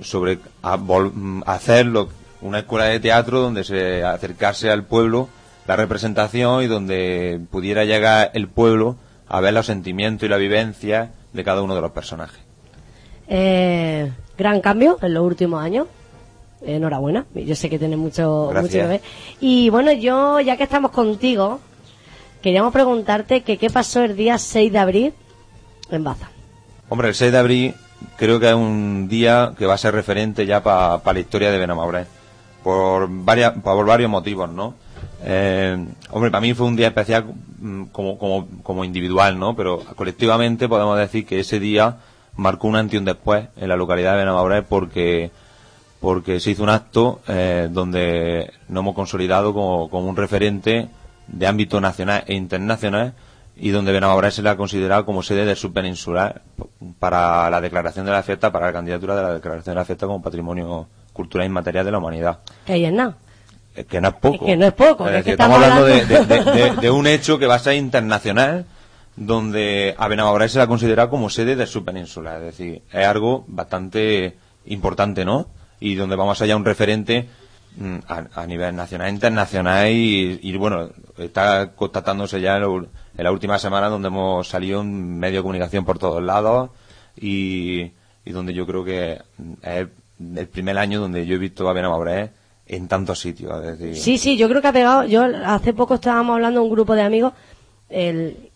sobre 0.02 0.38
a- 0.62 0.76
vol- 0.78 1.12
mm, 1.14 1.42
hacer 1.46 1.86
lo- 1.86 2.08
una 2.40 2.60
escuela 2.60 2.86
de 2.86 3.00
teatro 3.00 3.40
donde 3.40 3.64
se 3.64 4.04
acercase 4.04 4.70
al 4.70 4.84
pueblo 4.84 5.28
la 5.66 5.76
representación 5.76 6.62
y 6.62 6.66
donde 6.66 7.40
pudiera 7.50 7.84
llegar 7.84 8.30
el 8.34 8.48
pueblo 8.48 8.96
a 9.28 9.40
ver 9.40 9.52
los 9.52 9.66
sentimientos 9.66 10.24
y 10.26 10.28
la 10.30 10.36
vivencia 10.38 11.10
de 11.32 11.44
cada 11.44 11.62
uno 11.62 11.74
de 11.74 11.80
los 11.82 11.90
personajes. 11.92 12.38
Eh, 13.28 14.10
gran 14.36 14.60
cambio 14.60 14.98
en 15.02 15.14
los 15.14 15.24
últimos 15.24 15.62
años. 15.62 15.86
Enhorabuena, 16.62 17.24
yo 17.34 17.54
sé 17.54 17.70
que 17.70 17.78
tiene 17.78 17.96
mucho, 17.96 18.48
Gracias. 18.48 18.62
mucho 18.72 18.82
que 18.82 18.88
ver. 18.88 19.00
Y 19.40 19.70
bueno, 19.70 19.92
yo, 19.92 20.40
ya 20.40 20.56
que 20.56 20.64
estamos 20.64 20.90
contigo, 20.90 21.60
queríamos 22.42 22.72
preguntarte 22.72 23.42
que 23.42 23.58
qué 23.58 23.70
pasó 23.70 24.02
el 24.02 24.16
día 24.16 24.38
6 24.38 24.72
de 24.72 24.78
abril 24.78 25.14
en 25.90 26.04
Baza. 26.04 26.30
Hombre, 26.88 27.08
el 27.08 27.14
6 27.14 27.32
de 27.32 27.38
abril 27.38 27.74
creo 28.16 28.40
que 28.40 28.48
es 28.48 28.54
un 28.54 29.08
día 29.08 29.52
que 29.58 29.66
va 29.66 29.74
a 29.74 29.78
ser 29.78 29.94
referente 29.94 30.46
ya 30.46 30.62
para 30.62 31.00
la 31.12 31.20
historia 31.20 31.50
de 31.50 31.58
Benamoré. 31.58 32.06
Por, 32.62 33.08
varias, 33.08 33.52
por 33.62 33.86
varios 33.86 34.10
motivos, 34.10 34.50
¿no? 34.50 34.74
Eh, 35.24 35.86
hombre, 36.10 36.30
para 36.30 36.40
mí 36.40 36.54
fue 36.54 36.66
un 36.66 36.76
día 36.76 36.88
especial 36.88 37.24
mm, 37.58 37.84
como, 37.84 38.18
como, 38.18 38.48
como 38.62 38.84
individual, 38.84 39.38
¿no? 39.38 39.56
Pero 39.56 39.80
colectivamente 39.96 40.68
podemos 40.68 40.98
decir 40.98 41.24
que 41.24 41.40
ese 41.40 41.60
día 41.60 41.96
marcó 42.36 42.68
un 42.68 42.76
antes 42.76 42.94
y 42.94 42.98
un 42.98 43.04
después 43.04 43.48
en 43.56 43.68
la 43.68 43.76
localidad 43.76 44.12
de 44.12 44.18
Benamoré 44.18 44.62
porque 44.62 45.30
porque 46.00 46.38
se 46.38 46.52
hizo 46.52 46.62
un 46.62 46.68
acto 46.68 47.20
eh, 47.26 47.68
donde 47.70 48.52
nos 48.68 48.82
hemos 48.82 48.94
consolidado 48.94 49.52
como, 49.52 49.90
como 49.90 50.08
un 50.08 50.16
referente 50.16 50.88
de 51.28 51.46
ámbito 51.46 51.80
nacional 51.80 52.24
e 52.26 52.34
internacional 52.34 53.14
y 53.56 53.70
donde 53.70 53.92
Benamoré 53.92 54.30
se 54.30 54.42
le 54.42 54.50
ha 54.50 54.56
considerado 54.56 55.04
como 55.04 55.22
sede 55.22 55.44
del 55.44 55.56
subpeninsular 55.56 56.42
para 56.98 57.50
la 57.50 57.60
declaración 57.60 58.06
de 58.06 58.12
la 58.12 58.22
fiesta, 58.22 58.52
para 58.52 58.66
la 58.66 58.72
candidatura 58.72 59.16
de 59.16 59.22
la 59.22 59.34
declaración 59.34 59.74
de 59.74 59.80
la 59.80 59.84
fiesta 59.84 60.06
como 60.06 60.22
patrimonio 60.22 60.86
cultural 61.12 61.46
inmaterial 61.46 61.84
de 61.84 61.90
la 61.92 61.98
humanidad. 61.98 62.38
Que 62.64 62.74
ahí 62.74 62.84
es 62.84 62.92
nada. 62.92 63.16
Es 63.74 63.86
que 63.86 64.00
no 64.00 64.08
es 64.08 64.14
poco. 64.14 64.34
Es 64.34 64.40
que 64.50 64.56
no 64.56 64.66
es 64.66 64.72
poco, 64.72 65.08
Es 65.08 65.16
es 65.16 65.24
que 65.24 65.30
decir, 65.30 65.32
estamos 65.32 65.60
estamos 65.60 65.78
hablando 65.78 65.84
de, 65.86 66.16
hablando- 66.16 66.52
de- 66.52 66.70
de- 66.70 66.76
de 66.80 66.90
un 66.90 67.06
hecho 67.06 67.38
que 67.38 67.46
va 67.46 67.56
a 67.56 67.58
ser 67.60 67.74
internacional, 67.74 68.64
donde 69.16 69.94
a 69.98 70.48
se 70.48 70.58
la 70.58 70.64
ha 70.64 70.68
considerado 70.68 71.10
como 71.10 71.28
sede 71.30 71.56
del 71.56 71.66
subpenínsula. 71.66 72.36
Es 72.36 72.42
decir, 72.42 72.82
es 72.92 73.06
algo 73.06 73.44
bastante 73.48 74.36
importante, 74.66 75.24
¿no? 75.24 75.48
Y 75.80 75.94
donde 75.96 76.16
vamos 76.16 76.40
allá 76.40 76.56
un 76.56 76.64
referente 76.64 77.28
a, 78.08 78.24
a 78.34 78.46
nivel 78.46 78.74
nacional 78.74 79.08
e 79.08 79.12
internacional 79.12 79.90
y, 79.90 80.40
y, 80.42 80.56
bueno, 80.56 80.90
está 81.16 81.72
constatándose 81.72 82.40
ya 82.40 82.56
en, 82.56 82.88
la 83.16 83.32
última 83.32 83.58
semana 83.58 83.88
donde 83.88 84.08
hemos 84.08 84.48
salido 84.48 84.80
en 84.80 85.18
medio 85.18 85.38
de 85.38 85.42
comunicación 85.42 85.84
por 85.84 85.98
todos 85.98 86.22
lados 86.22 86.70
y, 87.16 87.92
y 88.24 88.30
donde 88.30 88.52
yo 88.52 88.66
creo 88.66 88.84
que 88.84 89.20
mm, 89.38 89.52
es 89.62 89.88
el 90.36 90.48
primer 90.48 90.78
año 90.78 91.00
donde 91.00 91.26
yo 91.26 91.36
he 91.36 91.38
visto 91.38 91.68
a 91.68 91.72
Benamoré 91.72 92.30
en 92.66 92.88
tantos 92.88 93.20
sitios. 93.20 93.52
Sí, 93.94 94.18
sí, 94.18 94.36
yo 94.36 94.48
creo 94.48 94.60
que 94.60 94.68
ha 94.68 94.72
pegado. 94.72 95.04
Yo 95.04 95.24
hace 95.44 95.72
poco 95.72 95.94
estábamos 95.94 96.34
hablando 96.34 96.62
un 96.62 96.70
grupo 96.70 96.94
de 96.94 97.02
amigos. 97.02 97.32
El, 97.88 98.50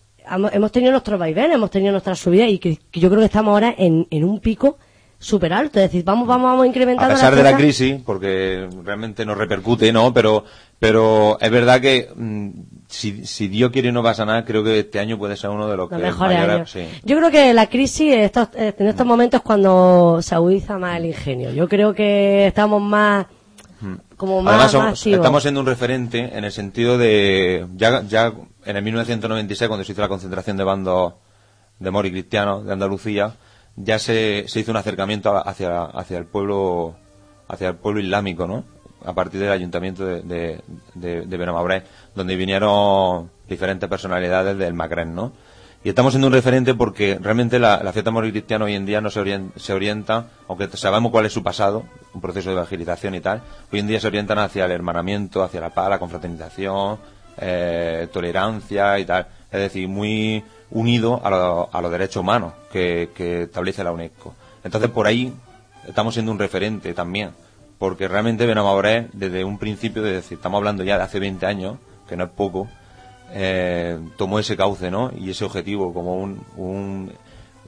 hemos 0.52 0.72
tenido 0.72 0.92
nuestros 0.92 1.18
vaivenes, 1.18 1.54
hemos 1.54 1.70
tenido 1.70 1.92
nuestras 1.92 2.18
subidas 2.18 2.50
y 2.50 2.58
que 2.58 2.78
yo 2.92 3.08
creo 3.08 3.20
que 3.20 3.26
estamos 3.26 3.52
ahora 3.52 3.74
en, 3.76 4.06
en 4.10 4.24
un 4.24 4.40
pico 4.40 4.78
súper 5.22 5.52
alto. 5.52 5.78
Es 5.78 5.86
decir, 5.90 6.04
vamos, 6.04 6.26
vamos, 6.26 6.50
vamos 6.50 6.64
a 6.64 6.66
incrementando. 6.66 7.14
pesar 7.14 7.34
de 7.34 7.42
la 7.42 7.56
crisis, 7.56 8.00
porque 8.04 8.68
realmente 8.84 9.24
nos 9.24 9.38
repercute, 9.38 9.92
¿no? 9.92 10.12
Pero, 10.12 10.44
pero 10.78 11.38
es 11.40 11.50
verdad 11.50 11.80
que 11.80 12.10
mm, 12.14 12.50
si, 12.88 13.24
si 13.24 13.48
Dios 13.48 13.70
quiere 13.70 13.88
y 13.88 13.92
no 13.92 14.02
pasa 14.02 14.24
nada, 14.24 14.44
creo 14.44 14.64
que 14.64 14.80
este 14.80 14.98
año 14.98 15.16
puede 15.18 15.36
ser 15.36 15.50
uno 15.50 15.68
de 15.68 15.76
los, 15.76 15.90
Los 15.90 15.98
que 16.00 16.04
mejores 16.06 16.38
años. 16.38 16.70
sí. 16.70 16.86
Yo 17.04 17.16
creo 17.18 17.30
que 17.30 17.54
la 17.54 17.68
crisis 17.68 18.14
estos- 18.14 18.48
eh, 18.56 18.74
en 18.76 18.86
estos 18.88 19.06
momentos 19.06 19.38
es 19.40 19.44
cuando 19.44 20.18
se 20.20 20.34
agudiza 20.34 20.76
más 20.78 20.98
el 20.98 21.06
ingenio. 21.06 21.50
Yo 21.52 21.68
creo 21.68 21.94
que 21.94 22.46
estamos 22.48 22.82
más, 22.82 23.26
como 24.16 24.42
más, 24.42 24.54
Hmm. 24.72 24.76
Además, 24.76 24.90
más 24.92 25.06
estamos 25.06 25.42
siendo 25.42 25.60
un 25.60 25.66
referente 25.66 26.30
en 26.36 26.44
el 26.44 26.52
sentido 26.52 26.98
de, 26.98 27.66
ya, 27.76 28.02
ya 28.02 28.32
en 28.64 28.76
el 28.76 28.82
1996, 28.82 29.68
cuando 29.68 29.84
se 29.84 29.92
hizo 29.92 30.00
la 30.00 30.08
concentración 30.08 30.56
de 30.56 30.64
bandos 30.64 31.14
de 31.80 31.90
mori 31.90 32.10
cristianos 32.12 32.64
de 32.64 32.72
Andalucía, 32.72 33.32
ya 33.76 33.98
se, 33.98 34.44
se 34.48 34.60
hizo 34.60 34.70
un 34.70 34.76
acercamiento 34.76 35.36
hacia, 35.36 35.84
hacia 35.84 36.18
el 36.18 36.26
pueblo, 36.26 36.96
hacia 37.48 37.68
el 37.68 37.76
pueblo 37.76 38.00
islámico, 38.00 38.46
¿no? 38.46 38.64
A 39.04 39.14
partir 39.14 39.40
del 39.40 39.50
ayuntamiento 39.50 40.04
de, 40.04 40.22
de, 40.22 40.62
de, 40.94 41.82
donde 42.14 42.36
vinieron 42.36 43.30
diferentes 43.48 43.88
personalidades 43.88 44.56
del 44.56 44.74
Magreb, 44.74 45.08
¿no? 45.08 45.32
Y 45.84 45.88
estamos 45.88 46.12
siendo 46.12 46.28
un 46.28 46.32
referente 46.32 46.74
porque 46.74 47.18
realmente 47.20 47.58
la, 47.58 47.82
la 47.82 47.92
fiesta 47.92 48.12
cristiana 48.12 48.66
hoy 48.66 48.74
en 48.74 48.86
día 48.86 49.00
no 49.00 49.10
se 49.10 49.18
orienta, 49.18 49.58
se 49.58 49.72
orienta, 49.72 50.28
aunque 50.46 50.68
sabemos 50.76 51.10
cuál 51.10 51.26
es 51.26 51.32
su 51.32 51.42
pasado, 51.42 51.82
un 52.14 52.20
proceso 52.20 52.50
de 52.50 52.54
evangelización 52.54 53.16
y 53.16 53.20
tal, 53.20 53.42
hoy 53.72 53.80
en 53.80 53.88
día 53.88 53.98
se 53.98 54.06
orientan 54.06 54.38
hacia 54.38 54.64
el 54.64 54.70
hermanamiento, 54.70 55.42
hacia 55.42 55.60
la 55.60 55.70
paz, 55.70 55.90
la 55.90 55.98
confraternización, 55.98 56.98
eh, 57.36 58.06
tolerancia 58.12 58.96
y 59.00 59.04
tal. 59.04 59.26
Es 59.50 59.60
decir, 59.60 59.88
muy 59.88 60.44
unido 60.72 61.20
a, 61.24 61.30
lo- 61.30 61.68
a 61.72 61.80
los 61.80 61.90
derechos 61.92 62.16
humanos 62.22 62.52
que, 62.72 63.10
establece 63.42 63.84
la 63.84 63.92
UNESCO. 63.92 64.34
Entonces 64.64 64.90
por 64.90 65.06
ahí 65.06 65.32
estamos 65.86 66.14
siendo 66.14 66.32
un 66.32 66.38
referente 66.38 66.94
también, 66.94 67.30
porque 67.78 68.08
realmente 68.08 68.46
Benamabré 68.46 69.08
desde 69.12 69.44
un 69.44 69.58
principio, 69.58 70.04
es 70.06 70.12
decir, 70.12 70.36
estamos 70.38 70.58
hablando 70.58 70.82
ya 70.84 70.96
de 70.96 71.02
hace 71.04 71.18
20 71.20 71.44
años, 71.46 71.76
que 72.08 72.16
no 72.16 72.24
es 72.24 72.30
poco, 72.30 72.68
eh, 73.32 73.98
tomó 74.16 74.38
ese 74.38 74.56
cauce, 74.56 74.90
¿no? 74.90 75.10
Y 75.18 75.30
ese 75.30 75.44
objetivo 75.44 75.92
como 75.94 76.16
un, 76.16 76.44
un, 76.56 77.12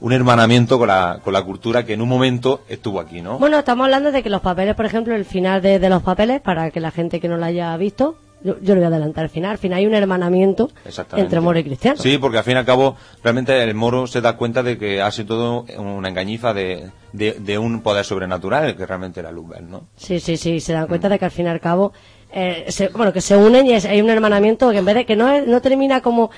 un 0.00 0.12
hermanamiento 0.12 0.78
con 0.78 0.88
la, 0.88 1.20
con 1.24 1.32
la 1.32 1.42
cultura 1.42 1.84
que 1.84 1.94
en 1.94 2.02
un 2.02 2.08
momento 2.08 2.62
estuvo 2.68 3.00
aquí, 3.00 3.22
¿no? 3.22 3.38
Bueno, 3.38 3.58
estamos 3.58 3.84
hablando 3.84 4.12
de 4.12 4.22
que 4.22 4.30
los 4.30 4.40
papeles, 4.42 4.74
por 4.74 4.84
ejemplo, 4.86 5.14
el 5.14 5.24
final 5.24 5.62
de, 5.62 5.78
de 5.78 5.88
los 5.88 6.02
papeles, 6.02 6.40
para 6.42 6.70
que 6.70 6.80
la 6.80 6.90
gente 6.90 7.20
que 7.20 7.28
no 7.28 7.36
lo 7.36 7.44
haya 7.46 7.76
visto, 7.76 8.16
yo, 8.44 8.56
yo 8.60 8.74
lo 8.74 8.80
voy 8.80 8.84
a 8.84 8.88
adelantar 8.88 9.24
al 9.24 9.30
final. 9.30 9.50
Al 9.52 9.58
final 9.58 9.78
hay 9.78 9.86
un 9.86 9.94
hermanamiento 9.94 10.70
entre 11.16 11.40
moro 11.40 11.58
y 11.58 11.64
cristiano. 11.64 11.96
Sí, 12.00 12.18
porque 12.18 12.38
al 12.38 12.44
fin 12.44 12.54
y 12.54 12.58
al 12.58 12.64
cabo, 12.64 12.96
realmente 13.22 13.60
el 13.64 13.74
moro 13.74 14.06
se 14.06 14.20
da 14.20 14.36
cuenta 14.36 14.62
de 14.62 14.78
que 14.78 15.02
ha 15.02 15.10
sido 15.10 15.26
todo 15.26 15.66
una 15.78 16.08
engañifa 16.08 16.54
de, 16.54 16.90
de, 17.12 17.32
de 17.32 17.58
un 17.58 17.80
poder 17.82 18.04
sobrenatural, 18.04 18.76
que 18.76 18.86
realmente 18.86 19.18
era 19.20 19.32
Luzbel, 19.32 19.68
¿no? 19.68 19.88
Sí, 19.96 20.20
sí, 20.20 20.36
sí, 20.36 20.60
se 20.60 20.72
dan 20.74 20.86
cuenta 20.86 21.08
de 21.08 21.18
que 21.18 21.24
al 21.24 21.30
fin 21.32 21.46
y 21.46 21.48
al 21.48 21.60
cabo, 21.60 21.92
eh, 22.32 22.64
se- 22.68 22.88
bueno, 22.88 23.12
que 23.12 23.20
se 23.20 23.36
unen 23.36 23.66
y 23.66 23.72
es- 23.74 23.84
hay 23.84 24.00
un 24.00 24.10
hermanamiento 24.10 24.70
que 24.70 24.78
en 24.78 24.84
vez 24.84 24.94
de 24.96 25.06
que 25.06 25.14
no, 25.16 25.30
es- 25.30 25.46
no 25.46 25.60
termina 25.60 26.00
como, 26.00 26.30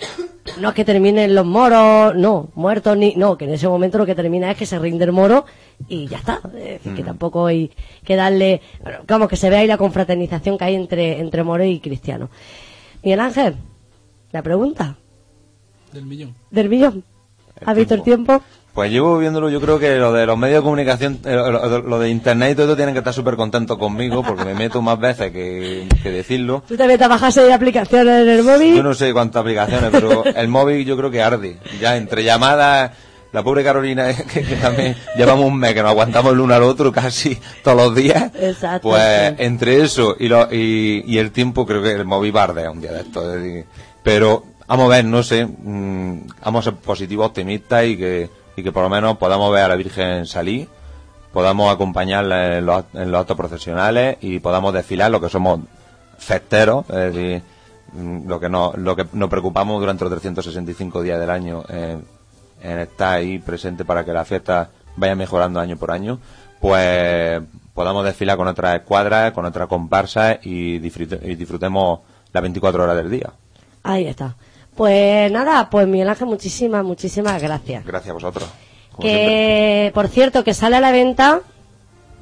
no 0.60 0.68
es 0.70 0.74
que 0.74 0.84
terminen 0.84 1.34
los 1.34 1.46
moros, 1.46 2.14
no, 2.16 2.48
muertos 2.54 2.96
ni, 2.96 3.14
no, 3.16 3.36
que 3.38 3.44
en 3.46 3.52
ese 3.54 3.68
momento 3.68 3.96
lo 3.98 4.06
que 4.06 4.14
termina 4.14 4.50
es 4.50 4.56
que 4.56 4.66
se 4.66 4.78
rinde 4.78 5.04
el 5.04 5.12
moro 5.12 5.46
y 5.88 6.06
ya 6.08 6.18
está. 6.18 6.40
Es 6.56 6.82
decir, 6.82 6.94
que 6.94 7.02
tampoco 7.02 7.46
hay 7.46 7.70
que 8.04 8.16
darle, 8.16 8.60
bueno, 8.82 8.98
vamos, 9.06 9.28
que 9.28 9.36
se 9.36 9.48
vea 9.50 9.60
ahí 9.60 9.66
la 9.66 9.78
confraternización 9.78 10.58
que 10.58 10.64
hay 10.64 10.74
entre, 10.74 11.18
entre 11.20 11.42
moro 11.42 11.64
y 11.64 11.80
cristiano. 11.80 12.28
Miguel 13.02 13.20
Ángel, 13.20 13.56
la 14.32 14.42
pregunta 14.42 14.96
Del 15.92 16.04
millón. 16.06 16.34
del 16.50 16.68
millón. 16.68 17.04
¿Has 17.64 17.76
visto 17.76 17.94
el 17.94 18.02
tiempo? 18.02 18.42
Pues 18.76 18.90
llevo 18.90 19.16
viéndolo, 19.16 19.48
yo 19.48 19.58
creo 19.58 19.78
que 19.78 19.96
lo 19.96 20.12
de 20.12 20.26
los 20.26 20.36
medios 20.36 20.58
de 20.58 20.62
comunicación, 20.62 21.18
eh, 21.24 21.34
lo, 21.34 21.98
de 21.98 22.10
internet 22.10 22.52
y 22.52 22.54
todo 22.56 22.66
eso 22.66 22.76
tienen 22.76 22.94
que 22.94 22.98
estar 22.98 23.14
súper 23.14 23.34
contentos 23.34 23.78
conmigo 23.78 24.22
porque 24.22 24.44
me 24.44 24.52
meto 24.52 24.82
más 24.82 25.00
veces 25.00 25.32
que, 25.32 25.88
que 26.02 26.10
decirlo. 26.10 26.62
¿Tú 26.68 26.76
también 26.76 26.98
te 27.00 27.08
bajas 27.08 27.38
ahí 27.38 27.50
aplicaciones 27.50 28.24
en 28.24 28.28
el 28.28 28.42
móvil? 28.42 28.76
Yo 28.76 28.82
no 28.82 28.92
sé 28.92 29.14
cuántas 29.14 29.40
aplicaciones, 29.40 29.88
pero 29.90 30.26
el 30.26 30.48
móvil 30.48 30.84
yo 30.84 30.94
creo 30.94 31.10
que 31.10 31.22
arde. 31.22 31.56
Ya 31.80 31.96
entre 31.96 32.22
llamadas, 32.22 32.90
la 33.32 33.42
pobre 33.42 33.64
Carolina, 33.64 34.12
que, 34.34 34.42
que 34.42 34.56
también 34.56 34.94
llevamos 35.16 35.46
un 35.46 35.58
mes 35.58 35.72
que 35.72 35.80
nos 35.80 35.92
aguantamos 35.92 36.34
el 36.34 36.40
uno 36.40 36.52
al 36.52 36.62
otro 36.62 36.92
casi 36.92 37.38
todos 37.64 37.78
los 37.78 37.94
días. 37.94 38.30
Exacto, 38.38 38.90
Pues 38.90 39.36
entre 39.38 39.82
eso 39.82 40.16
y, 40.20 40.28
lo, 40.28 40.52
y, 40.52 41.02
y 41.06 41.16
el 41.16 41.32
tiempo, 41.32 41.64
creo 41.64 41.82
que 41.82 41.92
el 41.92 42.04
móvil 42.04 42.36
va 42.36 42.42
a 42.42 42.44
arder 42.44 42.68
un 42.68 42.82
día 42.82 42.92
de 42.92 43.00
esto. 43.00 43.24
Pero 44.02 44.44
vamos 44.66 44.84
a 44.92 44.96
ver, 44.96 45.06
no 45.06 45.22
sé, 45.22 45.46
mm, 45.46 46.26
vamos 46.44 46.66
a 46.66 46.70
ser 46.70 46.78
positivos, 46.78 47.28
optimistas 47.28 47.86
y 47.86 47.96
que, 47.96 48.45
y 48.56 48.62
que 48.62 48.72
por 48.72 48.82
lo 48.82 48.88
menos 48.88 49.18
podamos 49.18 49.52
ver 49.52 49.64
a 49.64 49.68
la 49.68 49.76
Virgen 49.76 50.26
salir, 50.26 50.68
podamos 51.32 51.72
acompañarla 51.72 52.58
en 52.58 52.66
los, 52.66 52.84
los 52.92 53.20
actos 53.20 53.36
procesionales 53.36 54.16
y 54.20 54.40
podamos 54.40 54.72
desfilar 54.72 55.10
lo 55.10 55.20
que 55.20 55.28
somos 55.28 55.60
festeros, 56.18 56.88
es 56.88 57.14
decir, 57.14 57.42
mm, 57.92 58.26
lo 58.26 58.40
que 58.40 58.48
nos, 58.48 58.76
lo 58.78 58.96
que 58.96 59.06
nos 59.12 59.28
preocupamos 59.28 59.78
durante 59.80 60.04
los 60.04 60.12
365 60.12 61.02
días 61.02 61.20
del 61.20 61.30
año 61.30 61.62
en, 61.68 62.04
en 62.62 62.78
estar 62.78 63.18
ahí 63.18 63.38
presente 63.38 63.84
para 63.84 64.04
que 64.04 64.12
la 64.12 64.24
fiesta 64.24 64.70
vaya 64.96 65.14
mejorando 65.14 65.60
año 65.60 65.76
por 65.76 65.90
año, 65.90 66.18
pues 66.60 67.42
podamos 67.74 68.04
desfilar 68.04 68.38
con 68.38 68.48
otras 68.48 68.76
escuadras, 68.76 69.32
con 69.32 69.44
otras 69.44 69.68
comparsas 69.68 70.38
y 70.42 70.78
disfrutemos 70.78 72.00
las 72.32 72.42
24 72.42 72.82
horas 72.82 72.96
del 72.96 73.10
día. 73.10 73.30
Ahí 73.82 74.06
está. 74.06 74.34
Pues 74.76 75.30
nada, 75.32 75.70
pues 75.70 75.86
Miguel 75.86 76.08
Ángel, 76.08 76.26
muchísimas, 76.26 76.84
muchísimas 76.84 77.40
gracias. 77.40 77.84
Gracias 77.84 78.10
a 78.10 78.14
vosotros. 78.14 78.48
siempre. 78.98 79.10
Que, 79.10 79.90
por 79.94 80.08
cierto, 80.08 80.44
que 80.44 80.54
sale 80.54 80.76
a 80.76 80.80
la 80.80 80.92
venta 80.92 81.40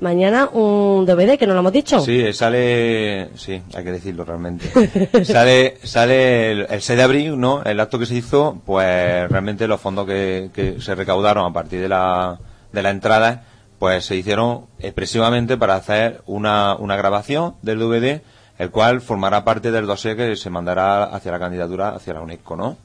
mañana 0.01 0.49
un 0.53 1.07
DVD, 1.07 1.39
que 1.39 1.47
no 1.47 1.55
lo 1.55 1.61
hemos 1.61 1.73
dicho. 1.73 2.01
Sí, 2.01 2.33
sale, 2.33 3.31
sí, 3.37 3.61
hay 3.75 3.85
que 3.85 3.93
decirlo 3.93 4.25
realmente. 4.25 4.71
sale, 5.25 5.79
sale 5.83 6.53
el, 6.53 6.67
el 6.71 6.83
6 6.83 6.97
de 6.97 7.03
abril, 7.03 7.41
¿no? 7.41 7.63
El 7.65 7.81
acto 7.81 7.99
que 7.99 8.07
se 8.07 8.15
hizo, 8.15 8.61
pues 8.65 9.29
realmente 9.31 9.67
los 9.67 9.81
fondos 9.81 10.07
que, 10.07 10.51
que 10.53 10.81
se 10.81 10.95
recaudaron 10.95 11.47
a 11.47 11.53
partir 11.53 11.81
de 11.81 11.89
la, 11.89 12.39
de 12.73 12.83
la 12.83 12.91
entrada, 12.91 13.45
pues 13.79 14.05
se 14.05 14.17
hicieron 14.17 14.67
expresivamente 14.79 15.57
para 15.57 15.75
hacer 15.77 16.23
una, 16.27 16.77
una 16.77 16.97
grabación 16.97 17.55
del 17.63 17.79
DVD, 17.79 18.21
el 18.59 18.71
cual 18.71 19.01
formará 19.01 19.45
parte 19.45 19.71
del 19.71 19.87
dossier 19.87 20.17
que 20.17 20.37
se 20.37 20.51
mandará 20.51 21.05
hacia 21.05 21.33
la 21.33 21.39
candidatura 21.39 21.91
hacia 21.91 22.15
la 22.15 22.21
UNESCO, 22.21 22.57
¿no? 22.57 22.77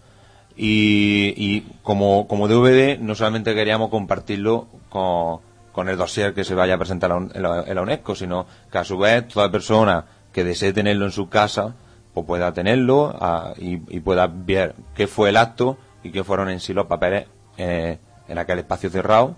Y, 0.55 1.33
y 1.37 1.61
como, 1.83 2.27
como 2.27 2.47
DVD 2.47 2.99
no 2.99 3.15
solamente 3.15 3.55
queríamos 3.55 3.89
compartirlo 3.89 4.67
con, 4.89 5.39
con 5.71 5.87
el 5.87 5.97
dossier 5.97 6.33
que 6.33 6.43
se 6.43 6.55
vaya 6.55 6.75
a 6.75 6.77
presentar 6.77 7.11
en 7.11 7.41
la, 7.41 7.81
UNESCO, 7.81 8.15
sino 8.15 8.45
que 8.71 8.77
a 8.77 8.83
su 8.83 8.97
vez 8.97 9.27
toda 9.27 9.49
persona 9.49 10.05
que 10.33 10.43
desee 10.43 10.73
tenerlo 10.73 11.05
en 11.05 11.11
su 11.11 11.29
casa, 11.29 11.75
pues 12.13 12.25
pueda 12.25 12.51
tenerlo 12.51 13.17
y, 13.57 13.79
y 13.95 13.99
pueda 14.01 14.27
ver 14.27 14.75
qué 14.95 15.07
fue 15.07 15.29
el 15.29 15.37
acto 15.37 15.77
y 16.03 16.11
qué 16.11 16.23
fueron 16.23 16.49
en 16.49 16.59
sí 16.59 16.73
los 16.73 16.87
papeles 16.87 17.27
eh, 17.57 17.97
en 18.27 18.37
aquel 18.37 18.59
espacio 18.59 18.89
cerrado 18.89 19.35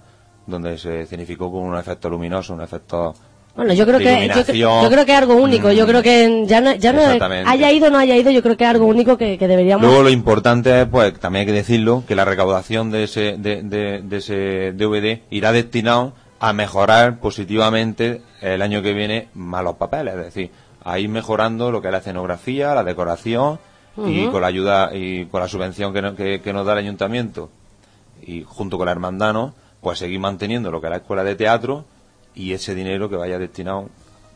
donde 0.48 0.78
se 0.78 1.06
significó 1.06 1.52
con 1.52 1.64
un 1.64 1.78
efecto 1.78 2.10
luminoso, 2.10 2.54
un 2.54 2.62
efecto 2.62 3.14
Bueno, 3.56 3.74
yo 3.74 3.86
creo 3.86 4.00
que 4.00 4.58
yo, 4.58 4.90
creo 4.90 5.06
que 5.06 5.12
es 5.12 5.18
algo 5.18 5.36
único. 5.36 5.72
Yo 5.72 5.86
creo 5.86 6.02
que 6.02 6.46
ya 6.48 6.62
no, 6.62 6.74
ya 6.76 6.94
no 6.94 7.02
Exactamente. 7.02 7.50
haya 7.50 7.72
ido 7.72 7.88
o 7.88 7.90
no 7.90 7.98
haya 7.98 8.16
ido, 8.16 8.32
yo 8.32 8.42
creo 8.42 8.56
que 8.56 8.64
es 8.64 8.70
algo 8.70 8.86
único 8.86 9.18
que, 9.18 9.38
que 9.38 9.48
deberíamos. 9.48 9.86
Luego 9.86 10.04
lo 10.04 10.10
importante 10.10 10.82
es, 10.82 10.88
pues, 10.88 11.20
también 11.20 11.42
hay 11.42 11.46
que 11.48 11.52
decirlo, 11.52 12.04
que 12.08 12.16
la 12.16 12.24
recaudación 12.26 12.92
de 12.92 13.04
ese, 13.04 13.36
de, 13.38 13.62
de- 13.64 14.02
de 14.02 14.18
ese 14.18 14.72
DVD 14.74 15.22
irá 15.30 15.52
destinado 15.52 16.14
a 16.40 16.54
mejorar 16.54 17.20
positivamente 17.20 18.22
el 18.42 18.62
año 18.62 18.82
que 18.82 18.94
viene 18.94 19.28
más 19.34 19.64
los 19.64 19.76
papeles, 19.76 20.16
es 20.16 20.24
decir, 20.26 20.52
a 20.84 20.98
ir 20.98 21.10
mejorando 21.10 21.70
lo 21.72 21.82
que 21.82 21.90
es 21.90 21.92
la 21.92 21.98
escenografía, 22.00 22.74
la 22.74 22.84
decoración 22.84 23.60
y 24.08 24.26
con 24.28 24.42
la 24.42 24.48
ayuda 24.48 24.92
y 24.96 25.26
con 25.26 25.42
la 25.42 25.48
subvención 25.50 25.94
que, 25.94 26.02
no- 26.02 26.16
que, 26.16 26.40
que 26.42 26.54
nos 26.54 26.66
da 26.66 26.72
el 26.74 26.80
ayuntamiento 26.80 27.50
y 28.26 28.44
junto 28.48 28.78
con 28.78 28.86
la 28.86 28.92
hermandano, 28.94 29.54
pues 29.82 30.00
seguir 30.00 30.20
manteniendo 30.20 30.72
lo 30.72 30.80
que 30.80 30.88
es 30.88 30.92
la 30.92 30.98
escuela 30.98 31.24
de 31.26 31.36
teatro 31.36 31.84
y 32.36 32.54
ese 32.54 32.76
dinero 32.76 33.10
que 33.10 33.16
vaya 33.16 33.38
destinado 33.38 33.90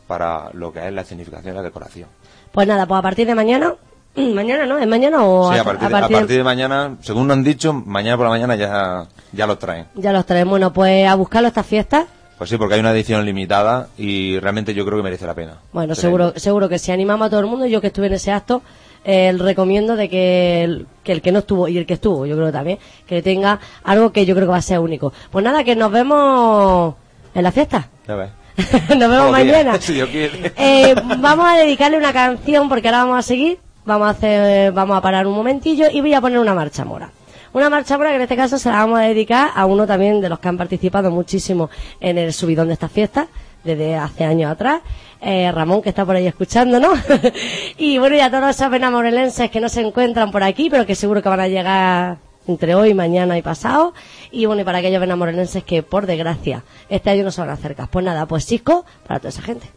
para 0.06 0.50
lo 0.52 0.72
que 0.72 0.86
es 0.86 0.92
la 0.92 1.02
escenificación 1.02 1.54
y 1.54 1.56
la 1.56 1.62
decoración. 1.62 2.08
Pues 2.52 2.66
nada, 2.66 2.86
pues 2.86 2.98
a 2.98 3.02
partir 3.02 3.26
de 3.26 3.34
mañana, 3.34 3.74
mañana 4.16 4.66
no, 4.66 4.78
es 4.78 4.86
mañana 4.86 5.24
o 5.24 5.52
Sí, 5.52 5.58
a 5.58 5.64
partir, 5.64 5.88
de, 5.88 5.96
a 5.96 6.00
partir 6.08 6.36
de 6.38 6.44
mañana, 6.44 6.96
según 7.00 7.26
nos 7.26 7.36
han 7.36 7.44
dicho, 7.44 7.72
mañana 7.72 8.16
por 8.16 8.26
la 8.26 8.30
mañana 8.30 8.56
ya, 8.56 9.06
ya 9.32 9.46
los 9.46 9.58
traen. 9.58 9.86
ya 9.94 10.12
los 10.12 10.24
traemos. 10.26 10.50
Bueno, 10.50 10.72
pues 10.72 11.06
a 11.06 11.14
buscarlo 11.14 11.48
estas 11.48 11.66
fiestas. 11.66 12.06
Pues 12.38 12.50
sí, 12.50 12.58
porque 12.58 12.74
hay 12.74 12.80
una 12.80 12.90
edición 12.92 13.24
limitada 13.24 13.88
y 13.96 14.38
realmente 14.40 14.74
yo 14.74 14.84
creo 14.84 14.98
que 14.98 15.02
merece 15.02 15.26
la 15.26 15.34
pena. 15.34 15.56
Bueno, 15.72 15.94
seguro, 15.94 16.34
seguro 16.36 16.68
que 16.68 16.78
si 16.78 16.92
animamos 16.92 17.26
a 17.26 17.30
todo 17.30 17.40
el 17.40 17.46
mundo, 17.46 17.66
yo 17.66 17.80
que 17.80 17.86
estuve 17.86 18.08
en 18.08 18.12
ese 18.12 18.30
acto, 18.30 18.60
eh, 19.06 19.34
recomiendo 19.38 19.96
de 19.96 20.10
que 20.10 20.62
el, 20.62 20.86
que 21.02 21.12
el 21.12 21.22
que 21.22 21.32
no 21.32 21.38
estuvo 21.38 21.66
y 21.66 21.78
el 21.78 21.86
que 21.86 21.94
estuvo, 21.94 22.26
yo 22.26 22.36
creo 22.36 22.52
también, 22.52 22.78
que 23.06 23.22
tenga 23.22 23.58
algo 23.84 24.12
que 24.12 24.26
yo 24.26 24.34
creo 24.34 24.48
que 24.48 24.50
va 24.52 24.58
a 24.58 24.62
ser 24.62 24.80
único. 24.80 25.14
Pues 25.30 25.42
nada, 25.44 25.64
que 25.64 25.76
nos 25.76 25.90
vemos 25.90 26.94
en 27.36 27.42
la 27.42 27.52
fiesta. 27.52 27.88
Ya 28.08 28.16
ves. 28.16 28.30
nos 28.96 29.10
vemos 29.10 29.30
mañana. 29.30 29.76
si 29.80 29.94
Dios 29.94 30.08
quiere. 30.08 30.52
Eh, 30.56 30.94
vamos 31.18 31.46
a 31.46 31.56
dedicarle 31.56 31.98
una 31.98 32.12
canción 32.12 32.68
porque 32.68 32.88
ahora 32.88 33.04
vamos 33.04 33.18
a 33.18 33.22
seguir. 33.22 33.58
Vamos 33.84 34.08
a 34.08 34.10
hacer, 34.10 34.72
vamos 34.72 34.96
a 34.96 35.00
parar 35.00 35.26
un 35.26 35.34
momentillo 35.34 35.86
y 35.92 36.00
voy 36.00 36.14
a 36.14 36.20
poner 36.20 36.38
una 36.38 36.54
marcha 36.54 36.84
mora. 36.84 37.10
Una 37.52 37.70
marcha 37.70 37.96
mora 37.96 38.10
que 38.10 38.16
en 38.16 38.22
este 38.22 38.36
caso 38.36 38.58
se 38.58 38.68
la 38.68 38.78
vamos 38.78 38.98
a 38.98 39.02
dedicar 39.02 39.50
a 39.54 39.64
uno 39.64 39.86
también 39.86 40.20
de 40.20 40.28
los 40.28 40.40
que 40.40 40.48
han 40.48 40.56
participado 40.56 41.10
muchísimo 41.10 41.70
en 42.00 42.18
el 42.18 42.32
subidón 42.32 42.66
de 42.66 42.74
estas 42.74 42.90
fiestas 42.90 43.28
desde 43.62 43.96
hace 43.96 44.24
años 44.24 44.50
atrás, 44.50 44.80
eh, 45.20 45.50
Ramón 45.52 45.82
que 45.82 45.88
está 45.88 46.04
por 46.04 46.14
ahí 46.14 46.26
escuchándonos 46.26 46.98
y 47.78 47.98
bueno 47.98 48.14
y 48.14 48.20
a 48.20 48.30
todos 48.30 48.50
esos 48.50 48.70
benamorelenses 48.70 49.50
que 49.50 49.60
no 49.60 49.68
se 49.68 49.80
encuentran 49.80 50.30
por 50.30 50.44
aquí 50.44 50.70
pero 50.70 50.86
que 50.86 50.94
seguro 50.94 51.20
que 51.20 51.28
van 51.28 51.40
a 51.40 51.48
llegar 51.48 52.18
entre 52.46 52.74
hoy, 52.74 52.94
mañana 52.94 53.38
y 53.38 53.42
pasado. 53.42 53.94
Y 54.30 54.46
bueno 54.46 54.62
y 54.62 54.64
para 54.64 54.78
aquellos 54.78 55.00
benamorelenses 55.00 55.64
que 55.64 55.82
por 55.82 56.06
desgracia 56.06 56.64
este 56.88 57.10
año 57.10 57.24
no 57.24 57.30
se 57.30 57.40
van 57.40 57.50
a 57.50 57.54
acercar 57.54 57.88
pues 57.88 58.04
nada 58.04 58.26
pues 58.26 58.46
Cisco 58.46 58.84
para 59.06 59.20
toda 59.20 59.30
esa 59.30 59.42
gente 59.42 59.75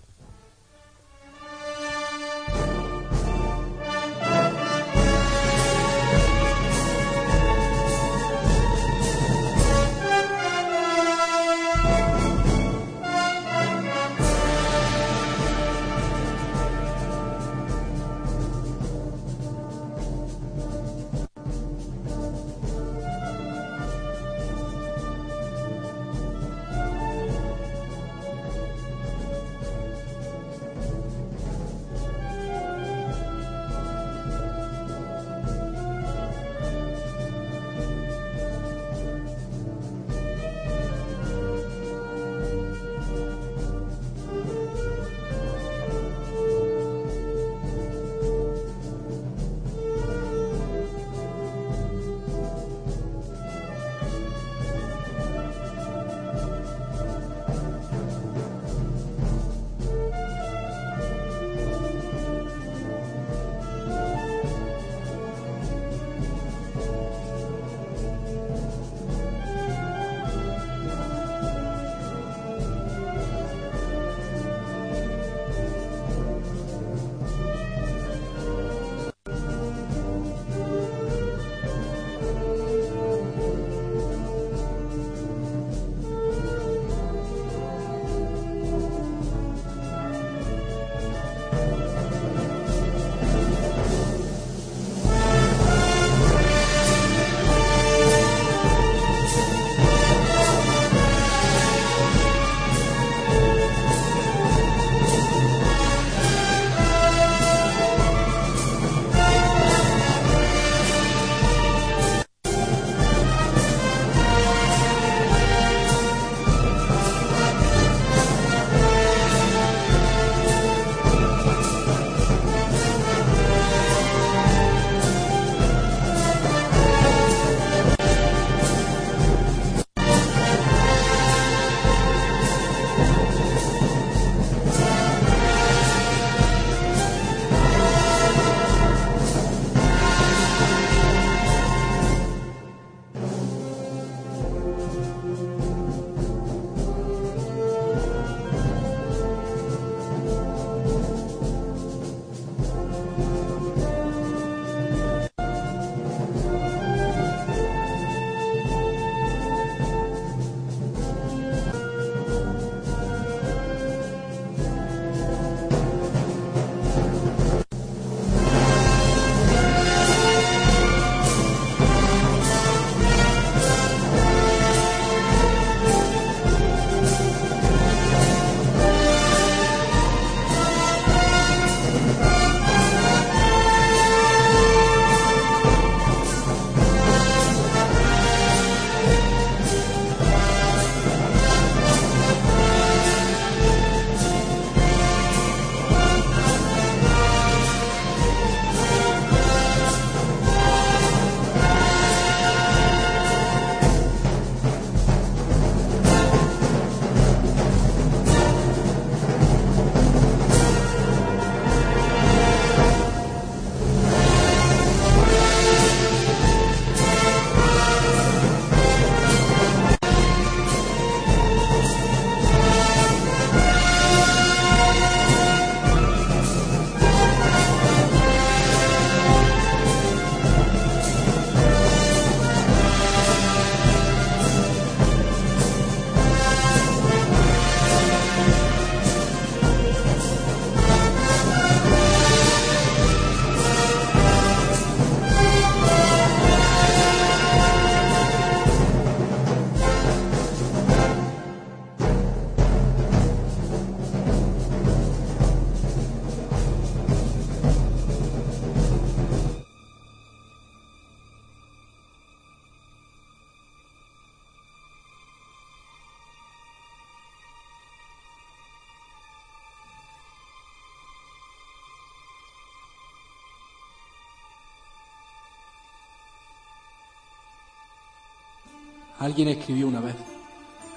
Alguien 279.29 279.49
escribió 279.49 279.87
una 279.87 279.99
vez 279.99 280.15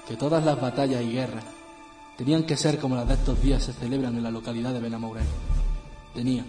que 0.07 0.17
todas 0.17 0.43
las 0.43 0.59
batallas 0.59 1.03
y 1.03 1.11
guerras 1.11 1.43
tenían 2.17 2.41
que 2.45 2.57
ser 2.57 2.79
como 2.79 2.95
las 2.95 3.07
de 3.07 3.13
estos 3.13 3.39
días 3.39 3.61
se 3.61 3.73
celebran 3.73 4.17
en 4.17 4.23
la 4.23 4.31
localidad 4.31 4.73
de 4.73 4.79
Benamourel. 4.79 5.27
Tenía, 6.15 6.43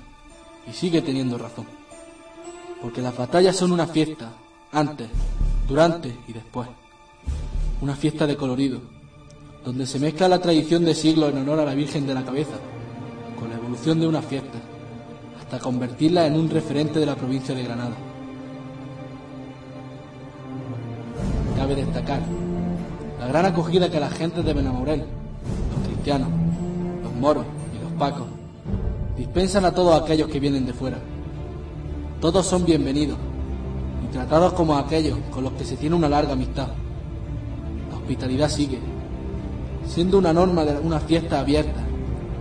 y 0.66 0.72
sigue 0.72 1.02
teniendo 1.02 1.36
razón, 1.36 1.66
porque 2.80 3.02
las 3.02 3.14
batallas 3.14 3.54
son 3.54 3.70
una 3.70 3.86
fiesta, 3.86 4.32
antes, 4.72 5.08
durante 5.68 6.16
y 6.26 6.32
después. 6.32 6.70
Una 7.82 7.94
fiesta 7.94 8.26
de 8.26 8.38
colorido, 8.38 8.80
donde 9.62 9.86
se 9.86 9.98
mezcla 9.98 10.26
la 10.26 10.40
tradición 10.40 10.86
de 10.86 10.94
siglos 10.94 11.34
en 11.34 11.38
honor 11.42 11.60
a 11.60 11.66
la 11.66 11.74
Virgen 11.74 12.06
de 12.06 12.14
la 12.14 12.24
Cabeza, 12.24 12.56
con 13.38 13.50
la 13.50 13.56
evolución 13.56 14.00
de 14.00 14.06
una 14.06 14.22
fiesta, 14.22 14.58
hasta 15.38 15.58
convertirla 15.58 16.26
en 16.26 16.36
un 16.36 16.48
referente 16.48 16.98
de 16.98 17.04
la 17.04 17.14
provincia 17.14 17.54
de 17.54 17.62
Granada. 17.62 18.13
Destacar 21.74 22.20
la 23.18 23.26
gran 23.26 23.46
acogida 23.46 23.90
que 23.90 23.98
la 23.98 24.08
gente 24.08 24.42
de 24.42 24.52
Benamourel, 24.52 25.00
los 25.00 25.88
cristianos, 25.88 26.28
los 27.02 27.12
moros 27.14 27.44
y 27.74 27.82
los 27.82 27.92
pacos, 27.98 28.26
dispensan 29.16 29.64
a 29.64 29.72
todos 29.72 30.00
aquellos 30.00 30.28
que 30.28 30.38
vienen 30.38 30.66
de 30.66 30.72
fuera. 30.72 30.98
Todos 32.20 32.46
son 32.46 32.64
bienvenidos 32.64 33.18
y 34.04 34.12
tratados 34.12 34.52
como 34.52 34.76
aquellos 34.76 35.18
con 35.32 35.42
los 35.42 35.52
que 35.54 35.64
se 35.64 35.76
tiene 35.76 35.96
una 35.96 36.08
larga 36.08 36.34
amistad. 36.34 36.68
La 37.90 37.96
hospitalidad 37.96 38.50
sigue, 38.50 38.78
siendo 39.88 40.18
una 40.18 40.32
norma 40.32 40.64
de 40.64 40.78
una 40.78 41.00
fiesta 41.00 41.40
abierta, 41.40 41.80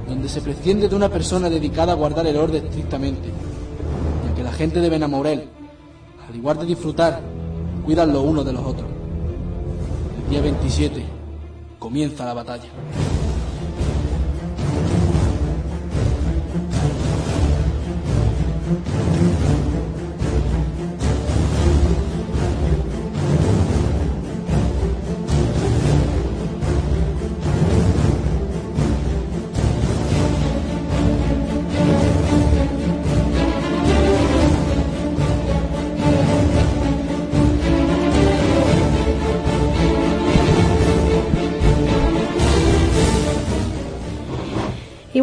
donde 0.07 0.30
se 0.30 0.41
presciende 0.41 0.89
de 0.89 0.95
una 0.95 1.10
persona 1.10 1.49
dedicada 1.49 1.93
a 1.93 1.95
guardar 1.95 2.27
el 2.27 2.38
orden 2.38 2.65
estrictamente, 2.65 3.30
ya 4.27 4.35
que 4.35 4.43
la 4.43 4.51
gente 4.51 4.80
de 4.80 4.89
Benamourel, 4.89 5.49
al 6.30 6.35
igual 6.35 6.60
de 6.60 6.65
disfrutar, 6.68 7.19
cuidan 7.84 8.14
los 8.14 8.23
unos 8.23 8.45
de 8.45 8.53
los 8.53 8.64
otros. 8.64 8.92
Día 10.34 10.41
27 10.41 11.03
comienza 11.77 12.26
la 12.26 12.34
batalla. 12.34 13.22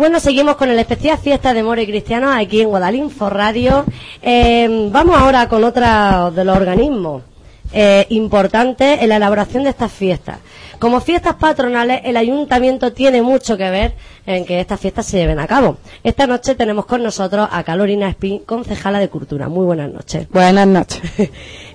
Bueno, 0.01 0.19
seguimos 0.19 0.57
con 0.57 0.71
el 0.71 0.79
especial 0.79 1.19
Fiesta 1.19 1.53
de 1.53 1.63
Moro 1.63 1.79
y 1.79 1.87
Cristianos 1.87 2.35
aquí 2.35 2.63
en 2.63 2.71
Guadalinfo 2.71 3.29
Radio. 3.29 3.85
Eh, 4.23 4.89
vamos 4.91 5.15
ahora 5.15 5.47
con 5.47 5.63
otro 5.63 6.31
de 6.31 6.43
los 6.43 6.57
organismos 6.57 7.23
eh, 7.71 8.07
importantes 8.09 9.03
en 9.03 9.11
la 9.11 9.17
elaboración 9.17 9.63
de 9.63 9.69
estas 9.69 9.93
fiestas. 9.93 10.39
Como 10.79 11.03
fiestas 11.03 11.35
patronales, 11.35 12.01
el 12.05 12.17
ayuntamiento 12.17 12.95
tiene 12.95 13.21
mucho 13.21 13.59
que 13.59 13.69
ver 13.69 13.93
en 14.25 14.47
que 14.47 14.61
estas 14.61 14.81
fiestas 14.81 15.05
se 15.05 15.19
lleven 15.19 15.39
a 15.39 15.47
cabo. 15.47 15.77
Esta 16.03 16.27
noche 16.27 16.55
tenemos 16.55 16.87
con 16.87 17.03
nosotros 17.03 17.47
a 17.53 17.63
Carolina 17.63 18.09
Espín, 18.09 18.39
concejala 18.47 19.01
de 19.01 19.11
Cultura. 19.11 19.51
Muy 19.51 19.67
buenas 19.67 19.93
noches. 19.93 20.27
Buenas 20.31 20.67
noches. 20.67 21.03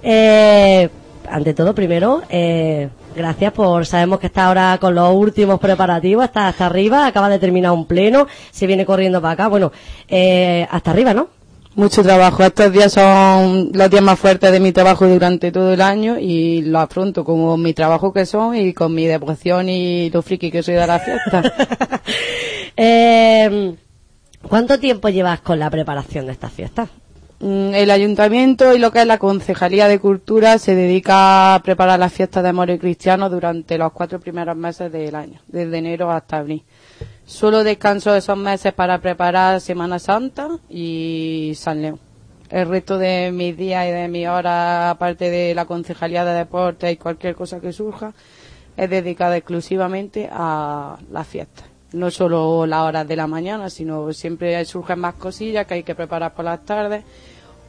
Eh, 0.08 0.88
ante 1.28 1.56
todo, 1.56 1.74
primero, 1.74 2.22
eh, 2.30 2.90
gracias 3.16 3.54
por, 3.54 3.86
sabemos 3.86 4.20
que 4.20 4.28
está 4.28 4.48
ahora 4.48 4.78
con 4.80 4.94
los 4.96 5.14
últimos 5.14 5.60
preparativos, 5.60 6.26
está 6.26 6.48
hasta 6.48 6.66
arriba, 6.66 7.08
acaba 7.08 7.30
de 7.30 7.40
terminar 7.40 7.72
un 7.72 7.86
pleno, 7.86 8.28
se 8.52 8.68
viene 8.68 8.86
corriendo 8.86 9.22
para 9.22 9.34
acá, 9.34 9.48
bueno, 9.48 9.72
eh, 10.08 10.68
hasta 10.70 10.92
arriba, 10.92 11.14
¿no? 11.14 11.30
Mucho 11.76 12.04
trabajo. 12.04 12.42
Estos 12.42 12.72
días 12.72 12.94
son 12.94 13.72
los 13.74 13.90
días 13.90 14.02
más 14.02 14.18
fuertes 14.18 14.50
de 14.50 14.62
mi 14.62 14.72
trabajo 14.72 15.06
durante 15.08 15.52
todo 15.52 15.74
el 15.74 15.82
año 15.82 16.18
y 16.18 16.62
lo 16.62 16.80
afronto 16.80 17.26
como 17.26 17.58
mi 17.58 17.74
trabajo 17.74 18.14
que 18.14 18.26
son 18.26 18.56
y 18.56 18.74
con 18.74 18.94
mi 18.94 19.06
devoción 19.06 19.68
y 19.68 20.10
lo 20.10 20.22
friki 20.22 20.52
que 20.52 20.64
soy 20.64 20.76
de 20.76 20.88
la 20.88 21.00
fiesta. 21.00 21.44
Eh, 22.78 23.74
¿Cuánto 24.50 24.78
tiempo 24.78 25.08
llevas 25.08 25.40
con 25.40 25.60
la 25.60 25.70
preparación 25.70 26.26
de 26.26 26.34
estas 26.34 26.52
fiestas? 26.52 26.90
Mm, 27.40 27.74
El 27.74 27.92
ayuntamiento 27.92 28.74
y 28.74 28.80
lo 28.80 28.92
que 28.92 29.02
es 29.02 29.08
la 29.08 29.18
Concejalía 29.18 29.88
de 29.88 30.00
Cultura 30.00 30.58
se 30.58 30.74
dedica 30.74 31.56
a 31.56 31.62
preparar 31.62 32.00
las 32.00 32.14
fiestas 32.14 32.44
de 32.44 32.50
amor 32.50 32.70
y 32.70 32.80
cristianos 32.80 33.30
durante 33.30 33.78
los 33.78 33.92
cuatro 33.92 34.20
primeros 34.20 34.56
meses 34.56 34.92
del 34.92 35.16
año, 35.16 35.42
desde 35.48 35.78
enero 35.78 36.12
hasta 36.12 36.38
abril. 36.38 36.64
Solo 37.26 37.64
descanso 37.64 38.16
esos 38.16 38.38
meses 38.38 38.72
para 38.74 39.00
preparar 39.00 39.60
Semana 39.60 40.00
Santa 40.00 40.48
y 40.70 41.52
San 41.56 41.82
León. 41.82 42.00
El 42.50 42.70
resto 42.70 42.98
de 42.98 43.32
mis 43.34 43.58
días 43.58 43.88
y 43.88 43.92
de 43.92 44.08
mis 44.08 44.28
horas, 44.28 44.92
aparte 44.92 45.30
de 45.30 45.54
la 45.56 45.66
Concejalía 45.66 46.24
de 46.24 46.34
Deportes 46.36 46.94
y 46.94 46.98
cualquier 46.98 47.36
cosa 47.36 47.60
que 47.60 47.74
surja, 47.74 48.14
es 48.78 48.90
dedicada 48.90 49.36
exclusivamente 49.36 50.30
a 50.32 50.98
las 51.12 51.28
fiestas. 51.28 51.75
No 51.96 52.12
solo 52.12 52.66
las 52.66 52.82
horas 52.82 53.08
de 53.08 53.16
la 53.16 53.26
mañana, 53.26 53.70
sino 53.70 54.12
siempre 54.12 54.64
surgen 54.66 55.00
más 55.00 55.16
cosillas 55.16 55.66
que 55.66 55.76
hay 55.76 55.84
que 55.84 55.96
preparar 55.96 56.34
por 56.34 56.44
las 56.44 56.66
tardes, 56.66 57.04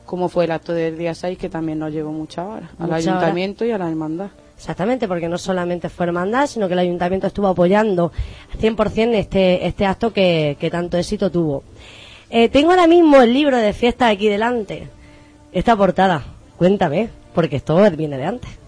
como 0.05 0.29
fue 0.29 0.45
el 0.45 0.51
acto 0.51 0.73
del 0.73 0.99
día 0.99 1.15
6, 1.15 1.39
que 1.39 1.49
también 1.49 1.79
nos 1.79 1.93
llevó 1.93 2.11
muchas 2.11 2.47
horas, 2.47 2.71
al 2.79 2.93
ayuntamiento 2.93 3.65
y 3.65 3.71
a 3.71 3.79
la 3.79 3.89
hermandad. 3.89 4.31
Exactamente, 4.57 5.07
porque 5.07 5.29
no 5.29 5.39
solamente 5.39 5.89
fue 5.89 6.07
hermandad, 6.07 6.47
sino 6.47 6.67
que 6.67 6.73
el 6.73 6.81
ayuntamiento 6.81 7.29
estuvo 7.29 7.47
apoyando 7.47 8.11
al 8.53 8.59
100% 8.59 9.15
este, 9.15 9.67
este 9.67 9.87
acto 9.87 10.13
que, 10.13 10.57
que 10.59 10.71
tanto 10.71 10.97
éxito 10.97 11.31
tuvo. 11.31 11.63
Eh, 12.29 12.49
tengo 12.49 12.71
ahora 12.71 12.87
mismo 12.87 13.23
el 13.23 13.33
libro 13.33 13.57
de 13.59 13.73
fiesta 13.73 14.09
aquí 14.09 14.29
delante. 14.29 14.89
Esta 15.53 15.77
portada, 15.77 16.25
cuéntame, 16.57 17.11
porque 17.35 17.57
esto 17.57 17.79
viene 17.93 18.17
de 18.17 18.25
antes. 18.25 18.66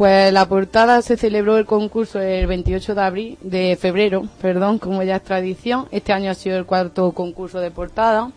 Pues 0.00 0.32
la 0.32 0.48
portada 0.48 1.02
se 1.02 1.18
celebró 1.18 1.58
el 1.58 1.66
concurso 1.66 2.22
el 2.22 2.46
28 2.46 2.94
de 2.94 3.02
abril, 3.02 3.38
de 3.42 3.76
febrero, 3.78 4.22
perdón, 4.40 4.78
como 4.78 5.02
ya 5.02 5.16
es 5.16 5.22
tradición. 5.22 5.88
Este 5.90 6.14
año 6.14 6.30
ha 6.30 6.34
sido 6.34 6.56
el 6.56 6.64
cuarto 6.64 7.12
concurso 7.12 7.60
de 7.60 7.70
portada. 7.70 8.30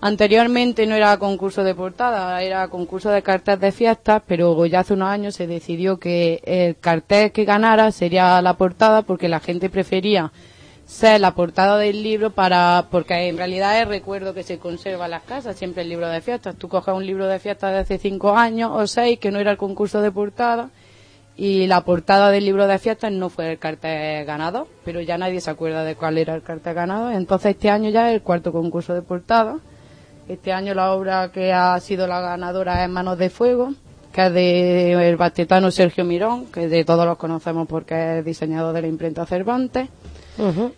Anteriormente 0.00 0.86
no 0.86 0.94
era 0.94 1.18
concurso 1.18 1.64
de 1.64 1.74
portada, 1.74 2.42
era 2.42 2.68
concurso 2.68 3.10
de 3.10 3.20
cartel 3.20 3.60
de 3.60 3.72
fiestas, 3.72 4.22
pero 4.26 4.64
ya 4.64 4.80
hace 4.80 4.94
unos 4.94 5.10
años 5.10 5.34
se 5.34 5.46
decidió 5.46 5.98
que 5.98 6.40
el 6.46 6.78
cartel 6.78 7.30
que 7.30 7.44
ganara 7.44 7.92
sería 7.92 8.40
la 8.40 8.54
portada 8.54 9.02
porque 9.02 9.28
la 9.28 9.40
gente 9.40 9.68
prefería 9.68 10.32
ser 10.86 11.20
la 11.20 11.34
portada 11.34 11.76
del 11.76 12.02
libro 12.02 12.30
para 12.30 12.86
porque 12.90 13.28
en 13.28 13.36
realidad 13.36 13.82
es 13.82 13.88
recuerdo 13.88 14.32
que 14.32 14.44
se 14.44 14.58
conserva 14.58 15.06
en 15.06 15.10
las 15.10 15.24
casas 15.24 15.56
siempre 15.56 15.82
el 15.82 15.88
libro 15.88 16.08
de 16.08 16.20
fiestas 16.20 16.54
tú 16.54 16.68
coges 16.68 16.94
un 16.94 17.04
libro 17.04 17.26
de 17.26 17.40
fiestas 17.40 17.72
de 17.72 17.78
hace 17.80 17.98
cinco 17.98 18.36
años 18.36 18.70
o 18.72 18.86
seis 18.86 19.18
que 19.18 19.32
no 19.32 19.40
era 19.40 19.50
el 19.50 19.56
concurso 19.56 20.00
de 20.00 20.12
portada 20.12 20.70
y 21.36 21.66
la 21.66 21.82
portada 21.82 22.30
del 22.30 22.44
libro 22.44 22.66
de 22.66 22.78
fiestas 22.78 23.12
no 23.12 23.28
fue 23.28 23.52
el 23.52 23.58
cartel 23.58 24.24
ganador 24.24 24.66
pero 24.84 25.00
ya 25.00 25.18
nadie 25.18 25.40
se 25.40 25.50
acuerda 25.50 25.84
de 25.84 25.94
cuál 25.94 26.18
era 26.18 26.34
el 26.34 26.42
cartel 26.42 26.74
ganador 26.74 27.12
entonces 27.12 27.52
este 27.52 27.70
año 27.70 27.90
ya 27.90 28.08
es 28.08 28.14
el 28.14 28.22
cuarto 28.22 28.52
concurso 28.52 28.94
de 28.94 29.02
portada. 29.02 29.58
Este 30.28 30.52
año 30.52 30.74
la 30.74 30.92
obra 30.92 31.30
que 31.30 31.52
ha 31.52 31.78
sido 31.78 32.08
la 32.08 32.20
ganadora 32.20 32.82
es 32.82 32.90
Manos 32.90 33.18
de 33.18 33.30
Fuego 33.30 33.74
que 34.12 34.26
es 34.26 34.32
de 34.32 35.08
el 35.08 35.16
bastetano 35.16 35.70
Sergio 35.70 36.04
Mirón 36.04 36.46
que 36.46 36.68
de 36.68 36.84
todos 36.84 37.04
los 37.04 37.18
conocemos 37.18 37.68
porque 37.68 38.18
es 38.18 38.24
diseñador 38.24 38.74
de 38.74 38.82
la 38.82 38.88
imprenta 38.88 39.26
Cervantes. 39.26 39.88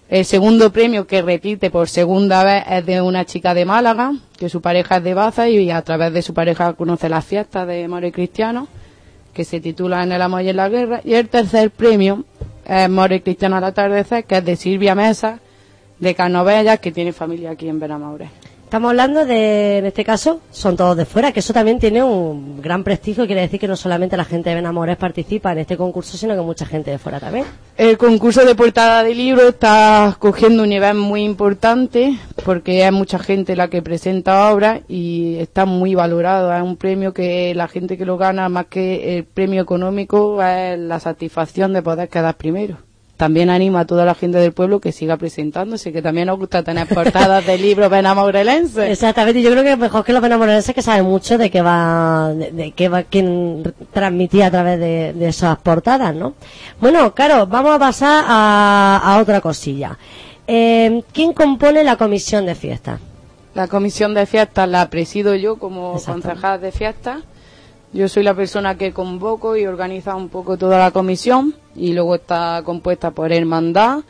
El 0.08 0.24
segundo 0.24 0.70
premio 0.72 1.06
que 1.06 1.20
repite 1.20 1.70
por 1.70 1.88
segunda 1.88 2.44
vez 2.44 2.64
es 2.70 2.86
de 2.86 3.02
una 3.02 3.24
chica 3.24 3.54
de 3.54 3.64
Málaga, 3.64 4.12
que 4.36 4.48
su 4.48 4.60
pareja 4.60 4.98
es 4.98 5.04
de 5.04 5.14
Baza 5.14 5.48
y 5.48 5.70
a 5.70 5.82
través 5.82 6.12
de 6.12 6.22
su 6.22 6.32
pareja 6.32 6.74
conoce 6.74 7.08
las 7.08 7.24
fiestas 7.24 7.66
de 7.66 7.88
More 7.88 8.12
Cristiano, 8.12 8.68
que 9.38 9.44
se 9.44 9.60
titula 9.60 10.02
En 10.02 10.10
el 10.10 10.20
amor 10.20 10.42
y 10.42 10.48
en 10.48 10.56
la 10.56 10.68
guerra. 10.68 11.00
Y 11.04 11.14
el 11.14 11.28
tercer 11.28 11.70
premio 11.70 12.24
es 12.66 12.90
More 12.90 13.22
Cristiano 13.22 13.54
al 13.54 13.62
atardecer, 13.62 14.24
que 14.24 14.38
es 14.38 14.44
de 14.44 14.56
Silvia 14.56 14.96
Mesa, 14.96 15.38
de 16.00 16.12
Canovella, 16.16 16.78
que 16.78 16.90
tiene 16.90 17.12
familia 17.12 17.52
aquí 17.52 17.68
en 17.68 17.78
Benamaure. 17.78 18.28
Estamos 18.68 18.90
hablando 18.90 19.24
de, 19.24 19.78
en 19.78 19.86
este 19.86 20.04
caso, 20.04 20.42
son 20.50 20.76
todos 20.76 20.94
de 20.94 21.06
fuera, 21.06 21.32
que 21.32 21.40
eso 21.40 21.54
también 21.54 21.78
tiene 21.78 22.02
un 22.02 22.60
gran 22.60 22.84
prestigio, 22.84 23.24
quiere 23.24 23.40
decir 23.40 23.58
que 23.58 23.66
no 23.66 23.76
solamente 23.76 24.14
la 24.14 24.26
gente 24.26 24.50
de 24.50 24.56
Benamores 24.56 24.98
participa 24.98 25.52
en 25.52 25.60
este 25.60 25.78
concurso, 25.78 26.18
sino 26.18 26.34
que 26.34 26.42
mucha 26.42 26.66
gente 26.66 26.90
de 26.90 26.98
fuera 26.98 27.18
también. 27.18 27.46
El 27.78 27.96
concurso 27.96 28.44
de 28.44 28.54
portada 28.54 29.02
de 29.04 29.14
libro 29.14 29.48
está 29.48 30.14
cogiendo 30.18 30.64
un 30.64 30.68
nivel 30.68 30.98
muy 30.98 31.22
importante 31.22 32.18
porque 32.44 32.84
hay 32.84 32.92
mucha 32.92 33.18
gente 33.18 33.56
la 33.56 33.68
que 33.68 33.80
presenta 33.80 34.52
obras 34.52 34.82
y 34.86 35.36
está 35.36 35.64
muy 35.64 35.94
valorado. 35.94 36.54
Es 36.54 36.62
un 36.62 36.76
premio 36.76 37.14
que 37.14 37.54
la 37.54 37.68
gente 37.68 37.96
que 37.96 38.04
lo 38.04 38.18
gana, 38.18 38.50
más 38.50 38.66
que 38.66 39.16
el 39.16 39.24
premio 39.24 39.62
económico, 39.62 40.42
es 40.42 40.78
la 40.78 41.00
satisfacción 41.00 41.72
de 41.72 41.80
poder 41.80 42.10
quedar 42.10 42.36
primero. 42.36 42.76
También 43.18 43.50
animo 43.50 43.78
a 43.78 43.84
toda 43.84 44.04
la 44.04 44.14
gente 44.14 44.38
del 44.38 44.52
pueblo 44.52 44.80
que 44.80 44.92
siga 44.92 45.16
presentándose, 45.16 45.92
que 45.92 46.00
también 46.00 46.28
nos 46.28 46.38
gusta 46.38 46.62
tener 46.62 46.86
portadas 46.86 47.44
de 47.44 47.58
libros 47.58 47.90
benamourelenses. 47.90 48.90
Exactamente, 48.92 49.42
yo 49.42 49.50
creo 49.50 49.64
que 49.64 49.76
mejor 49.76 50.04
que 50.04 50.12
los 50.12 50.22
benamorenses 50.22 50.72
que 50.72 50.82
saben 50.82 51.04
mucho 51.04 51.36
de 51.36 51.50
qué 51.50 51.60
va, 51.60 52.32
de, 52.32 52.52
de 52.52 52.70
qué 52.70 52.88
va, 52.88 53.02
quién 53.02 53.74
transmitía 53.92 54.46
a 54.46 54.50
través 54.52 54.78
de, 54.78 55.12
de 55.14 55.28
esas 55.28 55.58
portadas, 55.58 56.14
¿no? 56.14 56.34
Bueno, 56.80 57.12
claro, 57.12 57.48
vamos 57.48 57.74
a 57.74 57.78
pasar 57.80 58.24
a, 58.26 59.00
a 59.04 59.18
otra 59.18 59.40
cosilla. 59.40 59.98
Eh, 60.46 61.02
¿Quién 61.12 61.32
compone 61.32 61.82
la 61.82 61.96
comisión 61.96 62.46
de 62.46 62.54
fiestas? 62.54 63.00
La 63.54 63.66
comisión 63.66 64.14
de 64.14 64.26
fiestas 64.26 64.68
la 64.68 64.88
presido 64.88 65.34
yo 65.34 65.56
como 65.56 66.00
concejal 66.00 66.60
de 66.60 66.70
fiestas. 66.70 67.18
Yo 67.92 68.06
soy 68.06 68.22
la 68.22 68.34
persona 68.34 68.76
que 68.76 68.92
convoco 68.92 69.56
y 69.56 69.64
organiza 69.64 70.14
un 70.14 70.28
poco 70.28 70.58
toda 70.58 70.78
la 70.78 70.90
comisión 70.90 71.54
y 71.74 71.94
luego 71.94 72.16
está 72.16 72.62
compuesta 72.62 73.12
por 73.12 73.32
hermandad 73.32 74.00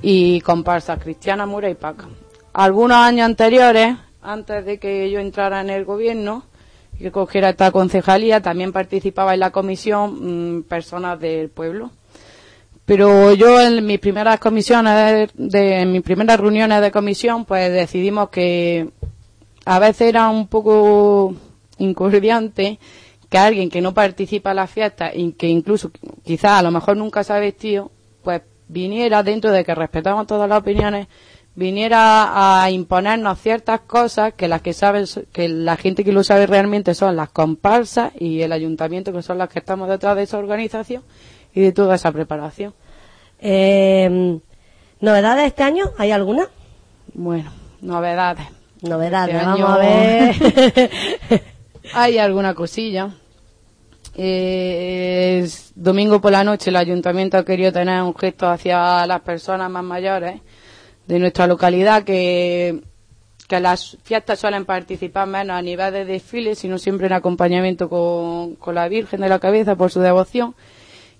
y 0.00 0.40
comparsas 0.42 1.02
cristiana, 1.02 1.44
mura 1.44 1.68
y 1.68 1.74
paca. 1.74 2.08
Algunos 2.52 2.96
años 2.96 3.26
anteriores, 3.26 3.96
antes 4.22 4.64
de 4.64 4.78
que 4.78 5.10
yo 5.10 5.18
entrara 5.18 5.60
en 5.60 5.70
el 5.70 5.84
gobierno 5.84 6.44
y 7.00 7.10
cogiera 7.10 7.50
esta 7.50 7.72
concejalía, 7.72 8.40
también 8.40 8.72
participaba 8.72 9.34
en 9.34 9.40
la 9.40 9.50
comisión 9.50 10.58
mm, 10.58 10.62
personas 10.64 11.18
del 11.18 11.48
pueblo. 11.48 11.90
Pero 12.84 13.32
yo 13.34 13.60
en 13.60 13.86
mis 13.86 13.98
primeras 13.98 14.38
comisiones, 14.38 15.30
de, 15.34 15.86
mis 15.86 16.02
primeras 16.02 16.38
reuniones 16.38 16.80
de 16.80 16.90
comisión, 16.90 17.44
pues 17.44 17.72
decidimos 17.72 18.30
que 18.30 18.88
a 19.64 19.78
veces 19.78 20.08
era 20.08 20.28
un 20.28 20.46
poco 20.48 21.34
incordiante 21.78 22.78
que 23.30 23.38
alguien 23.38 23.70
que 23.70 23.80
no 23.80 23.94
participa 23.94 24.50
en 24.50 24.56
las 24.56 24.70
fiestas 24.70 25.12
y 25.14 25.32
que 25.32 25.46
incluso 25.48 25.90
quizás 26.24 26.58
a 26.58 26.62
lo 26.62 26.70
mejor 26.70 26.96
nunca 26.98 27.24
se 27.24 27.32
ha 27.32 27.38
vestido, 27.38 27.90
pues 28.22 28.42
viniera 28.68 29.22
dentro 29.22 29.50
de 29.52 29.64
que 29.64 29.74
respetamos 29.74 30.26
todas 30.26 30.48
las 30.48 30.58
opiniones, 30.58 31.06
viniera 31.54 32.62
a 32.62 32.70
imponernos 32.70 33.38
ciertas 33.40 33.80
cosas 33.80 34.34
que 34.34 34.48
las 34.48 34.62
que 34.62 34.72
saben, 34.72 35.04
que 35.32 35.48
la 35.48 35.76
gente 35.76 36.04
que 36.04 36.12
lo 36.12 36.22
sabe 36.24 36.46
realmente 36.46 36.94
son 36.94 37.16
las 37.16 37.28
comparsas 37.30 38.12
y 38.18 38.42
el 38.42 38.52
ayuntamiento 38.52 39.12
que 39.12 39.22
son 39.22 39.38
las 39.38 39.48
que 39.48 39.60
estamos 39.60 39.88
detrás 39.88 40.16
de 40.16 40.22
esa 40.24 40.38
organización 40.38 41.02
y 41.54 41.60
de 41.60 41.72
toda 41.72 41.94
esa 41.96 42.12
preparación. 42.12 42.74
Eh, 43.40 44.38
¿Novedades 45.00 45.46
este 45.46 45.62
año? 45.62 45.86
¿Hay 45.98 46.10
alguna? 46.10 46.46
Bueno, 47.14 47.52
novedades. 47.80 48.46
Novedades, 48.82 49.34
Este 49.34 49.46
vamos 49.46 49.60
año- 49.60 49.74
a 49.74 49.78
ver. 49.78 50.90
Hay 51.92 52.18
alguna 52.18 52.54
cosilla. 52.54 53.10
Eh, 54.14 55.48
domingo 55.74 56.20
por 56.20 56.32
la 56.32 56.44
noche 56.44 56.70
el 56.70 56.76
ayuntamiento 56.76 57.38
ha 57.38 57.44
querido 57.44 57.72
tener 57.72 58.02
un 58.02 58.14
gesto 58.14 58.48
hacia 58.48 59.06
las 59.06 59.20
personas 59.20 59.70
más 59.70 59.84
mayores 59.84 60.40
de 61.06 61.18
nuestra 61.18 61.46
localidad 61.46 62.02
que, 62.02 62.82
que 63.48 63.60
las 63.60 63.96
fiestas 64.02 64.38
suelen 64.38 64.64
participar 64.64 65.26
menos 65.26 65.56
a 65.56 65.62
nivel 65.62 65.92
de 65.92 66.04
desfiles, 66.04 66.58
sino 66.58 66.78
siempre 66.78 67.06
en 67.06 67.14
acompañamiento 67.14 67.88
con, 67.88 68.56
con 68.56 68.74
la 68.74 68.88
Virgen 68.88 69.20
de 69.20 69.28
la 69.28 69.38
Cabeza 69.38 69.76
por 69.76 69.90
su 69.90 70.00
devoción. 70.00 70.54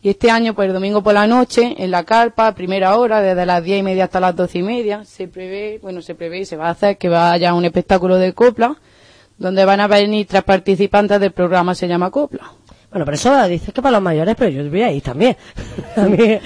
Y 0.03 0.09
este 0.09 0.31
año, 0.31 0.55
pues 0.55 0.69
el 0.69 0.75
domingo 0.75 1.03
por 1.03 1.13
la 1.13 1.27
noche, 1.27 1.75
en 1.77 1.91
la 1.91 2.05
carpa, 2.05 2.47
a 2.47 2.55
primera 2.55 2.97
hora, 2.97 3.21
desde 3.21 3.45
las 3.45 3.63
diez 3.63 3.81
y 3.81 3.83
media 3.83 4.05
hasta 4.05 4.19
las 4.19 4.35
doce 4.35 4.59
y 4.59 4.63
media, 4.63 5.05
se 5.05 5.29
prevé, 5.29 5.79
bueno, 5.83 6.01
se 6.01 6.15
prevé 6.15 6.39
y 6.39 6.45
se 6.47 6.57
va 6.57 6.69
a 6.69 6.71
hacer 6.71 6.97
que 6.97 7.11
vaya 7.11 7.53
un 7.53 7.67
espectáculo 7.67 8.17
de 8.17 8.33
copla, 8.33 8.77
donde 9.41 9.65
van 9.65 9.81
a 9.81 9.89
venir 9.89 10.27
tres 10.27 10.45
participantes 10.45 11.19
del 11.19 11.33
programa 11.33 11.75
Se 11.75 11.89
llama 11.89 12.11
Copla. 12.11 12.53
Bueno, 12.91 13.07
pero 13.07 13.15
eso 13.15 13.49
dices 13.49 13.73
que 13.73 13.81
para 13.81 13.93
los 13.93 14.03
mayores, 14.03 14.37
pero 14.39 14.51
yo 14.51 14.69
voy 14.69 14.83
a 14.83 14.93
ir 14.93 15.03
también. 15.03 15.37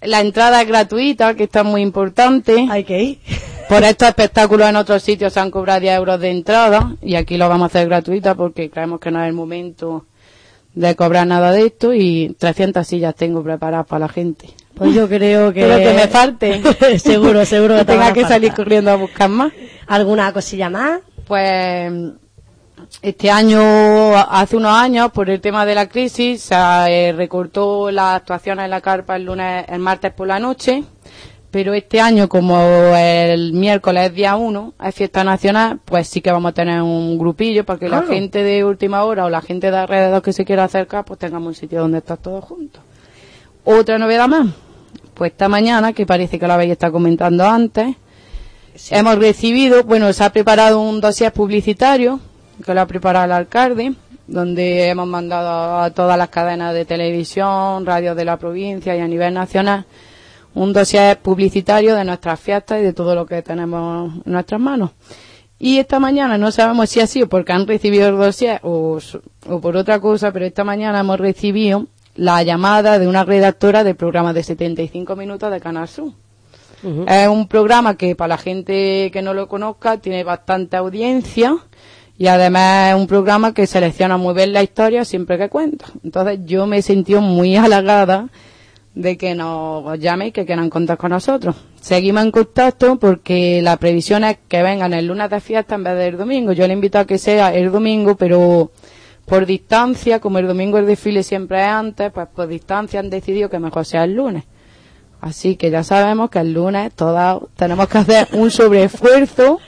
La 0.00 0.20
entrada 0.20 0.62
es 0.62 0.68
gratuita, 0.68 1.34
que 1.34 1.44
está 1.44 1.64
muy 1.64 1.82
importante. 1.82 2.66
hay 2.70 2.84
que 2.84 3.02
ir. 3.02 3.18
Por 3.68 3.82
estos 3.84 4.08
espectáculos 4.08 4.68
en 4.68 4.76
otros 4.76 5.02
sitios 5.02 5.32
se 5.32 5.40
han 5.40 5.50
cobrado 5.50 5.80
10 5.80 5.96
euros 5.96 6.20
de 6.20 6.30
entrada 6.30 6.94
y 7.02 7.14
aquí 7.16 7.36
lo 7.36 7.48
vamos 7.48 7.64
a 7.64 7.66
hacer 7.66 7.88
gratuita 7.88 8.34
porque 8.34 8.70
creemos 8.70 9.00
que 9.00 9.10
no 9.10 9.22
es 9.22 9.28
el 9.28 9.34
momento 9.34 10.06
de 10.74 10.96
cobrar 10.96 11.26
nada 11.26 11.52
de 11.52 11.66
esto 11.66 11.92
y 11.92 12.34
300 12.38 12.86
sillas 12.86 13.14
tengo 13.16 13.42
preparadas 13.42 13.86
para 13.86 14.06
la 14.06 14.08
gente. 14.08 14.48
Pues 14.74 14.94
yo 14.94 15.08
creo 15.08 15.52
que... 15.52 15.60
Pero 15.60 15.76
que 15.76 15.92
me 15.92 16.08
falte. 16.08 16.62
seguro, 16.98 17.44
seguro 17.44 17.74
que 17.74 17.80
que 17.80 17.92
tenga 17.92 18.12
que 18.14 18.24
salir 18.24 18.54
corriendo 18.54 18.92
a 18.92 18.94
buscar 18.94 19.28
más. 19.28 19.52
¿Alguna 19.88 20.32
cosilla 20.32 20.70
más? 20.70 21.00
Pues 21.28 21.92
este 23.02 23.30
año, 23.30 23.60
hace 24.16 24.56
unos 24.56 24.72
años, 24.72 25.12
por 25.12 25.28
el 25.28 25.42
tema 25.42 25.66
de 25.66 25.74
la 25.74 25.86
crisis, 25.86 26.40
se 26.40 26.54
eh, 26.54 27.12
recortó 27.12 27.90
las 27.90 28.16
actuaciones 28.16 28.64
en 28.64 28.70
la 28.70 28.80
carpa 28.80 29.16
el 29.16 29.24
lunes, 29.24 29.66
el 29.68 29.78
martes 29.78 30.10
por 30.14 30.26
la 30.26 30.38
noche. 30.38 30.84
Pero 31.50 31.74
este 31.74 32.00
año, 32.00 32.30
como 32.30 32.58
el 32.96 33.52
miércoles 33.52 34.06
es 34.06 34.14
día 34.14 34.36
1, 34.36 34.74
es 34.82 34.94
fiesta 34.94 35.22
nacional, 35.22 35.80
pues 35.84 36.08
sí 36.08 36.22
que 36.22 36.32
vamos 36.32 36.50
a 36.50 36.54
tener 36.54 36.80
un 36.80 37.18
grupillo 37.18 37.64
para 37.64 37.78
que 37.78 37.88
la 37.90 38.02
gente 38.02 38.42
de 38.42 38.64
última 38.64 39.04
hora 39.04 39.26
o 39.26 39.30
la 39.30 39.42
gente 39.42 39.70
de 39.70 39.76
alrededor 39.76 40.22
que 40.22 40.32
se 40.32 40.46
quiera 40.46 40.64
acercar, 40.64 41.04
pues 41.04 41.18
tengamos 41.18 41.48
un 41.48 41.54
sitio 41.54 41.80
donde 41.80 41.98
estar 41.98 42.16
todos 42.16 42.44
juntos. 42.44 42.82
Otra 43.64 43.98
novedad 43.98 44.28
más, 44.28 44.46
pues 45.12 45.32
esta 45.32 45.48
mañana, 45.48 45.92
que 45.92 46.06
parece 46.06 46.38
que 46.38 46.46
lo 46.46 46.54
habéis 46.54 46.72
estado 46.72 46.92
comentando 46.92 47.46
antes, 47.46 47.96
hemos 48.90 49.18
recibido, 49.18 49.84
bueno, 49.84 50.12
se 50.12 50.24
ha 50.24 50.30
preparado 50.30 50.80
un 50.80 51.00
dossier 51.00 51.32
publicitario 51.32 52.20
que 52.64 52.74
lo 52.74 52.80
ha 52.80 52.86
preparado 52.86 53.26
el 53.26 53.32
alcalde, 53.32 53.94
donde 54.26 54.88
hemos 54.88 55.06
mandado 55.06 55.80
a 55.80 55.90
todas 55.90 56.18
las 56.18 56.28
cadenas 56.28 56.74
de 56.74 56.84
televisión, 56.84 57.86
radios 57.86 58.16
de 58.16 58.24
la 58.24 58.36
provincia 58.36 58.96
y 58.96 59.00
a 59.00 59.08
nivel 59.08 59.34
nacional 59.34 59.86
un 60.54 60.72
dossier 60.72 61.18
publicitario 61.20 61.94
de 61.94 62.04
nuestras 62.04 62.40
fiestas 62.40 62.80
y 62.80 62.82
de 62.82 62.92
todo 62.92 63.14
lo 63.14 63.26
que 63.26 63.42
tenemos 63.42 64.12
en 64.24 64.32
nuestras 64.32 64.60
manos. 64.60 64.90
Y 65.58 65.78
esta 65.78 65.98
mañana, 65.98 66.38
no 66.38 66.50
sabemos 66.50 66.90
si 66.90 67.00
ha 67.00 67.06
sido 67.06 67.28
porque 67.28 67.52
han 67.52 67.66
recibido 67.66 68.08
el 68.08 68.16
dossier 68.16 68.60
o, 68.62 68.98
o 69.48 69.60
por 69.60 69.76
otra 69.76 70.00
cosa, 70.00 70.32
pero 70.32 70.46
esta 70.46 70.64
mañana 70.64 71.00
hemos 71.00 71.18
recibido 71.18 71.86
la 72.14 72.42
llamada 72.42 72.98
de 72.98 73.08
una 73.08 73.24
redactora 73.24 73.84
del 73.84 73.96
programa 73.96 74.32
de 74.32 74.42
75 74.42 75.16
minutos 75.16 75.50
de 75.50 75.60
Canal 75.60 75.88
Sur. 75.88 76.12
Es 76.82 77.28
un 77.28 77.48
programa 77.48 77.96
que 77.96 78.14
para 78.14 78.28
la 78.28 78.38
gente 78.38 79.10
que 79.12 79.22
no 79.22 79.34
lo 79.34 79.48
conozca 79.48 79.98
tiene 79.98 80.22
bastante 80.22 80.76
audiencia 80.76 81.56
y 82.16 82.26
además 82.26 82.90
es 82.90 82.94
un 82.96 83.06
programa 83.06 83.54
que 83.54 83.66
selecciona 83.66 84.16
muy 84.16 84.34
bien 84.34 84.52
la 84.52 84.62
historia 84.62 85.04
siempre 85.04 85.38
que 85.38 85.48
cuenta. 85.48 85.86
Entonces 86.04 86.40
yo 86.44 86.66
me 86.66 86.78
he 86.78 86.82
sentido 86.82 87.20
muy 87.20 87.56
halagada 87.56 88.28
de 88.94 89.16
que 89.16 89.34
nos 89.34 89.98
llamen 90.00 90.28
y 90.28 90.32
que 90.32 90.44
quieran 90.44 90.70
contar 90.70 90.98
con 90.98 91.10
nosotros. 91.10 91.54
Seguimos 91.80 92.24
en 92.24 92.32
contacto 92.32 92.98
porque 92.98 93.62
la 93.62 93.76
previsión 93.76 94.24
es 94.24 94.38
que 94.48 94.62
vengan 94.62 94.92
el 94.92 95.06
lunes 95.06 95.30
de 95.30 95.40
fiesta 95.40 95.76
en 95.76 95.84
vez 95.84 95.96
del 95.96 96.16
domingo. 96.16 96.52
Yo 96.52 96.66
le 96.66 96.72
invito 96.72 96.98
a 96.98 97.04
que 97.04 97.18
sea 97.18 97.54
el 97.54 97.70
domingo, 97.70 98.16
pero 98.16 98.72
por 99.24 99.46
distancia, 99.46 100.18
como 100.18 100.38
el 100.38 100.48
domingo 100.48 100.78
el 100.78 100.86
desfile 100.86 101.22
siempre 101.22 101.60
es 101.60 101.68
antes, 101.68 102.10
pues 102.10 102.26
por 102.26 102.48
distancia 102.48 102.98
han 102.98 103.10
decidido 103.10 103.48
que 103.48 103.60
mejor 103.60 103.84
sea 103.84 104.02
el 104.02 104.14
lunes. 104.14 104.44
Así 105.20 105.56
que 105.56 105.70
ya 105.70 105.82
sabemos 105.82 106.30
que 106.30 106.38
el 106.38 106.52
lunes 106.52 106.92
todas 106.94 107.38
tenemos 107.56 107.88
que 107.88 107.98
hacer 107.98 108.28
un 108.32 108.50
sobreesfuerzo 108.50 109.58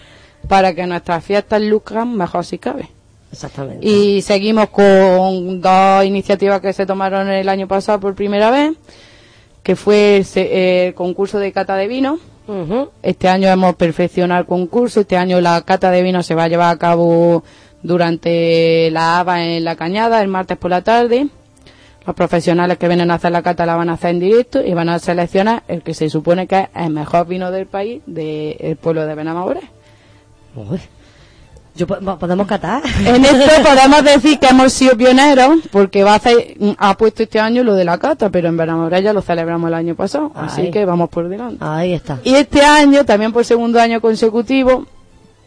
para 0.49 0.75
que 0.75 0.87
nuestras 0.87 1.25
fiestas 1.25 1.61
luzcan 1.61 2.17
mejor 2.17 2.45
si 2.45 2.59
cabe. 2.59 2.89
Exactamente. 3.33 3.87
Y 3.87 4.23
seguimos 4.23 4.69
con 4.71 5.61
dos 5.61 6.05
iniciativas 6.05 6.61
que 6.61 6.73
se 6.73 6.87
tomaron 6.87 7.29
el 7.29 7.49
año 7.49 7.69
pasado 7.69 8.01
por 8.01 8.15
primera 8.15 8.51
vez, 8.51 8.73
que 9.63 9.77
fue 9.77 10.17
el, 10.19 10.25
se- 10.25 10.87
el 10.89 10.95
concurso 10.95 11.39
de 11.39 11.53
cata 11.53 11.77
de 11.77 11.89
vino. 11.89 12.19
Este 13.03 13.29
año 13.29 13.49
hemos 13.49 13.77
perfeccionado 13.77 14.41
el 14.41 14.47
concurso, 14.47 15.01
este 15.01 15.17
año 15.17 15.41
la 15.41 15.61
cata 15.63 15.93
de 15.93 16.03
vino 16.03 16.23
se 16.25 16.35
va 16.35 16.45
a 16.45 16.49
llevar 16.49 16.75
a 16.75 16.79
cabo 16.79 17.45
durante 17.83 18.91
la 18.91 19.21
ABA 19.21 19.45
en 19.45 19.65
la 19.65 19.77
Cañada, 19.77 20.21
el 20.23 20.29
martes 20.29 20.57
por 20.59 20.71
la 20.71 20.83
tarde. 20.83 21.29
Los 22.07 22.17
profesionales 22.17 22.79
que 22.79 22.89
vienen 22.89 23.11
a 23.11 23.15
hacer 23.15 23.31
la 23.31 23.43
cata 23.43 23.67
la 23.67 23.77
van 23.77 23.91
a 23.91 23.95
hacer 23.95 24.11
en 24.11 24.21
directo 24.21 24.65
y 24.65 24.73
van 24.75 24.89
a 24.89 24.99
seleccionar 24.99 25.63
el 25.69 25.83
que 25.83 25.93
se 25.95 26.09
supone 26.09 26.47
que 26.47 26.59
es 26.61 26.69
el 26.75 26.91
mejor 26.91 27.27
vino 27.27 27.51
del 27.51 27.67
país, 27.67 28.03
del 28.07 28.77
pueblo 28.81 29.07
de 29.07 29.15
Benamahores. 29.15 29.65
Uy. 30.57 30.81
Yo, 31.77 31.87
po- 31.87 32.19
¿Podemos 32.19 32.47
catar? 32.47 32.83
En 33.07 33.25
esto 33.25 33.63
podemos 33.63 34.03
decir 34.03 34.39
que 34.39 34.49
hemos 34.49 34.73
sido 34.73 34.97
pioneros 34.97 35.61
porque 35.71 36.03
va 36.03 36.15
a 36.15 36.17
hacer, 36.17 36.57
ha 36.79 36.97
puesto 36.97 37.23
este 37.23 37.39
año 37.39 37.63
lo 37.63 37.75
de 37.75 37.85
la 37.85 37.97
cata, 37.99 38.29
pero 38.29 38.49
en 38.49 38.57
Benamoré 38.57 39.03
ya 39.03 39.13
lo 39.13 39.23
celebramos 39.23 39.69
el 39.69 39.75
año 39.75 39.95
pasado, 39.95 40.33
así 40.35 40.71
que 40.71 40.85
vamos 40.85 41.11
por 41.11 41.29
delante. 41.29 41.59
Ahí 41.65 41.93
está. 41.93 42.19
Y 42.25 42.35
este 42.35 42.63
año, 42.63 43.05
también 43.05 43.33
por 43.33 43.45
segundo 43.45 43.79
año 43.81 44.01
consecutivo, 44.01 44.85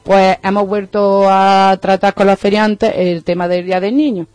pues 0.04 0.38
hemos 0.44 0.66
vuelto 0.68 1.26
a 1.30 1.78
tratar 1.82 2.14
con 2.14 2.28
los 2.28 2.40
feriantes 2.40 2.94
el 2.96 3.24
tema 3.24 3.48
del 3.48 3.66
Día 3.66 3.80
del 3.82 3.96
Niño. 3.98 4.28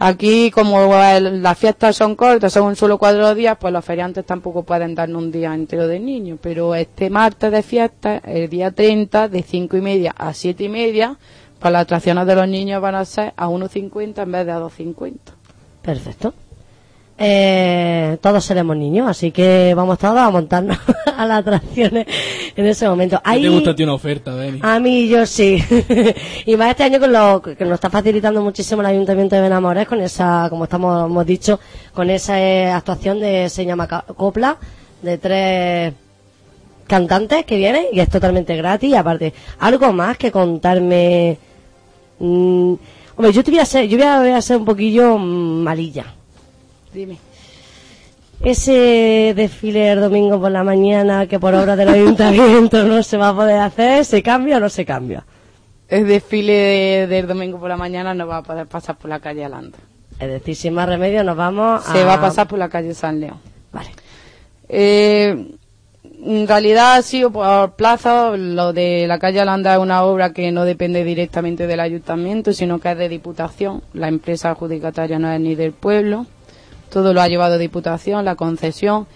Aquí, 0.00 0.52
como 0.52 0.86
las 0.88 1.58
fiestas 1.58 1.96
son 1.96 2.14
cortas, 2.14 2.52
son 2.52 2.76
solo 2.76 2.98
cuatro 2.98 3.34
días, 3.34 3.56
pues 3.60 3.72
los 3.72 3.84
feriantes 3.84 4.24
tampoco 4.24 4.62
pueden 4.62 4.94
darnos 4.94 5.22
un 5.22 5.32
día 5.32 5.52
entero 5.52 5.88
del 5.88 6.04
niño. 6.04 6.38
Pero 6.40 6.76
este 6.76 7.10
martes 7.10 7.50
de 7.50 7.62
fiesta, 7.64 8.18
el 8.18 8.48
día 8.48 8.70
30, 8.70 9.28
de 9.28 9.42
cinco 9.42 9.76
y 9.76 9.80
media 9.80 10.14
a 10.16 10.32
siete 10.34 10.64
y 10.64 10.68
media, 10.68 11.18
pues 11.58 11.72
las 11.72 11.82
atracciones 11.82 12.26
de 12.26 12.34
los 12.36 12.48
niños 12.48 12.80
van 12.80 12.94
a 12.94 13.04
ser 13.04 13.32
a 13.36 13.48
1,50 13.48 14.22
en 14.22 14.32
vez 14.32 14.46
de 14.46 14.52
a 14.52 14.60
2,50. 14.60 15.14
Perfecto. 15.82 16.32
Eh, 17.20 18.16
todos 18.20 18.44
seremos 18.44 18.76
niños, 18.76 19.08
así 19.08 19.32
que 19.32 19.74
vamos 19.74 19.98
todos 19.98 20.18
a 20.18 20.30
montarnos 20.30 20.78
a 21.16 21.26
las 21.26 21.40
atracciones 21.40 22.06
en 22.54 22.66
ese 22.66 22.88
momento. 22.88 23.16
¿Qué 23.16 23.30
Ahí, 23.30 23.42
te 23.42 23.48
gusta 23.48 23.70
a 23.72 23.74
ti 23.74 23.82
una 23.82 23.94
oferta, 23.94 24.34
Beni? 24.34 24.60
a 24.62 24.78
mí 24.78 25.08
yo 25.08 25.26
sí. 25.26 25.62
y 26.46 26.56
más 26.56 26.70
este 26.70 26.84
año 26.84 27.00
con 27.00 27.12
lo 27.12 27.42
que 27.42 27.64
nos 27.64 27.74
está 27.74 27.90
facilitando 27.90 28.40
muchísimo 28.40 28.82
el 28.82 28.86
Ayuntamiento 28.86 29.34
de 29.34 29.42
Benamorés 29.42 29.88
con 29.88 30.00
esa, 30.00 30.46
como 30.48 30.64
estamos 30.64 31.06
hemos 31.06 31.26
dicho, 31.26 31.58
con 31.92 32.08
esa 32.08 32.40
eh, 32.40 32.70
actuación 32.70 33.18
de 33.18 33.48
se 33.48 33.66
llama 33.66 33.88
Copla 33.88 34.56
de 35.02 35.18
tres 35.18 35.94
cantantes 36.86 37.44
que 37.44 37.56
vienen 37.56 37.86
y 37.92 38.00
es 38.00 38.08
totalmente 38.08 38.56
gratis 38.56 38.90
y 38.90 38.94
aparte 38.94 39.34
algo 39.58 39.92
más 39.92 40.16
que 40.16 40.32
contarme 40.32 41.36
mm, 42.18 42.74
hombre 43.16 43.32
yo 43.32 43.44
te 43.44 43.50
voy 43.50 43.60
a 43.60 43.66
ser 43.66 43.86
yo 43.86 43.98
voy 43.98 44.06
a, 44.06 44.20
voy 44.20 44.30
a 44.30 44.40
ser 44.40 44.56
un 44.56 44.64
poquillo 44.64 45.18
mm, 45.18 45.62
malilla 45.62 46.14
Dime. 46.92 47.18
ese 48.42 49.32
desfile 49.36 49.90
el 49.92 50.00
domingo 50.00 50.40
por 50.40 50.50
la 50.50 50.62
mañana 50.62 51.26
que 51.26 51.38
por 51.40 51.54
obra 51.54 51.74
del 51.76 51.88
ayuntamiento 51.88 52.84
no 52.84 53.02
se 53.02 53.16
va 53.16 53.30
a 53.30 53.34
poder 53.34 53.58
hacer 53.60 54.04
se 54.04 54.22
cambia 54.22 54.58
o 54.58 54.60
no 54.60 54.68
se 54.68 54.84
cambia 54.84 55.24
El 55.88 56.06
desfile 56.06 56.52
de- 56.52 57.06
del 57.08 57.26
domingo 57.26 57.58
por 57.58 57.68
la 57.68 57.76
mañana 57.76 58.14
no 58.14 58.26
va 58.26 58.38
a 58.38 58.42
poder 58.42 58.66
pasar 58.66 58.96
por 58.96 59.10
la 59.10 59.18
calle 59.20 59.44
Alanda. 59.44 59.78
es 60.20 60.28
decir 60.28 60.54
sin 60.54 60.74
más 60.74 60.88
remedio 60.88 61.24
nos 61.24 61.36
vamos 61.36 61.82
Se 61.84 62.04
va 62.04 62.14
a 62.14 62.20
pasar 62.20 62.46
por 62.46 62.58
la 62.58 62.68
calle 62.68 62.94
San 62.94 63.18
León. 63.20 63.38
vale 63.72 63.90
Eh, 64.68 65.54
en 66.24 66.46
realidad 66.48 66.96
ha 66.96 67.02
sido 67.02 67.30
por 67.30 67.72
plazo. 67.76 68.36
Lo 68.36 68.72
de 68.72 69.06
la 69.06 69.18
calle 69.18 69.40
Alanda 69.40 69.72
es 69.74 69.78
una 69.80 70.02
obra 70.02 70.32
que 70.34 70.50
no 70.52 70.64
depende 70.64 71.04
directamente 71.04 71.66
del 71.68 71.78
ayuntamiento, 71.80 72.52
sino 72.52 72.78
que 72.80 72.90
es 72.90 72.98
de 72.98 73.08
Diputación. 73.08 73.82
La 73.94 74.08
empresa 74.08 74.50
adjudicataria 74.50 75.18
no 75.20 75.30
es 75.32 75.40
ni 75.40 75.54
del 75.54 75.72
pueblo. 75.72 76.26
Todo 76.90 77.12
lo 77.12 77.20
ha 77.20 77.28
llevado 77.28 77.58
Diputación, 77.58 78.24
la 78.24 78.34
concesión. 78.34 79.06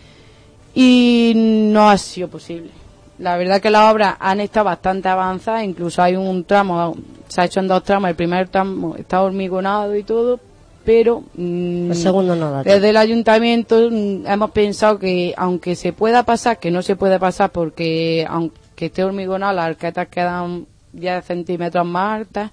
Y 0.74 1.32
no 1.36 1.90
ha 1.90 1.98
sido 1.98 2.28
posible. 2.28 2.70
La 3.18 3.36
verdad 3.36 3.60
que 3.60 3.70
las 3.70 3.92
obras 3.92 4.16
han 4.18 4.40
estado 4.40 4.64
bastante 4.64 5.08
avanzadas. 5.08 5.64
Incluso 5.64 6.02
hay 6.02 6.16
un 6.16 6.44
tramo, 6.44 6.96
se 7.28 7.40
ha 7.40 7.44
hecho 7.44 7.60
en 7.60 7.68
dos 7.68 7.84
tramos. 7.84 8.10
El 8.10 8.16
primer 8.16 8.48
tramo 8.48 8.96
está 8.96 9.22
hormigonado 9.22 9.94
y 9.94 10.02
todo. 10.02 10.40
Pero 10.84 11.22
mm, 11.34 11.90
el 11.90 11.96
segundo 11.96 12.34
no 12.34 12.50
da 12.50 12.64
desde 12.64 12.90
el 12.90 12.96
ayuntamiento 12.96 13.88
mm, 13.88 14.26
hemos 14.26 14.50
pensado 14.50 14.98
que 14.98 15.32
aunque 15.36 15.76
se 15.76 15.92
pueda 15.92 16.24
pasar, 16.24 16.58
que 16.58 16.72
no 16.72 16.82
se 16.82 16.96
puede 16.96 17.20
pasar 17.20 17.50
porque 17.52 18.26
aunque 18.28 18.86
esté 18.86 19.04
hormigonado 19.04 19.52
las 19.52 19.66
arquetas 19.66 20.08
quedan 20.08 20.66
10 20.92 21.24
centímetros 21.24 21.86
más 21.86 22.18
altas, 22.20 22.50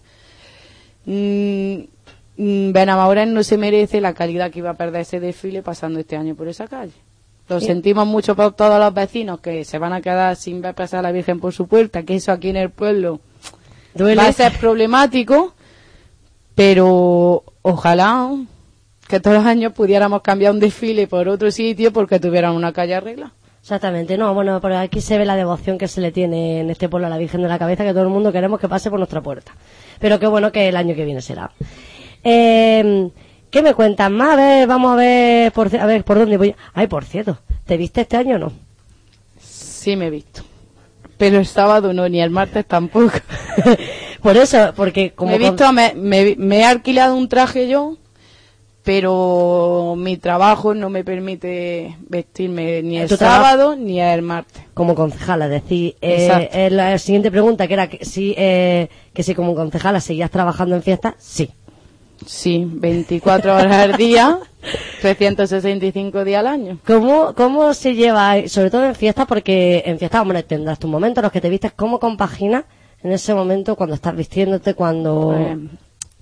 mm, 1.05 1.79
mm, 2.39 2.71
Benamorés 2.71 3.27
no 3.27 3.43
se 3.43 3.57
merece 3.57 4.01
la 4.01 4.13
calidad 4.13 4.49
que 4.51 4.59
iba 4.59 4.71
a 4.71 4.73
perder 4.75 5.01
ese 5.01 5.19
desfile 5.19 5.61
pasando 5.61 5.99
este 5.99 6.15
año 6.17 6.35
por 6.35 6.47
esa 6.47 6.67
calle. 6.67 6.93
Lo 7.49 7.59
Sí. 7.59 7.65
sentimos 7.67 8.05
mucho 8.07 8.35
por 8.35 8.53
todos 8.53 8.79
los 8.79 8.93
vecinos 8.93 9.39
que 9.41 9.65
se 9.65 9.77
van 9.79 9.91
a 9.93 10.01
quedar 10.01 10.35
sin 10.35 10.61
ver 10.61 10.75
pasar 10.75 10.99
a 10.99 11.03
la 11.03 11.11
Virgen 11.11 11.39
por 11.39 11.51
su 11.53 11.67
puerta, 11.67 12.03
que 12.03 12.15
eso 12.15 12.31
aquí 12.31 12.49
en 12.49 12.57
el 12.57 12.69
pueblo 12.69 13.19
Duele. 13.95 14.21
va 14.21 14.27
a 14.27 14.33
ser 14.33 14.53
problemático, 14.59 15.53
pero 16.55 17.43
ojalá 17.61 18.31
que 19.07 19.19
todos 19.19 19.37
los 19.37 19.45
años 19.45 19.73
pudiéramos 19.73 20.21
cambiar 20.21 20.51
un 20.53 20.59
desfile 20.59 21.07
por 21.07 21.27
otro 21.27 21.49
sitio 21.51 21.91
porque 21.91 22.19
tuvieran 22.19 22.53
una 22.53 22.71
calle 22.73 22.95
arreglada. 22.95 23.33
Exactamente, 23.61 24.17
no, 24.17 24.33
bueno, 24.33 24.59
pero 24.61 24.77
aquí 24.77 25.01
se 25.01 25.17
ve 25.17 25.25
la 25.25 25.35
devoción 25.35 25.77
que 25.77 25.87
se 25.87 26.01
le 26.01 26.11
tiene 26.11 26.61
en 26.61 26.69
este 26.69 26.87
pueblo 26.87 27.07
a 27.07 27.09
la 27.09 27.17
Virgen 27.17 27.41
de 27.41 27.47
la 27.49 27.59
Cabeza, 27.59 27.83
que 27.83 27.91
todo 27.91 28.03
el 28.03 28.09
mundo 28.09 28.31
queremos 28.31 28.59
que 28.59 28.69
pase 28.69 28.89
por 28.89 28.99
nuestra 28.99 29.21
puerta. 29.21 29.53
Pero 29.99 30.19
qué 30.19 30.27
bueno 30.27 30.51
que 30.51 30.69
el 30.69 30.75
año 30.77 30.95
que 30.95 31.03
viene 31.05 31.21
será. 31.21 31.51
Eh, 32.23 33.09
¿Qué 33.49 33.61
me 33.63 33.73
cuentas 33.73 34.11
más? 34.11 34.33
A 34.33 34.35
ver, 34.35 34.67
vamos 34.67 34.91
a 34.93 34.95
ver, 34.95 35.51
por, 35.51 35.75
a 35.75 35.85
ver, 35.85 36.03
¿por 36.03 36.19
dónde 36.19 36.37
voy? 36.37 36.55
Ay, 36.73 36.87
por 36.87 37.03
cierto, 37.05 37.39
¿te 37.65 37.77
viste 37.77 38.01
este 38.01 38.17
año 38.17 38.35
o 38.35 38.39
no? 38.39 38.51
Sí 39.39 39.95
me 39.95 40.07
he 40.07 40.09
visto. 40.11 40.43
Pero 41.17 41.37
el 41.39 41.45
sábado 41.47 41.91
no, 41.93 42.07
ni 42.07 42.21
el 42.21 42.29
martes 42.29 42.65
tampoco. 42.65 43.11
por 44.21 44.37
eso, 44.37 44.71
porque 44.75 45.11
como... 45.11 45.31
me 45.31 45.37
he 45.37 45.39
visto, 45.39 45.71
me, 45.73 45.93
me- 45.95 46.35
me 46.37 46.59
he 46.59 46.63
alquilado 46.63 47.15
un 47.15 47.27
traje 47.27 47.67
yo, 47.67 47.97
pero 48.83 49.95
mi 49.97 50.17
trabajo 50.17 50.73
no 50.73 50.89
me 50.89 51.03
permite 51.03 51.97
vestirme 52.07 52.81
ni 52.81 52.97
el 52.99 53.09
sábado 53.09 53.75
ni 53.75 53.99
el 53.99 54.21
martes. 54.21 54.63
como 54.73 54.95
concejala, 54.95 55.45
es 55.45 55.51
decir, 55.51 55.95
eh, 56.01 56.49
eh, 56.53 56.69
la 56.69 56.97
siguiente 56.97 57.29
pregunta 57.31 57.67
que 57.67 57.73
era 57.73 57.87
que 57.89 58.05
si, 58.05 58.33
eh, 58.37 58.89
que 59.13 59.23
si 59.23 59.35
como 59.35 59.55
concejala 59.55 59.99
seguías 60.01 60.31
trabajando 60.31 60.75
en 60.75 60.83
fiesta, 60.83 61.15
sí. 61.17 61.51
Sí, 62.25 62.65
24 62.67 63.55
horas 63.55 63.71
al 63.77 63.93
día, 63.97 64.39
365 65.01 66.23
días 66.23 66.39
al 66.41 66.47
año. 66.47 66.77
¿Cómo, 66.85 67.33
¿Cómo 67.33 67.73
se 67.73 67.95
lleva, 67.95 68.35
sobre 68.47 68.69
todo 68.69 68.85
en 68.85 68.95
fiestas? 68.95 69.25
Porque 69.27 69.83
en 69.85 69.97
fiestas, 69.99 70.21
hombre, 70.21 70.43
tendrás 70.43 70.79
tus 70.79 70.89
momentos 70.89 71.21
en 71.21 71.23
los 71.23 71.31
que 71.31 71.41
te 71.41 71.49
vistes. 71.49 71.71
¿Cómo 71.73 71.99
compaginas 71.99 72.65
en 73.01 73.11
ese 73.11 73.33
momento 73.33 73.75
cuando 73.75 73.95
estás 73.95 74.15
vistiéndote, 74.15 74.73
cuando... 74.73 75.33
Pues, 75.35 75.57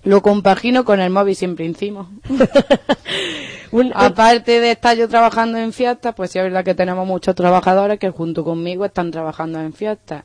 lo 0.04 0.22
compagino 0.22 0.86
con 0.86 1.02
el 1.02 1.10
móvil 1.10 1.36
siempre 1.36 1.66
encima. 1.66 2.10
Un- 3.72 3.92
Aparte 3.94 4.60
de 4.62 4.72
estar 4.72 4.96
yo 4.96 5.10
trabajando 5.10 5.58
en 5.58 5.74
fiestas, 5.74 6.14
pues 6.16 6.32
sí 6.32 6.38
es 6.40 6.46
verdad 6.46 6.64
que 6.64 6.76
tenemos 6.76 7.06
muchos 7.06 7.36
trabajadores 7.36 8.00
que 8.00 8.10
junto 8.12 8.44
conmigo 8.46 8.86
están 8.86 9.12
trabajando 9.12 9.60
en 9.60 9.74
fiestas. 9.74 10.24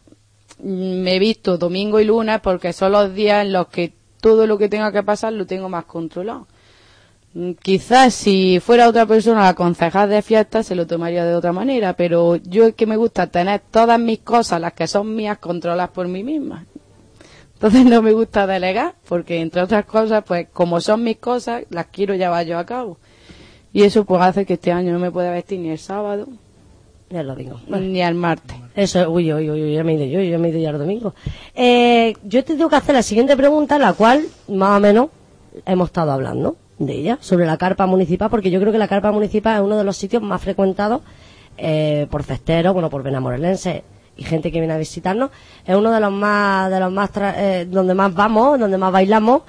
Mm, 0.63 1.01
Me 1.03 1.17
he 1.17 1.19
visto 1.19 1.59
domingo 1.59 1.99
y 1.99 2.05
lunes 2.05 2.41
porque 2.41 2.73
son 2.73 2.93
los 2.93 3.13
días 3.15 3.45
en 3.45 3.53
los 3.53 3.67
que 3.69 3.93
todo 4.23 4.47
lo 4.47 4.57
que 4.57 4.69
tenga 4.69 4.93
que 4.93 5.03
pasar 5.03 5.33
lo 5.33 5.47
tengo 5.47 5.69
más 5.69 5.85
controlado. 5.85 6.47
Mm, 7.35 7.53
Quizás 7.61 8.15
si 8.15 8.61
fuera 8.61 8.89
otra 8.89 9.05
persona 9.05 9.43
la 9.43 9.55
concejal 9.55 10.09
de 10.09 10.23
fiestas 10.23 10.67
se 10.67 10.77
lo 10.77 10.87
tomaría 10.87 11.25
de 11.25 11.35
otra 11.35 11.53
manera, 11.53 11.95
pero 11.95 12.37
yo 12.37 12.67
es 12.69 12.75
que 12.75 12.87
me 12.87 12.97
gusta 12.97 13.27
tener 13.27 13.61
todas 13.71 13.99
mis 13.99 14.21
cosas, 14.21 14.61
las 14.61 14.75
que 14.75 14.87
son 14.87 15.15
mías, 15.15 15.39
controladas 15.39 15.91
por 15.91 16.07
mí 16.07 16.23
misma. 16.23 16.65
Entonces 17.55 17.85
no 17.85 18.01
me 18.01 18.13
gusta 18.13 18.47
delegar, 18.47 18.95
porque 19.09 19.41
entre 19.41 19.63
otras 19.63 19.85
cosas, 19.87 20.23
pues 20.25 20.49
como 20.53 20.81
son 20.81 21.03
mis 21.03 21.17
cosas, 21.19 21.65
las 21.71 21.87
quiero 21.87 22.15
llevar 22.15 22.47
yo 22.47 22.59
a 22.59 22.65
cabo. 22.65 22.99
Y 23.73 23.83
eso 23.83 24.05
pues 24.05 24.23
hace 24.23 24.47
que 24.47 24.55
este 24.55 24.71
año 24.71 24.93
no 24.93 25.01
me 25.01 25.11
pueda 25.11 25.33
vestir 25.33 25.59
ni 25.59 25.71
el 25.71 25.79
sábado 25.79 26.29
Ya 27.13 27.23
lo 27.23 27.35
digo. 27.37 27.61
ni 27.69 28.01
el 28.03 28.15
martes. 28.15 28.57
Eso, 28.75 29.11
uy, 29.11 29.33
uy, 29.33 29.51
uy, 29.51 29.63
uy, 29.65 29.75
ya 29.75 29.85
me 29.85 29.93
he 29.93 29.97
ido 29.97 30.07
yo, 30.07 30.23
ya 30.23 30.39
me 30.39 30.49
he 30.49 30.51
ido 30.51 30.61
ya 30.61 30.71
el 30.71 30.79
domingo. 30.79 31.15
Eh, 31.55 32.15
yo 32.25 32.43
te 32.43 32.55
tengo 32.55 32.71
que 32.71 32.77
hacer 32.77 32.95
la 32.95 33.03
siguiente 33.03 33.37
pregunta, 33.37 33.79
la 33.79 33.93
cual, 33.93 34.23
más 34.49 34.79
o 34.79 34.81
menos, 34.81 35.09
hemos 35.67 35.89
estado 35.89 36.11
hablando 36.13 36.57
de 36.79 36.95
ella, 36.95 37.19
sobre 37.21 37.45
la 37.45 37.59
carpa 37.59 37.87
municipal, 37.87 38.31
porque 38.31 38.51
yo 38.51 38.59
creo 38.61 38.73
que 38.73 38.79
la 38.79 38.89
carpa 38.89 39.13
municipal 39.13 39.57
es 39.57 39.63
uno 39.63 39.77
de 39.77 39.85
los 39.85 39.97
sitios 39.97 40.23
más 40.23 40.41
frecuentados 40.41 41.03
eh, 41.59 42.07
por 42.11 42.23
festeros, 42.23 42.73
bueno, 42.73 42.89
por 42.89 43.03
benamorelenses 43.03 43.83
y 44.17 44.25
gente 44.25 44.51
que 44.51 44.59
viene 44.59 44.73
a 44.73 44.79
visitarnos. 44.79 45.31
Es 45.67 45.77
uno 45.77 45.91
de 45.93 46.01
los 46.01 46.11
más, 46.13 46.71
de 46.71 46.81
los 46.81 46.91
más, 46.91 47.13
tra- 47.13 47.35
eh, 47.37 47.67
donde 47.67 47.93
más 47.95 48.15
vamos, 48.15 48.59
donde 48.59 48.79
más 48.79 48.91
bailamos. 48.91 49.43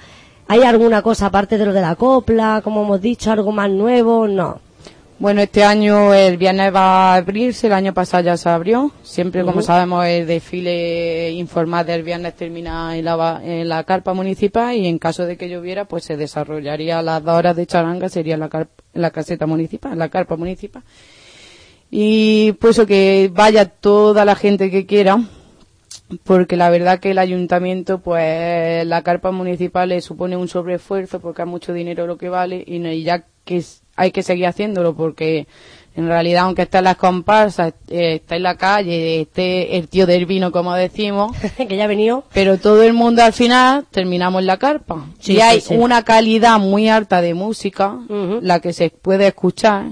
¿Hay 0.49 0.63
alguna 0.63 1.01
cosa 1.01 1.27
aparte 1.27 1.57
de 1.57 1.65
lo 1.65 1.71
de 1.71 1.79
la 1.81 1.95
copla, 1.95 2.59
como 2.61 2.83
hemos 2.83 2.99
dicho, 3.01 3.31
algo 3.31 3.53
más 3.53 3.69
nuevo? 3.69 4.27
No. 4.27 4.59
Bueno, 5.23 5.39
este 5.39 5.63
año 5.63 6.13
el 6.13 6.35
viernes 6.35 6.75
va 6.75 7.13
a 7.13 7.15
abrirse, 7.15 7.67
el 7.67 7.73
año 7.73 7.93
pasado 7.93 8.25
ya 8.25 8.35
se 8.35 8.49
abrió. 8.49 8.91
Siempre, 9.03 9.45
como 9.45 9.61
sabemos, 9.61 10.05
el 10.05 10.27
desfile 10.27 11.31
informal 11.31 11.85
del 11.85 12.03
viernes 12.03 12.35
termina 12.35 12.97
en 12.97 13.05
la, 13.05 13.39
en 13.41 13.69
la 13.69 13.85
carpa 13.85 14.13
municipal 14.13 14.75
y 14.75 14.85
en 14.85 14.99
caso 14.99 15.25
de 15.25 15.37
que 15.37 15.47
lloviera, 15.47 15.85
pues 15.85 16.03
se 16.03 16.17
desarrollaría 16.17 17.01
las 17.01 17.23
dos 17.23 17.35
horas 17.37 17.55
de 17.55 17.65
charanga, 17.65 18.09
sería 18.09 18.33
en 18.33 18.41
la, 18.41 18.49
carp- 18.49 18.67
en 18.93 19.01
la 19.01 19.11
caseta 19.11 19.47
municipal, 19.47 19.93
en 19.93 19.99
la 19.99 20.09
carpa 20.09 20.35
municipal. 20.35 20.83
Y 21.89 22.51
pues 22.59 22.77
eso, 22.77 22.85
que 22.85 23.31
vaya 23.33 23.63
toda 23.69 24.25
la 24.25 24.35
gente 24.35 24.69
que 24.69 24.85
quiera, 24.85 25.21
porque 26.25 26.57
la 26.57 26.69
verdad 26.69 26.99
que 26.99 27.11
el 27.11 27.17
ayuntamiento, 27.17 27.99
pues 27.99 28.85
la 28.85 29.01
carpa 29.03 29.31
municipal 29.31 29.87
le 29.87 30.01
supone 30.01 30.35
un 30.35 30.49
sobreesfuerzo 30.49 31.21
porque 31.21 31.43
es 31.43 31.47
mucho 31.47 31.71
dinero 31.71 32.07
lo 32.07 32.17
que 32.17 32.27
vale 32.27 32.61
y, 32.67 32.79
no- 32.79 32.91
y 32.91 33.03
ya 33.03 33.23
que 33.45 33.55
es- 33.55 33.82
hay 33.95 34.11
que 34.11 34.23
seguir 34.23 34.47
haciéndolo 34.47 34.95
porque 34.95 35.47
en 35.95 36.07
realidad 36.07 36.45
aunque 36.45 36.63
esté 36.63 36.79
en 36.79 36.85
las 36.85 36.97
comparsas, 36.97 37.73
eh, 37.87 38.15
está 38.15 38.35
en 38.35 38.41
la 38.43 38.55
calle, 38.55 39.21
esté 39.21 39.77
el 39.77 39.87
tío 39.89 40.07
del 40.07 40.25
vino 40.25 40.51
como 40.51 40.73
decimos, 40.73 41.37
que 41.57 41.75
ya 41.77 41.83
ha 41.83 41.87
venido. 41.87 42.23
pero 42.33 42.57
todo 42.57 42.81
el 42.81 42.93
mundo 42.93 43.21
al 43.23 43.33
final 43.33 43.85
terminamos 43.91 44.39
en 44.41 44.47
la 44.47 44.57
carpa. 44.57 45.05
Sí, 45.19 45.33
y 45.33 45.41
hay 45.41 45.61
sí. 45.61 45.75
una 45.75 46.03
calidad 46.03 46.57
muy 46.59 46.89
alta 46.89 47.21
de 47.21 47.33
música, 47.35 47.99
la 48.41 48.59
que 48.59 48.73
se 48.73 48.89
puede 48.89 49.27
escuchar, 49.27 49.91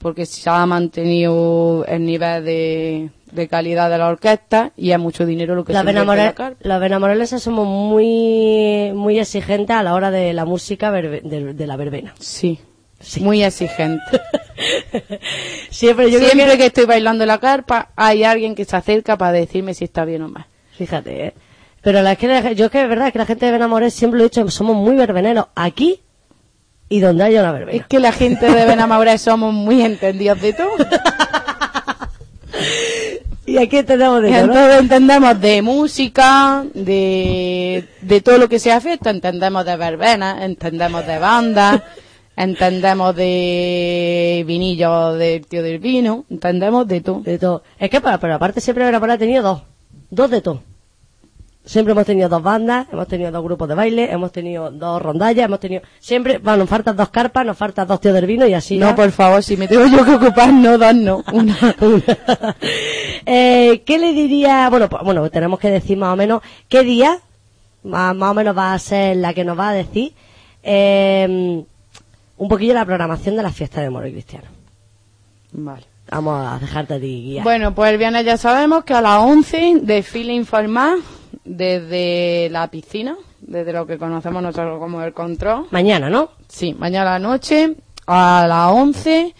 porque 0.00 0.26
se 0.26 0.50
ha 0.50 0.66
mantenido 0.66 1.84
el 1.86 2.04
nivel 2.04 2.44
de, 2.44 3.10
de 3.30 3.48
calidad 3.48 3.88
de 3.90 3.98
la 3.98 4.08
orquesta 4.08 4.72
y 4.76 4.90
hay 4.90 4.98
mucho 4.98 5.26
dinero 5.26 5.54
lo 5.54 5.64
que 5.64 5.72
se 5.72 5.78
invierte 5.78 6.00
en 6.00 6.06
la 6.08 6.54
los 6.62 6.80
benamorelenses 6.80 7.40
somos 7.42 7.68
muy 7.68 8.90
muy 8.94 9.18
exigentes 9.20 9.76
a 9.76 9.82
la 9.84 9.94
hora 9.94 10.10
de 10.10 10.32
la 10.32 10.44
música 10.44 10.90
verbe- 10.90 11.22
de, 11.22 11.54
de 11.54 11.66
la 11.68 11.76
verbena. 11.76 12.14
Sí, 12.18 12.58
Sí. 13.00 13.20
muy 13.20 13.42
exigente. 13.42 14.20
Siempre 15.70 16.10
yo 16.10 16.18
creo 16.18 16.46
que... 16.52 16.58
que 16.58 16.66
estoy 16.66 16.84
bailando 16.84 17.24
la 17.26 17.38
carpa, 17.38 17.90
hay 17.96 18.24
alguien 18.24 18.54
que 18.54 18.64
se 18.64 18.76
acerca 18.76 19.16
para 19.16 19.32
decirme 19.32 19.74
si 19.74 19.84
está 19.84 20.04
bien 20.04 20.22
o 20.22 20.28
mal. 20.28 20.46
Fíjate, 20.76 21.26
¿eh? 21.26 21.34
Pero 21.82 22.02
la, 22.02 22.12
es 22.12 22.18
que 22.18 22.28
la- 22.28 22.52
yo 22.52 22.66
es 22.66 22.70
que 22.70 22.82
es 22.82 22.88
verdad 22.88 23.10
que 23.12 23.18
la 23.18 23.26
gente 23.26 23.46
de 23.46 23.52
Benamorés 23.52 23.94
siempre 23.94 24.18
lo 24.18 24.24
he 24.24 24.28
dicho, 24.28 24.48
somos 24.50 24.76
muy 24.76 24.96
verbeneros. 24.96 25.46
Aquí 25.54 26.00
Y 26.90 27.00
donde 27.00 27.24
haya 27.24 27.40
una 27.40 27.52
verbena. 27.52 27.78
Es 27.80 27.86
que 27.86 27.98
la 28.00 28.12
gente 28.12 28.50
de 28.52 28.66
Benamaure 28.66 29.16
somos 29.18 29.54
muy 29.54 29.80
entendidos 29.82 30.40
de 30.42 30.52
todo. 30.52 30.70
Y 33.46 33.58
aquí 33.58 33.78
entendemos 33.78 34.22
de 34.22 34.28
todo, 34.28 34.46
¿no? 34.46 34.52
entonces 34.52 34.80
entendemos 34.80 35.40
de 35.40 35.62
música, 35.62 36.64
de, 36.72 37.84
de 38.00 38.20
todo 38.20 38.38
lo 38.38 38.48
que 38.48 38.60
sea 38.60 38.80
fiesta, 38.80 39.10
entendemos 39.10 39.64
de 39.64 39.76
verbenas, 39.76 40.42
entendemos 40.42 41.04
de 41.04 41.18
bandas, 41.18 41.82
entendemos 42.44 43.14
de 43.16 44.44
vinillos 44.46 45.18
del 45.18 45.46
tío 45.46 45.62
del 45.62 45.78
vino, 45.78 46.24
entendemos 46.30 46.86
de 46.88 47.00
todo. 47.00 47.20
De 47.20 47.38
todo. 47.38 47.62
Es 47.78 47.90
que, 47.90 48.00
para, 48.00 48.18
pero 48.18 48.34
aparte 48.34 48.60
siempre 48.60 48.84
Benamoré 48.84 49.12
ha 49.14 49.18
tenido 49.18 49.42
dos. 49.42 49.62
Dos 50.10 50.30
de 50.30 50.40
todo. 50.40 50.62
Siempre 51.62 51.92
hemos 51.92 52.06
tenido 52.06 52.28
dos 52.30 52.42
bandas, 52.42 52.86
hemos 52.90 53.06
tenido 53.06 53.30
dos 53.30 53.44
grupos 53.44 53.68
de 53.68 53.74
baile, 53.74 54.10
hemos 54.10 54.32
tenido 54.32 54.70
dos 54.70 55.00
rondallas, 55.02 55.44
hemos 55.44 55.60
tenido... 55.60 55.82
Siempre, 56.00 56.38
bueno, 56.38 56.56
nos 56.60 56.68
faltan 56.70 56.96
dos 56.96 57.10
carpas, 57.10 57.44
nos 57.44 57.56
faltan 57.56 57.86
dos 57.86 58.00
tíos 58.00 58.14
del 58.14 58.24
vino 58.26 58.46
y 58.46 58.54
así 58.54 58.78
No, 58.78 58.86
ya. 58.88 58.96
por 58.96 59.10
favor, 59.12 59.42
si 59.42 59.56
me 59.58 59.68
tengo 59.68 59.86
yo 59.86 60.02
que 60.04 60.14
ocupar, 60.14 60.52
no, 60.52 60.78
dos 60.78 60.94
no, 60.94 61.22
una. 61.32 61.56
eh, 63.26 63.82
¿Qué 63.84 63.98
le 63.98 64.12
diría? 64.14 64.68
Bueno, 64.70 64.88
pues, 64.88 65.02
bueno, 65.04 65.28
tenemos 65.30 65.60
que 65.60 65.70
decir 65.70 65.98
más 65.98 66.12
o 66.14 66.16
menos 66.16 66.40
qué 66.68 66.82
día, 66.82 67.18
más, 67.82 68.16
más 68.16 68.30
o 68.30 68.34
menos 68.34 68.56
va 68.56 68.72
a 68.72 68.78
ser 68.78 69.16
la 69.18 69.34
que 69.34 69.44
nos 69.44 69.58
va 69.58 69.68
a 69.68 69.74
decir, 69.74 70.14
eh, 70.62 71.62
un 72.40 72.48
poquillo 72.48 72.72
la 72.72 72.86
programación 72.86 73.36
de 73.36 73.42
la 73.42 73.50
fiesta 73.50 73.82
de 73.82 73.90
Moro 73.90 74.06
y 74.06 74.12
Cristiano. 74.12 74.48
Vale. 75.52 75.84
Vamos 76.10 76.46
a 76.46 76.58
dejarte 76.58 76.94
a 76.94 76.98
ti 76.98 77.22
guiar. 77.22 77.44
Bueno, 77.44 77.74
pues 77.74 77.92
el 77.92 77.98
viernes 77.98 78.24
ya 78.24 78.38
sabemos 78.38 78.82
que 78.84 78.94
a 78.94 79.02
las 79.02 79.22
11 79.22 79.80
desfile 79.82 80.32
informal 80.32 81.00
desde 81.44 82.48
la 82.50 82.68
piscina, 82.68 83.16
desde 83.42 83.74
lo 83.74 83.86
que 83.86 83.98
conocemos 83.98 84.42
nosotros 84.42 84.78
como 84.78 85.02
el 85.02 85.12
control. 85.12 85.66
Mañana, 85.70 86.08
¿no? 86.08 86.30
Sí, 86.48 86.74
mañana 86.78 87.14
a 87.14 87.18
la 87.18 87.28
noche 87.28 87.76
a 88.06 88.46
las 88.48 88.72
11 88.72 89.34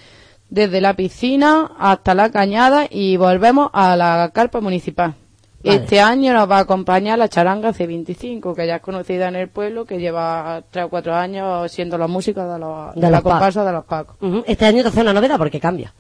desde 0.51 0.81
la 0.83 0.93
piscina 0.93 1.73
hasta 1.79 2.15
la 2.15 2.31
cañada 2.31 2.87
y 2.91 3.17
volvemos 3.17 3.71
a 3.73 3.97
la 3.97 4.31
carpa 4.35 4.61
municipal. 4.61 5.15
Vale. 5.63 5.77
Este 5.77 6.01
año 6.01 6.33
nos 6.33 6.51
va 6.51 6.59
a 6.59 6.61
acompañar 6.61 7.19
la 7.19 7.29
charanga 7.29 7.73
C25, 7.73 8.55
que 8.55 8.67
ya 8.67 8.77
es 8.77 8.83
conocida 8.83 9.29
en 9.29 9.37
el 9.37 9.49
pueblo, 9.49 9.85
que 9.85 9.99
lleva 9.99 10.63
tres 10.71 10.87
o 10.87 10.89
cuatro 10.89 11.15
años 11.15 11.71
siendo 11.71 11.99
la 11.99 12.07
música 12.07 12.47
de, 12.47 12.59
los, 12.59 12.95
de, 12.95 13.03
los 13.03 13.11
Pacos. 13.11 13.33
comparsa 13.33 13.65
de 13.65 13.73
los 13.73 13.85
Pacos. 13.85 14.17
Este 14.47 14.65
año 14.65 14.83
te 14.83 14.89
hace 14.89 15.03
una 15.03 15.13
novedad 15.13 15.37
porque 15.37 15.61
cambia. 15.61 15.93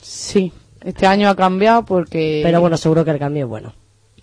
Sí, 0.00 0.52
este 0.82 1.06
año 1.06 1.28
ha 1.28 1.36
cambiado 1.36 1.84
porque... 1.84 2.40
Pero 2.42 2.60
bueno, 2.60 2.76
seguro 2.76 3.04
que 3.04 3.10
el 3.10 3.18
cambio 3.18 3.44
es 3.44 3.48
bueno. 3.48 3.74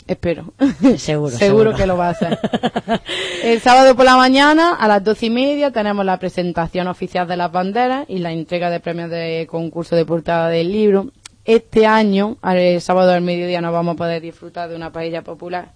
Espero. 0.08 0.54
Seguro, 0.98 1.36
seguro. 1.38 1.76
que 1.76 1.86
lo 1.86 1.98
va 1.98 2.08
a 2.08 2.12
hacer. 2.12 2.40
El 3.44 3.60
sábado 3.62 3.95
por 3.95 4.06
la 4.06 4.18
mañana, 4.18 4.76
a 4.76 4.88
las 4.88 5.04
doce 5.04 5.28
y 5.28 5.30
media, 5.30 5.72
tenemos 5.72 6.06
la 6.06 6.20
presentación 6.20 6.88
oficial 6.88 7.28
de 7.28 7.38
las 7.38 7.52
banderas 7.52 8.06
y 8.10 8.20
la 8.20 8.32
entrega 8.32 8.70
de 8.70 8.80
premios 8.80 9.10
de 9.10 9.48
concurso 9.50 9.95
de 9.95 10.06
portada 10.06 10.50
del 10.50 10.72
libro. 10.72 11.08
Este 11.45 11.86
año, 11.86 12.38
el 12.44 12.80
sábado 12.82 13.11
al 13.11 13.22
mediodía, 13.22 13.60
no 13.61 13.72
vamos 13.72 13.95
a 13.95 13.98
poder 13.98 14.22
disfrutar 14.22 14.70
de 14.70 14.76
una 14.76 14.91
paella 14.91 15.24
popular. 15.24 15.74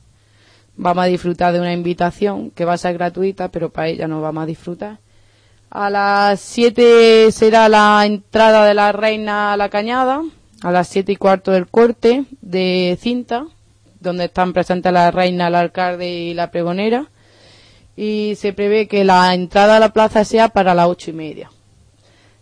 Vamos 0.75 1.03
a 1.03 1.07
disfrutar 1.07 1.53
de 1.53 1.59
una 1.59 1.73
invitación 1.73 2.51
que 2.51 2.63
va 2.63 2.73
a 2.73 2.77
ser 2.77 2.93
gratuita, 2.93 3.49
pero 3.49 3.69
paella 3.69 4.07
no 4.07 4.21
vamos 4.21 4.43
a 4.43 4.45
disfrutar. 4.45 4.99
A 5.69 5.89
las 5.89 6.39
7 6.39 7.31
será 7.31 7.67
la 7.67 8.05
entrada 8.05 8.65
de 8.65 8.73
la 8.73 8.91
reina 8.93 9.53
a 9.53 9.57
la 9.57 9.69
cañada. 9.69 10.21
A 10.63 10.71
las 10.71 10.87
siete 10.87 11.11
y 11.11 11.15
cuarto 11.17 11.51
del 11.51 11.67
corte 11.67 12.25
de 12.41 12.97
cinta, 12.99 13.45
donde 13.99 14.25
están 14.25 14.53
presentes 14.53 14.91
la 14.91 15.11
reina, 15.11 15.49
el 15.49 15.55
alcalde 15.55 16.09
y 16.09 16.33
la 16.33 16.49
pregonera. 16.49 17.11
Y 17.95 18.33
se 18.37 18.53
prevé 18.53 18.87
que 18.87 19.03
la 19.03 19.33
entrada 19.35 19.77
a 19.77 19.79
la 19.79 19.93
plaza 19.93 20.25
sea 20.25 20.49
para 20.49 20.73
las 20.73 20.87
ocho 20.87 21.11
y 21.11 21.13
media. 21.13 21.51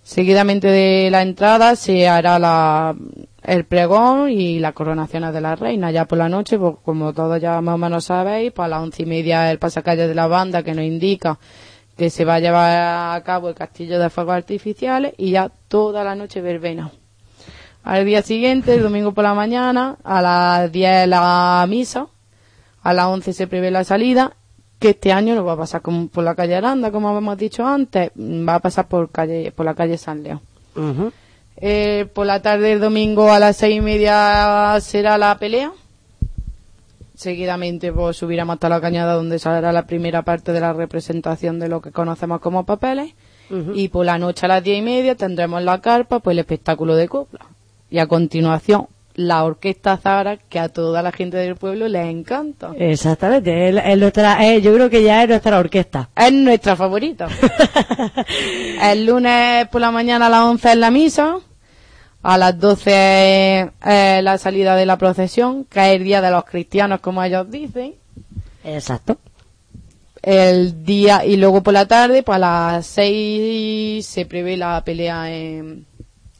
Seguidamente 0.05 0.67
de 0.67 1.09
la 1.09 1.23
entrada 1.23 1.75
se 1.75 2.07
hará 2.07 2.37
la, 2.37 2.95
el 3.41 3.65
pregón 3.65 4.29
y 4.29 4.59
la 4.59 4.71
coronación 4.71 5.33
de 5.33 5.41
la 5.41 5.55
reina. 5.55 5.89
Ya 5.89 6.05
por 6.05 6.19
la 6.19 6.29
noche, 6.29 6.59
pues, 6.59 6.75
como 6.85 7.11
todos 7.11 7.41
ya 7.41 7.59
más 7.59 7.73
o 7.73 7.77
menos 7.79 8.05
sabéis, 8.05 8.51
pues 8.51 8.67
a 8.67 8.69
las 8.69 8.83
once 8.83 9.01
y 9.01 9.07
media 9.07 9.49
el 9.49 9.57
pasacalle 9.57 10.07
de 10.07 10.13
la 10.13 10.27
banda 10.27 10.61
que 10.61 10.75
nos 10.75 10.85
indica 10.85 11.39
que 11.97 12.11
se 12.11 12.23
va 12.23 12.35
a 12.35 12.39
llevar 12.39 13.15
a 13.15 13.23
cabo 13.23 13.49
el 13.49 13.55
castillo 13.55 13.97
de 13.97 14.11
fuegos 14.11 14.35
artificiales 14.35 15.15
y 15.17 15.31
ya 15.31 15.49
toda 15.67 16.03
la 16.03 16.13
noche 16.13 16.39
verbena. 16.39 16.91
Al 17.83 18.05
día 18.05 18.21
siguiente, 18.21 18.75
el 18.75 18.83
domingo 18.83 19.11
por 19.11 19.23
la 19.23 19.33
mañana, 19.33 19.97
a 20.03 20.21
las 20.21 20.71
10 20.71 21.07
la 21.07 21.65
misa, 21.67 22.05
a 22.83 22.93
las 22.93 23.07
11 23.07 23.33
se 23.33 23.47
prevé 23.47 23.71
la 23.71 23.83
salida, 23.83 24.33
que 24.79 24.89
este 24.89 25.11
año 25.11 25.35
no 25.35 25.45
va 25.45 25.53
a 25.53 25.57
pasar 25.57 25.81
como 25.81 26.07
por 26.07 26.23
la 26.23 26.35
calle 26.35 26.55
Aranda, 26.55 26.91
como 26.91 27.17
hemos 27.17 27.37
dicho 27.37 27.65
antes, 27.65 28.11
va 28.17 28.55
a 28.55 28.59
pasar 28.59 28.87
por 28.87 29.09
calle, 29.09 29.51
por 29.51 29.65
la 29.65 29.73
calle 29.73 29.97
San 29.97 30.23
León. 30.23 30.41
Eh, 31.57 32.07
por 32.13 32.25
la 32.25 32.41
tarde 32.41 32.69
del 32.69 32.81
domingo 32.81 33.31
a 33.31 33.39
las 33.39 33.55
seis 33.55 33.77
y 33.77 33.81
media 33.81 34.77
será 34.81 35.17
la 35.17 35.37
pelea. 35.37 35.71
Seguidamente 37.15 37.93
pues, 37.93 38.17
subiremos 38.17 38.55
hasta 38.55 38.67
la 38.67 38.81
cañada 38.81 39.13
donde 39.13 39.39
saldrá 39.39 39.71
la 39.71 39.87
primera 39.87 40.23
parte 40.23 40.51
de 40.51 40.59
la 40.59 40.73
representación 40.73 41.59
de 41.59 41.69
lo 41.69 41.81
que 41.81 41.91
conocemos 41.91 42.41
como 42.41 42.65
papeles. 42.65 43.13
Y 43.75 43.89
por 43.89 44.07
la 44.07 44.17
noche 44.17 44.47
a 44.47 44.49
las 44.49 44.63
diez 44.63 44.79
y 44.79 44.81
media 44.81 45.13
tendremos 45.13 45.59
en 45.59 45.65
la 45.65 45.79
carpa 45.79 46.19
pues 46.19 46.33
el 46.33 46.39
espectáculo 46.39 46.95
de 46.95 47.07
copla. 47.07 47.45
Y 47.91 47.99
a 47.99 48.07
continuación 48.07 48.87
la 49.15 49.43
orquesta 49.45 49.97
Zara 49.97 50.37
que 50.37 50.59
a 50.59 50.69
toda 50.69 51.01
la 51.01 51.11
gente 51.11 51.37
del 51.37 51.55
pueblo 51.55 51.87
les 51.87 52.05
encanta. 52.05 52.71
Exactamente, 52.77 53.69
es, 53.69 53.75
es 53.85 53.97
nuestra, 53.97 54.45
es- 54.45 54.61
yo 54.61 54.73
creo 54.73 54.89
que 54.89 55.03
ya 55.03 55.23
es 55.23 55.29
nuestra 55.29 55.57
orquesta. 55.59 56.09
Es 56.15 56.31
nuestra 56.33 56.75
favorita. 56.75 57.27
el 58.83 59.05
lunes 59.05 59.67
por 59.69 59.81
la 59.81 59.91
mañana 59.91 60.27
a 60.27 60.29
las 60.29 60.41
11 60.41 60.69
es 60.71 60.77
la 60.77 60.91
misa. 60.91 61.37
A 62.23 62.37
las 62.39 62.59
12 62.59 62.91
es 63.61 63.67
eh, 63.85 64.19
la 64.23 64.37
salida 64.39 64.75
de 64.75 64.85
la 64.87 64.97
procesión, 64.97 65.65
que 65.65 65.79
es 65.91 65.95
el 65.97 66.03
día 66.03 66.21
de 66.21 66.31
los 66.31 66.43
cristianos, 66.45 66.99
como 66.99 67.21
ellos 67.23 67.49
dicen. 67.51 67.93
Exacto. 68.63 69.17
El 70.23 70.83
día, 70.83 71.23
y 71.23 71.37
luego 71.37 71.61
por 71.61 71.73
la 71.73 71.85
tarde, 71.87 72.23
pues 72.23 72.37
a 72.37 72.39
las 72.39 72.87
6 72.87 74.03
se 74.03 74.25
prevé 74.25 74.57
la 74.57 74.83
pelea 74.83 75.31
en, 75.31 75.85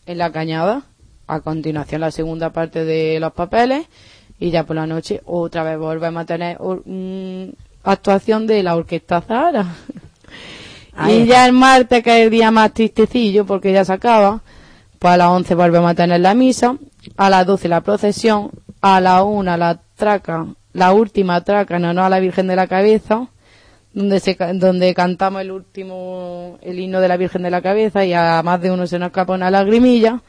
en 0.08 0.18
la 0.18 0.32
cañada. 0.32 0.82
A 1.28 1.40
continuación 1.40 2.02
la 2.02 2.12
segunda 2.12 2.52
parte 2.52 2.86
de 2.86 3.20
los 3.20 3.34
papeles. 3.34 3.88
Y 4.40 4.52
ya 4.52 4.64
por 4.66 4.76
la 4.76 4.86
noche 4.86 5.22
otra 5.26 5.64
vez 5.64 5.78
volvemos 5.78 6.24
a 6.24 6.26
tener 6.26 6.58
mm, 6.60 7.50
actuación 7.84 8.48
de 8.48 8.64
la 8.64 8.76
orquesta 8.76 9.22
Zahara. 9.22 9.76
Ahí 10.96 11.14
y 11.14 11.22
está. 11.22 11.34
ya 11.34 11.46
el 11.46 11.54
martes, 11.54 12.04
que 12.04 12.18
es 12.18 12.26
el 12.26 12.30
día 12.30 12.52
más 12.52 12.74
tristecillo 12.74 13.46
porque 13.46 13.72
ya 13.72 13.86
se 13.86 13.94
acaba, 13.94 14.42
pues 15.00 15.14
a 15.14 15.18
las 15.18 15.30
11 15.30 15.56
volvemos 15.56 15.92
a 15.92 15.96
tener 15.96 16.22
la 16.22 16.34
misa, 16.34 16.78
a 17.18 17.30
las 17.30 17.46
12 17.46 17.68
la 17.68 17.82
procesión, 17.82 18.52
a 18.82 19.02
la 19.02 19.24
1 19.24 19.58
la 19.58 19.80
traca, 19.96 20.48
la 20.74 20.94
última 20.94 21.44
traca 21.44 21.78
en 21.78 21.86
honor 21.86 22.06
a 22.06 22.10
la 22.10 22.20
Virgen 22.20 22.48
de 22.48 22.56
la 22.56 22.68
Cabeza, 22.68 23.28
donde 23.94 24.20
se 24.20 24.36
donde 24.56 24.94
cantamos 24.94 25.42
el 25.42 25.52
último 25.52 26.58
el 26.62 26.80
himno 26.80 27.00
de 27.00 27.08
la 27.08 27.18
Virgen 27.18 27.44
de 27.44 27.52
la 27.52 27.62
Cabeza 27.62 28.04
y 28.04 28.14
a 28.14 28.42
más 28.44 28.62
de 28.62 28.72
uno 28.72 28.88
se 28.88 29.00
nos 29.00 29.08
escapa 29.08 29.34
una 29.34 29.50
lagrimilla 29.50 30.22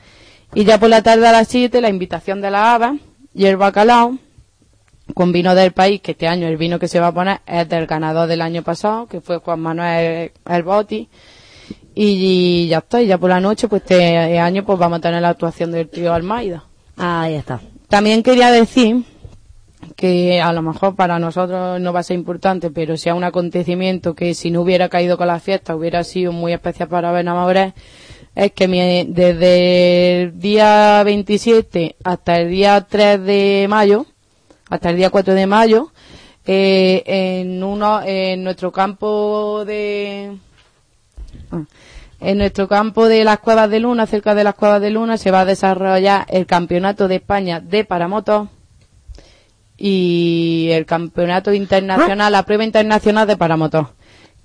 y 0.55 0.65
ya 0.65 0.79
por 0.79 0.89
la 0.89 1.03
tarde 1.03 1.27
a 1.27 1.33
las 1.33 1.49
7 1.49 1.81
la 1.81 1.89
invitación 1.89 2.41
de 2.41 2.51
la 2.51 2.75
haba 2.75 2.97
y 3.35 3.47
el 3.47 3.57
bacalao 3.57 4.19
con 5.15 5.33
vino 5.33 5.55
del 5.55 5.73
país, 5.73 6.01
que 6.01 6.13
este 6.13 6.27
año 6.27 6.47
el 6.49 6.57
vino 6.57 6.79
que 6.79 6.89
se 6.89 7.01
va 7.01 7.09
a 7.09 7.13
poner 7.13 7.41
es 7.47 7.69
del 7.69 7.87
ganador 7.87 8.29
del 8.29 8.43
año 8.43 8.63
pasado, 8.63 9.07
que 9.07 9.21
fue 9.21 9.39
Juan 9.39 9.61
Manuel 9.61 10.33
El 10.45 10.63
Boti. 10.63 11.09
Y, 11.95 12.67
ya 12.69 12.79
está, 12.79 13.01
y 13.01 13.07
ya 13.07 13.17
por 13.17 13.31
la 13.31 13.41
noche, 13.41 13.69
pues 13.69 13.83
este 13.83 14.39
año 14.39 14.65
pues 14.65 14.79
vamos 14.79 14.99
a 14.99 15.01
tener 15.01 15.23
la 15.23 15.31
actuación 15.31 15.73
del 15.73 15.89
trío 15.89 16.13
Almaida. 16.13 16.65
Ahí 16.99 17.35
está. 17.35 17.61
También 17.89 18.23
quería 18.23 18.51
decir 18.51 19.05
que 19.95 20.41
a 20.43 20.53
lo 20.53 20.61
mejor 20.61 20.95
para 20.95 21.19
nosotros 21.19 21.81
no 21.81 21.93
va 21.93 22.01
a 22.01 22.03
ser 22.03 22.17
importante, 22.17 22.71
pero 22.71 22.97
sea 22.97 23.15
un 23.15 23.25
acontecimiento 23.25 24.15
que 24.15 24.35
si 24.35 24.51
no 24.51 24.61
hubiera 24.61 24.89
caído 24.89 25.17
con 25.17 25.29
la 25.29 25.41
fiesta 25.41 25.75
hubiera 25.75 26.05
sido 26.05 26.33
muy 26.33 26.53
especial 26.53 26.89
para 26.89 27.13
Benamorés, 27.13 27.73
es 28.37 28.53
que 28.53 28.69
mi- 28.69 29.05
desde 29.09 30.23
el 30.23 30.39
día 30.39 31.03
27 31.03 31.97
hasta 32.05 32.39
el 32.41 32.51
día 32.51 32.87
3 32.89 33.21
de 33.25 33.67
mayo, 33.69 34.07
hasta 34.71 34.91
el 34.91 34.97
día 34.97 35.11
4 35.11 35.35
de 35.35 35.47
mayo, 35.49 35.91
eh, 36.47 37.03
en 37.41 37.65
uno, 37.65 38.01
en 38.05 38.45
nuestro 38.45 38.71
campo 38.71 39.65
de, 39.67 40.37
Ah. 41.51 41.63
En 42.21 42.39
nuestro 42.39 42.67
campo 42.67 43.09
de 43.09 43.25
las 43.25 43.41
Cuevas 43.41 43.69
de 43.69 43.79
Luna, 43.79 44.07
cerca 44.07 44.35
de 44.35 44.43
las 44.45 44.55
Cuevas 44.55 44.81
de 44.81 44.91
Luna, 44.91 45.19
se 45.19 45.31
va 45.31 45.41
a 45.41 45.45
desarrollar 45.45 46.25
el 46.29 46.47
Campeonato 46.47 47.09
de 47.09 47.17
España 47.17 47.61
de 47.61 47.85
Paramotos 47.85 48.49
y 49.77 50.69
el 50.73 50.87
Campeonato 50.87 51.53
Internacional, 51.53 52.33
la 52.33 52.43
prueba 52.45 52.65
internacional 52.65 53.27
de 53.27 53.37
Paramotos. 53.37 53.89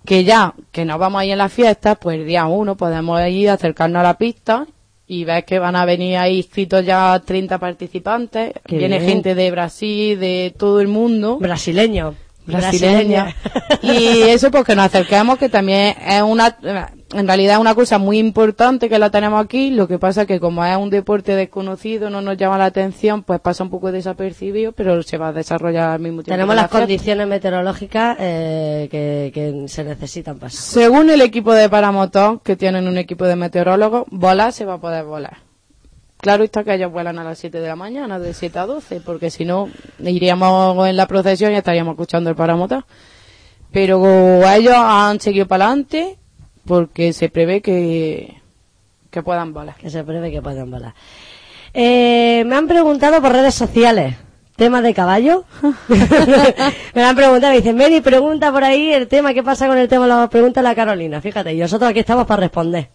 Que 0.06 0.24
ya, 0.24 0.54
que 0.72 0.84
nos 0.86 0.98
vamos 1.00 1.22
ahí 1.22 1.32
en 1.32 1.38
las 1.38 1.54
fiestas, 1.54 1.98
pues 2.02 2.20
el 2.20 2.26
día 2.26 2.46
uno 2.48 2.76
podemos 2.76 3.22
ir 3.30 3.50
a 3.50 3.54
acercarnos 3.54 4.00
a 4.00 4.04
la 4.04 4.18
pista 4.18 4.66
y 5.08 5.26
ver 5.26 5.46
que 5.46 5.60
van 5.60 5.76
a 5.76 5.86
venir 5.86 6.18
ahí 6.18 6.38
inscritos 6.38 6.86
ya 6.86 7.22
30 7.24 7.58
participantes. 7.60 8.54
Qué 8.66 8.78
Viene 8.78 8.98
bien. 9.00 9.12
gente 9.12 9.36
de 9.36 9.52
Brasil, 9.52 10.20
de 10.20 10.54
todo 10.58 10.80
el 10.82 10.88
mundo 10.88 11.38
Brasileño. 11.38 12.16
brasileña. 12.46 13.36
y 13.82 14.22
eso 14.22 14.50
porque 14.52 14.76
nos 14.76 14.86
acerquemos 14.86 15.38
que 15.38 15.50
también 15.50 15.96
es 16.08 16.22
una 16.24 16.56
en 17.14 17.28
realidad 17.28 17.56
es 17.56 17.60
una 17.60 17.76
cosa 17.76 17.98
muy 17.98 18.18
importante 18.18 18.88
que 18.88 18.98
la 18.98 19.10
tenemos 19.10 19.44
aquí, 19.44 19.72
lo 19.72 19.88
que 19.88 20.00
pasa 20.00 20.26
que 20.26 20.40
como 20.40 20.64
es 20.66 20.78
un 20.78 20.90
deporte 20.90 21.36
desconocido, 21.36 22.10
no 22.10 22.22
nos 22.22 22.38
llama 22.38 22.58
la 22.58 22.66
atención, 22.66 23.24
pues 23.24 23.40
pasa 23.40 23.64
un 23.64 23.70
poco 23.70 23.92
desapercibido, 23.92 24.72
pero 24.72 25.04
se 25.04 25.18
va 25.18 25.30
a 25.30 25.34
desarrollar 25.34 25.90
al 25.90 26.00
mismo 26.00 26.24
tiempo. 26.24 26.34
Tenemos 26.34 26.56
la 26.56 26.64
las 26.64 26.72
fiesta. 26.72 26.86
condiciones 26.86 27.28
meteorológicas 27.28 28.18
eh, 28.20 28.88
que, 28.90 29.32
que 29.34 29.68
se 29.68 29.84
necesitan 29.84 30.38
para 30.38 30.48
eso. 30.48 30.62
Según 30.62 31.10
el 31.10 31.22
equipo 31.22 31.54
de 31.54 31.70
paramotor, 31.70 32.42
que 32.42 32.56
tienen 32.56 32.88
un 32.88 32.98
equipo 32.98 33.26
de 33.26 33.36
meteorólogos, 33.36 34.06
volar 34.10 34.54
se 34.54 34.66
va 34.66 34.76
a 34.76 34.80
poder 34.80 35.04
volar. 35.04 35.38
Claro 36.18 36.44
está 36.44 36.64
que 36.64 36.76
ellos 36.76 36.92
vuelan 36.92 37.18
a 37.18 37.24
las 37.24 37.40
7 37.40 37.60
de 37.60 37.68
la 37.68 37.76
mañana, 37.76 38.20
de 38.20 38.34
7 38.34 38.60
a 38.60 38.68
12, 38.68 39.02
porque 39.02 39.32
si 39.32 39.44
no, 39.44 39.70
iríamos 40.00 40.88
en 40.88 40.96
la 40.96 41.08
procesión 41.08 41.52
y 41.52 41.56
estaríamos 41.56 41.94
escuchando 41.94 42.30
el 42.30 42.36
paramotor. 42.36 42.86
Pero 43.72 44.48
ellos 44.48 44.76
han 44.76 45.20
seguido 45.20 45.48
para 45.48 45.66
adelante 45.66 46.20
porque 46.72 47.12
se 47.12 47.28
prevé 47.28 47.62
que, 47.62 48.42
que 49.10 49.22
puedan 49.22 49.54
volar. 49.54 49.76
Que 49.76 49.90
se 49.90 50.06
prevé 50.06 50.32
que 50.32 50.42
puedan 50.42 50.72
volar. 50.72 50.94
Eh, 51.74 52.46
me 52.46 52.56
han 52.56 52.66
preguntado 52.66 53.22
por 53.22 53.34
redes 53.34 53.56
sociales. 53.56 54.16
¿Tema 54.56 54.82
de 54.82 54.94
caballo? 54.94 55.44
me 55.90 57.02
lo 57.02 57.08
han 57.08 57.16
preguntado, 57.18 57.52
me 57.52 57.58
dicen, 57.58 57.76
Mary, 57.76 58.00
pregunta 58.00 58.54
por 58.54 58.64
ahí 58.64 58.94
el 58.94 59.10
tema, 59.10 59.34
¿qué 59.34 59.44
pasa 59.44 59.68
con 59.68 59.78
el 59.78 59.90
tema? 59.90 60.08
Lo 60.08 60.30
pregunta 60.30 60.62
la 60.62 60.74
Carolina, 60.74 61.20
fíjate, 61.20 61.54
y 61.54 61.58
nosotros 61.58 61.90
aquí 61.90 62.00
estamos 62.00 62.26
para 62.26 62.40
responder. 62.40 62.88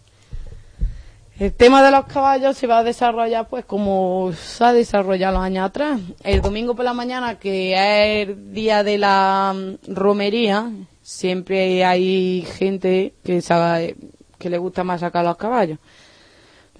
El 1.39 1.53
tema 1.53 1.83
de 1.83 1.91
los 1.91 2.05
caballos 2.05 2.57
se 2.57 2.65
va 2.65 2.79
a 2.79 2.83
desarrollar 2.83 3.47
pues 3.47 3.63
como 3.63 4.31
se 4.33 4.63
ha 4.63 4.73
desarrollado 4.73 5.35
los 5.35 5.43
años 5.43 5.67
atrás. 5.67 5.99
El 6.23 6.41
domingo 6.41 6.75
por 6.75 6.83
la 6.83 6.95
mañana, 6.95 7.37
que 7.37 7.73
es 7.73 8.27
el 8.27 8.53
día 8.55 8.81
de 8.81 8.97
la 8.97 9.53
mm, 9.55 9.93
romería, 9.93 10.67
siempre 11.07 11.85
hay 11.85 12.45
gente 12.57 13.13
que 13.23 13.41
sabe, 13.41 13.95
que 14.37 14.49
le 14.49 14.57
gusta 14.57 14.83
más 14.83 14.99
sacar 14.99 15.23
los 15.23 15.37
caballos. 15.37 15.79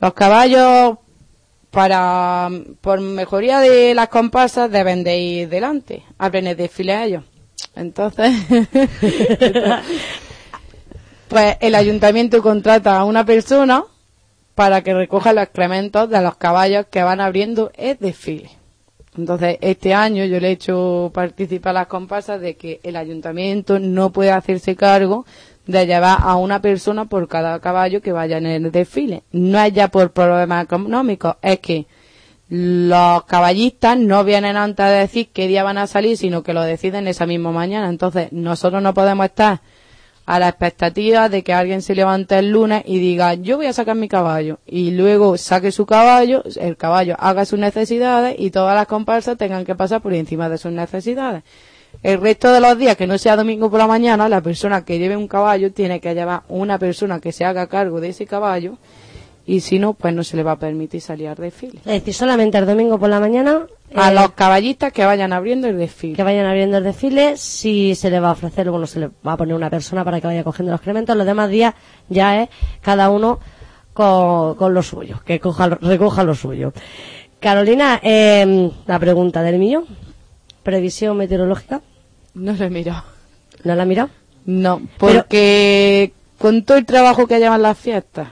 Los 0.01 0.13
caballos, 0.13 0.97
para, 1.71 2.49
por 2.81 2.99
mejoría 2.99 3.59
de 3.59 3.95
las 3.95 4.09
comparsas, 4.09 4.69
deben 4.69 5.05
de 5.05 5.17
ir 5.17 5.49
delante, 5.49 6.03
abren 6.17 6.45
el 6.45 6.57
desfile 6.57 6.93
a 6.93 7.05
ellos. 7.05 7.23
Entonces, 7.73 8.35
pues 11.29 11.57
el 11.61 11.75
ayuntamiento 11.75 12.41
contrata 12.41 12.97
a 12.97 13.05
una 13.05 13.25
persona 13.25 13.85
para 14.55 14.81
que 14.81 14.93
recoja 14.93 15.31
los 15.31 15.45
excrementos 15.45 16.09
de 16.09 16.21
los 16.21 16.35
caballos 16.35 16.87
que 16.91 17.01
van 17.01 17.21
abriendo 17.21 17.71
el 17.75 17.97
desfile. 17.97 18.49
Entonces, 19.17 19.57
este 19.61 19.93
año 19.93 20.25
yo 20.25 20.39
le 20.39 20.49
he 20.49 20.51
hecho 20.51 21.11
participar 21.13 21.71
a 21.71 21.81
las 21.81 21.87
comparsas 21.87 22.39
de 22.39 22.55
que 22.55 22.79
el 22.83 22.95
ayuntamiento 22.95 23.79
no 23.79 24.11
puede 24.11 24.31
hacerse 24.31 24.75
cargo 24.75 25.25
de 25.65 25.85
llevar 25.85 26.19
a 26.21 26.35
una 26.35 26.61
persona 26.61 27.05
por 27.05 27.27
cada 27.27 27.59
caballo 27.59 28.01
que 28.01 28.11
vaya 28.11 28.37
en 28.37 28.45
el 28.45 28.71
desfile. 28.71 29.23
No 29.31 29.59
es 29.59 29.73
ya 29.73 29.89
por 29.89 30.11
problemas 30.11 30.63
económicos, 30.63 31.35
es 31.41 31.59
que 31.59 31.87
los 32.49 33.25
caballistas 33.25 33.97
no 33.97 34.23
vienen 34.23 34.55
antes 34.55 34.85
a 34.85 34.89
decir 34.89 35.29
qué 35.33 35.47
día 35.47 35.63
van 35.63 35.77
a 35.77 35.87
salir, 35.87 36.15
sino 36.15 36.43
que 36.43 36.53
lo 36.53 36.61
deciden 36.61 37.07
esa 37.07 37.25
misma 37.25 37.51
mañana. 37.51 37.89
Entonces, 37.89 38.31
nosotros 38.31 38.81
no 38.81 38.93
podemos 38.93 39.25
estar 39.25 39.59
a 40.27 40.39
la 40.39 40.49
expectativa 40.49 41.29
de 41.29 41.41
que 41.41 41.53
alguien 41.53 41.81
se 41.81 41.95
levante 41.95 42.37
el 42.37 42.51
lunes 42.51 42.83
y 42.85 42.99
diga, 42.99 43.33
yo 43.35 43.55
voy 43.55 43.67
a 43.67 43.73
sacar 43.73 43.95
mi 43.95 44.09
caballo, 44.09 44.59
y 44.67 44.91
luego 44.91 45.37
saque 45.37 45.71
su 45.71 45.85
caballo, 45.85 46.43
el 46.59 46.75
caballo 46.75 47.15
haga 47.17 47.45
sus 47.45 47.57
necesidades 47.57 48.35
y 48.37 48.51
todas 48.51 48.75
las 48.75 48.87
comparsas 48.87 49.37
tengan 49.37 49.63
que 49.63 49.73
pasar 49.73 50.01
por 50.01 50.13
encima 50.13 50.49
de 50.49 50.57
sus 50.57 50.73
necesidades. 50.73 51.43
El 52.03 52.19
resto 52.19 52.51
de 52.51 52.59
los 52.59 52.77
días, 52.77 52.97
que 52.97 53.07
no 53.07 53.17
sea 53.17 53.37
domingo 53.37 53.71
por 53.71 53.79
la 53.79 53.87
mañana, 53.87 54.27
la 54.27 54.41
persona 54.41 54.83
que 54.83 54.99
lleve 54.99 55.15
un 55.15 55.29
caballo 55.29 55.71
tiene 55.71 56.01
que 56.01 56.13
llevar 56.13 56.41
una 56.49 56.77
persona 56.77 57.21
que 57.21 57.31
se 57.31 57.45
haga 57.45 57.67
cargo 57.67 58.01
de 58.01 58.09
ese 58.09 58.25
caballo, 58.25 58.77
y 59.47 59.61
si 59.61 59.79
no, 59.79 59.93
pues 59.93 60.13
no 60.13 60.23
se 60.23 60.35
le 60.35 60.43
va 60.43 60.51
a 60.51 60.59
permitir 60.59 60.99
salir 61.01 61.29
al 61.29 61.35
desfile. 61.35 61.79
Es 61.79 61.85
decir, 61.85 62.13
solamente 62.13 62.57
el 62.57 62.65
domingo 62.65 62.99
por 62.99 63.09
la 63.09 63.19
mañana 63.21 63.65
A 63.95 64.11
eh, 64.11 64.13
los 64.13 64.31
caballistas 64.33 64.91
que 64.91 65.05
vayan 65.05 65.31
abriendo 65.31 65.67
el 65.69 65.77
desfile. 65.77 66.15
que 66.17 66.23
vayan 66.23 66.45
abriendo 66.45 66.77
el 66.77 66.83
desfile, 66.83 67.37
si 67.37 67.95
se 67.95 68.09
le 68.09 68.19
va 68.19 68.29
a 68.29 68.31
ofrecer, 68.33 68.69
bueno, 68.69 68.85
se 68.85 68.99
le 68.99 69.09
va 69.25 69.33
a 69.33 69.37
poner 69.37 69.55
una 69.55 69.69
persona 69.69 70.03
para 70.03 70.19
que 70.19 70.27
vaya 70.27 70.43
cogiendo 70.43 70.71
los 70.71 70.79
excrementos, 70.79 71.15
los 71.15 71.25
demás 71.25 71.49
días 71.49 71.73
ya 72.09 72.43
es 72.43 72.49
cada 72.81 73.09
uno 73.09 73.39
con, 73.93 74.55
con 74.55 74.73
lo 74.73 74.83
suyo, 74.83 75.21
que 75.25 75.39
coja, 75.39 75.69
recoja 75.69 76.23
lo 76.25 76.35
suyo. 76.35 76.73
Carolina, 77.39 77.99
eh, 78.03 78.69
la 78.85 78.99
pregunta 78.99 79.41
del 79.43 79.59
millón, 79.59 79.85
previsión 80.61 81.15
meteorológica, 81.15 81.81
No 82.33 82.51
lo 82.53 82.65
he 82.65 82.69
mirado. 82.69 83.03
¿no 83.63 83.75
la 83.75 83.83
ha 83.83 83.85
mirado? 83.85 84.09
No, 84.45 84.81
porque 84.97 86.11
con 86.37 86.63
todo 86.63 86.77
el 86.77 86.85
trabajo 86.85 87.27
que 87.27 87.39
llevan 87.39 87.61
las 87.61 87.77
fiestas, 87.77 88.29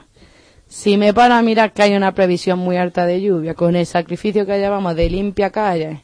si 0.76 0.98
me 0.98 1.14
paro 1.14 1.32
a 1.32 1.40
mirar 1.40 1.72
que 1.72 1.82
hay 1.82 1.94
una 1.94 2.12
previsión 2.12 2.58
muy 2.58 2.76
alta 2.76 3.06
de 3.06 3.22
lluvia, 3.22 3.54
con 3.54 3.76
el 3.76 3.86
sacrificio 3.86 4.44
que 4.44 4.58
llevamos 4.58 4.94
de 4.94 5.08
limpia 5.08 5.48
calle, 5.48 6.02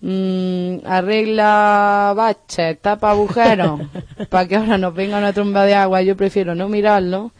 mm, 0.00 0.78
arregla 0.86 2.14
baches, 2.16 2.80
tapa 2.80 3.10
agujeros, 3.10 3.82
para 4.30 4.48
que 4.48 4.56
ahora 4.56 4.78
nos 4.78 4.94
venga 4.94 5.18
una 5.18 5.34
tromba 5.34 5.66
de 5.66 5.74
agua, 5.74 6.00
yo 6.00 6.16
prefiero 6.16 6.54
no 6.54 6.70
mirarlo 6.70 7.32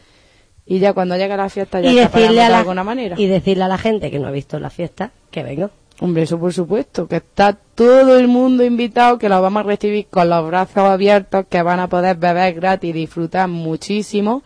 y 0.63 0.77
ya 0.77 0.93
cuando 0.93 1.17
llega 1.17 1.35
la 1.35 1.49
fiesta 1.49 1.81
ya 1.81 1.91
y 1.91 1.95
taparemos 1.95 2.35
decirle, 2.35 2.41
a 2.41 2.45
de 2.45 2.51
la, 2.51 2.59
alguna 2.59 2.83
manera. 2.83 3.15
y 3.17 3.25
decirle 3.25 3.63
a 3.63 3.67
la 3.67 3.79
gente 3.79 4.11
que 4.11 4.19
no 4.19 4.27
ha 4.27 4.31
visto 4.31 4.59
la 4.59 4.69
fiesta 4.69 5.11
que 5.31 5.41
venga. 5.41 5.71
Hombre, 6.01 6.21
eso 6.21 6.39
por 6.39 6.53
supuesto, 6.53 7.07
que 7.07 7.15
está 7.15 7.53
todo 7.53 8.15
el 8.19 8.27
mundo 8.27 8.63
invitado, 8.63 9.17
que 9.17 9.27
los 9.27 9.41
vamos 9.41 9.61
a 9.61 9.63
recibir 9.63 10.05
con 10.05 10.29
los 10.29 10.45
brazos 10.45 10.83
abiertos, 10.83 11.47
que 11.49 11.63
van 11.63 11.79
a 11.79 11.89
poder 11.89 12.17
beber 12.17 12.53
gratis 12.53 12.91
y 12.91 12.93
disfrutar 12.93 13.47
muchísimo 13.47 14.43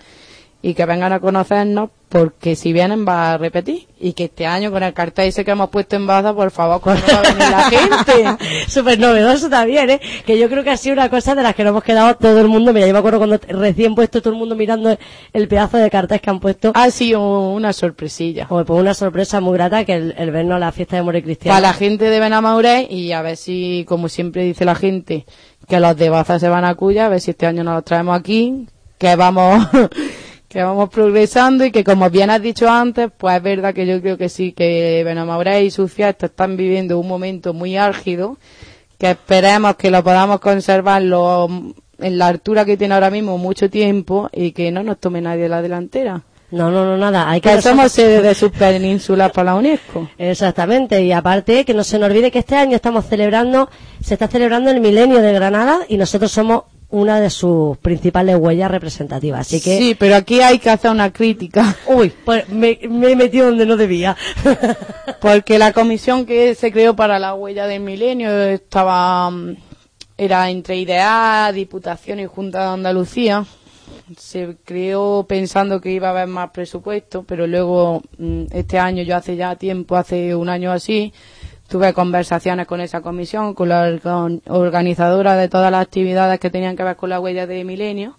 y 0.64 0.74
que 0.74 0.86
vengan 0.86 1.12
a 1.12 1.20
conocernos 1.20 1.90
porque 2.08 2.56
si 2.56 2.72
vienen 2.72 3.06
va 3.06 3.34
a 3.34 3.38
repetir 3.38 3.88
y 4.00 4.14
que 4.14 4.26
este 4.26 4.46
año 4.46 4.72
con 4.72 4.82
el 4.82 4.94
cartel 4.94 5.28
ese 5.28 5.44
que 5.44 5.52
hemos 5.52 5.70
puesto 5.70 5.96
en 5.98 6.08
Baza, 6.08 6.34
por 6.34 6.52
favor, 6.52 6.80
¿cómo 6.80 6.96
no 6.96 7.02
va 7.08 7.20
a 7.20 7.22
venir 7.22 7.50
la 7.50 7.64
gente? 7.70 8.46
Súper 8.68 8.98
novedoso 9.00 9.50
también, 9.50 9.90
¿eh? 9.90 10.00
Que 10.26 10.38
yo 10.38 10.48
creo 10.48 10.64
que 10.64 10.70
ha 10.70 10.78
sido 10.78 10.94
una 10.94 11.10
cosa 11.10 11.36
de 11.36 11.44
las 11.44 11.54
que 11.54 11.64
nos 11.64 11.72
hemos 11.72 11.84
quedado 11.84 12.16
todo 12.16 12.40
el 12.40 12.48
mundo. 12.48 12.72
Mira, 12.72 12.88
yo 12.88 12.94
me 12.94 13.00
acuerdo 13.00 13.18
cuando 13.18 13.40
recién 13.48 13.94
puesto 13.96 14.22
todo 14.22 14.32
el 14.32 14.40
mundo 14.40 14.56
mirando 14.56 14.96
el 15.34 15.48
pedazo 15.48 15.78
de 15.78 15.90
cartel 15.90 16.22
que 16.22 16.30
han 16.30 16.40
puesto. 16.40 16.72
Ha 16.76 16.92
sido 16.92 17.50
una 17.50 17.74
sorpresilla. 17.74 18.48
Pues 18.48 18.70
una 18.70 18.94
sorpresa 18.94 19.42
muy 19.42 19.54
grata 19.54 19.84
que 19.84 19.94
el, 19.96 20.16
el 20.18 20.32
vernos 20.32 20.56
a 20.58 20.60
la 20.60 20.72
fiesta 20.72 20.96
de 20.96 21.02
More 21.02 21.24
Cristiano. 21.24 21.56
Para 21.56 21.68
la 21.68 21.74
gente 21.74 22.10
de 22.10 22.20
Benamauré 22.20 22.88
y 22.90 23.12
a 23.12 23.22
ver 23.22 23.36
si, 23.36 23.86
como 23.88 24.08
siempre 24.08 24.44
dice 24.44 24.64
la 24.66 24.76
gente, 24.76 25.26
que 25.68 25.80
los 25.80 25.98
de 25.98 26.10
Baza 26.10 26.40
se 26.40 26.48
van 26.48 26.64
a 26.64 26.76
Cuya, 26.76 27.08
a 27.08 27.10
ver 27.10 27.20
si 27.22 27.32
este 27.32 27.48
año 27.48 27.64
nos 27.64 27.74
los 27.74 27.84
traemos 27.84 28.18
aquí, 28.18 28.68
que 29.00 29.16
vamos, 29.16 29.68
que 30.54 30.64
vamos 30.64 30.90
progresando 30.90 31.66
y 31.66 31.72
que 31.72 31.84
como 31.84 32.10
bien 32.10 32.30
has 32.30 32.42
dicho 32.42 32.70
antes, 32.70 33.10
pues 33.18 33.36
es 33.38 33.44
verdad 33.44 33.74
que 33.74 33.86
yo 33.88 34.00
creo 34.02 34.18
que 34.18 34.30
sí, 34.30 34.52
que 34.54 35.02
Benamauré 35.04 35.64
y 35.64 35.72
sus 35.72 35.92
fiestas 35.92 36.30
están 36.30 36.56
viviendo 36.56 37.00
un 37.00 37.08
momento 37.08 37.54
muy 37.54 37.76
álgido, 37.76 38.38
que 39.00 39.12
esperemos 39.12 39.76
que 39.76 39.90
lo 39.92 40.04
podamos 40.04 40.40
conservar 40.40 41.02
lo- 41.02 41.50
en 42.00 42.18
la 42.18 42.28
altura 42.28 42.66
que 42.66 42.78
tiene 42.78 42.94
ahora 42.94 43.10
mismo 43.10 43.38
mucho 43.38 43.70
tiempo 43.70 44.30
y 44.32 44.52
que 44.52 44.72
no 44.72 44.84
nos 44.84 45.00
tome 45.00 45.22
nadie 45.22 45.50
la 45.50 45.62
delantera. 45.62 46.22
No, 46.52 46.70
no, 46.70 46.86
no, 46.86 46.98
nada. 46.98 47.28
Hay 47.32 47.42
que 47.42 47.50
Que 47.50 47.62
somos 47.62 47.92
sede 47.92 48.22
de 48.22 48.36
sus 48.36 48.52
penínsulas 48.52 49.32
para 49.32 49.46
la 49.54 49.56
UNESCO. 49.56 50.08
Exactamente, 50.20 51.02
y 51.02 51.12
aparte 51.12 51.66
que 51.66 51.74
no 51.74 51.84
se 51.84 51.98
nos 51.98 52.10
olvide 52.12 52.30
que 52.30 52.40
este 52.40 52.56
año 52.56 52.76
estamos 52.76 53.06
celebrando, 53.06 53.70
se 54.04 54.14
está 54.14 54.28
celebrando 54.28 54.70
el 54.70 54.80
milenio 54.80 55.20
de 55.20 55.34
Granada 55.34 55.80
y 55.88 55.98
nosotros 55.98 56.32
somos 56.32 56.64
una 56.94 57.20
de 57.20 57.32
sus 57.32 57.76
principales 57.80 58.36
huellas 58.36 58.70
representativas. 58.70 59.42
Así 59.42 59.60
que, 59.60 59.80
Sí, 59.80 59.96
pero 59.98 60.16
aquí 60.16 60.42
hay 60.42 60.60
que 60.60 60.70
hacer 60.70 60.92
una 60.92 61.12
crítica. 61.12 61.76
uy, 61.88 62.14
pues 62.24 62.48
me, 62.50 62.80
me 62.88 63.12
he 63.12 63.16
metido 63.16 63.48
donde 63.48 63.66
no 63.66 63.76
debía. 63.78 64.16
Porque 65.20 65.58
la 65.58 65.74
comisión 65.74 66.28
que 66.28 66.54
se 66.54 66.72
creó 66.72 66.96
para 66.96 67.18
la 67.18 67.34
huella 67.34 67.66
del 67.66 67.82
milenio 67.82 68.30
estaba 68.44 69.32
mm, 69.32 69.56
era 70.18 70.52
entre 70.52 70.78
IDEA, 70.78 71.52
Diputación 71.52 72.20
y 72.20 72.28
Junta 72.28 72.60
de 72.60 72.74
Andalucía. 72.76 73.44
Se 74.16 74.58
creó 74.64 75.26
pensando 75.28 75.82
que 75.82 75.90
iba 75.92 76.10
a 76.10 76.12
haber 76.12 76.28
más 76.28 76.52
presupuesto, 76.52 77.24
pero 77.24 77.48
luego 77.48 78.04
mm, 78.20 78.44
este 78.52 78.78
año, 78.78 79.02
yo 79.02 79.16
hace 79.16 79.36
ya 79.36 79.56
tiempo, 79.56 79.96
hace 79.96 80.36
un 80.36 80.48
año 80.48 80.72
así, 80.72 81.12
tuve 81.74 81.92
conversaciones 81.92 82.68
con 82.68 82.82
esa 82.82 83.02
comisión, 83.02 83.56
con 83.56 83.68
la 83.70 83.88
organ- 83.90 84.44
organizadora 84.48 85.36
de 85.36 85.50
todas 85.50 85.72
las 85.72 85.82
actividades 85.82 86.40
que 86.40 86.52
tenían 86.52 86.76
que 86.76 86.84
ver 86.84 86.96
con 86.96 87.10
la 87.10 87.20
huella 87.20 87.48
de 87.48 87.64
milenio. 87.64 88.16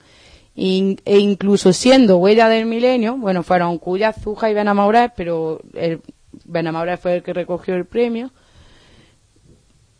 E 0.56 1.18
incluso 1.20 1.72
siendo 1.72 2.16
huella 2.16 2.48
del 2.48 2.66
milenio, 2.66 3.16
bueno, 3.16 3.44
fueron 3.44 3.78
Cuya, 3.78 4.12
Zuja 4.12 4.51
y 4.51 4.55
Benamaurés, 4.55 5.12
pero 5.14 5.60
el 5.74 6.02
fue 7.01 7.14
el 7.14 7.22
que 7.22 7.32
recogió 7.32 7.76
el 7.76 7.85
premio 7.85 8.32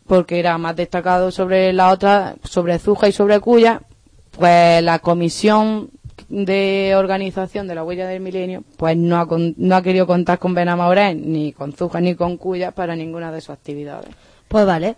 porque 0.05 0.37
era 0.37 0.57
más 0.57 0.75
destacado 0.75 1.31
sobre 1.31 1.71
la 1.71 1.91
otra, 1.91 2.35
sobre 2.43 2.77
Zuja 2.77 3.07
y 3.07 3.13
sobre 3.13 3.39
Cuya, 3.39 3.83
pues 4.31 4.83
la 4.83 4.99
comisión 4.99 5.91
de 6.29 6.93
organización 6.97 7.67
de 7.67 7.75
la 7.75 7.83
huella 7.83 8.07
del 8.07 8.21
milenio, 8.21 8.63
pues 8.77 8.97
no 8.97 9.17
ha, 9.19 9.27
con- 9.27 9.53
no 9.57 9.75
ha 9.75 9.81
querido 9.81 10.07
contar 10.07 10.39
con 10.39 10.53
Benamaurés, 10.53 11.15
ni 11.15 11.51
con 11.53 11.73
Zuja, 11.73 11.99
ni 12.01 12.15
con 12.15 12.37
Cuya 12.37 12.71
para 12.71 12.95
ninguna 12.95 13.31
de 13.31 13.41
sus 13.41 13.51
actividades. 13.51 14.09
Pues 14.47 14.65
vale. 14.65 14.95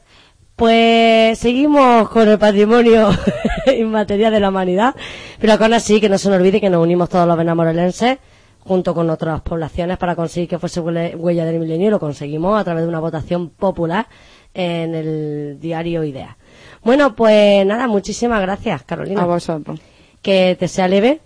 Pues 0.55 1.37
seguimos 1.37 2.09
con 2.09 2.27
el 2.27 2.39
patrimonio 2.39 3.09
inmaterial 3.77 4.33
de 4.33 4.39
la 4.39 4.49
humanidad, 4.49 4.95
pero 5.39 5.57
con 5.59 5.71
así 5.73 5.99
que 6.01 6.09
no 6.09 6.17
se 6.17 6.29
nos 6.29 6.39
olvide 6.39 6.59
que 6.59 6.69
nos 6.69 6.81
unimos 6.83 7.09
todos 7.09 7.27
los 7.27 7.37
benamorelenses 7.37 8.17
junto 8.61 8.93
con 8.95 9.09
otras 9.11 9.41
poblaciones 9.41 9.97
para 9.97 10.15
conseguir 10.15 10.49
que 10.49 10.57
fuese 10.59 10.79
huella 10.81 11.45
del 11.45 11.59
milenio 11.59 11.87
y 11.87 11.91
lo 11.91 11.99
conseguimos 11.99 12.59
a 12.59 12.63
través 12.63 12.83
de 12.83 12.89
una 12.89 12.99
votación 12.99 13.49
popular 13.49 14.07
en 14.53 14.95
el 14.95 15.57
diario 15.59 16.03
Idea. 16.03 16.37
Bueno, 16.83 17.15
pues 17.15 17.65
nada, 17.65 17.87
muchísimas 17.87 18.41
gracias, 18.41 18.81
Carolina. 18.83 19.21
A 19.21 19.25
vosotros. 19.25 19.79
Que 20.21 20.55
te 20.59 20.67
sea 20.67 20.87
leve 20.87 21.21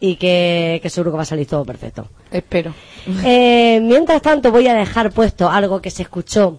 y 0.00 0.16
que, 0.16 0.80
que 0.82 0.90
seguro 0.90 1.12
que 1.12 1.16
va 1.16 1.22
a 1.22 1.26
salir 1.26 1.46
todo 1.46 1.64
perfecto. 1.64 2.08
Espero. 2.30 2.74
Eh, 3.22 3.80
mientras 3.82 4.22
tanto, 4.22 4.50
voy 4.50 4.66
a 4.66 4.72
dejar 4.72 5.12
puesto 5.12 5.50
algo 5.50 5.82
que 5.82 5.90
se 5.90 6.00
escuchó 6.00 6.58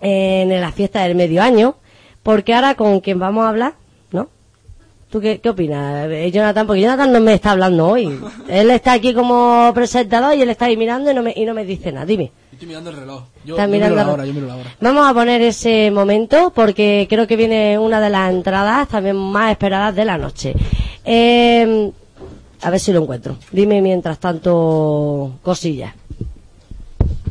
en 0.00 0.60
la 0.60 0.70
fiesta 0.70 1.02
del 1.02 1.16
medio 1.16 1.42
año, 1.42 1.74
porque 2.22 2.54
ahora 2.54 2.76
con 2.76 3.00
quien 3.00 3.18
vamos 3.18 3.44
a 3.44 3.48
hablar, 3.48 3.74
¿no? 4.12 4.28
¿Tú 5.10 5.20
qué, 5.20 5.40
qué 5.40 5.48
opinas, 5.48 6.08
eh, 6.10 6.30
Jonathan? 6.30 6.64
Porque 6.64 6.82
Jonathan 6.82 7.12
no 7.12 7.18
me 7.18 7.34
está 7.34 7.50
hablando 7.50 7.88
hoy. 7.88 8.20
Él 8.48 8.70
está 8.70 8.92
aquí 8.92 9.14
como 9.14 9.72
presentador 9.74 10.36
y 10.36 10.42
él 10.42 10.50
está 10.50 10.66
ahí 10.66 10.76
mirando 10.76 11.10
y 11.10 11.14
no 11.14 11.24
me, 11.24 11.32
y 11.34 11.44
no 11.44 11.54
me 11.54 11.64
dice 11.64 11.90
nada. 11.90 12.06
Dime. 12.06 12.30
Estoy 12.58 12.70
mirando 12.70 12.90
el 12.90 12.96
reloj. 12.96 13.22
Yo, 13.44 13.56
yo 13.56 13.68
mirando 13.68 13.94
miro 13.94 13.94
la 13.94 14.12
hora, 14.12 14.26
yo 14.26 14.34
miro 14.34 14.48
la 14.48 14.56
hora. 14.56 14.74
Vamos 14.80 15.08
a 15.08 15.14
poner 15.14 15.40
ese 15.42 15.92
momento 15.92 16.52
porque 16.52 17.06
creo 17.08 17.24
que 17.28 17.36
viene 17.36 17.78
una 17.78 18.00
de 18.00 18.10
las 18.10 18.32
entradas 18.32 18.88
también 18.88 19.14
más 19.14 19.52
esperadas 19.52 19.94
de 19.94 20.04
la 20.04 20.18
noche. 20.18 20.56
Eh, 21.04 21.92
a 22.60 22.70
ver 22.70 22.80
si 22.80 22.92
lo 22.92 23.00
encuentro. 23.00 23.36
Dime 23.52 23.80
mientras 23.80 24.18
tanto 24.18 25.38
cosillas. 25.40 25.94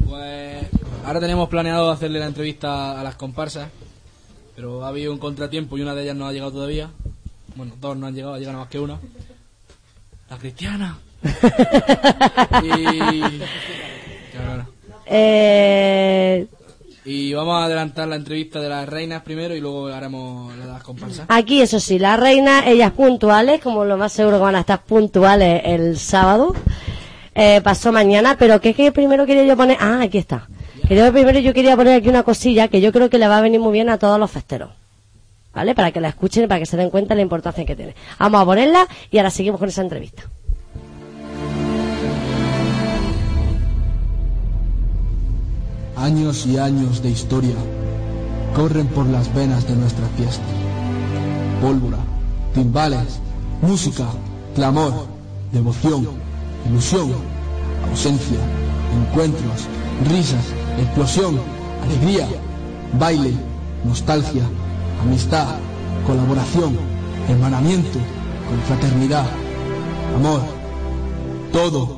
Pues 0.08 0.66
ahora 1.04 1.20
teníamos 1.20 1.50
planeado 1.50 1.92
hacerle 1.92 2.20
la 2.20 2.28
entrevista 2.28 2.98
a 2.98 3.04
las 3.04 3.16
comparsas, 3.16 3.68
pero 4.56 4.86
ha 4.86 4.88
habido 4.88 5.12
un 5.12 5.20
contratiempo 5.20 5.78
y 5.78 5.82
una 5.82 5.94
de 5.94 6.04
ellas 6.04 6.16
no 6.16 6.26
ha 6.26 6.32
llegado 6.32 6.54
todavía. 6.54 6.90
Bueno, 7.58 7.74
dos 7.82 7.98
no 7.98 8.08
han 8.08 8.16
llegado, 8.16 8.36
ha 8.36 8.40
llegado 8.40 8.60
más 8.60 8.70
que 8.70 8.80
una. 8.80 8.98
La 10.30 10.38
cristiana. 10.38 10.98
y... 12.64 13.42
Claro. 14.32 14.77
Eh, 15.10 16.48
Y 17.06 17.34
vamos 17.34 17.62
a 17.62 17.66
adelantar 17.66 18.08
la 18.08 18.18
entrevista 18.18 18.60
de 18.60 18.68
las 18.70 18.88
reinas 18.88 19.24
primero 19.24 19.56
y 19.56 19.62
luego 19.62 19.88
haremos 19.88 20.56
la 20.58 20.66
de 20.66 20.72
las 20.74 20.84
comparsas. 20.84 21.26
aquí, 21.30 21.62
eso 21.62 21.80
sí, 21.80 22.00
las 22.00 22.20
reinas, 22.20 22.66
ellas 22.68 22.92
puntuales, 22.92 23.62
como 23.62 23.86
lo 23.86 23.98
más 23.98 24.12
seguro 24.12 24.38
que 24.38 24.44
van 24.44 24.56
a 24.58 24.60
estar 24.62 24.82
puntuales 24.84 25.62
el 25.66 25.98
sábado. 25.98 26.54
Eh, 27.34 27.62
pasó 27.64 27.92
mañana, 27.92 28.36
pero 28.38 28.60
¿qué, 28.60 28.74
qué 28.74 28.92
primero 28.92 29.26
quería 29.26 29.46
yo 29.46 29.56
poner? 29.56 29.78
Ah, 29.80 30.00
aquí 30.02 30.18
está. 30.18 30.48
Primero 30.88 31.40
yo 31.40 31.54
quería 31.54 31.76
poner 31.76 32.00
aquí 32.00 32.10
una 32.10 32.24
cosilla 32.24 32.68
que 32.68 32.82
yo 32.82 32.92
creo 32.92 33.10
que 33.10 33.18
le 33.18 33.28
va 33.28 33.38
a 33.38 33.42
venir 33.42 33.60
muy 33.60 33.74
bien 33.74 33.90
a 33.90 33.98
todos 33.98 34.20
los 34.20 34.32
festeros. 34.32 34.72
¿Vale? 35.54 35.74
Para 35.76 35.92
que 35.92 36.00
la 36.00 36.10
escuchen 36.10 36.44
y 36.44 36.48
para 36.48 36.60
que 36.60 36.66
se 36.66 36.78
den 36.78 36.90
cuenta 36.90 37.14
de 37.14 37.18
la 37.18 37.22
importancia 37.24 37.66
que 37.66 37.76
tiene. 37.76 37.96
Vamos 38.20 38.42
a 38.42 38.46
ponerla 38.46 38.88
y 39.12 39.18
ahora 39.18 39.30
seguimos 39.32 39.60
con 39.60 39.70
esa 39.70 39.82
entrevista. 39.82 40.24
Años 45.98 46.46
y 46.46 46.60
años 46.60 47.02
de 47.02 47.10
historia 47.10 47.56
corren 48.56 48.86
por 48.88 49.08
las 49.08 49.34
venas 49.34 49.68
de 49.68 49.76
nuestra 49.76 50.06
fiesta. 50.16 50.44
Pólvora, 51.60 51.98
timbales, 52.54 53.20
música, 53.64 54.06
clamor, 54.54 55.08
devoción, 55.52 56.08
ilusión, 56.70 57.12
ausencia, 57.90 58.38
encuentros, 58.96 59.66
risas, 60.08 60.46
explosión, 60.80 61.40
alegría, 61.84 62.28
baile, 63.00 63.34
nostalgia, 63.84 64.44
amistad, 65.02 65.56
colaboración, 66.06 66.78
hermanamiento, 67.28 67.98
confraternidad, 68.50 69.26
amor, 70.16 70.42
todo 71.52 71.97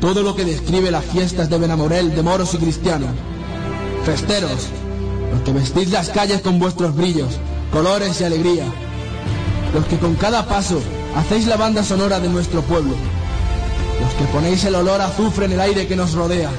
todo 0.00 0.22
lo 0.22 0.36
que 0.36 0.44
describe 0.44 0.90
las 0.90 1.04
fiestas 1.04 1.48
de 1.48 1.58
Benamorel 1.58 2.14
de 2.14 2.22
moros 2.22 2.54
y 2.54 2.58
cristianos. 2.58 3.10
Festeros, 4.04 4.68
los 5.32 5.40
que 5.42 5.52
vestís 5.52 5.90
las 5.90 6.10
calles 6.10 6.40
con 6.42 6.58
vuestros 6.58 6.94
brillos, 6.94 7.38
colores 7.72 8.20
y 8.20 8.24
alegría. 8.24 8.64
Los 9.74 9.84
que 9.86 9.98
con 9.98 10.14
cada 10.14 10.46
paso 10.46 10.80
hacéis 11.16 11.46
la 11.46 11.56
banda 11.56 11.82
sonora 11.82 12.20
de 12.20 12.28
nuestro 12.28 12.62
pueblo. 12.62 12.94
Los 14.00 14.12
que 14.14 14.24
ponéis 14.32 14.64
el 14.64 14.74
olor 14.74 15.00
a 15.00 15.06
azufre 15.06 15.46
en 15.46 15.52
el 15.52 15.60
aire 15.60 15.86
que 15.86 15.96
nos 15.96 16.12
rodea. 16.12 16.50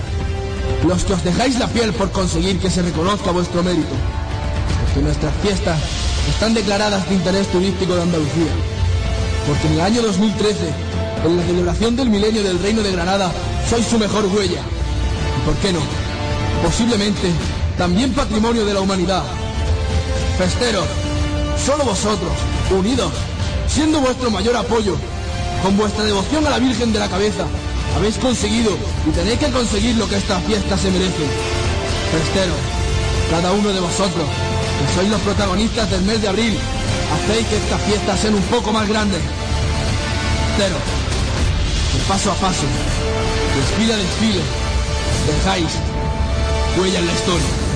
Los 0.85 1.03
que 1.03 1.13
os 1.13 1.23
dejáis 1.23 1.59
la 1.59 1.67
piel 1.67 1.93
por 1.93 2.11
conseguir 2.11 2.59
que 2.59 2.69
se 2.69 2.81
reconozca 2.81 3.31
vuestro 3.31 3.63
mérito. 3.63 3.95
Porque 4.83 5.01
nuestras 5.01 5.33
fiestas 5.41 5.79
están 6.29 6.53
declaradas 6.53 7.07
de 7.07 7.15
interés 7.15 7.47
turístico 7.47 7.95
de 7.95 8.01
Andalucía. 8.01 8.51
Porque 9.47 9.67
en 9.67 9.73
el 9.73 9.81
año 9.81 10.01
2013, 10.01 10.86
en 11.25 11.37
la 11.37 11.43
celebración 11.43 11.95
del 11.95 12.09
milenio 12.09 12.43
del 12.43 12.59
Reino 12.59 12.83
de 12.83 12.91
Granada, 12.91 13.31
sois 13.69 13.85
su 13.85 13.97
mejor 13.97 14.25
huella. 14.25 14.61
¿Y 14.61 15.45
por 15.45 15.55
qué 15.55 15.73
no? 15.73 15.79
Posiblemente 16.63 17.31
también 17.77 18.13
patrimonio 18.13 18.65
de 18.65 18.73
la 18.73 18.81
humanidad. 18.81 19.23
Festeros, 20.37 20.87
solo 21.63 21.83
vosotros, 21.83 22.31
unidos, 22.71 23.11
siendo 23.67 23.99
vuestro 23.99 24.29
mayor 24.31 24.55
apoyo, 24.55 24.95
con 25.63 25.77
vuestra 25.77 26.03
devoción 26.03 26.45
a 26.45 26.51
la 26.51 26.59
Virgen 26.59 26.93
de 26.93 26.99
la 26.99 27.09
Cabeza, 27.09 27.45
habéis 27.95 28.17
conseguido 28.17 28.71
y 29.07 29.11
tenéis 29.11 29.39
que 29.39 29.51
conseguir 29.51 29.95
lo 29.95 30.07
que 30.07 30.17
esta 30.17 30.39
fiesta 30.41 30.77
se 30.77 30.91
merece. 30.91 31.25
Festeros, 32.11 32.57
cada 33.31 33.51
uno 33.51 33.69
de 33.73 33.79
vosotros, 33.79 34.25
que 34.79 34.95
sois 34.95 35.09
los 35.09 35.21
protagonistas 35.21 35.89
del 35.89 36.03
mes 36.03 36.21
de 36.21 36.27
abril, 36.27 36.57
hacéis 37.13 37.47
que 37.47 37.57
estas 37.57 37.81
fiestas 37.81 38.19
sean 38.19 38.35
un 38.35 38.43
poco 38.43 38.71
más 38.71 38.87
grandes. 38.87 39.21
Festeros, 40.57 40.81
paso 42.07 42.31
a 42.31 42.35
paso, 42.35 42.65
desfile 43.55 43.93
a 43.93 43.97
desfile, 43.97 44.41
dejáis 45.27 45.71
huella 46.77 46.99
en 46.99 47.05
la 47.05 47.13
historia. 47.13 47.66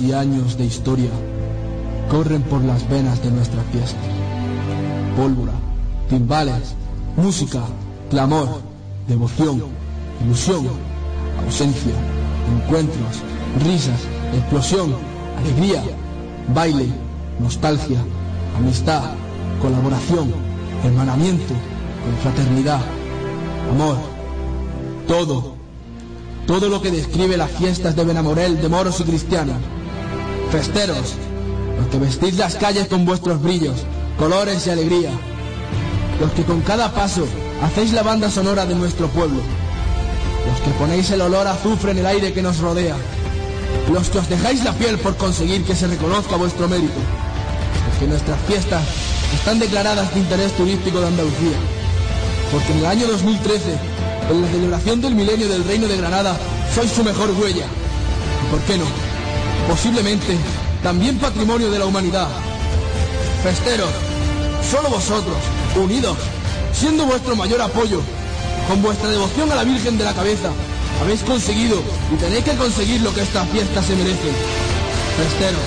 Y 0.00 0.12
años 0.12 0.58
de 0.58 0.64
historia 0.64 1.10
corren 2.10 2.42
por 2.42 2.62
las 2.64 2.88
venas 2.88 3.22
de 3.22 3.30
nuestra 3.30 3.62
fiesta. 3.70 4.00
Pólvora, 5.16 5.52
timbales, 6.08 6.74
música, 7.16 7.60
clamor, 8.10 8.60
devoción, 9.06 9.62
ilusión, 10.24 10.66
ausencia, 11.44 11.94
encuentros, 12.56 13.22
risas, 13.64 14.00
explosión, 14.34 14.94
alegría, 15.38 15.82
baile, 16.52 16.88
nostalgia, 17.38 17.98
amistad, 18.56 19.02
colaboración, 19.62 20.32
hermanamiento, 20.82 21.54
confraternidad, 22.04 22.80
amor, 23.70 23.96
todo 25.06 25.54
todo 26.46 26.68
lo 26.68 26.82
que 26.82 26.90
describe 26.90 27.36
las 27.36 27.50
fiestas 27.50 27.96
de 27.96 28.04
Benamorel 28.04 28.60
de 28.60 28.68
moros 28.68 29.00
y 29.00 29.04
cristianos. 29.04 29.56
Festeros, 30.54 31.14
los 31.76 31.88
que 31.88 31.98
vestís 31.98 32.36
las 32.36 32.54
calles 32.54 32.86
con 32.86 33.04
vuestros 33.04 33.42
brillos, 33.42 33.74
colores 34.16 34.64
y 34.68 34.70
alegría, 34.70 35.10
los 36.20 36.30
que 36.30 36.44
con 36.44 36.60
cada 36.60 36.92
paso 36.94 37.26
hacéis 37.60 37.92
la 37.92 38.04
banda 38.04 38.30
sonora 38.30 38.64
de 38.64 38.76
nuestro 38.76 39.08
pueblo, 39.08 39.40
los 40.48 40.60
que 40.60 40.70
ponéis 40.78 41.10
el 41.10 41.22
olor 41.22 41.48
a 41.48 41.54
azufre 41.54 41.90
en 41.90 41.98
el 41.98 42.06
aire 42.06 42.32
que 42.32 42.40
nos 42.40 42.58
rodea, 42.58 42.94
los 43.92 44.08
que 44.10 44.18
os 44.18 44.28
dejáis 44.28 44.62
la 44.62 44.72
piel 44.74 44.96
por 44.98 45.16
conseguir 45.16 45.64
que 45.64 45.74
se 45.74 45.88
reconozca 45.88 46.36
vuestro 46.36 46.68
mérito, 46.68 47.00
porque 47.90 48.06
nuestras 48.06 48.38
fiestas 48.46 48.84
están 49.34 49.58
declaradas 49.58 50.14
de 50.14 50.20
interés 50.20 50.52
turístico 50.52 51.00
de 51.00 51.08
Andalucía, 51.08 51.58
porque 52.52 52.72
en 52.74 52.78
el 52.78 52.86
año 52.86 53.08
2013, 53.08 53.76
en 54.30 54.40
la 54.40 54.48
celebración 54.48 55.00
del 55.00 55.16
milenio 55.16 55.48
del 55.48 55.64
Reino 55.64 55.88
de 55.88 55.96
Granada, 55.96 56.36
sois 56.72 56.92
su 56.92 57.02
mejor 57.02 57.32
huella. 57.32 57.66
¿Y 57.66 58.50
por 58.52 58.60
qué 58.60 58.78
no? 58.78 59.13
Posiblemente 59.68 60.36
también 60.82 61.18
patrimonio 61.18 61.70
de 61.70 61.78
la 61.78 61.86
humanidad. 61.86 62.28
Festeros, 63.42 63.88
solo 64.70 64.90
vosotros, 64.90 65.36
unidos, 65.76 66.16
siendo 66.72 67.06
vuestro 67.06 67.34
mayor 67.36 67.62
apoyo, 67.62 68.00
con 68.68 68.82
vuestra 68.82 69.08
devoción 69.08 69.50
a 69.52 69.56
la 69.56 69.64
Virgen 69.64 69.96
de 69.96 70.04
la 70.04 70.12
Cabeza, 70.12 70.50
habéis 71.00 71.22
conseguido 71.22 71.82
y 72.12 72.16
tenéis 72.16 72.44
que 72.44 72.56
conseguir 72.56 73.00
lo 73.00 73.14
que 73.14 73.22
estas 73.22 73.48
fiestas 73.48 73.86
se 73.86 73.96
merecen. 73.96 74.34
Festeros, 75.16 75.60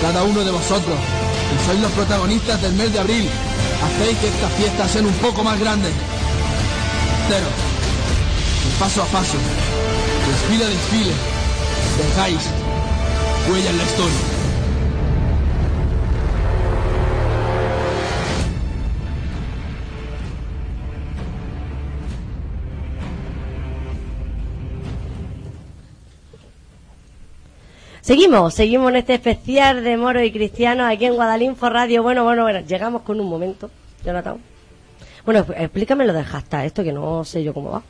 cada 0.00 0.24
uno 0.24 0.44
de 0.44 0.50
vosotros, 0.50 0.96
que 0.96 1.66
sois 1.66 1.80
los 1.80 1.92
protagonistas 1.92 2.60
del 2.62 2.72
mes 2.74 2.92
de 2.92 2.98
abril, 2.98 3.28
hacéis 3.84 4.18
que 4.18 4.28
estas 4.28 4.52
fiestas 4.54 4.90
sean 4.90 5.06
un 5.06 5.14
poco 5.14 5.44
más 5.44 5.58
grandes. 5.58 5.92
Festeros, 7.28 7.54
paso 8.78 9.02
a 9.02 9.06
paso, 9.06 9.36
desfile 10.26 10.64
a 10.64 10.68
desfile, 10.68 11.12
dejáis 11.98 12.59
huella 13.48 13.70
en 13.70 13.78
la 13.78 13.84
historia. 13.84 14.40
Seguimos, 28.10 28.54
seguimos 28.54 28.90
en 28.90 28.96
este 28.96 29.14
especial 29.14 29.84
de 29.84 29.96
Moro 29.96 30.20
y 30.20 30.32
Cristiano 30.32 30.84
aquí 30.84 31.04
en 31.04 31.14
Guadalinfo 31.14 31.70
Radio. 31.70 32.02
Bueno, 32.02 32.24
bueno, 32.24 32.42
bueno, 32.42 32.58
llegamos 32.58 33.02
con 33.02 33.20
un 33.20 33.28
momento, 33.28 33.70
Jonathan. 34.04 34.38
Bueno, 35.24 35.46
explícame 35.56 36.04
lo 36.06 36.12
del 36.12 36.24
hashtag, 36.24 36.64
esto 36.64 36.82
que 36.82 36.92
no 36.92 37.24
sé 37.24 37.44
yo 37.44 37.54
cómo 37.54 37.70
va. 37.70 37.82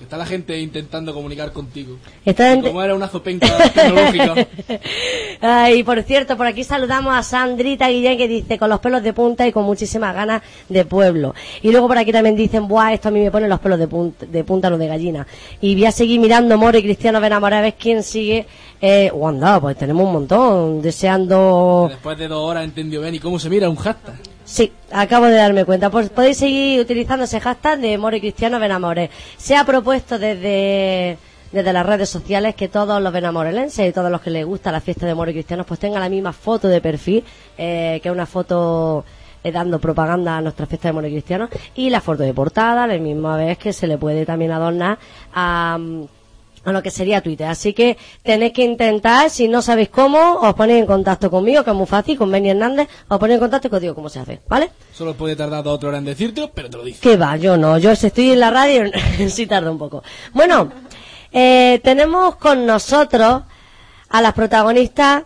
Está 0.00 0.16
la 0.16 0.24
gente 0.24 0.58
intentando 0.58 1.12
comunicar 1.12 1.52
contigo. 1.52 1.96
Está 2.24 2.58
Como 2.60 2.82
era 2.82 2.94
una 2.94 3.06
zopenca 3.06 3.46
tecnológica. 3.68 4.48
Ay, 5.40 5.82
por 5.82 6.02
cierto, 6.02 6.36
por 6.36 6.46
aquí 6.46 6.64
saludamos 6.64 7.14
a 7.14 7.22
Sandrita 7.22 7.88
Guillén 7.88 8.16
que 8.16 8.26
dice 8.26 8.58
con 8.58 8.70
los 8.70 8.80
pelos 8.80 9.02
de 9.02 9.12
punta 9.12 9.46
y 9.46 9.52
con 9.52 9.64
muchísimas 9.64 10.14
ganas 10.14 10.42
de 10.68 10.84
pueblo. 10.86 11.34
Y 11.62 11.70
luego 11.70 11.86
por 11.86 11.98
aquí 11.98 12.12
también 12.12 12.34
dicen, 12.34 12.66
buah, 12.66 12.94
esto 12.94 13.08
a 13.08 13.10
mí 13.10 13.20
me 13.20 13.30
pone 13.30 13.46
los 13.46 13.60
pelos 13.60 13.78
de 13.78 13.88
punta, 13.88 14.24
de 14.24 14.44
punta, 14.44 14.70
no 14.70 14.78
de 14.78 14.86
gallina. 14.86 15.26
Y 15.60 15.74
voy 15.74 15.84
a 15.84 15.92
seguir 15.92 16.18
mirando 16.18 16.56
Moro 16.56 16.78
y 16.78 16.82
Cristiano 16.82 17.20
Benamoré 17.20 17.56
a 17.56 17.60
ver 17.60 17.74
quién 17.74 18.02
sigue. 18.02 18.46
Eh, 18.80 19.10
oh, 19.12 19.28
anda, 19.28 19.60
pues 19.60 19.76
tenemos 19.76 20.06
un 20.06 20.12
montón, 20.14 20.80
deseando... 20.80 21.88
Después 21.90 22.16
de 22.16 22.28
dos 22.28 22.48
horas 22.48 22.64
entendió 22.64 23.02
bien 23.02 23.14
y 23.14 23.18
cómo 23.18 23.38
se 23.38 23.50
mira 23.50 23.68
un 23.68 23.76
hashtag. 23.76 24.16
Sí, 24.50 24.72
acabo 24.90 25.26
de 25.26 25.36
darme 25.36 25.64
cuenta. 25.64 25.90
Pues 25.90 26.08
podéis 26.10 26.38
seguir 26.38 26.80
utilizando 26.80 27.24
ese 27.24 27.38
hashtag 27.38 27.78
de 27.78 27.96
Moro 27.96 28.16
y 28.16 28.20
Cristiano 28.20 28.58
Benamores. 28.58 29.08
Se 29.36 29.54
ha 29.54 29.64
propuesto 29.64 30.18
desde, 30.18 31.18
desde 31.52 31.72
las 31.72 31.86
redes 31.86 32.08
sociales 32.08 32.56
que 32.56 32.66
todos 32.66 33.00
los 33.00 33.12
benamorelenses 33.12 33.88
y 33.88 33.92
todos 33.92 34.10
los 34.10 34.20
que 34.20 34.30
les 34.30 34.44
gusta 34.44 34.72
la 34.72 34.80
fiesta 34.80 35.06
de 35.06 35.14
Moro 35.14 35.30
y 35.30 35.34
Cristianos 35.34 35.66
pues 35.66 35.78
tengan 35.78 36.00
la 36.00 36.08
misma 36.08 36.32
foto 36.32 36.66
de 36.66 36.80
perfil, 36.80 37.22
eh, 37.56 38.00
que 38.02 38.08
es 38.08 38.12
una 38.12 38.26
foto 38.26 39.04
eh, 39.44 39.52
dando 39.52 39.78
propaganda 39.78 40.38
a 40.38 40.40
nuestra 40.40 40.66
fiesta 40.66 40.88
de 40.88 40.94
Moro 40.94 41.06
y 41.06 41.12
Cristianos, 41.12 41.48
y 41.76 41.88
la 41.88 42.00
foto 42.00 42.24
de 42.24 42.34
portada, 42.34 42.88
la 42.88 42.98
misma 42.98 43.36
vez 43.36 43.56
que 43.56 43.72
se 43.72 43.86
le 43.86 43.98
puede 43.98 44.26
también 44.26 44.50
adornar 44.50 44.98
a... 45.32 45.78
mm, 45.78 46.19
a 46.64 46.72
lo 46.72 46.82
que 46.82 46.90
sería 46.90 47.20
Twitter. 47.20 47.46
Así 47.46 47.72
que 47.72 47.96
tenéis 48.22 48.52
que 48.52 48.64
intentar, 48.64 49.30
si 49.30 49.48
no 49.48 49.62
sabéis 49.62 49.88
cómo, 49.88 50.34
os 50.40 50.54
ponéis 50.54 50.80
en 50.80 50.86
contacto 50.86 51.30
conmigo, 51.30 51.64
que 51.64 51.70
es 51.70 51.76
muy 51.76 51.86
fácil, 51.86 52.18
con 52.18 52.30
Benny 52.30 52.50
Hernández, 52.50 52.88
os 53.08 53.18
ponéis 53.18 53.36
en 53.36 53.40
contacto 53.40 53.68
y 53.70 53.74
os 53.74 53.80
digo 53.80 53.94
cómo 53.94 54.08
se 54.08 54.20
hace, 54.20 54.40
¿vale? 54.48 54.70
Solo 54.92 55.14
puede 55.14 55.36
tardar 55.36 55.64
dos 55.64 55.74
o 55.74 55.78
tres 55.78 55.88
horas 55.88 55.98
en 56.00 56.04
decírtelo, 56.06 56.50
pero 56.52 56.68
te 56.68 56.76
lo 56.76 56.84
dice. 56.84 57.00
Que 57.00 57.16
va, 57.16 57.36
yo 57.36 57.56
no, 57.56 57.78
yo 57.78 57.94
si 57.96 58.08
estoy 58.08 58.32
en 58.32 58.40
la 58.40 58.50
radio 58.50 58.84
sí 59.28 59.46
tarda 59.46 59.70
un 59.70 59.78
poco. 59.78 60.02
Bueno, 60.32 60.70
eh, 61.32 61.80
tenemos 61.82 62.36
con 62.36 62.66
nosotros 62.66 63.42
a 64.08 64.20
las 64.20 64.34
protagonistas 64.34 65.24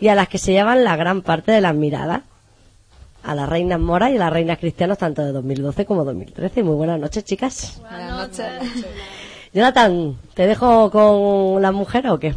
y 0.00 0.08
a 0.08 0.14
las 0.14 0.28
que 0.28 0.38
se 0.38 0.52
llevan 0.52 0.84
la 0.84 0.96
gran 0.96 1.22
parte 1.22 1.52
de 1.52 1.60
las 1.60 1.74
miradas. 1.74 2.22
A 3.24 3.34
las 3.34 3.48
reinas 3.48 3.80
moras 3.80 4.12
y 4.12 4.16
a 4.16 4.20
las 4.20 4.32
reinas 4.32 4.58
cristianas, 4.58 4.96
tanto 4.96 5.22
de 5.22 5.32
2012 5.32 5.84
como 5.84 6.04
2013. 6.04 6.62
Muy 6.62 6.76
buenas 6.76 7.00
noches, 7.00 7.24
chicas. 7.24 7.78
Buenas 7.80 8.38
noches. 8.38 8.86
Jonathan, 9.52 10.18
¿te 10.34 10.46
dejo 10.46 10.90
con 10.90 11.62
las 11.62 11.72
mujeres 11.72 12.10
o 12.12 12.18
qué? 12.18 12.34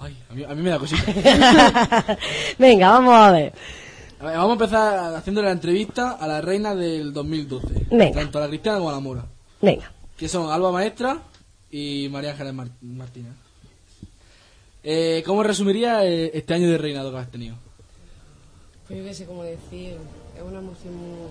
Ay, 0.00 0.16
a 0.30 0.34
mí, 0.34 0.44
a 0.44 0.48
mí 0.54 0.62
me 0.62 0.70
da 0.70 0.78
cosita. 0.78 1.02
Venga, 2.58 2.90
vamos 2.90 3.14
a 3.14 3.30
ver. 3.32 3.52
A 4.20 4.24
ver, 4.26 4.36
vamos 4.36 4.50
a 4.50 4.52
empezar 4.52 5.14
haciendo 5.14 5.42
la 5.42 5.50
entrevista 5.52 6.12
a 6.12 6.26
la 6.26 6.40
reina 6.40 6.74
del 6.74 7.12
2012. 7.12 7.86
Venga. 7.90 8.20
Tanto 8.20 8.38
a 8.38 8.42
la 8.42 8.48
cristiana 8.48 8.78
como 8.78 8.90
a 8.90 8.94
la 8.94 9.00
mora. 9.00 9.24
Venga. 9.60 9.92
Que 10.16 10.28
son 10.28 10.50
Alba 10.50 10.72
Maestra 10.72 11.18
y 11.70 12.08
María 12.10 12.30
Ángeles 12.32 12.54
Mar- 12.54 12.68
Martínez. 12.80 13.32
Eh, 14.82 15.22
¿Cómo 15.26 15.42
resumiría 15.42 16.04
eh, 16.04 16.30
este 16.34 16.54
año 16.54 16.68
de 16.70 16.78
reinado 16.78 17.10
que 17.12 17.18
has 17.18 17.30
tenido? 17.30 17.56
Pues 18.86 18.98
yo 19.00 19.04
qué 19.04 19.14
sé 19.14 19.26
cómo 19.26 19.42
decir, 19.42 19.96
es 20.36 20.42
una 20.42 20.58
emoción 20.60 20.94
muy, 20.96 21.28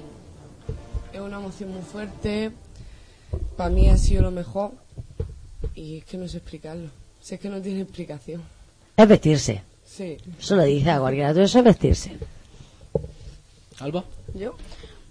es 1.14 1.20
una 1.20 1.38
emoción 1.38 1.72
muy 1.74 1.82
fuerte. 1.82 2.52
Para 3.56 3.70
mí 3.70 3.90
ha 3.90 3.98
sido 3.98 4.22
lo 4.24 4.32
mejor 4.32 4.72
y 5.76 5.98
es 5.98 6.06
que 6.06 6.18
no 6.18 6.28
sé 6.28 6.38
explicarlo. 6.38 6.90
Si 7.22 7.36
es 7.36 7.42
que 7.42 7.50
no 7.50 7.62
tiene 7.62 7.82
explicación. 7.82 8.42
Es 8.96 9.08
vestirse. 9.08 9.64
Sí. 9.86 10.18
Eso 10.40 10.56
lo 10.56 10.64
dice 10.64 10.90
a 10.92 11.00
cualquiera. 11.00 11.34
Todo 11.34 11.44
eso 11.44 11.60
es 11.60 11.66
vestirse. 11.66 12.12
Alba. 13.80 14.04
¿Yo? 14.34 14.56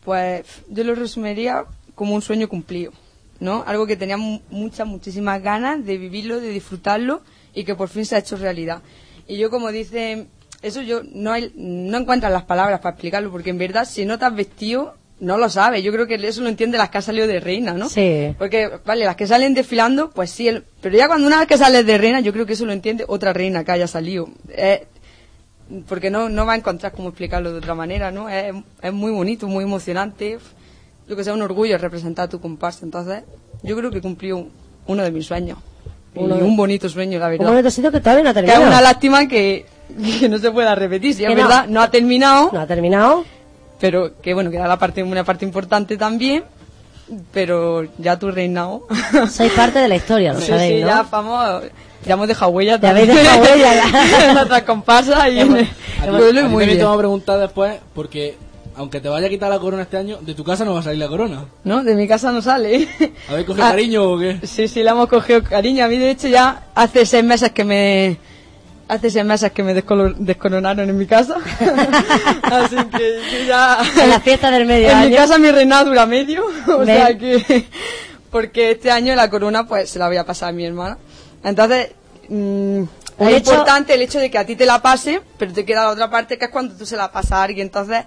Pues 0.04 0.44
yo 0.68 0.84
lo 0.84 0.94
resumiría 0.94 1.64
como 1.94 2.14
un 2.14 2.22
sueño 2.22 2.48
cumplido, 2.48 2.92
¿no? 3.40 3.64
Algo 3.66 3.86
que 3.86 3.96
tenía 3.96 4.16
mu- 4.16 4.40
muchas, 4.50 4.86
muchísimas 4.86 5.42
ganas 5.42 5.84
de 5.84 5.98
vivirlo, 5.98 6.40
de 6.40 6.48
disfrutarlo 6.48 7.22
y 7.54 7.64
que 7.64 7.74
por 7.74 7.88
fin 7.88 8.04
se 8.04 8.16
ha 8.16 8.18
hecho 8.18 8.36
realidad. 8.36 8.82
Y 9.26 9.38
yo, 9.38 9.50
como 9.50 9.72
dice, 9.72 10.26
eso 10.62 10.82
yo 10.82 11.02
no, 11.04 11.32
hay, 11.32 11.52
no 11.56 11.98
encuentro 11.98 12.28
las 12.30 12.44
palabras 12.44 12.80
para 12.80 12.94
explicarlo, 12.94 13.30
porque 13.30 13.50
en 13.50 13.58
verdad, 13.58 13.84
si 13.84 14.04
no 14.04 14.18
te 14.18 14.24
has 14.26 14.34
vestido, 14.36 14.94
no 15.20 15.38
lo 15.38 15.48
sabes. 15.48 15.82
Yo 15.82 15.92
creo 15.92 16.06
que 16.06 16.14
eso 16.16 16.42
lo 16.42 16.48
entiende 16.48 16.76
las 16.78 16.90
que 16.90 16.98
han 16.98 17.02
salido 17.02 17.26
de 17.26 17.40
reina, 17.40 17.72
¿no? 17.72 17.88
Sí. 17.88 18.34
Porque, 18.38 18.70
vale, 18.84 19.04
las 19.04 19.16
que 19.16 19.26
salen 19.26 19.54
desfilando, 19.54 20.10
pues 20.10 20.30
sí, 20.30 20.48
el- 20.48 20.64
pero 20.80 20.96
ya 20.96 21.06
cuando 21.08 21.26
una 21.26 21.38
vez 21.38 21.48
que 21.48 21.56
sales 21.56 21.86
de 21.86 21.96
reina, 21.98 22.20
yo 22.20 22.32
creo 22.32 22.44
que 22.46 22.52
eso 22.52 22.66
lo 22.66 22.72
entiende 22.72 23.04
otra 23.08 23.32
reina 23.32 23.64
que 23.64 23.72
haya 23.72 23.86
salido. 23.86 24.28
Eh, 24.48 24.86
porque 25.88 26.10
no, 26.10 26.28
no 26.28 26.46
va 26.46 26.52
a 26.52 26.56
encontrar 26.56 26.92
cómo 26.92 27.08
explicarlo 27.08 27.50
de 27.52 27.58
otra 27.58 27.74
manera, 27.74 28.10
¿no? 28.12 28.28
Es, 28.28 28.54
es 28.82 28.92
muy 28.92 29.10
bonito, 29.10 29.48
muy 29.48 29.64
emocionante. 29.64 30.38
Yo 31.08 31.16
que 31.16 31.24
sé, 31.24 31.32
un 31.32 31.42
orgullo 31.42 31.76
representar 31.78 32.26
a 32.26 32.28
tu 32.28 32.40
comparsa. 32.40 32.84
Entonces, 32.84 33.22
yo 33.62 33.76
creo 33.76 33.90
que 33.90 34.00
cumplió 34.00 34.46
uno 34.86 35.02
de 35.02 35.10
mis 35.10 35.26
sueños. 35.26 35.58
Uno 36.14 36.38
y 36.38 36.42
un 36.42 36.56
bonito 36.56 36.88
sueño, 36.88 37.18
la 37.18 37.26
Un 37.26 37.32
verdad. 37.32 37.48
bonito 37.50 37.70
sitio 37.70 37.90
que 37.92 38.00
todavía 38.00 38.24
no 38.24 38.30
ha 38.30 38.34
Que 38.34 38.40
es 38.40 38.46
terminado. 38.46 38.70
una 38.72 38.80
lástima 38.80 39.28
que, 39.28 39.66
que 40.20 40.28
no 40.28 40.38
se 40.38 40.50
pueda 40.50 40.74
repetir. 40.74 41.14
Si 41.14 41.24
es 41.24 41.30
no. 41.30 41.36
verdad, 41.36 41.66
no 41.68 41.82
ha 41.82 41.90
terminado, 41.90 42.50
No 42.52 42.60
ha 42.60 42.66
terminado. 42.66 43.24
Pero 43.80 44.20
que 44.20 44.34
bueno, 44.34 44.50
que 44.50 44.56
era 44.56 44.66
la 44.68 44.78
parte, 44.78 45.02
una 45.02 45.24
parte 45.24 45.44
importante 45.44 45.96
también. 45.96 46.44
Pero 47.32 47.84
ya 47.98 48.18
tu 48.18 48.30
reinado. 48.32 48.86
Sois 49.30 49.52
parte 49.52 49.78
de 49.78 49.86
la 49.88 49.94
historia, 49.96 50.32
lo 50.32 50.40
Sí, 50.40 50.48
sabéis, 50.48 50.74
sí, 50.78 50.80
¿no? 50.82 50.88
ya 50.88 51.02
vamos, 51.08 51.62
ya 52.04 52.14
hemos 52.14 52.26
dejado 52.26 52.50
huella 52.50 52.80
Ya 52.80 52.90
habéis 52.90 53.06
dejado 53.08 53.42
huella, 53.42 53.74
ya. 53.74 54.24
en 54.28 54.34
nuestras 54.34 54.62
comparsas 54.62 55.28
y 55.30 55.38
en 55.38 55.56
el 55.56 55.68
pueblo 56.08 56.40
y 56.40 56.44
muy 56.44 56.66
bien. 56.66 56.78
te 56.78 56.84
vamos 56.84 56.96
a 56.96 56.98
preguntar 56.98 57.38
después, 57.38 57.76
porque 57.94 58.36
aunque 58.74 59.00
te 59.00 59.08
vaya 59.08 59.28
a 59.28 59.30
quitar 59.30 59.48
la 59.48 59.58
corona 59.60 59.82
este 59.84 59.96
año, 59.98 60.18
de 60.20 60.34
tu 60.34 60.42
casa 60.42 60.64
no 60.64 60.74
va 60.74 60.80
a 60.80 60.82
salir 60.82 60.98
la 60.98 61.06
corona. 61.08 61.44
¿No? 61.62 61.84
De 61.84 61.94
mi 61.94 62.08
casa 62.08 62.32
no 62.32 62.42
sale. 62.42 62.88
¿Habéis 63.30 63.46
cogido 63.46 63.64
Ah, 63.66 63.70
cariño 63.70 64.02
o 64.12 64.18
qué? 64.18 64.40
Sí, 64.42 64.66
sí, 64.66 64.82
le 64.82 64.90
hemos 64.90 65.06
cogido 65.08 65.44
cariño. 65.44 65.84
A 65.84 65.88
mí, 65.88 65.98
de 65.98 66.10
hecho, 66.10 66.26
ya 66.26 66.64
hace 66.74 67.06
seis 67.06 67.22
meses 67.24 67.52
que 67.52 67.64
me... 67.64 68.18
Hace 68.88 69.10
seis 69.10 69.24
meses 69.24 69.50
que 69.50 69.62
me 69.64 69.74
descoronaron 69.74 70.88
en 70.88 70.96
mi 70.96 71.06
casa. 71.06 71.36
Así 72.42 72.76
que 72.76 73.20
yo 73.32 73.44
ya... 73.46 73.78
En 74.00 74.10
la 74.10 74.20
fiesta 74.20 74.50
del 74.50 74.64
medio 74.66 74.88
En 75.02 75.10
mi 75.10 75.16
casa 75.16 75.38
mi 75.38 75.50
reinado 75.50 75.86
dura 75.86 76.06
medio. 76.06 76.44
O 76.68 76.78
Ven. 76.78 76.86
sea 76.86 77.18
que... 77.18 77.66
Porque 78.30 78.72
este 78.72 78.90
año 78.90 79.14
la 79.16 79.28
corona 79.30 79.66
pues 79.66 79.90
se 79.90 79.98
la 79.98 80.06
voy 80.08 80.16
a 80.18 80.24
pasar 80.24 80.50
a 80.50 80.52
mi 80.52 80.64
hermana. 80.64 80.98
Entonces... 81.42 81.90
mm, 82.28 82.34
Un 82.82 82.88
es 83.18 83.28
hecho- 83.38 83.50
importante 83.52 83.94
el 83.94 84.02
hecho 84.02 84.20
de 84.20 84.30
que 84.30 84.38
a 84.38 84.46
ti 84.46 84.54
te 84.56 84.66
la 84.66 84.80
pase, 84.80 85.20
pero 85.38 85.52
te 85.52 85.64
queda 85.64 85.82
la 85.84 85.90
otra 85.90 86.08
parte 86.10 86.38
que 86.38 86.44
es 86.44 86.50
cuando 86.50 86.76
tú 86.76 86.86
se 86.86 86.96
la 86.96 87.10
pasas 87.10 87.32
a 87.32 87.42
alguien. 87.42 87.66
Entonces, 87.66 88.04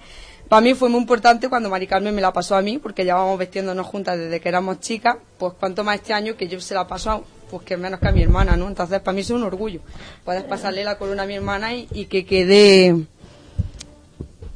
para 0.47 0.61
mí 0.61 0.73
fue 0.75 0.87
muy 0.89 0.99
importante 1.01 1.49
cuando 1.49 1.69
Mari 1.69 1.87
Carmen 1.87 2.15
me 2.15 2.21
la 2.21 2.31
pasó 2.31 2.55
a 2.55 2.61
mí, 2.61 2.77
porque 2.77 3.03
llevábamos 3.03 3.37
vestiéndonos 3.37 3.85
juntas 3.85 4.17
desde 4.17 4.39
que 4.39 4.47
éramos 4.49 4.79
chicas, 4.79 5.17
pues 5.37 5.53
cuanto 5.59 5.83
más 5.83 5.95
este 5.95 6.13
año 6.13 6.35
que 6.37 6.47
yo 6.47 6.59
se 6.61 6.73
la 6.73 6.87
paso 6.87 7.11
a 7.11 7.21
pues 7.49 7.63
que 7.63 7.77
menos 7.77 7.99
que 7.99 8.07
a 8.07 8.11
mi 8.11 8.21
hermana, 8.21 8.55
¿no? 8.55 8.67
Entonces 8.67 8.99
para 8.99 9.13
mí 9.13 9.21
es 9.21 9.29
un 9.29 9.43
orgullo. 9.43 9.81
Puedes 10.23 10.43
pasarle 10.43 10.83
la 10.83 10.97
corona 10.97 11.23
a 11.23 11.25
mi 11.25 11.35
hermana 11.35 11.73
y, 11.73 11.87
y 11.91 12.05
que 12.05 12.25
quede 12.25 13.07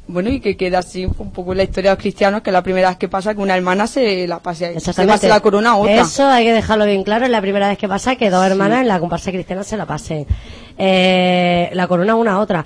bueno, 0.06 0.28
y 0.28 0.40
que 0.40 0.56
quede 0.56 0.76
así 0.76 1.06
un 1.06 1.32
poco 1.32 1.54
la 1.54 1.62
historia 1.62 1.90
de 1.90 1.96
los 1.96 2.02
cristianos, 2.02 2.42
que 2.42 2.52
la 2.52 2.62
primera 2.62 2.88
vez 2.88 2.98
que 2.98 3.08
pasa 3.08 3.34
que 3.34 3.40
una 3.40 3.56
hermana 3.56 3.86
se 3.86 4.28
la 4.28 4.38
pase, 4.38 4.78
se 4.78 5.06
pase 5.06 5.28
la 5.28 5.40
corona 5.40 5.70
a 5.70 5.76
otra. 5.76 6.02
Eso 6.02 6.26
hay 6.26 6.44
que 6.44 6.52
dejarlo 6.52 6.84
bien 6.84 7.04
claro. 7.04 7.24
Es 7.24 7.30
la 7.30 7.40
primera 7.40 7.68
vez 7.68 7.78
que 7.78 7.88
pasa 7.88 8.14
que 8.14 8.28
dos 8.28 8.44
hermanas 8.44 8.82
en 8.82 8.88
la 8.88 9.00
comparsa 9.00 9.32
cristiana 9.32 9.64
se 9.64 9.76
la 9.78 9.86
pasen. 9.86 10.26
Eh, 10.76 11.70
la 11.72 11.86
corona 11.86 12.16
una 12.16 12.34
a 12.34 12.38
otra. 12.38 12.64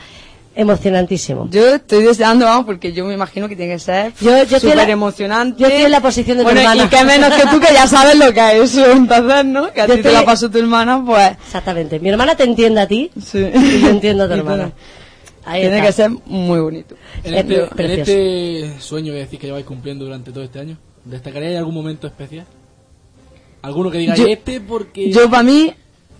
Emocionantísimo. 0.61 1.49
Yo 1.53 1.77
estoy 1.77 2.03
deseando, 2.03 2.45
vamos, 2.45 2.67
porque 2.67 2.93
yo 2.93 3.05
me 3.05 3.15
imagino 3.15 3.49
que 3.49 3.55
tiene 3.55 3.75
que 3.75 3.79
ser 3.79 4.13
Yo- 4.21 4.43
yo 4.43 4.59
súper 4.59 4.91
emocionante. 4.91 5.61
yo 5.63 5.69
estoy 5.69 5.85
en 5.85 5.91
la 5.93 6.01
posición 6.01 6.37
de 6.37 6.43
tu 6.43 6.49
bueno, 6.49 6.61
hermana. 6.63 6.85
y 6.85 6.89
que 6.89 7.05
menos 7.05 7.33
que 7.33 7.43
tú, 7.47 7.61
que 7.61 7.73
ya 7.73 7.87
sabes 7.87 8.17
lo 8.19 8.33
que 8.35 8.57
es 8.57 8.75
eso, 8.75 8.91
entonces, 8.91 9.45
¿no? 9.45 9.73
Que 9.73 9.83
a 9.83 9.87
Yo 9.87 9.95
ti 9.95 10.03
te 10.03 10.09
estoy- 10.09 10.21
la 10.21 10.25
pasó 10.27 10.51
tu 10.51 10.59
hermana, 10.59 11.01
pues... 11.07 11.31
Exactamente. 11.47 12.01
Mi 12.01 12.09
hermana 12.09 12.35
te 12.35 12.43
entiende 12.43 12.81
a 12.81 12.89
ti 12.89 13.09
Sí. 13.25 13.39
y 13.39 13.81
yo 13.83 13.89
entiendo 13.89 14.25
a 14.25 14.27
tu 14.27 14.35
hermana. 14.35 14.73
Ahí 15.45 15.61
Tiene 15.61 15.77
está. 15.77 15.87
que 15.87 15.93
ser 15.93 16.11
muy 16.27 16.59
bonito. 16.59 16.97
En 17.23 17.35
Es 17.35 17.41
este, 17.45 17.83
en 17.85 17.91
este 18.01 18.81
sueño 18.81 19.13
que 19.13 19.19
decís 19.21 19.39
que 19.39 19.47
lleváis 19.47 19.65
cumpliendo 19.65 20.05
durante 20.07 20.33
todo 20.33 20.43
este 20.43 20.59
año, 20.59 20.77
¿destacaríais 21.05 21.57
algún 21.57 21.75
momento 21.75 22.09
especial? 22.09 22.47
¿Alguno 23.63 23.93
que 23.93 23.99
diga 23.99 24.17
Yo- 24.17 24.27
este 24.27 24.61
porque... 24.61 25.09
Yo, 25.13 25.31
para 25.31 25.45
mí, 25.45 25.73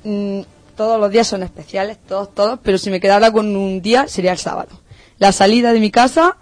mm, 0.05 0.41
todos 0.79 1.01
los 1.01 1.11
días 1.11 1.27
son 1.27 1.43
especiales, 1.43 1.99
todos, 1.99 2.33
todos, 2.33 2.61
pero 2.63 2.79
si 2.79 2.89
me 2.89 3.01
quedara 3.01 3.33
con 3.33 3.57
un 3.57 3.83
día, 3.83 4.07
sería 4.07 4.31
el 4.31 4.39
sábado. 4.39 4.69
La 5.19 5.33
salida 5.33 5.73
de 5.73 5.81
mi 5.81 5.91
casa, 5.91 6.37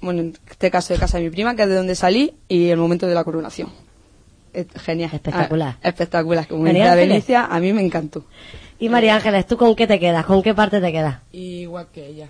bueno, 0.00 0.20
en 0.22 0.38
este 0.50 0.70
caso 0.70 0.94
de 0.94 0.98
casa 0.98 1.18
de 1.18 1.24
mi 1.24 1.30
prima, 1.30 1.54
que 1.54 1.64
es 1.64 1.68
de 1.68 1.74
donde 1.74 1.94
salí, 1.94 2.34
y 2.48 2.70
el 2.70 2.78
momento 2.78 3.06
de 3.06 3.14
la 3.14 3.22
coronación. 3.22 3.68
Es 4.54 4.66
genial. 4.80 5.10
Espectacular. 5.12 5.76
Ah, 5.82 5.88
espectacular. 5.90 6.48
Como 6.48 6.62
María. 6.62 6.94
Benicia, 6.94 7.44
a 7.44 7.60
mí 7.60 7.74
me 7.74 7.84
encantó. 7.84 8.24
Y 8.78 8.88
María 8.88 9.14
Ángeles, 9.14 9.46
¿tú 9.46 9.58
con 9.58 9.76
qué 9.76 9.86
te 9.86 10.00
quedas? 10.00 10.24
¿Con 10.24 10.42
qué 10.42 10.54
parte 10.54 10.80
te 10.80 10.90
quedas? 10.90 11.20
Igual 11.32 11.88
que 11.92 12.06
ella. 12.06 12.28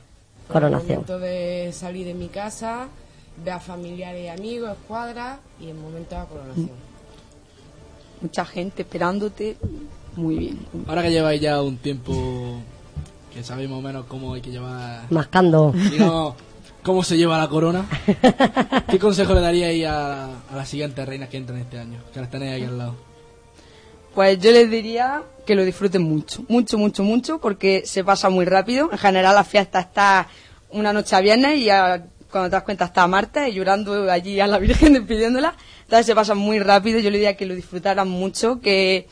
Coronación. 0.52 0.90
El 0.90 0.97
momento 0.97 1.18
de 1.20 1.70
salir 1.73 2.09
de 2.09 2.14
mi 2.14 2.27
casa, 2.27 2.89
ver 3.44 3.55
a 3.55 3.60
familiares 3.60 4.24
y 4.24 4.28
amigos, 4.28 4.73
escuadras 4.73 5.39
y 5.60 5.68
el 5.68 5.77
momento 5.77 6.16
de 6.16 6.20
la 6.23 6.27
coronación. 6.27 6.70
Mucha 8.20 8.44
gente 8.44 8.82
esperándote. 8.82 9.56
Muy 10.16 10.36
bien. 10.36 10.59
Ahora 10.88 11.02
que 11.02 11.10
lleváis 11.10 11.40
ya 11.40 11.60
un 11.62 11.76
tiempo 11.76 12.60
que 13.32 13.43
sabéis 13.44 13.68
más 13.68 13.78
o 13.78 13.82
menos 13.82 14.06
cómo 14.06 14.34
hay 14.34 14.40
que 14.40 14.51
llevar, 14.51 15.05
Mascando. 15.10 15.72
digamos, 15.90 16.34
cómo 16.82 17.02
se 17.05 17.16
lleva 17.18 17.36
la 17.38 17.48
corona, 17.48 17.84
¿qué 18.90 18.98
consejo 18.98 19.34
le 19.34 19.40
daríais 19.43 19.86
a, 19.86 20.24
a 20.51 20.56
las 20.56 20.68
siguientes 20.68 21.06
reinas 21.06 21.28
que 21.28 21.36
entran 21.36 21.59
este 21.59 21.78
año? 21.78 21.98
Que 22.14 22.20
las 22.20 22.30
tenéis 22.30 22.55
aquí 22.55 22.64
al 22.64 22.78
lado. 22.78 22.94
Pues 24.14 24.38
yo 24.40 24.51
les 24.51 24.70
diría 24.70 25.22
que 25.44 25.55
lo 25.55 25.64
disfruten 25.64 26.02
mucho, 26.02 26.43
mucho, 26.48 26.78
mucho, 26.78 27.02
mucho, 27.02 27.38
porque 27.38 27.82
se 27.84 28.02
pasa 28.02 28.30
muy 28.30 28.47
rápido. 28.47 28.88
En 28.90 28.97
general 28.98 29.34
la 29.34 29.44
fiesta 29.44 29.80
está 29.80 30.26
una 30.70 30.93
noche 30.94 31.14
a 31.14 31.20
viernes 31.20 31.59
y 31.59 31.68
a- 31.68 32.06
cuando 32.30 32.48
te 32.51 32.56
das 32.56 32.62
cuenta 32.64 32.86
está 32.86 33.02
a 33.02 33.06
martes 33.06 33.48
y 33.48 33.52
llorando 33.52 34.10
allí 34.10 34.40
a 34.40 34.47
la 34.47 34.59
Virgen 34.59 34.93
despidiéndola. 34.94 35.55
Entonces 35.82 36.06
se 36.06 36.14
pasa 36.14 36.34
muy 36.34 36.59
rápido. 36.59 36.98
Yo 37.01 37.10
le 37.10 37.18
diría 37.18 37.36
que 37.36 37.44
lo 37.44 37.55
disfrutaran 37.55 38.09
mucho, 38.09 38.59
que, 38.60 39.06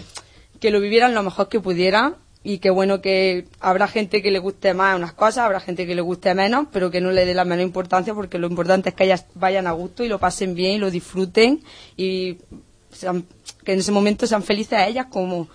que 0.64 0.70
lo 0.70 0.80
vivieran 0.80 1.12
lo 1.14 1.22
mejor 1.22 1.50
que 1.50 1.60
pudieran 1.60 2.16
y 2.42 2.56
que 2.56 2.70
bueno 2.70 3.02
que 3.02 3.44
habrá 3.60 3.86
gente 3.86 4.22
que 4.22 4.30
le 4.30 4.38
guste 4.38 4.72
más 4.72 4.96
unas 4.96 5.12
cosas, 5.12 5.44
habrá 5.44 5.60
gente 5.60 5.86
que 5.86 5.94
le 5.94 6.00
guste 6.00 6.34
menos, 6.34 6.68
pero 6.72 6.90
que 6.90 7.02
no 7.02 7.10
le 7.10 7.26
dé 7.26 7.34
la 7.34 7.44
menor 7.44 7.66
importancia 7.66 8.14
porque 8.14 8.38
lo 8.38 8.46
importante 8.46 8.88
es 8.88 8.94
que 8.94 9.04
ellas 9.04 9.26
vayan 9.34 9.66
a 9.66 9.72
gusto 9.72 10.04
y 10.04 10.08
lo 10.08 10.18
pasen 10.18 10.54
bien 10.54 10.72
y 10.72 10.78
lo 10.78 10.90
disfruten 10.90 11.62
y 11.98 12.38
sean- 12.90 13.26
que 13.62 13.72
en 13.74 13.80
ese 13.80 13.92
momento 13.92 14.26
sean 14.26 14.42
felices 14.42 14.78
a 14.78 14.86
ellas 14.88 15.06
como 15.10 15.48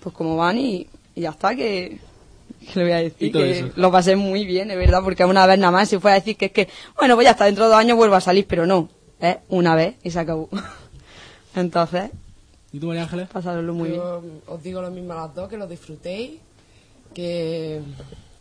pues 0.00 0.14
como 0.14 0.36
van 0.36 0.58
y, 0.58 0.86
y 1.16 1.22
ya 1.22 1.30
está 1.30 1.56
que, 1.56 1.98
que 2.72 2.78
le 2.78 2.82
voy 2.84 2.92
a 2.92 2.96
decir 2.98 3.32
que 3.32 3.50
eso. 3.58 3.70
lo 3.74 3.90
pasé 3.90 4.14
muy 4.14 4.46
bien, 4.46 4.70
es 4.70 4.76
verdad, 4.78 5.02
porque 5.02 5.24
una 5.24 5.44
vez 5.44 5.58
nada 5.58 5.72
más 5.72 5.88
se 5.88 5.98
fue 5.98 6.12
a 6.12 6.14
decir 6.14 6.36
que 6.36 6.46
es 6.46 6.52
que, 6.52 6.68
bueno, 6.96 7.16
pues 7.16 7.24
ya 7.24 7.32
hasta 7.32 7.46
dentro 7.46 7.64
de 7.64 7.70
dos 7.70 7.78
años 7.80 7.96
vuelvo 7.96 8.14
a 8.14 8.20
salir, 8.20 8.46
pero 8.46 8.64
no, 8.64 8.88
es 9.20 9.38
una 9.48 9.74
vez 9.74 9.96
y 10.04 10.10
se 10.12 10.20
acabó. 10.20 10.48
Entonces, 11.56 12.10
¿Y 12.72 12.78
tú, 12.78 12.86
María 12.86 13.02
Ángeles? 13.02 13.28
pasarlo 13.28 13.72
muy 13.74 13.90
bien. 13.90 14.00
Yo 14.00 14.22
os 14.46 14.62
digo 14.62 14.82
lo 14.82 14.90
mismo 14.90 15.12
a 15.12 15.26
las 15.26 15.34
dos, 15.34 15.48
que 15.48 15.56
lo 15.56 15.66
disfrutéis, 15.66 16.38
que, 17.14 17.80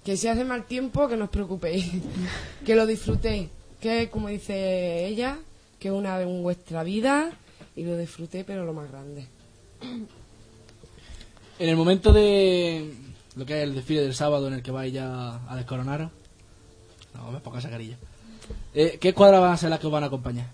que 0.04 0.18
si 0.18 0.28
hace 0.28 0.44
mal 0.44 0.66
tiempo, 0.66 1.08
que 1.08 1.16
no 1.16 1.26
os 1.26 1.30
preocupéis, 1.32 1.86
que 2.66 2.76
lo 2.76 2.86
disfrutéis, 2.86 3.50
que 3.80 4.10
como 4.10 4.28
dice 4.28 5.08
ella, 5.08 5.40
que 5.80 5.92
una 5.92 6.18
vez 6.18 6.28
en 6.28 6.44
vuestra 6.44 6.84
vida 6.84 7.32
y 7.76 7.84
lo 7.84 7.98
disfrutéis, 7.98 8.44
pero 8.46 8.66
lo 8.66 8.74
más 8.74 8.92
grande. 8.92 9.28
En 11.60 11.70
el 11.70 11.76
momento 11.76 12.14
de 12.14 12.94
lo 13.36 13.44
que 13.44 13.58
es 13.58 13.64
el 13.64 13.74
desfile 13.74 14.04
del 14.04 14.14
sábado 14.14 14.48
en 14.48 14.54
el 14.54 14.62
que 14.62 14.70
vais 14.70 14.94
ya 14.94 15.42
a 15.50 15.56
descoronaros, 15.56 16.12
no, 17.16 17.32
me 17.32 17.40
poca 17.40 17.62
sacarilla. 17.62 17.98
Eh, 18.76 19.00
¿Qué 19.02 19.10
escuadras 19.10 19.42
van 19.42 19.54
a 19.54 19.58
ser 19.58 19.72
las 19.72 19.80
que 19.80 19.88
os 19.88 19.92
van 19.92 20.04
a 20.04 20.06
acompañar? 20.06 20.46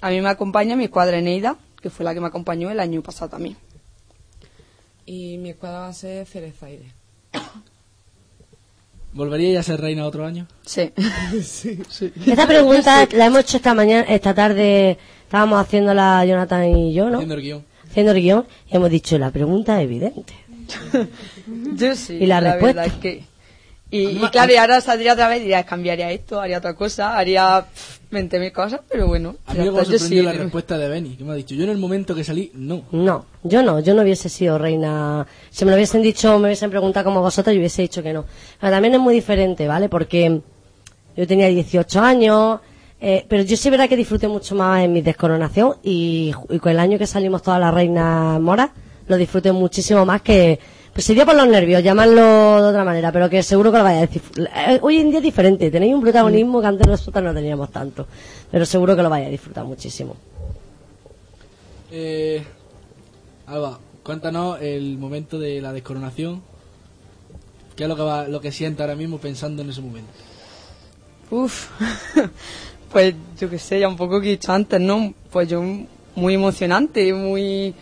A 0.00 0.10
mí 0.10 0.20
me 0.20 0.28
acompaña 0.30 0.74
mi 0.74 0.84
escuadra 0.84 1.18
Eneida, 1.18 1.56
que 1.82 1.90
fue 1.90 2.04
la 2.04 2.14
que 2.14 2.20
me 2.20 2.28
acompañó 2.28 2.70
el 2.70 2.80
año 2.80 3.02
pasado 3.02 3.30
también. 3.30 3.56
Y 5.04 5.36
mi 5.38 5.50
escuadra 5.50 5.80
va 5.80 5.88
a 5.88 5.92
ser 5.92 6.26
Cerezaire. 6.26 6.92
¿Volveríais 9.12 9.58
a 9.58 9.62
ser 9.62 9.80
reina 9.80 10.06
otro 10.06 10.24
año? 10.24 10.46
Sí. 10.64 10.90
Esta 12.26 12.46
pregunta 12.46 13.06
la 13.12 13.26
hemos 13.26 13.40
hecho 13.40 13.58
esta 13.58 13.74
mañana, 13.74 14.06
esta 14.08 14.32
tarde, 14.32 14.96
estábamos 15.24 15.60
haciéndola 15.60 16.24
Jonathan 16.24 16.64
y 16.64 16.94
yo, 16.94 17.10
¿no? 17.10 17.18
Haciendo 17.18 17.34
el 17.34 17.42
guion. 17.42 17.64
Haciendo 17.90 18.12
el 18.12 18.22
guion 18.22 18.46
y 18.70 18.76
hemos 18.76 18.90
dicho, 18.90 19.18
la 19.18 19.30
pregunta 19.30 19.78
es 19.80 19.84
evidente. 19.84 20.32
Yo 21.74 21.94
sí. 21.94 22.14
¿Y 22.14 22.26
la 22.26 22.40
respuesta? 22.40 22.82
verdad 22.82 22.86
es 22.86 22.92
que... 23.02 23.31
Y, 23.92 24.06
y 24.06 24.28
claro, 24.30 24.50
y 24.50 24.56
ahora 24.56 24.80
saldría 24.80 25.12
otra 25.12 25.28
vez 25.28 25.40
y 25.40 25.42
diría, 25.42 25.64
cambiaría 25.64 26.10
esto, 26.10 26.40
haría 26.40 26.56
otra 26.56 26.74
cosa, 26.74 27.14
haría 27.14 27.66
pff, 27.70 28.00
20.000 28.10 28.50
cosas, 28.50 28.80
pero 28.88 29.06
bueno. 29.06 29.36
A 29.44 29.52
mí 29.52 29.60
me 29.70 29.84
sorprendió 29.84 29.98
sí. 30.08 30.22
la 30.22 30.32
respuesta 30.32 30.78
de 30.78 30.88
Benny, 30.88 31.14
que 31.14 31.24
me 31.24 31.32
ha 31.32 31.34
dicho, 31.34 31.54
yo 31.54 31.64
en 31.64 31.68
el 31.68 31.76
momento 31.76 32.14
que 32.14 32.24
salí, 32.24 32.50
no. 32.54 32.84
No, 32.90 33.26
yo 33.42 33.62
no, 33.62 33.80
yo 33.80 33.92
no 33.92 34.00
hubiese 34.00 34.30
sido 34.30 34.56
reina. 34.56 35.26
Si 35.50 35.66
me 35.66 35.72
lo 35.72 35.76
hubiesen 35.76 36.00
dicho, 36.00 36.38
me 36.38 36.46
hubiesen 36.46 36.70
preguntado 36.70 37.04
como 37.04 37.20
vosotros, 37.20 37.52
yo 37.54 37.60
hubiese 37.60 37.82
dicho 37.82 38.02
que 38.02 38.14
no. 38.14 38.24
Pero 38.58 38.72
también 38.72 38.94
es 38.94 39.00
muy 39.00 39.12
diferente, 39.12 39.68
¿vale? 39.68 39.90
Porque 39.90 40.40
yo 41.14 41.26
tenía 41.26 41.48
18 41.48 42.00
años, 42.00 42.60
eh, 42.98 43.26
pero 43.28 43.42
yo 43.42 43.58
sí 43.58 43.68
verdad 43.68 43.90
que 43.90 43.96
disfruté 43.96 44.26
mucho 44.26 44.54
más 44.54 44.84
en 44.84 44.94
mi 44.94 45.02
descoronación 45.02 45.74
y, 45.82 46.32
y 46.48 46.58
con 46.60 46.72
el 46.72 46.78
año 46.78 46.96
que 46.96 47.06
salimos 47.06 47.42
todas 47.42 47.60
las 47.60 47.74
reinas 47.74 48.40
moras, 48.40 48.70
lo 49.06 49.18
disfruté 49.18 49.52
muchísimo 49.52 50.06
más 50.06 50.22
que, 50.22 50.58
pues 50.92 51.06
sería 51.06 51.24
por 51.24 51.34
los 51.34 51.46
nervios, 51.46 51.82
llamarlo 51.82 52.62
de 52.62 52.68
otra 52.68 52.84
manera, 52.84 53.10
pero 53.10 53.30
que 53.30 53.42
seguro 53.42 53.72
que 53.72 53.78
lo 53.78 53.84
vaya 53.84 53.98
a 53.98 54.06
decir. 54.06 54.22
Eh, 54.38 54.78
Hoy 54.82 54.98
en 54.98 55.08
día 55.08 55.18
es 55.18 55.24
diferente, 55.24 55.70
tenéis 55.70 55.94
un 55.94 56.02
protagonismo 56.02 56.60
que 56.60 56.66
antes 56.66 56.86
nosotros 56.86 57.24
no 57.24 57.32
teníamos 57.32 57.70
tanto, 57.70 58.06
pero 58.50 58.66
seguro 58.66 58.94
que 58.94 59.02
lo 59.02 59.08
vaya 59.08 59.26
a 59.26 59.30
disfrutar 59.30 59.64
muchísimo. 59.64 60.16
Eh, 61.90 62.42
Alba, 63.46 63.78
cuéntanos 64.02 64.60
el 64.60 64.98
momento 64.98 65.38
de 65.38 65.60
la 65.62 65.72
descoronación. 65.72 66.42
¿Qué 67.74 67.84
es 67.84 67.88
lo 67.88 67.96
que, 67.96 68.02
va, 68.02 68.28
lo 68.28 68.40
que 68.40 68.52
siente 68.52 68.82
ahora 68.82 68.94
mismo 68.94 69.18
pensando 69.18 69.62
en 69.62 69.70
ese 69.70 69.80
momento? 69.80 70.10
Uf, 71.30 71.68
pues 72.92 73.14
yo 73.40 73.48
qué 73.48 73.58
sé, 73.58 73.80
ya 73.80 73.88
un 73.88 73.96
poco 73.96 74.20
que 74.20 74.26
he 74.28 74.30
dicho 74.32 74.52
antes, 74.52 74.78
¿no? 74.78 75.14
Pues 75.30 75.48
yo 75.48 75.62
muy 76.14 76.34
emocionante, 76.34 77.14
muy 77.14 77.74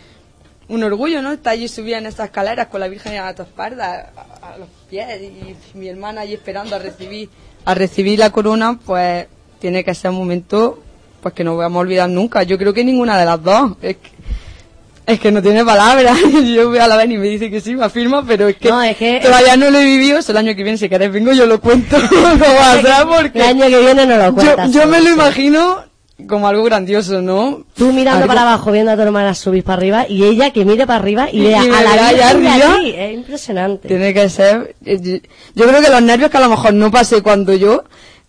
un 0.71 0.83
orgullo, 0.85 1.21
¿no? 1.23 1.33
Estar 1.33 1.53
allí 1.53 1.69
subida 1.69 1.99
en 1.99 2.07
estas 2.07 2.27
escaleras 2.27 2.69
con 2.69 2.81
la 2.81 2.89
Virgen 2.89 3.19
a 3.19 3.35
tu 3.35 3.43
espalda, 3.43 4.11
a, 4.43 4.55
a 4.55 4.59
los 4.59 4.69
pies 4.89 5.07
y 5.23 5.77
mi 5.79 5.89
hermana 5.89 6.23
allí 6.23 6.35
esperando 6.35 6.77
a 6.77 6.79
recibir 6.79 7.29
a 7.65 7.75
recibir 7.75 8.19
la 8.19 8.31
corona, 8.31 8.79
pues 8.87 9.27
tiene 9.61 9.85
que 9.85 9.95
ser 9.95 10.11
un 10.13 10.17
momento 10.17 10.83
pues 11.23 11.35
que 11.35 11.45
no 11.45 11.57
vamos 11.57 11.77
a 11.77 11.81
olvidar 11.81 12.09
nunca. 12.09 12.43
Yo 12.45 12.57
creo 12.57 12.73
que 12.73 12.83
ninguna 12.83 13.19
de 13.19 13.27
las 13.27 13.43
dos. 13.43 13.73
Es 13.83 13.97
que, 13.97 14.09
es 15.13 15.21
que 15.21 15.31
no 15.31 15.43
tiene 15.43 15.63
palabras. 15.65 16.17
Yo 16.55 16.69
voy 16.71 16.79
a 16.79 16.89
la 16.89 16.97
vez 16.97 17.11
y 17.11 17.19
me 17.19 17.27
dice 17.27 17.51
que 17.51 17.61
sí, 17.61 17.75
me 17.77 17.85
afirma, 17.85 18.25
pero 18.27 18.49
es 18.49 18.57
que, 18.57 18.71
No, 18.71 18.83
es 18.83 18.97
que- 18.97 19.21
todavía 19.23 19.57
no 19.59 19.71
lo 19.71 19.79
he 19.79 19.85
vivido. 19.85 20.19
Es 20.19 20.29
el 20.31 20.37
año 20.39 20.55
que 20.57 20.63
viene, 20.63 20.79
si 20.79 20.89
queréis 20.89 21.13
vengo, 21.13 21.33
yo 21.33 21.45
lo 21.47 21.61
cuento. 21.61 21.99
no 22.13 22.39
va 22.39 22.73
a 22.73 22.81
ser 22.81 23.07
porque 23.07 23.39
El 23.41 23.45
año 23.45 23.67
que 23.67 23.79
viene 23.81 24.07
no 24.07 24.17
lo 24.17 24.27
yo, 24.29 24.35
cuentas. 24.35 24.73
yo 24.73 24.87
me 24.87 25.01
lo 25.03 25.11
imagino 25.11 25.85
como 26.27 26.49
algo 26.49 26.63
grandioso, 26.65 27.21
¿no? 27.23 27.65
Tú 27.75 27.93
mirando 27.93 28.23
Algo- 28.25 28.29
para 28.29 28.43
abajo, 28.43 28.73
viendo 28.73 28.91
a 28.93 28.97
tu 28.97 29.03
hermana 29.03 29.35
subir 29.35 29.65
para 29.65 29.77
arriba, 29.79 30.07
y 30.09 30.25
ella 30.25 30.51
que 30.53 30.65
mire 30.65 30.87
para 30.87 30.99
arriba 31.01 31.29
y 31.33 31.43
vea 31.43 31.61
a 31.63 31.67
la 31.67 31.93
allá 32.09 32.31
arriba. 32.31 32.55
allí. 32.77 32.91
Es 32.97 33.15
impresionante. 33.15 33.89
Tiene 33.89 34.13
que 34.15 34.29
ser. 34.29 34.75
eh, 34.85 35.21
Yo 35.55 35.67
creo 35.69 35.81
que 35.83 35.91
los 35.91 36.03
nervios 36.03 36.31
que 36.31 36.37
a 36.37 36.41
lo 36.41 36.49
mejor 36.49 36.75
no 36.75 36.91
pasé 36.91 37.23
cuando 37.23 37.55
yo, 37.55 37.85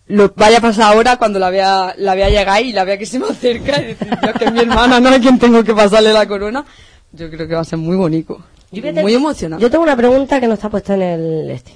los 0.07 0.35
vaya 0.35 0.57
a 0.57 0.61
pasar 0.61 0.93
ahora 0.93 1.17
cuando 1.17 1.39
la 1.39 1.49
vea, 1.49 1.93
la 1.97 2.15
vea 2.15 2.29
llegar 2.29 2.61
y 2.63 2.73
la 2.73 2.83
vea 2.83 2.97
que 2.97 3.05
se 3.05 3.17
me 3.19 3.27
acerca 3.27 3.81
y 3.81 3.85
decir, 3.87 4.07
Dios, 4.21 4.33
que 4.37 4.45
es 4.45 4.51
mi 4.51 4.59
hermana, 4.61 4.99
no 4.99 5.09
a 5.09 5.19
quien 5.19 5.39
tengo 5.39 5.63
que 5.63 5.73
pasarle 5.73 6.11
la 6.13 6.27
corona. 6.27 6.65
Yo 7.13 7.29
creo 7.29 7.47
que 7.47 7.55
va 7.55 7.61
a 7.61 7.65
ser 7.65 7.79
muy 7.79 7.95
bonito. 7.95 8.39
Yo 8.71 8.87
a 8.87 8.91
Muy 9.01 9.13
emocionante. 9.13 9.61
Yo 9.61 9.69
tengo 9.69 9.83
una 9.83 9.97
pregunta 9.97 10.39
que 10.39 10.47
no 10.47 10.53
está 10.53 10.69
puesta 10.69 10.93
en 10.95 11.01
el 11.01 11.51
este. 11.51 11.73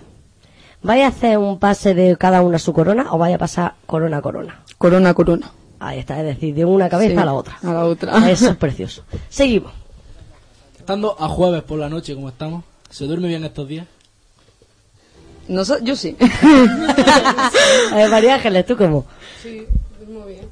¿Vaya 0.81 1.05
a 1.07 1.09
hacer 1.09 1.37
un 1.37 1.59
pase 1.59 1.93
de 1.93 2.15
cada 2.15 2.41
una 2.41 2.59
su 2.59 2.71
corona 2.71 3.07
o 3.11 3.17
vaya 3.17 3.35
a 3.35 3.39
pasar 3.39 3.73
corona 3.85 4.17
a 4.17 4.21
corona? 4.21 4.61
Corona, 4.77 5.13
corona. 5.13 5.51
Ahí 5.79 5.99
está, 5.99 6.19
es 6.19 6.25
decir, 6.25 6.55
de 6.55 6.65
una 6.65 6.89
cabeza 6.89 7.13
Sí, 7.13 7.17
a 7.19 7.25
la 7.25 7.33
otra. 7.33 7.57
a 7.61 7.73
la 7.73 7.85
otra. 7.85 8.29
Eso 8.31 8.49
es 8.51 8.55
precioso. 8.57 9.03
Seguimos. 9.29 9.71
Estando 10.77 11.15
a 11.19 11.27
jueves 11.27 11.63
por 11.63 11.79
la 11.79 11.89
noche 11.89 12.13
como 12.15 12.29
estamos, 12.29 12.63
¿se 12.89 13.05
duerme 13.05 13.27
bien 13.27 13.43
estos 13.43 13.67
días? 13.67 13.87
No 15.47 15.63
so- 15.65 15.79
yo 15.79 15.95
sí. 15.95 16.15
A 17.91 17.95
ver, 17.95 18.09
María 18.09 18.35
Ángeles, 18.35 18.65
¿tú 18.65 18.75
cómo? 18.77 19.05
Sí, 19.41 19.65
duermo 19.99 20.25
bien. 20.25 20.45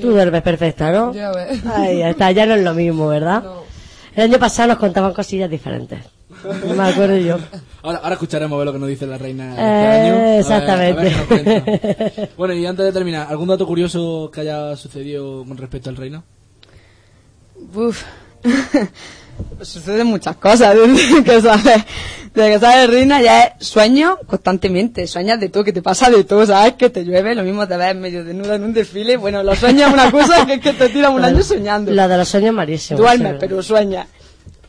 Tú 0.00 0.10
duermes 0.10 0.42
perfecta, 0.42 0.92
¿no? 0.92 1.12
Ya 1.12 1.30
ves. 1.32 1.64
Ahí 1.66 2.02
está, 2.02 2.30
ya 2.30 2.46
no 2.46 2.54
es 2.54 2.62
lo 2.62 2.74
mismo, 2.74 3.08
¿verdad? 3.08 3.42
No. 3.42 3.62
El 4.14 4.24
año 4.24 4.38
pasado 4.38 4.68
nos 4.68 4.78
contaban 4.78 5.12
cosillas 5.14 5.50
diferentes. 5.50 6.00
No 6.44 6.74
me 6.82 6.88
acuerdo 6.88 7.16
yo. 7.16 7.38
Ahora, 7.82 7.98
ahora 7.98 8.14
escucharemos 8.14 8.54
a 8.54 8.58
ver 8.58 8.66
lo 8.66 8.72
que 8.72 8.78
nos 8.78 8.88
dice 8.88 9.06
la 9.06 9.18
reina 9.18 9.54
Eh, 9.56 9.60
año. 9.60 10.14
A 10.14 10.18
ver- 10.18 10.70
a 10.70 10.76
ver 10.94 11.06
exactamente. 11.06 12.30
bueno, 12.36 12.54
y 12.54 12.66
antes 12.66 12.84
de 12.84 12.92
terminar, 12.92 13.26
¿algún 13.30 13.48
dato 13.48 13.66
curioso 13.66 14.30
que 14.32 14.40
haya 14.42 14.76
sucedido 14.76 15.44
con 15.46 15.56
respecto 15.56 15.90
al 15.90 15.96
reino? 15.96 16.24
Uf. 17.74 18.02
Suceden 19.62 20.06
muchas 20.08 20.34
cosas 20.36 20.74
desde 20.74 21.22
que 21.22 21.40
sabes, 21.40 21.84
desde 22.34 22.52
que 22.54 22.58
sabes 22.58 22.90
reina 22.90 23.22
ya 23.22 23.42
es 23.44 23.66
sueño 23.66 24.18
constantemente, 24.26 25.06
sueñas 25.06 25.38
de 25.38 25.48
todo, 25.48 25.62
que 25.62 25.72
te 25.72 25.80
pasa 25.80 26.10
de 26.10 26.24
todo, 26.24 26.44
sabes 26.44 26.72
que 26.74 26.90
te 26.90 27.04
llueve, 27.04 27.36
lo 27.36 27.44
mismo 27.44 27.66
te 27.68 27.76
ves 27.76 27.94
medio 27.94 28.24
desnuda 28.24 28.56
en 28.56 28.64
un 28.64 28.72
desfile, 28.72 29.16
bueno, 29.16 29.44
los 29.44 29.58
sueños 29.58 29.88
es 29.88 29.94
una 29.94 30.10
cosa 30.10 30.44
que 30.44 30.54
es 30.54 30.60
que 30.60 30.72
te 30.72 30.88
tiran 30.88 31.12
un 31.14 31.24
año 31.24 31.40
soñando. 31.42 31.92
Lo 31.92 32.08
de 32.08 32.16
los 32.16 32.28
sueños 32.28 32.52
marísimos. 32.52 33.00
Duermes, 33.00 33.36
pero 33.38 33.62
sueñas. 33.62 34.08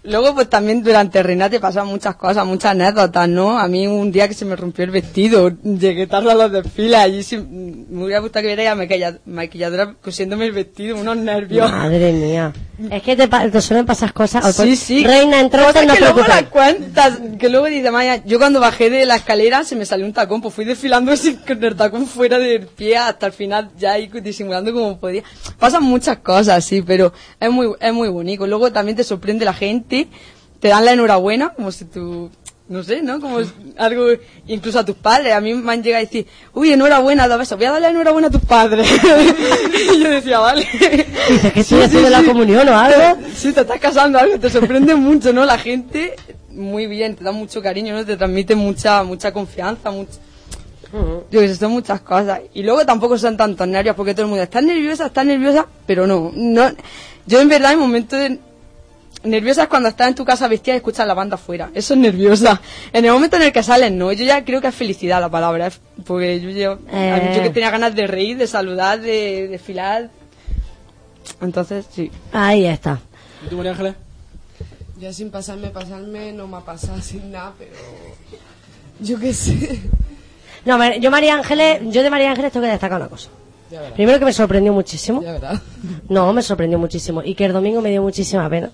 Luego, 0.03 0.33
pues 0.33 0.49
también 0.49 0.81
durante 0.83 1.21
Reina 1.21 1.49
te 1.49 1.59
pasan 1.59 1.87
muchas 1.87 2.15
cosas, 2.15 2.45
muchas 2.45 2.71
anécdotas, 2.71 3.27
¿no? 3.27 3.59
A 3.59 3.67
mí 3.67 3.85
un 3.87 4.11
día 4.11 4.27
que 4.27 4.33
se 4.33 4.45
me 4.45 4.55
rompió 4.55 4.85
el 4.85 4.91
vestido, 4.91 5.51
llegué 5.63 6.07
tarde 6.07 6.31
a 6.31 6.35
los 6.35 6.51
desfiles, 6.51 6.95
allí 6.97 7.21
sí, 7.23 7.37
me 7.37 8.03
hubiera 8.05 8.19
gustado 8.21 8.43
que 8.43 8.55
viera 8.55 8.63
la 8.63 8.75
maquilla- 8.75 9.19
maquilladora 9.25 9.95
cosiéndome 10.01 10.45
el 10.45 10.51
vestido, 10.53 10.95
unos 10.95 11.17
nervios. 11.17 11.69
Madre 11.71 12.13
mía. 12.13 12.53
Es 12.89 13.03
que 13.03 13.17
te, 13.17 13.27
te 13.27 13.61
suelen 13.61 13.85
pasar 13.85 14.13
cosas. 14.13 14.45
O 14.45 14.51
Sí, 14.53 14.67
pues, 14.69 14.79
sí. 14.79 15.03
Reina, 15.05 15.49
Cosas 15.49 15.85
no 15.85 15.93
que 15.93 15.99
luego 15.99 16.21
las 16.21 16.43
cuentas, 16.43 17.19
que 17.37 17.49
luego 17.49 17.65
dice 17.65 17.91
Maya, 17.91 18.23
yo 18.25 18.39
cuando 18.39 18.61
bajé 18.61 18.89
de 18.89 19.05
la 19.05 19.17
escalera 19.17 19.65
se 19.65 19.75
me 19.75 19.85
salió 19.85 20.05
un 20.05 20.13
tacón, 20.13 20.41
pues 20.41 20.53
fui 20.53 20.63
desfilando 20.63 21.13
sin 21.17 21.35
con 21.37 21.61
el 21.61 21.75
tacón 21.75 22.05
fuera 22.07 22.39
del 22.39 22.67
pie 22.67 22.95
hasta 22.97 23.25
el 23.25 23.33
final, 23.33 23.69
ya 23.77 23.91
ahí 23.93 24.09
disimulando 24.23 24.71
como 24.71 24.97
podía. 24.97 25.23
Pasan 25.59 25.83
muchas 25.83 26.19
cosas, 26.19 26.63
sí, 26.63 26.81
pero 26.81 27.11
es 27.37 27.51
muy, 27.51 27.67
es 27.81 27.93
muy 27.93 28.07
bonito. 28.07 28.47
Luego 28.47 28.71
también 28.71 28.95
te 28.95 29.03
sorprende 29.03 29.43
la 29.43 29.53
gente, 29.53 29.88
te 30.59 30.67
dan 30.67 30.85
la 30.85 30.93
enhorabuena, 30.93 31.49
como 31.49 31.71
si 31.71 31.85
tú, 31.85 32.29
no 32.69 32.83
sé, 32.83 33.01
¿no? 33.01 33.19
Como 33.19 33.39
es 33.39 33.49
algo, 33.77 34.07
incluso 34.47 34.79
a 34.79 34.85
tus 34.85 34.95
padres. 34.95 35.33
A 35.33 35.41
mí 35.41 35.53
me 35.55 35.73
han 35.73 35.81
llegado 35.81 36.03
a 36.03 36.05
decir, 36.05 36.27
uy, 36.53 36.71
enhorabuena, 36.71 37.27
besos, 37.35 37.57
voy 37.57 37.65
a 37.65 37.71
darle 37.71 37.89
enhorabuena 37.89 38.27
a 38.27 38.31
tus 38.31 38.41
padres. 38.41 38.87
y 39.93 39.99
yo 39.99 40.09
decía, 40.09 40.39
vale. 40.39 40.67
Dices 41.29 41.53
que 41.53 41.59
estoy 41.61 41.81
haciendo 41.81 42.09
la 42.09 42.23
comunión 42.23 42.69
o 42.69 42.77
algo. 42.77 43.19
Sí, 43.35 43.51
te 43.53 43.61
estás 43.61 43.79
casando, 43.79 44.19
algo, 44.19 44.39
te 44.39 44.49
sorprende 44.49 44.93
mucho, 44.93 45.33
¿no? 45.33 45.45
La 45.45 45.57
gente, 45.57 46.15
muy 46.49 46.85
bien, 46.85 47.15
te 47.15 47.23
da 47.23 47.31
mucho 47.31 47.61
cariño, 47.61 47.95
¿no? 47.95 48.05
Te 48.05 48.17
transmite 48.17 48.55
mucha, 48.55 49.03
mucha 49.03 49.33
confianza, 49.33 49.89
mucho... 49.89 50.19
Yo 51.29 51.39
que 51.41 51.53
son 51.53 51.71
muchas 51.71 52.01
cosas. 52.01 52.41
Y 52.53 52.63
luego 52.63 52.85
tampoco 52.85 53.17
son 53.17 53.37
tantos 53.37 53.67
nervios, 53.67 53.95
porque 53.95 54.13
todo 54.13 54.23
el 54.23 54.29
mundo 54.29 54.43
está 54.43 54.59
nerviosa, 54.59 55.07
está 55.07 55.23
nerviosa, 55.23 55.67
pero 55.85 56.07
no, 56.07 56.31
no. 56.33 56.71
Yo 57.25 57.39
en 57.41 57.49
verdad, 57.49 57.73
en 57.73 57.79
momentos 57.79 58.19
de... 58.19 58.39
Nerviosa 59.23 59.63
es 59.63 59.67
cuando 59.67 59.89
estás 59.89 60.07
en 60.07 60.15
tu 60.15 60.23
casa 60.23 60.47
vestida 60.47 60.75
y 60.75 60.77
escuchas 60.77 61.05
la 61.05 61.13
banda 61.13 61.35
afuera. 61.35 61.69
Eso 61.73 61.93
es 61.93 61.99
nerviosa. 61.99 62.61
En 62.93 63.03
el 63.03 63.11
momento 63.11 63.35
en 63.35 63.43
el 63.43 63.51
que 63.51 63.61
sales, 63.63 63.91
no. 63.91 64.11
Yo 64.13 64.23
ya 64.23 64.45
creo 64.45 64.61
que 64.61 64.67
es 64.67 64.75
felicidad 64.75 65.19
la 65.19 65.29
palabra. 65.29 65.67
es- 65.67 65.81
Porque 66.05 66.39
yo, 66.39 66.49
yo, 66.51 66.79
Eh. 66.91 67.33
yo 67.35 67.43
que 67.43 67.49
tenía 67.49 67.69
ganas 67.69 67.93
de 67.95 68.07
reír, 68.07 68.37
de 68.37 68.47
saludar, 68.47 69.01
de 69.01 69.47
desfilar. 69.49 70.09
Entonces, 71.41 71.85
sí. 71.93 72.11
Ahí 72.31 72.65
está. 72.65 72.99
¿Y 73.45 73.49
tú, 73.49 73.57
María 73.57 73.71
Ángeles? 73.71 73.95
Ya 74.99 75.13
sin 75.13 75.29
pasarme, 75.31 75.69
pasarme, 75.69 76.31
no 76.33 76.47
me 76.47 76.57
ha 76.57 76.61
pasado 76.61 77.01
sin 77.01 77.31
nada, 77.31 77.53
pero. 77.57 77.71
Yo 78.99 79.19
qué 79.19 79.33
sé. 79.33 79.81
No, 80.65 80.77
yo 80.97 81.09
María 81.11 81.35
Ángeles, 81.35 81.81
yo 81.85 82.03
de 82.03 82.09
María 82.09 82.29
Ángeles 82.31 82.51
tengo 82.51 82.65
que 82.65 82.71
destacar 82.71 82.99
una 82.99 83.09
cosa. 83.09 83.29
Primero 83.95 84.19
que 84.19 84.25
me 84.25 84.33
sorprendió 84.33 84.73
muchísimo. 84.73 85.21
Ya. 85.21 85.61
No, 86.09 86.33
me 86.33 86.41
sorprendió 86.41 86.77
muchísimo. 86.79 87.21
Y 87.23 87.35
que 87.35 87.45
el 87.45 87.53
domingo 87.53 87.81
me 87.81 87.91
dio 87.91 88.01
muchísima 88.01 88.49
pena. 88.49 88.71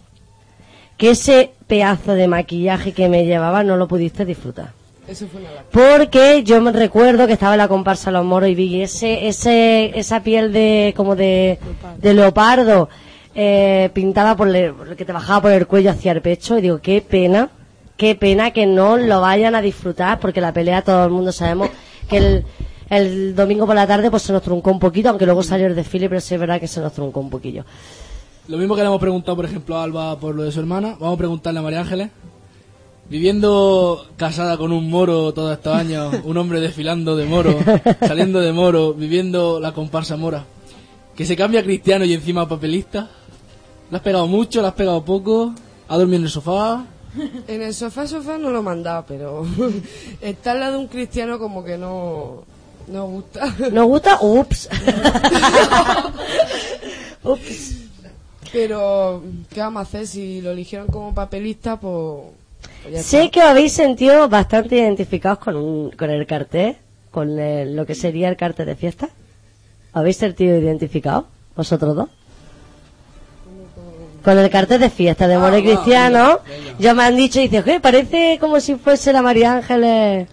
Que 0.97 1.11
ese 1.11 1.51
pedazo 1.67 2.13
de 2.13 2.27
maquillaje 2.27 2.93
que 2.93 3.09
me 3.09 3.25
llevaba 3.25 3.63
no 3.63 3.77
lo 3.77 3.87
pudiste 3.87 4.25
disfrutar. 4.25 4.69
Eso 5.07 5.27
fue 5.27 5.41
una. 5.41 5.49
Porque 5.71 6.43
yo 6.43 6.61
me 6.61 6.71
recuerdo 6.71 7.27
que 7.27 7.33
estaba 7.33 7.53
en 7.53 7.59
la 7.59 7.67
comparsa 7.67 8.11
Los 8.11 8.25
Moros 8.25 8.49
y 8.49 8.55
vi 8.55 8.81
ese, 8.81 9.27
ese, 9.27 9.97
esa 9.97 10.23
piel 10.23 10.51
de, 10.51 10.93
como 10.95 11.15
de, 11.15 11.59
de 11.99 12.13
leopardo, 12.13 12.89
eh, 13.35 13.89
pintada 13.93 14.35
por 14.35 14.47
el, 14.47 14.73
que 14.97 15.05
te 15.05 15.11
bajaba 15.11 15.43
por 15.43 15.51
el 15.51 15.67
cuello 15.67 15.91
hacia 15.91 16.11
el 16.11 16.21
pecho 16.21 16.57
y 16.57 16.61
digo, 16.61 16.79
qué 16.79 17.01
pena, 17.01 17.49
qué 17.97 18.15
pena 18.15 18.51
que 18.51 18.65
no 18.65 18.97
lo 18.97 19.21
vayan 19.21 19.53
a 19.55 19.61
disfrutar 19.61 20.19
porque 20.19 20.41
la 20.41 20.53
pelea 20.53 20.81
todo 20.81 21.05
el 21.05 21.11
mundo 21.11 21.31
sabemos 21.31 21.69
que 22.09 22.17
el, 22.17 22.45
el 22.89 23.35
domingo 23.35 23.65
por 23.65 23.75
la 23.75 23.85
tarde 23.87 24.09
pues 24.09 24.23
se 24.23 24.33
nos 24.33 24.41
truncó 24.41 24.71
un 24.71 24.79
poquito, 24.79 25.09
aunque 25.09 25.25
luego 25.25 25.43
salió 25.43 25.67
el 25.67 25.75
desfile, 25.75 26.09
pero 26.09 26.21
sí 26.21 26.33
es 26.33 26.39
verdad 26.39 26.59
que 26.59 26.67
se 26.67 26.79
nos 26.81 26.93
truncó 26.93 27.19
un 27.19 27.29
poquillo. 27.29 27.65
Lo 28.47 28.57
mismo 28.57 28.75
que 28.75 28.81
le 28.81 28.87
hemos 28.87 29.01
preguntado, 29.01 29.35
por 29.35 29.45
ejemplo, 29.45 29.75
a 29.75 29.83
Alba 29.83 30.19
por 30.19 30.35
lo 30.35 30.43
de 30.43 30.51
su 30.51 30.59
hermana, 30.59 30.95
vamos 30.99 31.15
a 31.15 31.17
preguntarle 31.17 31.59
a 31.59 31.63
María 31.63 31.79
Ángeles. 31.81 32.09
Viviendo 33.09 34.05
casada 34.17 34.55
con 34.57 34.71
un 34.71 34.87
moro 34.87 35.33
todos 35.33 35.51
estos 35.53 35.75
años, 35.75 36.13
un 36.23 36.37
hombre 36.37 36.59
desfilando 36.59 37.15
de 37.15 37.25
moro, 37.25 37.57
saliendo 38.01 38.39
de 38.39 38.51
moro, 38.51 38.93
viviendo 38.93 39.59
la 39.59 39.73
comparsa 39.73 40.15
mora, 40.15 40.45
que 41.15 41.25
se 41.25 41.35
cambia 41.35 41.61
a 41.61 41.63
cristiano 41.63 42.05
y 42.05 42.13
encima 42.13 42.47
papelista. 42.47 43.09
¿Le 43.89 43.97
has 43.97 44.03
pegado 44.03 44.27
mucho? 44.27 44.61
¿Le 44.61 44.67
has 44.67 44.73
pegado 44.73 45.03
poco? 45.03 45.53
¿Ha 45.87 45.97
dormido 45.97 46.17
en 46.17 46.23
el 46.25 46.29
sofá? 46.29 46.85
En 47.47 47.61
el 47.61 47.73
sofá, 47.73 48.07
sofá 48.07 48.37
no 48.37 48.49
lo 48.51 48.61
mandaba, 48.61 49.05
pero. 49.05 49.45
Estar 50.21 50.55
al 50.55 50.59
lado 50.59 50.73
de 50.73 50.79
un 50.79 50.87
cristiano 50.87 51.39
como 51.39 51.63
que 51.63 51.77
no. 51.77 52.43
No 52.87 53.05
gusta. 53.07 53.55
¿Nos 53.71 53.85
gusta? 53.85 54.19
Ups. 54.21 54.69
Ups. 57.23 57.84
Pero, 58.51 59.21
¿qué 59.53 59.59
vamos 59.59 59.79
a 59.79 59.83
hacer? 59.83 60.07
Si 60.07 60.41
lo 60.41 60.51
eligieron 60.51 60.87
como 60.87 61.13
papelista, 61.13 61.79
pues. 61.79 62.23
pues 62.83 63.05
Sé 63.05 63.29
que 63.31 63.39
os 63.41 63.45
habéis 63.45 63.73
sentido 63.73 64.27
bastante 64.29 64.77
identificados 64.77 65.39
con, 65.39 65.55
un- 65.55 65.91
con 65.91 66.09
el 66.09 66.25
cartel, 66.25 66.75
con 67.11 67.37
el- 67.39 67.75
lo 67.75 67.85
que 67.85 67.95
sería 67.95 68.29
el 68.29 68.37
cartel 68.37 68.65
de 68.67 68.75
fiesta. 68.75 69.05
¿Os 69.07 69.95
habéis 70.01 70.17
sentido 70.17 70.57
identificados, 70.57 71.25
vosotros 71.55 71.95
dos? 71.95 72.09
Con 74.23 74.39
el 74.39 74.49
cartel 74.49 74.79
de 74.81 74.89
fiesta 74.89 75.27
de 75.27 75.37
More 75.37 75.61
Cristiano, 75.61 76.39
ya 76.79 76.95
me 76.95 77.03
han 77.03 77.15
dicho, 77.15 77.39
dice, 77.39 77.59
"Oye, 77.59 77.79
parece 77.79 78.37
como 78.39 78.59
si 78.59 78.73
fuese 78.75 79.13
la 79.13 79.21
María 79.21 79.53
Ángeles. 79.57 80.27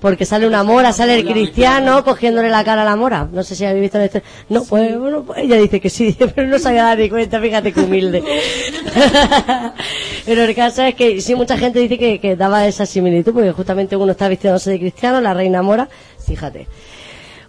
Porque 0.00 0.26
sale 0.26 0.46
una 0.46 0.62
mora, 0.62 0.92
sale 0.92 1.14
el 1.14 1.26
cristiano 1.26 2.04
cogiéndole 2.04 2.50
la 2.50 2.62
cara 2.64 2.82
a 2.82 2.84
la 2.84 2.96
mora. 2.96 3.28
No 3.32 3.42
sé 3.42 3.56
si 3.56 3.64
habéis 3.64 3.82
visto 3.82 3.98
esto. 3.98 4.20
No, 4.50 4.62
pues, 4.64 4.98
bueno, 4.98 5.22
pues 5.22 5.38
ella 5.38 5.56
dice 5.56 5.80
que 5.80 5.88
sí, 5.88 6.16
pero 6.34 6.46
no 6.46 6.58
se 6.58 6.68
había 6.68 6.84
dado 6.84 6.96
ni 6.96 7.08
cuenta, 7.08 7.40
fíjate 7.40 7.72
que 7.72 7.80
humilde. 7.80 8.22
pero 10.26 10.44
el 10.44 10.54
caso 10.54 10.82
es 10.82 10.94
que 10.94 11.20
sí, 11.20 11.34
mucha 11.34 11.56
gente 11.56 11.78
dice 11.78 11.98
que, 11.98 12.20
que 12.20 12.36
daba 12.36 12.66
esa 12.66 12.84
similitud, 12.84 13.32
porque 13.32 13.52
justamente 13.52 13.96
uno 13.96 14.12
está 14.12 14.28
vistiéndose 14.28 14.70
de 14.70 14.78
cristiano, 14.78 15.20
la 15.20 15.32
reina 15.32 15.62
mora, 15.62 15.88
fíjate. 16.26 16.66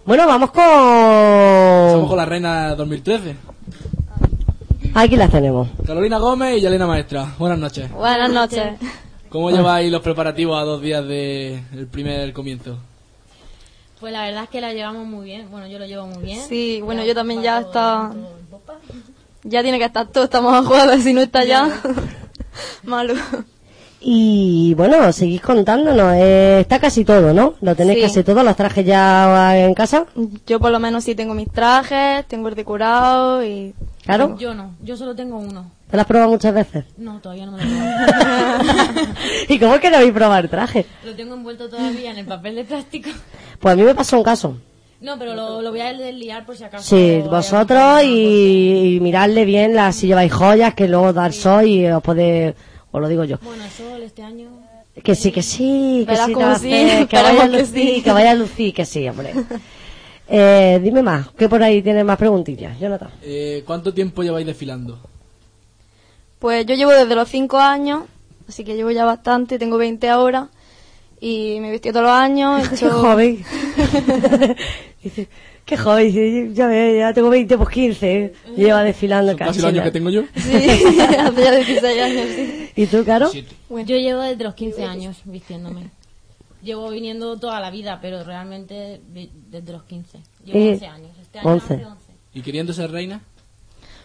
Bueno, 0.06 0.26
vamos 0.26 0.48
Estamos 0.48 2.00
con... 2.00 2.08
con 2.08 2.16
la 2.16 2.24
reina 2.24 2.74
2013. 2.74 3.36
Aquí 4.94 5.16
las 5.16 5.30
tenemos. 5.30 5.68
Carolina 5.86 6.16
Gómez 6.16 6.56
y 6.56 6.60
Yelena 6.62 6.86
Maestra. 6.86 7.34
Buenas 7.38 7.58
noches. 7.58 7.92
Buenas 7.92 8.32
noches. 8.32 8.72
¿Cómo 9.28 9.50
lleváis 9.50 9.90
los 9.92 10.00
preparativos 10.02 10.58
a 10.60 10.64
dos 10.64 10.80
días 10.80 11.06
del 11.06 11.86
primer 11.90 12.32
comienzo? 12.32 12.78
Pues 14.00 14.12
la 14.12 14.22
verdad 14.26 14.44
es 14.44 14.48
que 14.50 14.60
la 14.60 14.72
llevamos 14.72 15.06
muy 15.06 15.24
bien. 15.24 15.50
Bueno, 15.50 15.66
yo 15.66 15.78
lo 15.78 15.86
llevo 15.86 16.06
muy 16.06 16.22
bien. 16.22 16.40
Sí, 16.48 16.80
bueno, 16.82 17.04
yo 17.04 17.14
también 17.14 17.42
ya 17.42 17.60
está... 17.60 18.12
Ya 19.44 19.62
tiene 19.62 19.78
que 19.78 19.84
estar 19.84 20.08
todo, 20.08 20.24
estamos 20.24 20.52
a 20.52 20.62
jueves, 20.64 21.04
si 21.04 21.12
no 21.14 21.20
está 21.20 21.44
ya... 21.44 21.70
Malo. 22.82 23.14
Y 24.00 24.74
bueno, 24.74 25.12
seguís 25.12 25.40
contándonos. 25.40 26.12
eh, 26.16 26.60
está 26.60 26.80
casi 26.80 27.04
todo, 27.04 27.32
¿no? 27.32 27.54
Lo 27.60 27.74
tenéis 27.76 27.98
Sí. 28.00 28.02
casi 28.06 28.24
todo, 28.24 28.42
los 28.42 28.56
trajes 28.56 28.84
ya 28.84 29.56
en 29.58 29.74
casa. 29.74 30.06
Yo 30.46 30.58
por 30.58 30.72
lo 30.72 30.80
menos 30.80 31.04
sí 31.04 31.14
tengo 31.14 31.34
mis 31.34 31.50
trajes, 31.50 32.26
tengo 32.26 32.48
el 32.48 32.56
decorado 32.56 33.44
y... 33.44 33.74
Claro. 34.04 34.36
Yo 34.38 34.54
no, 34.54 34.74
yo 34.82 34.96
solo 34.96 35.14
tengo 35.14 35.38
uno. 35.38 35.70
¿Te 35.90 35.96
lo 35.96 36.00
has 36.02 36.06
probado 36.06 36.30
muchas 36.30 36.54
veces? 36.54 36.84
No, 36.98 37.18
todavía 37.20 37.46
no 37.46 37.52
me 37.52 37.64
lo 37.64 37.70
tengo. 37.70 39.12
¿Y 39.48 39.58
cómo 39.58 39.80
que 39.80 39.90
no 39.90 39.96
habéis 39.96 40.12
probado 40.12 40.42
el 40.42 40.50
traje? 40.50 40.84
lo 41.04 41.14
tengo 41.14 41.34
envuelto 41.34 41.68
todavía 41.68 42.10
en 42.10 42.18
el 42.18 42.26
papel 42.26 42.56
de 42.56 42.64
plástico. 42.64 43.10
Pues 43.58 43.72
a 43.72 43.76
mí 43.76 43.82
me 43.82 43.94
pasó 43.94 44.18
un 44.18 44.24
caso. 44.24 44.58
No, 45.00 45.18
pero 45.18 45.34
lo, 45.34 45.62
lo 45.62 45.70
voy 45.70 45.80
a 45.80 45.92
desliar 45.94 46.44
por 46.44 46.56
si 46.56 46.64
acaso. 46.64 46.84
Sí, 46.84 47.22
vosotros 47.24 48.02
y, 48.04 48.96
y 48.96 49.00
miradle 49.00 49.44
bien 49.44 49.74
las, 49.74 49.96
si 49.96 50.08
lleváis 50.08 50.32
joyas, 50.32 50.74
que 50.74 50.88
luego 50.88 51.12
dar 51.12 51.32
sol 51.32 51.66
y 51.66 51.86
os 51.86 52.02
podéis, 52.02 52.54
os 52.90 53.00
lo 53.00 53.08
digo 53.08 53.24
yo. 53.24 53.38
Bueno, 53.42 53.64
sol 53.74 54.02
este 54.02 54.22
año. 54.22 54.48
Que 55.02 55.14
sí, 55.14 55.30
que 55.30 55.42
sí, 55.42 56.04
que 56.06 56.16
sí, 56.16 56.34
sí, 56.34 56.42
hacer, 56.42 57.06
que 57.06 57.16
vaya 57.16 57.44
a 57.44 57.48
que 57.48 57.58
lucir, 57.58 57.94
sí. 57.94 58.02
que 58.02 58.12
vaya 58.12 58.30
a 58.32 58.34
lucir, 58.34 58.74
que 58.74 58.84
sí, 58.84 59.08
hombre. 59.08 59.32
Eh, 60.30 60.78
dime 60.82 61.02
más, 61.02 61.30
que 61.30 61.48
por 61.48 61.62
ahí 61.62 61.80
tienes 61.80 62.04
más 62.04 62.18
preguntillas, 62.18 62.78
Jonathan. 62.78 63.08
Eh, 63.22 63.62
¿Cuánto 63.66 63.94
tiempo 63.94 64.22
lleváis 64.22 64.46
desfilando? 64.46 65.00
Pues 66.38 66.66
yo 66.66 66.74
llevo 66.74 66.92
desde 66.92 67.14
los 67.14 67.28
5 67.28 67.58
años, 67.58 68.04
así 68.48 68.64
que 68.64 68.76
llevo 68.76 68.90
ya 68.90 69.04
bastante, 69.04 69.58
tengo 69.58 69.76
20 69.78 70.08
ahora 70.08 70.48
y 71.20 71.58
me 71.60 71.68
he 71.68 71.70
vestido 71.72 71.94
todos 71.94 72.06
los 72.06 72.12
años. 72.14 72.64
he 72.64 72.68
Qué 72.68 72.74
hecho- 72.76 72.90
joven. 73.00 73.44
Dice, 75.02 75.28
qué 75.64 75.76
joven, 75.76 76.54
ya 76.54 76.70
ya 76.92 77.12
tengo 77.12 77.30
20, 77.30 77.56
pues 77.56 77.68
15. 77.70 78.32
Lleva 78.56 78.82
desfilando 78.82 79.32
Son 79.32 79.38
casi 79.38 79.60
los 79.60 79.68
años 79.68 79.84
que 79.84 79.90
tengo 79.90 80.10
yo. 80.10 80.22
Sí, 80.34 80.52
hace 81.18 81.42
ya 81.44 81.52
16 81.52 82.02
años, 82.02 82.26
sí. 82.34 82.70
¿Y 82.76 82.86
tú, 82.86 83.04
Caro? 83.04 83.30
Yo 83.32 83.96
llevo 83.96 84.20
desde 84.22 84.44
los 84.44 84.54
15 84.54 84.84
años 84.84 85.16
vistiéndome. 85.24 85.90
Llevo 86.62 86.90
viniendo 86.90 87.36
toda 87.38 87.60
la 87.60 87.70
vida, 87.70 88.00
pero 88.02 88.24
realmente 88.24 89.00
desde 89.50 89.72
los 89.72 89.84
15. 89.84 90.18
Llevo 90.44 90.58
Eh, 90.58 90.70
11 90.72 90.86
años. 90.86 91.10
Este 91.22 91.38
año 91.38 91.48
11. 91.50 91.74
hace 91.74 91.84
11. 91.86 92.12
¿Y 92.34 92.42
queriendo 92.42 92.72
ser 92.72 92.90
reina? 92.90 93.20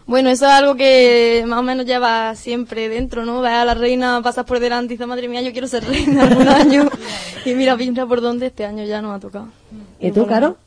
Bueno, 0.05 0.29
eso 0.29 0.45
es 0.45 0.51
algo 0.51 0.75
que 0.75 1.43
más 1.47 1.59
o 1.59 1.63
menos 1.63 1.85
lleva 1.85 2.35
siempre 2.35 2.89
dentro, 2.89 3.25
¿no? 3.25 3.41
Ves 3.41 3.51
a 3.51 3.65
la 3.65 3.73
reina, 3.73 4.21
pasas 4.21 4.45
por 4.45 4.59
delante 4.59 4.93
y 4.93 4.97
dices, 4.97 5.07
madre 5.07 5.29
mía, 5.29 5.41
yo 5.41 5.53
quiero 5.53 5.67
ser 5.67 5.85
reina 5.85 6.23
algún 6.23 6.47
año. 6.47 6.89
y 7.45 7.53
mira, 7.53 7.77
pinta 7.77 8.05
por 8.05 8.19
dónde 8.19 8.47
este 8.47 8.65
año 8.65 8.83
ya 8.83 9.01
nos 9.01 9.15
ha 9.15 9.19
tocado. 9.19 9.47
¿Y 9.99 10.11
tú, 10.11 10.27
Caro? 10.27 10.57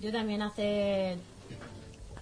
Yo 0.00 0.12
también 0.12 0.42
hace 0.42 1.16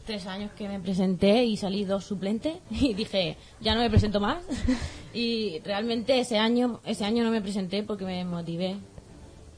tres 0.06 0.26
años 0.26 0.50
que 0.56 0.68
me 0.68 0.78
presenté 0.80 1.44
y 1.44 1.56
salí 1.56 1.84
dos 1.84 2.04
suplentes 2.04 2.54
y 2.70 2.94
dije, 2.94 3.36
ya 3.60 3.74
no 3.74 3.80
me 3.80 3.90
presento 3.90 4.20
más. 4.20 4.38
y 5.14 5.60
realmente 5.64 6.20
ese 6.20 6.38
año, 6.38 6.80
ese 6.84 7.04
año 7.04 7.24
no 7.24 7.30
me 7.30 7.40
presenté 7.40 7.82
porque 7.82 8.04
me 8.04 8.24
motivé. 8.24 8.76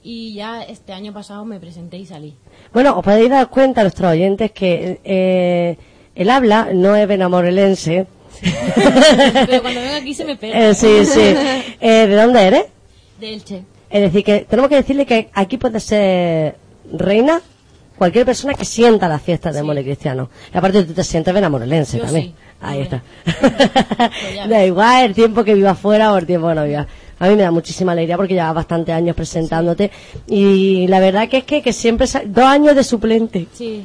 Y 0.02 0.34
ya 0.34 0.62
este 0.62 0.92
año 0.92 1.12
pasado 1.14 1.44
me 1.44 1.58
presenté 1.58 1.96
y 1.96 2.06
salí. 2.06 2.34
Bueno, 2.74 2.98
os 2.98 3.04
podéis 3.04 3.30
dar 3.30 3.48
cuenta, 3.48 3.82
nuestros 3.82 4.12
oyentes, 4.12 4.52
que 4.52 5.00
eh, 5.02 5.78
el 6.14 6.30
habla 6.30 6.68
no 6.72 6.96
es 6.96 7.06
benamorelense. 7.08 8.06
Pero 9.46 9.62
cuando 9.62 9.80
vengo 9.80 9.96
aquí 9.96 10.14
se 10.14 10.24
me 10.24 10.36
pega. 10.36 10.70
Eh, 10.70 10.74
sí, 10.74 11.04
sí. 11.06 11.20
Eh, 11.80 12.06
¿De 12.06 12.14
dónde 12.14 12.42
eres? 12.42 12.64
De 13.20 13.34
Elche. 13.34 13.62
Es 13.90 14.00
decir, 14.00 14.24
que 14.24 14.40
tenemos 14.48 14.68
que 14.68 14.76
decirle 14.76 15.06
que 15.06 15.28
aquí 15.34 15.56
puede 15.58 15.78
ser 15.80 16.56
reina 16.92 17.40
cualquier 17.96 18.24
persona 18.26 18.54
que 18.54 18.64
sienta 18.64 19.08
las 19.08 19.22
fiestas 19.22 19.54
de 19.54 19.62
More 19.62 19.82
Cristiano. 19.84 20.30
Y 20.52 20.58
aparte 20.58 20.82
tú 20.82 20.92
te 20.94 21.04
sientes 21.04 21.32
benamorelense 21.32 21.98
Yo 21.98 22.04
también. 22.04 22.26
sí. 22.26 22.34
Ahí 22.60 22.80
está. 22.80 23.02
ya 24.34 24.48
da 24.48 24.64
igual 24.64 25.04
el 25.04 25.14
tiempo 25.14 25.44
que 25.44 25.54
vivas 25.54 25.78
fuera 25.78 26.12
o 26.12 26.16
el 26.18 26.26
tiempo 26.26 26.48
que 26.48 26.54
no 26.54 26.64
vivas. 26.64 26.86
A 27.18 27.28
mí 27.28 27.36
me 27.36 27.42
da 27.42 27.50
muchísima 27.50 27.92
alegría 27.92 28.16
porque 28.16 28.34
llevas 28.34 28.54
bastantes 28.54 28.94
años 28.94 29.14
presentándote 29.14 29.90
y 30.26 30.86
la 30.88 30.98
verdad 30.98 31.28
que 31.28 31.38
es 31.38 31.44
que, 31.44 31.62
que 31.62 31.72
siempre... 31.72 32.06
Dos 32.26 32.44
años 32.44 32.74
de 32.74 32.82
suplente. 32.82 33.46
Sí. 33.52 33.84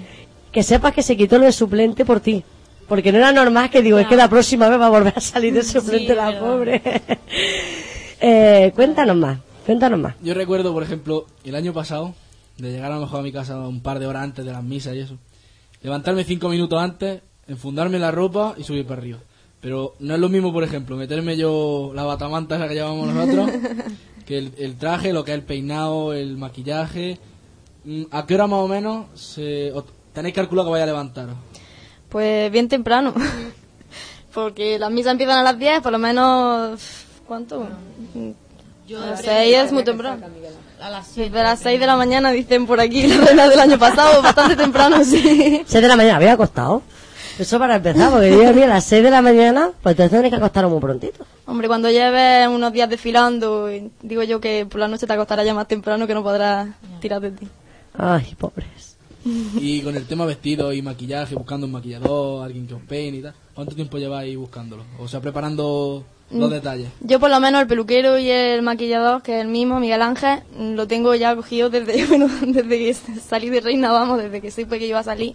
Que 0.51 0.63
sepas 0.63 0.93
que 0.93 1.03
se 1.03 1.15
quitó 1.15 1.37
lo 1.37 1.45
de 1.45 1.51
suplente 1.51 2.05
por 2.05 2.19
ti. 2.19 2.43
Porque 2.87 3.11
no 3.11 3.19
era 3.19 3.31
normal 3.31 3.69
que 3.69 3.83
digo, 3.83 3.99
es 3.99 4.07
que 4.07 4.15
la 4.15 4.27
próxima 4.27 4.67
vez 4.67 4.79
va 4.79 4.87
a 4.87 4.89
volver 4.89 5.13
a 5.15 5.21
salir 5.21 5.53
de 5.53 5.63
suplente 5.63 6.15
la 6.15 6.31
verdad. 6.31 6.41
pobre. 6.41 6.81
eh, 8.19 8.71
cuéntanos 8.75 9.15
más, 9.15 9.39
cuéntanos 9.65 9.99
más. 9.99 10.15
Yo 10.21 10.33
recuerdo, 10.33 10.73
por 10.73 10.81
ejemplo, 10.81 11.27
el 11.43 11.53
año 11.53 11.71
pasado, 11.71 12.15
de 12.57 12.71
llegar 12.71 12.91
a 12.91 12.95
lo 12.95 13.01
mejor 13.01 13.19
a 13.19 13.23
mi 13.23 13.31
casa 13.31 13.59
un 13.59 13.81
par 13.81 13.99
de 13.99 14.07
horas 14.07 14.23
antes 14.23 14.43
de 14.43 14.51
las 14.51 14.63
misas 14.63 14.95
y 14.95 14.99
eso. 14.99 15.17
Levantarme 15.83 16.23
cinco 16.23 16.49
minutos 16.49 16.81
antes, 16.81 17.21
enfundarme 17.47 17.99
la 17.99 18.09
ropa 18.09 18.55
y 18.57 18.63
subir 18.63 18.85
para 18.85 19.01
arriba. 19.01 19.19
Pero 19.61 19.95
no 19.99 20.15
es 20.15 20.19
lo 20.19 20.29
mismo, 20.29 20.51
por 20.51 20.63
ejemplo, 20.63 20.95
meterme 20.95 21.37
yo 21.37 21.91
la 21.93 22.03
batamanta 22.03 22.55
esa 22.55 22.67
que 22.67 22.73
llevamos 22.73 23.13
nosotros, 23.13 23.51
que 24.25 24.37
el, 24.37 24.53
el 24.57 24.77
traje, 24.77 25.13
lo 25.13 25.23
que 25.23 25.31
es 25.31 25.37
el 25.37 25.43
peinado, 25.43 26.13
el 26.13 26.37
maquillaje. 26.37 27.19
Mm, 27.83 28.03
¿A 28.11 28.25
qué 28.25 28.35
hora 28.35 28.47
más 28.47 28.59
o 28.59 28.67
menos 28.67 29.05
se, 29.13 29.71
tenéis 30.13 30.35
calculado 30.35 30.67
que 30.67 30.71
vaya 30.71 30.83
a 30.83 30.87
levantaros? 30.87 31.35
Pues 32.09 32.51
bien 32.51 32.67
temprano. 32.67 33.13
Porque 34.33 34.77
las 34.79 34.91
misas 34.91 35.11
empiezan 35.13 35.39
a 35.39 35.43
las 35.43 35.57
10, 35.57 35.81
por 35.81 35.91
lo 35.91 35.97
menos... 35.99 36.79
¿Cuánto? 37.27 37.67
Yo 38.87 39.01
a 39.01 39.05
las 39.07 39.21
debería 39.21 39.59
6 39.59 39.65
es 39.67 39.71
muy 39.71 39.83
temprano. 39.83 40.25
A 40.81 40.89
las 40.89 41.07
Sí, 41.07 41.29
de 41.29 41.43
las 41.43 41.59
6 41.59 41.79
de 41.79 41.85
la 41.85 41.95
mañana 41.95 42.31
dicen 42.31 42.65
por 42.65 42.79
aquí 42.79 43.05
la 43.07 43.25
reina 43.25 43.47
del 43.49 43.59
año 43.59 43.77
pasado, 43.77 44.21
bastante 44.21 44.55
temprano, 44.55 45.03
sí. 45.03 45.63
6 45.65 45.81
de 45.81 45.87
la 45.87 45.95
mañana, 45.95 46.15
había 46.15 46.33
acostado. 46.33 46.81
Eso 47.37 47.57
para 47.57 47.77
empezar, 47.77 48.11
porque 48.11 48.31
yo, 48.31 48.49
a 48.49 48.67
las 48.67 48.83
6 48.83 49.03
de 49.03 49.11
la 49.11 49.21
mañana, 49.21 49.71
pues 49.81 49.93
entonces 49.93 50.11
tienes 50.11 50.29
que 50.29 50.35
acostaros 50.35 50.71
muy 50.71 50.81
prontito. 50.81 51.25
Hombre, 51.45 51.67
cuando 51.67 51.89
lleves 51.89 52.47
unos 52.49 52.73
días 52.73 52.89
desfilando, 52.89 53.69
digo 54.01 54.23
yo 54.23 54.41
que 54.41 54.65
por 54.65 54.79
la 54.79 54.87
noche 54.87 55.07
te 55.07 55.13
acostarás 55.13 55.45
ya 55.45 55.53
más 55.53 55.67
temprano 55.67 56.05
que 56.05 56.13
no 56.13 56.21
podrás 56.23 56.67
tirar 56.99 57.21
de 57.21 57.31
ti. 57.31 57.47
Ay, 57.97 58.35
pobres. 58.37 58.67
Y 59.59 59.81
con 59.81 59.95
el 59.95 60.05
tema 60.05 60.25
vestido 60.25 60.71
y 60.73 60.81
maquillaje, 60.81 61.35
buscando 61.35 61.65
un 61.65 61.71
maquillador, 61.73 62.43
alguien 62.45 62.67
que 62.67 62.73
os 62.75 62.81
peine 62.81 63.17
y 63.17 63.21
tal. 63.21 63.33
¿Cuánto 63.53 63.75
tiempo 63.75 63.97
lleváis 63.97 64.37
buscándolo? 64.37 64.83
O 64.99 65.07
sea, 65.07 65.19
preparando 65.19 66.03
los 66.31 66.49
Mm. 66.49 66.53
detalles. 66.53 66.89
Yo 67.01 67.19
por 67.19 67.29
lo 67.31 67.39
menos 67.39 67.59
el 67.61 67.67
peluquero 67.67 68.17
y 68.19 68.29
el 68.29 68.61
maquillador, 68.61 69.21
que 69.23 69.35
es 69.37 69.41
el 69.41 69.47
mismo, 69.47 69.79
Miguel 69.79 70.01
Ángel, 70.03 70.41
mm, 70.57 70.73
lo 70.75 70.87
tengo 70.87 71.15
ya 71.15 71.35
cogido 71.35 71.69
desde, 71.69 72.05
bueno, 72.07 72.27
desde 72.45 72.69
que 72.77 72.93
salí 72.93 73.49
de 73.49 73.61
reina, 73.61 73.91
vamos, 73.91 74.19
desde 74.19 74.39
que 74.39 74.51
supe 74.51 74.77
que 74.79 74.87
iba 74.87 74.99
a 74.99 75.03
salir. 75.03 75.33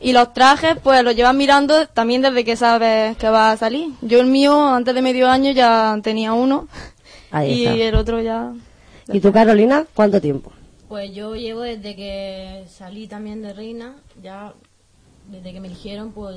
Y 0.00 0.12
los 0.12 0.34
trajes, 0.34 0.76
pues 0.82 1.02
los 1.02 1.16
llevas 1.16 1.34
mirando 1.34 1.86
también 1.88 2.20
desde 2.20 2.44
que 2.44 2.56
sabes 2.56 3.16
que 3.16 3.28
va 3.30 3.52
a 3.52 3.56
salir. 3.56 3.88
Yo 4.02 4.20
el 4.20 4.26
mío, 4.26 4.68
antes 4.68 4.94
de 4.94 5.00
medio 5.00 5.28
año, 5.30 5.50
ya 5.52 5.98
tenía 6.02 6.34
uno. 6.34 6.68
Ahí 7.30 7.52
y 7.62 7.64
está. 7.66 7.76
el 7.88 7.94
otro 7.94 8.20
ya... 8.20 8.52
¿Y 9.12 9.20
tú, 9.20 9.32
Carolina, 9.32 9.86
cuánto 9.94 10.20
tiempo? 10.20 10.52
Pues 10.88 11.12
yo 11.14 11.34
llevo 11.34 11.60
desde 11.62 11.96
que 11.96 12.64
salí 12.68 13.06
también 13.06 13.42
de 13.42 13.52
reina, 13.54 13.96
ya 14.22 14.52
desde 15.30 15.52
que 15.52 15.60
me 15.60 15.68
eligieron, 15.68 16.12
pues 16.12 16.36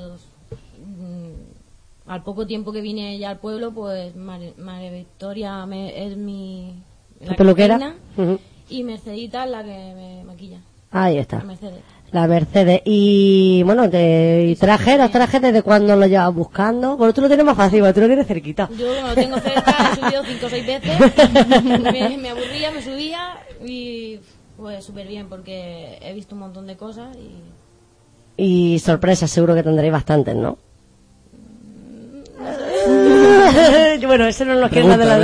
mm, 0.78 2.10
al 2.10 2.22
poco 2.22 2.46
tiempo 2.46 2.72
que 2.72 2.80
vine 2.80 3.18
ya 3.18 3.30
al 3.30 3.38
pueblo, 3.38 3.72
pues 3.72 4.16
Mar- 4.16 4.40
María 4.56 4.90
Victoria 4.90 5.66
me- 5.66 6.06
es 6.06 6.16
mi 6.16 6.82
¿Tu 7.26 7.34
peluquera? 7.36 7.76
reina 7.76 7.94
Ujú. 8.16 8.38
y 8.70 8.82
Mercedita 8.84 9.44
es 9.44 9.50
la 9.50 9.62
que 9.62 9.68
me 9.94 10.24
maquilla. 10.24 10.60
Ahí 10.90 11.18
está. 11.18 11.38
La 11.38 11.44
Mercedes. 11.44 11.80
La 12.10 12.26
Mercedes. 12.26 12.80
Y 12.86 13.62
bueno, 13.64 13.90
te, 13.90 14.46
y 14.48 14.56
trajes, 14.56 14.96
los 14.98 15.10
trajes, 15.10 15.42
¿desde 15.42 15.60
cuándo 15.62 15.94
los 15.94 16.08
llevas 16.08 16.34
buscando? 16.34 16.96
Bueno, 16.96 17.12
tú 17.12 17.20
lo 17.20 17.26
tienes 17.28 17.44
más 17.44 17.56
fácil, 17.58 17.80
porque 17.80 17.92
tú 17.92 18.00
lo 18.00 18.06
tienes 18.06 18.26
cerquita. 18.26 18.70
Yo 18.78 19.06
lo 19.06 19.14
tengo 19.14 19.38
cerca, 19.40 19.92
he 19.92 19.96
subido 19.96 20.24
cinco 20.24 20.46
o 20.46 20.48
seis 20.48 20.66
veces, 20.66 20.98
me, 21.92 22.16
me 22.16 22.30
aburría, 22.30 22.70
me 22.70 22.80
subía 22.82 23.36
y 23.62 24.18
pues 24.58 24.84
súper 24.84 25.06
bien 25.06 25.28
porque 25.28 25.98
he 26.02 26.12
visto 26.12 26.34
un 26.34 26.40
montón 26.42 26.66
de 26.66 26.76
cosas 26.76 27.16
y 27.16 27.30
Y 28.74 28.78
sorpresas, 28.80 29.30
seguro 29.30 29.54
que 29.54 29.62
tendréis 29.62 29.92
bastantes, 29.92 30.34
¿no? 30.36 30.58
bueno, 34.06 34.26
eso 34.26 34.44
no 34.44 34.54
nos 34.54 34.70
queda 34.70 34.96
de 34.96 35.04
la... 35.04 35.18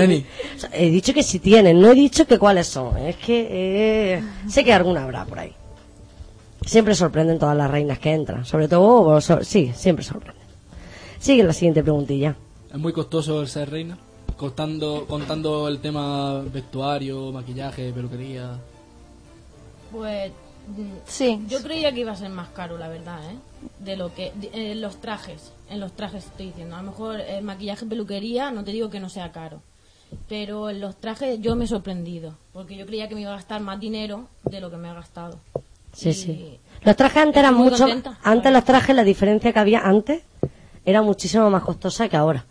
Sea, 0.57 0.71
He 0.73 0.91
dicho 0.91 1.13
que 1.13 1.23
si 1.23 1.39
tienen, 1.39 1.81
no 1.81 1.89
he 1.91 1.95
dicho 1.95 2.27
que 2.27 2.39
cuáles 2.39 2.67
son. 2.67 2.97
Es 2.99 3.17
que 3.17 3.49
eh, 4.17 4.23
sé 4.49 4.65
que 4.65 4.73
alguna 4.73 5.05
habrá 5.05 5.25
por 5.25 5.39
ahí. 5.39 5.53
Siempre 6.65 6.95
sorprenden 6.95 7.39
todas 7.39 7.57
las 7.57 7.71
reinas 7.71 7.99
que 7.99 8.13
entran. 8.13 8.45
Sobre 8.45 8.69
todo, 8.69 9.21
so- 9.21 9.43
sí, 9.45 9.73
siempre 9.75 10.05
sorprenden. 10.05 10.45
Sigue 11.19 11.43
la 11.45 11.53
siguiente 11.53 11.83
preguntilla. 11.83 12.37
¿Es 12.73 12.79
muy 12.79 12.93
costoso 12.93 13.41
el 13.41 13.49
ser 13.49 13.71
reina? 13.71 13.97
Contando, 14.37 15.07
contando 15.09 15.69
el 15.69 15.79
tema 15.81 16.41
vestuario, 16.53 17.31
maquillaje, 17.33 17.93
peluquería. 17.93 18.59
Pues 19.95 20.33
Sí. 21.07 21.41
yo 21.49 21.63
creía 21.63 21.93
que 21.93 22.01
iba 22.01 22.13
a 22.13 22.17
ser 22.17 22.31
más 22.31 22.49
caro, 22.49 22.79
la 22.79 22.89
verdad, 22.89 23.19
¿eh? 23.31 23.37
De 23.81 23.97
lo 23.97 24.15
que 24.15 24.33
de- 24.35 24.73
en 24.73 24.81
los 24.81 24.97
trajes, 25.01 25.53
en 25.71 25.79
los 25.81 25.93
trajes 25.93 26.25
estoy 26.25 26.47
diciendo. 26.47 26.77
A 26.77 26.83
lo 26.83 26.91
mejor 26.91 27.21
el 27.21 27.45
maquillaje, 27.45 27.87
peluquería, 27.87 28.51
no 28.51 28.65
te 28.65 28.73
digo 28.73 28.89
que 28.91 28.99
no 28.99 29.09
sea 29.11 29.31
caro, 29.31 29.61
pero 30.29 30.71
en 30.71 30.81
los 30.81 30.97
trajes 30.97 31.41
yo 31.41 31.55
me 31.55 31.67
he 31.67 31.69
sorprendido, 31.69 32.35
porque 32.53 32.77
yo 32.77 32.87
creía 32.87 33.09
que 33.09 33.15
me 33.15 33.21
iba 33.21 33.31
a 33.33 33.37
gastar 33.37 33.61
más 33.61 33.79
dinero 33.79 34.27
de 34.45 34.61
lo 34.61 34.71
que 34.71 34.77
me 34.79 34.89
ha 34.89 34.95
gastado. 34.95 35.39
Sí, 35.93 36.09
Y 36.09 36.15
sí. 36.15 36.59
Los 36.83 36.97
trajes 36.97 37.23
antes 37.23 37.37
eran 37.39 37.55
mucho... 37.55 37.79
contenta. 37.85 38.19
Antes 38.25 38.53
los 38.53 38.65
trajes, 38.65 38.97
la 38.97 39.05
diferencia 39.05 39.53
que 39.53 39.59
había 39.59 39.81
antes 39.81 40.23
era 40.85 41.03
muchísimo 41.03 41.49
más 41.51 41.63
costosa 41.63 42.09
que 42.09 42.17
ahora. 42.17 42.45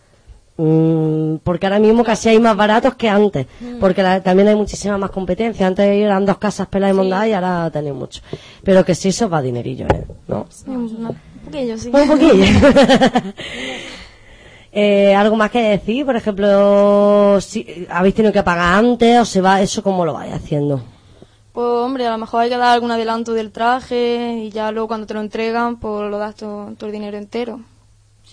Mm, 0.56 1.38
porque 1.44 1.66
ahora 1.66 1.80
mismo 1.80 2.04
casi 2.04 2.30
hay 2.30 2.40
más 2.40 2.56
baratos 2.56 2.94
que 2.96 3.10
antes. 3.10 3.48
Mm. 3.60 3.80
Porque 3.80 4.04
la- 4.04 4.22
también 4.22 4.48
hay 4.50 4.56
muchísima 4.56 4.98
más 4.98 5.10
competencia. 5.12 5.66
Antes 5.66 5.86
eran 5.86 6.26
dos 6.26 6.38
casas 6.38 6.68
peladas 6.68 6.94
y 6.94 6.98
mondadas 6.98 7.28
y 7.28 7.34
ahora 7.34 7.70
tenéis 7.72 7.96
mucho. 7.96 8.22
Pero 8.64 8.86
que 8.86 8.94
sí, 8.96 9.10
eso 9.10 9.30
va 9.30 9.42
dinerillo, 9.42 9.88
¿eh? 9.88 10.06
¿No? 10.28 10.46
Un 10.68 11.16
poquillo, 11.46 11.78
sí. 11.78 11.90
Un 11.94 12.08
poquillo. 12.08 12.46
Eh, 14.76 15.14
¿Algo 15.14 15.36
más 15.36 15.52
que 15.52 15.62
decir? 15.62 16.04
Por 16.04 16.16
ejemplo, 16.16 17.40
si 17.42 17.86
habéis 17.92 18.16
tenido 18.16 18.34
que 18.34 18.42
pagar 18.42 18.80
antes 18.84 19.20
o 19.20 19.26
se 19.26 19.40
va, 19.40 19.62
eso 19.62 19.84
cómo 19.84 20.04
lo 20.04 20.14
vais 20.16 20.34
haciendo. 20.34 20.82
Pues 21.52 21.68
hombre, 21.68 22.08
a 22.08 22.12
lo 22.12 22.18
mejor 22.18 22.42
hay 22.42 22.50
que 22.50 22.58
dar 22.58 22.70
algún 22.74 22.90
adelanto 22.90 23.34
del 23.34 23.52
traje 23.52 24.40
y 24.46 24.50
ya 24.50 24.72
luego 24.72 24.88
cuando 24.88 25.06
te 25.06 25.14
lo 25.14 25.22
entregan, 25.22 25.76
pues 25.80 26.10
lo 26.10 26.18
das 26.18 26.34
todo, 26.34 26.72
todo 26.76 26.88
el 26.88 26.94
dinero 26.94 27.18
entero. 27.20 27.60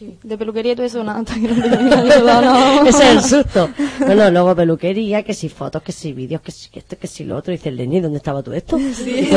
Sí. 0.01 0.17
De 0.23 0.39
peluquería 0.39 0.73
y 0.73 0.77
todo 0.77 0.87
eso, 0.87 1.05
nada, 1.05 1.23
no. 1.23 2.87
Ese 2.87 3.03
es 3.03 3.11
el 3.11 3.23
susto. 3.23 3.69
Bueno, 3.99 4.31
luego 4.31 4.57
peluquería, 4.57 5.23
que 5.23 5.35
si 5.35 5.51
fotos, 5.51 5.83
que 5.83 5.93
si 5.93 6.15
vídeos, 6.15 6.41
que 6.41 6.51
si 6.51 6.71
esto, 6.73 6.97
que 6.99 7.07
si 7.07 7.25
lo 7.25 7.37
otro. 7.37 7.53
Dice, 7.53 7.71
Lenny, 7.71 8.01
¿dónde 8.01 8.17
estaba 8.17 8.43
tú 8.43 8.55
esto? 8.55 8.79
Sí, 8.95 9.29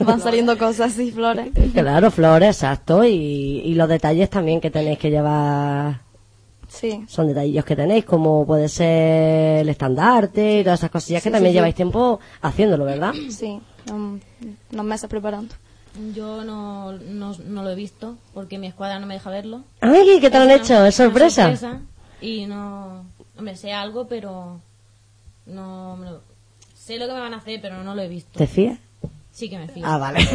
van 0.04 0.20
saliendo 0.20 0.58
cosas 0.58 0.92
así, 0.92 1.10
flores. 1.12 1.48
Claro, 1.72 2.10
flores, 2.10 2.56
exacto. 2.58 3.06
Y, 3.06 3.62
y 3.64 3.72
los 3.72 3.88
detalles 3.88 4.28
también 4.28 4.60
que 4.60 4.70
tenéis 4.70 4.98
que 4.98 5.08
llevar 5.08 6.02
Sí. 6.68 7.02
Son 7.08 7.26
detallillos 7.26 7.64
que 7.64 7.74
tenéis, 7.74 8.04
como 8.04 8.46
puede 8.46 8.68
ser 8.68 9.60
el 9.62 9.68
estandarte 9.70 10.60
y 10.60 10.62
todas 10.62 10.78
esas 10.78 10.90
cosillas 10.90 11.22
que 11.22 11.30
también 11.30 11.54
lleváis 11.54 11.74
tiempo 11.74 12.20
haciéndolo, 12.42 12.84
¿verdad? 12.84 13.12
Sí, 13.30 13.58
um, 13.90 14.20
unos 14.72 14.84
meses 14.84 15.08
preparando. 15.08 15.54
Yo 16.14 16.44
no, 16.44 16.92
no, 16.92 17.34
no 17.46 17.62
lo 17.62 17.70
he 17.70 17.74
visto 17.74 18.16
porque 18.32 18.58
mi 18.58 18.68
escuadra 18.68 19.00
no 19.00 19.06
me 19.06 19.14
deja 19.14 19.30
verlo. 19.30 19.62
Ay, 19.80 20.18
¿qué 20.20 20.30
te 20.30 20.38
lo 20.38 20.44
han 20.44 20.50
hecho? 20.52 20.84
¿Es 20.86 20.98
una 21.00 21.10
sorpresa? 21.10 21.80
Y 22.20 22.46
no. 22.46 23.04
Hombre, 23.36 23.56
sé 23.56 23.72
algo, 23.72 24.06
pero. 24.06 24.60
No. 25.46 25.96
me 25.96 26.10
lo- 26.10 26.22
sé 26.76 26.98
lo 26.98 27.06
que 27.06 27.12
me 27.14 27.20
van 27.20 27.34
a 27.34 27.38
hacer, 27.38 27.60
pero 27.60 27.82
no 27.82 27.94
lo 27.94 28.02
he 28.02 28.08
visto. 28.08 28.38
¿Te 28.38 28.46
fías? 28.46 28.78
Sí 29.32 29.48
que 29.48 29.58
me 29.58 29.68
fío. 29.68 29.84
Ah, 29.86 29.96
vale. 29.98 30.20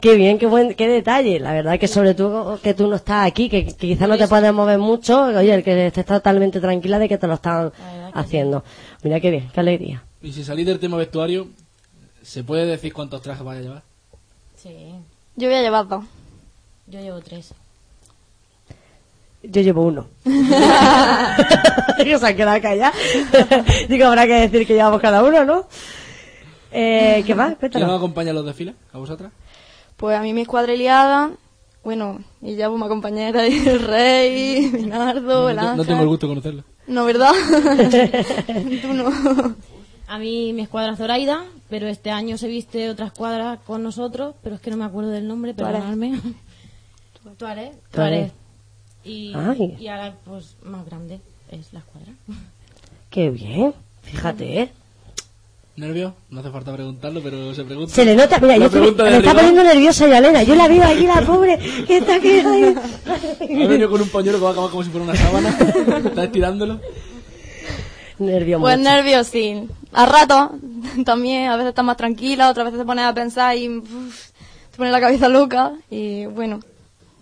qué 0.00 0.14
bien, 0.14 0.38
qué 0.38 0.46
buen, 0.46 0.74
qué 0.74 0.88
detalle. 0.88 1.40
La 1.40 1.52
verdad 1.52 1.78
que 1.78 1.88
sobre 1.88 2.14
todo 2.14 2.60
que 2.60 2.74
tú 2.74 2.86
no 2.86 2.96
estás 2.96 3.26
aquí, 3.26 3.48
que, 3.48 3.64
que 3.66 3.74
quizás 3.74 4.08
no 4.08 4.16
te 4.18 4.28
puedes 4.28 4.52
mover 4.52 4.78
mucho. 4.78 5.24
Oye, 5.24 5.54
el 5.54 5.64
que 5.64 5.86
estés 5.86 6.04
totalmente 6.06 6.60
tranquila 6.60 6.98
de 6.98 7.08
que 7.08 7.18
te 7.18 7.26
lo 7.26 7.34
están 7.34 7.72
haciendo. 8.12 8.64
Mira 9.02 9.20
qué 9.20 9.30
bien, 9.30 9.50
qué 9.52 9.60
alegría. 9.60 10.02
Y 10.22 10.32
si 10.32 10.44
salís 10.44 10.66
del 10.66 10.78
tema 10.78 10.96
vestuario, 10.96 11.48
¿se 12.24 12.42
puede 12.42 12.66
decir 12.66 12.92
cuántos 12.92 13.22
trajes 13.22 13.44
vais 13.44 13.60
a 13.60 13.62
llevar? 13.62 13.82
Sí. 14.56 14.74
Yo 15.36 15.48
voy 15.48 15.56
a 15.58 15.62
llevar 15.62 15.86
dos. 15.86 16.04
Yo 16.86 17.00
llevo 17.00 17.20
tres. 17.20 17.52
Yo 19.42 19.60
llevo 19.60 19.82
uno. 19.82 20.06
que 22.02 22.18
se 22.18 22.26
han 22.26 22.36
quedado 22.36 22.60
callados. 22.62 22.96
Digo, 23.88 24.06
habrá 24.06 24.26
que 24.26 24.34
decir 24.48 24.66
que 24.66 24.74
llevamos 24.74 25.00
cada 25.00 25.22
uno, 25.22 25.44
¿no? 25.44 25.66
Eh, 26.72 27.22
¿Qué 27.26 27.34
más? 27.34 27.54
¿Quién 27.70 27.84
os 27.84 27.96
acompaña 27.96 28.30
a 28.30 28.34
los 28.34 28.46
desfiles? 28.46 28.74
¿A 28.92 28.98
vosotras? 28.98 29.30
Pues 29.96 30.16
a 30.18 30.22
mí 30.22 30.32
mi 30.32 30.40
escuadra 30.42 30.74
liada, 30.74 31.30
bueno, 31.84 32.20
y 32.42 32.56
ya 32.56 32.68
pues 32.68 32.82
mi 32.82 32.88
compañera, 32.88 33.46
el 33.46 33.80
rey, 33.80 34.70
Minardo, 34.72 35.50
el 35.50 35.56
no, 35.56 35.62
no 35.62 35.68
ángel. 35.70 35.86
tengo 35.86 36.02
el 36.02 36.08
gusto 36.08 36.26
de 36.26 36.30
conocerlo. 36.32 36.64
No, 36.86 37.04
¿verdad? 37.04 37.32
Tú 38.82 38.92
no. 38.92 39.54
A 40.06 40.18
mí 40.18 40.52
mi 40.52 40.62
escuadra 40.62 40.96
Zoraida, 40.96 41.44
pero 41.70 41.86
este 41.88 42.10
año 42.10 42.36
se 42.36 42.46
viste 42.48 42.90
otra 42.90 43.06
escuadra 43.06 43.58
con 43.66 43.82
nosotros, 43.82 44.34
pero 44.42 44.56
es 44.56 44.60
que 44.60 44.70
no 44.70 44.76
me 44.76 44.84
acuerdo 44.84 45.10
del 45.10 45.26
nombre, 45.26 45.54
perdonadme. 45.54 46.20
Tuareg. 47.38 47.72
Tuareg. 47.90 48.30
Y, 49.02 49.32
Ay. 49.34 49.76
y 49.80 49.88
ahora, 49.88 50.14
pues, 50.24 50.56
más 50.62 50.84
grande 50.86 51.20
es 51.50 51.72
la 51.72 51.80
escuadra. 51.80 52.12
Qué 53.10 53.30
bien. 53.30 53.72
Fíjate, 54.02 54.60
¿eh? 54.60 54.70
¿Nervios? 55.76 56.12
No 56.30 56.40
hace 56.40 56.50
falta 56.50 56.72
preguntarlo, 56.72 57.20
pero 57.22 57.52
se 57.54 57.64
pregunta. 57.64 57.92
Se 57.92 58.04
le 58.04 58.14
nota, 58.14 58.38
mira, 58.38 58.56
yo 58.58 58.68
de 58.68 58.80
me 58.80 59.16
está 59.16 59.34
poniendo 59.34 59.64
nerviosa 59.64 60.06
ya 60.06 60.18
Elena. 60.18 60.42
Yo 60.44 60.54
la 60.54 60.68
veo 60.68 60.84
aquí, 60.84 61.06
la 61.06 61.20
pobre, 61.22 61.58
que 61.86 61.96
está 61.96 62.16
aquí. 62.16 62.28
ay. 62.30 62.74
Ha 63.64 63.66
venido 63.66 63.90
con 63.90 64.00
un 64.02 64.08
pañuelo 64.08 64.38
que 64.38 64.44
va 64.44 64.50
a 64.50 64.52
acabar 64.52 64.70
como 64.70 64.84
si 64.84 64.90
fuera 64.90 65.04
una 65.06 65.16
sábana. 65.16 65.48
está 66.08 66.24
estirándolo. 66.24 66.80
Nervio 68.18 68.60
Pues 68.60 68.78
mucho. 68.78 68.88
nervios, 68.90 69.26
sí. 69.26 69.68
A 69.94 70.06
rato 70.06 70.52
también, 71.04 71.48
a 71.50 71.56
veces 71.56 71.70
estás 71.70 71.84
más 71.84 71.96
tranquila, 71.96 72.50
otras 72.50 72.66
veces 72.66 72.80
te 72.80 72.86
pones 72.86 73.04
a 73.04 73.14
pensar 73.14 73.56
y 73.56 73.68
uf, 73.68 74.30
te 74.70 74.76
pone 74.76 74.90
la 74.90 75.00
cabeza 75.00 75.28
loca 75.28 75.72
y 75.90 76.26
bueno, 76.26 76.60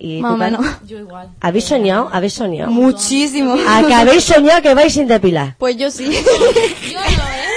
¿Y 0.05 0.21
más 0.21 0.33
o 0.33 0.37
menos. 0.37 0.67
Yo 0.85 0.99
igual. 0.99 1.29
¿Habéis 1.41 1.67
soñado? 1.67 2.09
¿Habéis 2.13 2.33
soñado? 2.33 2.73
Muchísimo. 2.73 3.55
¿A 3.69 3.87
que 3.87 3.95
habéis 3.95 4.25
soñado 4.25 4.61
que 4.61 4.75
vais 4.75 4.93
sin 4.93 5.07
depilar? 5.07 5.55
Pues 5.59 5.77
yo 5.77 5.93
sí. 5.93 6.11
Yo 6.93 6.99
no, 6.99 7.07
¿eh? 7.07 7.52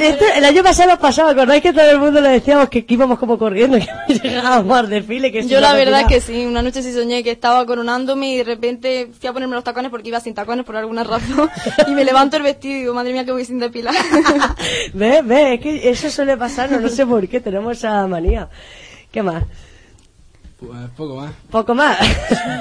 Esto, 0.00 0.24
el 0.36 0.44
año 0.44 0.62
pasado 0.62 0.98
pasaba, 0.98 1.30
¿acordáis 1.30 1.62
que 1.62 1.72
todo 1.72 1.90
el 1.90 1.98
mundo 1.98 2.20
le 2.20 2.28
decíamos 2.30 2.68
que, 2.68 2.84
que 2.84 2.94
íbamos 2.94 3.18
como 3.18 3.38
corriendo, 3.38 3.78
que 4.06 4.14
llegábamos 4.14 4.78
al 4.78 4.88
desfile? 4.88 5.32
Que 5.32 5.46
Yo 5.46 5.60
la 5.60 5.74
verdad 5.74 6.06
que 6.06 6.20
sí, 6.20 6.44
una 6.46 6.62
noche 6.62 6.82
sí 6.82 6.92
soñé 6.92 7.22
que 7.22 7.30
estaba 7.30 7.64
coronándome 7.66 8.32
y 8.32 8.36
de 8.38 8.44
repente 8.44 9.10
fui 9.18 9.28
a 9.28 9.32
ponerme 9.32 9.54
los 9.54 9.64
tacones 9.64 9.90
porque 9.90 10.08
iba 10.08 10.20
sin 10.20 10.34
tacones 10.34 10.64
por 10.64 10.76
alguna 10.76 11.04
razón 11.04 11.50
y 11.88 11.90
me 11.92 12.04
levanto 12.04 12.36
el 12.36 12.42
vestido 12.42 12.74
y 12.76 12.80
digo, 12.80 12.94
madre 12.94 13.12
mía 13.12 13.24
que 13.24 13.32
voy 13.32 13.44
sin 13.44 13.58
depilar. 13.58 13.94
Ve, 14.94 15.22
ve, 15.22 15.54
es 15.54 15.60
que 15.60 15.90
eso 15.90 16.10
suele 16.10 16.36
pasarnos, 16.36 16.80
no 16.80 16.88
sé 16.88 17.06
por 17.06 17.26
qué, 17.28 17.40
tenemos 17.40 17.78
esa 17.78 18.06
manía. 18.06 18.48
¿Qué 19.10 19.22
más? 19.22 19.44
Pues 20.64 20.78
poco 20.96 21.16
más. 21.16 21.32
¿Poco 21.50 21.74
más? 21.74 21.98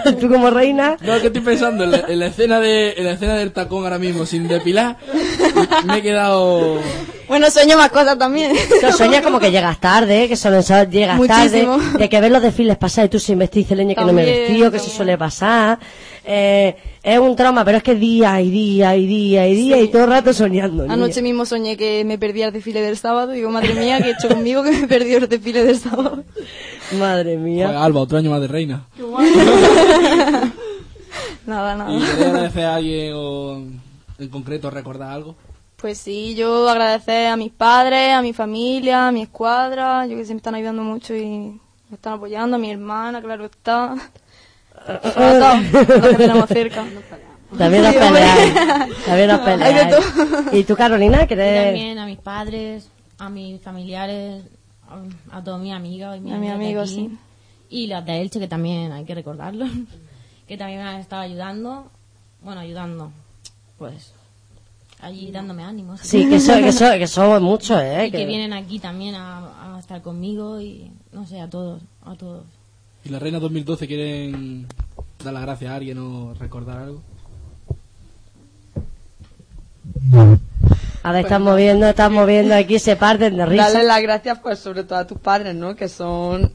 ¿Tú 0.20 0.28
como 0.28 0.50
reina? 0.50 0.98
No, 1.02 1.20
que 1.20 1.28
estoy 1.28 1.42
pensando 1.42 1.84
en 1.84 1.92
la, 1.92 2.00
en 2.08 2.20
la 2.20 2.28
escena 2.28 2.60
de 2.60 2.94
en 2.98 3.06
la 3.06 3.12
escena 3.12 3.36
del 3.36 3.52
tacón 3.52 3.84
ahora 3.84 4.00
mismo 4.00 4.26
sin 4.26 4.48
depilar. 4.48 4.98
Me 5.86 5.98
he 5.98 6.02
quedado 6.02 6.80
bueno, 7.32 7.50
sueño 7.50 7.78
más 7.78 7.90
cosas 7.92 8.18
también. 8.18 8.52
Tú 8.82 8.92
sueñas 8.92 9.22
como 9.22 9.40
que 9.40 9.52
llegas 9.52 9.80
tarde, 9.80 10.28
que 10.28 10.36
solo 10.36 10.60
llegas 10.60 11.16
Muchísimo. 11.16 11.78
tarde, 11.78 11.98
de 12.00 12.10
que 12.10 12.20
ves 12.20 12.30
los 12.30 12.42
desfiles 12.42 12.76
pasar 12.76 13.06
y 13.06 13.08
tú 13.08 13.20
sin 13.20 13.40
vestir, 13.40 13.72
leña 13.72 13.96
que 13.96 14.04
no 14.04 14.12
me 14.12 14.26
vestido, 14.26 14.70
que 14.70 14.76
eso 14.76 14.88
también. 14.88 14.98
suele 14.98 15.18
pasar. 15.18 15.80
Eh, 16.26 16.76
es 17.02 17.20
un 17.20 17.34
trauma, 17.38 17.64
pero 17.64 17.78
es 17.78 17.84
que 17.84 17.96
día 17.96 18.42
y 18.42 18.52
día 18.52 18.98
y 18.98 19.08
día 19.08 19.48
y 19.48 19.56
día 19.56 19.78
y 19.78 19.88
todo 19.88 20.04
el 20.04 20.10
rato 20.10 20.34
soñando. 20.34 20.84
niña. 20.84 20.94
Anoche 20.94 21.22
mismo 21.22 21.46
soñé 21.46 21.78
que 21.78 22.04
me 22.04 22.18
perdía 22.18 22.48
el 22.48 22.52
desfile 22.52 22.82
del 22.82 22.98
sábado 22.98 23.32
y 23.32 23.38
digo, 23.38 23.50
madre 23.50 23.76
mía, 23.76 24.00
¿qué 24.02 24.10
he 24.10 24.12
hecho 24.12 24.28
conmigo 24.28 24.62
que 24.62 24.72
me 24.72 24.88
perdió 24.88 25.20
el 25.20 25.30
desfile 25.30 25.64
del 25.64 25.80
sábado? 25.80 26.26
Madre 26.94 27.36
Joder, 27.36 27.40
mía. 27.40 27.84
Alba, 27.84 28.02
otro 28.02 28.18
año 28.18 28.30
más 28.32 28.42
de 28.42 28.48
reina. 28.48 28.86
nada, 31.46 31.76
nada. 31.76 31.92
¿Y 31.94 32.00
queréis 32.00 32.26
agradecer 32.26 32.66
a 32.66 32.76
alguien 32.76 33.14
o 33.16 33.58
en 34.20 34.30
concreto 34.30 34.70
recordar 34.70 35.12
algo? 35.12 35.36
Pues 35.78 35.98
sí, 35.98 36.36
yo 36.36 36.70
agradecer 36.70 37.28
a 37.28 37.36
mis 37.38 37.52
padres, 37.52 38.14
a 38.14 38.22
mi 38.22 38.34
familia, 38.34 39.08
a 39.08 39.12
mi 39.12 39.24
escuadra, 39.24 40.06
yo 40.06 40.16
que 40.16 40.26
se 40.26 40.34
me 40.34 40.38
están 40.38 40.54
ayudando 40.56 40.84
mucho 40.84 41.16
y 41.16 41.60
me 41.90 41.96
están 41.96 42.14
apoyando, 42.14 42.56
a 42.56 42.60
mi 42.60 42.70
hermana, 42.70 43.22
claro 43.22 43.46
está. 43.46 43.96
Los 44.88 46.10
que 46.10 46.16
tenemos 46.18 46.48
cerca. 46.50 46.86
También 47.58 47.86
hombre. 47.86 48.00
peleáis. 48.00 48.54
También 49.06 49.28
de 49.30 49.38
peleáis. 49.46 49.96
¿Y 50.54 50.64
tú, 50.64 50.76
Carolina, 50.76 51.24
Y 51.24 51.28
querés...? 51.28 51.66
también 51.66 51.98
a 51.98 52.06
mis 52.06 52.20
padres, 52.20 52.90
a 53.18 53.30
mis 53.30 53.62
familiares, 53.62 54.44
a, 54.92 55.38
a 55.38 55.44
todas 55.44 55.62
mis 55.62 55.74
amigas 55.74 56.18
y 56.18 56.22
mis 56.22 56.34
A 56.34 56.38
de 56.40 56.50
amigos, 56.50 56.92
aquí. 56.92 57.10
sí. 57.10 57.18
Y 57.70 57.88
las 57.88 58.06
de 58.06 58.22
Elche, 58.22 58.40
que 58.40 58.48
también 58.48 58.92
hay 58.92 59.06
que 59.06 59.16
recordarlo, 59.16 59.66
que 60.48 60.58
también 60.58 60.80
me 60.82 60.88
han 60.88 61.00
estado 61.00 61.22
ayudando. 61.22 61.90
Bueno, 62.44 62.60
ayudando, 62.62 63.12
pues, 63.78 64.14
allí 65.00 65.32
dándome 65.32 65.64
ánimos. 65.64 66.02
Sí, 66.02 66.28
que, 66.28 66.40
so, 66.40 66.56
que, 66.56 66.72
so, 66.72 66.92
que 66.98 67.08
somos 67.08 67.42
muchos, 67.42 67.80
¿eh? 67.82 68.06
y 68.08 68.12
que 68.12 68.26
vienen 68.26 68.52
aquí 68.54 68.80
también 68.80 69.16
a, 69.16 69.76
a 69.76 69.80
estar 69.80 70.02
conmigo 70.02 70.60
y, 70.60 70.92
no 71.14 71.26
sé, 71.28 71.40
a 71.40 71.50
todos, 71.50 71.82
a 72.04 72.16
todos. 72.16 72.44
¿Y 73.06 73.10
la 73.10 73.20
reina 73.20 73.40
2012 73.40 73.88
quieren 73.88 74.68
dar 75.24 75.34
las 75.34 75.44
gracias 75.44 75.72
a 75.72 75.76
alguien 75.76 75.98
o 76.00 76.34
recordar 76.34 76.80
algo? 76.80 77.02
A 81.04 81.12
ver, 81.12 81.26
están 81.26 81.42
moviendo, 81.42 81.88
están 81.88 82.14
moviendo 82.14 82.54
aquí, 82.56 82.78
se 82.78 82.96
parten 82.96 83.38
de 83.38 83.46
risa. 83.46 83.64
Darle 83.64 83.84
las 83.84 84.02
gracias, 84.02 84.40
pues, 84.40 84.60
sobre 84.60 84.84
todo 84.84 85.00
a 85.00 85.08
tus 85.08 85.20
padres, 85.20 85.56
¿no? 85.56 85.76
Que 85.76 85.90
son, 85.90 86.54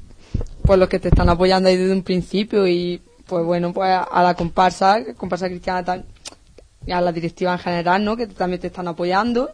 pues, 0.63 0.79
los 0.79 0.89
que 0.89 0.99
te 0.99 1.09
están 1.09 1.29
apoyando 1.29 1.69
ahí 1.69 1.77
desde 1.77 1.93
un 1.93 2.03
principio 2.03 2.67
y, 2.67 3.03
pues, 3.27 3.45
bueno, 3.45 3.73
pues, 3.73 3.91
a 3.91 4.23
la 4.23 4.35
comparsa, 4.35 4.99
comparsa 5.17 5.49
cristiana 5.49 6.05
y 6.87 6.93
a 6.93 7.01
la 7.01 7.11
directiva 7.11 7.53
en 7.53 7.59
general, 7.59 8.05
¿no? 8.05 8.17
Que 8.17 8.29
también 8.29 8.61
te 8.61 8.69
están 8.69 8.87
apoyando 8.87 9.51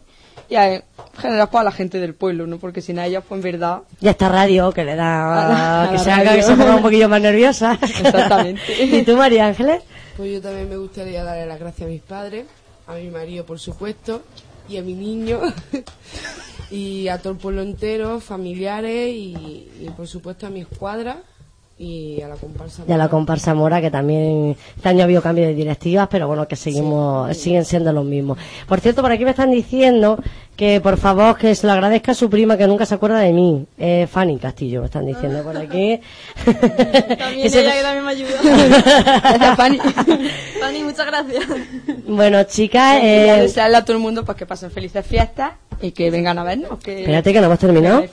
y 0.47 0.55
a, 0.55 0.75
en 0.75 0.83
general, 1.17 1.49
pues, 1.49 1.61
a 1.61 1.63
la 1.63 1.71
gente 1.71 1.99
del 1.99 2.13
pueblo, 2.13 2.45
¿no? 2.45 2.59
Porque 2.59 2.81
sin 2.81 2.99
ellas, 2.99 3.23
pues, 3.27 3.39
en 3.39 3.51
verdad, 3.51 3.79
Ya 3.99 4.11
está 4.11 4.29
radio, 4.29 4.71
que 4.71 4.83
le 4.83 4.95
da... 4.95 5.85
A 5.85 5.85
la 5.85 5.91
que 5.91 5.97
se 5.97 6.11
haga 6.11 6.35
que 6.35 6.43
se 6.43 6.55
ponga 6.55 6.75
un 6.75 6.83
poquillo 6.83 7.09
más 7.09 7.21
nerviosa. 7.21 7.79
Exactamente. 7.81 8.61
¿Y 8.83 9.01
tú, 9.01 9.17
María 9.17 9.47
Ángeles? 9.47 9.81
Pues 10.17 10.31
yo 10.31 10.41
también 10.41 10.69
me 10.69 10.77
gustaría 10.77 11.23
darle 11.23 11.47
las 11.47 11.59
gracias 11.59 11.87
a 11.87 11.91
mis 11.91 12.01
padres, 12.01 12.45
a 12.85 12.93
mi 12.93 13.09
marido 13.09 13.45
por 13.45 13.59
supuesto, 13.59 14.21
y 14.69 14.77
a 14.77 14.81
mi 14.81 14.93
niño, 14.93 15.39
y 16.71 17.07
a 17.07 17.19
todo 17.19 17.33
el 17.33 17.39
pueblo 17.39 17.61
entero, 17.61 18.19
familiares 18.19 19.09
y, 19.09 19.69
y, 19.81 19.89
por 19.95 20.07
supuesto 20.07 20.47
a 20.47 20.49
mi 20.49 20.61
escuadra 20.61 21.23
y 21.77 22.21
a 22.21 22.27
la 22.27 22.35
comparsa. 22.35 22.83
Y 22.87 22.91
a 22.91 22.97
la 22.97 23.03
Mora. 23.03 23.09
comparsa 23.09 23.53
Mora, 23.53 23.81
que 23.81 23.89
también 23.89 24.55
este 24.75 24.89
año 24.89 25.01
ha 25.01 25.03
habido 25.05 25.21
cambio 25.21 25.45
de 25.45 25.55
directivas, 25.55 26.07
pero 26.09 26.27
bueno, 26.27 26.47
que 26.47 26.55
seguimos, 26.55 27.35
siguen 27.35 27.65
siendo 27.65 27.91
los 27.91 28.05
mismos. 28.05 28.37
Por 28.67 28.79
cierto, 28.79 29.01
por 29.01 29.11
aquí 29.11 29.25
me 29.25 29.31
están 29.31 29.51
diciendo 29.51 30.17
que 30.55 30.79
por 30.81 30.97
favor 30.97 31.35
que 31.35 31.55
se 31.55 31.65
lo 31.65 31.73
agradezca 31.73 32.11
a 32.11 32.15
su 32.15 32.29
prima 32.29 32.57
que 32.57 32.67
nunca 32.67 32.85
se 32.85 32.93
acuerda 32.93 33.19
de 33.19 33.33
mí, 33.33 33.65
eh, 33.79 34.07
Fanny 34.09 34.37
Castillo, 34.37 34.81
me 34.81 34.85
están 34.85 35.05
diciendo 35.05 35.41
por 35.43 35.57
aquí. 35.57 35.99
También 36.45 37.47
ella 37.47 37.73
que 37.73 37.81
también 37.81 38.05
me 38.05 38.11
ayuda. 38.11 39.55
Fanny. 39.55 39.79
Fanny, 40.59 40.83
muchas 40.83 41.05
gracias. 41.07 41.45
Bueno, 42.07 42.43
chicas, 42.43 42.99
eh, 43.01 43.37
desearle 43.41 43.77
a 43.77 43.83
todo 43.83 43.97
el 43.97 44.03
mundo, 44.03 44.23
pues, 44.23 44.37
que 44.37 44.45
pasen 44.45 44.69
felices 44.69 45.05
fiestas 45.05 45.53
y 45.81 45.91
que 45.91 46.11
vengan 46.11 46.37
a 46.37 46.43
vernos, 46.43 46.79
que, 46.79 46.99
espérate 46.99 47.33
que 47.33 47.39
no 47.39 47.47
hemos 47.47 47.59
terminado. 47.59 48.03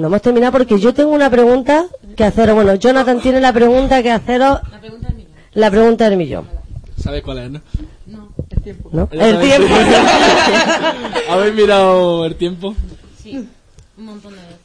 No 0.00 0.06
hemos 0.08 0.22
terminado 0.22 0.52
porque 0.52 0.78
yo 0.78 0.92
tengo 0.94 1.10
una 1.10 1.28
pregunta 1.30 1.86
que 2.16 2.24
haceros. 2.24 2.54
Bueno, 2.54 2.74
Jonathan 2.74 3.20
tiene 3.20 3.40
la 3.40 3.52
pregunta 3.52 4.02
que 4.02 4.10
haceros. 4.10 4.60
La 5.52 5.70
pregunta 5.70 6.04
La 6.04 6.10
del 6.10 6.18
millón. 6.18 6.48
¿Sabes 6.96 7.22
cuál 7.22 7.38
es, 7.38 7.50
no? 7.50 7.60
¿no? 8.06 8.28
El 9.12 9.40
tiempo. 9.40 9.74
¿Habéis 11.30 11.54
mirado 11.54 12.24
el 12.26 12.36
tiempo? 12.36 12.74
Sí, 13.22 13.46
un 13.96 14.04
montón 14.04 14.32
de 14.32 14.38
veces. 14.40 14.58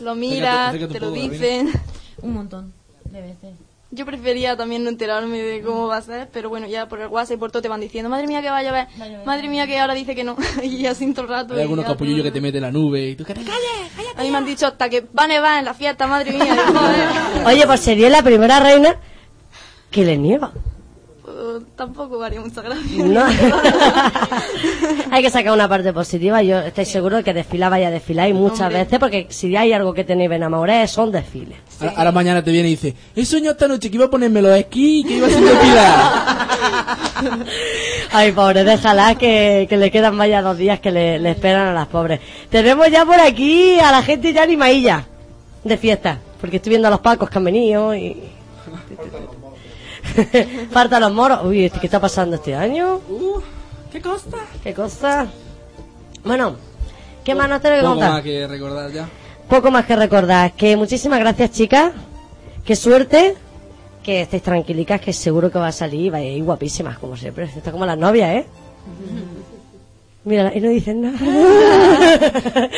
Lo 0.00 0.14
miras, 0.14 0.74
Acércate- 0.74 0.76
acércate 0.76 0.94
te 0.94 1.00
lo 1.00 1.10
dicen. 1.12 1.70
Un 2.22 2.32
montón. 2.34 2.72
de 3.04 3.20
veces. 3.22 3.50
Yo 3.98 4.06
prefería 4.06 4.56
también 4.56 4.84
no 4.84 4.90
enterarme 4.90 5.42
de 5.42 5.60
cómo 5.60 5.88
va 5.88 5.96
a 5.96 6.02
ser, 6.02 6.28
pero 6.32 6.48
bueno, 6.48 6.68
ya 6.68 6.86
por 6.86 7.00
el 7.00 7.08
WhatsApp 7.08 7.36
y 7.36 7.40
por 7.40 7.50
todo 7.50 7.62
te 7.62 7.68
van 7.68 7.80
diciendo, 7.80 8.08
madre 8.08 8.28
mía 8.28 8.40
que 8.40 8.48
va 8.48 8.58
a 8.58 8.62
llover, 8.62 8.86
madre 9.26 9.48
mía 9.48 9.66
que 9.66 9.76
ahora 9.76 9.92
dice 9.92 10.14
que 10.14 10.22
no, 10.22 10.36
y 10.62 10.86
así 10.86 11.12
todo 11.12 11.22
el 11.22 11.28
rato. 11.30 11.54
Hay 11.54 11.62
algunos 11.62 11.84
ya 11.84 11.90
capullillos 11.90 12.22
que 12.22 12.30
te 12.30 12.40
meten 12.40 12.62
la 12.62 12.70
nube 12.70 13.08
y 13.08 13.16
tú 13.16 13.24
que 13.24 13.34
te 13.34 13.40
calles. 13.40 13.58
A 14.16 14.22
mí 14.22 14.30
me 14.30 14.36
han 14.36 14.46
dicho 14.46 14.68
hasta 14.68 14.88
que 14.88 15.00
va 15.00 15.24
a 15.24 15.26
nevar 15.26 15.58
en 15.58 15.64
la 15.64 15.74
fiesta, 15.74 16.06
madre 16.06 16.30
mía. 16.30 16.56
Oye, 17.44 17.66
pues 17.66 17.80
sería 17.80 18.08
la 18.08 18.22
primera 18.22 18.60
reina 18.60 19.00
que 19.90 20.04
le 20.04 20.16
nieva. 20.16 20.52
Tampoco 21.76 22.22
haría 22.22 22.40
mucha 22.40 22.62
gracia. 22.62 23.04
No. 23.04 23.24
hay 25.10 25.22
que 25.22 25.30
sacar 25.30 25.52
una 25.52 25.68
parte 25.68 25.92
positiva. 25.92 26.42
Yo 26.42 26.58
estoy 26.60 26.84
seguro 26.84 27.16
de 27.16 27.24
que 27.24 27.34
desfilar 27.34 27.70
vaya 27.70 27.88
a 27.88 27.90
desfilar 27.90 28.28
y 28.28 28.32
muchas 28.32 28.62
Hombre. 28.62 28.84
veces, 28.84 28.98
porque 28.98 29.26
si 29.30 29.54
hay 29.56 29.72
algo 29.72 29.94
que 29.94 30.04
tenéis 30.04 30.30
Benamoré 30.30 30.86
son 30.88 31.12
desfiles. 31.12 31.58
Ahora, 31.80 31.92
ahora 31.96 32.12
mañana 32.12 32.42
te 32.42 32.50
viene 32.50 32.68
y 32.68 32.72
dice, 32.72 32.94
he 33.14 33.24
soñado 33.24 33.52
esta 33.52 33.68
noche 33.68 33.90
que 33.90 33.96
iba 33.96 34.06
a 34.06 34.10
ponerme 34.10 34.42
los 34.42 34.52
esquí 34.56 35.00
y 35.00 35.04
que 35.04 35.14
iba 35.16 35.26
a 35.26 35.30
ser 35.30 35.42
desfilar. 35.42 36.48
Ay, 38.12 38.32
pobre, 38.32 38.64
déjala 38.64 39.14
que, 39.16 39.66
que 39.68 39.76
le 39.76 39.90
quedan 39.90 40.16
vaya 40.16 40.42
dos 40.42 40.56
días 40.56 40.80
que 40.80 40.90
le, 40.90 41.18
le 41.18 41.30
esperan 41.30 41.68
a 41.68 41.72
las 41.72 41.86
pobres. 41.88 42.20
Tenemos 42.50 42.88
ya 42.90 43.04
por 43.04 43.20
aquí 43.20 43.78
a 43.80 43.90
la 43.92 44.02
gente 44.02 44.32
ya 44.32 44.42
animadilla 44.42 45.04
de 45.64 45.76
fiesta, 45.76 46.18
porque 46.40 46.56
estoy 46.56 46.70
viendo 46.70 46.88
a 46.88 46.90
los 46.90 47.00
pacos 47.00 47.28
que 47.28 47.38
han 47.38 47.44
venido 47.44 47.94
y... 47.94 48.16
Faltan 50.70 51.00
los 51.00 51.12
moros. 51.12 51.40
Uy, 51.44 51.70
¿qué 51.70 51.86
está 51.86 52.00
pasando 52.00 52.36
este 52.36 52.54
año? 52.54 53.00
Uh, 53.08 53.40
¿Qué 53.92 54.00
costa? 54.00 54.38
¿Qué 54.62 54.74
cosa? 54.74 55.26
Bueno, 56.24 56.56
¿qué 57.24 57.34
más 57.34 57.48
nos 57.48 57.60
tenemos 57.62 57.80
que 57.82 57.86
Poco 57.86 57.94
contar? 57.94 58.12
más 58.12 58.22
que 58.22 58.46
recordar 58.46 58.90
ya. 58.92 59.08
Poco 59.48 59.70
más 59.70 59.86
que 59.86 59.96
recordar. 59.96 60.52
Que 60.52 60.76
muchísimas 60.76 61.18
gracias, 61.20 61.52
chicas. 61.52 61.92
Qué 62.64 62.76
suerte. 62.76 63.34
Que 64.02 64.22
estéis 64.22 64.42
tranquilicas, 64.42 65.00
que 65.00 65.12
seguro 65.12 65.50
que 65.50 65.58
va 65.58 65.68
a 65.68 65.72
salir. 65.72 66.12
Va 66.12 66.18
a 66.18 66.22
ir 66.22 66.42
guapísimas, 66.44 66.98
como 66.98 67.16
siempre. 67.16 67.44
Está 67.44 67.72
como 67.72 67.86
las 67.86 67.98
novias, 67.98 68.30
¿eh? 68.30 68.46
Mira, 70.24 70.52
y 70.54 70.60
no 70.60 70.68
dicen 70.68 71.00
nada. 71.00 71.18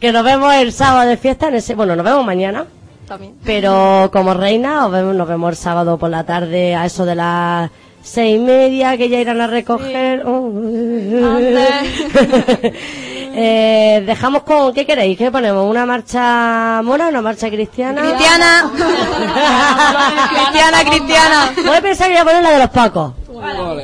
que 0.00 0.12
nos 0.12 0.24
vemos 0.24 0.52
el 0.54 0.72
sábado 0.72 1.08
de 1.08 1.16
fiesta. 1.16 1.48
En 1.48 1.54
ese, 1.54 1.74
bueno, 1.74 1.96
nos 1.96 2.04
vemos 2.04 2.24
mañana. 2.26 2.66
También. 3.08 3.34
Pero 3.42 4.10
como 4.12 4.34
reina, 4.34 4.86
os 4.86 4.92
vemos, 4.92 5.16
nos 5.16 5.26
vemos 5.26 5.50
el 5.50 5.56
sábado 5.56 5.98
por 5.98 6.10
la 6.10 6.24
tarde 6.24 6.74
a 6.74 6.84
eso 6.84 7.06
de 7.06 7.14
las 7.14 7.70
seis 8.02 8.36
y 8.36 8.38
media, 8.38 8.98
que 8.98 9.08
ya 9.08 9.20
irán 9.20 9.40
a 9.40 9.46
recoger. 9.46 10.24
Oh. 10.26 10.52
Eh, 13.34 14.02
dejamos 14.06 14.42
con, 14.42 14.72
¿qué 14.72 14.86
queréis? 14.86 15.16
¿Qué 15.18 15.30
ponemos? 15.30 15.68
¿Una 15.68 15.86
marcha 15.86 16.80
mona, 16.82 17.08
una 17.08 17.22
marcha 17.22 17.48
cristiana? 17.48 18.00
Cristiana. 18.00 18.70
Cristiana, 20.30 20.84
cristiana. 20.84 21.52
Voy 21.64 21.76
a 21.76 21.80
pensar 21.80 22.08
que 22.08 22.12
voy 22.14 22.20
a 22.20 22.24
poner 22.24 22.42
la 22.42 22.50
de 22.50 22.58
los 22.58 22.70
pacos. 22.70 23.12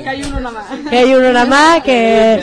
Que 0.02 0.08
hay 0.08 0.22
uno 0.24 0.40
nada 0.40 0.50
más. 0.50 0.90
Que 0.90 0.98
hay 0.98 1.14
uno 1.14 1.32
nada 1.32 1.46
más 1.46 1.82
que, 1.82 2.40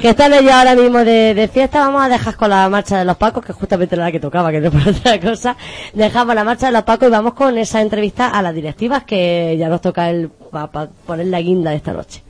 que 0.00 0.08
están 0.10 0.32
ellos 0.34 0.52
ahora 0.52 0.74
mismo 0.74 0.98
de, 0.98 1.34
de 1.34 1.48
fiesta. 1.48 1.80
Vamos 1.80 2.02
a 2.02 2.08
dejar 2.08 2.36
con 2.36 2.50
la 2.50 2.68
marcha 2.68 2.98
de 2.98 3.04
los 3.04 3.16
pacos, 3.16 3.44
que 3.44 3.52
justamente 3.52 3.94
era 3.96 4.04
la 4.04 4.12
que 4.12 4.20
tocaba, 4.20 4.52
que 4.52 4.60
no 4.60 4.70
por 4.70 4.86
otra 4.88 5.20
cosa. 5.20 5.56
Dejamos 5.94 6.34
la 6.34 6.44
marcha 6.44 6.66
de 6.66 6.72
los 6.72 6.82
pacos 6.84 7.08
y 7.08 7.10
vamos 7.10 7.34
con 7.34 7.58
esa 7.58 7.80
entrevista 7.80 8.28
a 8.28 8.40
las 8.42 8.54
directivas 8.54 9.04
que 9.04 9.56
ya 9.58 9.68
nos 9.68 9.80
toca 9.80 10.10
el, 10.10 10.28
para 10.28 10.68
poner 11.06 11.26
la 11.26 11.40
guinda 11.40 11.70
de 11.70 11.76
esta 11.76 11.92
noche. 11.92 12.22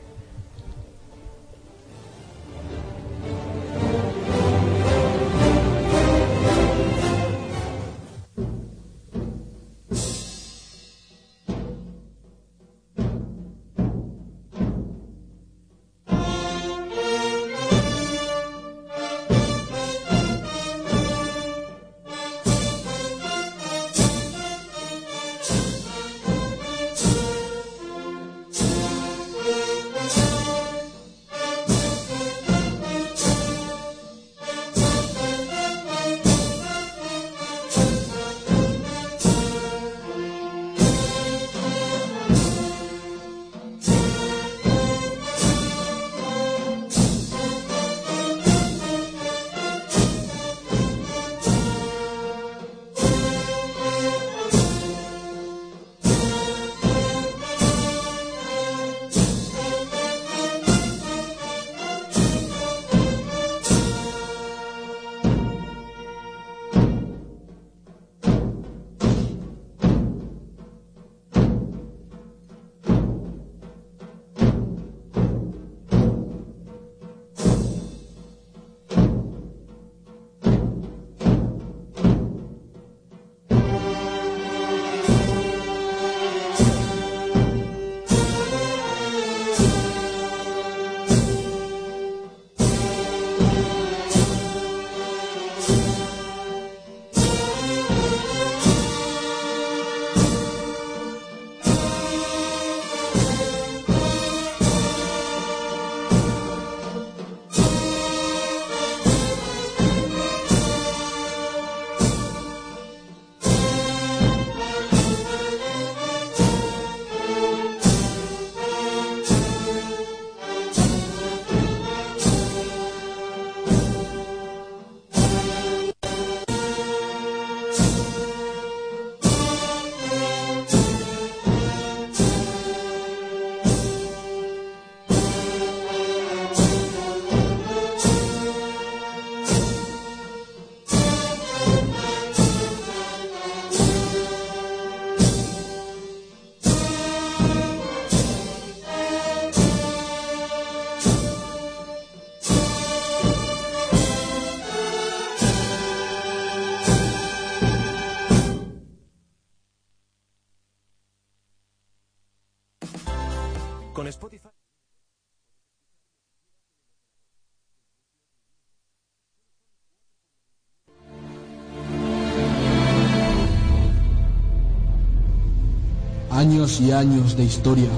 Años 176.53 176.83
y 176.83 176.93
años 176.93 177.35
de 177.35 177.45
historia 177.45 177.89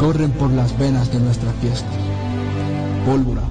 corren 0.00 0.32
por 0.32 0.50
las 0.50 0.76
venas 0.76 1.12
de 1.12 1.20
nuestras 1.20 1.54
fiestas. 1.60 1.94
Pólvora, 3.06 3.42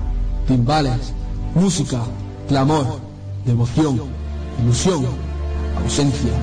timbales, 0.46 1.14
música, 1.56 2.02
clamor, 2.50 3.00
devoción, 3.46 4.02
ilusión, 4.62 5.06
ausencia, 5.82 6.34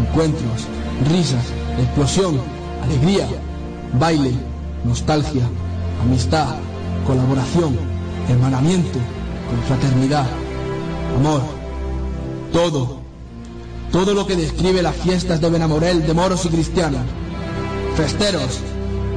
encuentros, 0.00 0.68
risas, 1.10 1.44
explosión, 1.80 2.36
alegría, 2.84 3.26
baile, 3.98 4.30
nostalgia, 4.84 5.42
amistad, 6.00 6.54
colaboración, 7.04 7.76
hermanamiento, 8.28 9.00
confraternidad, 9.50 10.26
amor, 11.18 11.42
todo, 12.52 12.97
todo 13.92 14.14
lo 14.14 14.26
que 14.26 14.36
describe 14.36 14.82
las 14.82 14.96
fiestas 14.96 15.40
de 15.40 15.50
Benamorel 15.50 16.06
de 16.06 16.14
moros 16.14 16.44
y 16.44 16.48
cristianos. 16.48 17.02
Festeros, 17.96 18.60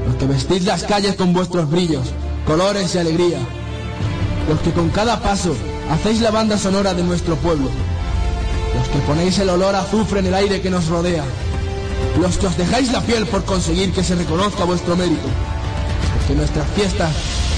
los 0.08 0.16
que 0.16 0.26
vestís 0.26 0.64
las 0.66 0.84
calles 0.84 1.16
con 1.16 1.34
vuestros 1.34 1.70
brillos, 1.70 2.08
colores 2.46 2.96
y 2.96 2.98
alegría, 2.98 3.40
los 4.50 4.60
que 4.62 4.72
con 4.72 4.90
cada 4.90 5.20
paso 5.22 5.56
hacéis 5.92 6.22
la 6.22 6.32
banda 6.32 6.58
sonora 6.58 6.94
de 6.94 7.04
nuestro 7.04 7.36
pueblo, 7.36 7.70
los 8.78 8.88
que 8.88 9.00
ponéis 9.06 9.38
el 9.40 9.50
olor 9.50 9.76
a 9.76 9.82
azufre 9.82 10.20
en 10.20 10.28
el 10.28 10.34
aire 10.34 10.62
que 10.62 10.70
nos 10.70 10.88
rodea, 10.88 11.24
los 12.20 12.38
que 12.38 12.48
os 12.48 12.58
dejáis 12.58 12.92
la 12.92 13.02
piel 13.02 13.26
por 13.28 13.44
conseguir 13.44 13.92
que 13.92 14.04
se 14.04 14.16
reconozca 14.16 14.64
vuestro 14.64 14.96
mérito, 14.96 15.28
porque 16.18 16.36
nuestras 16.36 16.68
fiestas 16.72 17.12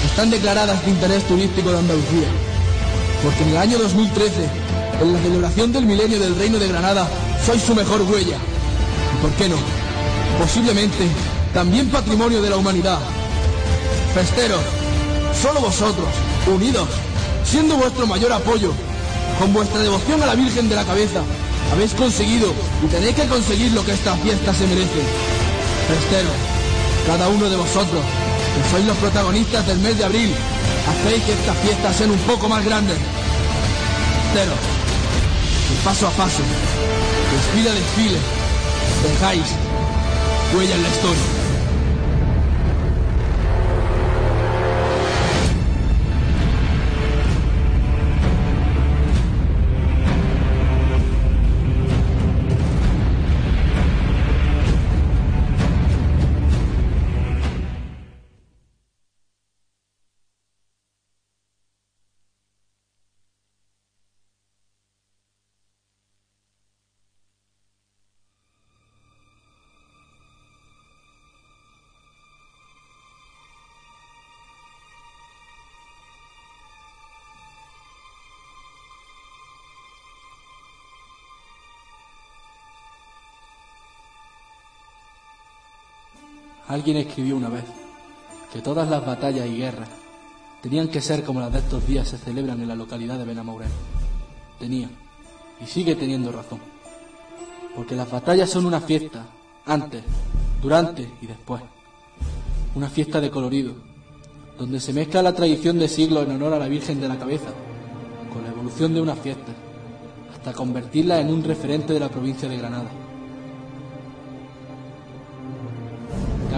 están 0.04 0.30
declaradas 0.30 0.84
de 0.84 0.90
interés 0.90 1.22
turístico 1.24 1.70
de 1.70 1.78
Andalucía, 1.78 2.28
porque 3.22 3.42
en 3.44 3.50
el 3.50 3.56
año 3.56 3.78
2013, 3.78 4.63
en 5.00 5.12
la 5.12 5.18
celebración 5.20 5.72
del 5.72 5.86
milenio 5.86 6.18
del 6.18 6.36
Reino 6.36 6.58
de 6.58 6.68
Granada, 6.68 7.08
sois 7.44 7.62
su 7.62 7.74
mejor 7.74 8.02
huella, 8.02 8.36
y 8.36 9.22
por 9.22 9.30
qué 9.32 9.48
no, 9.48 9.56
posiblemente 10.38 11.08
también 11.52 11.88
patrimonio 11.88 12.42
de 12.42 12.50
la 12.50 12.56
humanidad. 12.56 12.98
Festeros, 14.14 14.60
solo 15.40 15.60
vosotros, 15.60 16.08
unidos, 16.46 16.88
siendo 17.44 17.76
vuestro 17.76 18.06
mayor 18.06 18.32
apoyo, 18.32 18.72
con 19.38 19.52
vuestra 19.52 19.80
devoción 19.80 20.22
a 20.22 20.26
la 20.26 20.34
Virgen 20.34 20.68
de 20.68 20.76
la 20.76 20.84
Cabeza, 20.84 21.20
habéis 21.72 21.94
conseguido 21.94 22.52
y 22.84 22.86
tenéis 22.86 23.16
que 23.16 23.26
conseguir 23.26 23.72
lo 23.72 23.84
que 23.84 23.92
esta 23.92 24.14
fiesta 24.16 24.54
se 24.54 24.66
merece. 24.66 25.02
Festeros, 25.88 26.32
cada 27.06 27.28
uno 27.28 27.48
de 27.48 27.56
vosotros, 27.56 28.02
que 28.54 28.70
sois 28.70 28.86
los 28.86 28.96
protagonistas 28.98 29.66
del 29.66 29.78
mes 29.78 29.98
de 29.98 30.04
abril, 30.04 30.34
hacéis 30.88 31.24
que 31.24 31.32
estas 31.32 31.56
fiestas 31.58 31.96
sean 31.96 32.10
un 32.10 32.18
poco 32.20 32.48
más 32.48 32.64
grandes. 32.64 32.96
Festeros, 34.32 34.73
paso 35.82 36.06
a 36.06 36.10
paso, 36.10 36.42
desfile 37.32 37.70
a 37.70 37.74
desfile, 37.74 38.18
dejáis 39.02 39.54
huella 40.54 40.74
en 40.74 40.82
la 40.82 40.88
historia. 40.88 41.43
Alguien 86.74 86.96
escribió 86.96 87.36
una 87.36 87.48
vez 87.48 87.62
que 88.52 88.60
todas 88.60 88.90
las 88.90 89.06
batallas 89.06 89.46
y 89.46 89.58
guerras 89.58 89.88
tenían 90.60 90.88
que 90.88 91.00
ser 91.00 91.22
como 91.22 91.38
las 91.38 91.52
de 91.52 91.60
estos 91.60 91.86
días 91.86 92.08
se 92.08 92.18
celebran 92.18 92.60
en 92.60 92.66
la 92.66 92.74
localidad 92.74 93.16
de 93.16 93.24
Benamorel. 93.24 93.68
Tenía, 94.58 94.90
y 95.62 95.66
sigue 95.66 95.94
teniendo 95.94 96.32
razón. 96.32 96.58
Porque 97.76 97.94
las 97.94 98.10
batallas 98.10 98.50
son 98.50 98.66
una 98.66 98.80
fiesta, 98.80 99.24
antes, 99.64 100.02
durante 100.60 101.08
y 101.22 101.28
después. 101.28 101.62
Una 102.74 102.88
fiesta 102.88 103.20
de 103.20 103.30
colorido, 103.30 103.74
donde 104.58 104.80
se 104.80 104.92
mezcla 104.92 105.22
la 105.22 105.32
tradición 105.32 105.78
de 105.78 105.86
siglos 105.86 106.26
en 106.26 106.32
honor 106.32 106.54
a 106.54 106.58
la 106.58 106.66
Virgen 106.66 107.00
de 107.00 107.06
la 107.06 107.20
Cabeza, 107.20 107.52
con 108.32 108.42
la 108.42 108.50
evolución 108.50 108.92
de 108.92 109.00
una 109.00 109.14
fiesta, 109.14 109.52
hasta 110.34 110.52
convertirla 110.52 111.20
en 111.20 111.32
un 111.32 111.44
referente 111.44 111.92
de 111.92 112.00
la 112.00 112.08
provincia 112.08 112.48
de 112.48 112.56
Granada. 112.56 113.03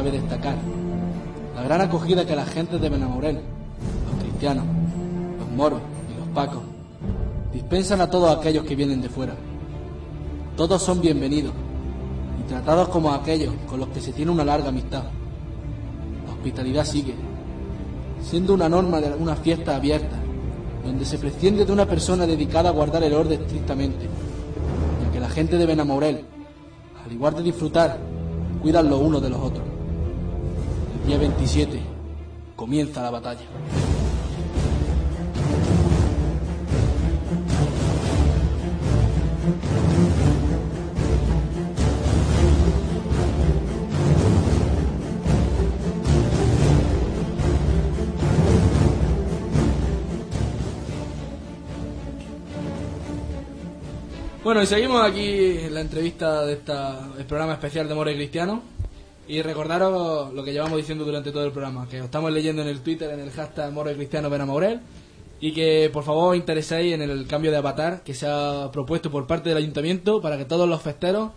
Cabe 0.07 0.19
destacar 0.19 0.57
la 1.55 1.63
gran 1.63 1.81
acogida 1.81 2.25
que 2.25 2.37
la 2.37 2.45
gente 2.45 2.79
de 2.79 2.89
Benamorel, 2.89 3.37
los 3.37 4.23
cristianos, 4.23 4.65
los 5.39 5.51
moros 5.57 5.81
y 6.13 6.19
los 6.19 6.29
pacos, 6.29 6.63
dispensan 7.53 8.01
a 8.01 8.11
todos 8.11 8.37
aquellos 8.37 8.65
que 8.65 8.77
vienen 8.77 9.01
de 9.01 9.09
fuera. 9.09 9.35
Todos 10.57 10.83
son 10.83 11.01
bienvenidos 11.01 11.53
y 12.41 12.49
tratados 12.49 12.89
como 12.89 13.13
aquellos 13.13 13.55
con 13.69 13.81
los 13.81 13.89
que 13.89 14.01
se 14.01 14.13
tiene 14.13 14.31
una 14.31 14.45
larga 14.45 14.69
amistad. 14.69 15.05
La 16.27 16.33
hospitalidad 16.35 16.85
sigue, 16.85 17.15
siendo 18.23 18.53
una 18.53 18.69
norma 18.69 19.01
de 19.01 19.15
una 19.15 19.35
fiesta 19.35 19.77
abierta, 19.77 20.19
donde 20.85 21.05
se 21.05 21.19
presciende 21.19 21.65
de 21.65 21.73
una 21.73 21.87
persona 21.87 22.27
dedicada 22.27 22.69
a 22.69 22.73
guardar 22.73 23.03
el 23.03 23.15
orden 23.15 23.41
estrictamente, 23.41 24.07
ya 25.03 25.13
que 25.13 25.21
la 25.21 25.31
gente 25.31 25.57
de 25.57 25.67
Benamorel, 25.67 26.25
al 27.03 27.13
igual 27.13 27.35
de 27.35 27.43
disfrutar, 27.43 27.99
cuidan 28.61 28.91
los 28.91 29.01
unos 29.01 29.23
de 29.23 29.31
los 29.31 29.41
otros. 29.41 29.66
Día 31.07 31.19
27 31.19 31.81
comienza 32.57 33.01
la 33.01 33.11
batalla. 33.11 33.43
Bueno, 54.43 54.61
y 54.63 54.67
seguimos 54.67 55.05
aquí 55.05 55.69
la 55.71 55.81
entrevista 55.81 56.45
de 56.45 56.55
esta, 56.55 57.11
el 57.17 57.25
programa 57.27 57.53
especial 57.53 57.89
de 57.89 57.95
More 57.95 58.15
Cristiano. 58.17 58.76
Y 59.29 59.43
recordaros 59.43 60.33
lo 60.33 60.45
que 60.45 60.53
llevamos 60.53 60.77
diciendo 60.77 61.05
durante 61.05 61.33
todo 61.33 61.45
el 61.45 61.53
programa, 61.53 61.89
que 61.89 61.99
os 62.01 62.05
estamos 62.05 62.31
leyendo 62.33 62.63
en 62.63 62.69
el 62.69 62.81
Twitter, 62.81 63.11
en 63.11 63.21
el 63.21 63.31
hashtag 63.31 63.73
More 63.73 63.95
Cristiano 63.97 64.31
Benamorel, 64.31 64.81
y 65.41 65.53
que 65.53 65.91
por 65.93 66.05
favor 66.05 66.31
os 66.33 66.37
intereséis 66.37 66.95
en 66.95 67.03
el 67.03 67.27
cambio 67.27 67.51
de 67.51 67.57
avatar 67.57 68.03
que 68.05 68.15
se 68.15 68.27
ha 68.29 68.71
propuesto 68.73 69.11
por 69.11 69.27
parte 69.27 69.49
del 69.49 69.59
ayuntamiento 69.59 70.21
para 70.23 70.39
que 70.39 70.45
todos 70.45 70.69
los 70.69 70.81
festeros 70.81 71.31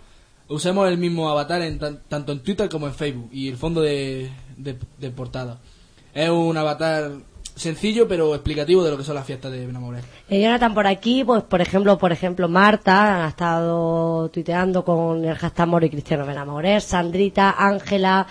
usemos 0.48 0.88
el 0.88 0.98
mismo 0.98 1.30
avatar 1.30 1.61
en 1.64 1.80
tan- 1.80 2.01
tanto 2.08 2.32
en 2.32 2.40
Twitter 2.42 2.69
como 2.69 2.88
en 2.88 2.93
Facebook 2.93 3.30
y 3.32 3.50
el 3.50 3.58
fondo 3.58 3.82
de- 3.82 4.30
de 4.58 5.09
portada. 5.11 5.59
Es 6.14 6.30
un 6.30 6.56
avatar 6.58 7.11
sencillo 7.60 8.08
pero 8.08 8.34
explicativo 8.34 8.84
de 8.84 8.92
lo 8.92 8.98
que 8.98 9.04
son 9.04 9.16
las 9.16 9.26
fiestas 9.26 9.52
de 9.52 9.66
Benamorel. 9.66 10.04
Eh, 10.30 10.42
Jonathan, 10.42 10.74
por 10.74 10.88
aquí, 10.88 11.24
pues 11.24 11.44
por 11.44 11.62
ejemplo, 11.62 11.98
por 11.98 12.12
ejemplo, 12.12 12.48
Marta 12.48 13.26
ha 13.26 13.30
estado 13.30 14.30
tuiteando 14.30 14.84
con 14.84 15.26
el 15.26 15.36
hashtag 15.36 15.68
Moro 15.68 15.86
y 15.86 15.90
Cristiano 15.90 16.26
Benamorés, 16.26 16.86
Sandrita, 16.86 17.56
Ángela, 17.58 18.26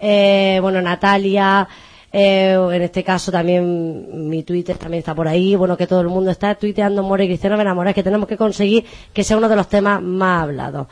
eh, 0.00 0.58
bueno, 0.60 0.82
Natalia, 0.82 1.68
eh, 2.12 2.58
en 2.72 2.82
este 2.82 3.04
caso 3.04 3.30
también 3.30 4.28
mi 4.28 4.42
Twitter 4.42 4.76
también 4.76 4.98
está 4.98 5.14
por 5.14 5.28
ahí, 5.28 5.54
bueno, 5.54 5.76
que 5.76 5.86
todo 5.86 6.00
el 6.00 6.08
mundo 6.08 6.30
está 6.30 6.54
tuiteando 6.56 7.02
Moro 7.02 7.22
y 7.22 7.28
Cristiano 7.28 7.56
Benamorés, 7.56 7.94
que 7.94 8.02
tenemos 8.02 8.28
que 8.28 8.36
conseguir 8.36 8.84
que 9.12 9.22
sea 9.22 9.36
uno 9.36 9.48
de 9.48 9.56
los 9.56 9.68
temas 9.68 10.02
más 10.02 10.42
hablados. 10.42 10.88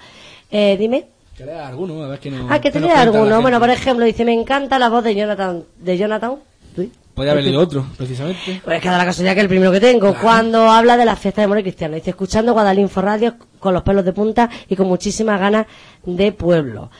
Eh, 0.50 0.76
dime. 0.78 1.06
Que 1.36 1.44
lea 1.44 1.66
alguno, 1.66 2.02
a 2.02 2.08
ver 2.08 2.20
que 2.20 2.30
no. 2.30 2.46
Ah, 2.50 2.60
que 2.60 2.70
te 2.70 2.80
lea 2.80 2.88
cuenta 2.88 3.12
la 3.12 3.18
alguno. 3.18 3.42
Bueno, 3.42 3.58
por 3.58 3.70
ejemplo, 3.70 4.04
dice, 4.04 4.24
me 4.24 4.32
encanta 4.32 4.78
la 4.78 4.88
voz 4.88 5.02
de 5.02 5.14
Jonathan, 5.14 5.64
de 5.78 5.98
Jonathan. 5.98 6.36
Podría 7.14 7.32
haber 7.32 7.44
leído 7.44 7.60
otro, 7.60 7.84
precisamente. 7.96 8.60
Pues 8.64 8.76
es 8.76 8.82
que 8.82 8.88
da 8.88 8.98
la 8.98 9.04
casualidad 9.04 9.34
que 9.34 9.40
el 9.40 9.48
primero 9.48 9.72
que 9.72 9.80
tengo, 9.80 10.14
cuando 10.14 10.70
habla 10.70 10.96
de 10.96 11.04
la 11.04 11.16
fiesta 11.16 11.40
de 11.40 11.48
More 11.48 11.62
Cristiano. 11.62 11.94
Dice, 11.94 12.10
escuchando 12.10 12.52
Guadalinfo 12.52 13.02
Radio 13.02 13.34
con 13.58 13.74
los 13.74 13.82
pelos 13.82 14.04
de 14.04 14.12
punta 14.12 14.48
y 14.68 14.76
con 14.76 14.86
muchísimas 14.86 15.38
ganas 15.38 15.66
de 16.04 16.32
pueblo. 16.32 16.90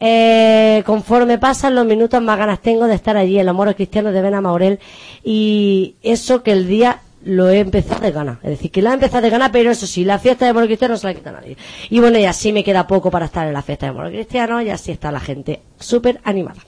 Eh, 0.00 0.82
conforme 0.86 1.38
pasan 1.38 1.74
los 1.74 1.84
minutos, 1.84 2.22
más 2.22 2.38
ganas 2.38 2.60
tengo 2.60 2.86
de 2.86 2.94
estar 2.94 3.16
allí 3.16 3.38
en 3.38 3.46
los 3.46 3.54
moros 3.54 3.74
cristianos 3.74 4.12
de 4.12 4.22
Bena 4.22 4.40
Maurel 4.40 4.78
y 5.24 5.96
eso 6.02 6.42
que 6.42 6.52
el 6.52 6.68
día 6.68 7.00
lo 7.24 7.48
he 7.48 7.58
empezado 7.58 8.00
de 8.00 8.10
gana. 8.10 8.38
Es 8.42 8.50
decir, 8.50 8.70
que 8.70 8.82
lo 8.82 8.90
he 8.90 8.94
empezado 8.94 9.22
de 9.22 9.30
gana, 9.30 9.50
pero 9.50 9.70
eso 9.70 9.86
sí, 9.86 10.04
la 10.04 10.18
fiesta 10.18 10.46
de 10.46 10.52
Moro 10.52 10.66
Cristiano 10.66 10.94
no 10.94 10.98
se 10.98 11.06
la 11.06 11.14
quita 11.14 11.32
nadie. 11.32 11.56
Y 11.90 12.00
bueno, 12.00 12.18
y 12.18 12.24
así 12.24 12.52
me 12.52 12.64
queda 12.64 12.86
poco 12.86 13.10
para 13.10 13.26
estar 13.26 13.46
en 13.46 13.52
la 13.52 13.62
fiesta 13.62 13.86
de 13.86 13.92
Moro 13.92 14.08
Cristiano 14.08 14.62
y 14.62 14.70
así 14.70 14.92
está 14.92 15.10
la 15.12 15.20
gente 15.20 15.60
súper 15.78 16.20
animada. 16.24 16.62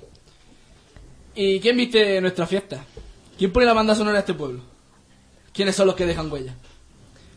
¿Y 1.42 1.58
quién 1.58 1.74
viste 1.74 2.20
nuestra 2.20 2.46
fiesta? 2.46 2.84
¿Quién 3.38 3.50
pone 3.50 3.64
la 3.64 3.72
banda 3.72 3.94
sonora 3.94 4.18
a 4.18 4.20
este 4.20 4.34
pueblo? 4.34 4.60
¿Quiénes 5.54 5.74
son 5.74 5.86
los 5.86 5.96
que 5.96 6.04
dejan 6.04 6.30
huella? 6.30 6.52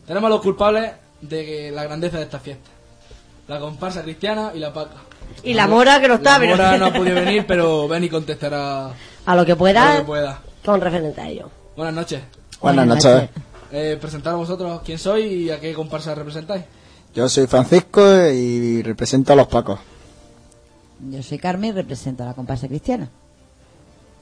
Tenemos 0.06 0.26
a 0.28 0.30
los 0.30 0.42
culpables 0.42 0.92
de 1.22 1.70
la 1.74 1.84
grandeza 1.84 2.18
de 2.18 2.24
esta 2.24 2.38
fiesta. 2.38 2.68
la 3.48 3.58
comparsa 3.60 4.02
cristiana 4.02 4.52
y 4.54 4.58
la 4.58 4.74
paca. 4.74 4.96
Y 5.42 5.54
la 5.54 5.66
mora 5.68 6.00
que 6.02 6.08
no 6.08 6.14
está, 6.16 6.32
La 6.34 6.38
pero- 6.38 6.50
mora 6.56 6.76
no 6.76 6.86
ha 6.86 6.92
podido 6.92 7.14
venir, 7.16 7.46
pero 7.48 7.88
ven 7.88 8.04
y 8.04 8.08
contestará 8.10 8.90
A 9.24 9.34
lo 9.36 9.46
que 9.46 9.56
pueda, 9.56 9.90
a 9.90 9.94
lo 9.94 10.00
que 10.00 10.06
pueda. 10.06 10.42
con 10.64 10.80
referente 10.82 11.20
a 11.22 11.28
ello. 11.30 11.50
Buenas 11.74 11.94
noches. 11.94 12.20
Buenas 12.60 12.86
noches. 12.86 13.30
Eh, 13.72 13.96
presentaros 13.98 14.38
vosotros 14.40 14.82
quién 14.84 14.98
sois 14.98 15.24
y 15.32 15.50
a 15.50 15.58
qué 15.60 15.72
comparsa 15.72 16.14
representáis. 16.14 16.64
Yo 17.14 17.26
soy 17.30 17.46
Francisco 17.46 18.02
y 18.30 18.82
represento 18.82 19.32
a 19.32 19.36
los 19.36 19.46
Pacos. 19.46 19.78
Yo 21.10 21.22
soy 21.22 21.38
Carmen 21.38 21.70
y 21.70 21.72
represento 21.72 22.22
a 22.22 22.26
la 22.26 22.34
comparsa 22.34 22.68
cristiana. 22.68 23.08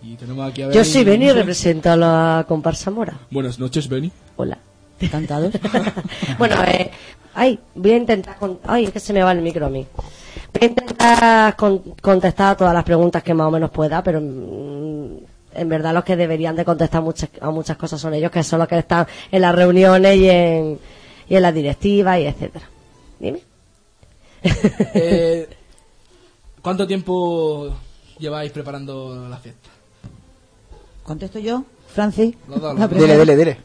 Y 0.02 0.16
tenemos 0.16 0.50
aquí 0.50 0.62
a 0.62 0.70
Yo 0.70 0.84
soy 0.84 1.04
Beni 1.04 1.26
y 1.26 1.32
represento 1.32 1.90
a 1.90 1.96
la 1.96 2.44
comparsa 2.48 2.90
mora. 2.90 3.18
Buenas 3.30 3.58
noches, 3.58 3.88
Beni. 3.88 4.10
Hola. 4.36 4.58
Encantados. 5.00 5.52
bueno, 6.38 6.56
eh, 6.64 6.90
ay, 7.34 7.58
voy 7.74 7.92
a 7.92 7.96
intentar... 7.96 8.36
con- 8.36 8.58
Ay, 8.64 8.84
es 8.84 8.92
que 8.92 9.00
se 9.00 9.12
me 9.12 9.22
va 9.22 9.32
el 9.32 9.42
micro 9.42 9.66
a 9.66 9.68
mí. 9.68 9.86
Voy 10.52 10.60
a 10.62 10.64
intentar 10.66 11.56
con- 11.56 11.78
contestar 12.00 12.52
a 12.52 12.56
todas 12.56 12.74
las 12.74 12.84
preguntas 12.84 13.22
que 13.22 13.34
más 13.34 13.46
o 13.46 13.50
menos 13.50 13.70
pueda, 13.70 14.02
pero 14.02 14.20
mm, 14.20 15.16
en 15.54 15.68
verdad 15.68 15.94
los 15.94 16.04
que 16.04 16.16
deberían 16.16 16.56
de 16.56 16.64
contestar 16.64 17.02
muchas, 17.02 17.30
a 17.40 17.50
muchas 17.50 17.76
cosas 17.76 18.00
son 18.00 18.14
ellos, 18.14 18.30
que 18.30 18.42
son 18.42 18.58
los 18.58 18.68
que 18.68 18.78
están 18.78 19.06
en 19.30 19.40
las 19.42 19.54
reuniones 19.54 20.16
y 20.16 20.28
en, 20.28 20.78
y 21.28 21.36
en 21.36 21.42
las 21.42 21.54
directivas 21.54 22.18
y 22.18 22.22
etcétera. 22.26 22.68
Dime. 23.20 23.40
Eh, 24.42 25.48
¿Cuánto 26.62 26.86
tiempo 26.86 27.74
lleváis 28.18 28.52
preparando 28.52 29.28
la 29.28 29.36
fiesta? 29.38 29.61
¿Contesto 31.02 31.38
yo, 31.38 31.64
Francis? 31.88 32.34
Dos. 32.48 32.74
primera. 32.88 33.14
Dile, 33.14 33.18
dile, 33.18 33.36
dile. 33.36 33.58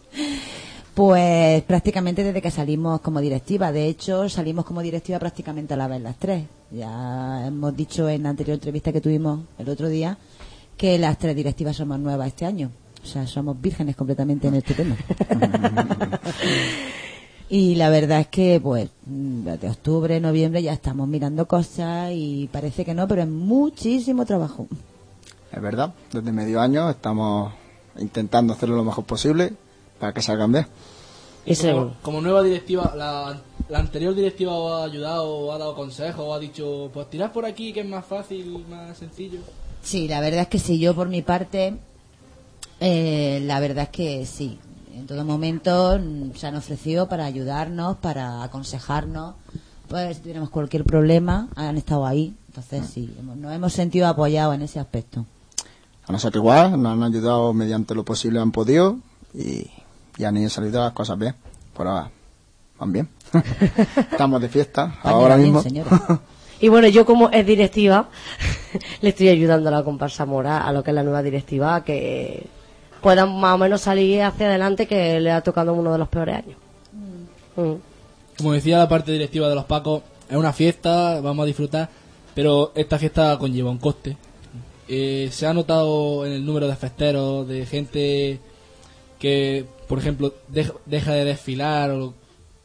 Pues 0.93 1.61
prácticamente 1.61 2.23
desde 2.23 2.41
que 2.41 2.49
salimos 2.49 3.01
como 3.01 3.21
directiva. 3.21 3.71
De 3.71 3.85
hecho, 3.85 4.27
salimos 4.29 4.65
como 4.65 4.81
directiva 4.81 5.19
prácticamente 5.19 5.75
a 5.75 5.77
la 5.77 5.87
vez 5.87 6.01
las 6.01 6.17
tres. 6.17 6.45
Ya 6.71 7.45
hemos 7.45 7.77
dicho 7.77 8.09
en 8.09 8.23
la 8.23 8.29
anterior 8.29 8.55
entrevista 8.55 8.91
que 8.91 8.99
tuvimos 8.99 9.41
el 9.59 9.69
otro 9.69 9.89
día 9.89 10.17
que 10.75 10.97
las 10.97 11.17
tres 11.17 11.35
directivas 11.35 11.75
somos 11.75 11.99
nuevas 11.99 12.27
este 12.27 12.45
año. 12.45 12.71
O 13.03 13.05
sea, 13.05 13.27
somos 13.27 13.59
vírgenes 13.61 13.95
completamente 13.95 14.47
en 14.47 14.55
este 14.55 14.73
tema. 14.73 14.95
y 17.49 17.75
la 17.75 17.89
verdad 17.89 18.21
es 18.21 18.27
que, 18.27 18.59
pues, 18.61 18.89
de 19.05 19.69
octubre, 19.69 20.19
noviembre 20.19 20.61
ya 20.61 20.73
estamos 20.73 21.07
mirando 21.07 21.47
cosas 21.47 22.11
y 22.13 22.49
parece 22.51 22.83
que 22.83 22.93
no, 22.93 23.07
pero 23.07 23.21
es 23.21 23.27
muchísimo 23.27 24.25
trabajo. 24.25 24.67
Es 25.51 25.61
verdad, 25.61 25.93
desde 26.11 26.31
medio 26.31 26.59
año 26.61 26.89
estamos 26.89 27.53
intentando 27.99 28.53
hacerlo 28.53 28.75
lo 28.75 28.83
mejor 28.83 29.05
posible 29.05 29.53
para 29.99 30.13
que 30.13 30.21
salgan 30.21 30.51
bien. 30.51 30.67
como, 31.73 31.93
como 32.01 32.21
nueva 32.21 32.43
directiva, 32.43 32.93
la, 32.95 33.39
la 33.69 33.79
anterior 33.79 34.13
directiva 34.13 34.53
os 34.53 34.81
ha 34.81 34.83
ayudado, 34.83 35.25
o 35.29 35.51
ha 35.53 35.57
dado 35.57 35.73
consejos, 35.75 36.19
o 36.27 36.33
ha 36.33 36.39
dicho, 36.39 36.89
pues 36.93 37.09
tirad 37.09 37.31
por 37.31 37.45
aquí 37.45 37.71
que 37.71 37.79
es 37.81 37.85
más 37.87 38.05
fácil, 38.05 38.65
más 38.69 38.97
sencillo. 38.97 39.39
Sí, 39.81 40.07
la 40.07 40.19
verdad 40.19 40.41
es 40.41 40.47
que 40.49 40.59
sí. 40.59 40.77
Yo 40.79 40.93
por 40.93 41.07
mi 41.07 41.21
parte, 41.21 41.77
eh, 42.79 43.39
la 43.43 43.59
verdad 43.59 43.83
es 43.85 43.89
que 43.89 44.25
sí. 44.25 44.59
En 44.93 45.07
todo 45.07 45.23
momento 45.23 45.97
mm, 45.99 46.35
se 46.35 46.47
han 46.47 46.55
ofrecido 46.55 47.07
para 47.07 47.25
ayudarnos, 47.25 47.97
para 47.97 48.43
aconsejarnos. 48.43 49.35
Pues 49.87 50.17
si 50.17 50.21
tuviéramos 50.23 50.49
cualquier 50.49 50.83
problema, 50.83 51.47
han 51.55 51.77
estado 51.77 52.05
ahí. 52.05 52.35
Entonces 52.49 52.87
sí, 52.93 53.15
hemos- 53.19 53.37
nos 53.37 53.53
hemos 53.53 53.71
sentido 53.73 54.07
apoyados 54.07 54.55
en 54.55 54.63
ese 54.63 54.79
aspecto. 54.79 55.25
A 56.07 56.11
nosotros 56.11 56.41
igual, 56.41 56.81
nos 56.81 56.93
han 56.93 57.03
ayudado 57.03 57.53
mediante 57.53 57.93
lo 57.93 58.03
posible, 58.03 58.39
han 58.39 58.51
podido 58.51 58.97
y, 59.33 59.69
y 60.17 60.23
han 60.23 60.37
ido 60.37 60.49
salido 60.49 60.81
las 60.81 60.93
cosas 60.93 61.17
bien. 61.19 61.35
Por 61.73 61.87
ahora 61.87 62.09
van 62.79 62.93
bien. 62.93 63.09
Estamos 64.11 64.41
de 64.41 64.49
fiesta 64.49 64.95
ahora 65.03 65.35
bien, 65.35 65.47
mismo. 65.53 65.61
señora. 65.61 66.21
Y 66.59 66.69
bueno, 66.69 66.87
yo 66.87 67.05
como 67.05 67.29
es 67.29 67.45
directiva, 67.45 68.09
le 69.01 69.09
estoy 69.09 69.29
ayudando 69.29 69.69
a 69.69 69.71
la 69.71 69.83
comparsa 69.83 70.25
mora, 70.25 70.65
a 70.65 70.71
lo 70.71 70.83
que 70.83 70.89
es 70.89 70.95
la 70.95 71.03
nueva 71.03 71.21
directiva, 71.21 71.75
a 71.75 71.83
que 71.83 72.47
puedan 72.99 73.39
más 73.39 73.53
o 73.53 73.57
menos 73.59 73.81
salir 73.81 74.23
hacia 74.23 74.47
adelante, 74.47 74.87
que 74.87 75.19
le 75.19 75.31
ha 75.31 75.41
tocado 75.41 75.73
uno 75.75 75.91
de 75.91 75.99
los 75.99 76.07
peores 76.07 76.37
años. 76.37 76.57
Mm. 77.55 77.73
Como 78.37 78.53
decía 78.53 78.79
la 78.79 78.89
parte 78.89 79.11
directiva 79.11 79.47
de 79.49 79.53
los 79.53 79.65
Pacos, 79.65 80.01
es 80.27 80.35
una 80.35 80.51
fiesta, 80.51 81.21
vamos 81.21 81.43
a 81.43 81.45
disfrutar, 81.45 81.89
pero 82.33 82.71
esta 82.73 82.97
fiesta 82.97 83.37
conlleva 83.37 83.69
un 83.69 83.77
coste. 83.77 84.17
Eh, 84.89 85.29
se 85.31 85.45
ha 85.45 85.53
notado 85.53 86.25
en 86.25 86.31
el 86.33 86.45
número 86.45 86.67
de 86.67 86.75
festeros, 86.75 87.47
de 87.47 87.65
gente 87.65 88.39
que, 89.19 89.65
por 89.87 89.99
ejemplo, 89.99 90.33
deja, 90.47 90.73
deja 90.85 91.11
de 91.13 91.25
desfilar 91.25 91.91
o 91.91 92.13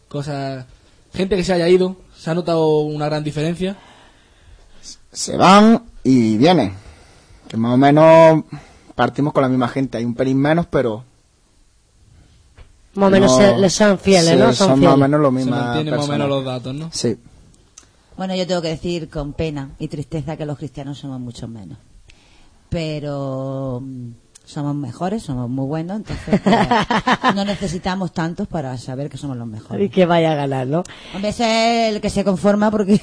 cosas... 0.08 0.66
Gente 1.14 1.36
que 1.36 1.44
se 1.44 1.52
haya 1.52 1.68
ido, 1.68 1.96
¿se 2.16 2.30
ha 2.30 2.34
notado 2.34 2.78
una 2.80 3.06
gran 3.06 3.22
diferencia? 3.24 3.76
Se 5.12 5.36
van 5.36 5.82
y 6.04 6.36
vienen. 6.38 6.72
Que 7.48 7.56
más 7.58 7.74
o 7.74 7.76
menos 7.76 8.44
partimos 8.94 9.32
con 9.34 9.42
la 9.42 9.48
misma 9.48 9.68
gente. 9.68 9.98
Hay 9.98 10.04
un 10.04 10.14
pelín 10.14 10.38
menos, 10.38 10.66
pero 10.66 11.04
Más 12.94 13.08
o 13.08 13.10
menos 13.10 13.30
No, 13.32 13.36
se- 13.38 13.58
les 13.58 13.72
son 13.74 13.98
fieles, 13.98 14.30
sí, 14.30 14.36
¿no? 14.36 14.52
son 14.54 14.80
más 14.80 14.94
o 14.94 14.96
menos 14.96 15.20
los 15.20 15.30
Se 15.32 15.36
mismos. 15.38 15.58
mantienen 15.58 15.94
más 15.96 16.04
o 16.04 16.08
menos 16.12 16.28
los 16.28 16.44
datos, 16.44 16.74
¿no? 16.74 16.90
Sí. 16.92 17.18
Bueno, 18.16 18.34
yo 18.34 18.46
tengo 18.46 18.62
que 18.62 18.68
decir 18.68 19.08
con 19.10 19.32
pena 19.34 19.70
y 19.78 19.88
tristeza 19.88 20.36
que 20.36 20.46
los 20.46 20.56
cristianos 20.58 20.98
somos 20.98 21.18
mucho 21.20 21.46
menos. 21.48 21.78
Pero 22.72 23.80
mm, 23.82 24.10
somos 24.46 24.74
mejores, 24.74 25.22
somos 25.22 25.48
muy 25.50 25.66
buenos, 25.66 25.98
entonces 25.98 26.40
pues, 26.42 26.56
no 27.36 27.44
necesitamos 27.44 28.12
tantos 28.12 28.48
para 28.48 28.76
saber 28.78 29.10
que 29.10 29.18
somos 29.18 29.36
los 29.36 29.46
Y 29.46 29.50
mejores. 29.50 29.90
que 29.90 30.06
vaya 30.06 30.32
a 30.32 30.34
ganar, 30.34 30.66
¿no? 30.66 30.82
Hombre, 31.14 31.28
ese 31.28 31.88
es 31.88 31.94
el 31.94 32.00
que 32.00 32.08
se 32.08 32.24
conforma 32.24 32.70
porque 32.70 32.98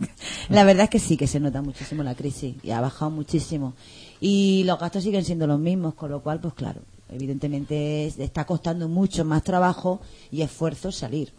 la 0.50 0.64
verdad 0.64 0.84
es 0.84 0.90
que 0.90 0.98
sí 0.98 1.16
que 1.16 1.28
se 1.28 1.38
nota 1.38 1.62
muchísimo 1.62 2.02
la 2.02 2.16
crisis 2.16 2.56
y 2.64 2.72
ha 2.72 2.80
bajado 2.80 3.12
muchísimo. 3.12 3.74
Y 4.20 4.64
los 4.64 4.78
gastos 4.78 5.04
siguen 5.04 5.24
siendo 5.24 5.46
los 5.46 5.58
mismos, 5.60 5.94
con 5.94 6.10
lo 6.10 6.20
cual, 6.20 6.40
pues 6.40 6.54
claro, 6.54 6.80
evidentemente 7.08 8.06
es- 8.06 8.18
está 8.18 8.44
costando 8.44 8.88
mucho 8.88 9.24
más 9.24 9.42
trabajo 9.44 10.00
y 10.32 10.42
esfuerzo 10.42 10.90
salir. 10.90 11.32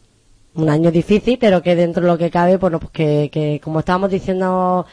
un 0.56 0.70
año 0.70 0.90
difícil, 0.90 1.38
pero 1.38 1.62
que 1.62 1.76
dentro 1.76 2.02
de 2.04 2.08
lo 2.08 2.18
que 2.18 2.30
cabe, 2.32 2.56
bueno, 2.58 2.80
pues 2.80 2.92
que, 2.92 3.30
que 3.32 3.60
como 3.62 3.80
estábamos 3.80 4.10
diciendo 4.10 4.86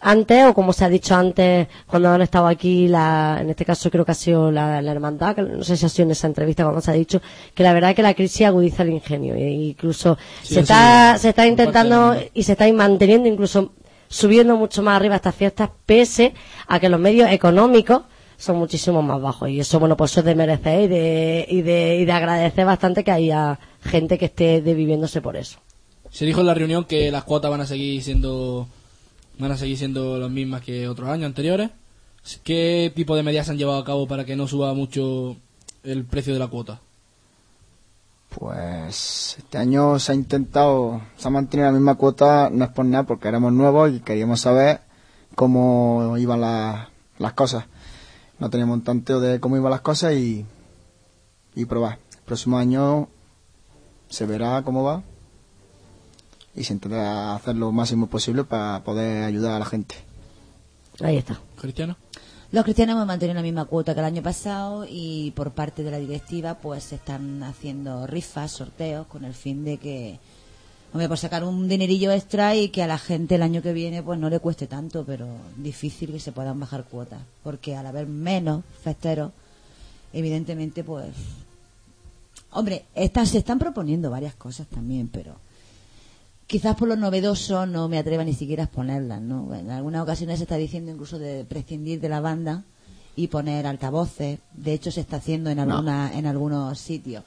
antes, 0.00 0.44
o 0.46 0.54
como 0.54 0.72
se 0.72 0.84
ha 0.84 0.88
dicho 0.88 1.14
antes, 1.14 1.68
cuando 1.86 2.10
han 2.10 2.22
estado 2.22 2.46
aquí, 2.46 2.88
la, 2.88 3.38
en 3.40 3.50
este 3.50 3.64
caso 3.64 3.90
creo 3.90 4.04
que 4.04 4.12
ha 4.12 4.14
sido 4.14 4.50
la, 4.50 4.80
la 4.80 4.92
hermandad, 4.92 5.34
que 5.34 5.42
no 5.42 5.64
sé 5.64 5.76
si 5.76 5.86
ha 5.86 5.88
sido 5.88 6.06
en 6.06 6.12
esa 6.12 6.26
entrevista 6.26 6.62
cuando 6.64 6.80
se 6.80 6.90
ha 6.90 6.94
dicho, 6.94 7.20
que 7.54 7.62
la 7.62 7.72
verdad 7.72 7.90
es 7.90 7.96
que 7.96 8.02
la 8.02 8.14
crisis 8.14 8.46
agudiza 8.46 8.82
el 8.82 8.90
ingenio, 8.90 9.34
e 9.34 9.50
incluso 9.50 10.16
Sí, 10.42 10.54
se 10.54 10.60
está, 10.60 11.16
se 11.18 11.30
está 11.30 11.46
intentando 11.46 12.16
y 12.34 12.42
se 12.42 12.52
está 12.52 12.70
manteniendo, 12.72 13.28
incluso 13.28 13.72
subiendo 14.08 14.56
mucho 14.56 14.82
más 14.82 14.96
arriba 14.96 15.16
estas 15.16 15.34
fiestas, 15.34 15.70
pese 15.86 16.34
a 16.66 16.80
que 16.80 16.88
los 16.88 17.00
medios 17.00 17.30
económicos 17.30 18.02
son 18.36 18.56
muchísimo 18.56 19.02
más 19.02 19.20
bajos. 19.20 19.50
Y 19.50 19.60
eso, 19.60 19.78
bueno, 19.80 19.96
pues 19.96 20.12
eso 20.12 20.20
es 20.20 20.26
de 20.26 20.34
merecer 20.34 20.84
y 20.84 20.86
de, 20.86 21.46
y 21.48 21.62
de, 21.62 21.96
y 21.96 22.04
de 22.04 22.12
agradecer 22.12 22.64
bastante 22.64 23.04
que 23.04 23.10
haya 23.10 23.58
gente 23.82 24.16
que 24.16 24.26
esté 24.26 24.62
desviviéndose 24.62 25.20
por 25.20 25.36
eso. 25.36 25.58
Se 26.10 26.24
dijo 26.24 26.40
en 26.40 26.46
la 26.46 26.54
reunión 26.54 26.84
que 26.84 27.10
las 27.10 27.24
cuotas 27.24 27.50
van 27.50 27.60
a 27.60 27.66
seguir 27.66 28.02
siendo 28.02 28.66
van 29.38 29.52
a 29.52 29.56
seguir 29.56 29.78
siendo 29.78 30.18
las 30.18 30.30
mismas 30.30 30.62
que 30.62 30.88
otros 30.88 31.08
años 31.08 31.26
anteriores. 31.26 31.70
¿Qué 32.44 32.92
tipo 32.94 33.16
de 33.16 33.22
medidas 33.22 33.46
se 33.46 33.52
han 33.52 33.58
llevado 33.58 33.78
a 33.78 33.84
cabo 33.84 34.06
para 34.06 34.24
que 34.24 34.36
no 34.36 34.46
suba 34.46 34.74
mucho 34.74 35.36
el 35.82 36.04
precio 36.04 36.32
de 36.32 36.38
la 36.38 36.48
cuota? 36.48 36.80
Pues 38.28 39.36
este 39.38 39.56
año 39.58 39.98
se 39.98 40.12
ha 40.12 40.14
intentado, 40.14 41.00
se 41.16 41.26
ha 41.26 41.30
mantenido 41.30 41.68
la 41.68 41.72
misma 41.72 41.94
cuota, 41.94 42.50
no 42.52 42.64
es 42.64 42.70
por 42.70 42.84
nada, 42.84 43.04
porque 43.04 43.28
éramos 43.28 43.52
nuevos 43.52 43.90
y 43.90 44.00
queríamos 44.00 44.40
saber 44.40 44.80
cómo 45.34 46.16
iban 46.18 46.40
la- 46.42 46.90
las 47.18 47.32
cosas. 47.32 47.64
No 48.38 48.50
teníamos 48.50 48.74
un 48.78 48.84
tanteo 48.84 49.18
de 49.20 49.40
cómo 49.40 49.56
iban 49.56 49.70
las 49.70 49.80
cosas 49.80 50.12
y, 50.14 50.44
y 51.54 51.64
probar. 51.64 51.98
El 52.12 52.22
próximo 52.26 52.58
año 52.58 53.08
se 54.10 54.26
verá 54.26 54.62
cómo 54.62 54.84
va 54.84 55.02
y 56.54 56.64
se 56.64 56.72
intentará 56.72 57.34
hacer 57.34 57.56
lo 57.56 57.72
máximo 57.72 58.06
posible 58.08 58.44
para 58.44 58.82
poder 58.82 59.24
ayudar 59.24 59.52
a 59.54 59.58
la 59.60 59.64
gente. 59.64 59.94
Ahí 61.00 61.16
está. 61.16 61.38
¿Cristiano? 61.60 61.96
Los 62.50 62.64
cristianos 62.64 62.94
hemos 62.94 63.06
mantenido 63.06 63.34
la 63.34 63.42
misma 63.42 63.66
cuota 63.66 63.92
que 63.92 64.00
el 64.00 64.06
año 64.06 64.22
pasado 64.22 64.86
y 64.88 65.32
por 65.32 65.52
parte 65.52 65.82
de 65.82 65.90
la 65.90 65.98
directiva 65.98 66.54
pues 66.54 66.84
se 66.84 66.94
están 66.94 67.42
haciendo 67.42 68.06
rifas, 68.06 68.52
sorteos 68.52 69.06
con 69.06 69.26
el 69.26 69.34
fin 69.34 69.64
de 69.64 69.76
que, 69.76 70.18
hombre, 70.94 71.08
por 71.08 71.18
sacar 71.18 71.44
un 71.44 71.68
dinerillo 71.68 72.10
extra 72.10 72.56
y 72.56 72.70
que 72.70 72.82
a 72.82 72.86
la 72.86 72.96
gente 72.96 73.34
el 73.34 73.42
año 73.42 73.60
que 73.60 73.74
viene 73.74 74.02
pues 74.02 74.18
no 74.18 74.30
le 74.30 74.40
cueste 74.40 74.66
tanto, 74.66 75.04
pero 75.04 75.26
difícil 75.58 76.10
que 76.10 76.20
se 76.20 76.32
puedan 76.32 76.58
bajar 76.58 76.84
cuotas, 76.84 77.20
porque 77.42 77.76
al 77.76 77.86
haber 77.86 78.06
menos 78.06 78.64
festeros, 78.82 79.30
evidentemente 80.14 80.82
pues, 80.82 81.10
hombre, 82.52 82.86
están, 82.94 83.26
se 83.26 83.38
están 83.38 83.58
proponiendo 83.58 84.10
varias 84.10 84.34
cosas 84.34 84.66
también, 84.68 85.08
pero 85.08 85.36
quizás 86.48 86.74
por 86.76 86.88
lo 86.88 86.96
novedoso 86.96 87.66
no 87.66 87.88
me 87.88 87.98
atreva 87.98 88.24
ni 88.24 88.32
siquiera 88.32 88.64
a 88.64 88.66
exponerlas, 88.66 89.20
¿no? 89.20 89.54
En 89.54 89.70
algunas 89.70 90.02
ocasiones 90.02 90.38
se 90.38 90.44
está 90.44 90.56
diciendo 90.56 90.90
incluso 90.90 91.18
de 91.18 91.44
prescindir 91.44 92.00
de 92.00 92.08
la 92.08 92.20
banda 92.20 92.64
y 93.14 93.28
poner 93.28 93.66
altavoces. 93.66 94.40
De 94.54 94.72
hecho, 94.72 94.90
se 94.90 95.02
está 95.02 95.16
haciendo 95.18 95.50
en, 95.50 95.58
No. 95.58 95.62
alguna, 95.64 96.10
en 96.14 96.26
algunos 96.26 96.78
sitios. 96.80 97.22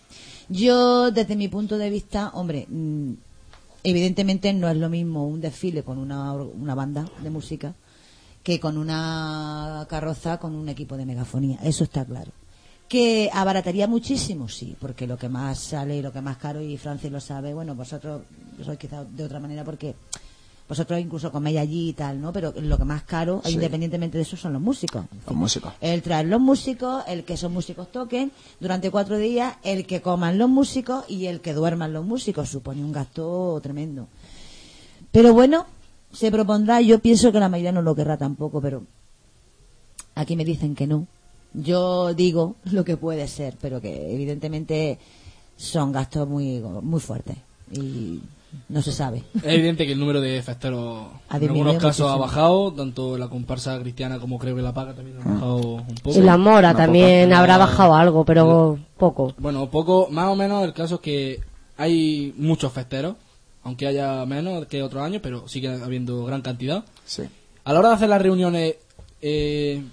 Yo, 0.50 1.12
desde 1.12 1.36
mi 1.36 1.48
punto 1.48 1.78
de 1.78 1.90
vista, 1.90 2.32
hombre, 2.34 2.66
mm, 2.68 3.14
evidentemente 3.84 4.52
no 4.54 4.68
es 4.70 4.78
lo 4.78 4.90
mismo 4.90 5.28
un 5.28 5.40
desfile 5.40 5.84
con 5.84 6.00
una, 6.00 6.34
una 6.34 6.76
banda 6.76 7.06
de 7.24 7.30
música 7.30 7.76
que 8.44 8.60
con 8.60 8.78
una 8.78 9.86
carroza 9.88 10.40
con 10.40 10.56
un 10.56 10.68
equipo 10.68 10.98
de 10.98 11.06
megafonía. 11.06 11.60
Eso 11.64 11.84
está 11.84 12.04
claro. 12.06 12.32
Que 12.92 13.30
abarataría 13.32 13.88
muchísimo, 13.88 14.50
sí, 14.50 14.76
porque 14.78 15.08
lo 15.08 15.16
que 15.18 15.30
más 15.30 15.60
sale 15.60 15.96
y 15.96 16.02
lo 16.02 16.12
que 16.12 16.20
más 16.20 16.36
caro, 16.36 16.60
y 16.62 16.76
Francis 16.78 17.10
lo 17.10 17.22
sabe, 17.22 17.54
bueno, 17.54 17.74
vosotros 17.74 18.24
sois 18.66 18.78
quizá 18.78 19.06
de 19.06 19.24
otra 19.24 19.40
manera 19.40 19.64
porque 19.64 19.96
vosotros 20.68 21.00
incluso 21.00 21.32
coméis 21.32 21.60
allí 21.60 21.90
y 21.90 21.94
tal, 21.94 22.20
¿no? 22.20 22.34
Pero 22.34 22.54
lo 22.60 22.78
que 22.78 22.84
más 22.84 23.04
caro, 23.04 23.42
Sí. 23.46 23.54
independientemente 23.54 24.18
de 24.18 24.24
eso, 24.24 24.36
son 24.36 24.52
los 24.52 24.62
músicos. 24.62 25.06
Los 25.26 25.36
músicos. 25.38 25.72
El 25.80 26.02
traer 26.02 26.28
los 26.28 26.42
músicos, 26.42 27.06
el 27.08 27.24
que 27.24 27.36
esos 27.40 27.50
músicos 27.50 27.90
toquen 27.94 28.30
durante 28.60 28.92
cuatro 28.92 29.18
días, 29.18 29.56
el 29.64 29.86
que 29.88 30.02
coman 30.02 30.38
los 30.38 30.50
músicos 30.50 31.06
y 31.08 31.28
el 31.28 31.40
que 31.40 31.54
duerman 31.54 31.94
los 31.94 32.04
músicos. 32.06 32.50
Supone 32.50 32.84
un 32.84 32.92
gasto 32.92 33.58
tremendo. 33.64 34.10
Pero 35.14 35.34
bueno, 35.34 35.66
se 36.12 36.30
propondrá, 36.30 36.82
yo 36.82 37.00
pienso 37.00 37.32
que 37.32 37.40
la 37.40 37.48
mayoría 37.48 37.72
no 37.72 37.82
lo 37.82 37.96
querrá 37.96 38.18
tampoco, 38.18 38.60
pero 38.60 38.84
aquí 40.16 40.36
me 40.36 40.44
dicen 40.44 40.76
que 40.76 40.88
no. 40.88 41.08
Yo 41.54 42.14
digo 42.14 42.56
lo 42.72 42.84
que 42.86 42.98
puede 42.98 43.28
ser, 43.28 43.56
pero 43.62 43.82
que 43.82 44.14
evidentemente 44.14 45.00
son 45.58 45.92
gastos 45.92 46.28
muy, 46.28 46.60
muy 46.60 47.00
fuertes 47.00 47.38
y 47.72 48.20
no 48.70 48.82
se 48.82 48.92
sabe. 48.92 49.24
Es 49.36 49.44
evidente 49.46 49.86
que 49.86 49.94
el 49.94 50.00
número 50.00 50.20
de 50.22 50.42
festeros 50.42 51.08
Ha 51.30 51.38
en 51.38 51.44
algunos 51.50 51.78
casos 51.78 52.10
ha 52.12 52.16
bajado, 52.16 52.74
tanto 52.74 53.18
la 53.18 53.28
comparsa 53.30 53.80
cristiana 53.80 54.20
como 54.20 54.38
creo 54.40 54.56
que 54.56 54.62
la 54.62 54.74
paga 54.74 54.94
también 54.94 55.18
ha 55.22 55.30
bajado 55.30 55.58
un 55.58 55.96
poco. 56.04 56.18
Y 56.18 56.22
la 56.22 56.38
mora 56.38 56.70
Una 56.72 56.76
también 56.76 57.30
poca. 57.30 57.40
habrá 57.40 57.58
bajado 57.58 57.96
algo, 57.96 58.26
pero 58.26 58.80
poco. 58.98 59.34
Bueno, 59.38 59.70
poco, 59.70 60.08
más 60.12 60.28
o 60.30 60.36
menos 60.36 60.64
el 60.64 60.74
caso 60.74 60.96
es 60.96 61.02
que 61.02 61.40
hay 61.78 62.34
muchos 62.38 62.72
festeros, 62.74 63.16
aunque 63.64 63.88
haya 63.88 64.26
menos 64.26 64.66
que 64.68 64.84
otros 64.84 65.04
años, 65.04 65.22
pero 65.24 65.48
sigue 65.48 65.70
habiendo 65.70 66.26
gran 66.26 66.42
cantidad. 66.42 66.84
Sí. 67.06 67.24
A 67.64 67.74
la 67.74 67.80
hora 67.80 67.90
de 67.90 67.96
hacer 67.96 68.10
las 68.10 68.22
reuniones, 68.22 68.76
eh, 69.22 69.84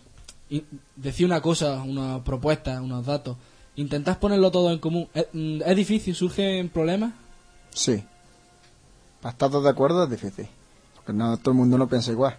decir 1.00 1.26
una 1.26 1.40
cosa, 1.40 1.82
una 1.82 2.22
propuesta, 2.24 2.80
unos 2.82 3.06
datos, 3.06 3.36
intentás 3.76 4.16
ponerlo 4.16 4.50
todo 4.50 4.72
en 4.72 4.78
común. 4.78 5.08
¿Es, 5.14 5.26
mm, 5.32 5.62
es 5.64 5.76
difícil? 5.76 6.14
¿Surgen 6.14 6.68
problemas? 6.68 7.12
Sí. 7.70 8.02
Para 9.20 9.32
estar 9.32 9.50
todos 9.50 9.64
de 9.64 9.70
acuerdo 9.70 10.04
es 10.04 10.10
difícil. 10.10 10.48
Porque 10.94 11.12
no 11.12 11.36
todo 11.38 11.50
el 11.52 11.56
mundo 11.58 11.78
no 11.78 11.88
piensa 11.88 12.10
igual. 12.12 12.36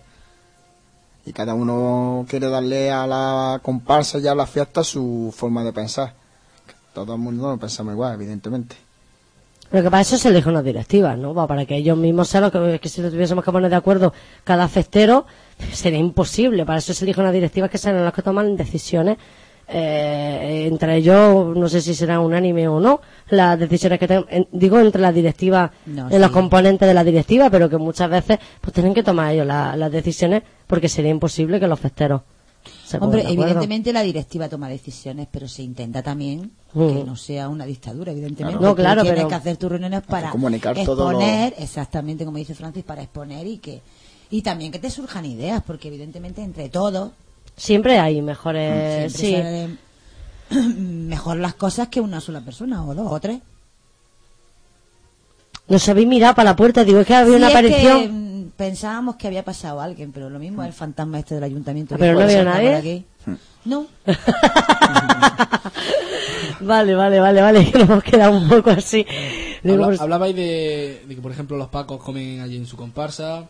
Y 1.25 1.33
cada 1.33 1.53
uno 1.53 2.25
quiere 2.29 2.49
darle 2.49 2.91
a 2.91 3.05
la 3.05 3.59
comparsa 3.61 4.19
y 4.19 4.27
a 4.27 4.35
la 4.35 4.47
fiesta 4.47 4.83
su 4.83 5.33
forma 5.35 5.63
de 5.63 5.73
pensar. 5.73 6.13
Que 6.67 6.73
Todo 6.93 7.13
el 7.13 7.19
mundo 7.19 7.47
no 7.49 7.57
pensamos 7.57 7.93
igual, 7.93 8.13
evidentemente. 8.15 8.75
Pero 9.69 9.83
que 9.83 9.91
para 9.91 10.01
eso 10.01 10.17
se 10.17 10.29
eligen 10.29 10.51
unas 10.51 10.63
directivas, 10.63 11.17
¿no? 11.17 11.33
Pa- 11.35 11.45
Para 11.45 11.65
que 11.65 11.75
ellos 11.75 11.95
mismos 11.97 12.27
sean 12.27 12.43
los 12.43 12.51
que, 12.51 12.79
que 12.81 12.89
si 12.89 13.01
nos 13.01 13.11
tuviésemos 13.11 13.43
que 13.43 13.51
poner 13.51 13.69
de 13.69 13.75
acuerdo 13.75 14.13
cada 14.43 14.67
festero, 14.67 15.27
sería 15.71 15.99
imposible. 15.99 16.65
Para 16.65 16.79
eso 16.79 16.93
se 16.93 17.05
eligen 17.05 17.21
unas 17.23 17.33
directivas 17.33 17.69
que 17.69 17.77
serán 17.77 18.03
las 18.03 18.13
que 18.13 18.21
toman 18.21 18.55
decisiones. 18.55 19.17
eh, 19.71 20.65
entre 20.67 20.95
ellos, 20.97 21.55
no 21.55 21.69
sé 21.69 21.79
si 21.81 21.93
será 21.93 22.19
unánime 22.19 22.67
o 22.67 22.79
no, 22.79 23.01
las 23.29 23.59
decisiones 23.59 23.99
que 23.99 24.07
ten- 24.07 24.25
en- 24.29 24.47
digo 24.51 24.79
entre 24.79 24.99
las 24.99 25.13
directivas, 25.13 25.69
No, 25.85 26.09
en 26.09 26.19
los 26.21 26.31
componentes 26.31 26.88
de 26.88 26.93
la 26.95 27.03
directiva, 27.03 27.51
pero 27.51 27.69
que 27.69 27.77
muchas 27.77 28.09
veces 28.09 28.39
pues 28.61 28.73
tienen 28.73 28.95
que 28.95 29.03
tomar 29.03 29.31
ellos 29.31 29.45
la- 29.45 29.75
las 29.75 29.91
decisiones 29.91 30.41
porque 30.65 30.89
sería 30.89 31.11
imposible 31.11 31.59
que 31.59 31.67
los 31.67 31.79
festeros 31.79 32.21
se 32.83 32.97
pongan 32.97 33.19
Hombre, 33.19 33.31
evidentemente 33.31 33.93
la 33.93 34.01
directiva 34.01 34.49
toma 34.49 34.69
decisiones, 34.69 35.27
pero 35.29 35.47
se 35.47 35.61
intenta 35.61 36.01
también 36.01 36.49
Mm. 36.73 36.88
que 36.88 37.03
no 37.03 37.15
sea 37.15 37.47
una 37.47 37.65
dictadura, 37.67 38.11
evidentemente. 38.11 38.57
Claro. 38.57 38.69
No, 38.69 38.75
claro, 38.75 39.01
tienes 39.03 39.19
pero- 39.19 39.29
que 39.29 39.35
hacer 39.35 39.57
tus 39.57 39.69
reuniones 39.69 40.01
para 40.01 40.31
comunicar 40.31 40.75
todo 40.83 41.11
lo- 41.11 41.19
exponer, 41.19 41.53
exactamente 41.59 42.25
como 42.25 42.38
dice 42.39 42.55
Francis, 42.55 42.83
para 42.83 43.03
exponer 43.03 43.45
y 43.45 43.59
que 43.59 43.81
y 44.30 44.41
también 44.41 44.72
que 44.72 44.80
te 44.80 44.90
surjan 44.90 45.25
ideas, 45.25 45.61
porque 45.66 45.88
evidentemente 45.88 46.41
entre 46.43 46.69
todos 46.69 47.11
Siempre 47.58 47.99
hay 47.99 48.22
mejores, 48.22 49.11
siempre 49.11 49.67
sí. 50.49 50.56
mejor 50.77 51.38
las 51.38 51.56
cosas 51.56 51.90
que 51.90 51.99
una 51.99 52.22
sola 52.22 52.40
persona 52.41 52.83
o 52.85 52.93
dos 52.95 53.11
o 53.11 53.19
tres. 53.19 53.40
Nos 55.67 55.88
habéis 55.90 56.08
mirado 56.08 56.33
para 56.35 56.51
la 56.51 56.56
puerta, 56.56 56.83
digo, 56.83 56.99
es 57.01 57.08
que 57.08 57.14
había 57.14 57.32
Sí, 57.33 57.38
una 57.38 57.48
es 57.48 57.53
que, 57.53 57.58
aparición. 57.59 58.45
mm, 58.45 58.51
pensábamos 58.58 59.17
que 59.17 59.27
había 59.27 59.43
pasado 59.45 59.82
alguien, 59.82 60.11
pero 60.11 60.30
lo 60.30 60.40
mismo 60.40 60.64
es 60.64 60.67
el 60.69 60.74
fantasma 60.74 61.19
este 61.19 61.35
del 61.35 61.43
ayuntamiento. 61.43 61.95
Ah, 61.95 61.98
que 61.98 62.01
pero 62.03 62.19
no 62.19 62.25
veo 62.25 62.43
nadie. 62.43 63.03
No. 63.66 63.85
Vale, 66.61 66.93
vale, 66.95 67.19
vale, 67.19 67.41
vale, 67.41 67.72
que 67.72 67.77
nos 67.80 67.90
hemos 67.90 68.03
quedado 68.03 68.38
un 68.38 68.49
poco 68.49 68.69
así. 68.72 69.06
Habla- 69.64 69.85
pues- 69.88 70.01
hablabais 70.01 70.35
de, 70.35 71.03
de 71.08 71.16
que, 71.16 71.22
por 71.22 71.32
ejemplo, 71.32 71.56
los 71.58 71.69
pacos 71.69 72.01
comen 72.03 72.41
allí 72.41 72.58
en 72.58 72.66
su 72.66 72.75
comparsa. 72.75 73.48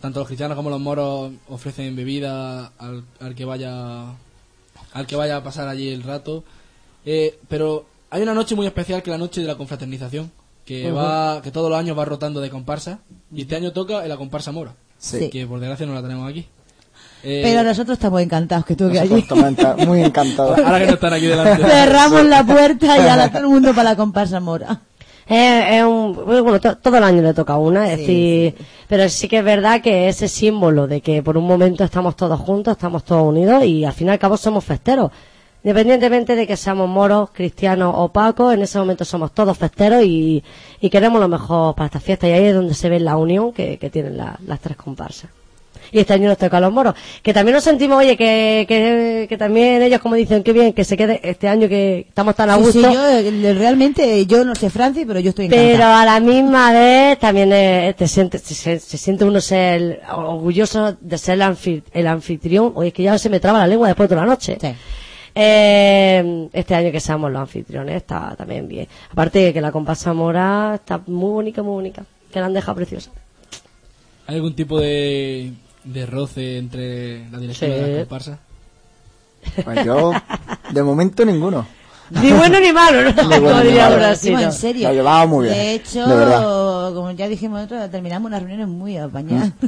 Tanto 0.00 0.20
los 0.20 0.26
cristianos 0.26 0.56
como 0.56 0.70
los 0.70 0.80
moros 0.80 1.32
ofrecen 1.48 1.94
bebida 1.96 2.72
al, 2.78 3.04
al 3.20 3.34
que 3.34 3.44
vaya 3.44 4.04
al 4.92 5.06
que 5.06 5.16
vaya 5.16 5.36
a 5.36 5.42
pasar 5.42 5.68
allí 5.68 5.90
el 5.90 6.02
rato. 6.02 6.44
Eh, 7.04 7.38
pero 7.48 7.86
hay 8.10 8.22
una 8.22 8.34
noche 8.34 8.54
muy 8.54 8.66
especial 8.66 9.02
que 9.02 9.10
es 9.10 9.12
la 9.14 9.18
noche 9.18 9.40
de 9.42 9.46
la 9.46 9.56
confraternización, 9.56 10.30
que 10.64 10.90
va 10.90 11.42
que 11.42 11.50
todos 11.50 11.70
los 11.70 11.78
años 11.78 11.96
va 11.98 12.04
rotando 12.04 12.40
de 12.40 12.50
comparsa 12.50 13.00
y 13.32 13.42
este 13.42 13.56
año 13.56 13.72
toca 13.72 14.02
en 14.02 14.08
la 14.08 14.16
comparsa 14.16 14.52
mora, 14.52 14.74
Sí. 14.98 15.28
que 15.30 15.46
por 15.46 15.60
desgracia 15.60 15.86
no 15.86 15.94
la 15.94 16.02
tenemos 16.02 16.28
aquí. 16.28 16.46
Eh, 17.22 17.40
Pero 17.42 17.62
nosotros 17.62 17.96
estamos 17.98 18.20
encantados 18.22 18.64
que 18.64 18.76
tú 18.76 18.90
que 18.90 19.00
allí. 19.00 19.24
Muy 19.86 20.02
encantados. 20.02 20.58
Ahora 20.58 20.78
que 20.78 20.86
no 20.86 20.94
están 20.94 21.12
aquí 21.12 21.26
delante. 21.26 21.64
Cerramos 21.68 22.24
la 22.26 22.44
puerta 22.44 22.96
y 22.98 23.00
ahora 23.08 23.28
todo 23.28 23.40
el 23.42 23.48
mundo 23.48 23.70
para 23.74 23.90
la 23.90 23.96
comparsa 23.96 24.38
mora. 24.40 24.80
Es, 25.28 25.74
es 25.76 25.84
un, 25.84 26.14
bueno, 26.24 26.60
to- 26.60 26.76
todo 26.78 26.96
el 26.98 27.02
año 27.04 27.20
le 27.22 27.34
toca 27.34 27.56
una, 27.56 27.90
es 27.92 27.98
Sí, 28.00 28.06
decir, 28.52 28.66
pero 28.88 29.08
sí 29.08 29.26
que 29.28 29.38
es 29.38 29.44
verdad 29.44 29.80
que 29.82 30.08
ese 30.08 30.28
símbolo 30.28 30.86
de 30.86 31.00
que 31.00 31.22
por 31.22 31.36
un 31.36 31.44
momento 31.46 31.82
estamos 31.84 32.14
todos 32.16 32.38
juntos, 32.38 32.72
estamos 32.72 33.02
todos 33.04 33.24
unidos 33.26 33.64
y 33.64 33.84
al 33.84 33.92
fin 33.92 34.06
y 34.06 34.10
al 34.10 34.18
cabo 34.18 34.36
somos 34.36 34.64
festeros. 34.64 35.10
Independientemente 35.64 36.36
de 36.36 36.46
que 36.46 36.56
seamos 36.56 36.88
moros, 36.88 37.30
cristianos 37.32 37.92
o 37.96 38.08
pacos, 38.10 38.54
en 38.54 38.62
ese 38.62 38.78
momento 38.78 39.04
somos 39.04 39.32
todos 39.32 39.58
festeros 39.58 40.04
y, 40.04 40.44
y 40.80 40.90
queremos 40.90 41.20
lo 41.20 41.26
mejor 41.26 41.74
para 41.74 41.86
esta 41.86 41.98
fiesta 41.98 42.28
y 42.28 42.32
ahí 42.32 42.44
es 42.44 42.54
donde 42.54 42.74
se 42.74 42.88
ve 42.88 43.00
la 43.00 43.16
unión 43.16 43.52
que, 43.52 43.76
que 43.78 43.90
tienen 43.90 44.16
la- 44.16 44.38
las 44.46 44.60
tres 44.60 44.76
comparsas. 44.76 45.28
Y 45.92 45.98
este 46.00 46.12
año 46.14 46.28
nos 46.28 46.38
toca 46.38 46.56
a 46.56 46.60
los 46.60 46.72
moros, 46.72 46.94
que 47.22 47.32
también 47.32 47.54
nos 47.54 47.64
sentimos, 47.64 47.98
oye, 47.98 48.16
que, 48.16 48.64
que, 48.68 49.26
que 49.28 49.36
también 49.36 49.82
ellos 49.82 50.00
como 50.00 50.14
dicen, 50.14 50.42
que 50.42 50.52
bien, 50.52 50.72
que 50.72 50.84
se 50.84 50.96
quede 50.96 51.20
este 51.22 51.48
año 51.48 51.68
que 51.68 52.06
estamos 52.08 52.34
tan 52.34 52.50
a 52.50 52.56
Sí, 52.56 52.60
gusto. 52.62 52.88
sí, 52.88 52.94
yo 52.94 53.06
eh, 53.08 53.54
realmente, 53.54 54.26
yo 54.26 54.44
no 54.44 54.54
sé 54.54 54.70
Francis, 54.70 55.04
pero 55.06 55.20
yo 55.20 55.30
estoy 55.30 55.46
encantada. 55.46 55.72
Pero 55.72 55.84
a 55.86 56.04
la 56.04 56.20
misma 56.20 56.72
vez 56.72 57.18
también 57.18 57.52
eh, 57.52 57.94
te 57.96 58.06
siente, 58.08 58.38
se, 58.38 58.54
se- 58.54 58.78
se 58.78 58.96
siente 58.98 59.24
uno 59.24 59.40
ser 59.40 60.02
orgulloso 60.14 60.96
de 61.00 61.18
ser 61.18 61.34
el, 61.34 61.42
anfi- 61.42 61.82
el 61.92 62.06
anfitrión. 62.06 62.72
Oye, 62.74 62.88
es 62.88 62.94
que 62.94 63.02
ya 63.02 63.18
se 63.18 63.28
me 63.30 63.40
traba 63.40 63.58
la 63.58 63.66
lengua 63.66 63.88
después 63.88 64.08
de 64.08 64.16
la 64.16 64.24
noche. 64.26 64.58
Sí. 64.60 64.68
Eh, 65.38 66.48
este 66.54 66.74
año 66.74 66.90
que 66.90 66.98
seamos 66.98 67.30
los 67.30 67.40
anfitriones 67.42 67.96
está 67.96 68.34
también 68.36 68.66
bien. 68.66 68.88
Aparte 69.12 69.38
de 69.40 69.52
que 69.52 69.60
la 69.60 69.70
comparsa 69.70 70.12
mora 70.14 70.72
está 70.76 71.00
muy 71.06 71.30
bonita, 71.30 71.62
muy 71.62 71.72
bonita. 71.74 72.04
Que 72.32 72.40
la 72.40 72.46
han 72.46 72.54
dejado 72.54 72.76
preciosa. 72.76 73.10
¿Hay 74.26 74.36
algún 74.36 74.54
tipo 74.54 74.80
de, 74.80 75.52
de 75.86 76.06
roce 76.06 76.58
entre 76.58 77.28
la 77.30 77.38
directiva 77.38 77.74
Sí. 77.74 77.80
y 77.80 77.92
la 77.92 77.98
comparsa? 78.00 78.38
Pues 79.64 79.84
yo, 79.84 80.12
de 80.72 80.82
momento, 80.82 81.24
ninguno. 81.24 81.66
Ni 82.10 82.30
bueno 82.32 82.60
ni 82.60 82.72
malo, 82.72 83.02
¿no? 83.10 83.22
Ni 83.28 83.38
bueno 83.40 83.60
diría 83.62 83.84
malo. 83.84 83.94
ahora, 83.96 84.08
Lo 84.10 84.14
sí, 84.14 84.20
decimos 84.30 84.40
¿no? 84.42 84.46
en 84.46 84.52
serio. 84.52 84.88
Lo 84.88 84.94
llevaba 84.94 85.26
muy 85.26 85.44
bien, 85.46 85.56
De 85.58 85.74
hecho, 85.74 86.06
de 86.06 86.94
como 86.94 87.10
ya 87.12 87.26
dijimos 87.28 87.60
nosotros, 87.62 87.90
terminamos 87.90 88.28
unas 88.28 88.40
reuniones 88.40 88.68
muy 88.68 88.96
apañadas. 88.96 89.50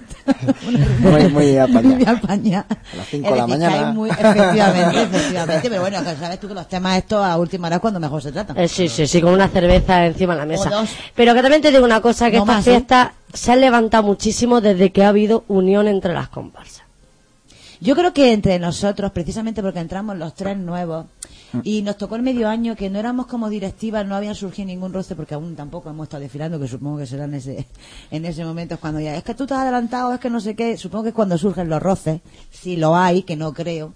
Muy, 1.01 1.29
muy 1.29 1.57
apañado. 1.59 1.95
muy 1.97 2.05
apañadas. 2.07 2.67
A 2.93 2.97
las 2.97 3.07
5 3.09 3.27
Es 3.27 3.33
de 3.33 3.39
la 3.39 3.47
mañana. 3.47 3.93
muy- 3.93 4.11
efectivamente, 4.11 5.03
efectivamente. 5.03 5.69
Pero 5.71 5.81
bueno, 5.83 5.99
que 6.05 6.17
sabes 6.17 6.41
tú 6.41 6.49
que 6.49 6.55
los 6.55 6.69
temas 6.69 6.99
estos 6.99 7.25
a 7.25 7.37
última 7.39 7.67
hora 7.67 7.77
es 7.77 7.83
cuando 7.83 7.99
mejor 8.01 8.23
se 8.23 8.31
tratan. 8.33 8.57
Eh, 8.59 8.69
sí, 8.69 8.89
sí, 8.89 9.07
sí, 9.07 9.21
con 9.21 9.33
una 9.33 9.49
cerveza 9.49 10.07
encima 10.07 10.35
de 10.35 10.41
la 10.41 10.47
mesa. 10.47 10.69
O 10.69 10.81
dos. 10.81 10.91
Pero 11.15 11.35
que 11.35 11.43
también 11.43 11.63
te 11.63 11.71
digo 11.71 11.85
una 11.85 12.01
cosa, 12.01 12.31
que 12.31 12.37
No 12.37 12.43
esta 12.45 12.53
más, 12.53 12.67
¿eh? 12.67 12.71
fiesta 12.71 13.13
se 13.33 13.53
ha 13.53 13.57
levantado 13.57 14.03
muchísimo 14.05 14.61
desde 14.61 14.91
que 14.93 15.03
ha 15.05 15.09
habido 15.09 15.45
unión 15.49 15.89
entre 15.89 16.13
las 16.15 16.29
comparsas. 16.29 16.83
Yo 17.81 17.95
creo 17.95 18.13
que 18.13 18.33
entre 18.33 18.59
nosotros, 18.59 19.11
precisamente 19.13 19.63
porque 19.63 19.79
entramos 19.81 20.17
los 20.17 20.35
tres 20.35 20.57
nuevos. 20.57 21.07
Y 21.63 21.83
nos 21.83 21.97
tocó 21.97 22.17
el 22.17 22.23
medio 22.23 22.49
año 22.49 22.77
que 22.77 22.91
no 22.91 22.99
éramos 22.99 23.27
como 23.27 23.49
directivas, 23.49 24.07
no 24.07 24.15
había 24.17 24.35
surgido 24.35 24.67
ningún 24.67 24.93
roce, 24.93 25.15
porque 25.17 25.35
aún 25.35 25.57
tampoco 25.57 25.91
hemos 25.91 26.05
estado 26.05 26.23
desfilando, 26.23 26.59
que 26.61 26.69
supongo 26.69 26.99
que 26.99 27.07
será 27.07 27.25
en 27.25 27.35
ese, 27.35 27.67
en 28.11 28.25
ese 28.25 28.45
momento 28.45 28.75
es 28.75 28.81
cuando 28.81 29.01
ya, 29.01 29.17
es 29.17 29.25
que 29.25 29.35
tú 29.35 29.45
has 29.45 29.53
adelantado, 29.53 30.13
es 30.13 30.21
que 30.21 30.31
no 30.31 30.41
sé 30.41 30.55
qué, 30.55 30.77
supongo 30.77 31.05
que 31.05 31.09
es 31.11 31.15
cuando 31.15 31.39
surgen 31.39 31.69
los 31.69 31.83
roces, 31.83 32.21
si 32.51 32.77
lo 32.77 32.97
hay, 32.97 33.23
que 33.23 33.37
no 33.37 33.53
creo. 33.53 33.95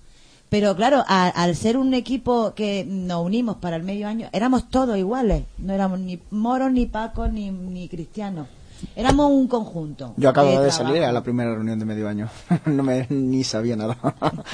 Pero 0.49 0.77
claro, 0.77 1.03
a- 1.09 1.29
al 1.29 1.57
ser 1.57 1.79
un 1.79 1.95
equipo 1.95 2.53
que 2.55 2.85
nos 2.87 3.25
unimos 3.25 3.57
para 3.57 3.77
el 3.77 3.83
medio 3.85 4.07
año, 4.07 4.29
éramos 4.33 4.69
todos 4.69 4.99
iguales, 4.99 5.45
no 5.59 5.73
éramos 5.73 5.99
ni 5.99 6.21
moros, 6.31 6.71
ni 6.73 6.85
pacos, 6.87 7.33
ni, 7.33 7.51
ni 7.51 7.89
cristianos. 7.89 8.49
Éramos 8.97 9.31
un 9.31 9.47
conjunto. 9.47 10.13
Yo 10.17 10.29
acabo 10.29 10.49
de, 10.49 10.55
trabajo. 10.57 10.77
salir 10.77 11.03
a 11.05 11.13
la 11.13 11.23
primera 11.23 11.55
reunión 11.55 11.79
de 11.79 11.85
medio 11.85 12.09
año. 12.09 12.29
no 12.67 12.83
me 12.83 13.07
ni 13.11 13.45
sabía 13.45 13.77
nada. 13.77 13.97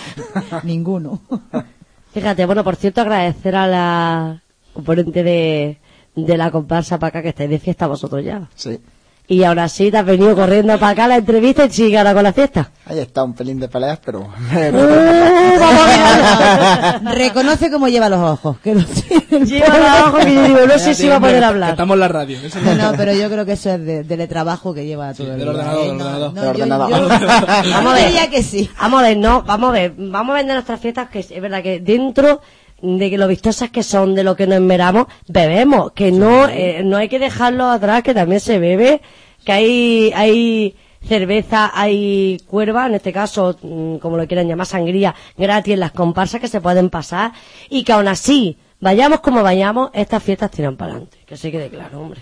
Ninguno. 0.64 1.20
Fíjate, 2.12 2.46
bueno, 2.46 2.64
por 2.64 2.76
cierto, 2.76 3.00
agradecer 3.00 3.54
a 3.54 3.66
la 3.66 4.42
componente 4.72 5.22
de, 5.22 5.78
la 6.14 6.50
comparsa 6.50 6.98
para 6.98 7.08
acá 7.08 7.22
que 7.22 7.28
estáis 7.30 7.50
de 7.50 7.58
fiesta 7.58 7.86
vosotros 7.86 8.24
ya. 8.24 8.48
sí. 8.54 8.78
Y 9.30 9.44
ahora 9.44 9.68
sí 9.68 9.90
te 9.90 9.98
has 9.98 10.06
venido 10.06 10.34
corriendo 10.34 10.78
para 10.78 10.92
acá 10.92 11.06
la 11.06 11.16
entrevista 11.16 11.66
y 11.66 11.70
sigue 11.70 11.98
ahora 11.98 12.14
con 12.14 12.22
la 12.22 12.32
fiesta. 12.32 12.70
Ahí 12.86 12.98
está 13.00 13.22
un 13.24 13.34
pelín 13.34 13.60
de 13.60 13.68
peleas, 13.68 13.98
pero... 14.02 14.26
Reconoce 17.14 17.70
cómo 17.70 17.88
lleva 17.88 18.08
los 18.08 18.20
ojos. 18.20 18.58
Que 18.60 18.74
lo 18.74 18.84
tiene. 18.84 19.44
Lleva 19.44 19.78
los 19.78 20.00
ojos 20.08 20.24
que 20.24 20.34
yo 20.34 20.42
digo, 20.44 20.58
no 20.66 20.78
sé 20.78 20.94
si 20.94 21.08
va 21.08 21.16
a 21.16 21.20
poder 21.20 21.44
hablar. 21.44 21.70
Estamos 21.72 21.94
en 21.94 22.00
la 22.00 22.08
radio. 22.08 22.38
eso 22.42 22.58
No, 22.60 22.74
no- 22.74 22.90
no, 22.92 22.96
pero 22.96 23.12
yo 23.12 23.28
creo 23.28 23.44
que 23.44 23.52
eso 23.52 23.70
es 23.70 23.84
de, 23.84 24.04
del 24.04 24.28
trabajo 24.28 24.72
que 24.74 24.86
lleva 24.86 25.12
todo 25.14 25.32
el 25.32 25.38
del 25.38 25.48
ordenador, 25.48 26.32
del 26.32 26.42
No, 26.42 26.50
ordenador. 26.50 26.90
no, 26.90 27.08
Vamos 27.08 27.60
a 27.60 27.82
yo 27.82 27.92
ver. 27.92 28.06
diría 28.06 28.30
que 28.30 28.42
sí. 28.42 28.70
Vamos 28.80 29.00
a 29.00 29.02
ver, 29.08 29.16
no, 29.18 29.42
vamos 29.42 29.68
a 29.70 29.72
ver, 29.72 29.92
vamos 29.96 30.32
a 30.32 30.36
ver 30.38 30.46
de 30.46 30.52
nuestras 30.54 30.80
fiestas 30.80 31.08
que 31.10 31.20
es 31.20 31.40
verdad 31.40 31.62
que 31.62 31.80
dentro 31.80 32.40
de 32.80 33.10
que 33.10 33.18
lo 33.18 33.28
vistosas 33.28 33.70
que 33.70 33.82
son, 33.82 34.14
de 34.14 34.24
lo 34.24 34.36
que 34.36 34.46
nos 34.46 34.56
enmeramos, 34.56 35.06
bebemos, 35.26 35.92
que 35.92 36.12
no, 36.12 36.48
eh, 36.48 36.82
no 36.84 36.96
hay 36.96 37.08
que 37.08 37.18
dejarlo 37.18 37.66
atrás, 37.66 38.02
que 38.02 38.14
también 38.14 38.40
se 38.40 38.58
bebe, 38.58 39.00
que 39.44 39.52
hay, 39.52 40.12
hay 40.14 40.76
cerveza, 41.06 41.70
hay 41.74 42.38
cuerva, 42.46 42.86
en 42.86 42.94
este 42.94 43.12
caso, 43.12 43.56
mm, 43.62 43.96
como 43.96 44.16
lo 44.16 44.26
quieran 44.26 44.48
llamar, 44.48 44.66
sangría 44.66 45.14
gratis 45.36 45.74
en 45.74 45.80
las 45.80 45.92
comparsas 45.92 46.40
que 46.40 46.48
se 46.48 46.60
pueden 46.60 46.90
pasar, 46.90 47.32
y 47.68 47.82
que 47.82 47.92
aún 47.92 48.08
así, 48.08 48.58
vayamos 48.80 49.20
como 49.20 49.42
vayamos, 49.42 49.90
estas 49.92 50.22
fiestas 50.22 50.50
tiran 50.50 50.76
para 50.76 50.92
adelante, 50.92 51.18
que 51.26 51.36
se 51.36 51.50
quede 51.50 51.68
claro, 51.68 52.00
hombre. 52.00 52.20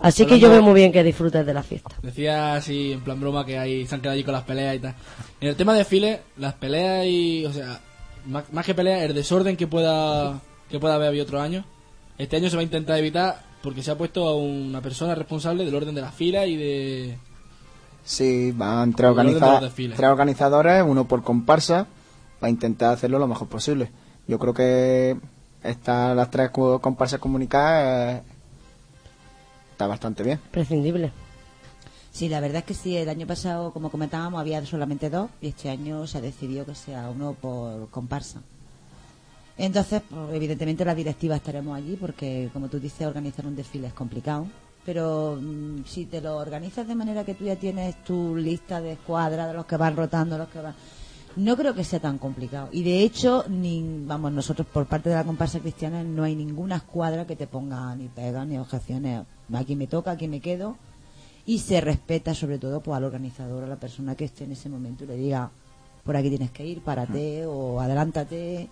Así 0.00 0.26
que 0.26 0.40
yo 0.40 0.50
veo 0.50 0.62
muy 0.62 0.74
bien 0.74 0.90
que 0.90 1.04
disfrutes 1.04 1.46
de 1.46 1.54
la 1.54 1.62
fiesta. 1.62 1.94
Decía 2.02 2.56
así, 2.56 2.90
en 2.90 3.02
plan 3.02 3.20
broma, 3.20 3.46
que 3.46 3.56
ahí 3.56 3.86
se 3.86 3.94
han 3.94 4.00
quedado 4.00 4.14
allí 4.14 4.24
con 4.24 4.34
las 4.34 4.42
peleas 4.42 4.74
y 4.74 4.78
tal. 4.80 4.94
En 5.40 5.48
el 5.48 5.54
tema 5.54 5.74
de 5.74 5.78
desfile, 5.78 6.22
las 6.38 6.54
peleas 6.54 7.06
y. 7.06 7.46
O 7.46 7.52
sea, 7.52 7.80
más, 8.26 8.52
más 8.52 8.64
que 8.66 8.74
peleas, 8.74 9.02
el 9.02 9.14
desorden 9.14 9.56
que 9.56 9.66
pueda 9.66 10.40
que 10.70 10.78
pueda 10.80 10.94
haber 10.94 11.08
habido 11.08 11.24
otro 11.24 11.40
año. 11.40 11.64
Este 12.18 12.36
año 12.36 12.48
se 12.48 12.56
va 12.56 12.60
a 12.60 12.64
intentar 12.64 12.98
evitar 12.98 13.42
porque 13.62 13.82
se 13.82 13.90
ha 13.90 13.98
puesto 13.98 14.26
a 14.26 14.36
una 14.36 14.80
persona 14.80 15.14
responsable 15.14 15.64
del 15.64 15.74
orden 15.74 15.94
de 15.94 16.00
las 16.00 16.14
filas 16.14 16.46
y 16.48 16.56
de. 16.56 17.18
Sí, 18.04 18.52
van 18.52 18.92
tres, 18.94 19.10
organiza- 19.10 19.60
tres 19.76 20.08
organizadores, 20.10 20.82
uno 20.86 21.06
por 21.06 21.22
comparsa, 21.22 21.86
para 22.40 22.50
intentar 22.50 22.92
hacerlo 22.94 23.18
lo 23.18 23.28
mejor 23.28 23.48
posible. 23.48 23.90
Yo 24.26 24.38
creo 24.38 24.54
que 24.54 25.16
están 25.62 26.16
las 26.16 26.30
tres 26.30 26.50
co- 26.50 26.80
comparsas 26.80 27.20
comunicadas 27.20 28.16
eh, 28.16 28.22
está 29.72 29.86
bastante 29.86 30.22
bien. 30.22 30.40
Prescindible. 30.50 31.12
Sí, 32.12 32.28
la 32.28 32.40
verdad 32.40 32.58
es 32.58 32.64
que 32.64 32.74
sí, 32.74 32.94
el 32.94 33.08
año 33.08 33.26
pasado, 33.26 33.72
como 33.72 33.90
comentábamos, 33.90 34.38
había 34.38 34.64
solamente 34.66 35.08
dos 35.08 35.30
y 35.40 35.48
este 35.48 35.70
año 35.70 36.06
se 36.06 36.18
ha 36.18 36.20
decidido 36.20 36.66
que 36.66 36.74
sea 36.74 37.08
uno 37.08 37.32
por 37.32 37.88
comparsa. 37.88 38.42
Entonces, 39.56 40.02
pues, 40.08 40.34
evidentemente 40.34 40.84
las 40.84 40.94
directivas 40.94 41.38
estaremos 41.38 41.74
allí 41.74 41.96
porque, 41.96 42.50
como 42.52 42.68
tú 42.68 42.78
dices, 42.78 43.06
organizar 43.06 43.46
un 43.46 43.56
desfile 43.56 43.86
es 43.86 43.94
complicado. 43.94 44.46
Pero 44.84 45.38
mm, 45.40 45.84
si 45.86 46.04
te 46.04 46.20
lo 46.20 46.36
organizas 46.36 46.86
de 46.86 46.94
manera 46.94 47.24
que 47.24 47.34
tú 47.34 47.44
ya 47.44 47.56
tienes 47.56 48.02
tu 48.04 48.36
lista 48.36 48.82
de 48.82 48.92
escuadras, 48.92 49.48
de 49.48 49.54
los 49.54 49.64
que 49.64 49.78
van 49.78 49.96
rotando, 49.96 50.36
los 50.36 50.48
que 50.48 50.60
van... 50.60 50.74
No 51.36 51.56
creo 51.56 51.74
que 51.74 51.82
sea 51.82 52.00
tan 52.00 52.18
complicado. 52.18 52.68
Y 52.72 52.82
de 52.82 53.00
hecho, 53.00 53.46
ni, 53.48 54.04
vamos, 54.04 54.32
nosotros 54.32 54.66
por 54.70 54.84
parte 54.84 55.08
de 55.08 55.14
la 55.14 55.24
comparsa 55.24 55.60
cristiana 55.60 56.02
no 56.02 56.24
hay 56.24 56.36
ninguna 56.36 56.76
escuadra 56.76 57.26
que 57.26 57.36
te 57.36 57.46
ponga 57.46 57.96
ni 57.96 58.08
pegas 58.08 58.46
ni 58.46 58.58
objeciones. 58.58 59.24
Aquí 59.54 59.76
me 59.76 59.86
toca, 59.86 60.10
aquí 60.10 60.28
me 60.28 60.40
quedo. 60.40 60.76
Y 61.46 61.58
se 61.58 61.80
respeta 61.80 62.34
sobre 62.34 62.58
todo 62.58 62.80
pues, 62.80 62.96
al 62.96 63.04
organizador, 63.04 63.64
a 63.64 63.66
la 63.66 63.76
persona 63.76 64.14
que 64.14 64.24
esté 64.26 64.44
en 64.44 64.52
ese 64.52 64.68
momento 64.68 65.04
y 65.04 65.08
le 65.08 65.16
diga, 65.16 65.50
por 66.04 66.16
aquí 66.16 66.28
tienes 66.28 66.50
que 66.50 66.64
ir, 66.66 66.80
párate 66.80 67.44
o 67.46 67.80
adelántate. 67.80 68.68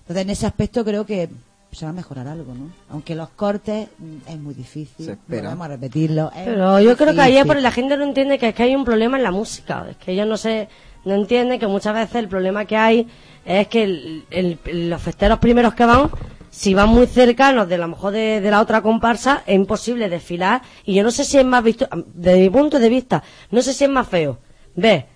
Entonces, 0.00 0.22
en 0.24 0.30
ese 0.30 0.46
aspecto 0.46 0.84
creo 0.84 1.04
que 1.06 1.28
se 1.72 1.84
va 1.86 1.90
a 1.90 1.94
mejorar 1.94 2.28
algo, 2.28 2.54
¿no? 2.54 2.70
Aunque 2.90 3.16
los 3.16 3.30
cortes 3.30 3.88
mm, 3.98 4.30
es 4.30 4.38
muy 4.38 4.54
difícil. 4.54 5.06
Vamos 5.50 5.64
a 5.64 5.68
repetirlo. 5.70 6.30
Pero 6.44 6.78
yo 6.80 6.96
creo 6.96 7.14
que 7.14 7.20
ahí 7.20 7.32
es 7.32 7.38
difícil. 7.38 7.46
porque 7.48 7.62
la 7.62 7.72
gente 7.72 7.96
no 7.96 8.04
entiende 8.04 8.38
que 8.38 8.48
es 8.50 8.54
que 8.54 8.62
hay 8.62 8.76
un 8.76 8.84
problema 8.84 9.16
en 9.16 9.24
la 9.24 9.32
música. 9.32 9.84
Es 9.90 9.96
que 9.96 10.12
ellos 10.12 10.28
no 10.28 10.36
se, 10.36 10.68
no 11.04 11.14
entienden 11.14 11.58
que 11.58 11.66
muchas 11.66 11.94
veces 11.94 12.14
el 12.14 12.28
problema 12.28 12.64
que 12.64 12.76
hay 12.76 13.08
es 13.44 13.66
que 13.66 13.82
el- 13.82 14.24
el- 14.30 14.88
los 14.88 15.02
festeros 15.02 15.40
primeros 15.40 15.74
que 15.74 15.84
van, 15.84 16.10
si 16.54 16.72
van 16.72 16.88
muy 16.88 17.08
cercanos 17.08 17.68
de 17.68 17.74
a 17.74 17.78
lo 17.78 17.88
mejor 17.88 18.12
de, 18.12 18.40
de 18.40 18.50
la 18.50 18.60
otra 18.60 18.80
comparsa, 18.80 19.42
es 19.44 19.56
imposible 19.56 20.08
desfilar. 20.08 20.62
Y 20.84 20.94
yo 20.94 21.02
no 21.02 21.10
sé 21.10 21.24
si 21.24 21.36
es 21.36 21.44
más 21.44 21.64
visto, 21.64 21.88
desde 22.14 22.38
mi 22.38 22.48
punto 22.48 22.78
de 22.78 22.88
vista, 22.88 23.24
no 23.50 23.60
sé 23.60 23.74
si 23.74 23.82
es 23.82 23.90
más 23.90 24.06
feo. 24.06 24.38
Ve, 24.76 25.06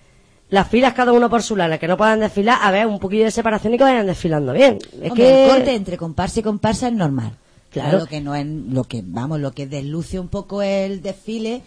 las 0.49 0.67
filas 0.67 0.93
cada 0.93 1.13
uno 1.13 1.29
por 1.29 1.41
su 1.41 1.55
lana, 1.55 1.77
que 1.77 1.87
no 1.87 1.95
puedan 1.95 2.19
desfilar, 2.19 2.59
a 2.61 2.71
ver, 2.71 2.87
un 2.87 2.99
poquillo 2.99 3.23
de 3.23 3.31
separación 3.31 3.73
y 3.73 3.77
que 3.77 3.85
vayan 3.85 4.05
desfilando 4.05 4.51
bien. 4.51 4.79
Es 5.01 5.11
Hombre, 5.11 5.23
que... 5.23 5.43
el 5.45 5.49
corte 5.49 5.75
entre 5.75 5.97
comparsa 5.97 6.41
y 6.41 6.43
comparsa 6.43 6.87
es 6.89 6.93
normal. 6.93 7.31
Claro. 7.71 7.99
Lo 7.99 8.05
que 8.05 8.19
no 8.19 8.35
es, 8.35 8.45
lo 8.45 8.83
que, 8.83 9.01
vamos, 9.05 9.39
lo 9.39 9.53
que 9.53 9.65
desluce 9.65 10.19
un 10.19 10.27
poco 10.27 10.61
el 10.61 11.01
desfile, 11.01 11.61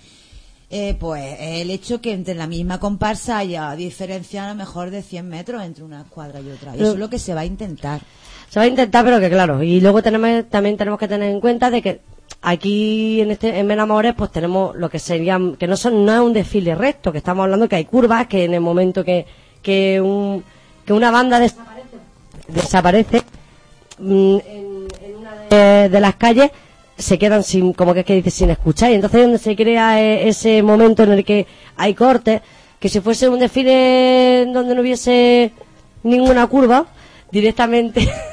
eh, 0.68 0.96
pues 1.00 1.24
es 1.40 1.62
el 1.62 1.70
hecho 1.70 2.02
que 2.02 2.12
entre 2.12 2.34
la 2.34 2.46
misma 2.46 2.78
comparsa 2.78 3.38
haya 3.38 3.74
diferencia 3.74 4.44
a 4.44 4.48
lo 4.48 4.54
mejor 4.54 4.90
de 4.90 5.02
100 5.02 5.28
metros 5.28 5.62
entre 5.62 5.82
una 5.82 6.02
escuadra 6.02 6.40
y 6.40 6.50
otra. 6.50 6.76
Y 6.76 6.82
eso 6.82 6.92
es 6.92 6.98
lo 6.98 7.08
que 7.08 7.18
se 7.18 7.32
va 7.32 7.40
a 7.40 7.46
intentar. 7.46 8.02
Se 8.52 8.58
va 8.58 8.64
a 8.64 8.68
intentar, 8.68 9.02
pero 9.02 9.18
que 9.18 9.30
claro. 9.30 9.62
Y 9.62 9.80
luego 9.80 10.02
tenemos, 10.02 10.44
también 10.50 10.76
tenemos 10.76 11.00
que 11.00 11.08
tener 11.08 11.30
en 11.30 11.40
cuenta 11.40 11.70
de 11.70 11.80
que 11.80 12.00
aquí 12.42 13.22
en 13.22 13.30
este 13.30 13.58
en 13.58 13.66
Benamores 13.66 14.12
pues 14.14 14.30
tenemos 14.30 14.76
lo 14.76 14.90
que 14.90 14.98
serían 14.98 15.56
que 15.56 15.66
no 15.66 15.74
son 15.74 16.04
no 16.04 16.12
es 16.12 16.20
un 16.20 16.34
desfile 16.34 16.74
recto, 16.74 17.12
que 17.12 17.18
estamos 17.18 17.44
hablando 17.44 17.66
que 17.66 17.76
hay 17.76 17.86
curvas 17.86 18.26
que 18.26 18.44
en 18.44 18.52
el 18.52 18.60
momento 18.60 19.04
que 19.04 19.24
que 19.62 20.02
un 20.02 20.44
que 20.84 20.92
una 20.92 21.10
banda 21.10 21.40
desaparece, 21.40 21.96
desaparece 22.48 23.22
mm, 23.98 24.36
en, 24.46 24.86
una 25.18 25.34
de, 25.48 25.88
de 25.88 26.00
las 26.00 26.16
calles 26.16 26.50
se 26.98 27.18
quedan 27.18 27.44
sin 27.44 27.72
como 27.72 27.94
que 27.94 28.00
es 28.00 28.06
que 28.06 28.16
dice 28.16 28.30
sin 28.30 28.50
escuchar 28.50 28.90
y 28.90 28.96
entonces 28.96 29.20
es 29.20 29.26
donde 29.26 29.38
se 29.38 29.56
crea 29.56 29.98
eh, 30.02 30.28
ese 30.28 30.62
momento 30.62 31.04
en 31.04 31.12
el 31.12 31.24
que 31.24 31.46
hay 31.78 31.94
cortes 31.94 32.42
que 32.78 32.90
si 32.90 33.00
fuese 33.00 33.30
un 33.30 33.38
desfile 33.38 34.44
donde 34.52 34.74
no 34.74 34.82
hubiese 34.82 35.52
ninguna 36.02 36.46
curva 36.48 36.84
directamente 37.30 38.00
Di- 38.00 38.08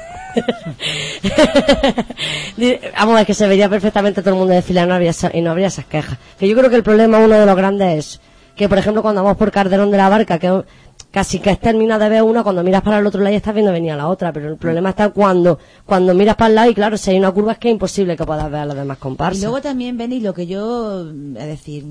Vamos 2.96 3.14
ver 3.16 3.26
que 3.26 3.34
se 3.34 3.46
vería 3.48 3.68
perfectamente 3.68 4.20
todo 4.22 4.34
el 4.34 4.38
mundo 4.38 4.54
desfilar 4.54 4.86
y 4.86 4.88
no 4.88 4.94
habría, 4.94 5.10
esa- 5.10 5.30
y 5.36 5.40
no 5.40 5.50
habría 5.50 5.66
esas 5.68 5.86
quejas. 5.86 6.18
Que 6.38 6.48
yo 6.48 6.56
creo 6.56 6.70
que 6.70 6.76
el 6.76 6.82
problema, 6.82 7.18
uno 7.18 7.38
de 7.38 7.46
los 7.46 7.56
grandes, 7.56 7.98
es 8.14 8.20
que, 8.56 8.68
por 8.68 8.78
ejemplo, 8.78 9.02
cuando 9.02 9.22
vamos 9.22 9.36
por 9.38 9.50
Calderón 9.50 9.90
de 9.90 9.96
la 9.96 10.08
Barca, 10.08 10.38
que 10.38 10.62
casi 11.10 11.40
que 11.40 11.50
has 11.50 11.58
terminado 11.58 12.04
de 12.04 12.08
ver 12.08 12.22
una, 12.22 12.42
cuando 12.44 12.62
miras 12.62 12.82
para 12.82 12.98
el 12.98 13.06
otro 13.06 13.20
lado 13.20 13.32
ya 13.32 13.38
estás 13.38 13.52
viendo 13.54 13.72
venir 13.72 13.90
a 13.92 13.96
la 13.96 14.06
otra. 14.08 14.32
Pero 14.32 14.48
el 14.48 14.56
problema 14.56 14.90
está 14.90 15.08
cuando, 15.10 15.58
cuando 15.84 16.14
miras 16.14 16.36
para 16.36 16.48
el 16.50 16.54
lado 16.54 16.70
y, 16.70 16.74
claro, 16.74 16.96
si 16.96 17.10
hay 17.10 17.18
una 17.18 17.32
curva 17.32 17.52
es 17.52 17.58
que 17.58 17.68
es 17.68 17.72
imposible 17.72 18.16
que 18.16 18.24
puedas 18.24 18.48
ver 18.50 18.60
a 18.60 18.66
los 18.66 18.76
demás 18.76 18.98
Y 18.98 19.00
comparsas. 19.00 19.42
luego 19.42 19.60
también, 19.60 19.96
Beni, 19.96 20.20
lo 20.20 20.32
que 20.34 20.46
yo, 20.46 21.08
es 21.10 21.46
decir, 21.46 21.84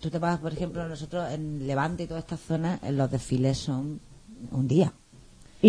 tú 0.00 0.08
te 0.10 0.18
vas, 0.18 0.38
por 0.38 0.52
ejemplo, 0.52 0.88
nosotros 0.88 1.30
en 1.32 1.66
Levante 1.66 2.04
y 2.04 2.06
todas 2.06 2.22
estas 2.24 2.40
zonas, 2.40 2.78
en 2.82 2.96
los 2.96 3.10
desfiles 3.10 3.58
son 3.58 4.00
un 4.52 4.68
día. 4.68 4.92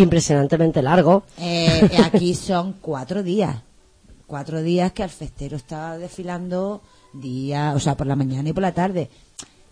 Impresionantemente 0.01 0.82
largo. 0.82 1.24
Eh, 1.40 1.90
aquí 2.03 2.34
son 2.35 2.74
cuatro 2.82 3.24
días. 3.24 3.56
Cuatro 4.26 4.61
días 4.61 4.92
que 4.92 5.03
el 5.03 5.09
festero 5.09 5.56
está 5.58 5.98
desfilando 5.98 6.82
día, 7.14 7.74
o 7.76 7.80
sea, 7.80 7.95
por 7.95 8.08
la 8.08 8.16
mañana 8.16 8.50
y 8.50 8.53
por 8.53 8.61
la 8.64 8.74
tarde. 8.74 9.09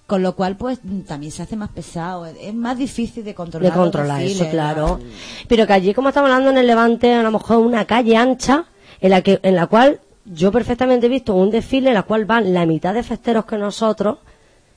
Con 0.07 0.21
lo 0.21 0.35
cual, 0.35 0.55
pues, 0.55 0.79
también 1.07 1.31
se 1.31 1.41
hace 1.41 1.55
más 1.55 1.69
pesado. 1.69 2.25
Es 2.27 2.53
más 2.53 2.77
difícil 2.77 3.23
de 3.25 3.33
controlar. 3.33 3.71
de 3.71 3.77
controlar 3.77 4.21
eso, 4.21 4.47
claro. 4.49 4.99
la- 5.01 5.45
Pero 5.47 5.65
que 5.67 5.73
allí, 5.73 5.93
como 5.93 6.09
estamos 6.09 6.29
hablando 6.29 6.51
en 6.51 6.57
el 6.59 6.67
Levante, 6.67 7.13
a 7.13 7.23
lo 7.23 7.31
mejor 7.31 7.57
una 7.57 7.85
calle 7.85 8.15
ancha 8.15 8.65
en 9.01 9.09
la 9.09 9.21
que, 9.21 9.39
en 9.43 9.55
la 9.55 9.65
cual 9.67 9.99
yo 10.25 10.51
perfectamente 10.51 11.07
he 11.07 11.09
visto 11.09 11.35
un 11.35 11.49
desfile 11.49 11.89
en 11.89 11.95
la 11.95 12.03
cual 12.03 12.25
van 12.25 12.53
la 12.53 12.65
mitad 12.65 12.93
de 12.93 13.03
festeros 13.03 13.45
que 13.45 13.57
nosotros 13.57 14.19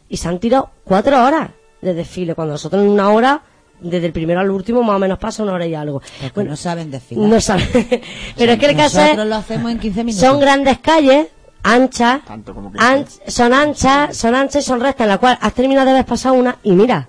y 0.09 0.17
se 0.17 0.29
han 0.29 0.39
tirado 0.41 0.71
cuatro 0.85 1.23
horas 1.25 1.51
de 1.83 1.95
desfile, 1.95 2.35
cuando 2.35 2.53
nosotros 2.55 2.83
en 2.83 2.89
una 2.89 3.11
hora, 3.11 3.43
desde 3.81 4.07
el 4.07 4.13
primero 4.13 4.41
al 4.41 4.51
último, 4.51 4.83
más 4.83 4.97
o 4.97 4.99
menos 4.99 5.19
pasa 5.19 5.43
una 5.43 5.53
hora 5.53 5.67
y 5.67 5.75
algo. 5.75 6.03
Porque 6.35 6.49
no 6.51 6.57
saben 6.57 6.91
desfilar. 6.91 7.29
No 7.29 7.41
saben. 7.41 7.69
Pero 8.37 8.53
es 8.53 8.59
que 8.59 8.67
el 8.67 8.77
caso 8.77 8.99
Nosotros 9.01 9.25
es, 9.25 9.31
lo 9.31 9.37
hacemos 9.37 9.71
en 9.73 9.79
15 9.79 10.05
minutos. 10.05 10.29
son 10.29 10.41
grandes 10.41 10.79
calles, 10.79 11.27
anchas, 11.63 12.25
Tanto 12.25 12.55
como 12.55 12.73
que 12.73 12.79
Anch- 12.79 13.21
son 13.29 13.53
anchas, 13.53 14.17
son 14.17 14.35
anchas 14.35 14.65
y 14.65 14.67
son 14.67 14.81
rectas, 14.81 15.05
en 15.05 15.09
la 15.11 15.19
cual 15.19 15.39
has 15.41 15.53
terminado 15.55 15.87
de 15.87 15.93
haber 15.93 16.07
pasado 16.07 16.35
una 16.35 16.57
y 16.63 16.73
mira 16.73 17.09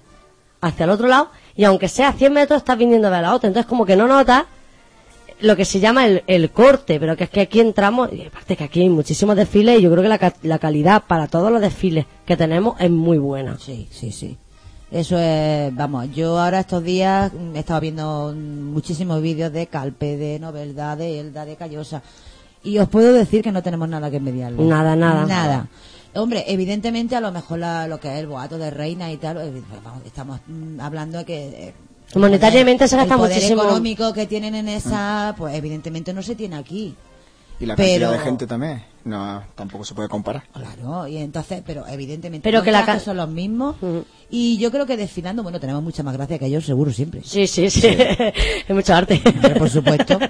hacia 0.62 0.84
el 0.84 0.90
otro 0.90 1.08
lado 1.08 1.30
y 1.56 1.64
aunque 1.64 1.88
sea 1.88 2.12
100 2.14 2.34
metros 2.34 2.58
estás 2.58 2.78
viniendo 2.78 3.08
a 3.08 3.12
ver 3.12 3.22
la 3.22 3.34
otra. 3.34 3.48
Entonces 3.48 3.68
como 3.70 3.86
que 3.86 3.96
no 3.96 4.08
notas 4.08 4.44
lo 5.42 5.56
que 5.56 5.64
se 5.64 5.80
llama 5.80 6.06
el, 6.06 6.24
el 6.28 6.52
corte, 6.52 7.00
pero 7.00 7.16
que 7.16 7.24
es 7.26 7.30
que 7.30 7.40
aquí 7.42 7.62
entramos, 7.62 8.10
y 8.12 8.26
aparte 8.26 8.58
que 8.58 8.64
aquí 8.66 8.82
hay 8.82 8.90
muchísimos 8.90 9.38
desfiles 9.38 9.80
y 9.80 9.84
yo 9.84 9.90
creo 9.92 10.04
que 10.04 10.10
la, 10.10 10.18
ca- 10.18 10.34
la 10.44 10.60
calidad 10.60 11.04
para 11.08 11.28
todos 11.28 11.50
los 11.50 11.62
desfiles 11.62 12.06
que 12.26 12.36
tenemos 12.36 12.76
es 12.82 12.92
muy 12.92 13.18
buena. 13.18 13.58
Sí, 13.58 13.88
sí, 13.90 14.12
sí. 14.12 14.38
Eso 14.92 15.20
es, 15.20 15.76
vamos, 15.76 16.08
yo 16.16 16.40
ahora 16.40 16.62
estos 16.62 16.84
días 16.84 17.32
mm, 17.32 17.56
he 17.56 17.60
estado 17.60 17.80
viendo 17.80 18.34
mm, 18.36 18.74
muchísimos 18.74 19.22
vídeos 19.22 19.52
de 19.54 19.68
Calpe, 19.68 20.18
de 20.18 20.40
Novelda, 20.40 20.96
de 20.96 21.20
Elda, 21.20 21.46
de 21.46 21.56
Callosa. 21.56 22.02
Y 22.64 22.78
os 22.80 22.90
puedo 22.90 23.14
decir 23.14 23.44
que 23.44 23.52
no 23.52 23.62
tenemos 23.62 23.88
nada 23.88 24.10
que 24.10 24.18
envidiarle. 24.18 24.64
Nada, 24.64 24.96
nada. 24.96 25.26
Nada. 25.26 25.68
Hombre, 26.16 26.44
evidentemente 26.48 27.16
a 27.16 27.22
lo 27.22 27.32
mejor 27.32 27.60
la- 27.60 27.88
lo 27.88 28.00
que 28.00 28.12
es 28.12 28.20
el 28.20 28.26
boato 28.28 28.58
de 28.58 28.72
reina 28.72 29.12
y 29.12 29.18
tal, 29.18 29.38
eh, 29.38 29.62
vamos, 29.84 30.02
estamos 30.06 30.40
mm, 30.48 30.80
hablando 30.82 31.20
de 31.20 31.26
que... 31.26 31.48
eh, 31.68 31.74
el 32.16 32.22
Monetariamente 32.22 32.88
se 32.88 32.96
poder- 32.96 33.08
gasta 33.10 33.24
el 33.24 33.30
muchísimo. 33.30 33.62
económico 33.62 34.12
que 34.14 34.26
tienen 34.26 34.56
en 34.56 34.68
esa, 34.70 35.36
pues 35.38 35.54
evidentemente 35.56 36.12
no 36.14 36.24
se 36.24 36.34
tiene 36.34 36.56
aquí. 36.56 36.96
Y 37.60 37.66
la 37.68 37.76
Pero- 37.76 38.08
cantidad 38.08 38.12
de 38.12 38.26
gente 38.26 38.48
también. 38.48 38.84
No, 39.06 39.44
tampoco 39.54 39.86
se 39.86 39.94
puede 39.94 40.10
comparar. 40.10 40.44
Claro, 40.52 41.08
y 41.08 41.18
entonces, 41.18 41.62
pero 41.66 41.86
evidentemente 41.88 42.44
Pero 42.44 42.58
los 42.60 42.66
que 42.66 42.72
la 42.72 43.00
son 43.00 43.18
los 43.18 43.30
mismos 43.30 43.76
y 44.32 44.58
yo 44.58 44.72
creo 44.72 44.86
que 44.86 44.96
desfilando, 44.98 45.42
bueno, 45.44 45.60
tenemos 45.60 45.82
mucha 45.84 46.04
más 46.04 46.14
gracia 46.16 46.38
que 46.38 46.46
ellos, 46.46 46.66
seguro 46.66 46.92
siempre. 46.92 47.22
Sí, 47.24 47.48
sí, 47.48 47.70
sí. 47.70 47.88
es 48.68 48.70
mucho 48.70 48.94
arte. 48.94 49.22
por 49.58 49.70
supuesto. 49.70 50.20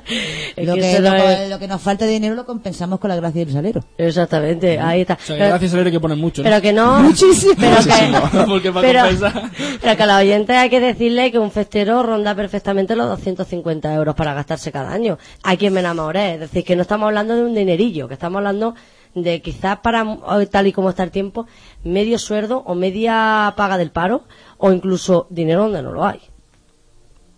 Es 0.56 0.68
lo, 0.68 0.74
que 0.76 1.00
lo, 1.00 1.10
no 1.12 1.16
es- 1.16 1.50
lo 1.50 1.58
que 1.60 1.68
nos 1.68 1.82
falta 1.82 2.06
de 2.06 2.12
dinero 2.12 2.36
lo 2.36 2.46
compensamos 2.46 3.00
con 3.00 3.10
la 3.10 3.16
gracia 3.16 3.46
del 3.46 3.54
salero. 3.54 3.82
Exactamente, 3.98 4.78
ahí 4.78 5.02
está. 5.02 5.14
O 5.14 5.18
sea, 5.18 5.58
que 5.60 5.70
Pero- 5.70 6.02
poner 6.02 6.18
mucho, 6.18 6.44
¿no? 6.44 6.50
Pero 6.50 6.62
que 6.62 6.74
no. 6.74 7.00
Muchísimo. 7.04 7.54
Pero 7.58 7.78
que, 7.78 8.46
Porque 8.48 8.72
para 8.72 8.88
pero, 8.88 9.00
compensar. 9.02 9.52
pero 9.82 9.96
que 9.98 10.04
a 10.04 10.06
los 10.06 10.16
oyentes 10.18 10.56
hay 10.58 10.70
que 10.70 10.80
decirle 10.82 11.32
que 11.32 11.40
un 11.40 11.52
festero 11.52 12.04
ronda 12.04 12.36
perfectamente 12.36 12.96
los 12.96 13.08
250 13.10 13.94
euros 13.94 14.16
para 14.16 14.34
gastarse 14.34 14.72
cada 14.72 14.92
año. 14.92 15.18
Aquí 15.44 15.66
en 15.68 15.74
Menamoré. 15.74 16.34
Es 16.34 16.40
decir, 16.42 16.64
que 16.66 16.76
no 16.76 16.82
estamos 16.82 17.08
hablando 17.08 17.36
de 17.36 17.44
un 17.44 17.56
dinerillo, 17.56 18.08
que 18.10 18.16
estamos 18.16 18.38
hablando 18.40 18.76
de 19.16 19.42
quizás 19.42 19.80
para, 19.80 20.04
hoy, 20.04 20.48
tal 20.48 20.68
y 20.68 20.74
como 20.74 20.90
está 20.90 21.04
el 21.04 21.12
tiempo, 21.12 21.48
medio 21.84 22.20
sueldo 22.20 22.64
o 22.66 22.76
media 22.76 23.54
paga 23.58 23.78
del 23.78 23.92
paro 23.92 24.24
o 24.58 24.72
incluso 24.72 25.28
dinero 25.30 25.64
donde 25.64 25.82
no 25.82 25.92
lo 25.92 26.06
hay. 26.06 26.20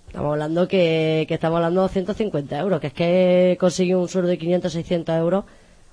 Estamos 0.07 0.33
hablando 0.33 0.67
que, 0.67 1.25
que 1.27 1.35
estamos 1.35 1.57
hablando 1.57 1.81
de 1.81 1.87
250 1.87 2.59
euros, 2.59 2.81
que 2.81 2.87
es 2.87 2.93
que 2.93 3.57
conseguir 3.59 3.95
un 3.95 4.09
sueldo 4.09 4.29
de 4.29 4.37
500, 4.37 4.73
600 4.73 5.15
euros 5.15 5.45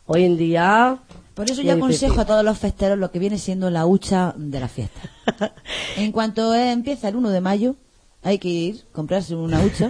hoy 0.06 0.24
en 0.24 0.36
día. 0.36 0.98
Por 1.34 1.48
eso 1.48 1.62
yo 1.62 1.72
aconsejo 1.72 2.20
a 2.20 2.24
todos 2.24 2.44
los 2.44 2.58
festeros 2.58 2.98
lo 2.98 3.12
que 3.12 3.20
viene 3.20 3.38
siendo 3.38 3.70
la 3.70 3.86
hucha 3.86 4.34
de 4.36 4.58
la 4.58 4.66
fiesta. 4.66 5.00
en 5.96 6.10
cuanto 6.10 6.52
eh, 6.52 6.72
empieza 6.72 7.08
el 7.08 7.14
1 7.14 7.30
de 7.30 7.40
mayo, 7.40 7.76
hay 8.24 8.38
que 8.38 8.48
ir, 8.48 8.84
comprarse 8.90 9.36
una 9.36 9.60
hucha, 9.60 9.88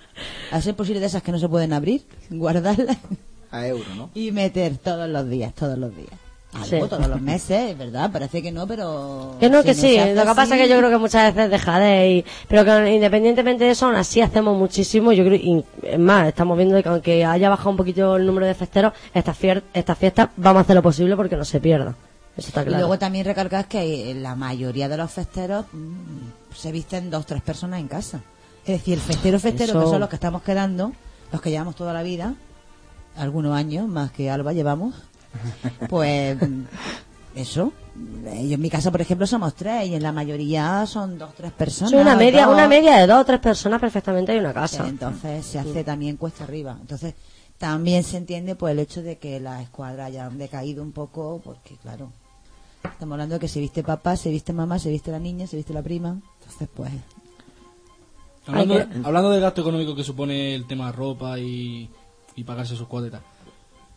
a 0.50 0.60
ser 0.60 0.74
posible 0.74 0.98
de 0.98 1.06
esas 1.06 1.22
que 1.22 1.30
no 1.30 1.38
se 1.38 1.48
pueden 1.48 1.72
abrir, 1.72 2.02
guardarlas 2.28 2.98
A 3.52 3.66
euro, 3.66 3.84
¿no? 3.96 4.10
y 4.14 4.30
meter 4.32 4.76
todos 4.78 5.08
los 5.08 5.28
días, 5.28 5.54
todos 5.54 5.76
los 5.78 5.94
días. 5.96 6.10
Algo 6.52 6.64
Sí. 6.66 6.80
todos 6.88 7.06
los 7.06 7.20
meses, 7.20 7.78
¿verdad? 7.78 8.10
Parece 8.10 8.42
que 8.42 8.50
no, 8.50 8.66
pero... 8.66 9.36
Que 9.38 9.48
no, 9.48 9.60
si 9.62 9.66
que 9.68 9.74
sí. 9.74 9.96
Lo 10.14 10.22
que 10.22 10.34
pasa 10.34 10.56
es 10.56 10.62
que 10.62 10.68
yo 10.68 10.78
creo 10.78 10.90
que 10.90 10.98
muchas 10.98 11.32
veces 11.32 11.48
deja 11.48 11.78
de 11.78 12.08
ir. 12.10 12.24
Pero 12.48 12.64
que 12.64 12.92
independientemente 12.92 13.62
de 13.64 13.70
eso, 13.70 13.86
aún 13.86 13.94
así 13.94 14.20
hacemos 14.20 14.58
muchísimo. 14.58 15.12
Yo 15.12 15.24
creo, 15.24 15.36
y 15.36 15.64
es 15.84 15.98
más, 15.98 16.26
estamos 16.26 16.56
viendo 16.56 16.82
que 16.82 16.88
aunque 16.88 17.24
haya 17.24 17.48
bajado 17.48 17.70
un 17.70 17.76
poquito 17.76 18.16
el 18.16 18.26
número 18.26 18.46
de 18.46 18.54
festeros, 18.54 18.92
estas 19.14 19.36
estas 19.72 19.96
fiestas 19.96 20.30
vamos 20.36 20.58
a 20.58 20.62
hacer 20.62 20.74
lo 20.74 20.82
posible 20.82 21.14
porque 21.14 21.36
no 21.36 21.44
se 21.44 21.60
pierdan. 21.60 21.94
Eso 22.36 22.48
está 22.48 22.62
Y 22.62 22.64
claro. 22.64 22.78
luego 22.80 22.98
también 22.98 23.24
recalcar 23.26 23.66
que 23.68 24.12
la 24.16 24.34
mayoría 24.34 24.88
de 24.88 24.96
los 24.96 25.10
festeros 25.12 25.66
mm, 25.72 26.52
se 26.56 26.72
visten 26.72 27.10
dos 27.10 27.26
tres 27.26 27.42
personas 27.42 27.78
en 27.78 27.86
casa. 27.86 28.22
Es 28.66 28.78
decir, 28.78 28.94
el 28.94 29.00
festero 29.00 29.38
festero, 29.38 29.70
Eso- 29.70 29.80
que 29.84 29.86
son 29.86 30.00
los 30.00 30.08
que 30.08 30.16
estamos 30.16 30.42
quedando, 30.42 30.90
los 31.30 31.40
que 31.40 31.50
llevamos 31.50 31.76
toda 31.76 31.92
la 31.92 32.02
vida, 32.02 32.34
algunos 33.20 33.54
años 33.56 33.86
más 33.88 34.10
que 34.12 34.30
Alba 34.30 34.52
llevamos, 34.52 34.94
pues 35.88 36.36
eso. 37.34 37.72
Yo 38.24 38.54
en 38.54 38.60
mi 38.60 38.70
casa, 38.70 38.90
por 38.90 39.00
ejemplo, 39.00 39.26
somos 39.26 39.54
tres 39.54 39.86
y 39.88 39.94
en 39.94 40.02
la 40.02 40.12
mayoría 40.12 40.84
son 40.86 41.18
dos 41.18 41.34
tres 41.34 41.52
personas. 41.52 41.90
Sí, 41.90 41.96
una 41.96 42.16
media, 42.16 42.46
dos. 42.46 42.54
una 42.54 42.66
media 42.68 42.96
de 42.96 43.06
dos 43.06 43.20
o 43.20 43.24
tres 43.24 43.40
personas 43.40 43.80
perfectamente 43.80 44.32
hay 44.32 44.38
una 44.38 44.52
casa. 44.54 44.88
Entonces 44.88 45.44
se 45.44 45.58
hace 45.58 45.84
también 45.84 46.16
cuesta 46.16 46.44
arriba. 46.44 46.76
Entonces 46.80 47.14
también 47.58 48.02
se 48.04 48.16
entiende 48.16 48.54
pues 48.54 48.72
el 48.72 48.78
hecho 48.78 49.02
de 49.02 49.18
que 49.18 49.38
las 49.38 49.62
escuadras 49.62 50.06
hayan 50.06 50.38
decaído 50.38 50.82
un 50.82 50.92
poco, 50.92 51.40
porque 51.44 51.76
claro, 51.76 52.10
estamos 52.84 53.12
hablando 53.12 53.34
de 53.34 53.40
que 53.40 53.48
se 53.48 53.60
viste 53.60 53.82
papá, 53.82 54.16
se 54.16 54.30
viste 54.30 54.52
mamá, 54.54 54.78
se 54.78 54.88
viste 54.90 55.10
la 55.10 55.18
niña, 55.18 55.46
se 55.46 55.56
viste 55.56 55.74
la 55.74 55.82
prima. 55.82 56.18
Entonces 56.40 56.68
pues 56.74 56.90
Hablando, 58.46 58.74
de- 58.74 58.86
hablando 59.04 59.30
del 59.30 59.40
gasto 59.42 59.60
económico 59.60 59.94
que 59.94 60.02
supone 60.02 60.54
el 60.54 60.66
tema 60.66 60.86
de 60.86 60.92
ropa 60.92 61.38
y, 61.38 61.88
y 62.36 62.44
pagarse 62.44 62.76
sus 62.76 62.86
cuotas, 62.88 63.20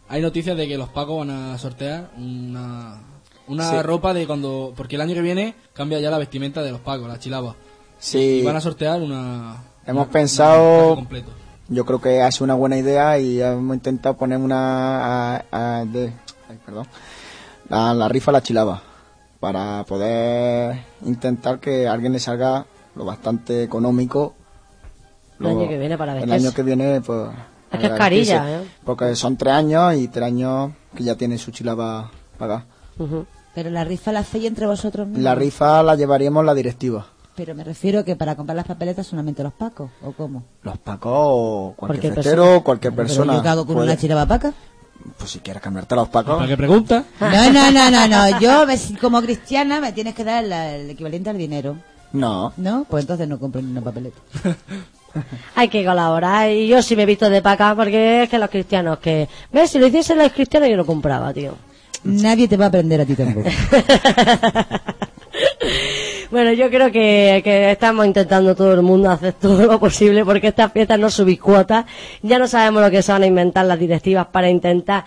hay 0.09 0.21
noticias 0.21 0.55
de 0.57 0.67
que 0.67 0.77
los 0.77 0.89
pacos 0.89 1.19
van 1.25 1.29
a 1.29 1.57
sortear 1.57 2.11
una, 2.17 3.01
una 3.47 3.69
Sí. 3.69 3.81
ropa 3.81 4.13
de 4.13 4.27
cuando. 4.27 4.73
Porque 4.75 4.95
el 4.95 5.01
año 5.01 5.13
que 5.13 5.21
viene 5.21 5.55
cambia 5.73 5.99
ya 5.99 6.09
la 6.11 6.17
vestimenta 6.17 6.61
de 6.61 6.71
los 6.71 6.81
pacos, 6.81 7.07
la 7.07 7.19
chilaba. 7.19 7.55
Sí. 7.97 8.39
Y 8.41 8.43
van 8.43 8.55
a 8.57 8.61
sortear 8.61 9.01
una. 9.01 9.63
Hemos 9.85 10.03
una- 10.05 10.11
pensado-. 10.11 11.07
Yo 11.69 11.85
creo 11.85 12.01
que 12.01 12.21
ha 12.21 12.29
sido 12.31 12.43
una 12.45 12.55
buena 12.55 12.77
idea 12.77 13.17
y 13.19 13.41
hemos 13.41 13.75
intentado 13.75 14.15
poner 14.17 14.37
una 14.37 15.35
a- 15.37 15.45
a- 15.51 15.85
de, 15.85 16.13
ay, 16.49 16.59
perdón, 16.65 16.85
la, 17.69 17.93
la 17.93 18.07
rifa 18.09 18.31
a 18.31 18.33
la 18.33 18.43
chilaba 18.43 18.81
para 19.39 19.83
poder 19.85 20.83
intentar 21.05 21.59
que 21.59 21.87
a 21.87 21.93
alguien 21.93 22.11
le 22.13 22.19
salga 22.19 22.65
lo 22.95 23.05
bastante 23.05 23.63
económico 23.63 24.35
El 25.39 25.47
año 25.47 25.67
que 25.67 25.77
viene 25.77 25.97
para 25.97 26.13
el 26.13 26.19
vestirse. 26.19 26.45
año 26.47 26.53
que 26.55 26.63
viene 26.63 27.01
pues 27.01 27.29
Es 27.73 27.79
que 27.79 27.85
es 27.85 27.89
para 27.91 27.97
carilla. 27.97 28.61
¿eh? 28.61 28.63
porque 28.85 29.15
son 29.15 29.37
tres 29.37 29.53
años 29.53 29.95
y 29.95 30.07
tres 30.07 30.25
años 30.27 30.71
que 30.95 31.03
ya 31.03 31.15
tiene 31.15 31.37
su 31.37 31.51
chilaba 31.51 32.11
pagada 32.37 32.65
Ujú. 32.99 33.25
pero 33.55 33.69
la 33.69 33.83
rifa 33.83 34.11
la 34.11 34.19
hacéis 34.19 34.45
entre 34.45 34.65
vosotros 34.67 35.07
mismos. 35.07 35.23
la 35.23 35.35
rifa 35.35 35.83
la 35.83 35.95
llevaríamos 35.95 36.45
la 36.45 36.53
directiva 36.53 37.05
Pero 37.35 37.55
me 37.55 37.63
refiero 37.63 38.05
que 38.05 38.15
para 38.15 38.35
comprar 38.35 38.55
las 38.55 38.67
papeletas 38.67 39.07
solamente 39.07 39.41
los 39.43 39.53
pacos, 39.53 39.89
¿o 40.03 40.11
cómo? 40.11 40.43
los 40.61 40.77
pacos 40.77 41.11
o 41.15 41.73
Cualquier 41.75 42.13
festero 42.13 42.63
cualquier 42.63 42.93
Pero 42.93 43.07
persona 43.07 43.35
yo 43.35 43.41
qué 43.41 43.49
hago 43.49 43.65
con 43.65 43.75
puede- 43.75 43.87
una 43.87 43.97
chilaba 43.97 44.25
paca. 44.27 44.53
pues 45.17 45.31
si 45.31 45.39
quieres 45.39 45.61
cambiarte 45.63 45.95
a 45.95 45.97
los 45.97 46.09
pacos 46.09 46.35
¿Para 46.35 46.47
qué 46.47 46.55
pregunta? 46.57 47.03
No, 47.19 47.51
no, 47.51 47.71
no, 47.71 47.89
no, 47.91 48.07
no. 48.07 48.39
Yo, 48.39 48.65
me- 48.67 48.77
como 49.01 49.21
cristiana, 49.21 49.81
me 49.81 49.91
tienes 49.93 50.13
que 50.13 50.23
dar 50.23 50.43
la- 50.43 50.75
el 50.75 50.89
equivalente 50.91 51.29
al 51.31 51.37
dinero. 51.37 51.75
no 52.13 52.53
¿No? 52.57 52.85
Pues 52.87 53.03
entonces 53.03 53.27
no 53.27 53.39
compro 53.39 53.61
ni 53.63 53.71
una 53.71 53.81
papeleta. 53.81 54.19
Hay 55.55 55.67
que 55.69 55.85
colaborar 55.85 56.49
y 56.51 56.67
yo 56.67 56.81
sí 56.81 56.95
me 56.95 57.03
he 57.03 57.05
visto 57.05 57.29
de 57.29 57.41
paca 57.41 57.75
porque 57.75 58.23
es 58.23 58.29
que 58.29 58.39
los 58.39 58.49
cristianos 58.49 58.99
que... 58.99 59.27
¿Ves? 59.51 59.69
Si 59.71 59.79
lo 59.79 59.87
hiciesen 59.87 60.17
los 60.17 60.31
cristianos 60.31 60.69
yo 60.69 60.77
no 60.77 60.85
compraba, 60.85 61.33
tío. 61.33 61.55
Nadie 62.03 62.47
te 62.47 62.57
va 62.57 62.65
a 62.65 62.67
aprender 62.67 62.99
a 63.01 63.05
ti 63.05 63.15
tampoco. 63.15 63.49
Bueno, 66.31 66.51
yo 66.53 66.69
creo 66.69 66.91
que, 66.91 67.41
que 67.43 67.71
estamos 67.71 68.05
intentando 68.07 68.55
todo 68.55 68.73
el 68.73 68.81
mundo 68.81 69.09
hacer 69.11 69.33
todo 69.33 69.65
lo 69.67 69.79
posible 69.79 70.25
porque 70.25 70.47
estas 70.47 70.71
fiestas 70.71 70.97
no 70.99 71.09
subís 71.09 71.39
cuotas. 71.39 71.85
Ya 72.23 72.39
no 72.39 72.47
sabemos 72.47 72.81
lo 72.81 72.89
que 72.89 73.01
se 73.03 73.11
van 73.11 73.21
a 73.23 73.27
inventar 73.27 73.65
las 73.65 73.77
directivas 73.79 74.27
para 74.27 74.49
intentar 74.49 75.05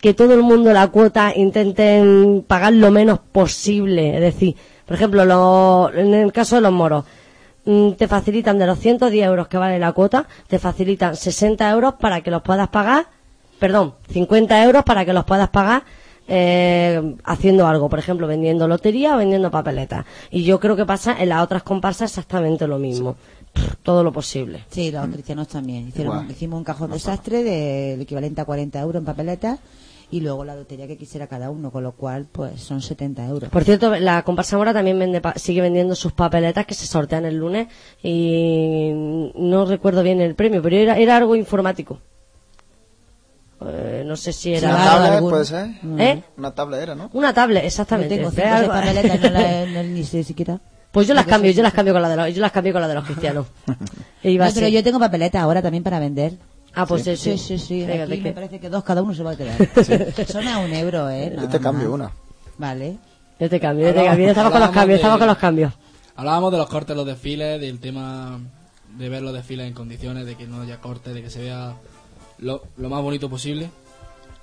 que 0.00 0.12
todo 0.14 0.34
el 0.34 0.42
mundo 0.42 0.72
la 0.72 0.88
cuota 0.88 1.32
intenten 1.34 2.44
pagar 2.46 2.74
lo 2.74 2.90
menos 2.90 3.18
posible. 3.32 4.14
Es 4.16 4.20
decir, 4.20 4.56
por 4.86 4.96
ejemplo, 4.96 5.24
lo- 5.24 5.90
en 5.94 6.12
el 6.14 6.32
caso 6.32 6.56
de 6.56 6.62
los 6.62 6.72
moros, 6.72 7.04
te 7.96 8.08
facilitan 8.08 8.58
de 8.58 8.66
los 8.66 8.78
110 8.78 9.26
euros 9.26 9.48
que 9.48 9.58
vale 9.58 9.78
la 9.78 9.92
cuota, 9.92 10.26
te 10.46 10.58
facilitan 10.58 11.16
60 11.16 11.70
euros 11.70 11.94
para 11.94 12.22
que 12.22 12.30
los 12.30 12.42
puedas 12.42 12.68
pagar, 12.68 13.06
perdón, 13.58 13.94
50 14.10 14.64
euros 14.64 14.84
para 14.84 15.04
que 15.04 15.12
los 15.12 15.24
puedas 15.24 15.50
pagar 15.50 15.82
eh, 16.28 17.16
haciendo 17.24 17.66
algo, 17.66 17.88
por 17.88 17.98
ejemplo, 17.98 18.26
vendiendo 18.26 18.68
lotería 18.68 19.14
o 19.14 19.18
vendiendo 19.18 19.50
papeletas. 19.50 20.06
Y 20.30 20.44
yo 20.44 20.60
creo 20.60 20.76
que 20.76 20.86
pasa 20.86 21.16
en 21.20 21.28
las 21.30 21.42
otras 21.42 21.62
comparsas 21.62 22.10
exactamente 22.10 22.66
lo 22.66 22.78
mismo. 22.78 23.16
Pff, 23.52 23.76
Todo 23.82 24.02
lo 24.02 24.12
posible. 24.12 24.64
Sí, 24.70 24.90
los 24.90 25.06
cristianos 25.08 25.48
también. 25.48 25.88
Hicieron, 25.88 26.30
hicimos 26.30 26.58
un 26.58 26.64
cajón 26.64 26.90
desastre 26.90 27.42
del 27.42 28.00
equivalente 28.00 28.40
a 28.40 28.44
40 28.44 28.80
euros 28.80 29.00
en 29.00 29.04
papeletas 29.04 29.58
y 30.10 30.20
luego 30.20 30.44
la 30.44 30.54
lotería 30.56 30.86
que 30.86 30.96
quisiera 30.96 31.26
cada 31.26 31.50
uno, 31.50 31.70
con 31.70 31.82
lo 31.82 31.92
cual 31.92 32.26
pues 32.32 32.60
son 32.62 32.80
70 32.80 33.26
euros. 33.26 33.50
Por 33.50 33.64
cierto, 33.64 33.94
la 33.96 34.22
comparsa 34.22 34.56
Mora 34.56 34.72
también 34.72 34.98
vende 34.98 35.20
pa- 35.20 35.34
sigue 35.36 35.60
vendiendo 35.60 35.94
sus 35.94 36.12
papeletas 36.12 36.64
que 36.66 36.74
se 36.74 36.86
sortean 36.86 37.24
el 37.26 37.36
lunes 37.36 37.68
y 38.02 38.90
no 39.34 39.66
recuerdo 39.66 40.02
bien 40.02 40.20
el 40.20 40.34
premio, 40.34 40.62
pero 40.62 40.76
era, 40.76 40.96
era 40.98 41.16
algo 41.18 41.36
informático. 41.36 42.00
Eh, 43.60 44.04
no 44.06 44.16
sé 44.16 44.32
si 44.32 44.54
era... 44.54 44.70
una 44.70 44.84
tablet 44.84 45.20
puede 45.30 45.44
ser 45.44 45.66
¿Eh? 45.98 46.22
una 46.36 46.54
tablet 46.54 46.80
era 46.80 46.94
no 46.94 47.10
Una 47.12 47.34
tablet, 47.34 47.64
exactamente. 47.64 48.14
Yo 48.16 48.20
tengo 48.22 48.30
cinco 48.30 48.48
algo- 48.54 48.68
papeletas, 48.72 49.20
no 49.20 49.30
la- 49.30 49.66
no 49.82 49.82
ni 49.82 50.04
sé 50.04 50.22
siquiera. 50.22 50.60
Pues 50.92 51.06
yo 51.06 51.12
las 51.14 51.26
cambio, 51.26 51.50
yo 51.50 51.62
las 51.62 51.74
cambio 51.74 51.92
con 51.92 52.00
la 52.02 52.08
de 52.08 52.16
los, 52.16 52.34
yo 52.34 52.40
las 52.40 52.52
cambio 52.52 52.72
con 52.72 52.80
la 52.80 52.88
de 52.88 52.94
los 52.94 53.04
cristianos. 53.04 53.46
Iba 54.22 54.46
No, 54.48 54.54
pero 54.54 54.68
yo 54.68 54.82
tengo 54.82 54.98
papeletas 54.98 55.42
ahora 55.42 55.60
también 55.60 55.82
para 55.84 55.98
vender. 55.98 56.34
Ah, 56.80 56.86
pues 56.86 57.02
sí, 57.04 57.16
sí. 57.16 57.36
sí. 57.38 57.58
Sí, 57.58 57.58
sí, 57.58 57.82
Aquí 57.84 58.16
que- 58.16 58.22
me 58.22 58.32
parece 58.32 58.60
que 58.60 58.68
dos 58.68 58.84
cada 58.84 59.02
uno 59.02 59.14
se 59.14 59.22
va 59.22 59.32
a 59.32 59.36
quedar. 59.36 59.56
Son 60.28 60.46
a 60.46 60.58
un 60.58 60.72
euro, 60.72 61.08
¿eh? 61.10 61.30
yo 61.30 61.36
Nada 61.36 61.48
te 61.50 61.58
cambio 61.60 61.88
más. 61.90 61.94
una 61.94 62.12
Vale. 62.58 62.98
Yo 63.40 63.48
te 63.48 63.60
cambio, 63.60 63.86
yo 63.88 63.94
te 63.94 64.04
cambio. 64.04 64.28
Estamos 64.28 64.52
con 64.52 64.60
los 64.60 64.70
cambios, 64.70 64.88
de- 64.88 64.94
estamos 64.96 65.18
con 65.18 65.26
los 65.28 65.38
cambios. 65.38 65.72
Hablábamos 66.16 66.50
de 66.52 66.58
los 66.58 66.68
cortes, 66.68 66.96
los 66.96 67.06
desfiles, 67.06 67.60
del 67.60 67.78
tema 67.78 68.38
de 68.96 69.08
ver 69.08 69.22
los 69.22 69.32
desfiles 69.32 69.66
en 69.68 69.74
condiciones, 69.74 70.26
de 70.26 70.34
que 70.36 70.46
no 70.46 70.62
haya 70.62 70.80
cortes, 70.80 71.14
de 71.14 71.22
que 71.22 71.30
se 71.30 71.40
vea 71.42 71.74
lo, 72.38 72.62
lo 72.76 72.88
más 72.88 73.02
bonito 73.02 73.28
posible. 73.30 73.70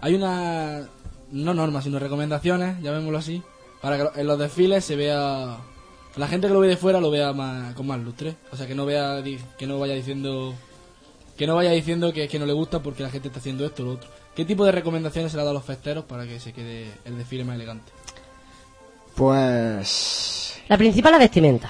Hay 0.02 0.14
una, 0.16 0.82
no 1.32 1.54
normas, 1.54 1.84
sino 1.84 2.00
recomendaciones, 2.00 2.82
llamémoslo 2.82 3.18
así, 3.18 3.42
para 3.82 3.98
que 3.98 4.22
en 4.22 4.28
los 4.28 4.40
desfiles 4.40 4.86
se 4.86 4.96
vea, 4.96 5.58
la 6.16 6.28
gente 6.28 6.48
que 6.48 6.54
lo 6.54 6.60
ve 6.62 6.70
de 6.70 6.78
fuera 6.78 7.02
lo 7.02 7.12
vea 7.12 7.34
más, 7.34 7.74
con 7.76 7.88
más 7.88 8.00
lustre. 8.00 8.36
O 8.54 8.56
sea, 8.56 8.68
que 8.68 8.76
no 8.76 8.86
vea, 8.86 9.22
que 9.58 9.68
no 9.68 9.78
vaya 9.80 9.94
diciendo, 9.96 10.54
que 11.38 11.48
no 11.48 11.56
vaya 11.56 11.72
diciendo 11.72 12.12
que, 12.14 12.28
que 12.28 12.40
no 12.40 12.46
le 12.46 12.54
gusta 12.54 12.80
porque 12.80 13.04
la 13.04 13.10
gente 13.10 13.28
está 13.28 13.40
haciendo 13.40 13.66
esto 13.66 13.84
o 13.84 13.86
lo 13.88 13.92
otro. 13.94 14.10
¿Qué 14.36 14.46
tipo 14.46 14.66
de 14.66 14.72
recomendaciones 14.72 15.32
se 15.32 15.38
le 15.38 15.42
ha 15.42 15.46
dado 15.46 15.56
a 15.58 15.60
los 15.60 15.66
festeros 15.66 16.06
para 16.06 16.26
que 16.26 16.40
se 16.40 16.54
quede 16.54 16.92
el 17.06 17.18
desfile 17.18 17.44
más 17.46 17.56
elegante? 17.56 17.92
pues 19.16 20.62
La 20.68 20.78
principal 20.78 21.12
la 21.14 21.18
vestimenta. 21.20 21.70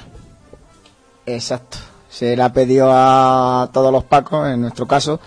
Exacto. 1.26 1.78
Se 2.10 2.36
le 2.36 2.44
ha 2.44 2.54
pedido 2.54 2.90
a 2.92 3.70
todos 3.74 3.92
los 3.92 4.04
pacos, 4.06 4.48
en 4.48 4.62
nuestro 4.62 4.88
caso, 4.88 5.20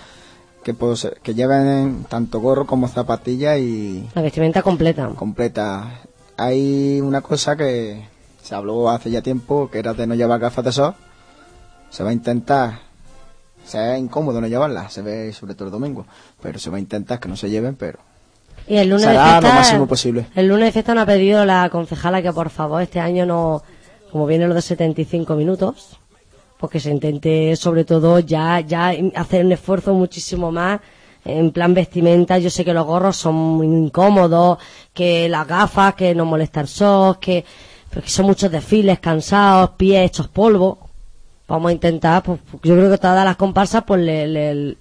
que, 0.64 0.72
pose- 0.74 1.16
que 1.22 1.34
lleven 1.34 2.04
tanto 2.08 2.40
gorro 2.40 2.66
como 2.66 2.88
zapatillas 2.88 3.58
y 3.58 4.08
La 4.14 4.22
vestimenta 4.22 4.62
completa. 4.62 5.08
completa. 5.14 6.00
Hay 6.36 7.00
una 7.00 7.20
cosa 7.20 7.56
que 7.56 8.08
se 8.42 8.54
habló 8.54 8.88
hace 8.88 9.10
ya 9.10 9.20
tiempo, 9.22 9.68
que 9.70 9.78
era 9.80 9.92
de 9.92 10.06
no 10.06 10.14
llevar 10.14 10.40
gafas 10.40 10.64
de 10.64 10.72
sol. 10.72 10.94
Se 11.90 12.02
va 12.04 12.10
a 12.10 12.14
intentar, 12.14 12.80
sea 13.68 13.98
incómodo 13.98 14.40
no 14.40 14.46
llevarlas, 14.46 14.92
se 14.92 15.02
ve 15.02 15.32
sobre 15.32 15.54
todo 15.54 15.66
el 15.66 15.72
domingo, 15.72 16.06
pero 16.42 16.58
se 16.58 16.70
va 16.70 16.76
a 16.76 16.80
intentar 16.80 17.20
que 17.20 17.28
no 17.28 17.36
se 17.36 17.50
lleven, 17.50 17.76
pero 17.76 17.98
Y 18.66 18.76
el 18.76 18.88
lunes 18.88 19.06
de 19.06 19.12
será 19.12 19.26
lo 19.36 19.40
fiesta, 19.40 19.54
máximo 19.54 19.86
posible. 19.86 20.26
el 20.34 20.48
lunes 20.48 20.66
de 20.66 20.72
fiesta 20.72 20.94
nos 20.94 21.02
ha 21.04 21.06
pedido 21.06 21.44
la 21.44 21.68
concejala 21.70 22.22
que 22.22 22.32
por 22.32 22.50
favor 22.50 22.82
este 22.82 23.00
año 23.00 23.26
no, 23.26 23.62
como 24.10 24.26
viene 24.26 24.48
lo 24.48 24.54
de 24.54 24.62
75 24.62 25.34
minutos, 25.36 25.98
pues 26.58 26.72
que 26.72 26.80
se 26.80 26.90
intente 26.90 27.54
sobre 27.56 27.84
todo 27.84 28.18
ya, 28.18 28.60
ya 28.60 28.92
hacer 29.14 29.44
un 29.44 29.52
esfuerzo 29.52 29.94
muchísimo 29.94 30.50
más 30.50 30.80
en 31.24 31.50
plan 31.52 31.74
vestimenta. 31.74 32.38
Yo 32.38 32.48
sé 32.50 32.64
que 32.64 32.72
los 32.72 32.86
gorros 32.86 33.16
son 33.16 33.34
muy 33.34 33.66
incómodos, 33.66 34.58
que 34.94 35.28
las 35.28 35.46
gafas, 35.46 35.94
que 35.94 36.14
no 36.14 36.24
molesta 36.24 36.60
el 36.62 36.68
sol, 36.68 37.18
que, 37.20 37.44
que 37.92 38.08
son 38.08 38.26
muchos 38.26 38.50
desfiles 38.50 38.98
cansados, 38.98 39.70
pies 39.76 40.06
hechos 40.06 40.28
polvo. 40.28 40.87
Vamos 41.48 41.70
a 41.70 41.72
intentar, 41.72 42.22
pues 42.22 42.40
yo 42.62 42.74
creo 42.76 42.90
que 42.90 42.98
todas 42.98 43.24
las 43.24 43.36
comparsas, 43.36 43.82
pues 43.86 44.00
le, 44.02 44.28
le- 44.28 44.76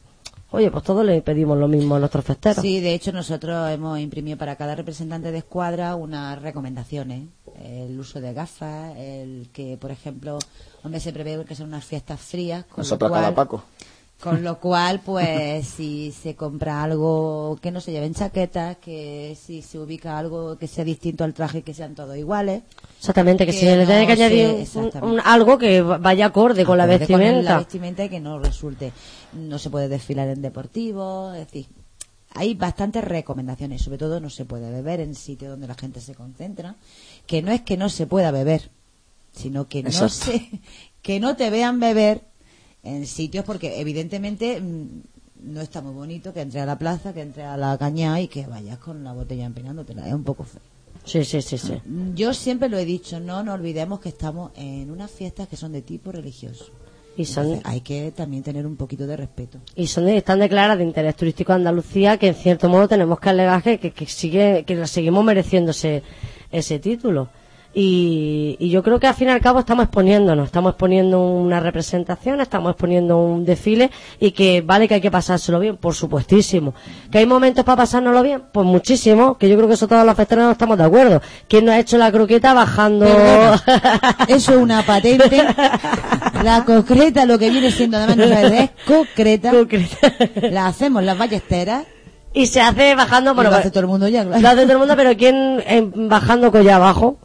oye, 0.52 0.70
pues 0.70 0.84
todos 0.84 1.06
le 1.06 1.22
pedimos 1.22 1.58
lo 1.58 1.68
mismo 1.70 1.96
a 1.96 2.00
nuestros 2.00 2.26
festeros. 2.26 2.62
Sí, 2.62 2.82
de 2.82 2.94
hecho 2.94 3.12
nosotros 3.14 3.70
hemos 3.72 3.98
imprimido 4.00 4.38
para 4.38 4.56
cada 4.58 4.76
representante 4.76 5.32
de 5.32 5.38
escuadra 5.40 5.96
unas 5.96 6.42
recomendaciones. 6.42 7.24
El 7.64 7.98
uso 8.00 8.20
de 8.22 8.34
gafas, 8.34 8.96
el 8.98 9.50
que, 9.54 9.78
por 9.78 9.92
ejemplo, 9.92 10.38
hombre, 10.84 11.00
se 11.00 11.14
prevé 11.14 11.44
que 11.46 11.56
son 11.56 11.68
unas 11.70 11.86
fiestas 11.86 12.20
frías. 12.20 12.66
Con 12.66 12.82
Nosotros 12.82 13.10
lo 13.12 13.18
cual, 13.18 13.34
Paco. 13.34 13.64
Con 14.22 14.44
lo 14.44 14.60
cual, 14.60 15.00
pues, 15.06 15.68
si 15.78 16.12
se 16.12 16.36
compra 16.36 16.82
algo 16.84 17.58
que 17.62 17.70
no 17.72 17.80
se 17.80 17.92
lleven 17.92 18.16
chaquetas, 18.16 18.78
que 18.78 19.38
si 19.40 19.62
se 19.62 19.78
ubica 19.78 20.18
algo 20.18 20.58
que 20.58 20.68
sea 20.68 20.84
distinto 20.84 21.24
al 21.24 21.34
traje, 21.36 21.62
que 21.62 21.74
sean 21.74 21.94
todos 21.94 22.18
iguales. 22.18 22.64
Exactamente, 23.00 23.46
que, 23.46 23.52
Que 23.52 23.58
si 23.60 23.66
le 23.66 23.86
tiene 23.86 24.08
que 24.08 24.16
se- 24.16 24.24
añadir 24.24 24.68
un- 25.04 25.20
algo 25.24 25.58
que 25.60 25.82
vaya 25.84 26.26
acorde 26.26 26.66
con 26.66 26.78
la 26.80 26.86
Acorde 26.86 27.06
con 27.08 27.20
vestimenta. 27.20 27.52
la 27.52 27.58
vestimenta 27.60 28.04
y 28.06 28.10
que 28.10 28.20
no 28.20 28.40
resulte. 28.40 28.92
No 29.34 29.60
se 29.60 29.70
puede 29.70 29.88
desfilar 29.88 30.28
en 30.30 30.42
deportivos, 30.42 31.36
es 31.38 31.46
decir, 31.46 31.68
hay 32.34 32.56
bastantes 32.56 33.04
recomendaciones. 33.04 33.84
Sobre 33.84 34.00
todo 34.00 34.20
no 34.20 34.32
se 34.32 34.46
puede 34.46 34.72
beber 34.72 35.00
en 35.00 35.14
sitios 35.14 35.52
donde 35.52 35.68
la 35.68 35.76
gente 35.76 36.02
se 36.02 36.16
concentra. 36.16 36.76
Que 37.28 37.44
no 37.44 37.52
es 37.52 37.62
que 37.62 37.78
no 37.78 37.88
se 37.90 38.08
pueda 38.08 38.32
beber, 38.32 38.72
sino 39.32 39.68
que 39.68 39.84
no 39.84 39.92
se, 40.10 40.50
que 41.04 41.20
no 41.20 41.36
te 41.36 41.52
vean 41.52 41.80
beber 41.80 42.22
en 42.84 43.06
sitios 43.06 43.44
porque 43.46 43.80
evidentemente 43.82 44.60
mm, 44.62 44.88
no 45.54 45.62
está 45.62 45.82
muy 45.82 45.94
bonito 45.94 46.34
que 46.34 46.42
entre 46.42 46.62
a 46.62 46.66
la 46.66 46.78
plaza, 46.78 47.14
que 47.14 47.22
entre 47.22 47.44
a 47.44 47.58
la 47.58 47.78
caña 47.78 48.20
y 48.22 48.28
que 48.28 48.46
vayas 48.48 48.78
con 48.80 49.04
la 49.04 49.14
botella 49.14 49.46
empinándotela. 49.46 50.08
Es 50.08 50.14
un 50.14 50.24
poco 50.24 50.44
feo. 50.44 50.62
Sí, 51.06 51.24
sí, 51.24 51.42
sí, 51.42 51.58
sí. 51.58 51.74
Yo 52.16 52.34
siempre 52.34 52.68
lo 52.68 52.78
he 52.78 52.84
dicho, 52.84 53.20
no 53.20 53.42
nos 53.44 53.56
olvidemos 53.56 54.00
que 54.02 54.10
estamos 54.10 54.52
en 54.58 54.92
unas 54.92 55.10
fiestas 55.10 55.48
que 55.48 55.56
son 55.56 55.72
de 55.72 55.82
tipo 55.82 56.12
religioso. 56.12 56.66
Y 57.16 57.26
son, 57.26 57.46
Entonces, 57.46 57.66
hay 57.72 57.82
que 57.82 58.12
también 58.12 58.44
tener 58.44 58.68
un 58.68 58.76
poquito 58.76 59.08
de 59.08 59.16
respeto. 59.18 59.58
y 59.76 59.88
son 59.88 60.06
de- 60.06 60.18
están 60.18 60.40
declaradas 60.40 60.78
de 60.78 60.84
interés 60.84 61.16
turístico 61.16 61.52
de 61.52 61.58
Andalucía 61.58 62.18
que 62.18 62.28
en 62.28 62.36
cierto 62.36 62.68
modo 62.70 62.88
tenemos 62.88 63.20
que 63.20 63.30
alegar 63.30 63.64
que, 63.64 63.80
que, 63.80 64.06
sigue, 64.06 64.64
que 64.66 64.76
la 64.76 64.86
seguimos 64.86 65.24
mereciendo 65.24 65.72
ese, 65.72 66.04
ese 66.52 66.78
título. 66.80 67.30
Y, 67.74 68.56
y 68.60 68.70
yo 68.70 68.82
creo 68.82 69.00
que 69.00 69.08
al 69.08 69.14
fin 69.14 69.28
y 69.28 69.32
al 69.32 69.42
cabo 69.42 69.60
estamos 69.60 69.86
exponiéndonos, 69.86 70.46
estamos 70.46 70.72
exponiendo 70.72 71.22
una 71.22 71.60
representación, 71.60 72.42
estamos 72.42 72.72
exponiendo 72.72 73.18
un 73.18 73.46
desfile 73.46 73.92
y 74.20 74.32
que 74.32 74.62
vale 74.62 74.88
que 74.88 74.96
hay 74.96 75.02
que 75.02 75.12
pasárselo 75.12 75.60
bien, 75.60 75.78
por 75.78 75.94
supuestísimo. 75.94 76.74
Que 77.12 77.20
hay 77.20 77.26
momentos 77.26 77.64
para 77.64 77.78
pasárnoslo 77.78 78.24
bien, 78.24 78.44
pues 78.52 78.66
muchísimo, 78.66 79.38
que 79.38 79.48
yo 79.50 79.56
creo 79.56 79.68
que 79.68 79.76
eso 79.76 79.88
todos 79.88 80.06
los 80.06 80.16
festejos 80.16 80.52
estamos 80.52 80.78
de 80.78 80.84
acuerdo. 80.86 81.22
¿Quién 81.48 81.66
no 81.66 81.72
ha 81.72 81.80
hecho 81.80 81.98
la 81.98 82.12
croqueta 82.12 82.54
bajando? 82.54 83.06
Perdona, 83.06 83.64
eso 84.28 84.54
es 84.54 84.58
una 84.58 84.84
patente. 84.84 85.44
La 86.44 86.64
concreta, 86.66 87.26
lo 87.26 87.38
que 87.38 87.50
viene 87.50 87.72
siendo 87.72 87.98
además 87.98 88.18
no 88.18 88.24
es 88.24 88.72
concreta. 88.86 89.52
La 90.52 90.68
hacemos 90.68 91.04
las 91.04 91.18
ballesteras. 91.18 91.86
Y 92.34 92.46
se 92.46 92.62
hace 92.62 92.94
bajando, 92.94 93.34
bueno, 93.34 93.50
lo 93.50 93.56
hace 93.56 93.72
todo 93.72 93.80
el 93.80 93.88
mundo 93.88 94.08
ya, 94.08 94.24
claro. 94.24 94.40
Lo 94.40 94.48
hace 94.48 94.62
todo 94.64 94.74
el 94.74 94.78
mundo, 94.78 94.96
pero 94.96 95.18
¿quién 95.18 95.64
eh, 95.66 95.90
bajando 95.96 96.52
colla 96.52 96.76
abajo 96.76 97.18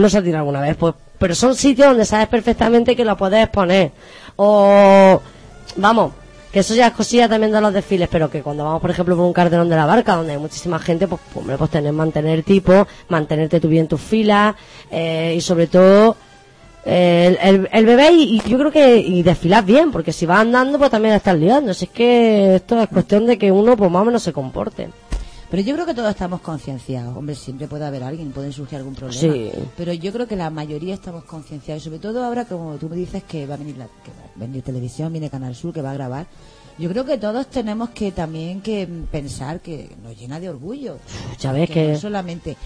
no 0.00 0.08
se 0.08 0.18
ha 0.18 0.38
alguna 0.38 0.60
vez? 0.60 0.76
Pues, 0.76 0.94
pero 1.18 1.34
son 1.34 1.54
sitios 1.54 1.88
donde 1.88 2.04
sabes 2.04 2.28
perfectamente 2.28 2.94
que 2.94 3.04
lo 3.04 3.16
puedes 3.16 3.48
poner. 3.48 3.90
O, 4.36 5.20
vamos, 5.76 6.12
que 6.52 6.60
eso 6.60 6.74
ya 6.74 6.88
es 6.88 6.92
cosilla 6.92 7.28
también 7.28 7.52
de 7.52 7.60
los 7.60 7.72
desfiles, 7.72 8.08
pero 8.10 8.30
que 8.30 8.42
cuando 8.42 8.64
vamos, 8.64 8.80
por 8.80 8.90
ejemplo, 8.90 9.16
por 9.16 9.24
un 9.24 9.32
cartelón 9.32 9.68
de 9.68 9.76
la 9.76 9.86
barca, 9.86 10.16
donde 10.16 10.32
hay 10.32 10.38
muchísima 10.38 10.78
gente, 10.78 11.08
pues, 11.08 11.20
pues, 11.26 11.36
hombre, 11.38 11.58
pues 11.58 11.70
tener, 11.70 11.92
mantener 11.92 12.42
tipo, 12.42 12.86
mantenerte 13.08 13.60
tú 13.60 13.68
bien 13.68 13.82
en 13.82 13.88
tus 13.88 14.00
filas, 14.00 14.54
eh, 14.90 15.34
y 15.36 15.40
sobre 15.40 15.66
todo, 15.66 16.16
el, 16.84 17.68
el, 17.70 17.84
bebé 17.84 18.12
y, 18.12 18.36
y 18.36 18.48
yo 18.48 18.58
creo 18.58 18.70
que 18.70 18.96
y 18.98 19.22
desfilar 19.22 19.64
bien, 19.64 19.92
porque 19.92 20.12
si 20.12 20.24
vas 20.24 20.40
andando, 20.40 20.78
pues 20.78 20.90
también 20.90 21.14
estás 21.14 21.36
liando. 21.36 21.74
Si 21.74 21.84
es 21.84 21.90
que 21.90 22.54
esto 22.54 22.80
es 22.80 22.88
cuestión 22.88 23.26
de 23.26 23.36
que 23.36 23.52
uno, 23.52 23.76
pues 23.76 23.90
más 23.90 24.02
o 24.02 24.04
menos 24.06 24.22
se 24.22 24.32
comporte. 24.32 24.88
Pero 25.50 25.62
yo 25.62 25.74
creo 25.74 25.86
que 25.86 25.94
todos 25.94 26.10
estamos 26.10 26.40
concienciados. 26.42 27.16
Hombre, 27.16 27.34
siempre 27.34 27.66
puede 27.66 27.86
haber 27.86 28.02
alguien, 28.02 28.32
puede 28.32 28.52
surgir 28.52 28.78
algún 28.78 28.94
problema. 28.94 29.18
Sí. 29.18 29.50
Pero 29.76 29.92
yo 29.94 30.12
creo 30.12 30.26
que 30.26 30.36
la 30.36 30.50
mayoría 30.50 30.94
estamos 30.94 31.24
concienciados. 31.24 31.82
Y 31.82 31.84
sobre 31.84 31.98
todo 31.98 32.22
ahora, 32.22 32.44
como 32.44 32.76
tú 32.76 32.88
me 32.88 32.96
dices, 32.96 33.24
que 33.24 33.46
va 33.46 33.54
a 33.54 33.56
venir, 33.56 33.78
la, 33.78 33.86
que 33.86 34.10
va 34.10 34.30
a 34.36 34.38
venir 34.38 34.62
televisión, 34.62 35.10
viene 35.10 35.30
Canal 35.30 35.54
Sur, 35.54 35.72
que 35.72 35.80
va 35.80 35.92
a 35.92 35.94
grabar. 35.94 36.26
Yo 36.78 36.88
creo 36.90 37.04
que 37.04 37.18
todos 37.18 37.46
tenemos 37.48 37.90
que 37.90 38.12
también 38.12 38.60
que 38.60 38.86
pensar 39.10 39.60
que 39.60 39.90
nos 40.02 40.16
llena 40.18 40.38
de 40.38 40.50
orgullo. 40.50 40.98
Ya 41.40 41.52
ves 41.52 41.70
que 41.70 41.92
no 41.92 41.98
solamente 41.98 42.56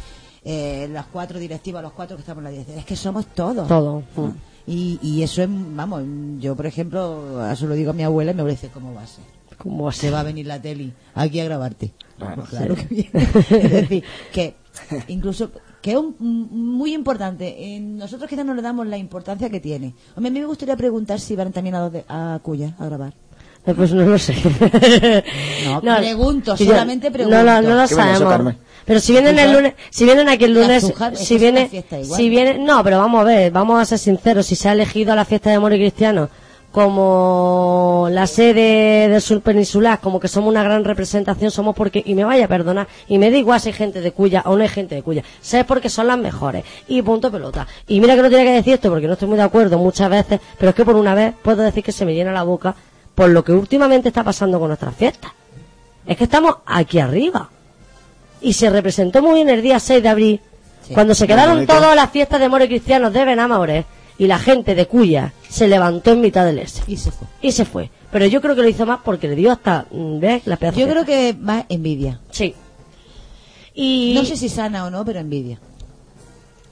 eh, 0.45 0.89
las 0.93 1.07
cuatro 1.07 1.39
directivas, 1.39 1.83
los 1.83 1.93
cuatro 1.93 2.17
que 2.17 2.23
estamos 2.23 2.41
en 2.41 2.45
la 2.45 2.51
dirección, 2.51 2.79
es 2.79 2.85
que 2.85 2.97
somos 2.97 3.27
todos. 3.27 3.67
Todo. 3.69 4.03
Mm. 4.17 4.31
Y, 4.67 4.99
y 5.03 5.23
eso 5.23 5.43
es, 5.43 5.49
vamos, 5.51 6.03
yo 6.39 6.55
por 6.55 6.67
ejemplo, 6.67 7.49
eso 7.51 7.67
lo 7.67 7.75
digo 7.75 7.91
a 7.91 7.95
mi 7.95 8.03
abuela 8.03 8.33
y 8.33 8.35
mi 8.35 8.41
abuela 8.41 8.55
dice, 8.55 8.71
¿cómo 8.73 8.93
va 8.93 9.03
a 9.03 9.07
ser? 9.07 9.25
¿Cómo 9.63 9.85
va 9.85 9.91
a 9.91 10.11
va 10.11 10.21
a 10.21 10.23
venir 10.25 10.47
la 10.47 10.61
tele 10.61 10.93
aquí 11.15 11.39
a 11.41 11.45
grabarte. 11.45 11.93
Claro. 12.19 12.43
Claro 12.45 12.75
que 12.75 12.87
viene. 12.87 13.11
es 13.51 13.71
decir, 13.71 14.05
que 14.33 14.55
incluso 15.09 15.51
que 15.81 15.93
es 15.93 15.97
un- 15.97 16.17
muy 16.19 16.95
importante. 16.95 17.75
En- 17.75 17.97
nosotros 17.97 18.29
quizás 18.29 18.45
no 18.45 18.55
le 18.55 18.63
damos 18.63 18.87
la 18.87 18.97
importancia 18.97 19.51
que 19.51 19.61
tiene. 19.61 19.95
A 20.17 20.21
mí 20.21 20.31
me 20.31 20.45
gustaría 20.45 20.77
preguntar 20.77 21.21
si 21.21 21.37
van 21.37 21.53
también 21.53 21.75
a, 21.77 21.89
de- 21.91 22.05
a 22.09 22.39
Cuya 22.43 22.75
a 22.79 22.87
grabar. 22.87 23.13
Eh, 23.65 23.75
Pues 23.75 23.93
no 23.93 24.05
lo 24.05 24.19
sé. 24.19 24.35
No, 25.83 25.97
pregunto, 25.97 26.57
yo- 26.57 26.67
solamente 26.67 27.11
pregunto. 27.11 27.37
No, 27.37 27.45
lo- 27.45 27.63
no 27.69 27.83
lo 27.83 27.89
¿Qué 27.89 27.95
viene 27.95 28.13
eso, 28.13 28.29
sabemos. 28.29 28.55
Pero 28.85 28.99
si 29.01 29.13
vienen 29.13 29.39
el 29.39 29.53
lunes, 29.53 29.75
si 29.91 30.05
vienen 30.05 30.29
aquí 30.29 30.45
el 30.45 30.55
lunes, 30.55 30.93
si 31.15 31.39
viene, 31.39 31.71
si 32.17 32.29
viene, 32.29 32.59
no, 32.59 32.83
pero 32.83 32.99
vamos 32.99 33.21
a 33.21 33.25
ver, 33.25 33.53
vamos 33.53 33.81
a 33.81 33.85
ser 33.85 33.99
sinceros, 33.99 34.47
si 34.47 34.57
se 34.57 34.69
ha 34.69 34.73
elegido 34.73 35.15
la 35.15 35.25
fiesta 35.25 35.51
de 35.51 35.57
amor 35.57 35.73
y 35.73 35.79
cristiano 35.79 36.29
como 36.73 38.09
la 38.11 38.27
sede 38.27 39.09
del 39.09 39.21
sur 39.21 39.41
peninsular, 39.43 40.01
como 40.01 40.19
que 40.19 40.29
somos 40.29 40.49
una 40.51 40.63
gran 40.65 40.85
representación, 40.85 41.51
somos 41.51 41.77
porque, 41.77 42.03
y 42.05 42.15
me 42.15 42.25
vaya 42.25 42.47
a 42.47 42.49
perdonar, 42.49 42.89
y 43.09 43.19
me 43.19 43.31
da 43.31 43.37
igual 43.37 43.61
si 43.61 43.69
hay 43.69 43.75
gente 43.75 44.01
de 44.01 44.13
Cuya 44.13 44.43
o 44.47 44.57
no 44.57 44.63
hay 44.63 44.69
gente 44.69 44.95
de 44.95 45.03
Cuya, 45.03 45.23
sé 45.41 45.65
porque 45.65 45.89
son 45.89 46.07
las 46.09 46.19
mejores, 46.19 46.65
y 46.89 47.01
punto 47.03 47.31
pelota. 47.31 47.67
Y 47.87 48.01
mira 48.01 48.17
que 48.17 48.23
no 48.23 48.29
tiene 48.29 48.45
que 48.45 48.53
decir 48.53 48.75
esto 48.75 48.89
porque 48.91 49.07
no 49.07 49.13
estoy 49.13 49.29
muy 49.29 49.37
de 49.37 49.45
acuerdo 49.45 49.79
muchas 49.79 50.11
veces, 50.11 50.41
pero 50.59 50.71
es 50.71 50.75
que 50.75 50.85
por 50.85 50.97
una 50.97 51.15
vez 51.15 51.35
puedo 51.43 51.63
decir 51.63 51.85
que 51.85 51.93
se 51.93 52.05
me 52.05 52.15
llena 52.15 52.33
la 52.33 52.43
boca 52.43 52.75
por 53.15 53.29
lo 53.29 53.45
que 53.45 53.53
últimamente 53.53 54.09
está 54.09 54.25
pasando 54.25 54.59
con 54.59 54.69
nuestras 54.69 54.97
fiestas. 54.97 55.31
Es 56.07 56.17
que 56.17 56.25
estamos 56.25 56.57
aquí 56.67 56.99
arriba. 56.99 57.49
Y 58.41 58.55
se 58.55 58.71
representó 58.71 59.23
muy 59.23 59.35
bien 59.35 59.51
el 59.51 59.63
día 59.63 59.79
6 59.79 60.03
de 60.03 60.09
abril, 60.09 60.41
Sí. 60.87 60.95
cuando 60.95 61.15
se 61.15 61.29
quedaron 61.29 61.65
todas 61.65 61.95
las 61.95 62.11
fiestas 62.11 62.41
de 62.41 62.49
moros 62.49 62.67
cristianos 62.67 63.13
de 63.13 63.25
Benamores 63.25 63.85
y 64.19 64.27
la 64.27 64.39
gente 64.39 64.75
de 64.75 64.87
Cuya 64.87 65.33
se 65.49 65.69
levantó 65.69 66.13
en 66.13 66.21
mitad 66.21 66.45
del 66.45 66.59
S. 66.59 66.83
Y 66.87 66.97
se 66.97 67.11
fue. 67.11 67.27
Y 67.41 67.53
se 67.53 67.65
fue. 67.65 67.91
Pero 68.11 68.27
yo 68.27 68.41
creo 68.41 68.55
que 68.55 68.63
lo 68.63 68.69
hizo 68.69 68.85
más 68.87 69.01
porque 69.05 69.29
le 69.29 69.35
dio 69.37 69.51
hasta, 69.53 69.87
mm, 69.91 70.21
¿ves? 70.21 70.43
La 70.47 70.57
pedazo 70.57 70.79
Yo 70.81 70.89
creo 70.89 71.05
que 71.05 71.35
más 71.39 71.65
envidia. 71.69 72.21
Sí. 72.31 72.55
Y 73.75 74.13
No 74.15 74.25
sé 74.25 74.37
si 74.37 74.49
sana 74.49 74.85
o 74.85 74.91
no, 74.91 75.05
pero 75.05 75.19
envidia. 75.21 75.59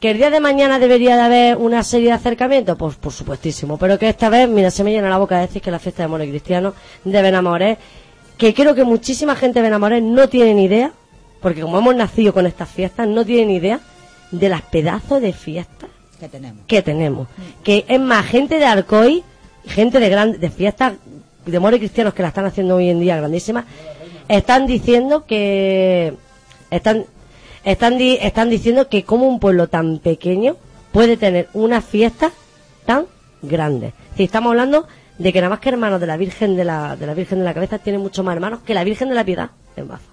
que 0.01 0.11
el 0.13 0.17
día 0.19 0.31
de 0.31 0.41
mañana 0.41 0.79
debería 0.79 1.15
de 1.17 1.23
haber 1.23 1.57
una 1.57 1.83
serie 1.83 2.09
de 2.09 2.13
acercamientos, 2.15 2.77
pues 2.79 2.97
por 2.97 3.13
supuestísimo. 3.13 3.77
Pero 3.79 3.99
que 3.99 4.09
esta 4.09 4.29
vez, 4.29 4.49
mira, 4.49 4.71
se 4.71 4.83
me 4.85 4.93
llena 4.93 5.09
la 5.11 5.19
boca 5.19 5.37
de 5.37 5.43
decir 5.47 5.61
que 5.63 5.71
la 5.71 5.79
fiesta 5.79 6.03
de 6.03 6.09
moros 6.09 6.27
cristianos 6.29 6.75
de 7.05 7.23
Benamorés, 7.23 7.79
que 8.39 8.53
creo 8.55 8.75
que 8.75 8.85
muchísima 8.85 9.35
gente 9.35 9.59
de 9.61 9.65
Benamorés 9.65 10.03
no 10.03 10.29
tiene 10.29 10.55
ni 10.55 10.65
idea, 10.65 10.93
porque 11.41 11.63
como 11.63 11.79
hemos 11.79 11.95
nacido 11.97 12.33
con 12.35 12.47
estas 12.47 12.69
fiestas, 12.69 13.09
no 13.09 13.25
tienen 13.25 13.49
ni 13.49 13.57
idea 13.57 13.81
de 14.31 14.49
las 14.49 14.63
pedazos 14.63 15.21
de 15.23 15.33
fiestas 15.33 15.80
Que 16.21 16.29
tenemos. 16.29 16.63
que 16.67 16.83
tenemos. 16.83 17.29
Que 17.65 17.85
es 17.89 18.01
más, 18.01 18.27
gente 18.27 18.59
de 18.59 18.67
Alcoy, 18.67 19.25
gente 19.67 19.99
de 19.99 20.09
gran, 20.09 20.39
de 20.39 20.51
fiestas 20.51 20.93
de 21.47 21.59
moros 21.59 21.79
cristianos 21.79 22.15
que 22.15 22.23
la 22.23 22.29
están 22.29 22.45
haciendo 22.45 22.77
hoy 22.77 22.91
en 22.91 23.01
día 23.01 23.17
grandísimas, 23.17 23.65
están 24.29 24.67
diciendo 24.67 25.25
que 25.27 26.15
están 26.71 27.05
están 27.65 27.99
di- 27.99 28.19
están 28.21 28.49
diciendo 28.51 28.89
que 28.89 29.05
como 29.05 29.27
un 29.29 29.41
pueblo 29.41 29.69
tan 29.69 29.99
pequeño 29.99 30.57
puede 30.93 31.17
tener 31.17 31.49
una 31.55 31.81
fiesta 31.81 32.31
tan 32.87 33.07
grande. 33.43 33.93
Si 34.17 34.25
estamos 34.25 34.51
hablando 34.51 34.87
de 35.19 35.33
que 35.33 35.41
nada 35.41 35.51
más 35.51 35.61
que 35.61 35.69
hermanos 35.71 36.01
de 36.01 36.07
la 36.07 36.17
Virgen 36.17 36.57
de 36.57 36.65
la, 36.65 36.97
de 36.97 37.07
la 37.07 37.15
Virgen 37.15 37.39
de 37.41 37.45
la 37.45 37.55
Cabeza 37.55 37.79
tiene 37.79 37.99
mucho 37.99 38.23
más 38.23 38.35
hermanos 38.35 38.61
que 38.65 38.73
la 38.75 38.85
Virgen 38.85 39.09
de 39.09 39.15
la 39.15 39.25
Piedad 39.25 39.51
en 39.77 39.89
Baza. 39.89 40.05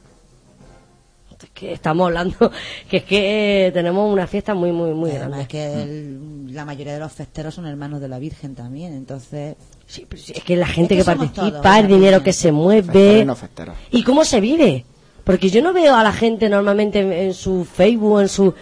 Es 1.58 1.62
que 1.62 1.74
estamos 1.74 2.06
hablando 2.06 2.52
que 2.90 2.98
es 2.98 3.04
que 3.04 3.68
eh, 3.68 3.72
tenemos 3.72 4.12
una 4.14 4.28
fiesta 4.28 4.54
muy, 4.54 4.72
muy, 4.72 4.92
muy 4.94 5.10
Además 5.10 5.28
grande. 5.30 5.42
es 5.42 5.48
que 5.48 5.82
el- 5.84 6.54
la 6.54 6.66
mayoría 6.66 6.94
de 6.94 7.00
los 7.00 7.12
festeros 7.12 7.56
son 7.56 7.66
hermanos 7.66 8.00
de 8.00 8.08
la 8.08 8.20
Virgen 8.20 8.54
también, 8.54 8.94
entonces... 8.94 9.56
Es 9.88 10.44
que 10.44 10.56
la 10.56 10.68
gente 10.68 10.96
Es 10.98 11.06
que, 11.06 11.06
participa, 11.16 11.62
todos, 11.62 11.76
el 11.78 11.82
la 11.84 11.88
dinero 11.88 12.22
que 12.24 12.34
se 12.34 12.52
mueve. 12.52 13.20
y 13.22 13.26
no 13.26 13.36
festeros. 13.36 13.76
¿Y 13.92 14.04
cómo 14.04 14.24
se 14.24 14.40
vive? 14.40 14.86
Porque 15.24 15.50
yo 15.50 15.62
no 15.64 15.74
veo 15.74 15.96
a 15.96 16.04
la 16.04 16.14
gente 16.14 16.48
normalmente 16.50 17.00
en, 17.00 17.12
en 17.12 17.34
su 17.34 17.66
Facebook, 17.66 18.22
en 18.22 18.30
su 18.30 18.54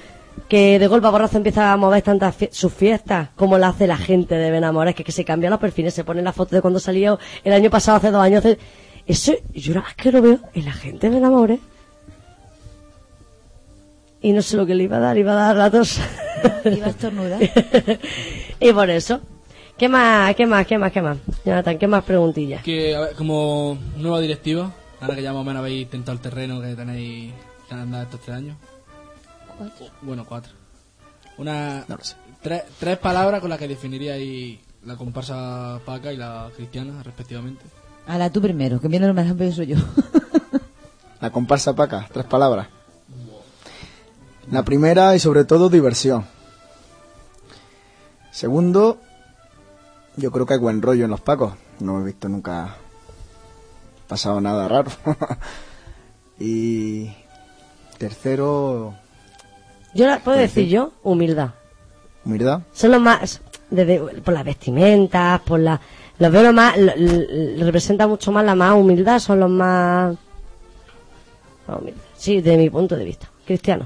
que 0.48 0.80
de 0.80 0.88
golpe 0.88 1.08
a 1.08 1.12
borrazo 1.12 1.38
empieza 1.38 1.72
a 1.74 1.78
mover 1.78 2.02
tantas 2.02 2.36
fie- 2.38 2.50
sus 2.52 2.72
fiestas 2.74 3.30
como 3.36 3.58
la 3.58 3.70
hace 3.70 3.88
la 3.88 3.98
gente 3.98 4.36
de 4.36 4.52
Benamores, 4.52 4.96
que, 4.96 5.04
que 5.04 5.12
se 5.12 5.26
cambian 5.26 5.52
los 5.52 5.60
perfiles, 5.60 5.94
se 5.94 6.04
ponen 6.04 6.24
la 6.24 6.34
foto 6.34 6.56
de 6.56 6.62
cuando 6.62 6.80
salió 6.80 7.20
el 7.44 7.52
año 7.54 7.70
pasado, 7.70 7.98
hace 7.98 8.12
dos 8.12 8.22
años. 8.22 8.40
hace- 8.46 8.58
Eso 9.06 9.34
yo 9.54 9.74
nada 9.74 9.88
más 9.88 9.96
que 9.96 10.12
lo 10.12 10.22
veo 10.22 10.40
en 10.54 10.66
la 10.66 10.74
gente 10.74 11.10
de 11.10 11.16
Benamores. 11.16 11.60
Y 14.26 14.34
no 14.34 14.42
sé 14.42 14.58
lo 14.58 14.66
que 14.66 14.74
le 14.74 14.86
iba 14.86 14.98
a 14.98 15.00
dar, 15.00 15.20
iba 15.20 15.34
a 15.34 15.36
dar 15.36 15.56
la 15.56 15.70
tos. 15.70 16.00
Iba 16.66 16.88
a 16.88 16.90
estornudar. 16.90 17.40
y 18.60 18.74
por 18.74 18.90
eso. 18.90 19.22
¿Qué 19.78 19.88
más, 19.88 20.34
qué 20.36 20.48
más, 20.48 20.66
qué 20.66 20.80
más, 20.80 20.92
qué 20.92 21.00
más? 21.00 21.20
Jonathan, 21.46 21.78
¿qué 21.78 21.86
más 21.86 22.04
preguntillas? 22.04 22.64
Que, 22.64 22.96
a 22.96 23.02
ver, 23.02 23.14
como 23.14 23.78
nueva 23.98 24.20
directiva, 24.22 24.72
ahora 25.00 25.14
que 25.14 25.22
ya 25.22 25.32
más 25.32 25.42
o 25.42 25.44
menos 25.44 25.60
habéis 25.60 25.92
tentado 25.92 26.14
el 26.14 26.22
terreno 26.22 26.60
que 26.60 26.74
tenéis 26.74 27.34
que 27.68 27.74
han 27.76 27.82
andado 27.82 28.06
estos 28.06 28.20
tres 28.22 28.38
años. 28.38 28.58
Bueno, 30.02 30.26
cuatro. 30.26 30.54
Una, 31.38 31.86
tres, 32.42 32.64
tres 32.80 32.98
palabras 32.98 33.42
con 33.42 33.52
las 33.52 33.60
que 33.60 33.68
definiríais 33.68 34.58
la 34.86 34.96
comparsa 34.96 35.80
paca 35.86 36.12
y 36.12 36.18
la 36.18 36.50
cristiana, 36.56 37.04
respectivamente. 37.04 37.64
Ala, 38.08 38.32
tú 38.32 38.42
primero, 38.42 38.82
que 38.82 38.88
viene 38.88 39.06
lo 39.06 39.14
más 39.14 39.30
rápido 39.30 39.52
soy 39.52 39.68
yo. 39.68 39.78
La 41.22 41.30
comparsa 41.30 41.76
paca, 41.76 42.08
tres 42.12 42.26
palabras. 42.26 42.70
La 44.52 44.64
primera 44.64 45.16
y 45.16 45.20
sobre 45.20 45.44
todo 45.46 45.70
diversión. 45.70 46.26
Segundo, 48.32 49.00
yo 50.18 50.32
creo 50.32 50.46
que 50.46 50.54
hay 50.54 50.60
buen 50.60 50.82
rollo 50.82 51.06
en 51.06 51.12
los 51.12 51.22
pacos. 51.22 51.54
No 51.80 52.00
he 52.02 52.04
visto 52.04 52.30
nunca 52.30 52.76
pasado 54.08 54.40
nada 54.42 54.68
raro. 54.68 54.92
y 56.40 57.12
tercero, 57.98 58.94
Yo 59.94 60.06
la 60.08 60.20
puedo 60.20 60.38
Pues 60.38 60.54
decir 60.54 60.70
yo, 60.70 60.92
humildad. 61.04 61.52
humildad. 62.26 62.62
Son 62.74 62.92
los 62.92 63.02
más, 63.02 63.42
desde, 63.70 64.00
por 64.22 64.34
las 64.34 64.44
vestimentas, 64.44 65.42
por 65.42 65.60
la, 65.60 65.80
los 66.20 66.32
veo 66.32 66.52
más, 66.54 66.78
lo- 66.78 66.94
lo- 66.96 67.66
representa 67.66 68.06
mucho 68.06 68.32
más 68.32 68.46
la 68.46 68.54
más 68.56 68.74
humildad, 68.76 69.20
son 69.20 69.40
los 69.40 69.50
más, 69.50 70.16
más. 71.68 71.80
Sí, 72.18 72.42
de 72.42 72.58
mi 72.58 72.70
punto 72.70 72.96
de 72.96 73.06
vista. 73.06 73.30
Cristiano. 73.46 73.86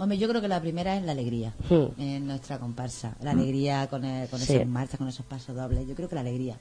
Hombre, 0.00 0.16
yo 0.18 0.28
creo 0.28 0.40
que 0.40 0.48
la 0.48 0.60
primera 0.60 0.96
es 0.96 1.04
la 1.04 1.12
alegría 1.12 1.52
Hmm. 1.68 2.00
en 2.00 2.26
nuestra 2.26 2.58
comparsa. 2.58 3.14
La 3.22 3.32
alegría 3.32 3.86
con, 3.88 4.04
el- 4.04 4.28
con 4.28 4.40
Sí. 4.40 4.54
esas 4.54 4.66
marchas, 4.66 4.96
con 4.98 5.08
esos 5.08 5.26
pasos 5.26 5.54
dobles. 5.54 5.86
Yo 5.86 5.94
creo 5.94 6.08
que 6.08 6.14
la 6.14 6.22
alegría. 6.22 6.56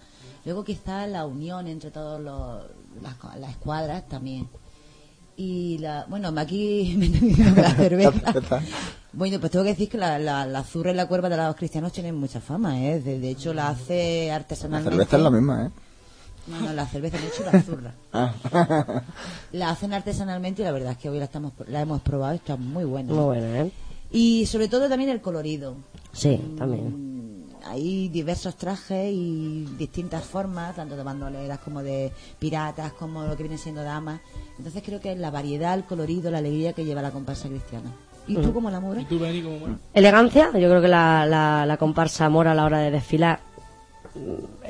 Luego 0.45 0.63
quizás 0.65 1.07
la 1.09 1.25
unión 1.25 1.67
entre 1.67 1.89
todas 1.89 2.19
las, 2.21 3.37
las 3.39 3.49
escuadras 3.51 4.07
también. 4.09 4.47
Y 5.37 5.77
la, 5.77 6.05
bueno, 6.09 6.33
aquí 6.37 6.95
me 6.97 7.07
la 7.61 7.71
cerveza. 7.75 8.61
Bueno, 9.13 9.39
pues 9.39 9.51
tengo 9.51 9.63
que 9.63 9.71
decir 9.71 9.89
que 9.89 9.97
la, 9.97 10.19
la, 10.19 10.45
la 10.45 10.63
zurra 10.63 10.91
y 10.91 10.95
la 10.95 11.07
cuerva 11.07 11.29
de 11.29 11.37
los 11.37 11.55
cristianos 11.55 11.93
tienen 11.93 12.15
mucha 12.15 12.41
fama, 12.41 12.83
¿eh? 12.85 12.99
De, 12.99 13.19
de 13.19 13.29
hecho, 13.29 13.53
la 13.53 13.69
hace 13.69 14.25
La 14.27 14.35
artesanalmente. 14.35 14.91
cerveza 14.97 15.17
es 15.17 15.23
la 15.23 15.31
misma, 15.31 15.65
¿eh? 15.65 15.69
No, 16.49 16.59
no, 16.61 16.73
la 16.73 16.85
cerveza, 16.87 17.17
de 17.17 17.27
hecho, 17.27 17.43
la 17.51 17.61
zurra. 17.61 17.93
Ah. 18.11 18.33
La 19.51 19.69
hacen 19.69 19.93
artesanalmente 19.93 20.61
y 20.61 20.65
la 20.65 20.71
verdad 20.71 20.91
es 20.93 20.97
que 20.97 21.09
hoy 21.09 21.19
la, 21.19 21.25
estamos, 21.25 21.53
la 21.67 21.81
hemos 21.81 22.01
probado 22.01 22.33
y 22.33 22.37
está 22.37 22.55
muy 22.55 22.85
buena. 22.85 23.13
Muy 23.13 23.23
buena, 23.23 23.59
¿eh? 23.61 23.71
Y 24.11 24.45
sobre 24.47 24.67
todo 24.67 24.89
también 24.89 25.09
el 25.09 25.21
colorido. 25.21 25.75
Sí, 26.11 26.39
también. 26.57 27.45
Hay 27.65 28.09
diversos 28.09 28.55
trajes 28.55 29.11
y 29.13 29.65
distintas 29.77 30.23
formas, 30.23 30.75
tanto 30.75 30.95
de 30.95 31.03
bandoleras 31.03 31.59
como 31.59 31.83
de 31.83 32.11
piratas, 32.39 32.93
como 32.93 33.23
lo 33.25 33.35
que 33.37 33.43
viene 33.43 33.57
siendo 33.57 33.83
damas. 33.83 34.21
Entonces 34.57 34.81
creo 34.83 34.99
que 34.99 35.11
es 35.11 35.19
la 35.19 35.29
variedad, 35.29 35.75
el 35.75 35.83
colorido, 35.85 36.31
la 36.31 36.39
alegría 36.39 36.73
que 36.73 36.85
lleva 36.85 37.01
la 37.01 37.11
comparsa 37.11 37.47
cristiana. 37.47 37.91
¿Y 38.27 38.35
tú 38.35 38.53
cómo 38.53 38.69
la 38.69 38.79
mora? 38.79 39.01
¿Y 39.01 39.05
tú, 39.05 39.17
Beni, 39.19 39.41
cómo 39.41 39.57
mola? 39.59 39.77
Elegancia, 39.93 40.51
yo 40.53 40.69
creo 40.69 40.81
que 40.81 40.87
la, 40.87 41.25
la, 41.25 41.65
la 41.65 41.77
comparsa 41.77 42.29
mora 42.29 42.51
a 42.51 42.55
la 42.55 42.65
hora 42.65 42.77
de 42.79 42.91
desfilar, 42.91 43.39
mm, 43.39 43.48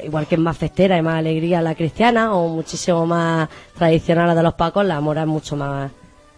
igual 0.03 0.27
que 0.27 0.35
es 0.35 0.41
más 0.41 0.57
festera 0.57 0.97
y 0.97 1.01
más 1.01 1.15
alegría 1.15 1.61
la 1.61 1.75
cristiana, 1.75 2.33
o 2.33 2.47
muchísimo 2.47 3.05
más 3.05 3.49
tradicional 3.77 4.27
la 4.27 4.35
de 4.35 4.43
los 4.43 4.53
pacos, 4.53 4.85
la 4.85 4.99
mora 5.01 5.21
es 5.21 5.27
mucho 5.27 5.55
más 5.55 5.91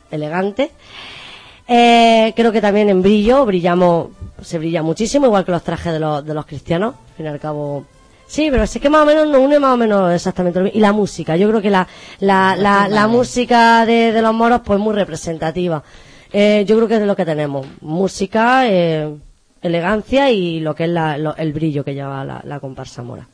elegante. 0.09 0.71
Eh, 1.67 2.33
creo 2.35 2.51
que 2.51 2.61
también 2.61 2.89
en 2.89 3.01
brillo 3.01 3.45
brillamos, 3.45 4.07
se 4.41 4.57
brilla 4.57 4.81
muchísimo, 4.81 5.25
igual 5.27 5.45
que 5.45 5.51
los 5.51 5.63
trajes 5.63 5.93
de 5.93 5.99
los, 5.99 6.25
de 6.25 6.33
los 6.33 6.45
cristianos, 6.45 6.95
al 7.09 7.15
fin 7.15 7.25
y 7.25 7.29
al 7.29 7.39
cabo. 7.39 7.85
Sí, 8.27 8.47
pero 8.49 8.63
es 8.63 8.77
que 8.79 8.89
más 8.89 9.03
o 9.03 9.05
menos 9.05 9.27
nos 9.27 9.41
une 9.41 9.59
más 9.59 9.73
o 9.73 9.77
menos 9.77 10.13
exactamente 10.13 10.59
lo 10.59 10.63
mismo. 10.65 10.77
Y 10.77 10.81
la 10.81 10.93
música, 10.93 11.35
yo 11.35 11.49
creo 11.49 11.61
que 11.61 11.69
la, 11.69 11.87
la, 12.19 12.55
la, 12.55 12.87
la 12.87 13.07
música 13.07 13.85
de, 13.85 14.11
de 14.13 14.21
los 14.21 14.33
moros 14.33 14.61
pues 14.63 14.79
muy 14.79 14.93
representativa. 14.95 15.83
Eh, 16.31 16.63
yo 16.65 16.77
creo 16.77 16.87
que 16.87 16.95
es 16.95 17.01
lo 17.01 17.15
que 17.15 17.25
tenemos. 17.25 17.67
Música, 17.81 18.69
eh, 18.69 19.13
elegancia 19.61 20.31
y 20.31 20.59
lo 20.59 20.75
que 20.75 20.83
es 20.85 20.89
la- 20.89 21.17
lo- 21.17 21.35
el 21.35 21.53
brillo 21.53 21.83
que 21.83 21.93
lleva 21.93 22.23
la, 22.25 22.41
la 22.43 22.59
comparsa 22.59 23.01
mora. 23.03 23.27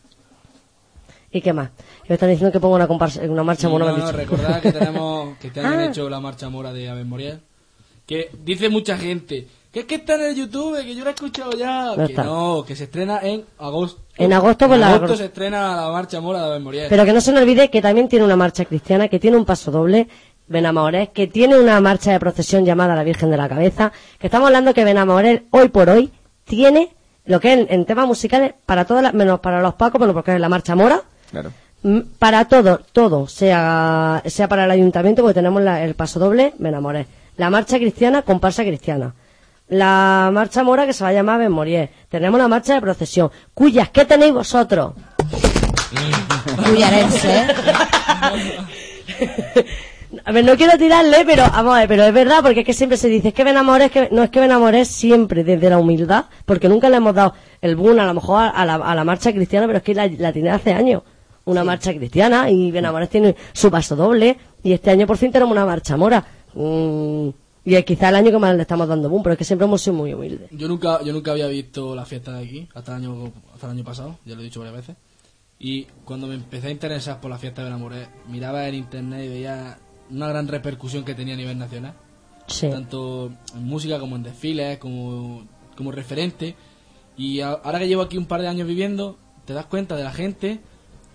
¿Y 1.32 1.42
qué 1.42 1.54
más? 1.54 1.70
Me 2.08 2.16
están 2.16 2.30
diciendo 2.30 2.52
que 2.52 2.60
pongo 2.60 2.76
una, 2.76 2.88
comparsa, 2.88 3.22
una 3.24 3.44
marcha 3.44 3.68
mora. 3.70 3.86
no, 3.92 3.98
no, 3.98 4.08
han 4.08 4.16
recordad 4.16 4.62
que 4.62 4.72
tenemos 4.72 5.38
que 5.38 5.48
este 5.48 5.60
año 5.60 5.70
han 5.70 5.80
Ah. 5.80 5.86
hecho 5.86 6.10
la 6.10 6.20
marcha 6.20 6.50
mora 6.50 6.72
de 6.74 6.90
Ave 6.90 7.04
Moriel. 7.04 7.40
Que 8.06 8.30
dice 8.44 8.70
mucha 8.70 8.98
gente 8.98 9.48
que 9.72 9.82
es 9.82 9.86
que 9.86 9.96
está 9.96 10.16
en 10.16 10.22
el 10.22 10.36
YouTube, 10.36 10.82
que 10.82 10.96
yo 10.96 11.04
lo 11.04 11.10
he 11.10 11.14
escuchado 11.14 11.52
ya. 11.52 11.88
No 11.88 11.96
que 11.98 12.04
está. 12.14 12.24
no, 12.24 12.64
que 12.66 12.76
se 12.78 12.86
estrena 12.86 13.20
en 13.22 13.44
agosto. 13.60 14.02
En 14.16 14.32
agosto, 14.32 14.66
En 14.66 14.70
pues, 14.70 14.80
la- 14.80 14.94
agosto 14.94 15.18
se 15.18 15.26
estrena 15.26 15.76
la 15.76 15.92
marcha 15.92 16.22
mora 16.22 16.40
de 16.40 16.46
Ave 16.46 16.60
Moriel. 16.60 16.88
Pero 16.90 17.04
que 17.06 17.12
no 17.14 17.20
se 17.22 17.34
nos 17.34 17.42
olvide 17.42 17.70
que 17.70 17.82
también 17.82 18.08
tiene 18.08 18.24
una 18.24 18.38
marcha 18.38 18.64
cristiana, 18.64 19.10
que 19.10 19.20
tiene 19.20 19.36
un 19.36 19.44
paso 19.46 19.70
doble, 19.70 20.08
Benamorés, 20.48 21.10
que 21.10 21.28
tiene 21.28 21.58
una 21.60 21.80
marcha 21.82 22.12
de 22.12 22.20
procesión 22.20 22.66
llamada 22.66 22.96
la 22.96 23.04
Virgen 23.04 23.30
de 23.30 23.38
la 23.38 23.50
Cabeza, 23.50 23.92
que 24.20 24.28
estamos 24.28 24.48
hablando 24.48 24.74
que 24.74 24.84
Benamorés 24.86 25.42
hoy 25.52 25.70
por 25.70 25.90
hoy 25.90 26.12
tiene 26.46 26.90
lo 27.26 27.40
que 27.42 27.52
es 27.54 27.60
en, 27.60 27.68
en 27.70 27.86
temas 27.86 28.08
musicales 28.08 28.54
para 28.66 28.86
todas 28.86 29.04
las, 29.04 29.14
menos 29.14 29.40
para 29.42 29.62
los 29.62 29.74
pacos, 29.74 30.00
bueno, 30.00 30.14
porque 30.14 30.34
es 30.34 30.40
la 30.40 30.48
marcha 30.50 30.76
mora, 30.76 31.02
Claro. 31.32 31.52
mm, 31.84 32.00
para 32.18 32.46
todo, 32.46 32.80
todo, 32.94 33.28
sea, 33.28 34.22
sea 34.26 34.48
para 34.48 34.64
el 34.64 34.72
ayuntamiento, 34.72 35.22
porque 35.24 35.34
tenemos 35.36 35.62
la- 35.62 35.84
el 35.84 35.94
paso 35.96 36.20
doble, 36.20 36.54
Benamorés. 36.58 37.08
La 37.36 37.50
marcha 37.50 37.78
cristiana, 37.78 38.22
comparsa 38.22 38.64
cristiana. 38.64 39.14
La 39.68 40.30
marcha 40.32 40.64
mora 40.64 40.86
que 40.86 40.94
se 40.94 41.04
va 41.04 41.10
a 41.10 41.14
llamar 41.14 41.40
Benmorier. 41.40 41.90
Tenemos 42.08 42.40
la 42.40 42.48
marcha 42.48 42.74
de 42.74 42.80
procesión. 42.82 43.30
Cuyas, 43.54 43.90
¿qué 43.90 44.06
tenéis 44.06 44.32
vosotros? 44.34 44.94
Cuyarense, 46.66 47.38
¿eh? 47.42 47.48
A 50.24 50.32
ver, 50.32 50.46
no 50.46 50.56
quiero 50.56 50.78
tirarle, 50.78 51.26
pero 51.26 51.44
vamos 51.52 51.76
a 51.76 51.80
ver, 51.80 51.88
pero 51.88 52.04
es 52.04 52.14
verdad, 52.14 52.40
porque 52.42 52.62
es 52.62 52.66
que 52.66 52.74
siempre 52.74 52.98
se 52.98 53.10
dice, 53.10 53.30
es 53.30 53.34
que 53.34 53.44
Benamorés, 53.44 53.92
que 53.92 54.10
no 54.12 54.24
es 54.24 54.30
que 54.30 54.40
Benamorés 54.40 54.88
siempre 54.88 55.44
desde 55.44 55.70
la 55.70 55.78
humildad, 55.78 56.26
porque 56.46 56.70
nunca 56.70 56.90
le 56.90 56.98
hemos 56.98 57.14
dado 57.14 57.34
el 57.62 57.76
boom 57.76 58.00
a 58.00 58.06
lo 58.06 58.14
mejor 58.14 58.52
a 58.54 58.66
la, 58.66 58.76
a 58.76 58.96
la 58.96 59.04
marcha 59.04 59.34
cristiana, 59.34 59.68
pero 59.68 59.80
es 59.80 59.84
que 59.84 59.94
la, 59.94 60.08
la 60.08 60.32
tiene 60.32 60.50
hace 60.50 60.74
años, 60.74 61.04
una 61.46 61.64
marcha 61.64 61.94
cristiana, 61.94 62.50
y 62.50 62.72
Benamorés 62.72 63.10
tiene 63.10 63.36
su 63.52 63.70
paso 63.70 63.96
doble, 63.96 64.38
y 64.64 64.72
este 64.72 64.92
año 64.92 65.06
por 65.06 65.18
fin 65.18 65.32
tenemos 65.32 65.52
una 65.52 65.66
marcha 65.66 65.98
mora. 65.98 66.26
Mm, 66.54 67.30
y 67.66 67.76
es 67.76 67.84
quizá 67.84 68.08
el 68.08 68.16
año 68.16 68.32
que 68.32 68.38
más 68.38 68.56
le 68.56 68.62
estamos 68.62 68.88
dando 68.88 69.10
boom, 69.10 69.24
pero 69.24 69.34
es 69.34 69.38
que 69.38 69.44
siempre 69.44 69.66
hemos 69.66 69.82
sido 69.82 69.98
muy 69.98 70.14
humildes. 70.14 70.50
Yo 70.52 70.70
nunca, 70.70 71.04
yo 71.04 71.12
nunca 71.12 71.32
había 71.32 71.48
visto 71.48 71.96
la 71.96 72.06
fiesta 72.06 72.32
de 72.32 72.46
aquí, 72.46 72.70
hasta 72.74 72.96
el 72.96 73.04
año, 73.04 73.32
hasta 73.54 73.68
el 73.68 73.74
año 73.74 73.84
pasado, 73.84 74.20
ya 74.26 74.36
lo 74.36 74.42
he 74.42 74.46
dicho 74.46 74.62
varias 74.62 74.78
veces. 74.78 74.96
Y 75.60 75.84
cuando 76.06 76.28
me 76.28 76.36
empecé 76.36 76.68
a 76.68 76.72
interesar 76.72 77.20
por 77.20 77.30
la 77.30 77.38
fiesta 77.38 77.62
de 77.62 77.66
Benamoré, 77.66 78.08
miraba 78.30 78.68
en 78.68 78.76
internet 78.76 79.26
y 79.26 79.28
veía 79.28 79.78
una 80.12 80.28
gran 80.28 80.48
repercusión 80.48 81.04
que 81.04 81.14
tenía 81.16 81.34
a 81.34 81.38
nivel 81.38 81.58
nacional. 81.58 81.94
Sí. 82.48 82.70
Tanto 82.70 83.32
en 83.56 83.64
música 83.66 84.00
como 84.00 84.16
en 84.16 84.24
desfiles, 84.24 84.78
como, 84.78 85.46
como 85.76 85.92
referente. 85.92 86.56
Y 87.18 87.42
a- 87.42 87.52
ahora 87.52 87.80
que 87.80 87.88
llevo 87.88 88.02
aquí 88.04 88.18
un 88.18 88.26
par 88.26 88.42
de 88.42 88.48
años 88.48 88.68
viviendo, 88.68 89.18
te 89.46 89.54
das 89.54 89.66
cuenta 89.66 89.96
de 89.96 90.04
la 90.04 90.12
gente 90.14 90.60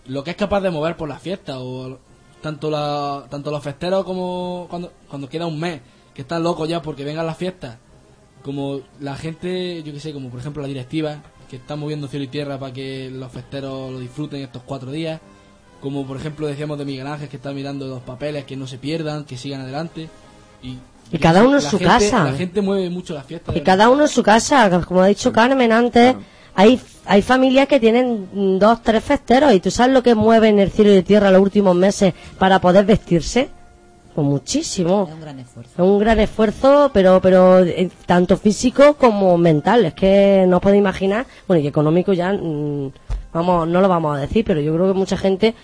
lo 0.06 0.24
que 0.24 0.30
es 0.32 0.36
capaz 0.36 0.60
de 0.60 0.70
mover 0.70 0.96
por 0.96 1.08
la 1.08 1.18
fiesta. 1.18 1.58
O 1.60 1.98
tanto, 2.42 2.70
la, 2.70 3.24
tanto 3.30 3.50
los 3.50 3.62
festeros 3.62 4.04
como 4.04 4.66
cuando, 4.68 4.92
cuando 5.08 5.28
queda 5.28 5.46
un 5.46 5.58
mes, 5.60 5.80
que 6.12 6.22
están 6.22 6.42
locos 6.42 6.68
ya 6.68 6.82
porque 6.82 7.04
vengan 7.04 7.24
las 7.26 7.36
fiestas. 7.38 7.78
Como 8.42 8.80
la 9.00 9.14
gente, 9.16 9.82
yo 9.84 9.92
que 9.92 10.00
sé, 10.00 10.12
como 10.12 10.28
por 10.28 10.40
ejemplo 10.40 10.60
la 10.62 10.68
directiva, 10.68 11.22
que 11.48 11.56
está 11.56 11.76
moviendo 11.76 12.08
cielo 12.08 12.24
y 12.24 12.28
tierra 12.28 12.58
para 12.58 12.72
que 12.72 13.08
los 13.10 13.30
festeros 13.30 13.92
lo 13.92 14.00
disfruten 14.00 14.40
estos 14.42 14.62
cuatro 14.64 14.90
días. 14.90 15.20
Como 15.82 16.06
por 16.06 16.16
ejemplo 16.16 16.46
decíamos 16.46 16.78
de 16.78 16.84
Miguel 16.84 17.06
Ángel, 17.06 17.28
que 17.28 17.36
está 17.36 17.52
mirando 17.52 17.86
los 17.88 18.00
papeles, 18.02 18.44
que 18.44 18.56
no 18.56 18.66
se 18.66 18.78
pierdan, 18.78 19.24
que 19.24 19.36
sigan 19.36 19.60
adelante. 19.62 20.08
Y, 20.62 20.78
Y 21.10 21.18
cada 21.18 21.40
uno 21.42 21.58
en 21.58 21.64
la 21.64 21.70
su 21.70 21.78
gente- 21.78 21.92
casa. 21.92 22.24
La 22.24 22.32
gente 22.34 22.60
mueve 22.62 22.88
mucho 22.88 23.14
la 23.14 23.22
fiesta. 23.24 23.52
Y 23.54 23.60
cada 23.62 23.90
uno 23.90 24.04
en 24.04 24.08
su 24.08 24.22
casa, 24.22 24.70
como 24.86 25.02
ha 25.02 25.06
dicho 25.08 25.32
Carmen 25.32 25.72
antes, 25.72 26.14
hay 26.54 26.80
hay 27.04 27.20
familias 27.20 27.66
que 27.66 27.80
tienen 27.80 28.58
dos, 28.60 28.80
tres 28.82 29.02
festeros 29.02 29.52
y 29.52 29.58
tú 29.58 29.72
sabes 29.72 29.92
lo 29.92 30.04
que 30.04 30.14
mueven 30.14 30.60
el 30.60 30.70
cielo 30.70 30.92
y 30.92 30.96
la 30.96 31.02
tierra 31.02 31.32
los 31.32 31.42
últimos 31.42 31.74
meses 31.74 32.14
para 32.38 32.60
poder 32.60 32.84
vestirse. 32.84 33.50
Pues 34.14 34.26
muchísimo. 34.26 35.06
Es 35.08 35.14
un 35.14 35.20
gran 35.22 35.38
esfuerzo. 35.40 35.72
Es 35.74 35.78
un 35.80 35.98
gran 35.98 36.20
esfuerzo, 36.20 36.90
pero 36.92 37.20
pero 37.20 37.60
eh, 37.60 37.90
tanto 38.06 38.36
físico 38.36 38.94
como 38.94 39.36
mental. 39.38 39.86
Es 39.86 39.94
que 39.94 40.44
no 40.46 40.56
os 40.58 40.62
podéis 40.62 40.80
imaginar, 40.80 41.24
bueno, 41.48 41.62
y 41.62 41.66
económico 41.66 42.12
ya, 42.12 42.30
mm, 42.32 42.92
vamos, 43.32 43.68
no 43.68 43.80
lo 43.80 43.88
vamos 43.88 44.16
a 44.16 44.20
decir, 44.20 44.44
pero 44.44 44.60
yo 44.60 44.74
creo 44.74 44.92
que 44.92 44.98
mucha 44.98 45.16
gente, 45.16 45.54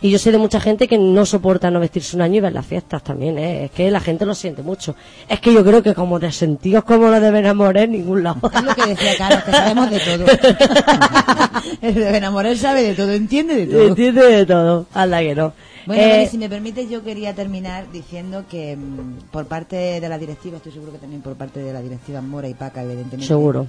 y 0.00 0.10
yo 0.10 0.18
sé 0.18 0.32
de 0.32 0.38
mucha 0.38 0.60
gente 0.60 0.88
que 0.88 0.98
no 0.98 1.24
soporta 1.24 1.70
no 1.70 1.78
vestirse 1.78 2.16
un 2.16 2.22
año 2.22 2.36
y 2.36 2.40
ver 2.40 2.52
las 2.52 2.66
fiestas 2.66 3.02
también, 3.04 3.38
¿eh? 3.38 3.66
es 3.66 3.70
que 3.70 3.90
la 3.90 4.00
gente 4.00 4.26
lo 4.26 4.34
siente 4.34 4.62
mucho. 4.62 4.96
Es 5.28 5.40
que 5.40 5.52
yo 5.52 5.64
creo 5.64 5.82
que 5.82 5.94
como 5.94 6.18
de 6.18 6.32
sentidos 6.32 6.84
como 6.84 7.08
lo 7.08 7.20
de 7.20 7.28
enamorar 7.28 7.84
en 7.84 7.92
ningún 7.92 8.22
lado. 8.22 8.50
Es 8.52 8.62
lo 8.62 8.74
que 8.74 8.86
decía 8.86 9.16
Carlos, 9.16 9.44
que 9.44 9.50
sabemos 9.52 9.90
de 9.90 10.00
todo. 10.00 10.26
El 11.82 11.94
de 11.94 12.16
enamorar 12.16 12.56
sabe 12.56 12.82
de 12.82 12.94
todo, 12.94 13.12
entiende 13.12 13.54
de 13.54 13.66
todo. 13.66 13.86
Entiende 13.88 14.22
de 14.22 14.46
todo, 14.46 14.86
anda 14.92 15.20
que 15.20 15.34
no. 15.34 15.52
Bueno, 15.86 16.02
Eh, 16.02 16.28
si 16.30 16.38
me 16.38 16.48
permites, 16.48 16.88
yo 16.88 17.02
quería 17.02 17.34
terminar 17.34 17.90
diciendo 17.92 18.44
que 18.48 18.76
mm, 18.76 19.30
por 19.32 19.46
parte 19.46 20.00
de 20.00 20.08
la 20.08 20.16
directiva, 20.18 20.58
estoy 20.58 20.72
seguro 20.72 20.92
que 20.92 20.98
también 20.98 21.22
por 21.22 21.34
parte 21.34 21.60
de 21.60 21.72
la 21.72 21.80
directiva 21.80 22.20
Mora 22.20 22.48
y 22.48 22.54
Paca, 22.54 22.82
evidentemente. 22.82 23.26
Seguro. 23.26 23.66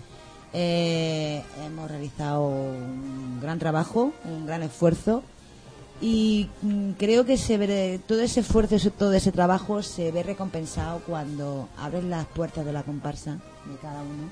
Eh, 0.53 1.43
hemos 1.65 1.89
realizado 1.89 2.47
un 2.47 3.39
gran 3.41 3.59
trabajo, 3.59 4.13
un 4.25 4.45
gran 4.45 4.63
esfuerzo 4.63 5.23
y 6.01 6.49
mm, 6.61 6.91
creo 6.91 7.25
que 7.25 7.37
se 7.37 7.57
ve, 7.57 7.99
todo 8.05 8.21
ese 8.21 8.41
esfuerzo, 8.41 8.77
todo 8.91 9.13
ese 9.13 9.31
trabajo 9.31 9.81
se 9.81 10.11
ve 10.11 10.21
recompensado 10.21 10.99
cuando 11.07 11.69
abres 11.77 12.03
las 12.03 12.25
puertas 12.25 12.65
de 12.65 12.73
la 12.73 12.83
comparsa 12.83 13.39
de 13.65 13.75
cada 13.81 14.01
uno. 14.01 14.29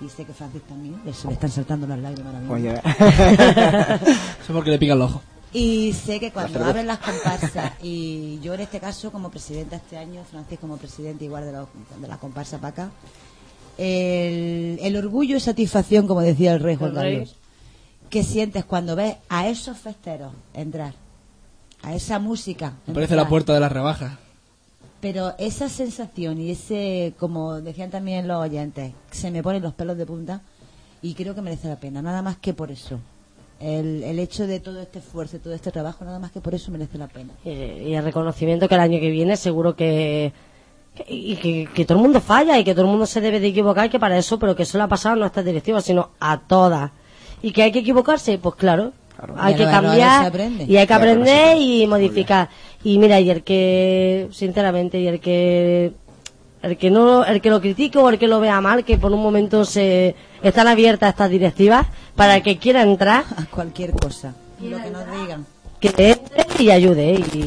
Y 0.00 0.08
sé 0.08 0.24
que 0.24 0.32
Francis 0.32 0.62
también, 0.62 1.00
le, 1.04 1.14
se 1.14 1.28
le 1.28 1.34
están 1.34 1.50
saltando 1.50 1.86
las 1.86 1.98
lágrimas 2.00 2.34
ahora 2.34 2.58
mismo. 2.58 2.72
Eso 4.42 4.52
porque 4.52 4.70
le 4.70 4.78
pica 4.78 4.94
el 4.94 5.02
ojo. 5.02 5.22
Y 5.52 5.92
sé 5.92 6.18
que 6.18 6.32
cuando 6.32 6.64
abren 6.64 6.88
las 6.88 6.98
comparsas, 6.98 7.72
y 7.82 8.40
yo 8.40 8.54
en 8.54 8.60
este 8.60 8.80
caso 8.80 9.12
como 9.12 9.30
presidenta 9.30 9.76
este 9.76 9.98
año, 9.98 10.24
Francis 10.28 10.58
como 10.58 10.76
presidente 10.76 11.24
igual 11.24 11.44
de 11.44 11.52
la, 11.52 11.66
de 12.00 12.08
la 12.08 12.16
comparsa 12.16 12.58
Paca, 12.58 12.90
el, 13.78 14.78
el 14.82 14.96
orgullo 14.96 15.36
y 15.36 15.40
satisfacción, 15.40 16.06
como 16.06 16.20
decía 16.20 16.52
el 16.52 16.60
rey 16.60 16.76
Juan 16.76 16.90
El 16.90 16.96
rey. 16.96 17.12
Carlos, 17.18 17.36
que 18.10 18.22
sientes 18.22 18.64
cuando 18.64 18.94
ves 18.96 19.16
a 19.28 19.48
esos 19.48 19.78
festeros 19.78 20.32
entrar, 20.54 20.94
a 21.82 21.94
esa 21.94 22.18
música. 22.18 22.74
Me 22.86 22.94
parece 22.94 23.16
la 23.16 23.28
puerta 23.28 23.54
de 23.54 23.60
las 23.60 23.72
rebajas. 23.72 24.18
Pero 25.00 25.34
esa 25.38 25.68
sensación 25.68 26.40
y 26.40 26.50
ese, 26.52 27.14
como 27.18 27.60
decían 27.60 27.90
también 27.90 28.28
los 28.28 28.36
oyentes, 28.40 28.92
se 29.10 29.30
me 29.30 29.42
ponen 29.42 29.62
los 29.62 29.74
pelos 29.74 29.96
de 29.98 30.06
punta 30.06 30.42
y 31.00 31.14
creo 31.14 31.34
que 31.34 31.42
merece 31.42 31.68
la 31.68 31.80
pena, 31.80 32.02
nada 32.02 32.22
más 32.22 32.36
que 32.36 32.54
por 32.54 32.70
eso. 32.70 33.00
El, 33.58 34.02
el 34.04 34.18
hecho 34.18 34.46
de 34.46 34.60
todo 34.60 34.80
este 34.80 34.98
esfuerzo, 35.00 35.38
todo 35.38 35.54
este 35.54 35.70
trabajo, 35.72 36.04
nada 36.04 36.18
más 36.18 36.30
que 36.32 36.40
por 36.40 36.54
eso 36.54 36.70
merece 36.70 36.98
la 36.98 37.08
pena. 37.08 37.32
Eh, 37.44 37.86
y 37.88 37.94
el 37.94 38.04
reconocimiento 38.04 38.68
que 38.68 38.74
el 38.74 38.80
año 38.80 39.00
que 39.00 39.10
viene 39.10 39.36
seguro 39.36 39.74
que- 39.74 40.32
y 41.08 41.36
que, 41.36 41.68
que 41.72 41.84
todo 41.84 41.98
el 41.98 42.02
mundo 42.02 42.20
falla 42.20 42.58
y 42.58 42.64
que 42.64 42.74
todo 42.74 42.84
el 42.84 42.90
mundo 42.90 43.06
se 43.06 43.20
debe 43.20 43.40
de 43.40 43.48
equivocar 43.48 43.88
que 43.88 43.98
para 43.98 44.18
eso 44.18 44.38
pero 44.38 44.54
que 44.54 44.64
eso 44.64 44.76
le 44.76 44.84
ha 44.84 44.88
pasado 44.88 45.16
no 45.16 45.24
a 45.24 45.28
estas 45.28 45.44
directivas 45.44 45.84
sino 45.84 46.10
a 46.20 46.38
todas. 46.38 46.90
Y 47.42 47.52
que 47.52 47.62
hay 47.62 47.72
que 47.72 47.80
equivocarse 47.80 48.38
pues 48.38 48.54
claro, 48.56 48.92
hay 49.36 49.54
que 49.54 49.64
cambiar 49.64 50.32
y 50.66 50.76
hay 50.76 50.86
que 50.86 50.94
aprender 50.94 51.56
y 51.58 51.86
modificar. 51.86 52.48
Y 52.84 52.98
mira 52.98 53.20
y 53.20 53.30
el 53.30 53.42
que 53.42 54.28
sinceramente 54.32 55.00
y 55.00 55.08
el 55.08 55.20
que 55.20 55.92
el 56.62 56.76
que 56.76 56.90
no 56.90 57.24
el 57.24 57.40
que 57.40 57.50
lo 57.50 57.60
critique 57.60 57.98
o 57.98 58.08
el 58.08 58.18
que 58.18 58.28
lo 58.28 58.40
vea 58.40 58.60
mal 58.60 58.84
que 58.84 58.98
por 58.98 59.12
un 59.12 59.22
momento 59.22 59.64
se 59.64 60.14
están 60.42 60.68
abiertas 60.68 61.10
estas 61.10 61.30
directivas 61.30 61.86
para 62.14 62.36
el 62.36 62.42
que 62.42 62.58
quiera 62.58 62.82
entrar 62.82 63.24
a 63.36 63.46
cualquier 63.46 63.92
cosa. 63.92 64.34
Lo 64.60 64.80
que 64.80 64.90
nos 64.90 65.04
digan. 65.20 65.46
Que 65.80 65.88
entre 65.88 66.62
y 66.62 66.70
ayude 66.70 67.14
y 67.14 67.46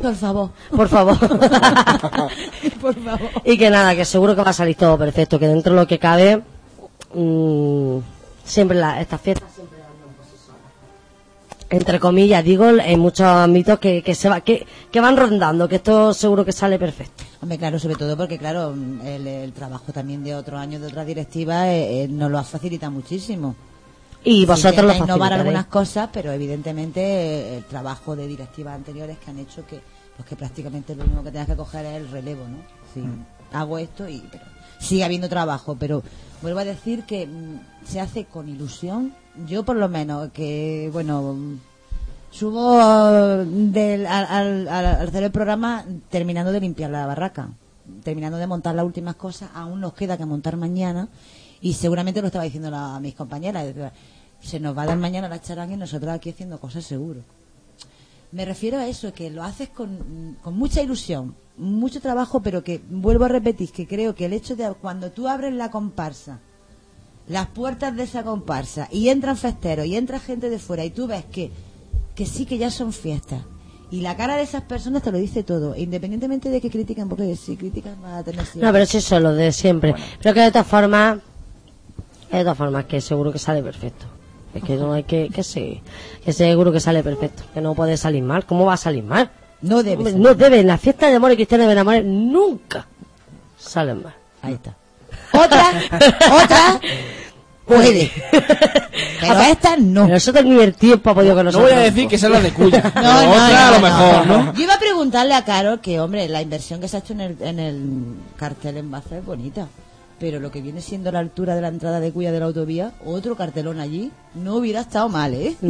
por 0.00 0.14
favor 0.14 0.50
por 0.70 0.88
favor. 0.88 1.18
Por 2.80 2.94
favor. 2.94 3.28
Y 3.44 3.58
que 3.58 3.70
nada 3.70 3.94
que 3.96 4.04
seguro 4.04 4.34
que 4.36 4.42
va 4.42 4.50
a 4.50 4.52
salir 4.52 4.76
todo 4.76 4.96
perfecto 4.98 5.38
que 5.38 5.48
dentro 5.48 5.74
de 5.74 5.80
lo 5.80 5.86
que 5.86 5.98
cabe 5.98 6.42
mm, 7.14 7.98
siempre 8.44 8.76
la, 8.78 9.00
estas 9.00 9.20
fiestas 9.20 9.50
siempre 9.54 9.78
entre 11.70 12.00
comillas 12.00 12.44
digo 12.44 12.66
en 12.68 12.98
muchos 13.00 13.26
ámbitos 13.26 13.78
que, 13.78 14.02
que 14.02 14.14
se 14.14 14.28
va 14.28 14.40
que, 14.40 14.66
que 14.90 15.00
van 15.00 15.16
rondando 15.16 15.68
que 15.68 15.76
esto 15.76 16.14
seguro 16.14 16.44
que 16.44 16.52
sale 16.52 16.78
perfecto. 16.78 17.24
Hombre, 17.42 17.58
claro, 17.58 17.78
sobre 17.78 17.96
todo 17.96 18.16
porque, 18.16 18.38
claro, 18.38 18.74
el, 19.04 19.26
el 19.26 19.52
trabajo 19.52 19.92
también 19.92 20.24
de 20.24 20.34
otros 20.34 20.58
años 20.60 20.80
de 20.80 20.88
otras 20.88 21.06
directivas 21.06 21.66
eh, 21.66 22.02
eh, 22.04 22.08
nos 22.08 22.30
lo 22.30 22.38
ha 22.38 22.44
facilitado 22.44 22.90
muchísimo. 22.92 23.54
Y 24.24 24.44
vosotros 24.46 24.84
lo 24.86 24.92
innovar 25.04 25.32
algunas 25.32 25.66
cosas, 25.66 26.08
pero 26.12 26.32
evidentemente 26.32 27.00
eh, 27.00 27.56
el 27.58 27.64
trabajo 27.64 28.16
de 28.16 28.26
directivas 28.26 28.74
anteriores 28.74 29.16
que 29.18 29.30
han 29.30 29.38
hecho 29.38 29.64
que, 29.66 29.80
pues 30.16 30.28
que 30.28 30.36
prácticamente 30.36 30.94
lo 30.94 31.04
único 31.04 31.22
que 31.22 31.30
tengas 31.30 31.46
que 31.46 31.56
coger 31.56 31.86
es 31.86 31.96
el 31.96 32.10
relevo, 32.10 32.44
¿no? 32.48 32.58
Sí, 32.92 33.02
hago 33.52 33.78
esto 33.78 34.08
y 34.08 34.22
pero 34.30 34.44
sigue 34.80 35.04
habiendo 35.04 35.28
trabajo, 35.28 35.76
pero 35.78 36.02
vuelvo 36.42 36.60
a 36.60 36.64
decir 36.64 37.04
que 37.04 37.26
mm, 37.26 37.86
se 37.86 38.00
hace 38.00 38.24
con 38.24 38.48
ilusión. 38.48 39.14
Yo 39.46 39.64
por 39.64 39.76
lo 39.76 39.88
menos 39.88 40.30
que, 40.32 40.90
bueno, 40.92 41.34
mm, 41.34 41.58
subo 42.30 42.78
eh, 42.80 43.44
del, 43.46 44.06
al, 44.06 44.26
al- 44.26 44.68
al- 44.68 44.86
al 44.86 45.08
hacer 45.08 45.22
el 45.22 45.30
programa 45.30 45.84
terminando 46.10 46.52
de 46.52 46.60
limpiar 46.60 46.90
la 46.90 47.06
barraca, 47.06 47.48
terminando 48.04 48.36
de 48.38 48.46
montar 48.46 48.74
las 48.74 48.84
últimas 48.84 49.14
cosas, 49.14 49.50
aún 49.54 49.80
nos 49.80 49.94
queda 49.94 50.16
que 50.18 50.26
montar 50.26 50.56
mañana 50.56 51.08
y 51.60 51.72
seguramente 51.74 52.20
lo 52.20 52.28
estaba 52.28 52.44
diciendo 52.44 52.70
la- 52.70 52.96
a 52.96 53.00
mis 53.00 53.14
compañeras, 53.14 53.66
se 54.40 54.60
nos 54.60 54.76
va 54.76 54.82
a 54.82 54.86
dar 54.86 54.98
mañana 54.98 55.28
la 55.28 55.40
charanga 55.40 55.74
y 55.74 55.76
nosotros 55.76 56.12
aquí 56.12 56.30
haciendo 56.30 56.58
cosas 56.60 56.84
seguro. 56.84 57.20
Me 58.30 58.44
refiero 58.44 58.78
a 58.78 58.86
eso, 58.86 59.12
que 59.12 59.30
lo 59.30 59.42
haces 59.42 59.70
con, 59.70 60.36
con 60.42 60.54
mucha 60.56 60.82
ilusión, 60.82 61.34
mucho 61.56 62.00
trabajo, 62.00 62.40
pero 62.42 62.62
que 62.62 62.80
vuelvo 62.90 63.24
a 63.24 63.28
repetir, 63.28 63.72
que 63.72 63.86
creo 63.86 64.14
que 64.14 64.26
el 64.26 64.34
hecho 64.34 64.54
de 64.54 64.70
cuando 64.80 65.10
tú 65.10 65.26
abres 65.28 65.54
la 65.54 65.70
comparsa, 65.70 66.38
las 67.26 67.46
puertas 67.48 67.96
de 67.96 68.02
esa 68.04 68.22
comparsa, 68.22 68.86
y 68.92 69.08
entran 69.08 69.36
festeros, 69.36 69.86
y 69.86 69.96
entra 69.96 70.20
gente 70.20 70.50
de 70.50 70.58
fuera, 70.58 70.84
y 70.84 70.90
tú 70.90 71.06
ves 71.06 71.24
que, 71.24 71.50
que 72.14 72.26
sí 72.26 72.44
que 72.44 72.58
ya 72.58 72.70
son 72.70 72.92
fiestas, 72.92 73.42
y 73.90 74.02
la 74.02 74.14
cara 74.14 74.36
de 74.36 74.42
esas 74.42 74.62
personas 74.62 75.02
te 75.02 75.10
lo 75.10 75.16
dice 75.16 75.42
todo, 75.42 75.74
independientemente 75.74 76.50
de 76.50 76.60
que 76.60 76.68
critican, 76.70 77.08
porque 77.08 77.34
si 77.34 77.56
critican 77.56 77.96
va 78.04 78.18
a 78.18 78.22
tener 78.24 78.44
siempre. 78.44 78.66
no 78.66 78.72
pero 78.72 78.84
eso 78.84 78.98
es 78.98 79.10
lo 79.22 79.32
de 79.32 79.52
siempre 79.52 79.94
pero 80.22 80.34
que 80.34 80.40
de 80.42 80.50
todas 80.52 80.66
formas 80.66 81.18
de 82.36 82.42
todas 82.42 82.58
formas 82.58 82.84
que 82.84 83.00
seguro 83.00 83.32
que 83.32 83.38
sale 83.38 83.62
perfecto 83.62 84.06
es 84.54 84.62
que 84.62 84.76
no 84.76 84.92
hay 84.92 85.04
que 85.04 85.28
que 85.28 85.42
sí 85.42 85.82
que 86.24 86.32
seguro 86.32 86.72
que 86.72 86.80
sale 86.80 87.02
perfecto 87.02 87.42
que 87.54 87.60
no 87.60 87.74
puede 87.74 87.96
salir 87.96 88.22
mal 88.22 88.44
¿cómo 88.46 88.66
va 88.66 88.74
a 88.74 88.78
salir 88.78 89.04
mal? 89.04 89.30
no 89.62 89.82
debe 89.82 89.98
Hombre, 89.98 90.14
no 90.14 90.34
debe 90.34 90.60
en 90.60 90.66
la 90.66 90.78
fiesta 90.78 91.08
de 91.08 91.16
amor 91.16 91.32
y 91.32 91.36
cristiana 91.36 91.66
de 91.66 91.72
enamores 91.72 92.04
nunca 92.04 92.86
salen 93.58 94.02
mal 94.02 94.14
ahí 94.42 94.54
está 94.54 94.74
otra 95.32 95.72
otra 96.42 96.80
puede 97.66 98.10
pero 99.20 99.40
esta 99.40 99.76
no 99.76 100.04
pero 100.04 100.16
eso 100.16 100.32
ni 100.42 100.60
el 100.60 100.74
tiempo 100.74 101.10
ha 101.10 101.14
podido 101.14 101.34
con 101.34 101.46
No 101.46 101.60
voy 101.60 101.72
a 101.72 101.78
decir 101.80 102.08
que 102.08 102.18
sea 102.18 102.28
la 102.28 102.40
de 102.40 102.52
cuya. 102.52 102.80
No, 102.82 102.92
pero 102.92 103.02
no, 103.02 103.30
otra 103.32 103.68
a 103.68 103.72
lo 103.72 103.80
mejor, 103.80 104.26
no. 104.26 104.44
¿no? 104.44 104.54
Yo 104.54 104.62
iba 104.62 104.74
a 104.74 104.78
preguntarle 104.78 105.34
a 105.34 105.44
Caro 105.44 105.80
que, 105.80 106.00
hombre, 106.00 106.28
la 106.28 106.40
inversión 106.42 106.80
que 106.80 106.88
se 106.88 106.96
ha 106.96 107.00
hecho 107.00 107.12
en 107.12 107.20
el, 107.20 107.36
en 107.40 107.58
el 107.58 108.14
cartel 108.36 108.78
en 108.78 108.90
Baza 108.90 109.18
es 109.18 109.24
bonita. 109.24 109.68
Pero 110.18 110.40
lo 110.40 110.50
que 110.50 110.60
viene 110.60 110.80
siendo 110.80 111.12
la 111.12 111.20
altura 111.20 111.54
de 111.54 111.60
la 111.60 111.68
entrada 111.68 112.00
de 112.00 112.12
Cuya 112.12 112.32
de 112.32 112.40
la 112.40 112.46
autovía, 112.46 112.92
otro 113.04 113.36
cartelón 113.36 113.78
allí, 113.78 114.10
no 114.38 114.56
hubiera 114.56 114.80
estado 114.80 115.08
mal, 115.08 115.34
¿eh? 115.34 115.56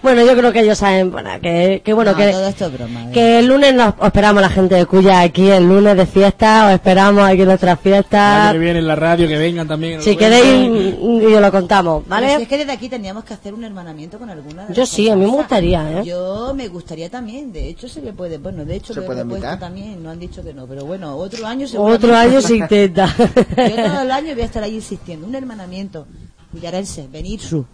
Bueno, 0.00 0.24
yo 0.24 0.36
creo 0.36 0.52
que 0.52 0.60
ellos 0.60 0.78
saben, 0.78 1.10
bueno, 1.10 1.28
que, 1.42 1.82
que 1.84 1.92
bueno, 1.92 2.12
No, 2.12 2.16
que, 2.16 2.28
todo 2.30 2.46
esto 2.46 2.66
es 2.66 2.72
broma. 2.72 3.04
¿eh? 3.08 3.10
que 3.12 3.38
el 3.40 3.46
lunes 3.46 3.74
nos 3.74 3.94
os 3.98 4.06
esperamos 4.06 4.40
la 4.40 4.48
gente 4.48 4.76
de 4.76 4.86
Cuya 4.86 5.20
aquí, 5.20 5.50
el 5.50 5.64
lunes 5.68 5.96
de 5.96 6.06
fiesta, 6.06 6.66
os 6.68 6.72
esperamos 6.74 7.24
aquí 7.24 7.40
en 7.42 7.48
nuestra 7.48 7.72
El 7.72 7.78
año 7.78 7.82
fiesta. 7.82 8.48
que 8.52 8.58
viene 8.58 8.78
en 8.78 8.86
la 8.86 8.94
radio, 8.94 9.26
que 9.26 9.36
vengan 9.36 9.66
también. 9.66 10.00
Si 10.00 10.16
queréis, 10.16 10.70
y 11.02 11.26
os 11.34 11.40
lo 11.42 11.50
contamos, 11.50 12.04
Pero 12.08 12.16
si 12.20 12.22
¿vale? 12.26 12.42
es 12.42 12.48
que 12.48 12.58
desde 12.58 12.72
aquí 12.72 12.88
teníamos 12.88 13.24
que 13.24 13.34
hacer 13.34 13.52
un 13.52 13.64
hermanamiento 13.64 14.18
con 14.20 14.30
alguna 14.30 14.66
de 14.66 14.74
Yo 14.74 14.82
las 14.82 14.88
sí, 14.88 15.10
a 15.10 15.16
mí 15.16 15.22
me 15.26 15.30
gustaría, 15.32 15.98
¿eh? 16.00 16.04
Yo 16.04 16.54
me 16.54 16.68
gustaría 16.68 17.10
también, 17.10 17.52
de 17.52 17.68
hecho 17.68 17.88
se 17.88 18.00
le 18.00 18.12
puede, 18.12 18.38
bueno, 18.38 18.64
de 18.64 18.76
hecho 18.76 18.94
¿Se 18.94 19.02
puede 19.02 19.22
invitar? 19.22 19.58
también, 19.58 20.00
no 20.02 20.10
han 20.10 20.20
dicho 20.20 20.42
que 20.44 20.54
no, 20.54 20.66
pero 20.66 20.84
bueno, 20.86 21.16
otro 21.16 21.44
año 21.46 21.66
Otro 21.76 22.14
año 22.14 22.40
se 22.40 22.56
intenta. 22.58 23.12
Yo 23.18 23.74
todo 23.84 24.02
el 24.02 24.10
año 24.12 24.32
voy 24.32 24.42
a 24.42 24.46
estar 24.46 24.62
ahí 24.62 24.77
insistiendo, 24.78 25.26
un 25.26 25.34
hermanamiento. 25.34 26.06
Cuyarense, 26.52 27.06
venir 27.08 27.40
su. 27.40 27.64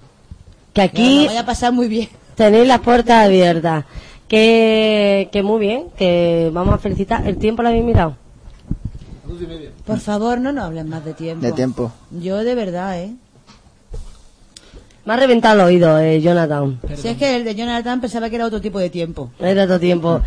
Que 0.72 0.82
aquí 0.82 1.20
Que 1.22 1.26
vaya 1.28 1.40
a 1.40 1.46
pasar 1.46 1.72
muy 1.72 1.86
bien. 1.88 2.08
tenéis 2.34 2.66
las 2.66 2.80
puertas 2.80 3.24
abiertas. 3.26 3.84
Que, 4.28 5.28
que 5.30 5.42
muy 5.42 5.60
bien, 5.60 5.84
que 5.96 6.50
vamos 6.52 6.74
a 6.74 6.78
felicitar. 6.78 7.26
¿El 7.26 7.36
tiempo 7.36 7.62
lo 7.62 7.68
habéis 7.68 7.84
mirado? 7.84 8.16
Por 9.86 10.00
favor, 10.00 10.40
no 10.40 10.50
nos 10.52 10.64
hablen 10.64 10.88
más 10.88 11.04
de 11.04 11.14
tiempo. 11.14 11.44
De 11.44 11.52
tiempo. 11.52 11.92
Yo 12.10 12.38
de 12.42 12.54
verdad, 12.54 13.00
¿eh? 13.00 13.14
Me 15.04 15.12
ha 15.12 15.16
reventado 15.16 15.54
el 15.60 15.66
oído, 15.66 15.98
eh, 15.98 16.20
Jonathan. 16.20 16.80
Si 16.96 17.08
es 17.08 17.16
que 17.18 17.36
el 17.36 17.44
de 17.44 17.54
Jonathan 17.54 18.00
pensaba 18.00 18.30
que 18.30 18.36
era 18.36 18.46
otro 18.46 18.60
tipo 18.60 18.78
de 18.78 18.88
tiempo. 18.88 19.30
Era 19.38 19.64
otro 19.64 19.78
tiempo. 19.78 20.22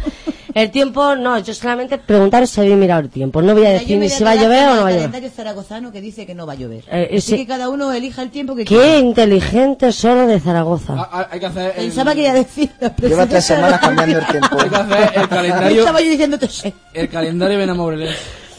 El 0.54 0.72
tiempo, 0.72 1.16
no, 1.16 1.38
yo 1.40 1.54
solamente 1.54 1.98
preguntar 2.00 2.48
si 2.48 2.60
habéis 2.62 2.78
mirado 2.78 3.02
el 3.02 3.10
tiempo. 3.10 3.42
No 3.42 3.54
voy 3.54 3.66
a 3.66 3.70
decir 3.72 3.98
ni 4.00 4.10
si 4.10 4.24
va 4.24 4.32
a 4.32 4.36
llover 4.36 4.70
o 4.70 4.76
no 4.76 4.82
va 4.84 4.88
a 4.88 4.92
el 4.92 4.96
llover. 4.98 4.98
calendario 5.12 5.30
zaragozano 5.30 5.92
que 5.92 6.02
dice 6.02 6.26
que 6.26 6.34
no 6.36 6.48
va 6.48 6.54
a 6.54 6.56
llover. 6.56 6.84
Eh, 6.92 7.06
Así 7.10 7.16
ese- 7.18 7.38
que 7.38 7.48
cada 7.48 7.70
uno 7.70 7.92
elija 7.92 8.22
el 8.24 8.30
tiempo 8.32 8.56
que 8.56 8.66
Qué 8.66 8.76
quiera. 8.76 8.98
inteligente 9.00 9.92
solo 9.92 10.26
de 10.28 10.40
Zaragoza. 10.40 10.94
Ah, 10.98 11.28
Hay 11.32 11.40
que 11.40 11.46
hacer 11.48 11.74
el, 11.78 11.86
Pensaba 11.86 12.14
que 12.16 12.22
iba 12.22 12.32
a 12.32 12.34
decir. 12.36 12.72
Lleva 13.02 13.26
tres 13.28 13.46
semanas 13.46 13.80
cambiando 13.80 14.18
el 14.20 14.26
tiempo. 14.28 14.58
hay 14.60 14.70
que 14.70 14.76
hacer 14.76 15.12
el 15.22 15.30
calendario, 15.30 15.80
Estaba 15.82 16.02
yo 16.02 16.12
eso. 16.14 16.74
el 16.94 17.10
calendario 17.10 17.58
Benamorelés. 17.58 18.16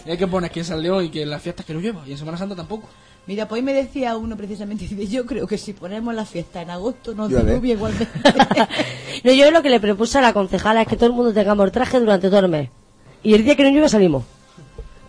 Y 0.07 0.11
hay 0.13 0.17
que 0.17 0.27
poner 0.27 0.51
quién 0.51 0.65
salió 0.65 1.03
y 1.03 1.11
que 1.11 1.23
en 1.23 1.31
las 1.31 1.43
fiestas 1.43 1.67
que 1.67 1.75
lo 1.75 1.81
lleva. 1.81 2.03
Y 2.07 2.13
en 2.13 2.19
Semana 2.19 2.39
Santa 2.39 2.55
tampoco. 2.57 2.89
Mira, 3.28 3.47
pues 3.47 3.58
hoy 3.60 3.62
me 3.62 3.74
decía 3.74 4.16
uno 4.16 4.39
precisamente, 4.39 4.86
dice, 4.89 5.07
yo 5.07 5.26
creo 5.26 5.47
que 5.47 5.58
si 5.58 5.74
ponemos 5.74 6.15
la 6.15 6.24
fiesta 6.24 6.62
en 6.62 6.70
agosto 6.70 7.15
nos 7.15 7.28
diluvia 7.28 7.74
igualmente. 7.74 8.08
No, 9.24 9.32
yo 9.32 9.50
lo 9.50 9.62
que 9.62 9.68
le 9.68 9.81
propuse 9.81 10.18
a 10.18 10.20
la 10.20 10.32
concejala 10.32 10.82
es 10.82 10.89
que 10.89 10.94
todo 10.94 11.07
el 11.07 11.12
mundo 11.12 11.32
tengamos 11.32 11.66
el 11.66 11.73
traje 11.73 11.98
durante 11.98 12.28
todo 12.28 12.39
el 12.39 12.48
mes. 12.48 12.70
Y 13.24 13.34
el 13.34 13.44
día 13.44 13.57
que 13.57 13.65
no 13.65 13.70
llueve 13.70 13.89
salimos. 13.89 14.23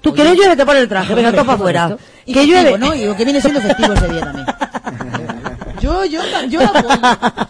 Tú 0.01 0.13
que 0.13 0.23
no 0.23 0.33
llueve 0.33 0.55
te 0.55 0.65
pones 0.65 0.81
el 0.81 0.89
traje, 0.89 1.13
venga, 1.13 1.31
todo 1.31 1.45
para 1.45 1.53
afuera. 1.53 1.97
y 2.25 2.33
Que 2.33 2.39
festivo, 2.39 2.61
llueve. 2.61 2.77
¿no? 2.79 2.95
Y 2.95 3.05
lo 3.05 3.15
que 3.15 3.23
viene 3.23 3.39
siendo 3.39 3.61
festivo 3.61 3.93
ese 3.93 4.07
día 4.07 4.21
también. 4.21 4.47
yo, 5.79 6.05
yo, 6.05 6.21
yo 6.49 6.61
lo 6.61 6.67
apoyo. 6.67 6.89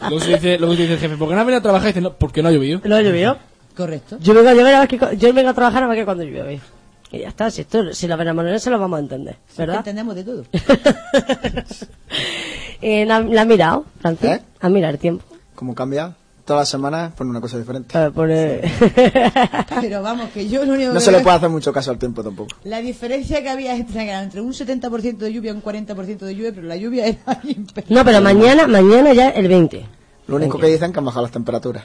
Luego 0.09 0.25
dice, 0.25 0.57
luego 0.59 0.75
se 0.75 0.81
dice 0.81 0.93
el 0.95 0.99
jefe, 0.99 1.15
¿por 1.15 1.29
qué 1.29 1.35
no 1.35 1.39
has 1.39 1.45
venido 1.47 1.59
a 1.59 1.63
trabajar? 1.63 1.87
Y 1.87 1.91
dice, 1.93 2.01
no, 2.01 2.13
porque 2.13 2.43
no 2.43 2.49
ha 2.49 2.51
llovido. 2.51 2.81
¿No 2.83 2.95
ha 2.95 3.01
llovido? 3.01 3.37
Correcto. 3.75 4.17
Yo 4.19 4.33
vengo 4.33 4.49
a 4.49 4.53
llover 4.53 4.75
a 4.75 4.79
ver 4.81 4.89
que, 4.89 4.99
yo 5.17 5.33
vengo 5.33 5.49
a 5.49 5.53
trabajar 5.53 5.81
a 5.83 5.87
ver 5.87 5.99
que 5.99 6.05
cuando 6.05 6.25
llueve. 6.25 6.59
Y 7.11 7.19
ya 7.19 7.29
está, 7.29 7.49
si 7.49 7.61
esto, 7.61 7.93
si 7.93 8.07
la 8.07 8.15
veremos 8.15 8.61
se 8.61 8.69
lo 8.69 8.79
vamos 8.79 8.97
a 8.97 9.01
entender, 9.01 9.37
¿verdad? 9.57 9.77
entendemos 9.77 10.15
de 10.15 10.23
todo. 10.23 10.45
Eh, 12.81 13.05
¿la, 13.05 13.19
la 13.19 13.41
has 13.41 13.47
mirado, 13.47 13.83
Francis? 13.99 14.29
¿Eh? 14.29 14.41
¿Has 14.61 14.71
mirado 14.71 14.93
el 14.93 14.99
tiempo? 14.99 15.25
Como 15.53 15.75
cambia, 15.75 16.15
todas 16.45 16.61
las 16.61 16.69
semanas 16.69 17.11
pone 17.13 17.29
una 17.29 17.41
cosa 17.41 17.57
diferente. 17.57 17.97
A 17.97 18.03
ver, 18.03 18.11
pone... 18.13 18.61
Pero 19.81 20.01
vamos, 20.01 20.29
que 20.29 20.47
yo 20.47 20.63
lo 20.63 20.73
único 20.73 20.87
No 20.87 20.93
que 20.95 21.01
se 21.01 21.11
le 21.11 21.19
puede 21.19 21.35
hacer 21.35 21.49
mucho 21.49 21.73
caso 21.73 21.91
al 21.91 21.99
tiempo 21.99 22.23
tampoco. 22.23 22.55
La 22.63 22.79
diferencia 22.79 23.43
que 23.43 23.49
había 23.49 23.75
era 23.75 24.23
entre 24.23 24.39
un 24.39 24.53
70% 24.53 25.17
de 25.17 25.33
lluvia 25.33 25.51
y 25.51 25.55
un 25.55 25.61
40% 25.61 26.19
de 26.19 26.35
lluvia, 26.35 26.53
pero 26.55 26.67
la 26.67 26.77
lluvia 26.77 27.05
era 27.05 27.41
no, 27.89 28.05
pero 28.05 28.21
mañana, 28.21 28.65
mañana 28.65 29.13
ya 29.13 29.29
el 29.29 29.49
20. 29.49 29.98
Lo 30.29 30.35
único 30.37 30.57
que 30.59 30.67
dicen 30.67 30.85
es 30.85 30.91
que 30.93 30.99
han 30.99 31.05
bajado 31.05 31.23
las 31.23 31.31
temperaturas. 31.31 31.83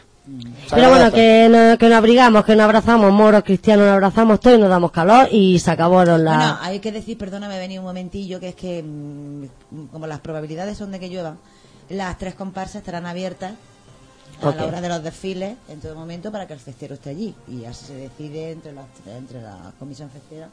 Se 0.69 0.75
Pero 0.77 0.89
bueno, 0.91 1.11
que, 1.13 1.49
no- 1.51 1.79
que 1.79 1.89
nos 1.89 1.99
abrigamos, 1.99 2.45
que 2.45 2.55
nos 2.57 2.65
abrazamos, 2.65 3.13
moros, 3.13 3.43
cristianos, 3.45 3.85
nos 3.87 3.95
abrazamos 3.95 4.41
todos 4.41 4.57
y 4.59 4.61
nos 4.61 4.71
damos 4.71 4.91
calor 4.91 5.29
y 5.31 5.59
se 5.59 5.71
acabaron 5.71 6.25
las... 6.25 6.37
Bueno, 6.37 6.59
hay 6.63 6.81
que 6.81 6.93
decir, 6.93 7.19
perdóname, 7.19 7.59
vení 7.59 7.79
un 7.79 7.85
momentillo, 7.85 8.41
que 8.41 8.51
es 8.51 8.55
que 8.55 8.83
mm, 8.83 9.87
como 9.93 10.07
las 10.07 10.21
probabilidades 10.21 10.79
son 10.79 10.91
de 10.93 11.01
que 11.01 11.09
llueva, 11.09 11.37
las 11.91 12.17
tres 12.19 12.35
comparsas 12.35 12.77
estarán 12.77 13.07
abiertas 13.07 13.53
a 14.43 14.51
la 14.55 14.65
hora 14.67 14.81
de 14.81 14.89
los 14.89 15.03
desfiles 15.03 15.57
en 15.69 15.81
todo 15.81 15.95
momento 15.95 16.33
para 16.33 16.47
que 16.47 16.55
el 16.55 16.59
festero 16.61 16.95
esté 16.95 17.11
allí. 17.11 17.35
Y 17.49 17.65
así 17.67 17.85
se 17.87 17.95
decide 17.95 18.51
entre, 18.53 18.73
la 18.73 19.73
comisión 19.79 20.11
festera 20.11 20.49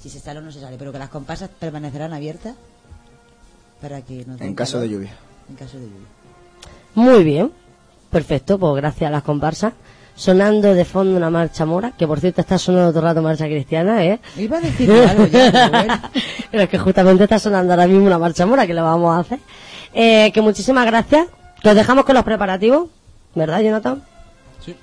si 0.00 0.08
se 0.08 0.18
sale 0.18 0.38
o 0.38 0.42
no 0.42 0.50
se 0.50 0.60
sale. 0.60 0.76
Pero 0.78 0.92
que 0.92 0.98
las 0.98 1.08
comparsas 1.10 1.50
permanecerán 1.58 2.12
abiertas 2.12 2.54
para 3.80 4.00
que 4.02 4.24
no 4.26 4.36
En 4.38 4.54
caso 4.54 4.74
calor. 4.74 4.88
de 4.88 4.94
lluvia. 4.94 5.14
En 5.48 5.56
caso 5.56 5.76
de 5.76 5.84
lluvia. 5.84 6.06
Muy 6.94 7.24
bien, 7.24 7.50
perfecto, 8.10 8.58
pues 8.58 8.74
gracias 8.76 9.08
a 9.08 9.12
las 9.12 9.22
comparsas. 9.22 9.72
Sonando 10.14 10.74
de 10.74 10.84
fondo 10.84 11.16
una 11.16 11.30
marcha 11.30 11.64
mora, 11.64 11.92
que 11.92 12.06
por 12.06 12.20
cierto 12.20 12.42
está 12.42 12.58
sonando 12.58 12.90
todo 12.90 13.00
el 13.00 13.06
rato 13.06 13.22
marcha 13.22 13.46
cristiana, 13.46 14.04
¿eh? 14.04 14.20
Iba 14.36 14.58
a 14.58 14.60
decir 14.60 14.90
algo 14.92 15.26
ya, 15.26 15.50
pero 15.52 15.70
bueno. 15.70 16.00
Pero 16.50 16.62
es 16.64 16.68
que 16.68 16.78
justamente 16.78 17.24
está 17.24 17.38
sonando 17.38 17.72
ahora 17.72 17.86
mismo 17.86 18.06
una 18.06 18.18
marcha 18.18 18.44
mora 18.44 18.66
que 18.66 18.74
le 18.74 18.82
vamos 18.82 19.16
a 19.16 19.20
hacer. 19.20 19.38
Eh, 19.94 20.30
que 20.32 20.42
muchísimas 20.42 20.84
gracias. 20.84 21.28
Que 21.62 21.70
os 21.70 21.74
dejamos 21.74 22.04
con 22.04 22.14
los 22.14 22.24
preparativos, 22.24 22.88
¿verdad, 23.34 23.60
Jonathan? 23.62 24.02
Sí. 24.64 24.76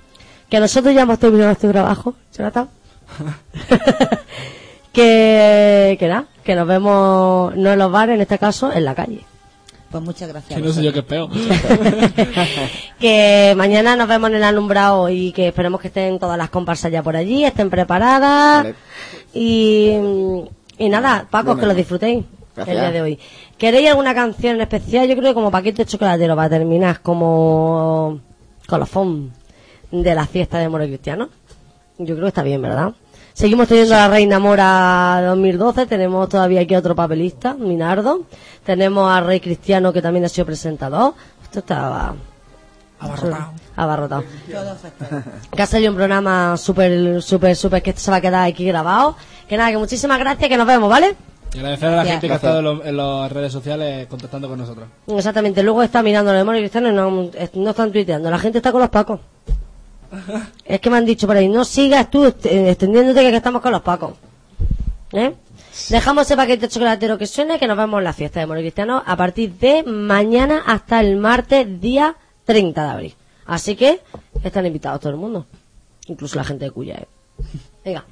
Que 0.50 0.60
nosotros 0.60 0.96
ya 0.96 1.02
hemos 1.02 1.20
terminado 1.20 1.52
este 1.52 1.68
trabajo, 1.70 2.16
Jonathan. 2.36 2.70
que, 4.94 5.96
que 6.00 6.08
nada, 6.08 6.26
que 6.44 6.56
nos 6.56 6.68
vemos 6.68 7.56
no 7.56 7.72
en 7.72 7.80
los 7.80 7.92
bares, 7.92 8.16
en 8.16 8.22
este 8.22 8.40
caso, 8.40 8.72
en 8.72 8.86
la 8.86 8.96
calle. 8.96 9.26
Pues 9.92 10.04
muchas 10.04 10.30
gracias. 10.30 10.60
Que 10.60 10.66
no 10.66 10.72
sé 10.72 10.84
yo 10.84 10.94
qué 10.94 11.00
es 11.00 11.06
peor. 11.06 11.30
que 13.00 13.54
mañana 13.58 13.96
nos 13.96 14.08
vemos 14.08 14.30
en 14.30 14.36
el 14.38 14.44
alumbrado 14.44 15.10
y 15.10 15.32
que 15.32 15.48
esperemos 15.48 15.82
que 15.82 15.88
estén 15.88 16.20
todas 16.20 16.38
las 16.38 16.50
comparsas 16.50 16.92
ya 16.92 17.02
por 17.02 17.16
allí, 17.16 17.44
estén 17.44 17.70
preparadas. 17.70 18.64
Vale. 18.64 18.76
Y, 19.34 19.94
y 20.78 20.90
nada, 20.90 21.26
Paco, 21.30 21.48
Bueno, 21.48 21.62
que 21.62 21.66
lo 21.68 21.74
disfrutéis 21.74 22.24
gracias. 22.56 22.76
el 22.76 22.82
día 22.82 22.92
de 22.92 23.02
hoy. 23.02 23.20
¿Queréis 23.58 23.90
alguna 23.90 24.14
canción 24.14 24.56
en 24.56 24.62
especial? 24.62 25.08
Yo 25.08 25.16
creo 25.16 25.30
que 25.30 25.34
como 25.34 25.52
paquete 25.52 25.86
chocolatero 25.86 26.36
para 26.36 26.50
terminar 26.50 27.02
como 27.02 28.20
colofón 28.68 29.32
de 29.92 30.14
la 30.16 30.26
fiesta 30.28 30.60
de 30.60 30.70
Moro 30.70 30.86
Cristiano. 30.86 31.30
Yo 31.98 32.14
creo 32.16 32.22
que 32.26 32.28
está 32.30 32.44
bien, 32.44 32.62
¿verdad? 32.62 32.94
Seguimos 33.40 33.70
teniendo 33.70 33.96
a 33.96 34.00
la 34.00 34.08
Reina 34.10 34.38
Mora 34.38 35.22
2012, 35.28 35.86
tenemos 35.86 36.28
todavía 36.28 36.60
aquí 36.60 36.76
otro 36.76 36.94
papelista, 36.94 37.54
Minardo. 37.54 38.24
Tenemos 38.66 39.10
a 39.10 39.22
Rey 39.22 39.40
Cristiano 39.40 39.94
que 39.94 40.02
también 40.02 40.26
ha 40.26 40.30
sido 40.30 40.46
presentador. 40.46 41.14
Esto 41.42 41.60
estaba 41.60 42.16
Abarrotado. 43.00 43.52
abarrotado. 43.78 44.24
Que 45.56 45.62
ha 45.62 45.66
salido 45.66 45.92
un 45.92 45.96
programa 45.96 46.58
súper, 46.58 47.22
súper, 47.22 47.56
súper 47.56 47.82
que 47.82 47.94
se 47.94 48.12
va 48.12 48.18
a 48.18 48.22
quedar 48.22 48.46
aquí 48.46 48.66
grabado. 48.66 49.16
Que 49.48 49.56
nada, 49.56 49.72
que 49.72 49.78
muchísimas 49.78 50.20
gracias, 50.20 50.50
que 50.50 50.58
nos 50.58 50.68
vemos, 50.68 50.90
¿vale? 50.90 51.16
Y 51.54 51.60
agradecer 51.60 51.88
a 51.88 51.92
la 51.92 51.96
Gracias. 52.04 52.12
gente 52.16 52.28
que 52.28 52.34
ha 52.34 52.36
estado 52.36 52.60
en, 52.60 52.66
lo- 52.66 52.84
en 52.86 52.98
las 52.98 53.32
redes 53.32 53.54
sociales 53.54 54.06
contactando 54.08 54.50
con 54.50 54.60
nosotros. 54.60 54.86
Exactamente, 55.08 55.64
luego 55.64 55.82
está 55.82 56.04
mirando 56.04 56.32
los 56.34 56.42
demonios 56.42 56.62
cristianos 56.64 56.92
y 56.92 56.96
no, 56.96 57.64
no 57.64 57.70
están 57.72 57.92
tuiteando. 57.94 58.30
La 58.30 58.38
gente 58.38 58.58
está 58.60 58.72
con 58.74 58.82
los 58.82 58.90
pacos. 58.90 59.22
Es 60.66 60.80
que 60.80 60.90
me 60.90 60.98
han 60.98 61.06
dicho 61.06 61.28
por 61.28 61.38
ahí, 61.38 61.48
no 61.48 61.66
sigas 61.66 62.10
tú 62.10 62.26
eh, 62.26 62.70
extendiéndote 62.70 63.22
que, 63.22 63.36
estamos 63.36 63.62
con 63.62 63.72
los 63.72 63.82
pacos. 63.82 64.14
¿Eh? 65.12 65.34
Dejamos 65.90 66.26
ese 66.26 66.36
paquete 66.36 66.68
chocolatero 66.68 67.18
que 67.18 67.26
suene, 67.26 67.58
que 67.58 67.68
nos 67.68 67.78
vemos 67.78 68.00
en 68.00 68.04
la 68.04 68.14
fiesta 68.14 68.40
de 68.40 68.46
Mono 68.46 68.60
Cristiano 68.60 69.02
a 69.06 69.16
partir 69.16 69.54
de 69.54 69.84
mañana 69.84 70.64
hasta 70.66 71.00
el 71.00 71.16
martes, 71.18 71.80
día 71.80 72.16
30 72.46 72.84
de 72.84 72.90
abril. 72.90 73.16
Así 73.46 73.76
que 73.76 74.02
están 74.44 74.66
invitados 74.66 75.00
todo 75.00 75.12
el 75.12 75.18
mundo, 75.18 75.48
incluso 76.08 76.36
la 76.36 76.44
gente 76.44 76.66
de 76.66 76.72
Cuya. 76.72 76.96
¿eh? 76.96 77.08
Venga. 77.84 78.06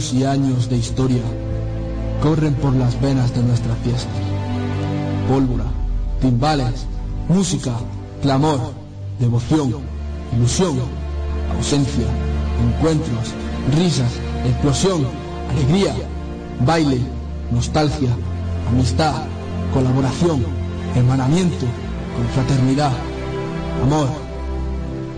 Y 0.00 0.24
años 0.24 0.70
de 0.70 0.78
historia 0.78 1.20
corren 2.22 2.54
por 2.54 2.74
las 2.74 2.98
venas 3.02 3.34
de 3.34 3.42
nuestras 3.42 3.76
fiestas. 3.80 4.08
Pólvora, 5.28 5.66
timbales, 6.22 6.86
música, 7.28 7.74
clamor, 8.22 8.72
devoción, 9.18 9.74
ilusión, 10.34 10.78
ausencia, 11.54 12.06
encuentros, 12.66 13.34
risas, 13.76 14.10
explosión, 14.46 15.06
alegría, 15.50 15.94
baile, 16.64 16.98
nostalgia, 17.52 18.10
amistad, 18.70 19.22
colaboración, 19.74 20.42
hermanamiento, 20.96 21.66
confraternidad, 22.16 22.92
amor, 23.82 24.08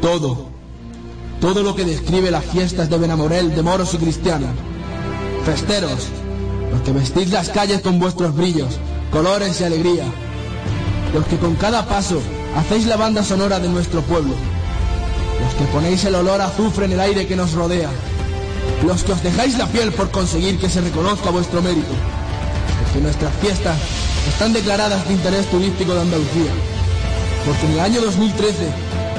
todo, 0.02 0.46
todo 1.40 1.62
lo 1.62 1.76
que 1.76 1.84
describe 1.84 2.32
las 2.32 2.44
fiestas 2.44 2.90
de 2.90 2.98
Benamorel 2.98 3.54
de 3.54 3.62
moros 3.62 3.94
y 3.94 3.98
cristianos. 3.98 4.50
Festeros, 5.44 6.06
los 6.70 6.80
que 6.82 6.92
vestís 6.92 7.30
las 7.30 7.48
calles 7.48 7.80
con 7.80 7.98
vuestros 7.98 8.34
brillos, 8.34 8.78
colores 9.10 9.60
y 9.60 9.64
alegría, 9.64 10.04
los 11.12 11.26
que 11.26 11.36
con 11.36 11.56
cada 11.56 11.84
paso 11.86 12.20
hacéis 12.56 12.86
la 12.86 12.96
banda 12.96 13.24
sonora 13.24 13.58
de 13.58 13.68
nuestro 13.68 14.02
pueblo, 14.02 14.34
los 15.42 15.54
que 15.54 15.64
ponéis 15.72 16.04
el 16.04 16.14
olor 16.14 16.40
a 16.40 16.46
azufre 16.46 16.84
en 16.84 16.92
el 16.92 17.00
aire 17.00 17.26
que 17.26 17.34
nos 17.34 17.54
rodea, 17.54 17.90
los 18.86 19.02
que 19.02 19.12
os 19.12 19.22
dejáis 19.24 19.58
la 19.58 19.66
piel 19.66 19.92
por 19.92 20.12
conseguir 20.12 20.60
que 20.60 20.70
se 20.70 20.80
reconozca 20.80 21.30
vuestro 21.30 21.60
mérito, 21.60 21.92
porque 22.84 23.00
nuestras 23.00 23.34
fiestas 23.40 23.78
están 24.28 24.52
declaradas 24.52 25.06
de 25.08 25.14
interés 25.14 25.50
turístico 25.50 25.92
de 25.92 26.02
Andalucía, 26.02 26.52
porque 27.44 27.66
en 27.66 27.72
el 27.72 27.80
año 27.80 28.00
2013, 28.00 28.54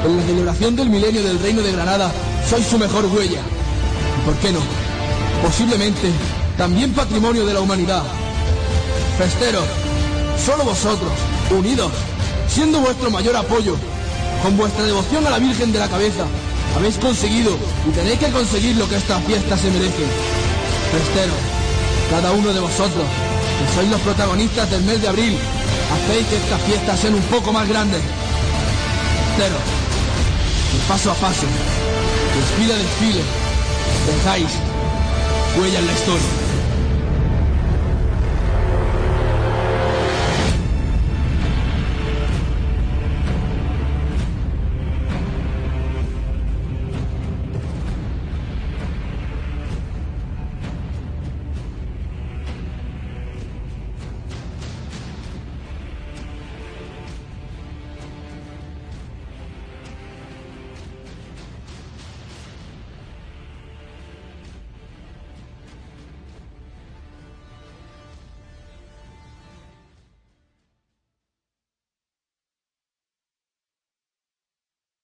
en 0.05 0.17
la 0.17 0.23
celebración 0.23 0.75
del 0.77 0.89
milenio 0.89 1.21
del 1.21 1.39
Reino 1.39 1.61
de 1.61 1.73
Granada, 1.73 2.13
sois 2.49 2.65
su 2.65 2.77
mejor 2.77 3.05
huella, 3.07 3.41
y 3.41 4.25
por 4.25 4.35
qué 4.35 4.53
no, 4.53 4.61
posiblemente 5.43 6.09
también 6.57 6.93
patrimonio 6.93 7.45
de 7.45 7.53
la 7.53 7.59
humanidad. 7.59 8.01
Festeros, 9.17 9.65
solo 10.43 10.63
vosotros, 10.63 11.11
unidos, 11.51 11.91
siendo 12.47 12.79
vuestro 12.79 13.11
mayor 13.11 13.35
apoyo, 13.35 13.75
con 14.41 14.55
vuestra 14.55 14.85
devoción 14.85 15.27
a 15.27 15.31
la 15.31 15.39
Virgen 15.39 15.71
de 15.73 15.79
la 15.79 15.89
Cabeza, 15.89 16.25
habéis 16.75 16.97
conseguido 16.97 17.51
y 17.87 17.91
tenéis 17.91 18.19
que 18.19 18.31
conseguir 18.31 18.77
lo 18.77 18.87
que 18.87 18.95
esta 18.95 19.19
fiesta 19.19 19.57
se 19.57 19.69
merece. 19.69 20.05
Festeros, 20.91 21.43
cada 22.09 22.31
uno 22.31 22.53
de 22.53 22.61
vosotros, 22.61 23.03
que 23.59 23.75
sois 23.75 23.89
los 23.89 24.01
protagonistas 24.01 24.71
del 24.71 24.83
mes 24.83 25.01
de 25.01 25.09
abril, 25.09 25.37
hacéis 25.93 26.25
que 26.27 26.37
estas 26.37 26.61
fiestas 26.61 26.99
sean 26.99 27.15
un 27.15 27.23
poco 27.23 27.51
más 27.51 27.67
grandes. 27.67 28.01
Festeros, 29.35 29.61
paso 30.87 31.11
a 31.11 31.15
paso, 31.15 31.45
desfile 32.33 32.73
a 32.73 32.77
desfile, 32.77 33.21
dejáis 34.07 34.72
huella 35.57 35.79
en 35.79 35.85
la 35.85 35.93
historia. 35.93 36.42